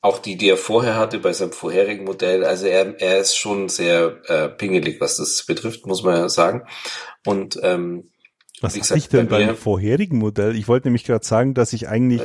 auch 0.00 0.18
die, 0.18 0.36
die 0.36 0.48
er 0.48 0.56
vorher 0.56 0.96
hatte 0.96 1.18
bei 1.18 1.32
seinem 1.32 1.52
vorherigen 1.52 2.04
Modell. 2.04 2.44
Also 2.44 2.66
er, 2.66 3.00
er 3.00 3.18
ist 3.18 3.36
schon 3.36 3.68
sehr 3.68 4.18
äh, 4.26 4.48
pingelig, 4.48 5.00
was 5.00 5.16
das 5.16 5.44
betrifft, 5.44 5.86
muss 5.86 6.02
man 6.02 6.16
ja 6.16 6.28
sagen. 6.28 6.62
Und 7.26 7.58
ähm, 7.62 8.10
was 8.60 8.74
wie 8.74 8.80
gesagt, 8.80 8.98
ich 8.98 9.08
denn 9.08 9.28
bei 9.28 9.44
beim 9.44 9.56
vorherigen 9.56 10.18
Modell? 10.18 10.56
Ich 10.56 10.68
wollte 10.68 10.88
nämlich 10.88 11.04
gerade 11.04 11.24
sagen, 11.24 11.54
dass 11.54 11.72
ich 11.72 11.88
eigentlich 11.88 12.22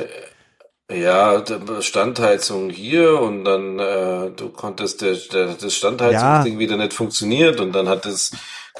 äh, 0.88 1.02
ja, 1.02 1.42
Standheizung 1.80 2.70
hier 2.70 3.20
und 3.20 3.44
dann 3.44 3.78
äh, 3.78 4.30
du 4.32 4.50
konntest 4.50 5.02
der, 5.02 5.14
der, 5.32 5.54
das 5.54 5.74
Standheizungsding 5.74 6.54
ja. 6.54 6.58
wieder 6.58 6.76
nicht 6.76 6.92
funktioniert 6.92 7.60
und 7.60 7.72
dann 7.72 7.88
hat 7.88 8.04
das 8.04 8.32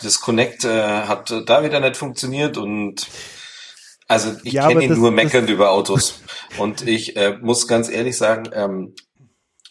das 0.03 0.21
Connect 0.21 0.65
äh, 0.65 1.03
hat 1.03 1.33
da 1.47 1.63
wieder 1.63 1.81
nicht 1.81 1.97
funktioniert 1.97 2.59
und 2.59 3.07
also 4.07 4.37
ich 4.43 4.53
ja, 4.53 4.69
kenne 4.69 4.85
ihn 4.85 4.91
das, 4.91 4.99
nur 4.99 5.11
meckernd 5.11 5.49
über 5.49 5.73
Autos. 5.73 6.21
Und 6.59 6.87
ich 6.87 7.17
äh, 7.17 7.39
muss 7.41 7.67
ganz 7.67 7.89
ehrlich 7.89 8.17
sagen, 8.17 8.51
ähm, 8.53 8.95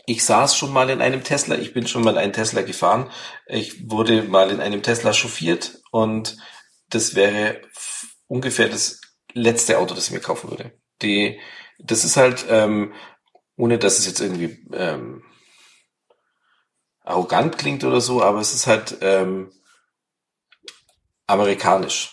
ich 0.05 0.25
saß 0.25 0.57
schon 0.57 0.73
mal 0.73 0.89
in 0.89 1.01
einem 1.01 1.23
Tesla, 1.23 1.55
ich 1.55 1.73
bin 1.73 1.87
schon 1.87 2.03
mal 2.03 2.17
einen 2.17 2.33
Tesla 2.33 2.61
gefahren, 2.61 3.09
ich 3.47 3.89
wurde 3.89 4.23
mal 4.23 4.51
in 4.51 4.59
einem 4.59 4.83
Tesla 4.83 5.13
chauffiert 5.13 5.81
und 5.91 6.37
das 6.89 7.15
wäre 7.15 7.61
ungefähr 8.27 8.67
das 8.67 8.99
letzte 9.33 9.77
Auto, 9.77 9.95
das 9.95 10.07
ich 10.07 10.13
mir 10.13 10.19
kaufen 10.19 10.49
würde. 10.49 10.73
Die, 11.01 11.39
das 11.79 12.03
ist 12.03 12.17
halt, 12.17 12.45
ähm, 12.49 12.93
ohne 13.55 13.77
dass 13.77 13.99
es 13.99 14.05
jetzt 14.05 14.19
irgendwie 14.19 14.65
ähm, 14.73 15.23
arrogant 17.03 17.57
klingt 17.57 17.83
oder 17.83 18.01
so, 18.01 18.21
aber 18.21 18.39
es 18.39 18.53
ist 18.53 18.67
halt 18.67 18.97
ähm, 19.01 19.51
amerikanisch. 21.27 22.12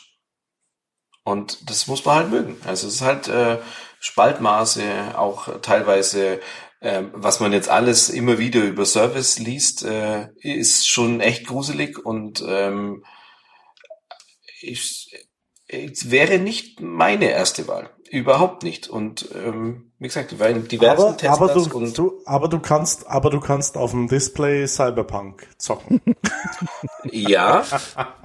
Und 1.30 1.70
das 1.70 1.86
muss 1.86 2.04
man 2.04 2.16
halt 2.16 2.30
mögen. 2.30 2.56
Also 2.66 2.88
es 2.88 2.94
ist 2.94 3.02
halt 3.02 3.28
äh, 3.28 3.58
Spaltmaße, 4.00 5.16
auch 5.16 5.60
teilweise, 5.60 6.40
äh, 6.80 7.02
was 7.12 7.40
man 7.40 7.52
jetzt 7.52 7.68
alles 7.68 8.08
immer 8.08 8.38
wieder 8.38 8.62
über 8.62 8.84
Service 8.84 9.38
liest, 9.38 9.84
äh, 9.84 10.28
ist 10.40 10.88
schon 10.88 11.20
echt 11.20 11.46
gruselig 11.46 12.04
und 12.04 12.42
ähm, 12.46 13.04
ich, 14.60 15.14
es 15.68 16.10
wäre 16.10 16.38
nicht 16.38 16.80
meine 16.80 17.30
erste 17.30 17.68
Wahl. 17.68 17.90
Überhaupt 18.10 18.64
nicht. 18.64 18.88
Und 18.88 19.28
ähm, 19.36 19.92
wie 20.00 20.08
gesagt, 20.08 20.32
die 20.32 20.40
waren 20.40 20.66
diversen 20.66 21.00
aber, 21.00 21.16
Teslas 21.16 21.38
aber 21.38 21.54
du, 21.54 21.78
und 21.78 21.96
du, 21.96 22.20
aber 22.24 22.48
du 22.48 22.58
kannst, 22.58 23.06
aber 23.06 23.30
du 23.30 23.38
kannst 23.38 23.76
auf 23.76 23.92
dem 23.92 24.08
Display 24.08 24.66
Cyberpunk 24.66 25.46
zocken. 25.58 26.00
ja, 27.04 27.64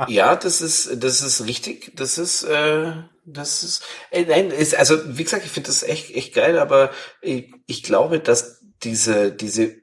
ja, 0.07 0.35
das 0.35 0.61
ist, 0.61 1.03
das 1.03 1.21
ist 1.21 1.45
richtig. 1.45 1.91
Das 1.95 2.17
ist, 2.17 2.41
äh, 2.45 2.93
das 3.25 3.61
ist, 3.61 3.83
äh, 4.09 4.25
nein, 4.25 4.49
ist, 4.49 4.73
also 4.73 4.97
wie 5.19 5.23
gesagt, 5.23 5.45
ich 5.45 5.51
finde 5.51 5.67
das 5.67 5.83
echt, 5.83 6.15
echt 6.15 6.33
geil. 6.33 6.57
Aber 6.57 6.89
ich, 7.21 7.53
ich 7.67 7.83
glaube, 7.83 8.19
dass 8.19 8.61
diese, 8.81 9.31
diese, 9.31 9.75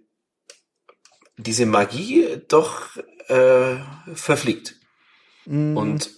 diese 1.36 1.66
Magie 1.66 2.42
doch 2.48 2.96
äh, 3.28 3.76
verfliegt. 4.14 4.74
Mm. 5.44 5.76
Und 5.76 6.10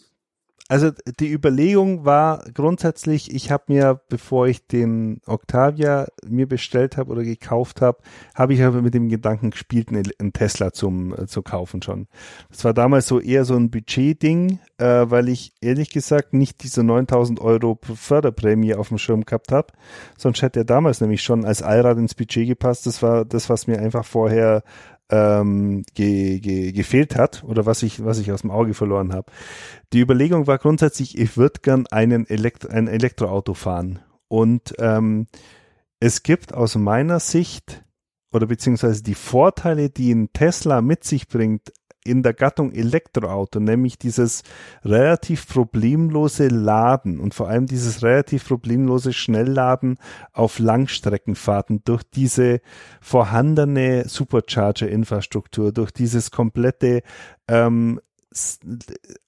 also 0.68 0.90
die 1.20 1.30
Überlegung 1.30 2.06
war 2.06 2.42
grundsätzlich, 2.54 3.34
ich 3.34 3.50
habe 3.50 3.64
mir, 3.68 4.00
bevor 4.08 4.46
ich 4.46 4.66
den 4.66 5.20
Octavia 5.26 6.08
mir 6.26 6.48
bestellt 6.48 6.96
habe 6.96 7.12
oder 7.12 7.22
gekauft 7.22 7.82
habe, 7.82 7.98
habe 8.34 8.54
ich 8.54 8.62
aber 8.62 8.80
mit 8.80 8.94
dem 8.94 9.10
Gedanken 9.10 9.50
gespielt, 9.50 9.88
einen 9.90 10.32
Tesla 10.32 10.72
zum 10.72 11.12
äh, 11.12 11.26
zu 11.26 11.42
kaufen 11.42 11.82
schon. 11.82 12.06
Das 12.50 12.64
war 12.64 12.72
damals 12.72 13.06
so 13.06 13.20
eher 13.20 13.44
so 13.44 13.56
ein 13.56 13.70
Budgetding, 13.70 14.58
äh, 14.78 15.04
weil 15.06 15.28
ich 15.28 15.52
ehrlich 15.60 15.90
gesagt 15.90 16.32
nicht 16.32 16.62
diese 16.62 16.82
9000 16.82 17.40
Euro 17.40 17.78
Förderprämie 17.82 18.74
auf 18.74 18.88
dem 18.88 18.98
Schirm 18.98 19.26
gehabt 19.26 19.52
habe. 19.52 19.68
Sonst 20.16 20.40
hätte 20.40 20.60
er 20.60 20.64
damals 20.64 21.02
nämlich 21.02 21.22
schon 21.22 21.44
als 21.44 21.62
Allrad 21.62 21.98
ins 21.98 22.14
Budget 22.14 22.48
gepasst. 22.48 22.86
Das 22.86 23.02
war 23.02 23.26
das, 23.26 23.50
was 23.50 23.66
mir 23.66 23.80
einfach 23.80 24.06
vorher 24.06 24.62
ähm, 25.10 25.84
ge, 25.94 26.40
ge, 26.40 26.72
gefehlt 26.72 27.16
hat 27.16 27.44
oder 27.44 27.66
was 27.66 27.82
ich, 27.82 28.04
was 28.04 28.18
ich 28.18 28.32
aus 28.32 28.42
dem 28.42 28.50
Auge 28.50 28.74
verloren 28.74 29.12
habe. 29.12 29.30
Die 29.92 30.00
Überlegung 30.00 30.46
war 30.46 30.58
grundsätzlich, 30.58 31.18
ich 31.18 31.36
würde 31.36 31.60
gern 31.62 31.86
einen 31.88 32.26
Elektro, 32.26 32.70
ein 32.70 32.88
Elektroauto 32.88 33.54
fahren. 33.54 34.00
Und 34.28 34.74
ähm, 34.78 35.26
es 36.00 36.22
gibt 36.22 36.54
aus 36.54 36.74
meiner 36.76 37.20
Sicht 37.20 37.84
oder 38.32 38.46
beziehungsweise 38.46 39.02
die 39.02 39.14
Vorteile, 39.14 39.90
die 39.90 40.12
ein 40.12 40.32
Tesla 40.32 40.80
mit 40.80 41.04
sich 41.04 41.28
bringt, 41.28 41.72
in 42.04 42.22
der 42.22 42.34
Gattung 42.34 42.72
Elektroauto, 42.72 43.60
nämlich 43.60 43.98
dieses 43.98 44.42
relativ 44.84 45.48
problemlose 45.48 46.48
Laden 46.48 47.18
und 47.18 47.34
vor 47.34 47.48
allem 47.48 47.66
dieses 47.66 48.02
relativ 48.02 48.46
problemlose 48.46 49.12
Schnellladen 49.12 49.98
auf 50.32 50.58
Langstreckenfahrten 50.58 51.82
durch 51.84 52.02
diese 52.02 52.60
vorhandene 53.00 54.06
Supercharger-Infrastruktur, 54.06 55.72
durch 55.72 55.90
dieses 55.90 56.30
komplette 56.30 57.02
ähm, 57.48 58.00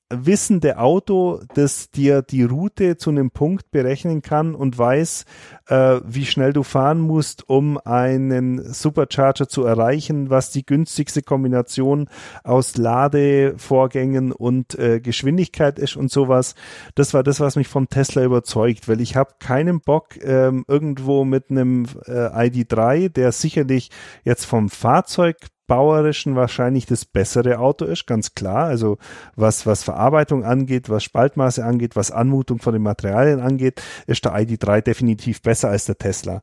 wissende 0.09 0.79
Auto, 0.79 1.41
das 1.55 1.91
dir 1.91 2.23
die 2.23 2.45
Route 2.45 2.97
zu 2.97 3.11
einem 3.11 3.31
Punkt 3.31 3.71
berechnen 3.71 4.23
kann 4.23 4.55
und 4.55 4.79
weiß, 4.79 5.25
äh, 5.67 6.01
wie 6.05 6.27
schnell 6.27 6.53
du 6.53 6.63
fahren 6.63 7.01
musst, 7.01 7.49
um 7.49 7.79
einen 7.79 8.73
Supercharger 8.73 9.49
zu 9.49 9.65
erreichen, 9.65 10.31
was 10.31 10.51
die 10.51 10.65
günstigste 10.65 11.23
Kombination 11.23 12.09
aus 12.45 12.77
Ladevorgängen 12.77 14.31
und 14.31 14.79
äh, 14.79 15.01
Geschwindigkeit 15.01 15.79
ist 15.79 15.97
und 15.97 16.11
sowas. 16.11 16.55
Das 16.95 17.13
war 17.13 17.25
das, 17.25 17.41
was 17.41 17.57
mich 17.57 17.69
vom 17.69 17.89
Tesla 17.89 18.23
überzeugt, 18.23 18.89
weil 18.89 19.01
ich 19.01 19.17
habe 19.17 19.35
keinen 19.41 19.81
Bock 19.81 20.17
ähm, 20.23 20.65
irgendwo 20.69 21.25
mit 21.25 21.51
einem 21.51 21.87
äh, 22.07 22.29
ID3, 22.29 23.09
der 23.09 23.33
sicherlich 23.33 23.91
jetzt 24.25 24.45
vom 24.45 24.69
Fahrzeug 24.69 25.37
bauerischen 25.67 26.37
wahrscheinlich 26.37 26.87
das 26.87 27.05
bessere 27.05 27.59
Auto 27.59 27.85
ist, 27.85 28.07
ganz 28.07 28.35
klar. 28.35 28.67
Also 28.67 28.99
was, 29.35 29.67
was 29.67 29.83
Verarbeitung 29.83 30.45
angeht, 30.45 30.89
was 30.89 31.05
Spaltmaße 31.05 31.65
angeht, 31.65 31.97
was 31.97 32.11
Anmutung 32.11 32.59
von 32.59 32.73
den 32.73 32.83
Materialien 32.83 33.41
angeht, 33.41 33.83
ist 34.07 34.25
der 34.25 34.35
ID3 34.35 34.81
definitiv 34.81 35.43
besser 35.43 35.69
als 35.69 35.87
der 35.87 35.99
Tesla. 35.99 36.43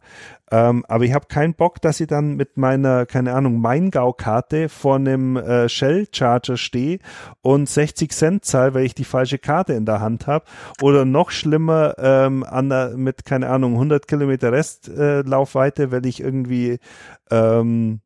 Ähm, 0.51 0.85
aber 0.87 1.05
ich 1.05 1.13
habe 1.13 1.25
keinen 1.27 1.55
Bock, 1.55 1.81
dass 1.81 1.99
ich 1.99 2.07
dann 2.07 2.35
mit 2.35 2.57
meiner, 2.57 3.05
keine 3.05 3.33
Ahnung, 3.33 3.59
Maingau-Karte 3.59 4.69
vor 4.69 4.97
einem 4.97 5.35
äh, 5.35 5.67
Shell-Charger 5.67 6.57
stehe 6.57 6.99
und 7.41 7.67
60 7.67 8.11
Cent 8.11 8.45
zahle, 8.45 8.73
weil 8.75 8.85
ich 8.85 8.93
die 8.93 9.03
falsche 9.03 9.39
Karte 9.39 9.73
in 9.73 9.85
der 9.85 9.99
Hand 9.99 10.27
habe. 10.27 10.45
Oder 10.81 11.05
noch 11.05 11.31
schlimmer, 11.31 11.95
ähm, 11.97 12.43
an 12.43 12.69
der, 12.69 12.89
mit, 12.97 13.25
keine 13.25 13.49
Ahnung, 13.49 13.73
100 13.73 14.07
Kilometer 14.07 14.51
Restlaufweite, 14.51 15.83
äh, 15.83 15.91
weil 15.91 16.05
ich 16.05 16.19
irgendwie 16.19 16.77
ähm, 17.31 18.01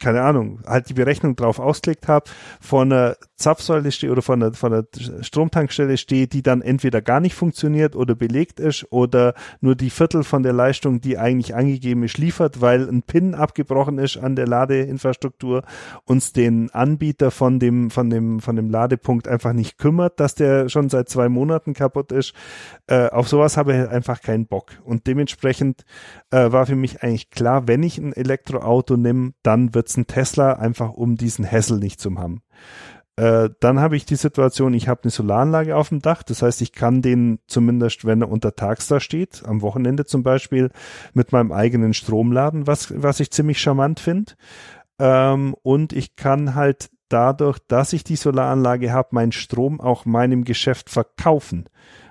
keine 0.00 0.22
Ahnung, 0.22 0.60
halt 0.66 0.88
die 0.88 0.94
Berechnung 0.94 1.36
drauf 1.36 1.60
ausgelegt 1.60 2.08
habe, 2.08 2.28
von 2.60 2.92
einer 2.92 3.16
Zapfsäule 3.36 3.92
stehe 3.92 4.12
oder 4.12 4.22
von 4.22 4.42
einer, 4.42 4.54
von 4.54 4.72
einer 4.72 4.84
Stromtankstelle 5.22 5.96
stehe, 5.96 6.26
die 6.26 6.42
dann 6.42 6.62
entweder 6.62 7.00
gar 7.00 7.20
nicht 7.20 7.34
funktioniert 7.34 7.96
oder 7.96 8.14
belegt 8.14 8.60
ist 8.60 8.86
oder 8.90 9.34
nur 9.60 9.76
die 9.76 9.90
Viertel 9.90 10.24
von 10.24 10.42
der 10.42 10.52
Leistung, 10.52 11.00
die 11.00 11.18
eigentlich 11.18 11.54
angegeben 11.54 12.02
ist, 12.02 12.18
liefert, 12.18 12.60
weil 12.60 12.88
ein 12.88 13.02
Pin 13.02 13.34
abgebrochen 13.34 13.98
ist 13.98 14.16
an 14.16 14.36
der 14.36 14.46
Ladeinfrastruktur, 14.46 15.62
uns 16.04 16.32
den 16.32 16.70
Anbieter 16.70 17.30
von 17.30 17.58
dem, 17.58 17.90
von 17.90 18.10
dem, 18.10 18.40
von 18.40 18.56
dem 18.56 18.70
Ladepunkt 18.70 19.28
einfach 19.28 19.52
nicht 19.52 19.78
kümmert, 19.78 20.20
dass 20.20 20.34
der 20.34 20.68
schon 20.68 20.88
seit 20.88 21.08
zwei 21.08 21.28
Monaten 21.28 21.74
kaputt 21.74 22.12
ist. 22.12 22.34
Äh, 22.86 23.08
auf 23.08 23.28
sowas 23.28 23.56
habe 23.56 23.74
ich 23.74 23.88
einfach 23.88 24.22
keinen 24.22 24.46
Bock. 24.46 24.72
Und 24.84 25.06
dementsprechend 25.06 25.84
äh, 26.30 26.52
war 26.52 26.66
für 26.66 26.76
mich 26.76 27.02
eigentlich 27.02 27.30
klar, 27.30 27.68
wenn 27.68 27.82
ich 27.82 27.98
ein 27.98 28.12
Elektroauto 28.12 28.96
nehme, 28.96 29.32
dann 29.42 29.74
wird 29.74 29.89
jetzt 29.90 29.96
ein 29.96 30.06
Tesla, 30.06 30.52
einfach 30.52 30.92
um 30.92 31.16
diesen 31.16 31.50
Hassel 31.50 31.78
nicht 31.78 32.00
zu 32.00 32.16
haben. 32.16 32.42
Äh, 33.16 33.50
dann 33.60 33.80
habe 33.80 33.96
ich 33.96 34.04
die 34.04 34.16
Situation, 34.16 34.72
ich 34.72 34.88
habe 34.88 35.02
eine 35.02 35.10
Solaranlage 35.10 35.76
auf 35.76 35.88
dem 35.88 36.00
Dach, 36.00 36.22
das 36.22 36.42
heißt, 36.42 36.62
ich 36.62 36.72
kann 36.72 37.02
den 37.02 37.40
zumindest, 37.48 38.04
wenn 38.04 38.22
er 38.22 38.30
unter 38.30 38.54
Tags 38.54 38.86
da 38.86 39.00
steht, 39.00 39.42
am 39.44 39.62
Wochenende 39.62 40.04
zum 40.06 40.22
Beispiel, 40.22 40.70
mit 41.12 41.32
meinem 41.32 41.50
eigenen 41.50 41.92
Strom 41.92 42.30
laden, 42.30 42.66
was, 42.66 43.02
was 43.02 43.20
ich 43.20 43.32
ziemlich 43.32 43.60
charmant 43.60 43.98
finde. 44.00 44.34
Ähm, 44.98 45.56
und 45.62 45.92
ich 45.92 46.14
kann 46.14 46.54
halt 46.54 46.90
dadurch, 47.08 47.58
dass 47.66 47.92
ich 47.92 48.04
die 48.04 48.16
Solaranlage 48.16 48.92
habe, 48.92 49.08
meinen 49.12 49.32
Strom 49.32 49.80
auch 49.80 50.04
meinem 50.04 50.44
Geschäft 50.44 50.88
verkaufen. 50.88 51.68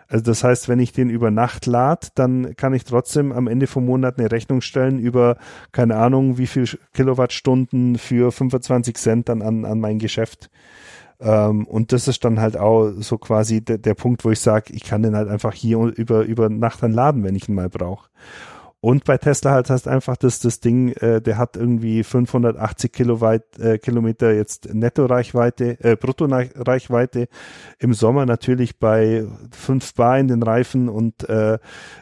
Also 0.09 0.23
das 0.23 0.43
heißt, 0.43 0.67
wenn 0.67 0.79
ich 0.79 0.91
den 0.91 1.11
über 1.11 1.29
Nacht 1.29 1.67
lade, 1.67 2.07
dann 2.15 2.55
kann 2.55 2.73
ich 2.73 2.83
trotzdem 2.83 3.31
am 3.31 3.47
Ende 3.47 3.67
vom 3.67 3.85
Monat 3.85 4.17
eine 4.17 4.31
Rechnung 4.31 4.61
stellen 4.61 4.97
über, 4.97 5.37
keine 5.71 5.97
Ahnung, 5.97 6.39
wie 6.39 6.47
viel 6.47 6.67
Kilowattstunden 6.93 7.99
für 7.99 8.31
25 8.31 8.97
Cent 8.97 9.29
dann 9.29 9.43
an, 9.43 9.65
an 9.65 9.79
mein 9.79 9.99
Geschäft. 9.99 10.49
Ähm, 11.19 11.67
und 11.67 11.91
das 11.91 12.07
ist 12.07 12.25
dann 12.25 12.39
halt 12.39 12.57
auch 12.57 12.91
so 12.97 13.19
quasi 13.19 13.61
der, 13.61 13.77
der 13.77 13.93
Punkt, 13.93 14.25
wo 14.25 14.31
ich 14.31 14.39
sage, 14.39 14.73
ich 14.73 14.83
kann 14.83 15.03
den 15.03 15.15
halt 15.15 15.29
einfach 15.29 15.53
hier 15.53 15.77
über, 15.77 16.23
über 16.23 16.49
Nacht 16.49 16.81
dann 16.81 16.91
laden, 16.91 17.23
wenn 17.23 17.35
ich 17.35 17.47
ihn 17.47 17.55
mal 17.55 17.69
brauche. 17.69 18.09
Und 18.81 19.03
bei 19.03 19.17
Tesla 19.17 19.51
halt 19.51 19.69
hast 19.69 19.87
einfach 19.87 20.15
das, 20.15 20.39
das 20.39 20.61
Ding, 20.61 20.93
äh, 20.93 21.21
der 21.21 21.37
hat 21.37 21.57
irgendwie 21.57 22.03
580 22.03 22.91
Kilowatt, 22.93 23.59
äh, 23.59 23.77
Kilometer 23.77 24.33
jetzt 24.33 24.73
Netto-Reichweite, 24.73 25.83
äh, 25.83 25.97
Brutto-Reichweite. 25.97 27.27
Im 27.79 27.93
Sommer 27.93 28.25
natürlich 28.25 28.79
bei 28.79 29.25
5 29.51 29.93
Bar 29.95 30.19
in 30.19 30.29
den 30.29 30.43
Reifen 30.43 30.87
und 30.87 31.27
äh, 31.27 31.59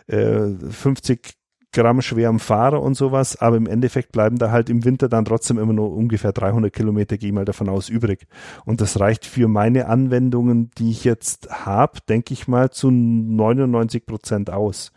äh, 0.08 0.56
50 0.70 1.38
Gramm 1.74 2.02
schwerem 2.02 2.40
Fahrer 2.40 2.82
und 2.82 2.96
sowas, 2.96 3.40
aber 3.40 3.58
im 3.58 3.68
Endeffekt 3.68 4.12
bleiben 4.12 4.38
da 4.38 4.52
halt 4.52 4.70
im 4.70 4.86
Winter 4.86 5.10
dann 5.10 5.26
trotzdem 5.26 5.60
immer 5.60 5.74
nur 5.74 5.92
ungefähr 5.94 6.32
300 6.32 6.74
Kilometer, 6.74 7.18
gehe 7.18 7.30
ich 7.30 7.36
mal 7.36 7.46
davon 7.46 7.70
aus, 7.70 7.90
übrig. 7.90 8.26
Und 8.66 8.82
das 8.82 9.00
reicht 9.00 9.26
für 9.26 9.48
meine 9.48 9.88
Anwendungen, 9.88 10.72
die 10.78 10.90
ich 10.90 11.04
jetzt 11.04 11.50
habe, 11.66 12.00
denke 12.08 12.34
ich 12.34 12.48
mal, 12.48 12.72
zu 12.72 12.90
99 12.90 14.06
Prozent 14.06 14.50
aus. 14.50 14.92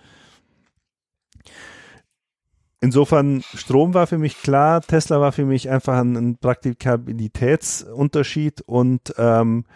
Insofern, 2.80 3.42
Strom 3.54 3.92
war 3.92 4.06
für 4.06 4.16
mich 4.16 4.40
klar, 4.40 4.80
Tesla 4.80 5.20
war 5.20 5.32
für 5.32 5.44
mich 5.44 5.68
einfach 5.68 5.98
ein, 5.98 6.16
ein 6.16 6.38
Praktikabilitätsunterschied 6.38 8.62
und 8.62 9.12
ähm, 9.18 9.66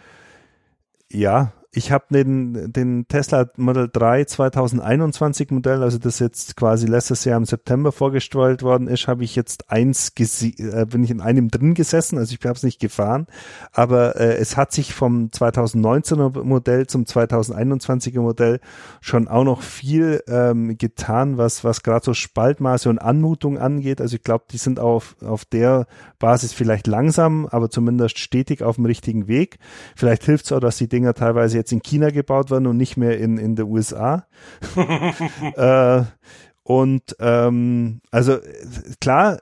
ja, 1.11 1.53
ich 1.75 1.91
habe 1.91 2.05
den, 2.09 2.71
den 2.71 3.05
Tesla 3.09 3.49
Model 3.57 3.89
3 3.91 4.23
2021 4.23 5.51
Modell, 5.51 5.83
also 5.83 5.97
das 5.97 6.19
jetzt 6.19 6.55
quasi 6.55 6.87
letztes 6.87 7.25
Jahr 7.25 7.35
im 7.35 7.43
September 7.43 7.91
vorgestellt 7.91 8.63
worden 8.63 8.87
ist, 8.87 9.09
habe 9.09 9.25
ich 9.25 9.35
jetzt 9.35 9.69
eins 9.69 10.13
äh, 10.17 10.85
bin 10.85 11.03
ich 11.03 11.11
in 11.11 11.19
einem 11.19 11.49
drin 11.49 11.73
gesessen, 11.73 12.17
also 12.17 12.33
ich 12.33 12.45
habe 12.45 12.55
es 12.55 12.63
nicht 12.63 12.79
gefahren, 12.79 13.27
aber 13.73 14.15
äh, 14.15 14.37
es 14.37 14.55
hat 14.55 14.71
sich 14.71 14.93
vom 14.93 15.31
2019er 15.31 16.43
Modell 16.43 16.87
zum 16.87 17.03
2021er 17.03 18.21
Modell 18.21 18.61
schon 19.01 19.27
auch 19.27 19.43
noch 19.43 19.61
viel 19.61 20.23
ähm, 20.29 20.77
getan, 20.77 21.37
was 21.37 21.65
was 21.65 21.83
gerade 21.83 22.05
so 22.05 22.13
Spaltmaße 22.13 22.89
und 22.89 22.99
Anmutung 22.99 23.57
angeht. 23.57 23.99
Also 23.99 24.15
ich 24.15 24.23
glaube, 24.23 24.45
die 24.49 24.57
sind 24.57 24.79
auf 24.79 25.17
auf 25.21 25.43
der 25.43 25.87
Basis 26.19 26.53
vielleicht 26.53 26.87
langsam, 26.87 27.47
aber 27.47 27.69
zumindest 27.69 28.17
stetig 28.17 28.63
auf 28.63 28.75
dem 28.75 28.85
richtigen 28.85 29.27
Weg. 29.27 29.59
Vielleicht 29.95 30.23
hilft 30.23 30.45
es 30.45 30.51
auch, 30.53 30.61
dass 30.61 30.77
die 30.77 30.87
Dinger 30.87 31.13
teilweise 31.13 31.64
jetzt 31.65 31.71
in 31.71 31.81
China 31.81 32.11
gebaut 32.11 32.51
werden 32.51 32.67
und 32.67 32.77
nicht 32.77 32.95
mehr 32.95 33.17
in, 33.17 33.37
in 33.37 33.55
der 33.55 33.67
USA. 33.67 34.27
äh, 35.55 36.03
und 36.63 37.15
ähm, 37.19 38.01
also 38.11 38.37
klar, 39.01 39.39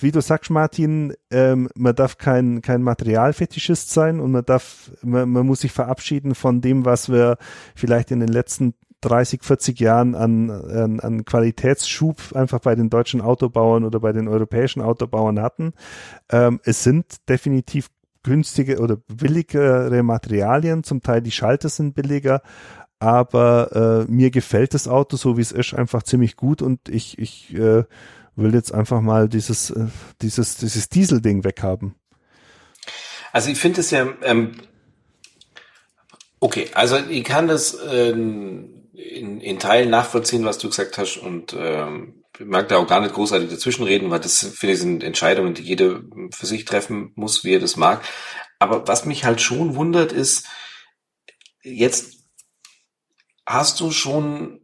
wie 0.00 0.12
du 0.12 0.20
sagst, 0.20 0.50
Martin, 0.50 1.14
ähm, 1.30 1.68
man 1.74 1.94
darf 1.94 2.18
kein, 2.18 2.62
kein 2.62 2.82
Materialfetischist 2.82 3.90
sein 3.90 4.20
und 4.20 4.30
man 4.30 4.44
darf, 4.44 4.92
man, 5.02 5.28
man 5.28 5.44
muss 5.44 5.60
sich 5.60 5.72
verabschieden 5.72 6.36
von 6.36 6.60
dem, 6.60 6.84
was 6.84 7.10
wir 7.10 7.36
vielleicht 7.74 8.12
in 8.12 8.20
den 8.20 8.28
letzten 8.28 8.74
30, 9.00 9.42
40 9.42 9.80
Jahren 9.80 10.14
an, 10.14 10.50
an, 10.50 11.00
an 11.00 11.24
Qualitätsschub 11.24 12.34
einfach 12.34 12.60
bei 12.60 12.74
den 12.74 12.90
deutschen 12.90 13.20
Autobauern 13.20 13.84
oder 13.84 14.00
bei 14.00 14.12
den 14.12 14.28
europäischen 14.28 14.82
Autobauern 14.82 15.40
hatten. 15.40 15.72
Ähm, 16.30 16.60
es 16.64 16.82
sind 16.82 17.28
definitiv 17.28 17.88
günstige 18.26 18.80
oder 18.80 18.96
billigere 18.96 20.02
Materialien, 20.02 20.84
zum 20.84 21.00
Teil 21.00 21.22
die 21.22 21.30
Schalter 21.30 21.68
sind 21.68 21.94
billiger, 21.94 22.42
aber 22.98 24.06
äh, 24.08 24.10
mir 24.10 24.30
gefällt 24.30 24.74
das 24.74 24.88
Auto, 24.88 25.16
so 25.16 25.36
wie 25.36 25.42
es 25.42 25.52
ist, 25.52 25.74
einfach 25.74 26.02
ziemlich 26.02 26.36
gut. 26.36 26.60
Und 26.60 26.88
ich, 26.88 27.18
ich 27.18 27.54
äh, 27.54 27.84
will 28.34 28.54
jetzt 28.54 28.74
einfach 28.74 29.00
mal 29.00 29.28
dieses, 29.28 29.70
äh, 29.70 29.86
dieses, 30.22 30.56
dieses 30.56 30.88
Diesel-Ding 30.88 31.44
weghaben. 31.44 31.94
Also 33.32 33.50
ich 33.50 33.58
finde 33.58 33.80
es 33.80 33.90
ja, 33.90 34.08
ähm, 34.22 34.52
okay, 36.40 36.66
also 36.74 36.96
ich 36.96 37.24
kann 37.24 37.48
das 37.48 37.78
ähm, 37.90 38.88
in, 38.92 39.40
in 39.40 39.58
Teilen 39.58 39.90
nachvollziehen, 39.90 40.44
was 40.44 40.58
du 40.58 40.68
gesagt 40.68 40.98
hast. 40.98 41.18
Und 41.18 41.54
ähm, 41.56 42.24
mag 42.38 42.68
da 42.68 42.78
auch 42.78 42.86
gar 42.86 43.00
nicht 43.00 43.14
großartig 43.14 43.50
dazwischenreden, 43.50 44.10
weil 44.10 44.20
das, 44.20 44.38
finde 44.40 44.74
ich, 44.74 44.80
sind 44.80 45.02
Entscheidungen, 45.02 45.54
die 45.54 45.62
jeder 45.62 46.00
für 46.30 46.46
sich 46.46 46.64
treffen 46.64 47.12
muss, 47.14 47.44
wie 47.44 47.54
er 47.54 47.60
das 47.60 47.76
mag. 47.76 48.02
Aber 48.58 48.86
was 48.88 49.04
mich 49.04 49.24
halt 49.24 49.40
schon 49.40 49.74
wundert, 49.76 50.12
ist, 50.12 50.46
jetzt 51.62 52.14
hast 53.46 53.80
du 53.80 53.90
schon 53.90 54.60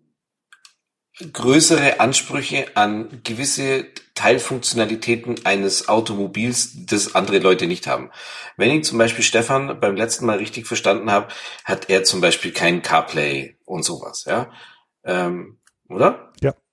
größere 1.33 2.01
Ansprüche 2.01 2.77
an 2.77 3.21
gewisse 3.23 3.87
Teilfunktionalitäten 4.15 5.45
eines 5.45 5.89
Automobils, 5.89 6.87
das 6.87 7.15
andere 7.15 7.39
Leute 7.39 7.67
nicht 7.67 7.87
haben. 7.87 8.11
Wenn 8.57 8.71
ich 8.71 8.85
zum 8.85 8.99
Beispiel 8.99 9.25
Stefan 9.25 9.79
beim 9.81 9.97
letzten 9.97 10.27
Mal 10.27 10.39
richtig 10.39 10.67
verstanden 10.67 11.11
habe, 11.11 11.29
hat 11.65 11.91
er 11.91 12.05
zum 12.05 12.21
Beispiel 12.21 12.53
kein 12.53 12.83
CarPlay 12.83 13.57
und 13.65 13.85
sowas, 13.85 14.25
ja. 14.27 14.51
Ähm, 15.05 15.59
oder? 15.89 16.32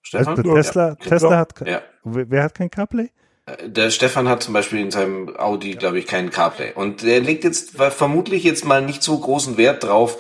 Stefan? 0.10 0.40
Also 0.40 0.54
Tesla, 0.56 0.88
ja. 0.88 0.96
Tesla 0.96 1.38
hat, 1.38 1.54
ja. 1.68 1.82
wer 2.04 2.44
hat 2.44 2.56
kein 2.56 2.72
CarPlay? 2.72 3.12
Äh, 3.46 3.70
der 3.70 3.92
Stefan 3.92 4.28
hat 4.28 4.42
zum 4.42 4.56
Beispiel 4.56 4.80
in 4.80 4.90
seinem 4.90 5.36
Audi, 5.38 5.76
glaube 5.76 6.00
ich, 6.00 6.08
keinen 6.08 6.32
CarPlay. 6.32 6.74
Und 6.74 7.04
der 7.04 7.20
legt 7.20 7.44
jetzt 7.44 7.78
vermutlich 7.78 8.44
jetzt 8.44 8.66
mal 8.66 8.82
nicht 8.82 9.04
so 9.04 9.20
großen 9.20 9.58
Wert 9.58 9.84
drauf, 9.84 10.18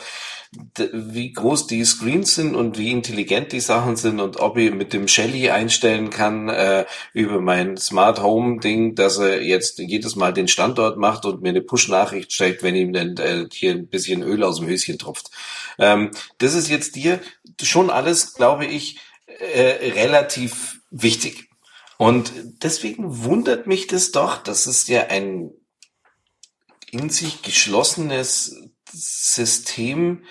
wie 0.91 1.31
groß 1.31 1.67
die 1.67 1.83
Screens 1.85 2.33
sind 2.35 2.55
und 2.55 2.77
wie 2.77 2.91
intelligent 2.91 3.51
die 3.51 3.59
Sachen 3.59 3.95
sind 3.95 4.19
und 4.19 4.37
ob 4.37 4.57
ich 4.57 4.73
mit 4.73 4.93
dem 4.93 5.07
Shelly 5.07 5.49
einstellen 5.51 6.09
kann 6.09 6.49
äh, 6.49 6.85
über 7.13 7.39
mein 7.39 7.77
Smart 7.77 8.21
Home 8.21 8.59
Ding, 8.59 8.95
dass 8.95 9.19
er 9.19 9.43
jetzt 9.43 9.77
jedes 9.77 10.15
Mal 10.15 10.33
den 10.33 10.47
Standort 10.47 10.97
macht 10.97 11.25
und 11.25 11.43
mir 11.43 11.49
eine 11.49 11.61
Push-Nachricht 11.61 12.33
schickt, 12.33 12.63
wenn 12.63 12.75
ihm 12.75 12.93
dann 12.93 13.17
äh, 13.17 13.45
hier 13.51 13.71
ein 13.71 13.87
bisschen 13.87 14.23
Öl 14.23 14.43
aus 14.43 14.57
dem 14.57 14.67
Höschen 14.67 14.97
tropft. 14.97 15.29
Ähm, 15.77 16.09
das 16.39 16.55
ist 16.55 16.69
jetzt 16.69 16.95
dir 16.95 17.19
schon 17.61 17.91
alles, 17.91 18.33
glaube 18.33 18.65
ich, 18.65 18.99
äh, 19.39 19.91
relativ 19.91 20.81
wichtig. 20.89 21.49
Und 21.97 22.31
deswegen 22.63 23.23
wundert 23.23 23.67
mich 23.67 23.87
das 23.87 24.11
doch, 24.11 24.37
dass 24.37 24.67
es 24.67 24.87
ja 24.87 25.07
ein 25.07 25.51
in 26.91 27.09
sich 27.09 27.41
geschlossenes 27.41 28.55
System, 28.91 30.23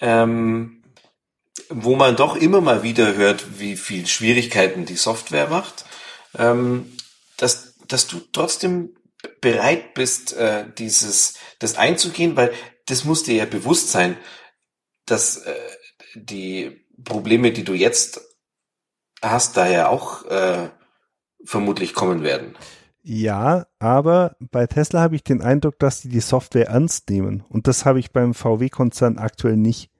ähm, 0.00 0.82
wo 1.68 1.96
man 1.96 2.16
doch 2.16 2.36
immer 2.36 2.60
mal 2.60 2.82
wieder 2.82 3.14
hört, 3.14 3.58
wie 3.58 3.76
viel 3.76 4.06
Schwierigkeiten 4.06 4.86
die 4.86 4.96
Software 4.96 5.48
macht, 5.48 5.84
ähm, 6.38 6.96
dass, 7.36 7.76
dass 7.88 8.06
du 8.06 8.20
trotzdem 8.32 8.96
bereit 9.40 9.94
bist, 9.94 10.34
äh, 10.34 10.66
dieses, 10.78 11.34
das 11.58 11.76
einzugehen, 11.76 12.36
weil 12.36 12.52
das 12.86 13.04
muss 13.04 13.24
dir 13.24 13.34
ja 13.34 13.44
bewusst 13.44 13.90
sein, 13.90 14.16
dass 15.04 15.38
äh, 15.38 15.54
die 16.14 16.85
Probleme, 17.04 17.52
die 17.52 17.64
du 17.64 17.74
jetzt 17.74 18.20
hast, 19.22 19.56
da 19.56 19.66
ja 19.66 19.88
auch 19.88 20.24
äh, 20.26 20.68
vermutlich 21.44 21.94
kommen 21.94 22.22
werden. 22.22 22.56
Ja, 23.02 23.66
aber 23.78 24.36
bei 24.40 24.66
Tesla 24.66 25.00
habe 25.00 25.14
ich 25.14 25.22
den 25.22 25.40
Eindruck, 25.40 25.78
dass 25.78 26.00
die 26.00 26.08
die 26.08 26.20
Software 26.20 26.68
ernst 26.68 27.08
nehmen. 27.08 27.44
Und 27.48 27.68
das 27.68 27.84
habe 27.84 28.00
ich 28.00 28.10
beim 28.10 28.34
VW-Konzern 28.34 29.18
aktuell 29.18 29.56
nicht. 29.56 29.90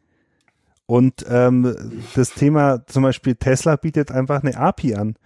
Und 0.86 1.25
ähm, 1.28 2.02
das 2.15 2.31
Thema 2.31 2.84
zum 2.86 3.05
Beispiel 3.05 3.36
Tesla 3.36 3.76
bietet 3.76 4.10
einfach 4.10 4.42
eine 4.42 4.57
API 4.57 4.97
an 4.97 5.16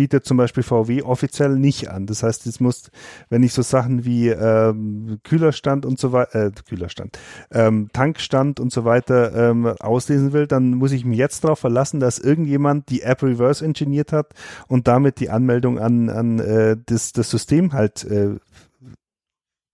bietet 0.00 0.24
zum 0.24 0.38
Beispiel 0.38 0.62
VW 0.62 1.02
offiziell 1.02 1.58
nicht 1.58 1.90
an. 1.90 2.06
Das 2.06 2.22
heißt, 2.22 2.46
es 2.46 2.58
muss, 2.58 2.90
wenn 3.28 3.42
ich 3.42 3.52
so 3.52 3.60
Sachen 3.60 4.06
wie 4.06 4.30
ähm, 4.30 5.18
Kühlerstand 5.24 5.84
und 5.84 5.98
so 5.98 6.12
weiter, 6.12 6.46
äh, 6.46 6.50
Kühlerstand, 6.66 7.18
ähm, 7.50 7.90
Tankstand 7.92 8.60
und 8.60 8.72
so 8.72 8.86
weiter 8.86 9.50
ähm, 9.50 9.66
auslesen 9.66 10.32
will, 10.32 10.46
dann 10.46 10.70
muss 10.70 10.92
ich 10.92 11.04
mich 11.04 11.18
jetzt 11.18 11.44
darauf 11.44 11.58
verlassen, 11.58 12.00
dass 12.00 12.18
irgendjemand 12.18 12.88
die 12.88 13.02
App 13.02 13.22
reverse 13.22 13.62
engineert 13.62 14.14
hat 14.14 14.32
und 14.68 14.88
damit 14.88 15.20
die 15.20 15.28
Anmeldung 15.28 15.78
an, 15.78 16.08
an 16.08 16.38
äh, 16.38 16.78
das, 16.86 17.12
das 17.12 17.28
System 17.28 17.74
halt 17.74 18.02
äh, 18.04 18.36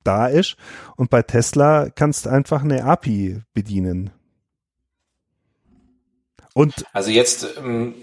da 0.02 0.26
ist. 0.26 0.56
Und 0.96 1.08
bei 1.08 1.22
Tesla 1.22 1.88
kannst 1.94 2.26
du 2.26 2.30
einfach 2.30 2.64
eine 2.64 2.82
API 2.82 3.42
bedienen. 3.54 4.10
Und 6.56 6.86
also 6.94 7.10
jetzt, 7.10 7.46
ähm, 7.58 7.94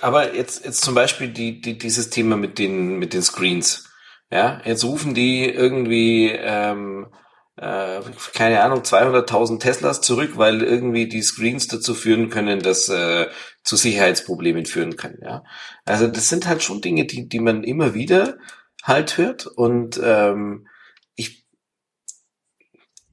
aber 0.00 0.34
jetzt, 0.34 0.64
jetzt 0.64 0.80
zum 0.80 0.94
Beispiel 0.94 1.28
die, 1.28 1.60
die, 1.60 1.76
dieses 1.76 2.08
Thema 2.08 2.34
mit 2.34 2.58
den, 2.58 2.98
mit 2.98 3.12
den 3.12 3.20
Screens. 3.20 3.90
Ja, 4.30 4.62
jetzt 4.64 4.84
rufen 4.84 5.12
die 5.12 5.44
irgendwie, 5.44 6.30
ähm, 6.30 7.08
äh, 7.56 8.00
keine 8.32 8.62
Ahnung, 8.62 8.80
200.000 8.84 9.60
Teslas 9.60 10.00
zurück, 10.00 10.38
weil 10.38 10.62
irgendwie 10.62 11.10
die 11.10 11.20
Screens 11.20 11.68
dazu 11.68 11.92
führen 11.92 12.30
können, 12.30 12.60
dass 12.60 12.88
äh, 12.88 13.26
zu 13.62 13.76
Sicherheitsproblemen 13.76 14.64
führen 14.64 14.96
können. 14.96 15.18
Ja, 15.20 15.44
also 15.84 16.06
das 16.06 16.30
sind 16.30 16.48
halt 16.48 16.62
schon 16.62 16.80
Dinge, 16.80 17.04
die, 17.04 17.28
die 17.28 17.40
man 17.40 17.64
immer 17.64 17.92
wieder 17.92 18.38
halt 18.82 19.18
hört 19.18 19.46
und 19.46 20.00
ähm, 20.02 20.68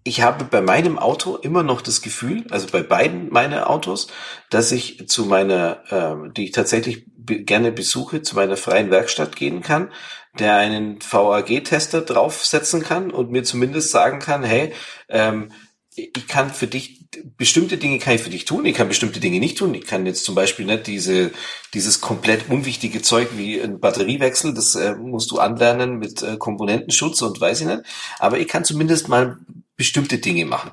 ich 0.04 0.22
habe 0.22 0.46
bei 0.46 0.62
meinem 0.62 0.98
Auto 0.98 1.36
immer 1.36 1.64
noch 1.64 1.82
das 1.82 2.02
Gefühl, 2.02 2.46
also 2.50 2.68
bei 2.72 2.82
beiden 2.82 3.30
meiner 3.30 3.70
Autos, 3.70 4.08
dass 4.50 4.72
ich 4.72 5.08
zu 5.08 5.26
meiner, 5.26 5.84
äh, 5.90 6.32
die 6.32 6.46
ich 6.46 6.52
tatsächlich 6.52 7.06
gerne 7.18 7.72
besuche, 7.72 8.22
zu 8.22 8.36
meiner 8.36 8.58
freien 8.58 8.90
Werkstatt 8.90 9.36
gehen 9.36 9.62
kann, 9.62 9.92
der 10.40 10.56
einen 10.56 11.00
VAG-Tester 11.02 12.02
draufsetzen 12.02 12.82
kann 12.82 13.12
und 13.12 13.32
mir 13.32 13.44
zumindest 13.44 13.92
sagen 13.92 14.20
kann, 14.20 14.44
hey, 14.44 14.74
ähm, 15.10 15.52
ich 15.94 16.28
kann 16.28 16.52
für 16.52 16.68
dich 16.68 17.02
bestimmte 17.38 17.78
Dinge 17.78 18.00
kann 18.00 18.16
ich 18.16 18.22
für 18.22 18.30
dich 18.30 18.46
tun, 18.46 18.66
ich 18.66 18.76
kann 18.76 18.88
bestimmte 18.88 19.20
Dinge 19.20 19.40
nicht 19.40 19.58
tun. 19.58 19.74
Ich 19.74 19.86
kann 19.86 20.06
jetzt 20.06 20.24
zum 20.24 20.34
Beispiel 20.34 20.66
nicht 20.66 20.88
diese 20.88 21.32
dieses 21.74 22.00
komplett 22.00 22.50
unwichtige 22.50 23.02
Zeug 23.02 23.30
wie 23.36 23.60
ein 23.62 23.82
Batteriewechsel, 23.82 24.54
das 24.54 24.76
äh, 24.76 24.96
musst 24.96 25.30
du 25.32 25.40
anlernen 25.40 26.00
mit 26.00 26.24
äh, 26.24 26.38
Komponentenschutz 26.38 27.22
und 27.22 27.42
weiß 27.42 27.62
ich 27.62 27.68
nicht. 27.68 27.82
Aber 28.20 28.40
ich 28.40 28.48
kann 28.48 28.64
zumindest 28.64 29.10
mal 29.10 29.38
bestimmte 29.82 30.20
Dinge 30.20 30.46
machen. 30.46 30.72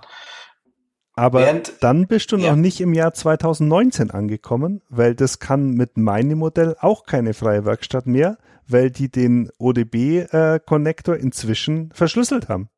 Aber 1.15 1.41
Während, 1.41 1.73
dann 1.81 2.07
bist 2.07 2.31
du 2.31 2.37
ja. 2.37 2.51
noch 2.51 2.57
nicht 2.57 2.81
im 2.83 2.93
Jahr 2.93 3.15
2019 3.15 4.11
angekommen, 4.11 4.83
weil 4.91 5.15
das 5.15 5.39
kann 5.39 5.71
mit 5.71 5.97
meinem 5.97 6.39
Modell 6.39 6.77
auch 6.79 7.05
keine 7.07 7.33
freie 7.33 7.65
Werkstatt 7.65 8.07
mehr, 8.07 8.37
weil 8.67 8.91
die 8.91 9.11
den 9.11 9.51
ODB-Connector 9.59 11.17
äh, 11.17 11.21
inzwischen 11.21 11.91
verschlüsselt 11.93 12.51
haben. 12.51 12.69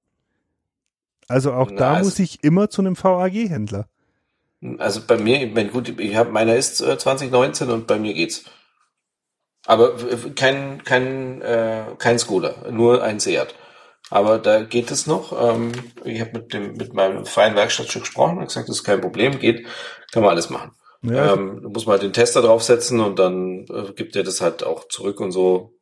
Also 1.26 1.52
auch 1.52 1.68
Na, 1.70 1.76
da 1.76 1.92
also, 1.94 2.04
muss 2.04 2.18
ich 2.20 2.44
immer 2.44 2.70
zu 2.70 2.80
einem 2.80 2.96
VAG-Händler. 2.96 3.88
Also 4.78 5.00
bei 5.04 5.18
mir, 5.18 5.42
ich 5.42 5.52
meine, 5.52 5.70
gut, 5.70 5.98
ich 5.98 6.14
habe 6.14 6.30
meiner 6.30 6.54
ist 6.54 6.80
äh, 6.80 6.96
2019 6.96 7.70
und 7.70 7.88
bei 7.88 7.98
mir 7.98 8.14
geht's. 8.14 8.44
Aber 9.66 9.96
kein 10.36 10.82
kein 10.84 11.42
äh, 11.42 11.82
kein 11.98 12.18
Skoda, 12.18 12.54
nur 12.70 13.02
ein 13.02 13.20
Seat. 13.20 13.54
Aber 14.10 14.38
da 14.38 14.62
geht 14.62 14.90
es 14.90 15.06
noch. 15.06 15.32
Ähm, 15.40 15.72
ich 16.04 16.20
habe 16.20 16.32
mit 16.34 16.52
dem 16.52 16.74
mit 16.74 16.92
meinem 16.92 17.24
freien 17.24 17.54
Werkstatt 17.54 17.90
schon 17.90 18.02
gesprochen 18.02 18.38
und 18.38 18.46
gesagt, 18.46 18.68
das 18.68 18.76
ist 18.76 18.84
kein 18.84 19.00
Problem, 19.00 19.38
geht, 19.38 19.66
kann 20.12 20.22
man 20.22 20.32
alles 20.32 20.50
machen. 20.50 20.72
Ja. 21.02 21.32
Ähm, 21.32 21.62
muss 21.72 21.86
man 21.86 21.94
halt 21.94 22.02
den 22.02 22.12
Tester 22.12 22.42
draufsetzen 22.42 23.00
und 23.00 23.18
dann 23.18 23.64
äh, 23.70 23.92
gibt 23.94 24.16
er 24.16 24.24
das 24.24 24.40
halt 24.40 24.64
auch 24.64 24.88
zurück 24.88 25.20
und 25.20 25.32
so. 25.32 25.72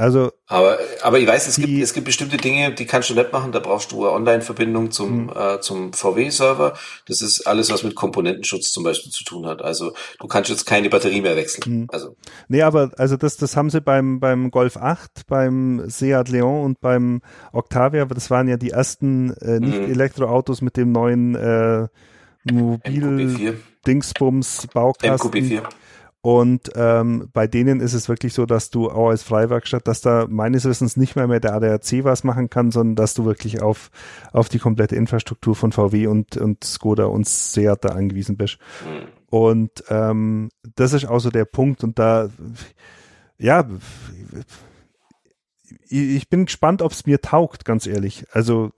Also, 0.00 0.32
aber, 0.46 0.78
aber 1.02 1.18
ich 1.18 1.26
weiß, 1.26 1.46
es 1.46 1.56
gibt, 1.56 1.82
es 1.82 1.92
gibt 1.92 2.06
bestimmte 2.06 2.38
Dinge, 2.38 2.72
die 2.72 2.86
kannst 2.86 3.10
du 3.10 3.14
nicht 3.14 3.34
machen. 3.34 3.52
Da 3.52 3.58
brauchst 3.58 3.92
du 3.92 4.00
eine 4.00 4.12
Online-Verbindung 4.12 4.90
zum, 4.90 5.24
mhm. 5.24 5.32
äh, 5.36 5.60
zum 5.60 5.92
VW-Server. 5.92 6.72
Das 7.06 7.20
ist 7.20 7.46
alles, 7.46 7.70
was 7.70 7.82
mit 7.82 7.94
Komponentenschutz 7.96 8.72
zum 8.72 8.82
Beispiel 8.82 9.12
zu 9.12 9.24
tun 9.24 9.44
hat. 9.44 9.60
Also, 9.60 9.92
du 10.18 10.26
kannst 10.26 10.48
jetzt 10.48 10.64
keine 10.64 10.88
Batterie 10.88 11.20
mehr 11.20 11.36
wechseln. 11.36 11.80
Mhm. 11.80 11.88
Also. 11.92 12.16
Nee, 12.48 12.62
aber, 12.62 12.92
also 12.96 13.18
das, 13.18 13.36
das 13.36 13.58
haben 13.58 13.68
sie 13.68 13.82
beim, 13.82 14.20
beim 14.20 14.50
Golf 14.50 14.78
8, 14.78 15.26
beim 15.26 15.90
Seat 15.90 16.30
Leon 16.30 16.64
und 16.64 16.80
beim 16.80 17.20
Octavia, 17.52 18.00
aber 18.00 18.14
das 18.14 18.30
waren 18.30 18.48
ja 18.48 18.56
die 18.56 18.70
ersten, 18.70 19.34
äh, 19.34 19.60
nicht 19.60 19.82
mhm. 19.82 19.90
Elektroautos 19.90 20.62
mit 20.62 20.78
dem 20.78 20.92
neuen, 20.92 21.34
äh, 21.34 21.88
Mobil 22.50 23.58
Dingsbums 23.86 24.66
Baukasten. 24.72 25.30
MQB4. 25.30 25.62
Und 26.22 26.70
ähm, 26.74 27.30
bei 27.32 27.46
denen 27.46 27.80
ist 27.80 27.94
es 27.94 28.10
wirklich 28.10 28.34
so, 28.34 28.44
dass 28.44 28.68
du 28.68 28.90
auch 28.90 29.08
als 29.08 29.22
Freiwerkstatt, 29.22 29.88
dass 29.88 30.02
da 30.02 30.26
meines 30.28 30.66
Wissens 30.66 30.98
nicht 30.98 31.16
mehr 31.16 31.26
mehr 31.26 31.40
der 31.40 31.54
ADAC 31.54 32.04
was 32.04 32.24
machen 32.24 32.50
kann, 32.50 32.70
sondern 32.70 32.94
dass 32.94 33.14
du 33.14 33.24
wirklich 33.24 33.62
auf, 33.62 33.90
auf 34.32 34.50
die 34.50 34.58
komplette 34.58 34.96
Infrastruktur 34.96 35.54
von 35.56 35.72
VW 35.72 36.08
und, 36.08 36.36
und 36.36 36.62
Skoda 36.62 37.06
und 37.06 37.26
Seat 37.26 37.84
da 37.84 37.90
angewiesen 37.90 38.36
bist. 38.36 38.58
Mhm. 38.84 39.06
Und 39.30 39.84
ähm, 39.88 40.50
das 40.74 40.92
ist 40.92 41.06
auch 41.06 41.20
so 41.20 41.30
der 41.30 41.46
Punkt. 41.46 41.84
Und 41.84 41.98
da, 41.98 42.28
ja, 43.38 43.66
ich 45.88 46.28
bin 46.28 46.44
gespannt, 46.44 46.82
ob 46.82 46.92
es 46.92 47.06
mir 47.06 47.22
taugt, 47.22 47.64
ganz 47.64 47.86
ehrlich. 47.86 48.26
Also 48.32 48.72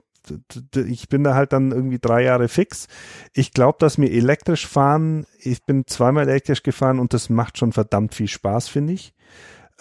ich 0.77 1.09
bin 1.09 1.25
da 1.25 1.35
halt 1.35 1.53
dann 1.53 1.73
irgendwie 1.73 1.99
drei 1.99 2.23
Jahre 2.23 2.49
fix. 2.49 2.89
Ich 3.33 3.53
glaube, 3.53 3.79
dass 3.81 3.99
mir 3.99 4.11
elektrisch 4.11 4.67
fahren, 4.67 5.27
ich 5.39 5.65
bin 5.65 5.87
zweimal 5.87 6.29
elektrisch 6.29 6.63
gefahren 6.63 6.99
und 6.99 7.13
das 7.15 7.29
macht 7.29 7.59
schon 7.59 7.73
verdammt 7.73 8.15
viel 8.15 8.29
Spaß, 8.29 8.69
finde 8.69 8.93
ich. 8.95 9.15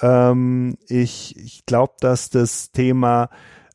Ähm, 0.01 0.77
ich 0.87 1.35
ich 1.37 1.65
glaube, 1.65 1.93
dass 1.99 2.29
das 2.29 2.71
Thema 2.71 3.29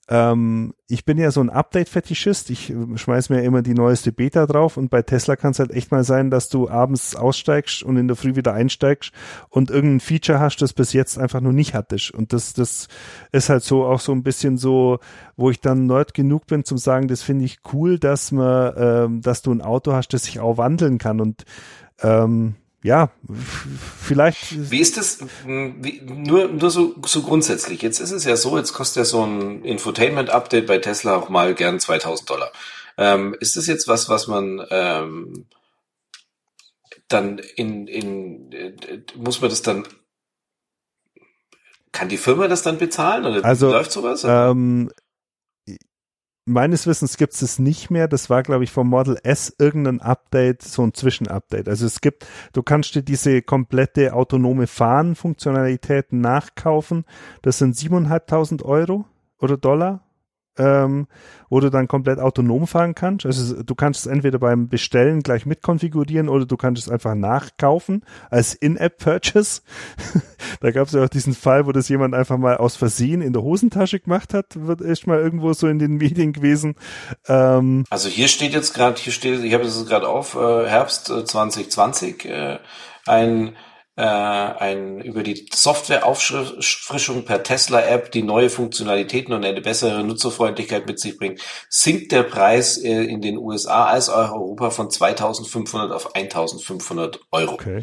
ähm, 0.09 0.73
ich 0.89 1.05
bin 1.05 1.19
ja 1.19 1.33
so 1.33 1.41
ein 1.41 1.51
Update-Fetischist. 1.51 2.51
Ich 2.51 2.71
äh, 2.71 2.97
schmeiß 2.97 3.29
mir 3.29 3.43
immer 3.43 3.63
die 3.63 3.75
neueste 3.75 4.13
Beta 4.13 4.47
drauf 4.47 4.77
und 4.77 4.89
bei 4.89 5.03
Tesla 5.03 5.35
kann 5.35 5.51
es 5.51 5.59
halt 5.59 5.73
echt 5.73 5.91
mal 5.91 6.05
sein, 6.05 6.31
dass 6.31 6.49
du 6.49 6.69
abends 6.69 7.17
aussteigst 7.17 7.83
und 7.83 7.97
in 7.97 8.07
der 8.07 8.17
Früh 8.17 8.37
wieder 8.37 8.53
einsteigst 8.53 9.11
und 9.49 9.71
irgendein 9.71 10.01
Feature 10.01 10.39
hast, 10.39 10.59
das 10.59 10.73
bis 10.73 10.93
jetzt 10.93 11.19
einfach 11.19 11.41
nur 11.41 11.53
nicht 11.53 11.75
hattest. 11.75 12.13
Und 12.13 12.33
das, 12.33 12.53
das 12.53 12.87
ist 13.33 13.49
halt 13.49 13.65
so 13.65 13.85
auch 13.85 14.01
so 14.01 14.13
ein 14.13 14.23
bisschen 14.23 14.59
so, 14.59 15.01
wo 15.37 15.51
ich 15.51 15.61
dann 15.61 15.87
nerd 15.87 16.15
genug 16.15 16.47
bin 16.47 16.65
zum 16.65 16.79
sagen, 16.79 17.09
das 17.09 17.23
finde 17.23 17.45
ich 17.45 17.59
cool, 17.73 17.99
dass 17.99 18.31
man, 18.31 18.75
ähm, 18.77 19.21
dass 19.23 19.43
du 19.43 19.51
ein 19.53 19.63
Auto 19.63 19.93
hast, 19.93 20.09
das 20.09 20.25
sich 20.25 20.39
auch 20.39 20.57
wandeln 20.57 20.99
kann 20.99 21.21
und 21.21 21.45
ähm, 22.03 22.55
ja, 22.87 23.11
vielleicht. 24.01 24.71
Wie 24.71 24.81
ist 24.81 24.97
das? 24.97 25.19
Wie, 25.45 26.01
nur 26.03 26.47
nur 26.47 26.71
so, 26.71 26.95
so 27.05 27.23
grundsätzlich. 27.23 27.83
Jetzt 27.83 27.99
ist 27.99 28.13
es 28.13 28.25
ja 28.25 28.37
so, 28.37 28.57
jetzt 28.57 28.75
kostet 28.75 28.99
ja 28.99 29.05
so 29.05 29.25
ein 29.25 29.65
Infotainment-Update 29.65 30.69
bei 30.69 30.79
Tesla 30.79 31.17
auch 31.17 31.29
mal 31.29 31.55
gern 31.55 31.81
2000 31.81 32.31
Dollar. 32.31 32.53
Ähm, 32.97 33.35
ist 33.41 33.57
das 33.57 33.67
jetzt 33.67 33.89
was, 33.89 34.09
was 34.09 34.29
man 34.29 34.65
ähm, 34.71 35.47
dann 37.09 37.39
in, 37.57 37.89
in 37.89 38.53
äh, 38.53 38.73
muss 39.17 39.41
man 39.41 39.51
das 39.51 39.63
dann 39.63 39.85
kann 41.91 42.09
die 42.09 42.19
Firma 42.19 42.47
das 42.47 42.63
dann 42.63 42.79
bezahlen 42.79 43.25
oder 43.25 43.45
also, 43.45 43.71
läuft 43.71 43.91
sowas? 43.91 44.23
Ähm, 44.25 44.91
meines 46.47 46.87
Wissens 46.87 47.17
gibt 47.17 47.35
es 47.35 47.43
es 47.43 47.59
nicht 47.59 47.91
mehr. 47.91 48.09
Das 48.09 48.31
war, 48.31 48.43
glaube 48.43 48.65
ich, 48.65 48.71
vom 48.71 48.89
Model 48.89 49.19
S 49.23 49.55
irgendein 49.59 50.01
Update, 50.01 50.63
so 50.63 50.83
ein 50.83 50.95
Zwischenupdate. 50.95 51.69
Also 51.69 51.85
es 51.85 52.01
gibt, 52.01 52.27
du 52.53 52.63
kannst 52.63 52.95
dir 52.95 53.03
diese 53.03 53.43
komplette 53.43 54.15
autonome 54.15 54.67
Fahren-Funktionalität 54.67 56.13
nachkaufen. 56.13 57.05
Das 57.43 57.59
sind 57.59 57.77
7.500 57.77 58.63
Euro 58.63 59.05
oder 59.39 59.57
Dollar 59.57 60.06
ähm, 60.59 61.07
wo 61.49 61.61
du 61.61 61.71
dann 61.71 61.89
komplett 61.89 62.19
autonom 62.19 62.67
fahren 62.67 62.95
kannst. 62.95 63.27
Also 63.27 63.63
du 63.63 63.75
kannst 63.75 64.01
es 64.01 64.07
entweder 64.07 64.39
beim 64.39 64.69
Bestellen 64.69 65.23
gleich 65.23 65.47
mitkonfigurieren 65.47 66.29
oder 66.29 66.47
du 66.47 66.57
kannst 66.57 66.83
es 66.83 66.91
einfach 66.91 67.15
nachkaufen 67.15 68.05
als 68.31 68.55
In-App-Purchase. 68.55 69.63
da 70.61 70.71
gab 70.71 70.87
es 70.89 70.93
ja 70.93 71.05
auch 71.05 71.09
diesen 71.09 71.35
Fall, 71.35 71.67
wo 71.67 71.73
das 71.73 71.89
jemand 71.89 72.15
einfach 72.15 72.39
mal 72.39 72.57
aus 72.57 72.77
Versehen 72.77 73.23
in 73.23 73.33
der 73.33 73.43
Hosentasche 73.43 74.01
gemacht 74.01 74.35
hat, 74.35 74.47
wird 74.55 74.83
echt 74.83 75.07
mal 75.07 75.19
irgendwo 75.19 75.53
so 75.53 75.69
in 75.69 75.79
den 75.79 75.97
Medien 75.97 76.33
gewesen. 76.33 76.75
Ähm, 77.29 77.85
also 77.91 78.09
hier 78.09 78.29
steht 78.29 78.53
jetzt 78.53 78.75
gerade, 78.75 79.01
hier 79.01 79.13
steht, 79.13 79.43
ich 79.45 79.55
habe 79.55 79.65
es 79.65 79.87
gerade 79.87 80.09
auf, 80.09 80.35
äh, 80.35 80.67
Herbst 80.67 81.07
2020, 81.07 82.25
äh, 82.25 82.47
äh, 82.47 82.59
ein 83.07 83.57
äh, 83.97 84.03
ein, 84.03 85.01
über 85.01 85.23
die 85.23 85.49
Softwareauffrischung 85.53 87.25
per 87.25 87.43
Tesla-App, 87.43 88.13
die 88.13 88.23
neue 88.23 88.51
Funktionalitäten 88.51 89.33
und 89.35 89.45
eine 89.45 89.61
bessere 89.63 90.05
Nutzerfreundlichkeit 90.05 90.87
mit 90.87 91.01
sich 91.01 91.17
bringt, 91.17 91.41
sinkt 91.71 92.13
der 92.13 92.23
Preis 92.23 92.77
äh, 92.77 93.05
in 93.05 93.23
den 93.23 93.39
USA 93.39 93.87
als 93.87 94.11
auch 94.11 94.33
Europa 94.33 94.71
von 94.71 94.91
2500 94.91 95.93
auf 95.93 96.15
1500 96.15 97.21
Euro. 97.33 97.55
Okay. 97.55 97.83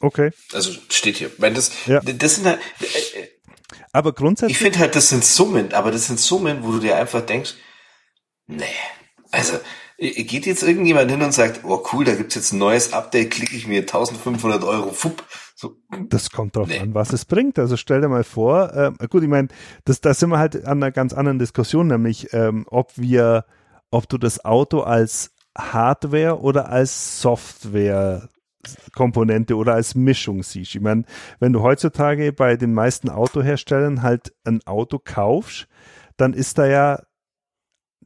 Okay. 0.00 0.30
Also 0.52 0.72
steht 0.88 1.18
hier. 1.18 1.30
Wenn 1.38 1.54
das, 1.54 1.72
ja. 1.86 2.00
das 2.00 2.36
sind 2.36 2.46
halt, 2.46 2.58
äh, 2.80 3.20
äh, 3.20 3.28
aber 3.92 4.12
grundsätzlich. 4.12 4.56
Ich 4.56 4.62
finde 4.62 4.78
halt, 4.78 4.96
das 4.96 5.08
sind 5.08 5.24
Summen, 5.24 5.72
aber 5.72 5.90
das 5.90 6.06
sind 6.06 6.18
Summen, 6.18 6.62
wo 6.62 6.72
du 6.72 6.80
dir 6.80 6.96
einfach 6.96 7.20
denkst, 7.20 7.54
nee, 8.46 8.64
also, 9.30 9.58
Geht 10.12 10.44
jetzt 10.44 10.62
irgendjemand 10.62 11.10
hin 11.10 11.22
und 11.22 11.32
sagt, 11.32 11.60
oh 11.64 11.82
cool, 11.92 12.04
da 12.04 12.14
gibt's 12.14 12.34
jetzt 12.34 12.52
ein 12.52 12.58
neues 12.58 12.92
Update, 12.92 13.30
klicke 13.30 13.56
ich 13.56 13.66
mir 13.66 13.80
1500 13.80 14.62
Euro, 14.62 14.92
fupp. 14.92 15.24
So. 15.54 15.76
Das 16.08 16.30
kommt 16.30 16.56
drauf 16.56 16.68
nee. 16.68 16.78
an, 16.78 16.94
was 16.94 17.12
es 17.12 17.24
bringt. 17.24 17.58
Also 17.58 17.76
stell 17.76 18.00
dir 18.00 18.08
mal 18.08 18.24
vor, 18.24 18.74
äh, 18.74 18.92
gut, 19.08 19.22
ich 19.22 19.28
meine, 19.28 19.48
das, 19.84 20.00
da 20.00 20.12
sind 20.12 20.30
wir 20.30 20.38
halt 20.38 20.64
an 20.66 20.82
einer 20.82 20.90
ganz 20.90 21.14
anderen 21.14 21.38
Diskussion, 21.38 21.86
nämlich 21.86 22.32
ähm, 22.34 22.66
ob 22.68 22.92
wir, 22.96 23.46
ob 23.90 24.08
du 24.08 24.18
das 24.18 24.44
Auto 24.44 24.80
als 24.80 25.30
Hardware 25.56 26.40
oder 26.40 26.68
als 26.68 27.22
Software 27.22 28.28
Komponente 28.94 29.56
oder 29.56 29.74
als 29.74 29.94
Mischung 29.94 30.42
siehst. 30.42 30.74
Ich 30.74 30.80
meine, 30.80 31.04
wenn 31.38 31.52
du 31.52 31.62
heutzutage 31.62 32.32
bei 32.32 32.56
den 32.56 32.74
meisten 32.74 33.10
Autoherstellern 33.10 34.02
halt 34.02 34.34
ein 34.44 34.66
Auto 34.66 34.98
kaufst, 35.02 35.68
dann 36.16 36.32
ist 36.32 36.58
da 36.58 36.66
ja 36.66 37.02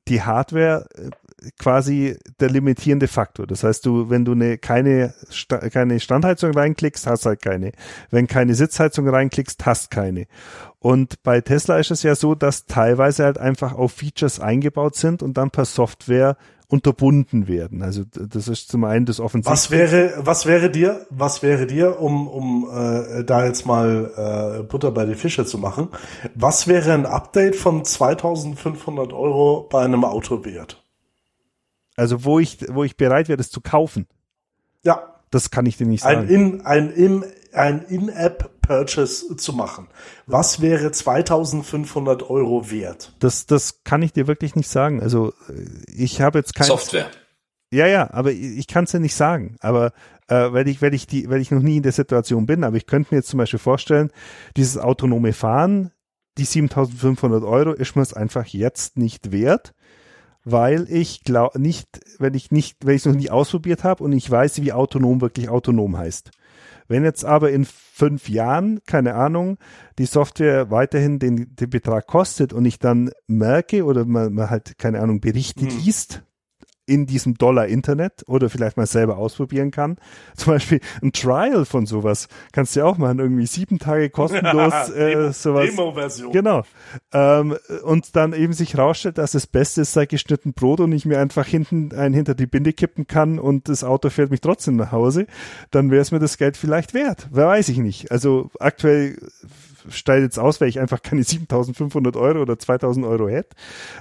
die 0.09 0.23
Hardware 0.23 0.86
äh, 0.94 1.10
quasi 1.58 2.17
der 2.41 2.50
limitierende 2.50 3.08
Faktor. 3.08 3.47
Das 3.47 3.65
heißt, 3.65 3.84
du, 3.86 4.10
wenn 4.10 4.25
du 4.25 4.33
eine, 4.33 4.58
keine, 4.58 5.15
keine 5.73 6.00
Standheizung 6.00 6.52
reinklickst, 6.52 7.07
hast 7.07 7.26
halt 7.26 7.42
keine. 7.42 7.73
Wenn 8.10 8.26
keine 8.26 8.55
Sitzheizung 8.55 9.08
reinklickst, 9.08 9.65
hast 9.67 9.91
keine. 9.91 10.26
Und 10.81 11.23
bei 11.23 11.41
Tesla 11.41 11.78
ist 11.78 11.91
es 11.91 12.02
ja 12.02 12.15
so, 12.15 12.34
dass 12.34 12.67
teilweise 12.67 13.25
halt 13.25 13.39
einfach 13.39 13.75
auf 13.75 13.92
Features 13.92 14.41
eingebaut 14.41 14.97
sind 14.97 15.23
und 15.23 15.36
dann 15.36 15.50
per 15.50 15.65
Software 15.65 16.36
unterbunden 16.68 17.49
werden. 17.49 17.83
Also 17.83 18.02
das 18.05 18.47
ist 18.47 18.70
zum 18.70 18.84
einen 18.84 19.07
das 19.07 19.20
Offensiv. 19.20 19.50
Was 19.50 19.70
wäre, 19.70 20.12
was 20.18 20.44
wäre 20.44 20.70
dir, 20.70 21.07
was 21.08 21.42
wäre 21.42 21.67
dir, 21.67 21.99
um, 21.99 22.28
um 22.28 22.68
äh, 22.70 23.25
da 23.25 23.47
jetzt 23.47 23.65
mal 23.65 24.60
äh, 24.60 24.62
Butter 24.65 24.91
bei 24.91 25.07
die 25.07 25.15
Fische 25.15 25.47
zu 25.47 25.57
machen, 25.57 25.89
was 26.34 26.68
wäre 26.68 26.92
ein 26.92 27.07
Update 27.07 27.57
von 27.57 27.84
2500 27.84 29.15
Euro 29.15 29.67
bei 29.70 29.83
einem 29.83 30.05
Auto 30.05 30.44
wert? 30.44 30.84
Also 31.99 32.25
wo 32.25 32.39
ich, 32.39 32.59
wo 32.68 32.85
ich 32.85 32.97
bereit 32.97 33.28
wäre, 33.28 33.36
das 33.36 33.51
zu 33.51 33.60
kaufen. 33.60 34.07
Ja. 34.85 35.15
Das 35.31 35.51
kann 35.51 35.67
ich 35.67 35.77
dir 35.77 35.86
nicht 35.86 36.02
sagen. 36.02 36.20
Ein 36.20 36.28
in, 36.28 36.60
ein 36.62 36.91
in, 36.91 37.25
ein 37.52 37.83
In-App 37.83 38.62
Purchase 38.62 39.36
zu 39.36 39.52
machen. 39.52 39.89
Was 40.27 40.60
wäre 40.60 40.93
2500 40.93 42.28
Euro 42.31 42.70
wert? 42.70 43.12
Das, 43.18 43.47
das 43.47 43.83
kann 43.83 44.02
ich 44.02 44.12
dir 44.12 44.27
wirklich 44.27 44.55
nicht 44.55 44.68
sagen. 44.68 45.02
Also 45.02 45.33
ich 45.86 46.20
habe 46.20 46.39
jetzt 46.39 46.55
keine 46.55 46.68
Software. 46.68 47.10
Ja, 47.70 47.86
ja, 47.86 48.10
aber 48.12 48.31
ich, 48.31 48.67
kann 48.67 48.85
es 48.85 48.93
ja 48.93 49.01
nicht 49.01 49.15
sagen. 49.15 49.57
Aber 49.60 49.93
äh, 50.28 50.52
weil 50.52 50.68
ich, 50.68 50.81
weil 50.81 50.94
ich 50.94 51.07
die, 51.07 51.28
weil 51.28 51.41
ich 51.41 51.51
noch 51.51 51.62
nie 51.62 51.78
in 51.78 51.83
der 51.83 51.93
Situation 51.93 52.47
bin. 52.47 52.62
Aber 52.62 52.77
ich 52.77 52.86
könnte 52.86 53.12
mir 53.12 53.18
jetzt 53.18 53.28
zum 53.28 53.39
Beispiel 53.39 53.59
vorstellen, 53.59 54.10
dieses 54.57 54.78
autonome 54.78 55.33
Fahren, 55.33 55.91
die 56.39 56.44
7500 56.44 57.43
Euro 57.43 57.73
ist 57.73 57.97
mir 57.97 58.02
es 58.02 58.15
einfach 58.15 58.47
jetzt 58.47 58.97
nicht 58.97 59.33
wert 59.33 59.75
weil 60.51 60.86
ich 60.91 61.25
glaube 61.25 61.60
nicht, 61.60 61.89
wenn 62.18 62.35
ich 62.35 62.51
nicht, 62.51 62.78
wenn 62.85 62.94
ich 62.94 63.02
es 63.02 63.07
noch 63.07 63.15
nie 63.15 63.31
ausprobiert 63.31 63.85
habe 63.85 64.02
und 64.05 64.12
ich 64.12 64.31
weiß, 64.31 64.62
wie 64.62 64.73
autonom 64.73 65.20
wirklich 65.20 65.49
autonom 65.49 65.97
heißt. 65.97 66.31
Wenn 66.89 67.05
jetzt 67.05 67.25
aber 67.25 67.51
in 67.51 67.67
fünf 67.67 68.31
Jahren, 68.31 68.81
keine 68.86 69.15
Ahnung, 69.15 69.59
die 69.99 70.07
Software 70.07 70.70
weiterhin 70.70 71.18
den, 71.18 71.55
den 71.55 71.70
Betrag 71.70 72.07
kostet 72.07 72.55
und 72.55 72.65
ich 72.65 72.78
dann 72.78 73.10
merke 73.27 73.85
oder 73.85 74.07
man, 74.07 74.33
man 74.33 74.49
halt, 74.49 74.78
keine 74.78 75.01
Ahnung, 75.01 75.20
Berichte 75.20 75.67
hm. 75.67 75.78
liest, 75.85 76.23
in 76.89 77.07
diesem 77.07 77.34
Dollar-Internet 77.34 78.25
oder 78.26 78.49
vielleicht 78.49 78.76
mal 78.76 78.86
selber 78.86 79.18
ausprobieren 79.18 79.70
kann. 79.70 79.97
Zum 80.36 80.55
Beispiel 80.55 80.81
ein 81.02 81.12
Trial 81.12 81.65
von 81.65 81.86
sowas 81.86 82.28
kannst 82.52 82.75
du 82.75 82.81
ja 82.81 82.86
auch 82.86 82.99
machen, 82.99 83.18
irgendwie 83.18 83.47
sieben 83.47 83.78
Tage 83.78 84.10
kostenlos 84.10 84.91
äh, 84.91 85.33
sowas. 85.33 85.70
Demo-Version. 85.70 86.33
Genau. 86.33 86.62
Ähm, 87.12 87.57
und 87.84 88.17
dann 88.17 88.33
eben 88.33 88.52
sich 88.52 88.76
rausstellt, 88.78 89.18
dass 89.18 89.33
das 89.33 89.47
Beste 89.47 89.83
ist, 89.83 89.92
sei 89.92 90.07
geschnitten 90.07 90.55
Brot 90.55 90.81
und 90.81 90.92
ich 90.92 91.05
mir 91.05 91.20
einfach 91.20 91.47
hinten 91.47 91.92
ein 91.94 92.15
hinter 92.15 92.34
die 92.34 92.47
Binde 92.47 92.73
kippen 92.73 93.07
kann 93.07 93.39
und 93.39 93.68
das 93.68 93.84
Auto 93.84 94.10
fährt 94.10 94.31
mich 94.31 94.41
trotzdem 94.41 94.76
nach 94.76 94.92
Hause, 94.92 95.26
dann 95.70 95.91
wäre 95.91 96.02
es 96.02 96.10
mir 96.10 96.18
das 96.18 96.39
Geld 96.39 96.57
vielleicht 96.57 96.94
wert. 96.94 97.28
Wer 97.31 97.47
weiß 97.47 97.68
ich 97.68 97.78
nicht. 97.78 98.10
Also 98.10 98.50
aktuell 98.58 99.18
steigt 99.91 100.23
jetzt 100.23 100.39
aus, 100.39 100.60
weil 100.60 100.68
ich 100.68 100.81
einfach 100.81 101.02
keine 101.02 101.23
7500 101.25 102.17
Euro 102.17 102.42
oder 102.42 102.58
2000 102.58 103.07
Euro 103.07 103.28
hätte, 103.28 103.57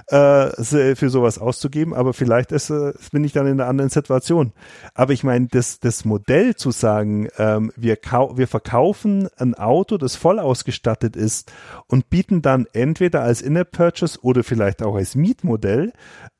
äh, 0.08 0.94
für 0.94 1.10
sowas 1.10 1.38
auszugeben, 1.38 1.94
aber 1.94 2.12
vielleicht 2.12 2.52
ist, 2.52 2.70
äh, 2.70 2.92
bin 3.12 3.24
ich 3.24 3.32
dann 3.32 3.46
in 3.46 3.60
einer 3.60 3.68
anderen 3.68 3.90
Situation. 3.90 4.52
Aber 4.94 5.12
ich 5.12 5.24
meine, 5.24 5.48
das, 5.48 5.80
das 5.80 6.04
Modell 6.04 6.56
zu 6.56 6.70
sagen, 6.70 7.28
ähm, 7.38 7.72
wir, 7.76 7.98
wir 8.34 8.48
verkaufen 8.48 9.28
ein 9.36 9.54
Auto, 9.54 9.98
das 9.98 10.16
voll 10.16 10.38
ausgestattet 10.38 11.16
ist 11.16 11.52
und 11.86 12.10
bieten 12.10 12.42
dann 12.42 12.66
entweder 12.72 13.22
als 13.22 13.42
In-App-Purchase 13.42 14.18
oder 14.22 14.44
vielleicht 14.44 14.82
auch 14.82 14.96
als 14.96 15.14
Mietmodell 15.14 15.92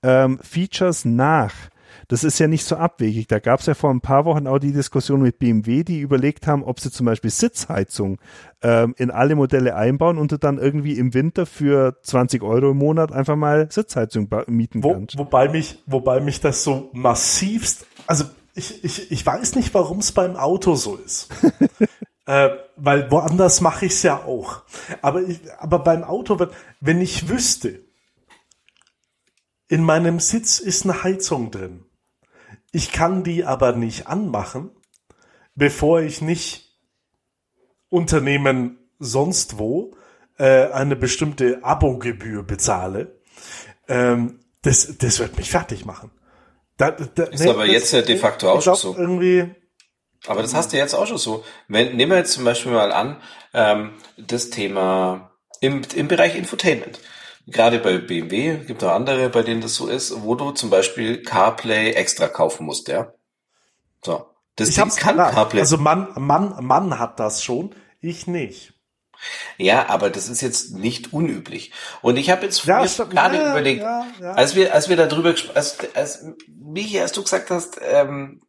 ähm, 0.02 0.38
Features 0.42 1.04
nach 1.04 1.54
das 2.08 2.24
ist 2.24 2.38
ja 2.38 2.48
nicht 2.48 2.64
so 2.64 2.76
abwegig. 2.76 3.28
Da 3.28 3.38
gab 3.38 3.60
es 3.60 3.66
ja 3.66 3.74
vor 3.74 3.90
ein 3.90 4.00
paar 4.00 4.24
Wochen 4.24 4.46
auch 4.46 4.58
die 4.58 4.72
Diskussion 4.72 5.20
mit 5.20 5.38
BMW, 5.38 5.84
die 5.84 6.00
überlegt 6.00 6.46
haben, 6.46 6.64
ob 6.64 6.80
sie 6.80 6.90
zum 6.90 7.04
Beispiel 7.04 7.30
Sitzheizung 7.30 8.18
ähm, 8.62 8.94
in 8.96 9.10
alle 9.10 9.34
Modelle 9.36 9.76
einbauen 9.76 10.16
und 10.16 10.32
du 10.32 10.38
dann 10.38 10.58
irgendwie 10.58 10.98
im 10.98 11.12
Winter 11.12 11.44
für 11.44 11.98
20 12.02 12.42
Euro 12.42 12.70
im 12.70 12.78
Monat 12.78 13.12
einfach 13.12 13.36
mal 13.36 13.70
Sitzheizung 13.70 14.30
mieten 14.46 14.82
Wo, 14.82 14.94
kannst. 14.94 15.18
Wobei 15.18 15.50
mich, 15.50 15.82
wobei 15.86 16.20
mich 16.20 16.40
das 16.40 16.64
so 16.64 16.88
massivst, 16.94 17.86
also 18.06 18.24
ich, 18.54 18.82
ich, 18.82 19.12
ich 19.12 19.24
weiß 19.24 19.54
nicht, 19.54 19.74
warum 19.74 19.98
es 19.98 20.10
beim 20.12 20.36
Auto 20.36 20.76
so 20.76 20.96
ist. 20.96 21.28
äh, 22.26 22.48
weil 22.76 23.10
woanders 23.10 23.60
mache 23.60 23.84
ich 23.84 23.92
es 23.92 24.02
ja 24.02 24.24
auch. 24.24 24.62
Aber, 25.02 25.22
ich, 25.22 25.40
aber 25.58 25.80
beim 25.80 26.04
Auto, 26.04 26.38
wenn 26.80 27.02
ich 27.02 27.28
wüsste, 27.28 27.80
in 29.68 29.82
meinem 29.82 30.20
Sitz 30.20 30.58
ist 30.58 30.84
eine 30.84 31.02
Heizung 31.04 31.50
drin 31.50 31.84
ich 32.72 32.92
kann 32.92 33.24
die 33.24 33.44
aber 33.44 33.72
nicht 33.72 34.06
anmachen, 34.06 34.70
bevor 35.54 36.00
ich 36.00 36.20
nicht 36.20 36.76
Unternehmen 37.88 38.78
sonst 38.98 39.58
wo 39.58 39.96
äh, 40.38 40.66
eine 40.70 40.96
bestimmte 40.96 41.62
Abogebühr 41.62 42.42
bezahle. 42.42 43.20
Ähm, 43.88 44.40
das, 44.62 44.98
das 44.98 45.18
wird 45.18 45.36
mich 45.36 45.50
fertig 45.50 45.84
machen. 45.84 46.10
Da, 46.76 46.92
da, 46.92 47.24
ist 47.24 47.40
nee, 47.40 47.50
aber 47.50 47.64
das, 47.64 47.72
jetzt 47.72 47.92
ja 47.92 48.02
de 48.02 48.16
facto 48.16 48.50
auch 48.50 48.62
schon 48.62 48.74
so. 48.76 48.96
Irgendwie, 48.96 49.48
aber 50.26 50.42
das 50.42 50.54
hast 50.54 50.72
du 50.72 50.76
jetzt 50.76 50.94
auch 50.94 51.06
schon 51.06 51.18
so. 51.18 51.44
Wenn, 51.66 51.96
nehmen 51.96 52.12
wir 52.12 52.18
jetzt 52.18 52.32
zum 52.32 52.44
Beispiel 52.44 52.72
mal 52.72 52.92
an, 52.92 53.20
ähm, 53.54 53.94
das 54.16 54.50
Thema 54.50 55.32
im, 55.60 55.82
im 55.94 56.08
Bereich 56.08 56.36
Infotainment 56.36 57.00
gerade 57.50 57.78
bei 57.78 57.98
BMW, 57.98 58.58
gibt 58.58 58.84
auch 58.84 58.92
andere, 58.92 59.28
bei 59.30 59.42
denen 59.42 59.60
das 59.60 59.74
so 59.74 59.88
ist, 59.88 60.22
wo 60.22 60.34
du 60.34 60.52
zum 60.52 60.70
Beispiel 60.70 61.22
CarPlay 61.22 61.92
extra 61.92 62.28
kaufen 62.28 62.66
musst, 62.66 62.88
ja. 62.88 63.12
So. 64.04 64.26
Das 64.56 64.70
ich 64.70 64.76
Ding 64.76 64.88
kann 64.90 65.14
klar. 65.14 65.30
CarPlay. 65.30 65.60
Also 65.60 65.78
Mann, 65.78 66.08
Mann, 66.16 66.64
Mann 66.64 66.98
hat 66.98 67.20
das 67.20 67.42
schon, 67.42 67.74
ich 68.00 68.26
nicht. 68.26 68.74
Ja, 69.56 69.88
aber 69.88 70.10
das 70.10 70.28
ist 70.28 70.40
jetzt 70.42 70.74
nicht 70.74 71.12
unüblich. 71.12 71.72
Und 72.02 72.16
ich 72.16 72.30
habe 72.30 72.44
jetzt 72.44 72.64
ja, 72.64 72.84
gerade 72.84 73.36
ja, 73.36 73.50
überlegt, 73.50 73.82
ja, 73.82 74.06
ja. 74.20 74.32
als 74.32 74.54
wir, 74.54 74.72
als 74.74 74.88
wir 74.88 74.96
darüber, 74.96 75.34
als, 75.54 75.78
als 75.94 76.24
Michi, 76.46 77.00
als 77.00 77.12
du 77.12 77.22
gesagt 77.22 77.50
hast, 77.50 77.80
ähm, 77.82 78.42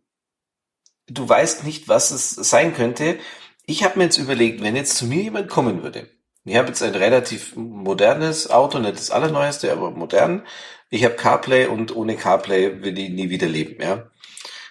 du 1.07 1.27
weißt 1.27 1.63
nicht, 1.63 1.87
was 1.87 2.11
es 2.11 2.31
sein 2.31 2.75
könnte. 2.75 3.17
Ich 3.65 3.83
habe 3.83 3.97
mir 3.97 4.05
jetzt 4.05 4.17
überlegt, 4.17 4.61
wenn 4.61 4.75
jetzt 4.75 4.95
zu 4.95 5.05
mir 5.05 5.23
jemand 5.23 5.49
kommen 5.49 5.81
würde 5.81 6.07
ich 6.49 6.55
habe 6.57 6.69
jetzt 6.69 6.81
ein 6.81 6.95
relativ 6.95 7.55
modernes 7.55 8.49
Auto, 8.49 8.79
nicht 8.79 8.97
das 8.97 9.11
allerneueste, 9.11 9.71
aber 9.71 9.91
modern. 9.91 10.45
Ich 10.89 11.05
habe 11.05 11.15
CarPlay 11.15 11.67
und 11.67 11.95
ohne 11.95 12.15
CarPlay 12.15 12.81
will 12.81 12.97
ich 12.97 13.09
nie 13.09 13.29
wieder 13.29 13.47
leben, 13.47 13.81
ja. 13.81 14.09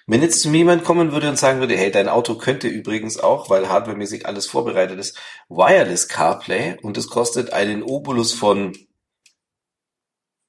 Wenn 0.07 0.23
jetzt 0.23 0.41
zu 0.41 0.49
mir 0.49 0.59
jemand 0.59 0.85
kommen 0.85 1.13
würde 1.13 1.29
und 1.29 1.39
sagen 1.39 1.61
würde, 1.61 1.77
hey, 1.77 1.91
dein 1.91 2.09
Auto 2.09 2.37
könnte 2.37 2.67
übrigens 2.67 3.19
auch, 3.21 3.51
weil 3.51 3.69
hardwaremäßig 3.69 4.27
alles 4.27 4.47
vorbereitet 4.47 4.99
ist, 4.99 5.19
Wireless 5.49 6.09
CarPlay 6.09 6.79
und 6.83 6.97
es 6.97 7.09
kostet 7.09 7.53
einen 7.53 7.83
Obolus 7.83 8.33
von, 8.33 8.73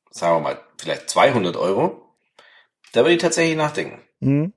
sagen 0.10 0.38
wir 0.38 0.40
mal, 0.40 0.62
vielleicht 0.78 1.10
200 1.10 1.58
Euro, 1.58 2.16
da 2.94 3.02
würde 3.02 3.16
ich 3.16 3.22
tatsächlich 3.22 3.58
nachdenken. 3.58 4.02
Mhm. 4.20 4.54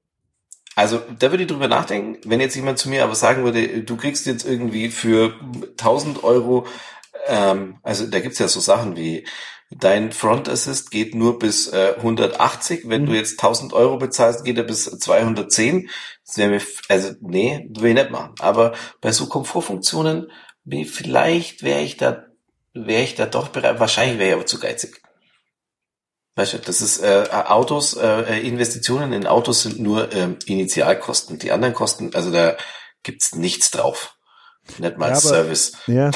Also 0.74 1.02
da 1.18 1.30
würde 1.30 1.44
ich 1.44 1.50
drüber 1.50 1.68
nachdenken, 1.68 2.18
wenn 2.24 2.40
jetzt 2.40 2.56
jemand 2.56 2.78
zu 2.78 2.88
mir 2.88 3.04
aber 3.04 3.14
sagen 3.14 3.44
würde, 3.44 3.82
du 3.82 3.96
kriegst 3.96 4.26
jetzt 4.26 4.46
irgendwie 4.46 4.88
für 4.90 5.34
1000 5.78 6.24
Euro, 6.24 6.66
ähm, 7.26 7.78
also 7.82 8.06
da 8.06 8.20
gibt's 8.20 8.38
ja 8.38 8.48
so 8.48 8.60
Sachen 8.60 8.96
wie 8.96 9.24
dein 9.78 10.12
Front 10.12 10.48
Assist 10.48 10.90
geht 10.90 11.14
nur 11.14 11.38
bis 11.38 11.68
äh, 11.68 11.94
180, 11.96 12.88
wenn 12.88 13.02
mhm. 13.02 13.06
du 13.06 13.12
jetzt 13.14 13.32
1000 13.32 13.72
Euro 13.72 13.96
bezahlst, 13.96 14.44
geht 14.44 14.58
er 14.58 14.64
bis 14.64 14.84
210. 14.84 15.88
Das 16.26 16.36
wäre 16.36 16.50
mir, 16.50 16.60
also 16.88 17.12
nee, 17.20 17.68
will 17.70 17.90
ich 17.90 17.94
nicht 17.94 18.10
machen. 18.10 18.34
Aber 18.38 18.72
bei 19.00 19.12
so 19.12 19.26
Komfortfunktionen, 19.26 20.30
vielleicht 20.64 21.62
wäre 21.62 21.82
ich 21.82 21.96
da, 21.96 22.24
wäre 22.74 23.02
ich 23.02 23.14
da 23.14 23.26
doch 23.26 23.48
bereit, 23.48 23.80
wahrscheinlich 23.80 24.18
wäre 24.18 24.30
ich 24.30 24.34
aber 24.34 24.46
zu 24.46 24.58
geizig. 24.58 25.00
Weißt 26.34 26.54
du, 26.54 26.58
das 26.58 26.80
ist 26.80 27.02
äh, 27.02 27.28
Autos, 27.30 27.94
äh, 27.94 28.40
Investitionen 28.40 29.12
in 29.12 29.26
Autos 29.26 29.62
sind 29.62 29.78
nur 29.78 30.12
ähm, 30.12 30.38
Initialkosten. 30.46 31.38
Die 31.38 31.52
anderen 31.52 31.74
Kosten, 31.74 32.14
also 32.14 32.30
da 32.30 32.56
gibt's 33.02 33.34
nichts 33.34 33.70
drauf. 33.70 34.16
Nicht 34.78 34.96
mal 34.96 35.10
ja, 35.10 35.12
aber, 35.12 35.20
Service. 35.20 35.72
Ja, 35.86 36.10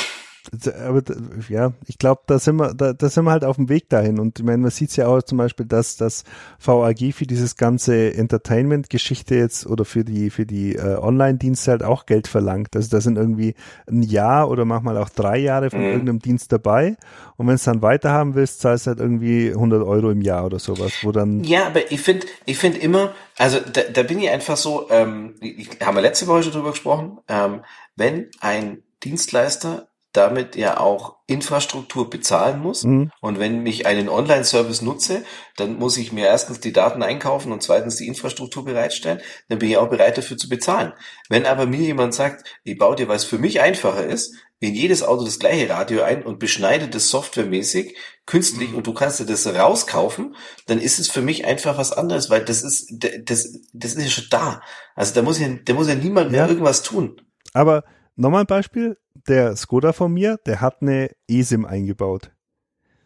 aber 0.53 1.03
ja, 1.49 1.73
ich 1.87 1.99
glaube, 1.99 2.23
da 2.27 2.39
sind 2.39 2.57
wir, 2.57 2.75
da, 2.75 2.93
da 2.93 3.09
sind 3.09 3.25
wir 3.25 3.31
halt 3.31 3.45
auf 3.45 3.57
dem 3.57 3.69
Weg 3.69 3.89
dahin. 3.89 4.19
Und 4.19 4.39
ich 4.39 4.45
meine, 4.45 4.59
man 4.59 4.71
sieht 4.71 4.97
ja 4.97 5.09
auch 5.09 5.23
zum 5.23 5.39
Beispiel, 5.39 5.67
dass 5.67 5.97
das 5.97 6.25
VAG 6.59 7.13
für 7.13 7.27
dieses 7.27 7.57
ganze 7.57 8.15
Entertainment-Geschichte 8.15 9.35
jetzt 9.35 9.67
oder 9.67 9.85
für 9.85 10.05
die 10.05 10.31
für 10.31 10.47
die 10.47 10.77
äh, 10.77 10.97
Online-Dienste 10.97 11.73
halt 11.73 11.83
auch 11.83 12.07
Geld 12.07 12.29
verlangt. 12.29 12.77
Also 12.77 12.89
da 12.91 13.01
sind 13.01 13.17
irgendwie 13.17 13.55
ein 13.87 14.03
Jahr 14.03 14.49
oder 14.51 14.65
manchmal 14.65 14.97
auch 14.99 15.09
drei 15.09 15.39
Jahre 15.39 15.71
von 15.71 15.81
mhm. 15.81 15.87
irgendeinem 15.87 16.19
Dienst 16.21 16.53
dabei. 16.53 16.97
Und 17.37 17.47
wenn 17.47 17.55
es 17.55 17.65
dann 17.65 17.83
weiterhaben 17.83 18.35
willst, 18.35 18.61
zahlst 18.61 18.87
du 18.87 18.91
halt 18.91 19.01
irgendwie 19.01 19.51
100 19.51 19.83
Euro 19.83 20.11
im 20.11 20.23
Jahr 20.23 20.47
oder 20.47 20.59
sowas, 20.59 20.93
wo 21.03 21.13
dann. 21.13 21.45
Ja, 21.45 21.67
aber 21.67 21.91
ich 21.91 22.01
finde, 22.01 22.27
ich 22.45 22.59
finde 22.59 22.79
immer, 22.79 23.15
also 23.39 23.59
da, 23.61 23.83
da 23.93 24.03
bin 24.03 24.21
ich 24.21 24.31
einfach 24.31 24.57
so, 24.57 24.89
ähm, 24.91 25.35
ich, 25.41 25.69
haben 25.81 25.97
wir 25.97 26.03
letzte 26.03 26.27
Woche 26.27 26.45
schon 26.45 26.53
drüber 26.53 26.71
gesprochen, 26.71 27.19
ähm, 27.29 27.63
wenn 27.97 28.31
ein 28.41 28.83
Dienstleister 29.05 29.89
damit 30.17 30.57
ja 30.57 30.81
auch 30.81 31.17
Infrastruktur 31.27 32.09
bezahlen 32.09 32.61
muss. 32.61 32.85
Mhm. 32.85 33.11
Und 33.21 33.39
wenn 33.39 33.67
ich 33.67 33.87
einen 33.87 34.09
Online-Service 34.09 34.83
nutze, 34.83 35.25
dann 35.57 35.79
muss 35.79 35.97
ich 35.97 36.13
mir 36.13 36.27
erstens 36.27 36.61
die 36.61 36.73
Daten 36.73 37.03
einkaufen 37.03 37.53
und 37.53 37.63
zweitens 37.63 37.97
die 37.97 38.07
Infrastruktur 38.07 38.65
bereitstellen. 38.65 39.21
Dann 39.49 39.59
bin 39.59 39.71
ich 39.71 39.77
auch 39.77 39.91
bereit 39.91 40.17
dafür 40.17 40.37
zu 40.37 40.49
bezahlen. 40.49 40.93
Wenn 41.29 41.47
aber 41.47 41.67
mir 41.67 41.81
jemand 41.81 42.15
sagt, 42.15 42.45
ich 42.65 42.79
baue 42.79 42.97
dir, 42.97 43.09
was 43.09 43.25
für 43.25 43.39
mich 43.39 43.61
einfacher 43.61 44.07
ist, 44.07 44.35
in 44.59 44.75
jedes 44.75 45.03
Auto 45.03 45.25
das 45.25 45.39
gleiche 45.39 45.69
Radio 45.69 46.03
ein 46.03 46.23
und 46.23 46.39
beschneide 46.39 46.89
das 46.89 47.11
softwaremäßig, 47.11 47.97
künstlich 48.25 48.71
mhm. 48.71 48.77
und 48.77 48.87
du 48.87 48.95
kannst 48.95 49.21
dir 49.21 49.27
das 49.27 49.47
rauskaufen, 49.47 50.35
dann 50.67 50.81
ist 50.81 50.99
es 50.99 51.11
für 51.11 51.23
mich 51.23 51.45
einfach 51.45 51.77
was 51.77 51.93
anderes, 51.93 52.31
weil 52.31 52.45
das 52.45 52.63
ist, 52.63 52.89
das, 52.91 53.61
das 53.73 53.95
ist 53.95 54.03
ja 54.03 54.09
schon 54.09 54.27
da. 54.31 54.63
Also 54.95 55.15
da 55.15 55.23
muss 55.23 55.39
ja, 55.39 55.49
da 55.65 55.75
muss 55.75 55.89
ja 55.89 55.95
niemand 55.95 56.27
ja. 56.27 56.39
mehr 56.39 56.49
irgendwas 56.49 56.83
tun. 56.83 57.21
Aber 57.53 57.85
Nochmal 58.17 58.41
ein 58.41 58.47
Beispiel. 58.47 58.99
Der 59.29 59.55
Skoda 59.57 59.93
von 59.93 60.13
mir, 60.13 60.39
der 60.47 60.61
hat 60.63 60.81
eine 60.81 61.11
eSIM 61.29 61.67
eingebaut. 61.67 62.33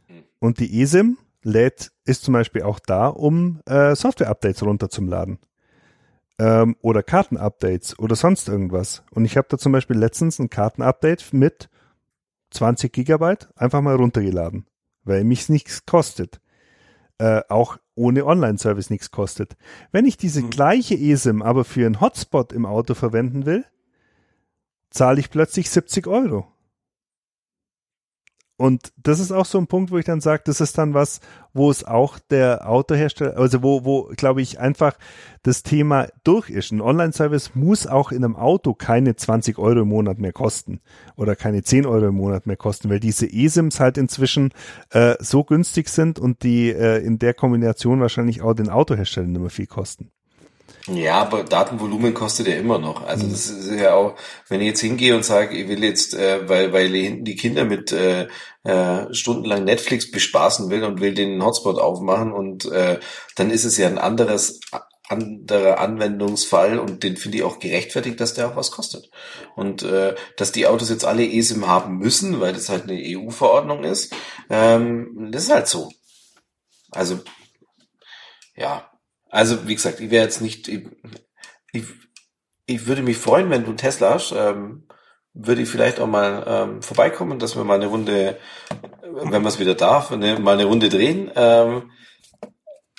Hm. 0.07 0.23
Und 0.39 0.61
die 0.61 0.81
eSIM 0.81 1.19
lädt, 1.43 1.93
ist 2.05 2.23
zum 2.23 2.35
Beispiel 2.35 2.63
auch 2.63 2.79
da, 2.79 3.09
um 3.09 3.61
äh, 3.67 3.95
Software-Updates 3.95 4.63
runterzuladen. 4.63 5.41
Ähm, 6.39 6.77
oder 6.81 7.03
Karten-Updates 7.03 7.99
oder 7.99 8.15
sonst 8.15 8.49
irgendwas. 8.49 9.03
Und 9.11 9.25
ich 9.25 9.37
habe 9.37 9.49
da 9.51 9.59
zum 9.59 9.73
Beispiel 9.73 9.99
letztens 9.99 10.39
ein 10.39 10.49
Karten-Update 10.49 11.33
mit 11.33 11.69
20 12.51 12.93
Gigabyte 12.93 13.49
einfach 13.57 13.81
mal 13.81 13.97
runtergeladen, 13.97 14.67
weil 15.03 15.25
mich 15.25 15.49
nichts 15.49 15.87
kostet. 15.87 16.41
Äh, 17.19 17.43
auch 17.49 17.79
ohne 17.97 18.25
Online-Service 18.25 18.91
nichts 18.91 19.11
kostet. 19.11 19.57
Wenn 19.93 20.07
ich 20.07 20.17
diese 20.17 20.43
hm. 20.43 20.51
gleiche 20.51 20.95
eSIM 20.95 21.43
aber 21.43 21.65
für 21.65 21.85
einen 21.85 22.01
Hotspot 22.01 22.53
im 22.53 22.65
Auto 22.65 22.95
verwenden 22.95 23.45
will, 23.45 23.65
zahle 24.91 25.21
ich 25.21 25.31
plötzlich 25.31 25.71
70 25.71 26.07
Euro. 26.07 26.47
Und 28.61 28.93
das 29.03 29.21
ist 29.21 29.33
auch 29.33 29.47
so 29.47 29.57
ein 29.57 29.69
Punkt, 29.69 29.91
wo 29.91 29.97
ich 29.97 30.05
dann 30.05 30.21
sage, 30.21 30.43
das 30.45 30.61
ist 30.61 30.77
dann 30.77 30.93
was, 30.93 31.21
wo 31.55 31.71
es 31.71 31.83
auch 31.83 32.19
der 32.19 32.69
Autohersteller, 32.69 33.39
also 33.39 33.63
wo, 33.63 33.87
wo, 33.87 34.13
glaube 34.15 34.43
ich, 34.43 34.61
einfach 34.61 34.99
das 35.43 35.63
Thema 35.63 36.09
durch 36.25 36.51
ist. 36.51 36.71
Ein 36.71 36.83
Online-Service 36.83 37.55
muss 37.55 37.87
auch 37.87 38.13
in 38.13 38.23
einem 38.23 38.37
Auto 38.37 38.75
keine 38.75 39.17
20 39.17 39.57
Euro 39.57 39.81
im 39.81 39.89
Monat 39.89 40.19
mehr 40.19 40.35
kosten 40.35 40.81
oder 41.17 41.37
keine 41.37 41.63
10 41.63 41.87
Euro 41.87 42.09
im 42.09 42.17
Monat 42.17 42.47
mehr 42.47 42.59
kosten, 42.59 42.91
weil 42.91 43.01
diese 43.01 43.27
eSIMs 43.27 43.81
halt 43.81 43.97
inzwischen 43.97 44.53
äh, 44.91 45.15
so 45.21 45.43
günstig 45.43 45.89
sind 45.89 46.19
und 46.19 46.43
die 46.43 46.69
äh, 46.69 46.99
in 46.99 47.19
der 47.19 47.33
Kombination 47.33 48.03
wahrscheinlich 48.03 48.43
auch 48.43 48.53
den 48.53 48.69
Autoherstellern 48.69 49.35
immer 49.35 49.49
viel 49.49 49.69
kosten. 49.69 50.11
Ja, 50.87 51.21
aber 51.21 51.45
Datenvolumen 51.45 52.15
kostet 52.15 52.49
ja 52.49 52.55
immer 52.55 52.79
noch. 52.79 53.07
Also 53.07 53.27
mhm. 53.27 53.31
das 53.31 53.47
ist 53.49 53.81
ja 53.81 53.95
auch, 53.95 54.17
wenn 54.49 54.61
ich 54.61 54.69
jetzt 54.69 54.81
hingehe 54.81 55.15
und 55.15 55.25
sage, 55.25 55.57
ich 55.57 55.69
will 55.69 55.85
jetzt, 55.85 56.15
äh, 56.15 56.49
weil, 56.49 56.73
weil 56.73 56.95
ich 56.95 57.23
die 57.23 57.37
Kinder 57.37 57.65
mit 57.65 57.93
äh, 57.93 58.29
äh, 58.65 59.13
stundenlang 59.13 59.65
Netflix 59.65 60.11
bespaßen 60.11 60.71
will 60.71 60.85
und 60.85 61.01
will 61.01 61.15
den 61.15 61.45
Hotspot 61.45 61.79
aufmachen 61.79 62.33
und 62.33 62.65
äh, 62.67 62.99
dann 63.37 63.51
ist 63.51 63.65
es 63.65 63.77
ja 63.77 63.89
ein 63.89 63.99
anderes 63.99 64.61
anderer 65.11 65.81
Anwendungsfall 65.81 66.79
und 66.79 67.03
den 67.03 67.17
finde 67.17 67.39
ich 67.39 67.45
auch 67.45 67.59
gerechtfertigt, 67.59 68.21
dass 68.21 68.35
der 68.35 68.49
auch 68.49 68.57
was 68.57 68.71
kostet. 68.71 69.11
Und 69.57 69.83
äh, 69.83 70.15
dass 70.37 70.53
die 70.53 70.69
Autos 70.69 70.89
jetzt 70.89 71.05
alle 71.05 71.27
eSIM 71.27 71.67
haben 71.67 71.99
müssen, 71.99 72.41
weil 72.41 72.53
das 72.53 72.69
halt 72.69 72.85
eine 72.85 72.95
EU-Verordnung 72.95 73.83
ist, 73.83 74.15
ähm, 74.49 75.31
das 75.33 75.45
ist 75.45 75.51
halt 75.51 75.67
so. 75.67 75.91
Also 76.93 77.19
ja, 78.55 78.90
also, 79.31 79.69
wie 79.69 79.75
gesagt, 79.75 80.01
ich 80.01 80.11
wäre 80.11 80.25
jetzt 80.25 80.41
nicht, 80.41 80.69
ich, 80.69 80.87
ich, 81.73 81.85
ich 82.67 82.87
würde 82.87 83.03
mich 83.03 83.17
freuen, 83.17 83.51
wenn 83.51 83.65
du 83.65 83.73
Tesla 83.73 84.15
hast, 84.15 84.33
ähm, 84.33 84.87
würde 85.33 85.63
ich 85.63 85.69
vielleicht 85.69 86.01
auch 86.01 86.09
mal 86.09 86.45
ähm, 86.47 86.83
vorbeikommen, 86.83 87.39
dass 87.39 87.57
wir 87.57 87.65
mal 87.65 87.75
eine 87.75 87.87
Runde, 87.87 88.39
wenn 89.03 89.31
man 89.31 89.47
es 89.47 89.61
wieder 89.61 89.75
darf, 89.75 90.11
eine, 90.11 90.39
mal 90.41 90.55
eine 90.55 90.65
Runde 90.65 90.89
drehen. 90.89 91.31
Ähm, 91.37 91.91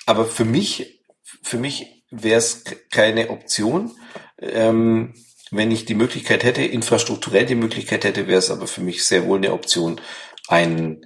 aber 0.06 0.24
für 0.24 0.44
mich, 0.44 1.04
für 1.42 1.58
mich 1.58 2.04
wäre 2.10 2.38
es 2.38 2.64
keine 2.90 3.30
Option. 3.30 3.92
Ähm, 4.38 5.14
wenn 5.50 5.70
ich 5.70 5.84
die 5.84 5.94
Möglichkeit 5.94 6.44
hätte, 6.44 6.64
infrastrukturell 6.64 7.44
die 7.44 7.54
Möglichkeit 7.54 8.04
hätte, 8.04 8.26
wäre 8.26 8.38
es 8.38 8.50
aber 8.50 8.66
für 8.66 8.80
mich 8.80 9.04
sehr 9.04 9.26
wohl 9.26 9.36
eine 9.36 9.52
Option, 9.52 10.00
ein 10.48 11.04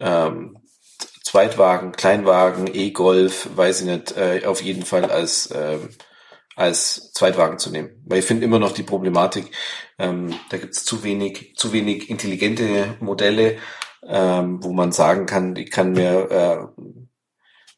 ähm, 0.00 0.61
Zweitwagen, 1.32 1.92
Kleinwagen, 1.92 2.68
E-Golf, 2.74 3.48
weiß 3.56 3.80
ich 3.80 3.86
nicht, 3.86 4.14
äh, 4.18 4.42
auf 4.44 4.60
jeden 4.60 4.84
Fall 4.84 5.06
als, 5.06 5.46
äh, 5.46 5.78
als 6.56 7.10
Zweitwagen 7.14 7.58
zu 7.58 7.70
nehmen. 7.70 8.02
Weil 8.04 8.18
ich 8.18 8.26
finde 8.26 8.44
immer 8.44 8.58
noch 8.58 8.72
die 8.72 8.82
Problematik, 8.82 9.50
ähm, 9.98 10.34
da 10.50 10.58
gibt 10.58 10.74
es 10.74 10.84
zu 10.84 11.04
wenig, 11.04 11.54
zu 11.56 11.72
wenig 11.72 12.10
intelligente 12.10 12.98
Modelle, 13.00 13.56
ähm, 14.06 14.62
wo 14.62 14.74
man 14.74 14.92
sagen 14.92 15.24
kann, 15.24 15.56
ich 15.56 15.70
kann 15.70 15.92
mir, 15.92 16.30
äh, 16.76 16.82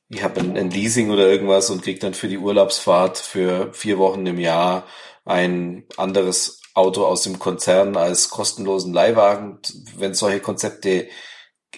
ich 0.09 0.25
habe 0.25 0.41
ein, 0.41 0.57
ein 0.57 0.71
Leasing 0.71 1.11
oder 1.11 1.29
irgendwas 1.29 1.71
und 1.71 1.85
krieg 1.85 2.01
dann 2.01 2.15
für 2.15 2.27
die 2.27 2.39
Urlaubsfahrt 2.39 3.19
für 3.19 3.73
vier 3.73 3.99
Wochen 3.99 4.27
im 4.27 4.41
Jahr 4.41 4.85
ein 5.25 5.85
anderes 5.97 6.61
Auto 6.75 7.07
aus 7.07 7.23
dem 7.23 7.39
Konzern 7.39 7.97
als 7.97 8.31
kostenlosen 8.31 8.93
Leihwagen. 8.93 9.61
Wenn 9.97 10.13
solche 10.13 10.41
Konzepte 10.41 11.07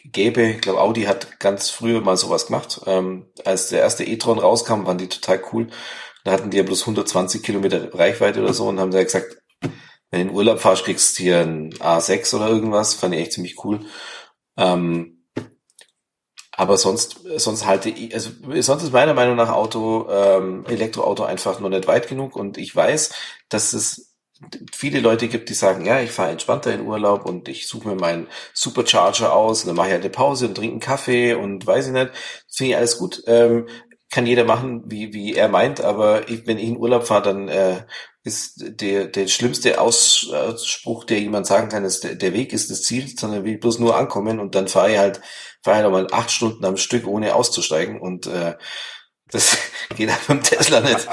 gäbe. 0.05 0.43
Ich 0.43 0.61
glaube, 0.61 0.81
Audi 0.81 1.05
hat 1.05 1.41
ganz 1.41 1.71
früher 1.71 2.01
mal 2.01 2.17
sowas 2.17 2.47
gemacht. 2.47 2.81
Ähm, 2.87 3.27
als 3.45 3.69
der 3.69 3.81
erste 3.81 4.05
e-tron 4.05 4.39
rauskam, 4.39 4.87
waren 4.87 4.99
die 4.99 5.09
total 5.09 5.43
cool. 5.53 5.69
Da 6.25 6.33
hatten 6.33 6.51
die 6.51 6.57
ja 6.57 6.63
bloß 6.63 6.83
120 6.83 7.43
Kilometer 7.43 7.95
Reichweite 7.95 8.43
oder 8.43 8.55
so 8.55 8.69
und 8.69 8.81
haben 8.81 8.91
da 8.91 9.03
gesagt, 9.03 9.39
wenn 10.11 10.23
du 10.23 10.29
in 10.29 10.31
Urlaub 10.31 10.61
fahrst, 10.61 10.85
kriegst 10.85 11.19
du 11.19 11.23
hier 11.23 11.41
ein 11.41 11.73
A6 11.75 12.35
oder 12.37 12.49
irgendwas. 12.49 12.95
Fand 12.95 13.15
ich 13.15 13.21
echt 13.21 13.33
ziemlich 13.33 13.65
cool. 13.65 13.81
Ähm, 14.57 15.17
aber 16.57 16.79
sonst, 16.79 17.21
sonst 17.37 17.67
halte 17.67 17.91
ich, 17.91 18.15
also 18.15 18.31
sonst 18.61 18.83
ist 18.83 18.93
meiner 18.93 19.13
Meinung 19.13 19.37
nach 19.37 19.51
Auto, 19.51 20.09
ähm, 20.11 20.65
Elektroauto 20.67 21.23
einfach 21.25 21.61
nur 21.61 21.69
nicht 21.69 21.87
weit 21.87 22.09
genug 22.09 22.35
und 22.35 22.57
ich 22.57 22.75
weiß, 22.75 23.13
dass 23.51 23.75
es 23.75 24.16
viele 24.73 25.01
Leute 25.01 25.29
gibt, 25.29 25.49
die 25.49 25.55
sagen, 25.55 25.87
ja, 25.87 26.01
ich 26.01 26.11
fahre 26.11 26.31
entspannter 26.31 26.73
in 26.73 26.87
Urlaub 26.87 27.25
und 27.25 27.49
ich 27.49 27.67
suche 27.67 27.89
mir 27.89 27.95
meinen 27.97 28.27
Supercharger 28.55 29.35
aus 29.35 29.63
und 29.63 29.69
dann 29.69 29.77
mache 29.77 29.89
ich 29.89 29.93
halt 29.95 30.05
eine 30.05 30.11
Pause 30.11 30.49
und 30.49 30.55
trinke 30.55 30.73
einen 30.73 30.81
Kaffee 30.81 31.35
und 31.35 31.67
weiß 31.67 31.89
ich 31.89 31.93
nicht. 31.93 32.11
Finde 32.49 32.71
ich 32.71 32.77
alles 32.77 32.99
gut. 32.99 33.23
Ähm, 33.27 33.67
kann 34.11 34.27
jeder 34.27 34.45
machen, 34.45 34.85
wie, 34.87 35.13
wie 35.13 35.35
er 35.35 35.49
meint, 35.49 35.81
aber 35.81 36.29
ich, 36.29 36.47
wenn 36.47 36.59
ich 36.59 36.69
in 36.69 36.77
Urlaub 36.77 37.07
fahre, 37.07 37.23
dann 37.23 37.49
äh, 37.49 37.83
ist 38.23 38.81
der, 38.81 39.07
der 39.07 39.29
schlimmste 39.29 39.81
Ausspruch, 39.81 41.05
der 41.05 41.21
jemand 41.21 41.47
sagen 41.47 41.69
kann, 41.69 41.85
ist, 41.85 42.05
der, 42.05 42.15
der 42.15 42.33
Weg 42.33 42.53
ist 42.53 42.71
das 42.71 42.83
Ziel, 42.83 43.09
sondern 43.17 43.45
will 43.45 43.59
bloß 43.59 43.79
nur 43.79 43.97
ankommen 43.97 44.41
und 44.41 44.55
dann 44.55 44.69
fahre 44.69 44.93
ich 44.93 44.99
halt, 44.99 45.21
fahre 45.63 45.79
ich 45.79 45.83
halt 45.85 45.93
mal 45.93 46.07
acht 46.13 46.31
Stunden 46.31 46.65
am 46.65 46.77
Stück, 46.77 47.07
ohne 47.07 47.35
auszusteigen 47.35 48.01
und 48.01 48.27
äh, 48.27 48.55
das 49.31 49.59
geht 49.97 50.11
halt 50.11 50.27
beim 50.27 50.43
Tesla 50.43 50.81
nicht. 50.81 51.09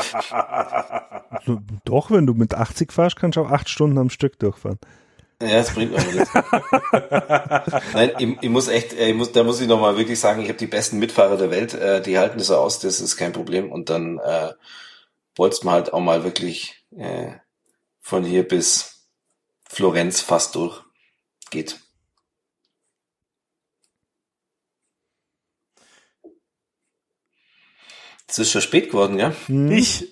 Doch, 1.85 2.11
wenn 2.11 2.25
du 2.25 2.33
mit 2.33 2.53
80 2.53 2.91
fährst, 2.91 3.15
kannst 3.15 3.37
du 3.37 3.41
auch 3.41 3.51
acht 3.51 3.69
Stunden 3.69 3.97
am 3.97 4.09
Stück 4.09 4.39
durchfahren. 4.39 4.79
Ja, 5.41 5.57
das 5.57 5.73
bringt 5.73 5.93
auch 5.93 6.13
nichts. 6.13 6.29
Nein, 7.93 8.11
ich, 8.17 8.37
ich, 8.41 8.49
muss 8.49 8.67
echt, 8.69 8.93
ich 8.93 9.13
muss, 9.13 9.31
da 9.31 9.43
muss 9.43 9.59
ich 9.59 9.67
nochmal 9.67 9.97
wirklich 9.97 10.19
sagen, 10.19 10.41
ich 10.41 10.47
habe 10.47 10.57
die 10.57 10.67
besten 10.67 10.99
Mitfahrer 10.99 11.37
der 11.37 11.51
Welt, 11.51 11.73
äh, 11.73 12.01
die 12.01 12.17
halten 12.17 12.37
das 12.37 12.51
aus, 12.51 12.79
das 12.79 13.01
ist 13.01 13.17
kein 13.17 13.33
Problem. 13.33 13.71
Und 13.71 13.89
dann 13.89 14.19
äh, 14.19 14.53
wollt's 15.35 15.63
man 15.63 15.73
halt 15.73 15.93
auch 15.93 15.99
mal 15.99 16.23
wirklich 16.23 16.85
äh, 16.95 17.33
von 17.99 18.23
hier 18.23 18.47
bis 18.47 19.09
Florenz 19.67 20.21
fast 20.21 20.55
durch. 20.55 20.81
Geht. 21.49 21.79
Es 28.33 28.39
ist 28.39 28.51
schon 28.51 28.61
spät 28.61 28.89
geworden, 28.89 29.19
ja? 29.19 29.31
Hm. 29.45 29.71
Ich 29.71 30.07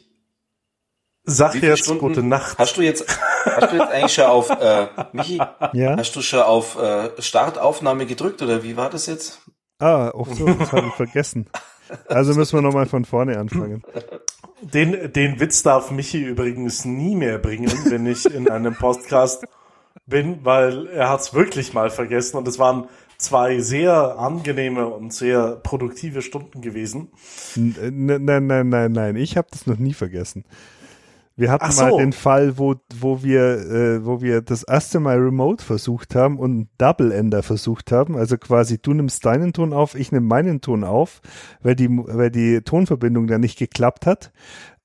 sag 1.24 1.56
jetzt 1.56 1.80
Stunden 1.80 2.02
gute 2.02 2.22
Nacht. 2.22 2.60
Hast 2.60 2.78
du 2.78 2.84
jetzt, 2.84 3.04
hast 3.46 3.72
du 3.72 3.78
jetzt 3.78 3.92
eigentlich 3.92 4.14
schon 4.14 4.26
auf, 4.26 4.52
äh, 4.52 4.88
Michi, 5.12 5.42
ja? 5.74 5.98
hast 5.98 6.16
du 6.16 6.22
schon 6.22 6.42
auf 6.42 6.80
äh, 6.80 7.10
Startaufnahme 7.20 8.06
gedrückt 8.06 8.44
oder 8.44 8.62
wie 8.62 8.78
war 8.78 8.92
das 8.92 9.08
jetzt? 9.08 9.42
Ah, 9.80 10.10
auch 10.10 10.28
so, 10.28 10.46
das 10.46 10.72
habe 10.72 10.86
ich 10.90 10.94
vergessen. 10.94 11.50
Also 12.08 12.36
müssen 12.36 12.60
wir 12.60 12.62
nochmal 12.62 12.86
von 12.86 13.06
vorne 13.06 13.40
anfangen. 13.40 13.82
Den, 14.62 15.12
den 15.12 15.40
Witz 15.40 15.64
darf 15.64 15.90
Michi 15.90 16.22
übrigens 16.22 16.86
nie 16.86 17.16
mehr 17.16 17.40
bringen, 17.40 17.72
wenn 17.86 18.06
ich 18.06 18.26
in 18.26 18.52
einem 18.52 18.76
Podcast 18.76 19.46
bin, 20.06 20.46
weil 20.46 20.86
er 20.88 21.10
hat's 21.10 21.34
wirklich 21.34 21.74
mal 21.74 21.90
vergessen 21.90 22.38
und 22.38 22.48
es 22.48 22.60
waren 22.60 22.88
zwei 23.22 23.60
sehr 23.60 24.18
angenehme 24.20 24.88
und 24.88 25.14
sehr 25.14 25.58
produktive 25.58 26.22
Stunden 26.22 26.62
gewesen. 26.62 27.10
Nein, 27.56 28.26
nein, 28.26 28.46
nein, 28.46 28.70
nein, 28.70 28.92
nein. 28.92 29.16
Ich 29.16 29.38
habe 29.38 29.48
das 29.52 29.68
noch 29.68 29.78
nie 29.78 29.94
vergessen. 29.94 30.44
Wir 31.38 31.50
hatten 31.50 31.72
so. 31.72 31.82
mal 31.82 31.98
den 31.98 32.14
Fall, 32.14 32.58
wo, 32.58 32.76
wo 32.94 33.24
wir, 33.24 33.42
äh, 33.42 34.06
wo 34.06 34.22
wir 34.22 34.42
das 34.42 34.64
erste 34.64 35.00
Mal 35.00 35.18
Remote 35.18 35.64
versucht 35.64 36.14
haben 36.14 36.38
und 36.38 36.68
Double 36.78 37.12
Ender 37.12 37.42
versucht 37.42 37.92
haben. 37.92 38.18
Also 38.18 38.38
quasi 38.38 38.80
du 38.80 38.94
nimmst 38.94 39.26
deinen 39.26 39.54
Ton 39.54 39.74
auf, 39.74 39.96
ich 39.96 40.12
nehme 40.12 40.28
meinen 40.28 40.62
Ton 40.62 40.84
auf, 40.84 41.22
weil 41.62 41.76
die, 41.76 41.90
weil 41.90 42.30
die 42.30 42.62
Tonverbindung 42.62 43.28
da 43.28 43.38
nicht 43.38 43.58
geklappt 43.58 44.06
hat 44.06 44.32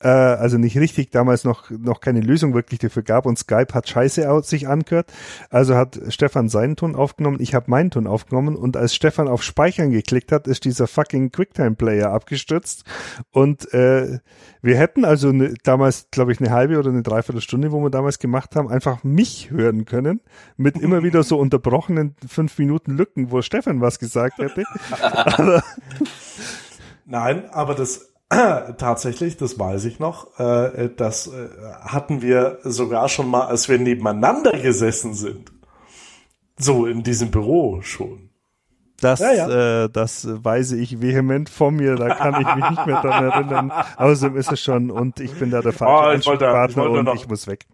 äh, 0.00 0.08
also 0.08 0.58
nicht 0.58 0.76
richtig, 0.76 1.10
damals 1.10 1.44
noch, 1.44 1.70
noch 1.70 2.00
keine 2.00 2.20
Lösung 2.20 2.54
wirklich 2.54 2.80
dafür 2.80 3.02
gab 3.02 3.26
und 3.26 3.38
Skype 3.38 3.72
hat 3.72 3.88
scheiße 3.88 4.30
aus 4.30 4.48
sich 4.48 4.68
angehört. 4.68 5.12
Also 5.50 5.74
hat 5.74 5.98
Stefan 6.08 6.48
seinen 6.48 6.76
Ton 6.76 6.94
aufgenommen, 6.94 7.38
ich 7.40 7.54
habe 7.54 7.70
meinen 7.70 7.90
Ton 7.90 8.06
aufgenommen 8.06 8.56
und 8.56 8.76
als 8.76 8.94
Stefan 8.94 9.28
auf 9.28 9.42
Speichern 9.42 9.90
geklickt 9.90 10.32
hat, 10.32 10.46
ist 10.46 10.64
dieser 10.64 10.86
fucking 10.86 11.30
Quicktime-Player 11.32 12.10
abgestürzt 12.10 12.84
und 13.30 13.72
äh, 13.72 14.18
wir 14.62 14.76
hätten 14.76 15.04
also 15.04 15.32
ne, 15.32 15.54
damals, 15.62 16.08
glaube 16.10 16.32
ich, 16.32 16.40
eine 16.40 16.50
halbe 16.50 16.78
oder 16.78 16.90
eine 16.90 17.02
Dreiviertelstunde, 17.02 17.72
wo 17.72 17.80
wir 17.80 17.90
damals 17.90 18.18
gemacht 18.18 18.56
haben, 18.56 18.68
einfach 18.68 19.04
mich 19.04 19.50
hören 19.50 19.84
können, 19.84 20.20
mit 20.56 20.76
immer 20.80 21.02
wieder 21.02 21.22
so 21.22 21.38
unterbrochenen 21.38 22.16
fünf 22.26 22.58
Minuten 22.58 22.96
Lücken, 22.96 23.30
wo 23.30 23.40
Stefan 23.42 23.80
was 23.80 23.98
gesagt 23.98 24.38
hätte. 24.38 24.64
aber 25.00 25.62
Nein, 27.06 27.48
aber 27.50 27.74
das 27.74 28.15
Tatsächlich, 28.78 29.36
das 29.36 29.58
weiß 29.58 29.84
ich 29.84 29.98
noch. 29.98 30.38
Äh, 30.40 30.90
das 30.96 31.28
äh, 31.28 31.48
hatten 31.80 32.22
wir 32.22 32.58
sogar 32.64 33.08
schon 33.08 33.30
mal, 33.30 33.46
als 33.46 33.68
wir 33.68 33.78
nebeneinander 33.78 34.52
gesessen 34.52 35.14
sind. 35.14 35.52
So 36.58 36.86
in 36.86 37.02
diesem 37.02 37.30
Büro 37.30 37.82
schon. 37.82 38.30
Das, 39.00 39.20
ja, 39.20 39.32
ja. 39.32 39.84
Äh, 39.84 39.90
das 39.90 40.26
weise 40.42 40.76
ich 40.78 41.02
vehement 41.02 41.50
von 41.50 41.76
mir, 41.76 41.96
da 41.96 42.14
kann 42.14 42.40
ich 42.40 42.54
mich 42.54 42.70
nicht 42.70 42.86
mehr 42.86 43.02
daran 43.02 43.30
erinnern. 43.30 43.72
Außerdem 43.96 44.36
ist 44.38 44.50
es 44.50 44.60
schon 44.60 44.90
und 44.90 45.20
ich 45.20 45.32
bin 45.34 45.50
da 45.50 45.60
der 45.60 45.72
falsche 45.72 46.30
oh, 46.32 46.36
Partner 46.36 46.90
und 46.90 47.04
noch, 47.04 47.14
ich 47.14 47.28
muss 47.28 47.46
weg. 47.46 47.66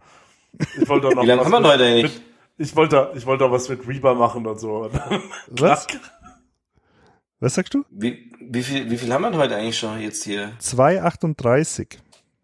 Ich 0.59 0.89
wollte 0.89 1.15
noch 1.15 1.23
Wie 1.23 1.27
lange 1.27 1.45
haben 1.45 1.53
wir 1.53 1.63
heute 1.63 1.85
eigentlich? 1.85 2.13
Mit, 2.15 2.23
ich 2.59 2.77
wollte, 2.77 3.13
ich 3.15 3.25
wollte 3.25 3.45
auch 3.45 3.53
was 3.53 3.69
mit 3.69 3.87
Reaper 3.87 4.15
machen 4.15 4.47
und 4.47 4.59
so. 4.59 4.91
Was? 5.51 5.87
Was 7.41 7.55
sagst 7.55 7.75
du? 7.75 7.85
Wie, 7.91 8.32
wie 8.55 8.63
viel, 8.63 8.91
wie 8.91 8.99
viel 8.99 9.13
haben 9.13 9.23
wir 9.23 9.37
heute 9.37 9.57
eigentlich 9.57 9.79
schon 9.79 10.01
jetzt 10.01 10.25
hier? 10.25 10.53
2,38. 10.61 11.99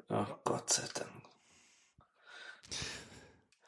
Ach 0.09 0.29
Gott 0.45 0.71
sei 0.71 0.85
Dank. 0.95 1.09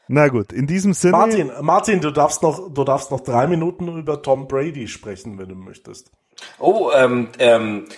Na 0.09 0.27
gut, 0.29 0.53
in 0.53 0.67
diesem 0.67 0.93
Sinne. 0.93 1.13
Martin, 1.13 1.53
Martin, 1.61 2.01
du 2.01 2.11
darfst 2.11 2.43
noch, 2.43 2.73
du 2.73 2.83
darfst 2.83 3.11
noch 3.11 3.21
drei 3.21 3.47
Minuten 3.47 3.97
über 3.97 4.23
Tom 4.23 4.49
Brady 4.49 4.89
sprechen, 4.89 5.39
wenn 5.39 5.49
du 5.49 5.55
möchtest. 5.55 6.11
Oh, 6.59 6.91
ähm, 6.93 7.29
ähm, 7.39 7.85
äh, 7.89 7.95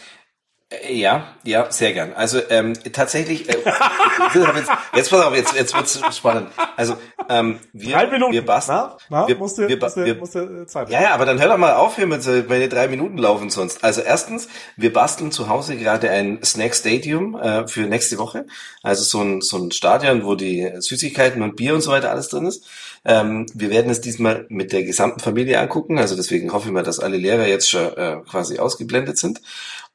ja, 0.88 1.34
ja, 1.44 1.70
sehr 1.70 1.92
gern. 1.92 2.12
Also 2.14 2.40
ähm, 2.50 2.74
tatsächlich, 2.92 3.48
äh, 3.48 3.52
jetzt, 4.34 4.70
jetzt 4.94 5.10
pass 5.10 5.24
auf, 5.24 5.34
jetzt, 5.34 5.54
jetzt 5.54 5.74
wird's 5.74 6.00
spannend. 6.16 6.48
Also 6.76 6.96
ähm, 7.28 7.58
wir, 7.72 7.94
drei 7.94 8.06
Minuten. 8.06 8.32
wir 8.32 8.44
basteln. 8.44 8.78
Na, 8.78 8.96
na, 9.22 9.28
wir, 9.28 9.36
musst 9.36 9.58
du, 9.58 9.68
wir, 9.68 9.76
musst 9.76 9.96
du, 9.96 10.04
wir, 10.04 10.14
musst 10.14 10.34
du 10.34 10.66
Zeit 10.66 10.90
ja, 10.90 11.02
ja, 11.02 11.14
aber 11.14 11.24
dann 11.24 11.40
hör 11.40 11.48
doch 11.48 11.58
mal 11.58 11.74
auf 11.74 11.96
hier 11.96 12.06
mit 12.06 12.24
meine 12.48 12.68
drei 12.68 12.88
Minuten 12.88 13.18
laufen 13.18 13.50
sonst. 13.50 13.84
Also 13.84 14.00
erstens, 14.00 14.48
wir 14.76 14.92
basteln 14.92 15.32
zu 15.32 15.48
Hause 15.48 15.76
gerade 15.76 16.10
ein 16.10 16.42
Snack 16.42 16.74
Stadium 16.74 17.34
äh, 17.34 17.66
für 17.68 17.82
nächste 17.82 18.18
Woche. 18.18 18.46
Also 18.82 19.02
so 19.02 19.20
ein, 19.20 19.40
so 19.40 19.58
ein 19.58 19.70
Stadion, 19.72 20.24
wo 20.24 20.34
die 20.34 20.70
Süßigkeiten 20.78 21.42
und 21.42 21.56
Bier 21.56 21.74
und 21.74 21.80
so 21.80 21.90
weiter 21.90 22.10
alles 22.10 22.28
drin 22.28 22.46
ist. 22.46 22.64
Ähm, 23.04 23.46
wir 23.54 23.70
werden 23.70 23.90
es 23.90 24.00
diesmal 24.00 24.46
mit 24.48 24.72
der 24.72 24.84
gesamten 24.84 25.20
Familie 25.20 25.60
angucken. 25.60 25.98
Also 25.98 26.14
deswegen 26.14 26.52
hoffe 26.52 26.68
ich 26.68 26.72
mal, 26.72 26.84
dass 26.84 27.00
alle 27.00 27.16
Lehrer 27.16 27.46
jetzt 27.46 27.68
schon 27.68 27.96
äh, 27.96 28.18
quasi 28.28 28.58
ausgeblendet 28.58 29.18
sind. 29.18 29.40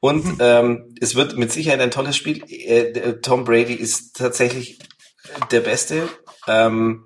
Und 0.00 0.24
hm. 0.24 0.36
ähm, 0.40 0.94
es 1.00 1.14
wird 1.14 1.36
mit 1.36 1.50
Sicherheit 1.52 1.80
ein 1.80 1.90
tolles 1.90 2.16
Spiel. 2.16 2.42
Äh, 2.48 3.20
Tom 3.20 3.44
Brady 3.44 3.74
ist 3.74 4.16
tatsächlich 4.16 4.78
der 5.50 5.60
Beste, 5.60 6.08
ähm, 6.46 7.04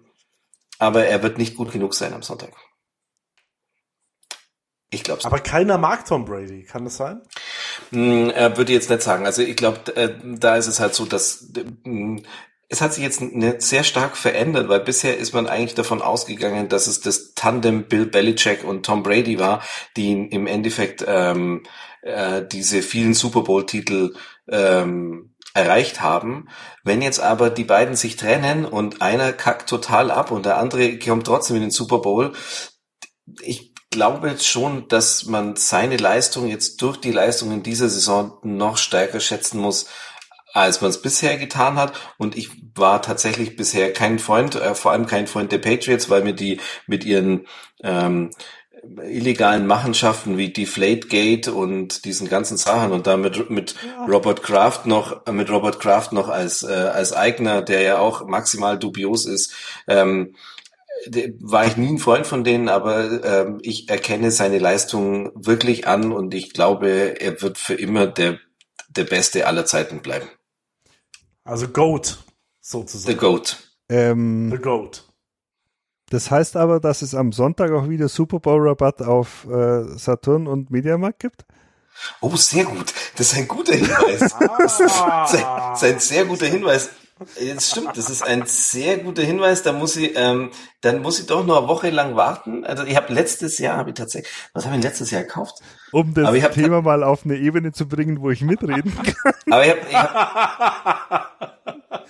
aber 0.79 1.07
er 1.07 1.23
wird 1.23 1.39
nicht 1.39 1.57
gut 1.57 1.73
genug 1.73 1.95
sein 1.95 2.13
am 2.13 2.23
Sonntag. 2.23 2.53
Ich 4.91 5.05
glaube 5.05 5.25
Aber 5.25 5.39
keiner 5.39 5.79
mag 5.79 6.05
Tom 6.05 6.27
Brady, 6.27 6.65
kann 6.65 6.85
das 6.85 6.99
sein? 6.99 7.23
Hm, 7.91 8.29
er 8.29 8.57
würde 8.59 8.75
jetzt 8.75 8.91
nicht 8.91 9.03
sagen. 9.03 9.25
Also 9.25 9.41
ich 9.41 9.57
glaube, 9.57 9.97
äh, 9.97 10.15
da 10.23 10.57
ist 10.57 10.67
es 10.67 10.81
halt 10.81 10.95
so, 10.95 11.07
dass 11.07 11.49
äh, 11.57 12.23
es 12.73 12.81
hat 12.81 12.95
sich 12.95 13.05
jetzt 13.05 13.21
nicht 13.21 13.61
sehr 13.61 13.85
stark 13.85 14.17
verändert, 14.17 14.71
weil 14.71 14.81
bisher 14.81 15.19
ist 15.19 15.35
man 15.35 15.47
eigentlich 15.47 15.75
davon 15.75 16.01
ausgegangen, 16.01 16.71
dass 16.71 16.87
es 16.87 17.03
das 17.03 17.35
Tandem 17.35 17.85
Bill 17.85 18.07
Belichick 18.07 18.65
und 18.65 18.87
Tom 18.87 19.03
Brady 19.03 19.39
war, 19.39 19.63
die 19.95 20.13
im 20.13 20.47
Endeffekt 20.47 21.05
ähm, 21.07 21.65
äh, 22.01 22.41
diese 22.51 22.81
vielen 22.81 23.13
Super 23.13 23.43
Bowl-Titel 23.43 24.15
ähm, 24.49 25.35
erreicht 25.53 26.01
haben. 26.01 26.49
Wenn 26.83 27.03
jetzt 27.03 27.21
aber 27.21 27.51
die 27.51 27.65
beiden 27.65 27.95
sich 27.95 28.17
trennen 28.17 28.65
und 28.65 29.03
einer 29.03 29.35
kackt 29.35 29.69
total 29.69 30.11
ab 30.11 30.31
und 30.31 30.47
der 30.47 30.57
andere 30.57 30.99
kommt 30.99 31.27
trotzdem 31.27 31.57
in 31.57 31.63
den 31.63 31.71
Super 31.71 31.99
Bowl, 31.99 32.33
ich 33.43 33.75
glaube 33.91 34.31
jetzt 34.31 34.47
schon, 34.47 34.89
dass 34.89 35.27
man 35.27 35.57
seine 35.57 35.99
Leistung 35.99 36.49
jetzt 36.49 36.81
durch 36.81 36.97
die 36.97 37.13
Leistung 37.13 37.53
in 37.53 37.63
dieser 37.63 37.91
Saison 37.91 38.39
noch 38.43 38.79
stärker 38.79 39.21
schätzen 39.21 39.61
muss, 39.61 39.89
als 40.53 40.81
man 40.81 40.91
es 40.91 41.03
bisher 41.03 41.37
getan 41.37 41.77
hat. 41.77 41.93
Und 42.19 42.37
ich 42.37 42.51
war 42.75 43.03
tatsächlich 43.03 43.57
bisher 43.57 43.93
kein 43.93 44.19
Freund, 44.19 44.55
äh, 44.55 44.75
vor 44.75 44.93
allem 44.93 45.07
kein 45.07 45.27
Freund 45.27 45.53
der 45.53 45.59
Patriots, 45.59 46.11
weil 46.11 46.23
mir 46.23 46.35
die 46.35 46.61
mit 46.87 47.05
ihren 47.05 47.47
ähm, 47.83 48.31
illegalen 49.03 49.67
Machenschaften 49.67 50.39
wie 50.39 50.53
Deflategate 50.53 51.53
und 51.53 52.05
diesen 52.05 52.29
ganzen 52.29 52.57
Sachen 52.57 52.93
und 52.93 53.07
damit 53.07 53.49
mit 53.49 53.77
ja. 53.87 54.07
Robert 54.07 54.43
Kraft 54.43 54.87
noch 54.87 55.25
mit 55.27 55.51
Robert 55.51 55.79
Kraft 55.79 56.13
noch 56.13 56.29
als 56.29 56.65
äh, 56.65 56.73
als 56.73 57.13
Eigner, 57.13 57.63
der 57.63 57.83
ja 57.83 57.99
auch 57.99 58.27
maximal 58.27 58.79
dubios 58.79 59.27
ist, 59.27 59.55
ähm, 59.87 60.35
war 61.41 61.67
ich 61.67 61.77
nie 61.77 61.91
ein 61.91 61.99
Freund 61.99 62.27
von 62.27 62.43
denen, 62.45 62.69
aber 62.69 63.25
ähm, 63.25 63.59
ich 63.63 63.89
erkenne 63.89 64.31
seine 64.31 64.59
Leistung 64.59 65.31
wirklich 65.35 65.87
an 65.87 66.13
und 66.13 66.35
ich 66.35 66.53
glaube, 66.53 67.21
er 67.21 67.41
wird 67.41 67.59
für 67.59 67.75
immer 67.75 68.07
der 68.07 68.39
der 68.89 69.05
Beste 69.05 69.47
aller 69.47 69.65
Zeiten 69.65 70.03
bleiben. 70.03 70.29
Also 71.45 71.69
Goat, 71.69 72.19
sozusagen. 72.61 73.13
The 73.13 73.19
Goat. 73.19 73.57
Ähm, 73.89 74.51
The 74.51 74.59
Goat. 74.59 75.05
Das 76.11 76.31
heißt 76.31 76.57
aber, 76.57 76.79
dass 76.79 77.03
es 77.03 77.15
am 77.15 77.33
Sonntag 77.33 77.73
auch 77.73 77.89
wieder 77.89 78.09
Super 78.09 78.39
Bowl 78.39 78.69
Rabatt 78.69 79.01
auf 79.01 79.47
äh, 79.47 79.97
Saturn 79.97 80.47
und 80.47 80.71
Mediamarkt 80.71 81.21
gibt? 81.21 81.47
Oh, 82.21 82.37
sehr 82.37 82.65
gut. 82.65 82.93
Das 83.17 83.33
ist 83.33 83.39
ein 83.39 83.49
guter 83.49 83.75
Hinweis. 83.75 84.21
das, 84.59 84.81
ist 84.81 84.93
ein, 84.93 85.09
das 85.09 85.35
ist 85.35 85.85
ein 85.85 86.01
sehr 86.01 86.25
guter 86.25 86.47
Hinweis. 86.47 86.91
Das 87.55 87.71
stimmt, 87.71 87.97
das 87.97 88.11
ist 88.11 88.23
ein 88.23 88.45
sehr 88.47 88.99
guter 88.99 89.23
Hinweis. 89.23 89.63
Da 89.63 89.73
muss 89.73 89.97
ich, 89.97 90.13
ähm, 90.17 90.51
dann 90.81 91.03
muss 91.03 91.21
ich 91.21 91.27
doch 91.27 91.45
noch 91.47 91.59
eine 91.59 91.69
Woche 91.69 91.91
lang 91.91 92.17
warten. 92.17 92.65
Also 92.65 92.85
ich 92.85 92.97
habe 92.97 93.13
letztes 93.13 93.59
Jahr, 93.59 93.77
habe 93.77 93.91
ich 93.91 93.95
tatsächlich, 93.95 94.33
was 94.53 94.67
habe 94.67 94.77
ich 94.77 94.83
letztes 94.83 95.11
Jahr 95.11 95.23
gekauft? 95.23 95.61
Um 95.93 96.15
das 96.15 96.33
Thema 96.53 96.83
mal 96.83 97.03
auf 97.05 97.25
eine 97.25 97.37
Ebene 97.37 97.73
zu 97.73 97.87
bringen, 97.87 98.21
wo 98.21 98.31
ich 98.31 98.43
mitreden 98.43 98.93
kann. 98.95 99.35
Aber 99.51 99.65
ich 99.65 99.71
habe, 99.71 99.81
ich 99.89 99.97
hab, 99.97 101.32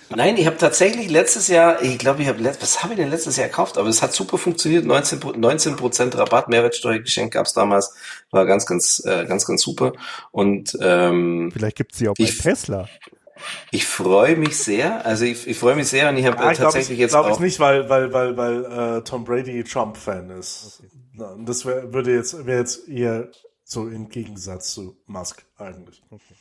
nein, 0.09 0.37
ich 0.37 0.45
habe 0.45 0.57
tatsächlich 0.57 1.09
letztes 1.09 1.47
Jahr, 1.47 1.81
ich 1.81 1.97
glaube, 1.97 2.21
ich 2.21 2.27
habe, 2.27 2.43
was 2.43 2.83
habe 2.83 2.93
ich 2.93 2.99
denn 2.99 3.09
letztes 3.09 3.37
Jahr 3.37 3.47
gekauft? 3.47 3.77
Aber 3.77 3.89
es 3.89 4.01
hat 4.01 4.13
super 4.13 4.37
funktioniert. 4.37 4.85
19 4.85 5.19
19 5.35 5.75
Rabatt, 6.13 6.49
Mehrwertsteuergeschenk 6.49 7.33
gab's 7.33 7.53
damals, 7.53 7.93
war 8.31 8.45
ganz, 8.45 8.65
ganz, 8.65 9.03
äh, 9.05 9.25
ganz, 9.25 9.45
ganz 9.45 9.61
super. 9.61 9.93
Und 10.31 10.77
ähm, 10.81 11.51
vielleicht 11.53 11.77
gibt's 11.77 11.97
sie 11.97 12.09
auch 12.09 12.15
bei 12.15 12.23
ich, 12.23 12.37
Tesla. 12.37 12.87
Ich 13.71 13.85
freue 13.85 14.35
mich 14.35 14.57
sehr. 14.57 15.05
Also 15.05 15.25
ich, 15.25 15.47
ich 15.47 15.57
freue 15.57 15.75
mich 15.75 15.87
sehr 15.87 16.09
und 16.09 16.17
ich 16.17 16.25
habe 16.25 16.37
ja, 16.37 16.51
äh, 16.51 16.55
tatsächlich 16.55 16.91
ich, 16.91 16.99
jetzt 16.99 17.11
glaub 17.11 17.25
auch. 17.25 17.29
Glaube 17.29 17.45
ich 17.45 17.51
nicht, 17.51 17.59
weil 17.59 17.89
weil 17.89 18.13
weil 18.13 18.37
weil 18.37 18.97
äh, 18.97 19.03
Tom 19.03 19.23
Brady 19.23 19.63
Trump-Fan 19.63 20.29
ist. 20.31 20.79
Okay. 20.79 20.89
Das 21.45 21.65
wär, 21.65 21.93
würde 21.93 22.13
jetzt 22.13 22.45
wäre 22.45 22.59
jetzt 22.59 22.87
eher 22.87 23.29
so 23.63 23.87
im 23.87 24.09
Gegensatz 24.09 24.73
zu 24.73 24.97
Musk 25.05 25.43
eigentlich. 25.57 26.01
Okay. 26.09 26.35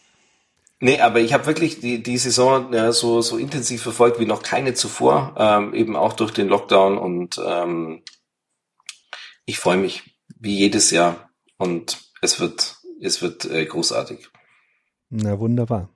Nee, 0.85 0.99
aber 0.99 1.21
ich 1.21 1.33
habe 1.33 1.47
wirklich 1.47 1.79
die, 1.79 2.03
die 2.03 2.19
Saison 2.19 2.73
ja, 2.73 2.91
so, 2.91 3.23
so 3.23 3.39
intensiv 3.39 3.83
verfolgt 3.83 4.19
wie 4.19 4.27
noch 4.27 4.43
keine 4.43 4.75
zuvor, 4.75 5.33
ähm, 5.39 5.75
eben 5.75 5.95
auch 5.95 6.13
durch 6.13 6.33
den 6.33 6.49
Lockdown 6.49 6.99
und 6.99 7.41
ähm, 7.47 8.03
ich 9.47 9.61
freue 9.61 9.77
mich 9.77 10.19
wie 10.41 10.59
jedes 10.59 10.91
Jahr 10.91 11.31
und 11.57 12.11
es 12.21 12.41
wird, 12.41 12.79
es 13.01 13.23
wird 13.23 13.45
äh, 13.45 13.65
großartig. 13.65 14.29
Na 15.09 15.39
wunderbar. 15.39 15.89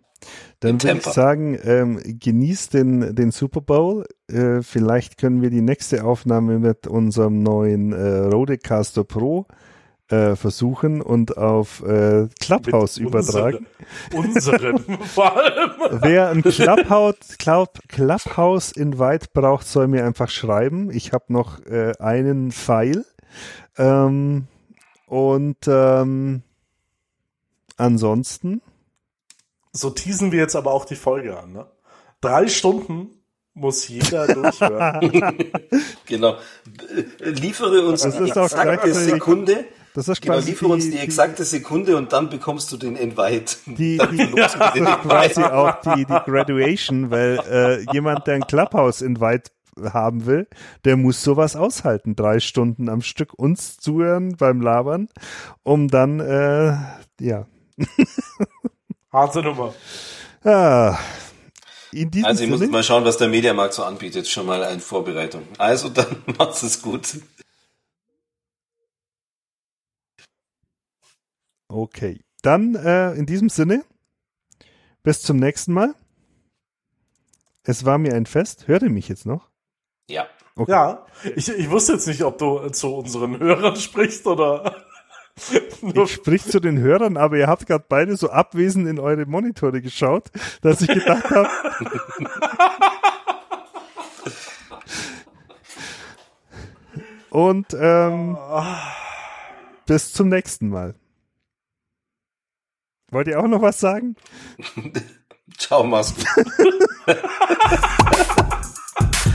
Dann 0.60 0.80
würde 0.80 0.98
ich 0.98 1.04
sagen, 1.06 1.58
ähm, 1.64 2.00
genießt 2.04 2.72
den, 2.74 3.16
den 3.16 3.32
Super 3.32 3.62
Bowl. 3.62 4.06
Äh, 4.28 4.62
vielleicht 4.62 5.18
können 5.18 5.42
wir 5.42 5.50
die 5.50 5.62
nächste 5.62 6.04
Aufnahme 6.04 6.60
mit 6.60 6.86
unserem 6.86 7.42
neuen 7.42 7.92
äh, 7.92 8.18
Rodecaster 8.28 9.02
Pro 9.02 9.48
äh, 9.50 9.65
versuchen 10.08 11.02
und 11.02 11.36
auf 11.36 11.82
äh, 11.82 12.28
Clubhouse 12.40 12.98
mit 12.98 13.08
übertragen. 13.08 13.66
Unseren, 14.14 14.76
unseren 14.76 14.98
vor 15.04 15.36
allem. 15.36 16.00
Wer 16.02 16.30
ein 16.30 16.42
Clubhouse, 16.42 17.38
Club, 17.38 17.80
Clubhouse 17.88 18.72
Invite 18.72 19.26
braucht, 19.32 19.66
soll 19.66 19.88
mir 19.88 20.04
einfach 20.04 20.30
schreiben. 20.30 20.90
Ich 20.90 21.12
habe 21.12 21.24
noch 21.28 21.64
äh, 21.66 21.92
einen 21.98 22.52
Pfeil. 22.52 23.04
Ähm, 23.76 24.46
und 25.06 25.58
ähm, 25.66 26.42
ansonsten 27.76 28.62
so 29.76 29.90
teasen 29.90 30.32
wir 30.32 30.40
jetzt 30.40 30.56
aber 30.56 30.72
auch 30.72 30.84
die 30.84 30.96
Folge 30.96 31.38
an. 31.38 31.52
Ne? 31.52 31.66
Drei 32.20 32.48
Stunden 32.48 33.10
muss 33.54 33.88
jeder 33.88 34.26
durchhören. 34.34 35.50
genau. 36.06 36.36
Liefere 37.20 37.86
uns 37.86 38.02
die 38.02 38.30
exakte 38.30 38.94
Sekunde. 38.94 39.66
Das 39.96 40.08
ist 40.08 40.20
genau, 40.20 40.38
liefere 40.40 40.72
uns 40.72 40.90
die, 40.90 40.98
exakte 40.98 41.42
Sekunde 41.42 41.96
und 41.96 42.12
dann 42.12 42.28
bekommst 42.28 42.70
du 42.70 42.76
den 42.76 42.96
Invite. 42.96 43.56
Die, 43.66 43.96
die, 43.96 44.36
ja. 44.36 44.46
quasi 44.96 45.42
auch 45.42 45.80
die, 45.80 46.04
die 46.04 46.18
Graduation, 46.26 47.10
weil 47.10 47.38
äh, 47.50 47.92
jemand, 47.94 48.26
der 48.26 48.34
ein 48.34 48.46
Clubhouse-Invite 48.46 49.50
haben 49.82 50.26
will, 50.26 50.48
der 50.84 50.98
muss 50.98 51.22
sowas 51.22 51.56
aushalten. 51.56 52.14
Drei 52.14 52.40
Stunden 52.40 52.90
am 52.90 53.00
Stück 53.00 53.32
uns 53.32 53.78
zuhören 53.78 54.36
beim 54.36 54.60
Labern, 54.60 55.08
um 55.62 55.88
dann, 55.88 56.20
äh, 56.20 56.76
ja. 57.18 57.46
Harte 59.12 59.42
Nummer. 59.42 59.72
Ja. 60.44 60.98
also 62.22 62.44
ich 62.44 62.50
muss 62.50 62.60
mal 62.68 62.82
schauen, 62.82 63.06
was 63.06 63.16
der 63.16 63.28
Mediamarkt 63.28 63.72
so 63.72 63.82
anbietet, 63.82 64.28
schon 64.28 64.44
mal 64.44 64.60
in 64.74 64.80
Vorbereitung. 64.80 65.44
Also 65.56 65.88
dann 65.88 66.16
macht's 66.38 66.62
es 66.62 66.82
gut. 66.82 67.16
Okay, 71.68 72.20
dann 72.42 72.74
äh, 72.74 73.12
in 73.14 73.26
diesem 73.26 73.48
Sinne, 73.48 73.84
bis 75.02 75.22
zum 75.22 75.36
nächsten 75.36 75.72
Mal. 75.72 75.94
Es 77.64 77.84
war 77.84 77.98
mir 77.98 78.14
ein 78.14 78.26
Fest. 78.26 78.68
Hört 78.68 78.82
ihr 78.82 78.90
mich 78.90 79.08
jetzt 79.08 79.26
noch? 79.26 79.50
Ja. 80.08 80.26
Okay. 80.54 80.70
Ja, 80.70 81.06
ich, 81.34 81.48
ich 81.48 81.70
wusste 81.70 81.94
jetzt 81.94 82.06
nicht, 82.06 82.22
ob 82.22 82.38
du 82.38 82.68
zu 82.70 82.94
unseren 82.94 83.38
Hörern 83.38 83.76
sprichst 83.76 84.26
oder 84.26 84.84
ich 85.82 86.12
sprich 86.12 86.44
zu 86.44 86.60
den 86.60 86.78
Hörern, 86.78 87.16
aber 87.16 87.36
ihr 87.36 87.46
habt 87.46 87.66
gerade 87.66 87.84
beide 87.88 88.16
so 88.16 88.30
abwesend 88.30 88.88
in 88.88 88.98
eure 88.98 89.26
Monitore 89.26 89.82
geschaut, 89.82 90.30
dass 90.62 90.80
ich 90.80 90.88
gedacht 90.88 91.30
habe. 91.30 91.50
Und 97.30 97.76
ähm, 97.78 98.38
bis 99.84 100.12
zum 100.14 100.30
nächsten 100.30 100.70
Mal. 100.70 100.94
Wollt 103.16 103.28
ihr 103.28 103.40
auch 103.40 103.48
noch 103.48 103.62
was 103.62 103.80
sagen? 103.80 104.14
Ciao, 105.56 105.82
Masken. 105.82 106.22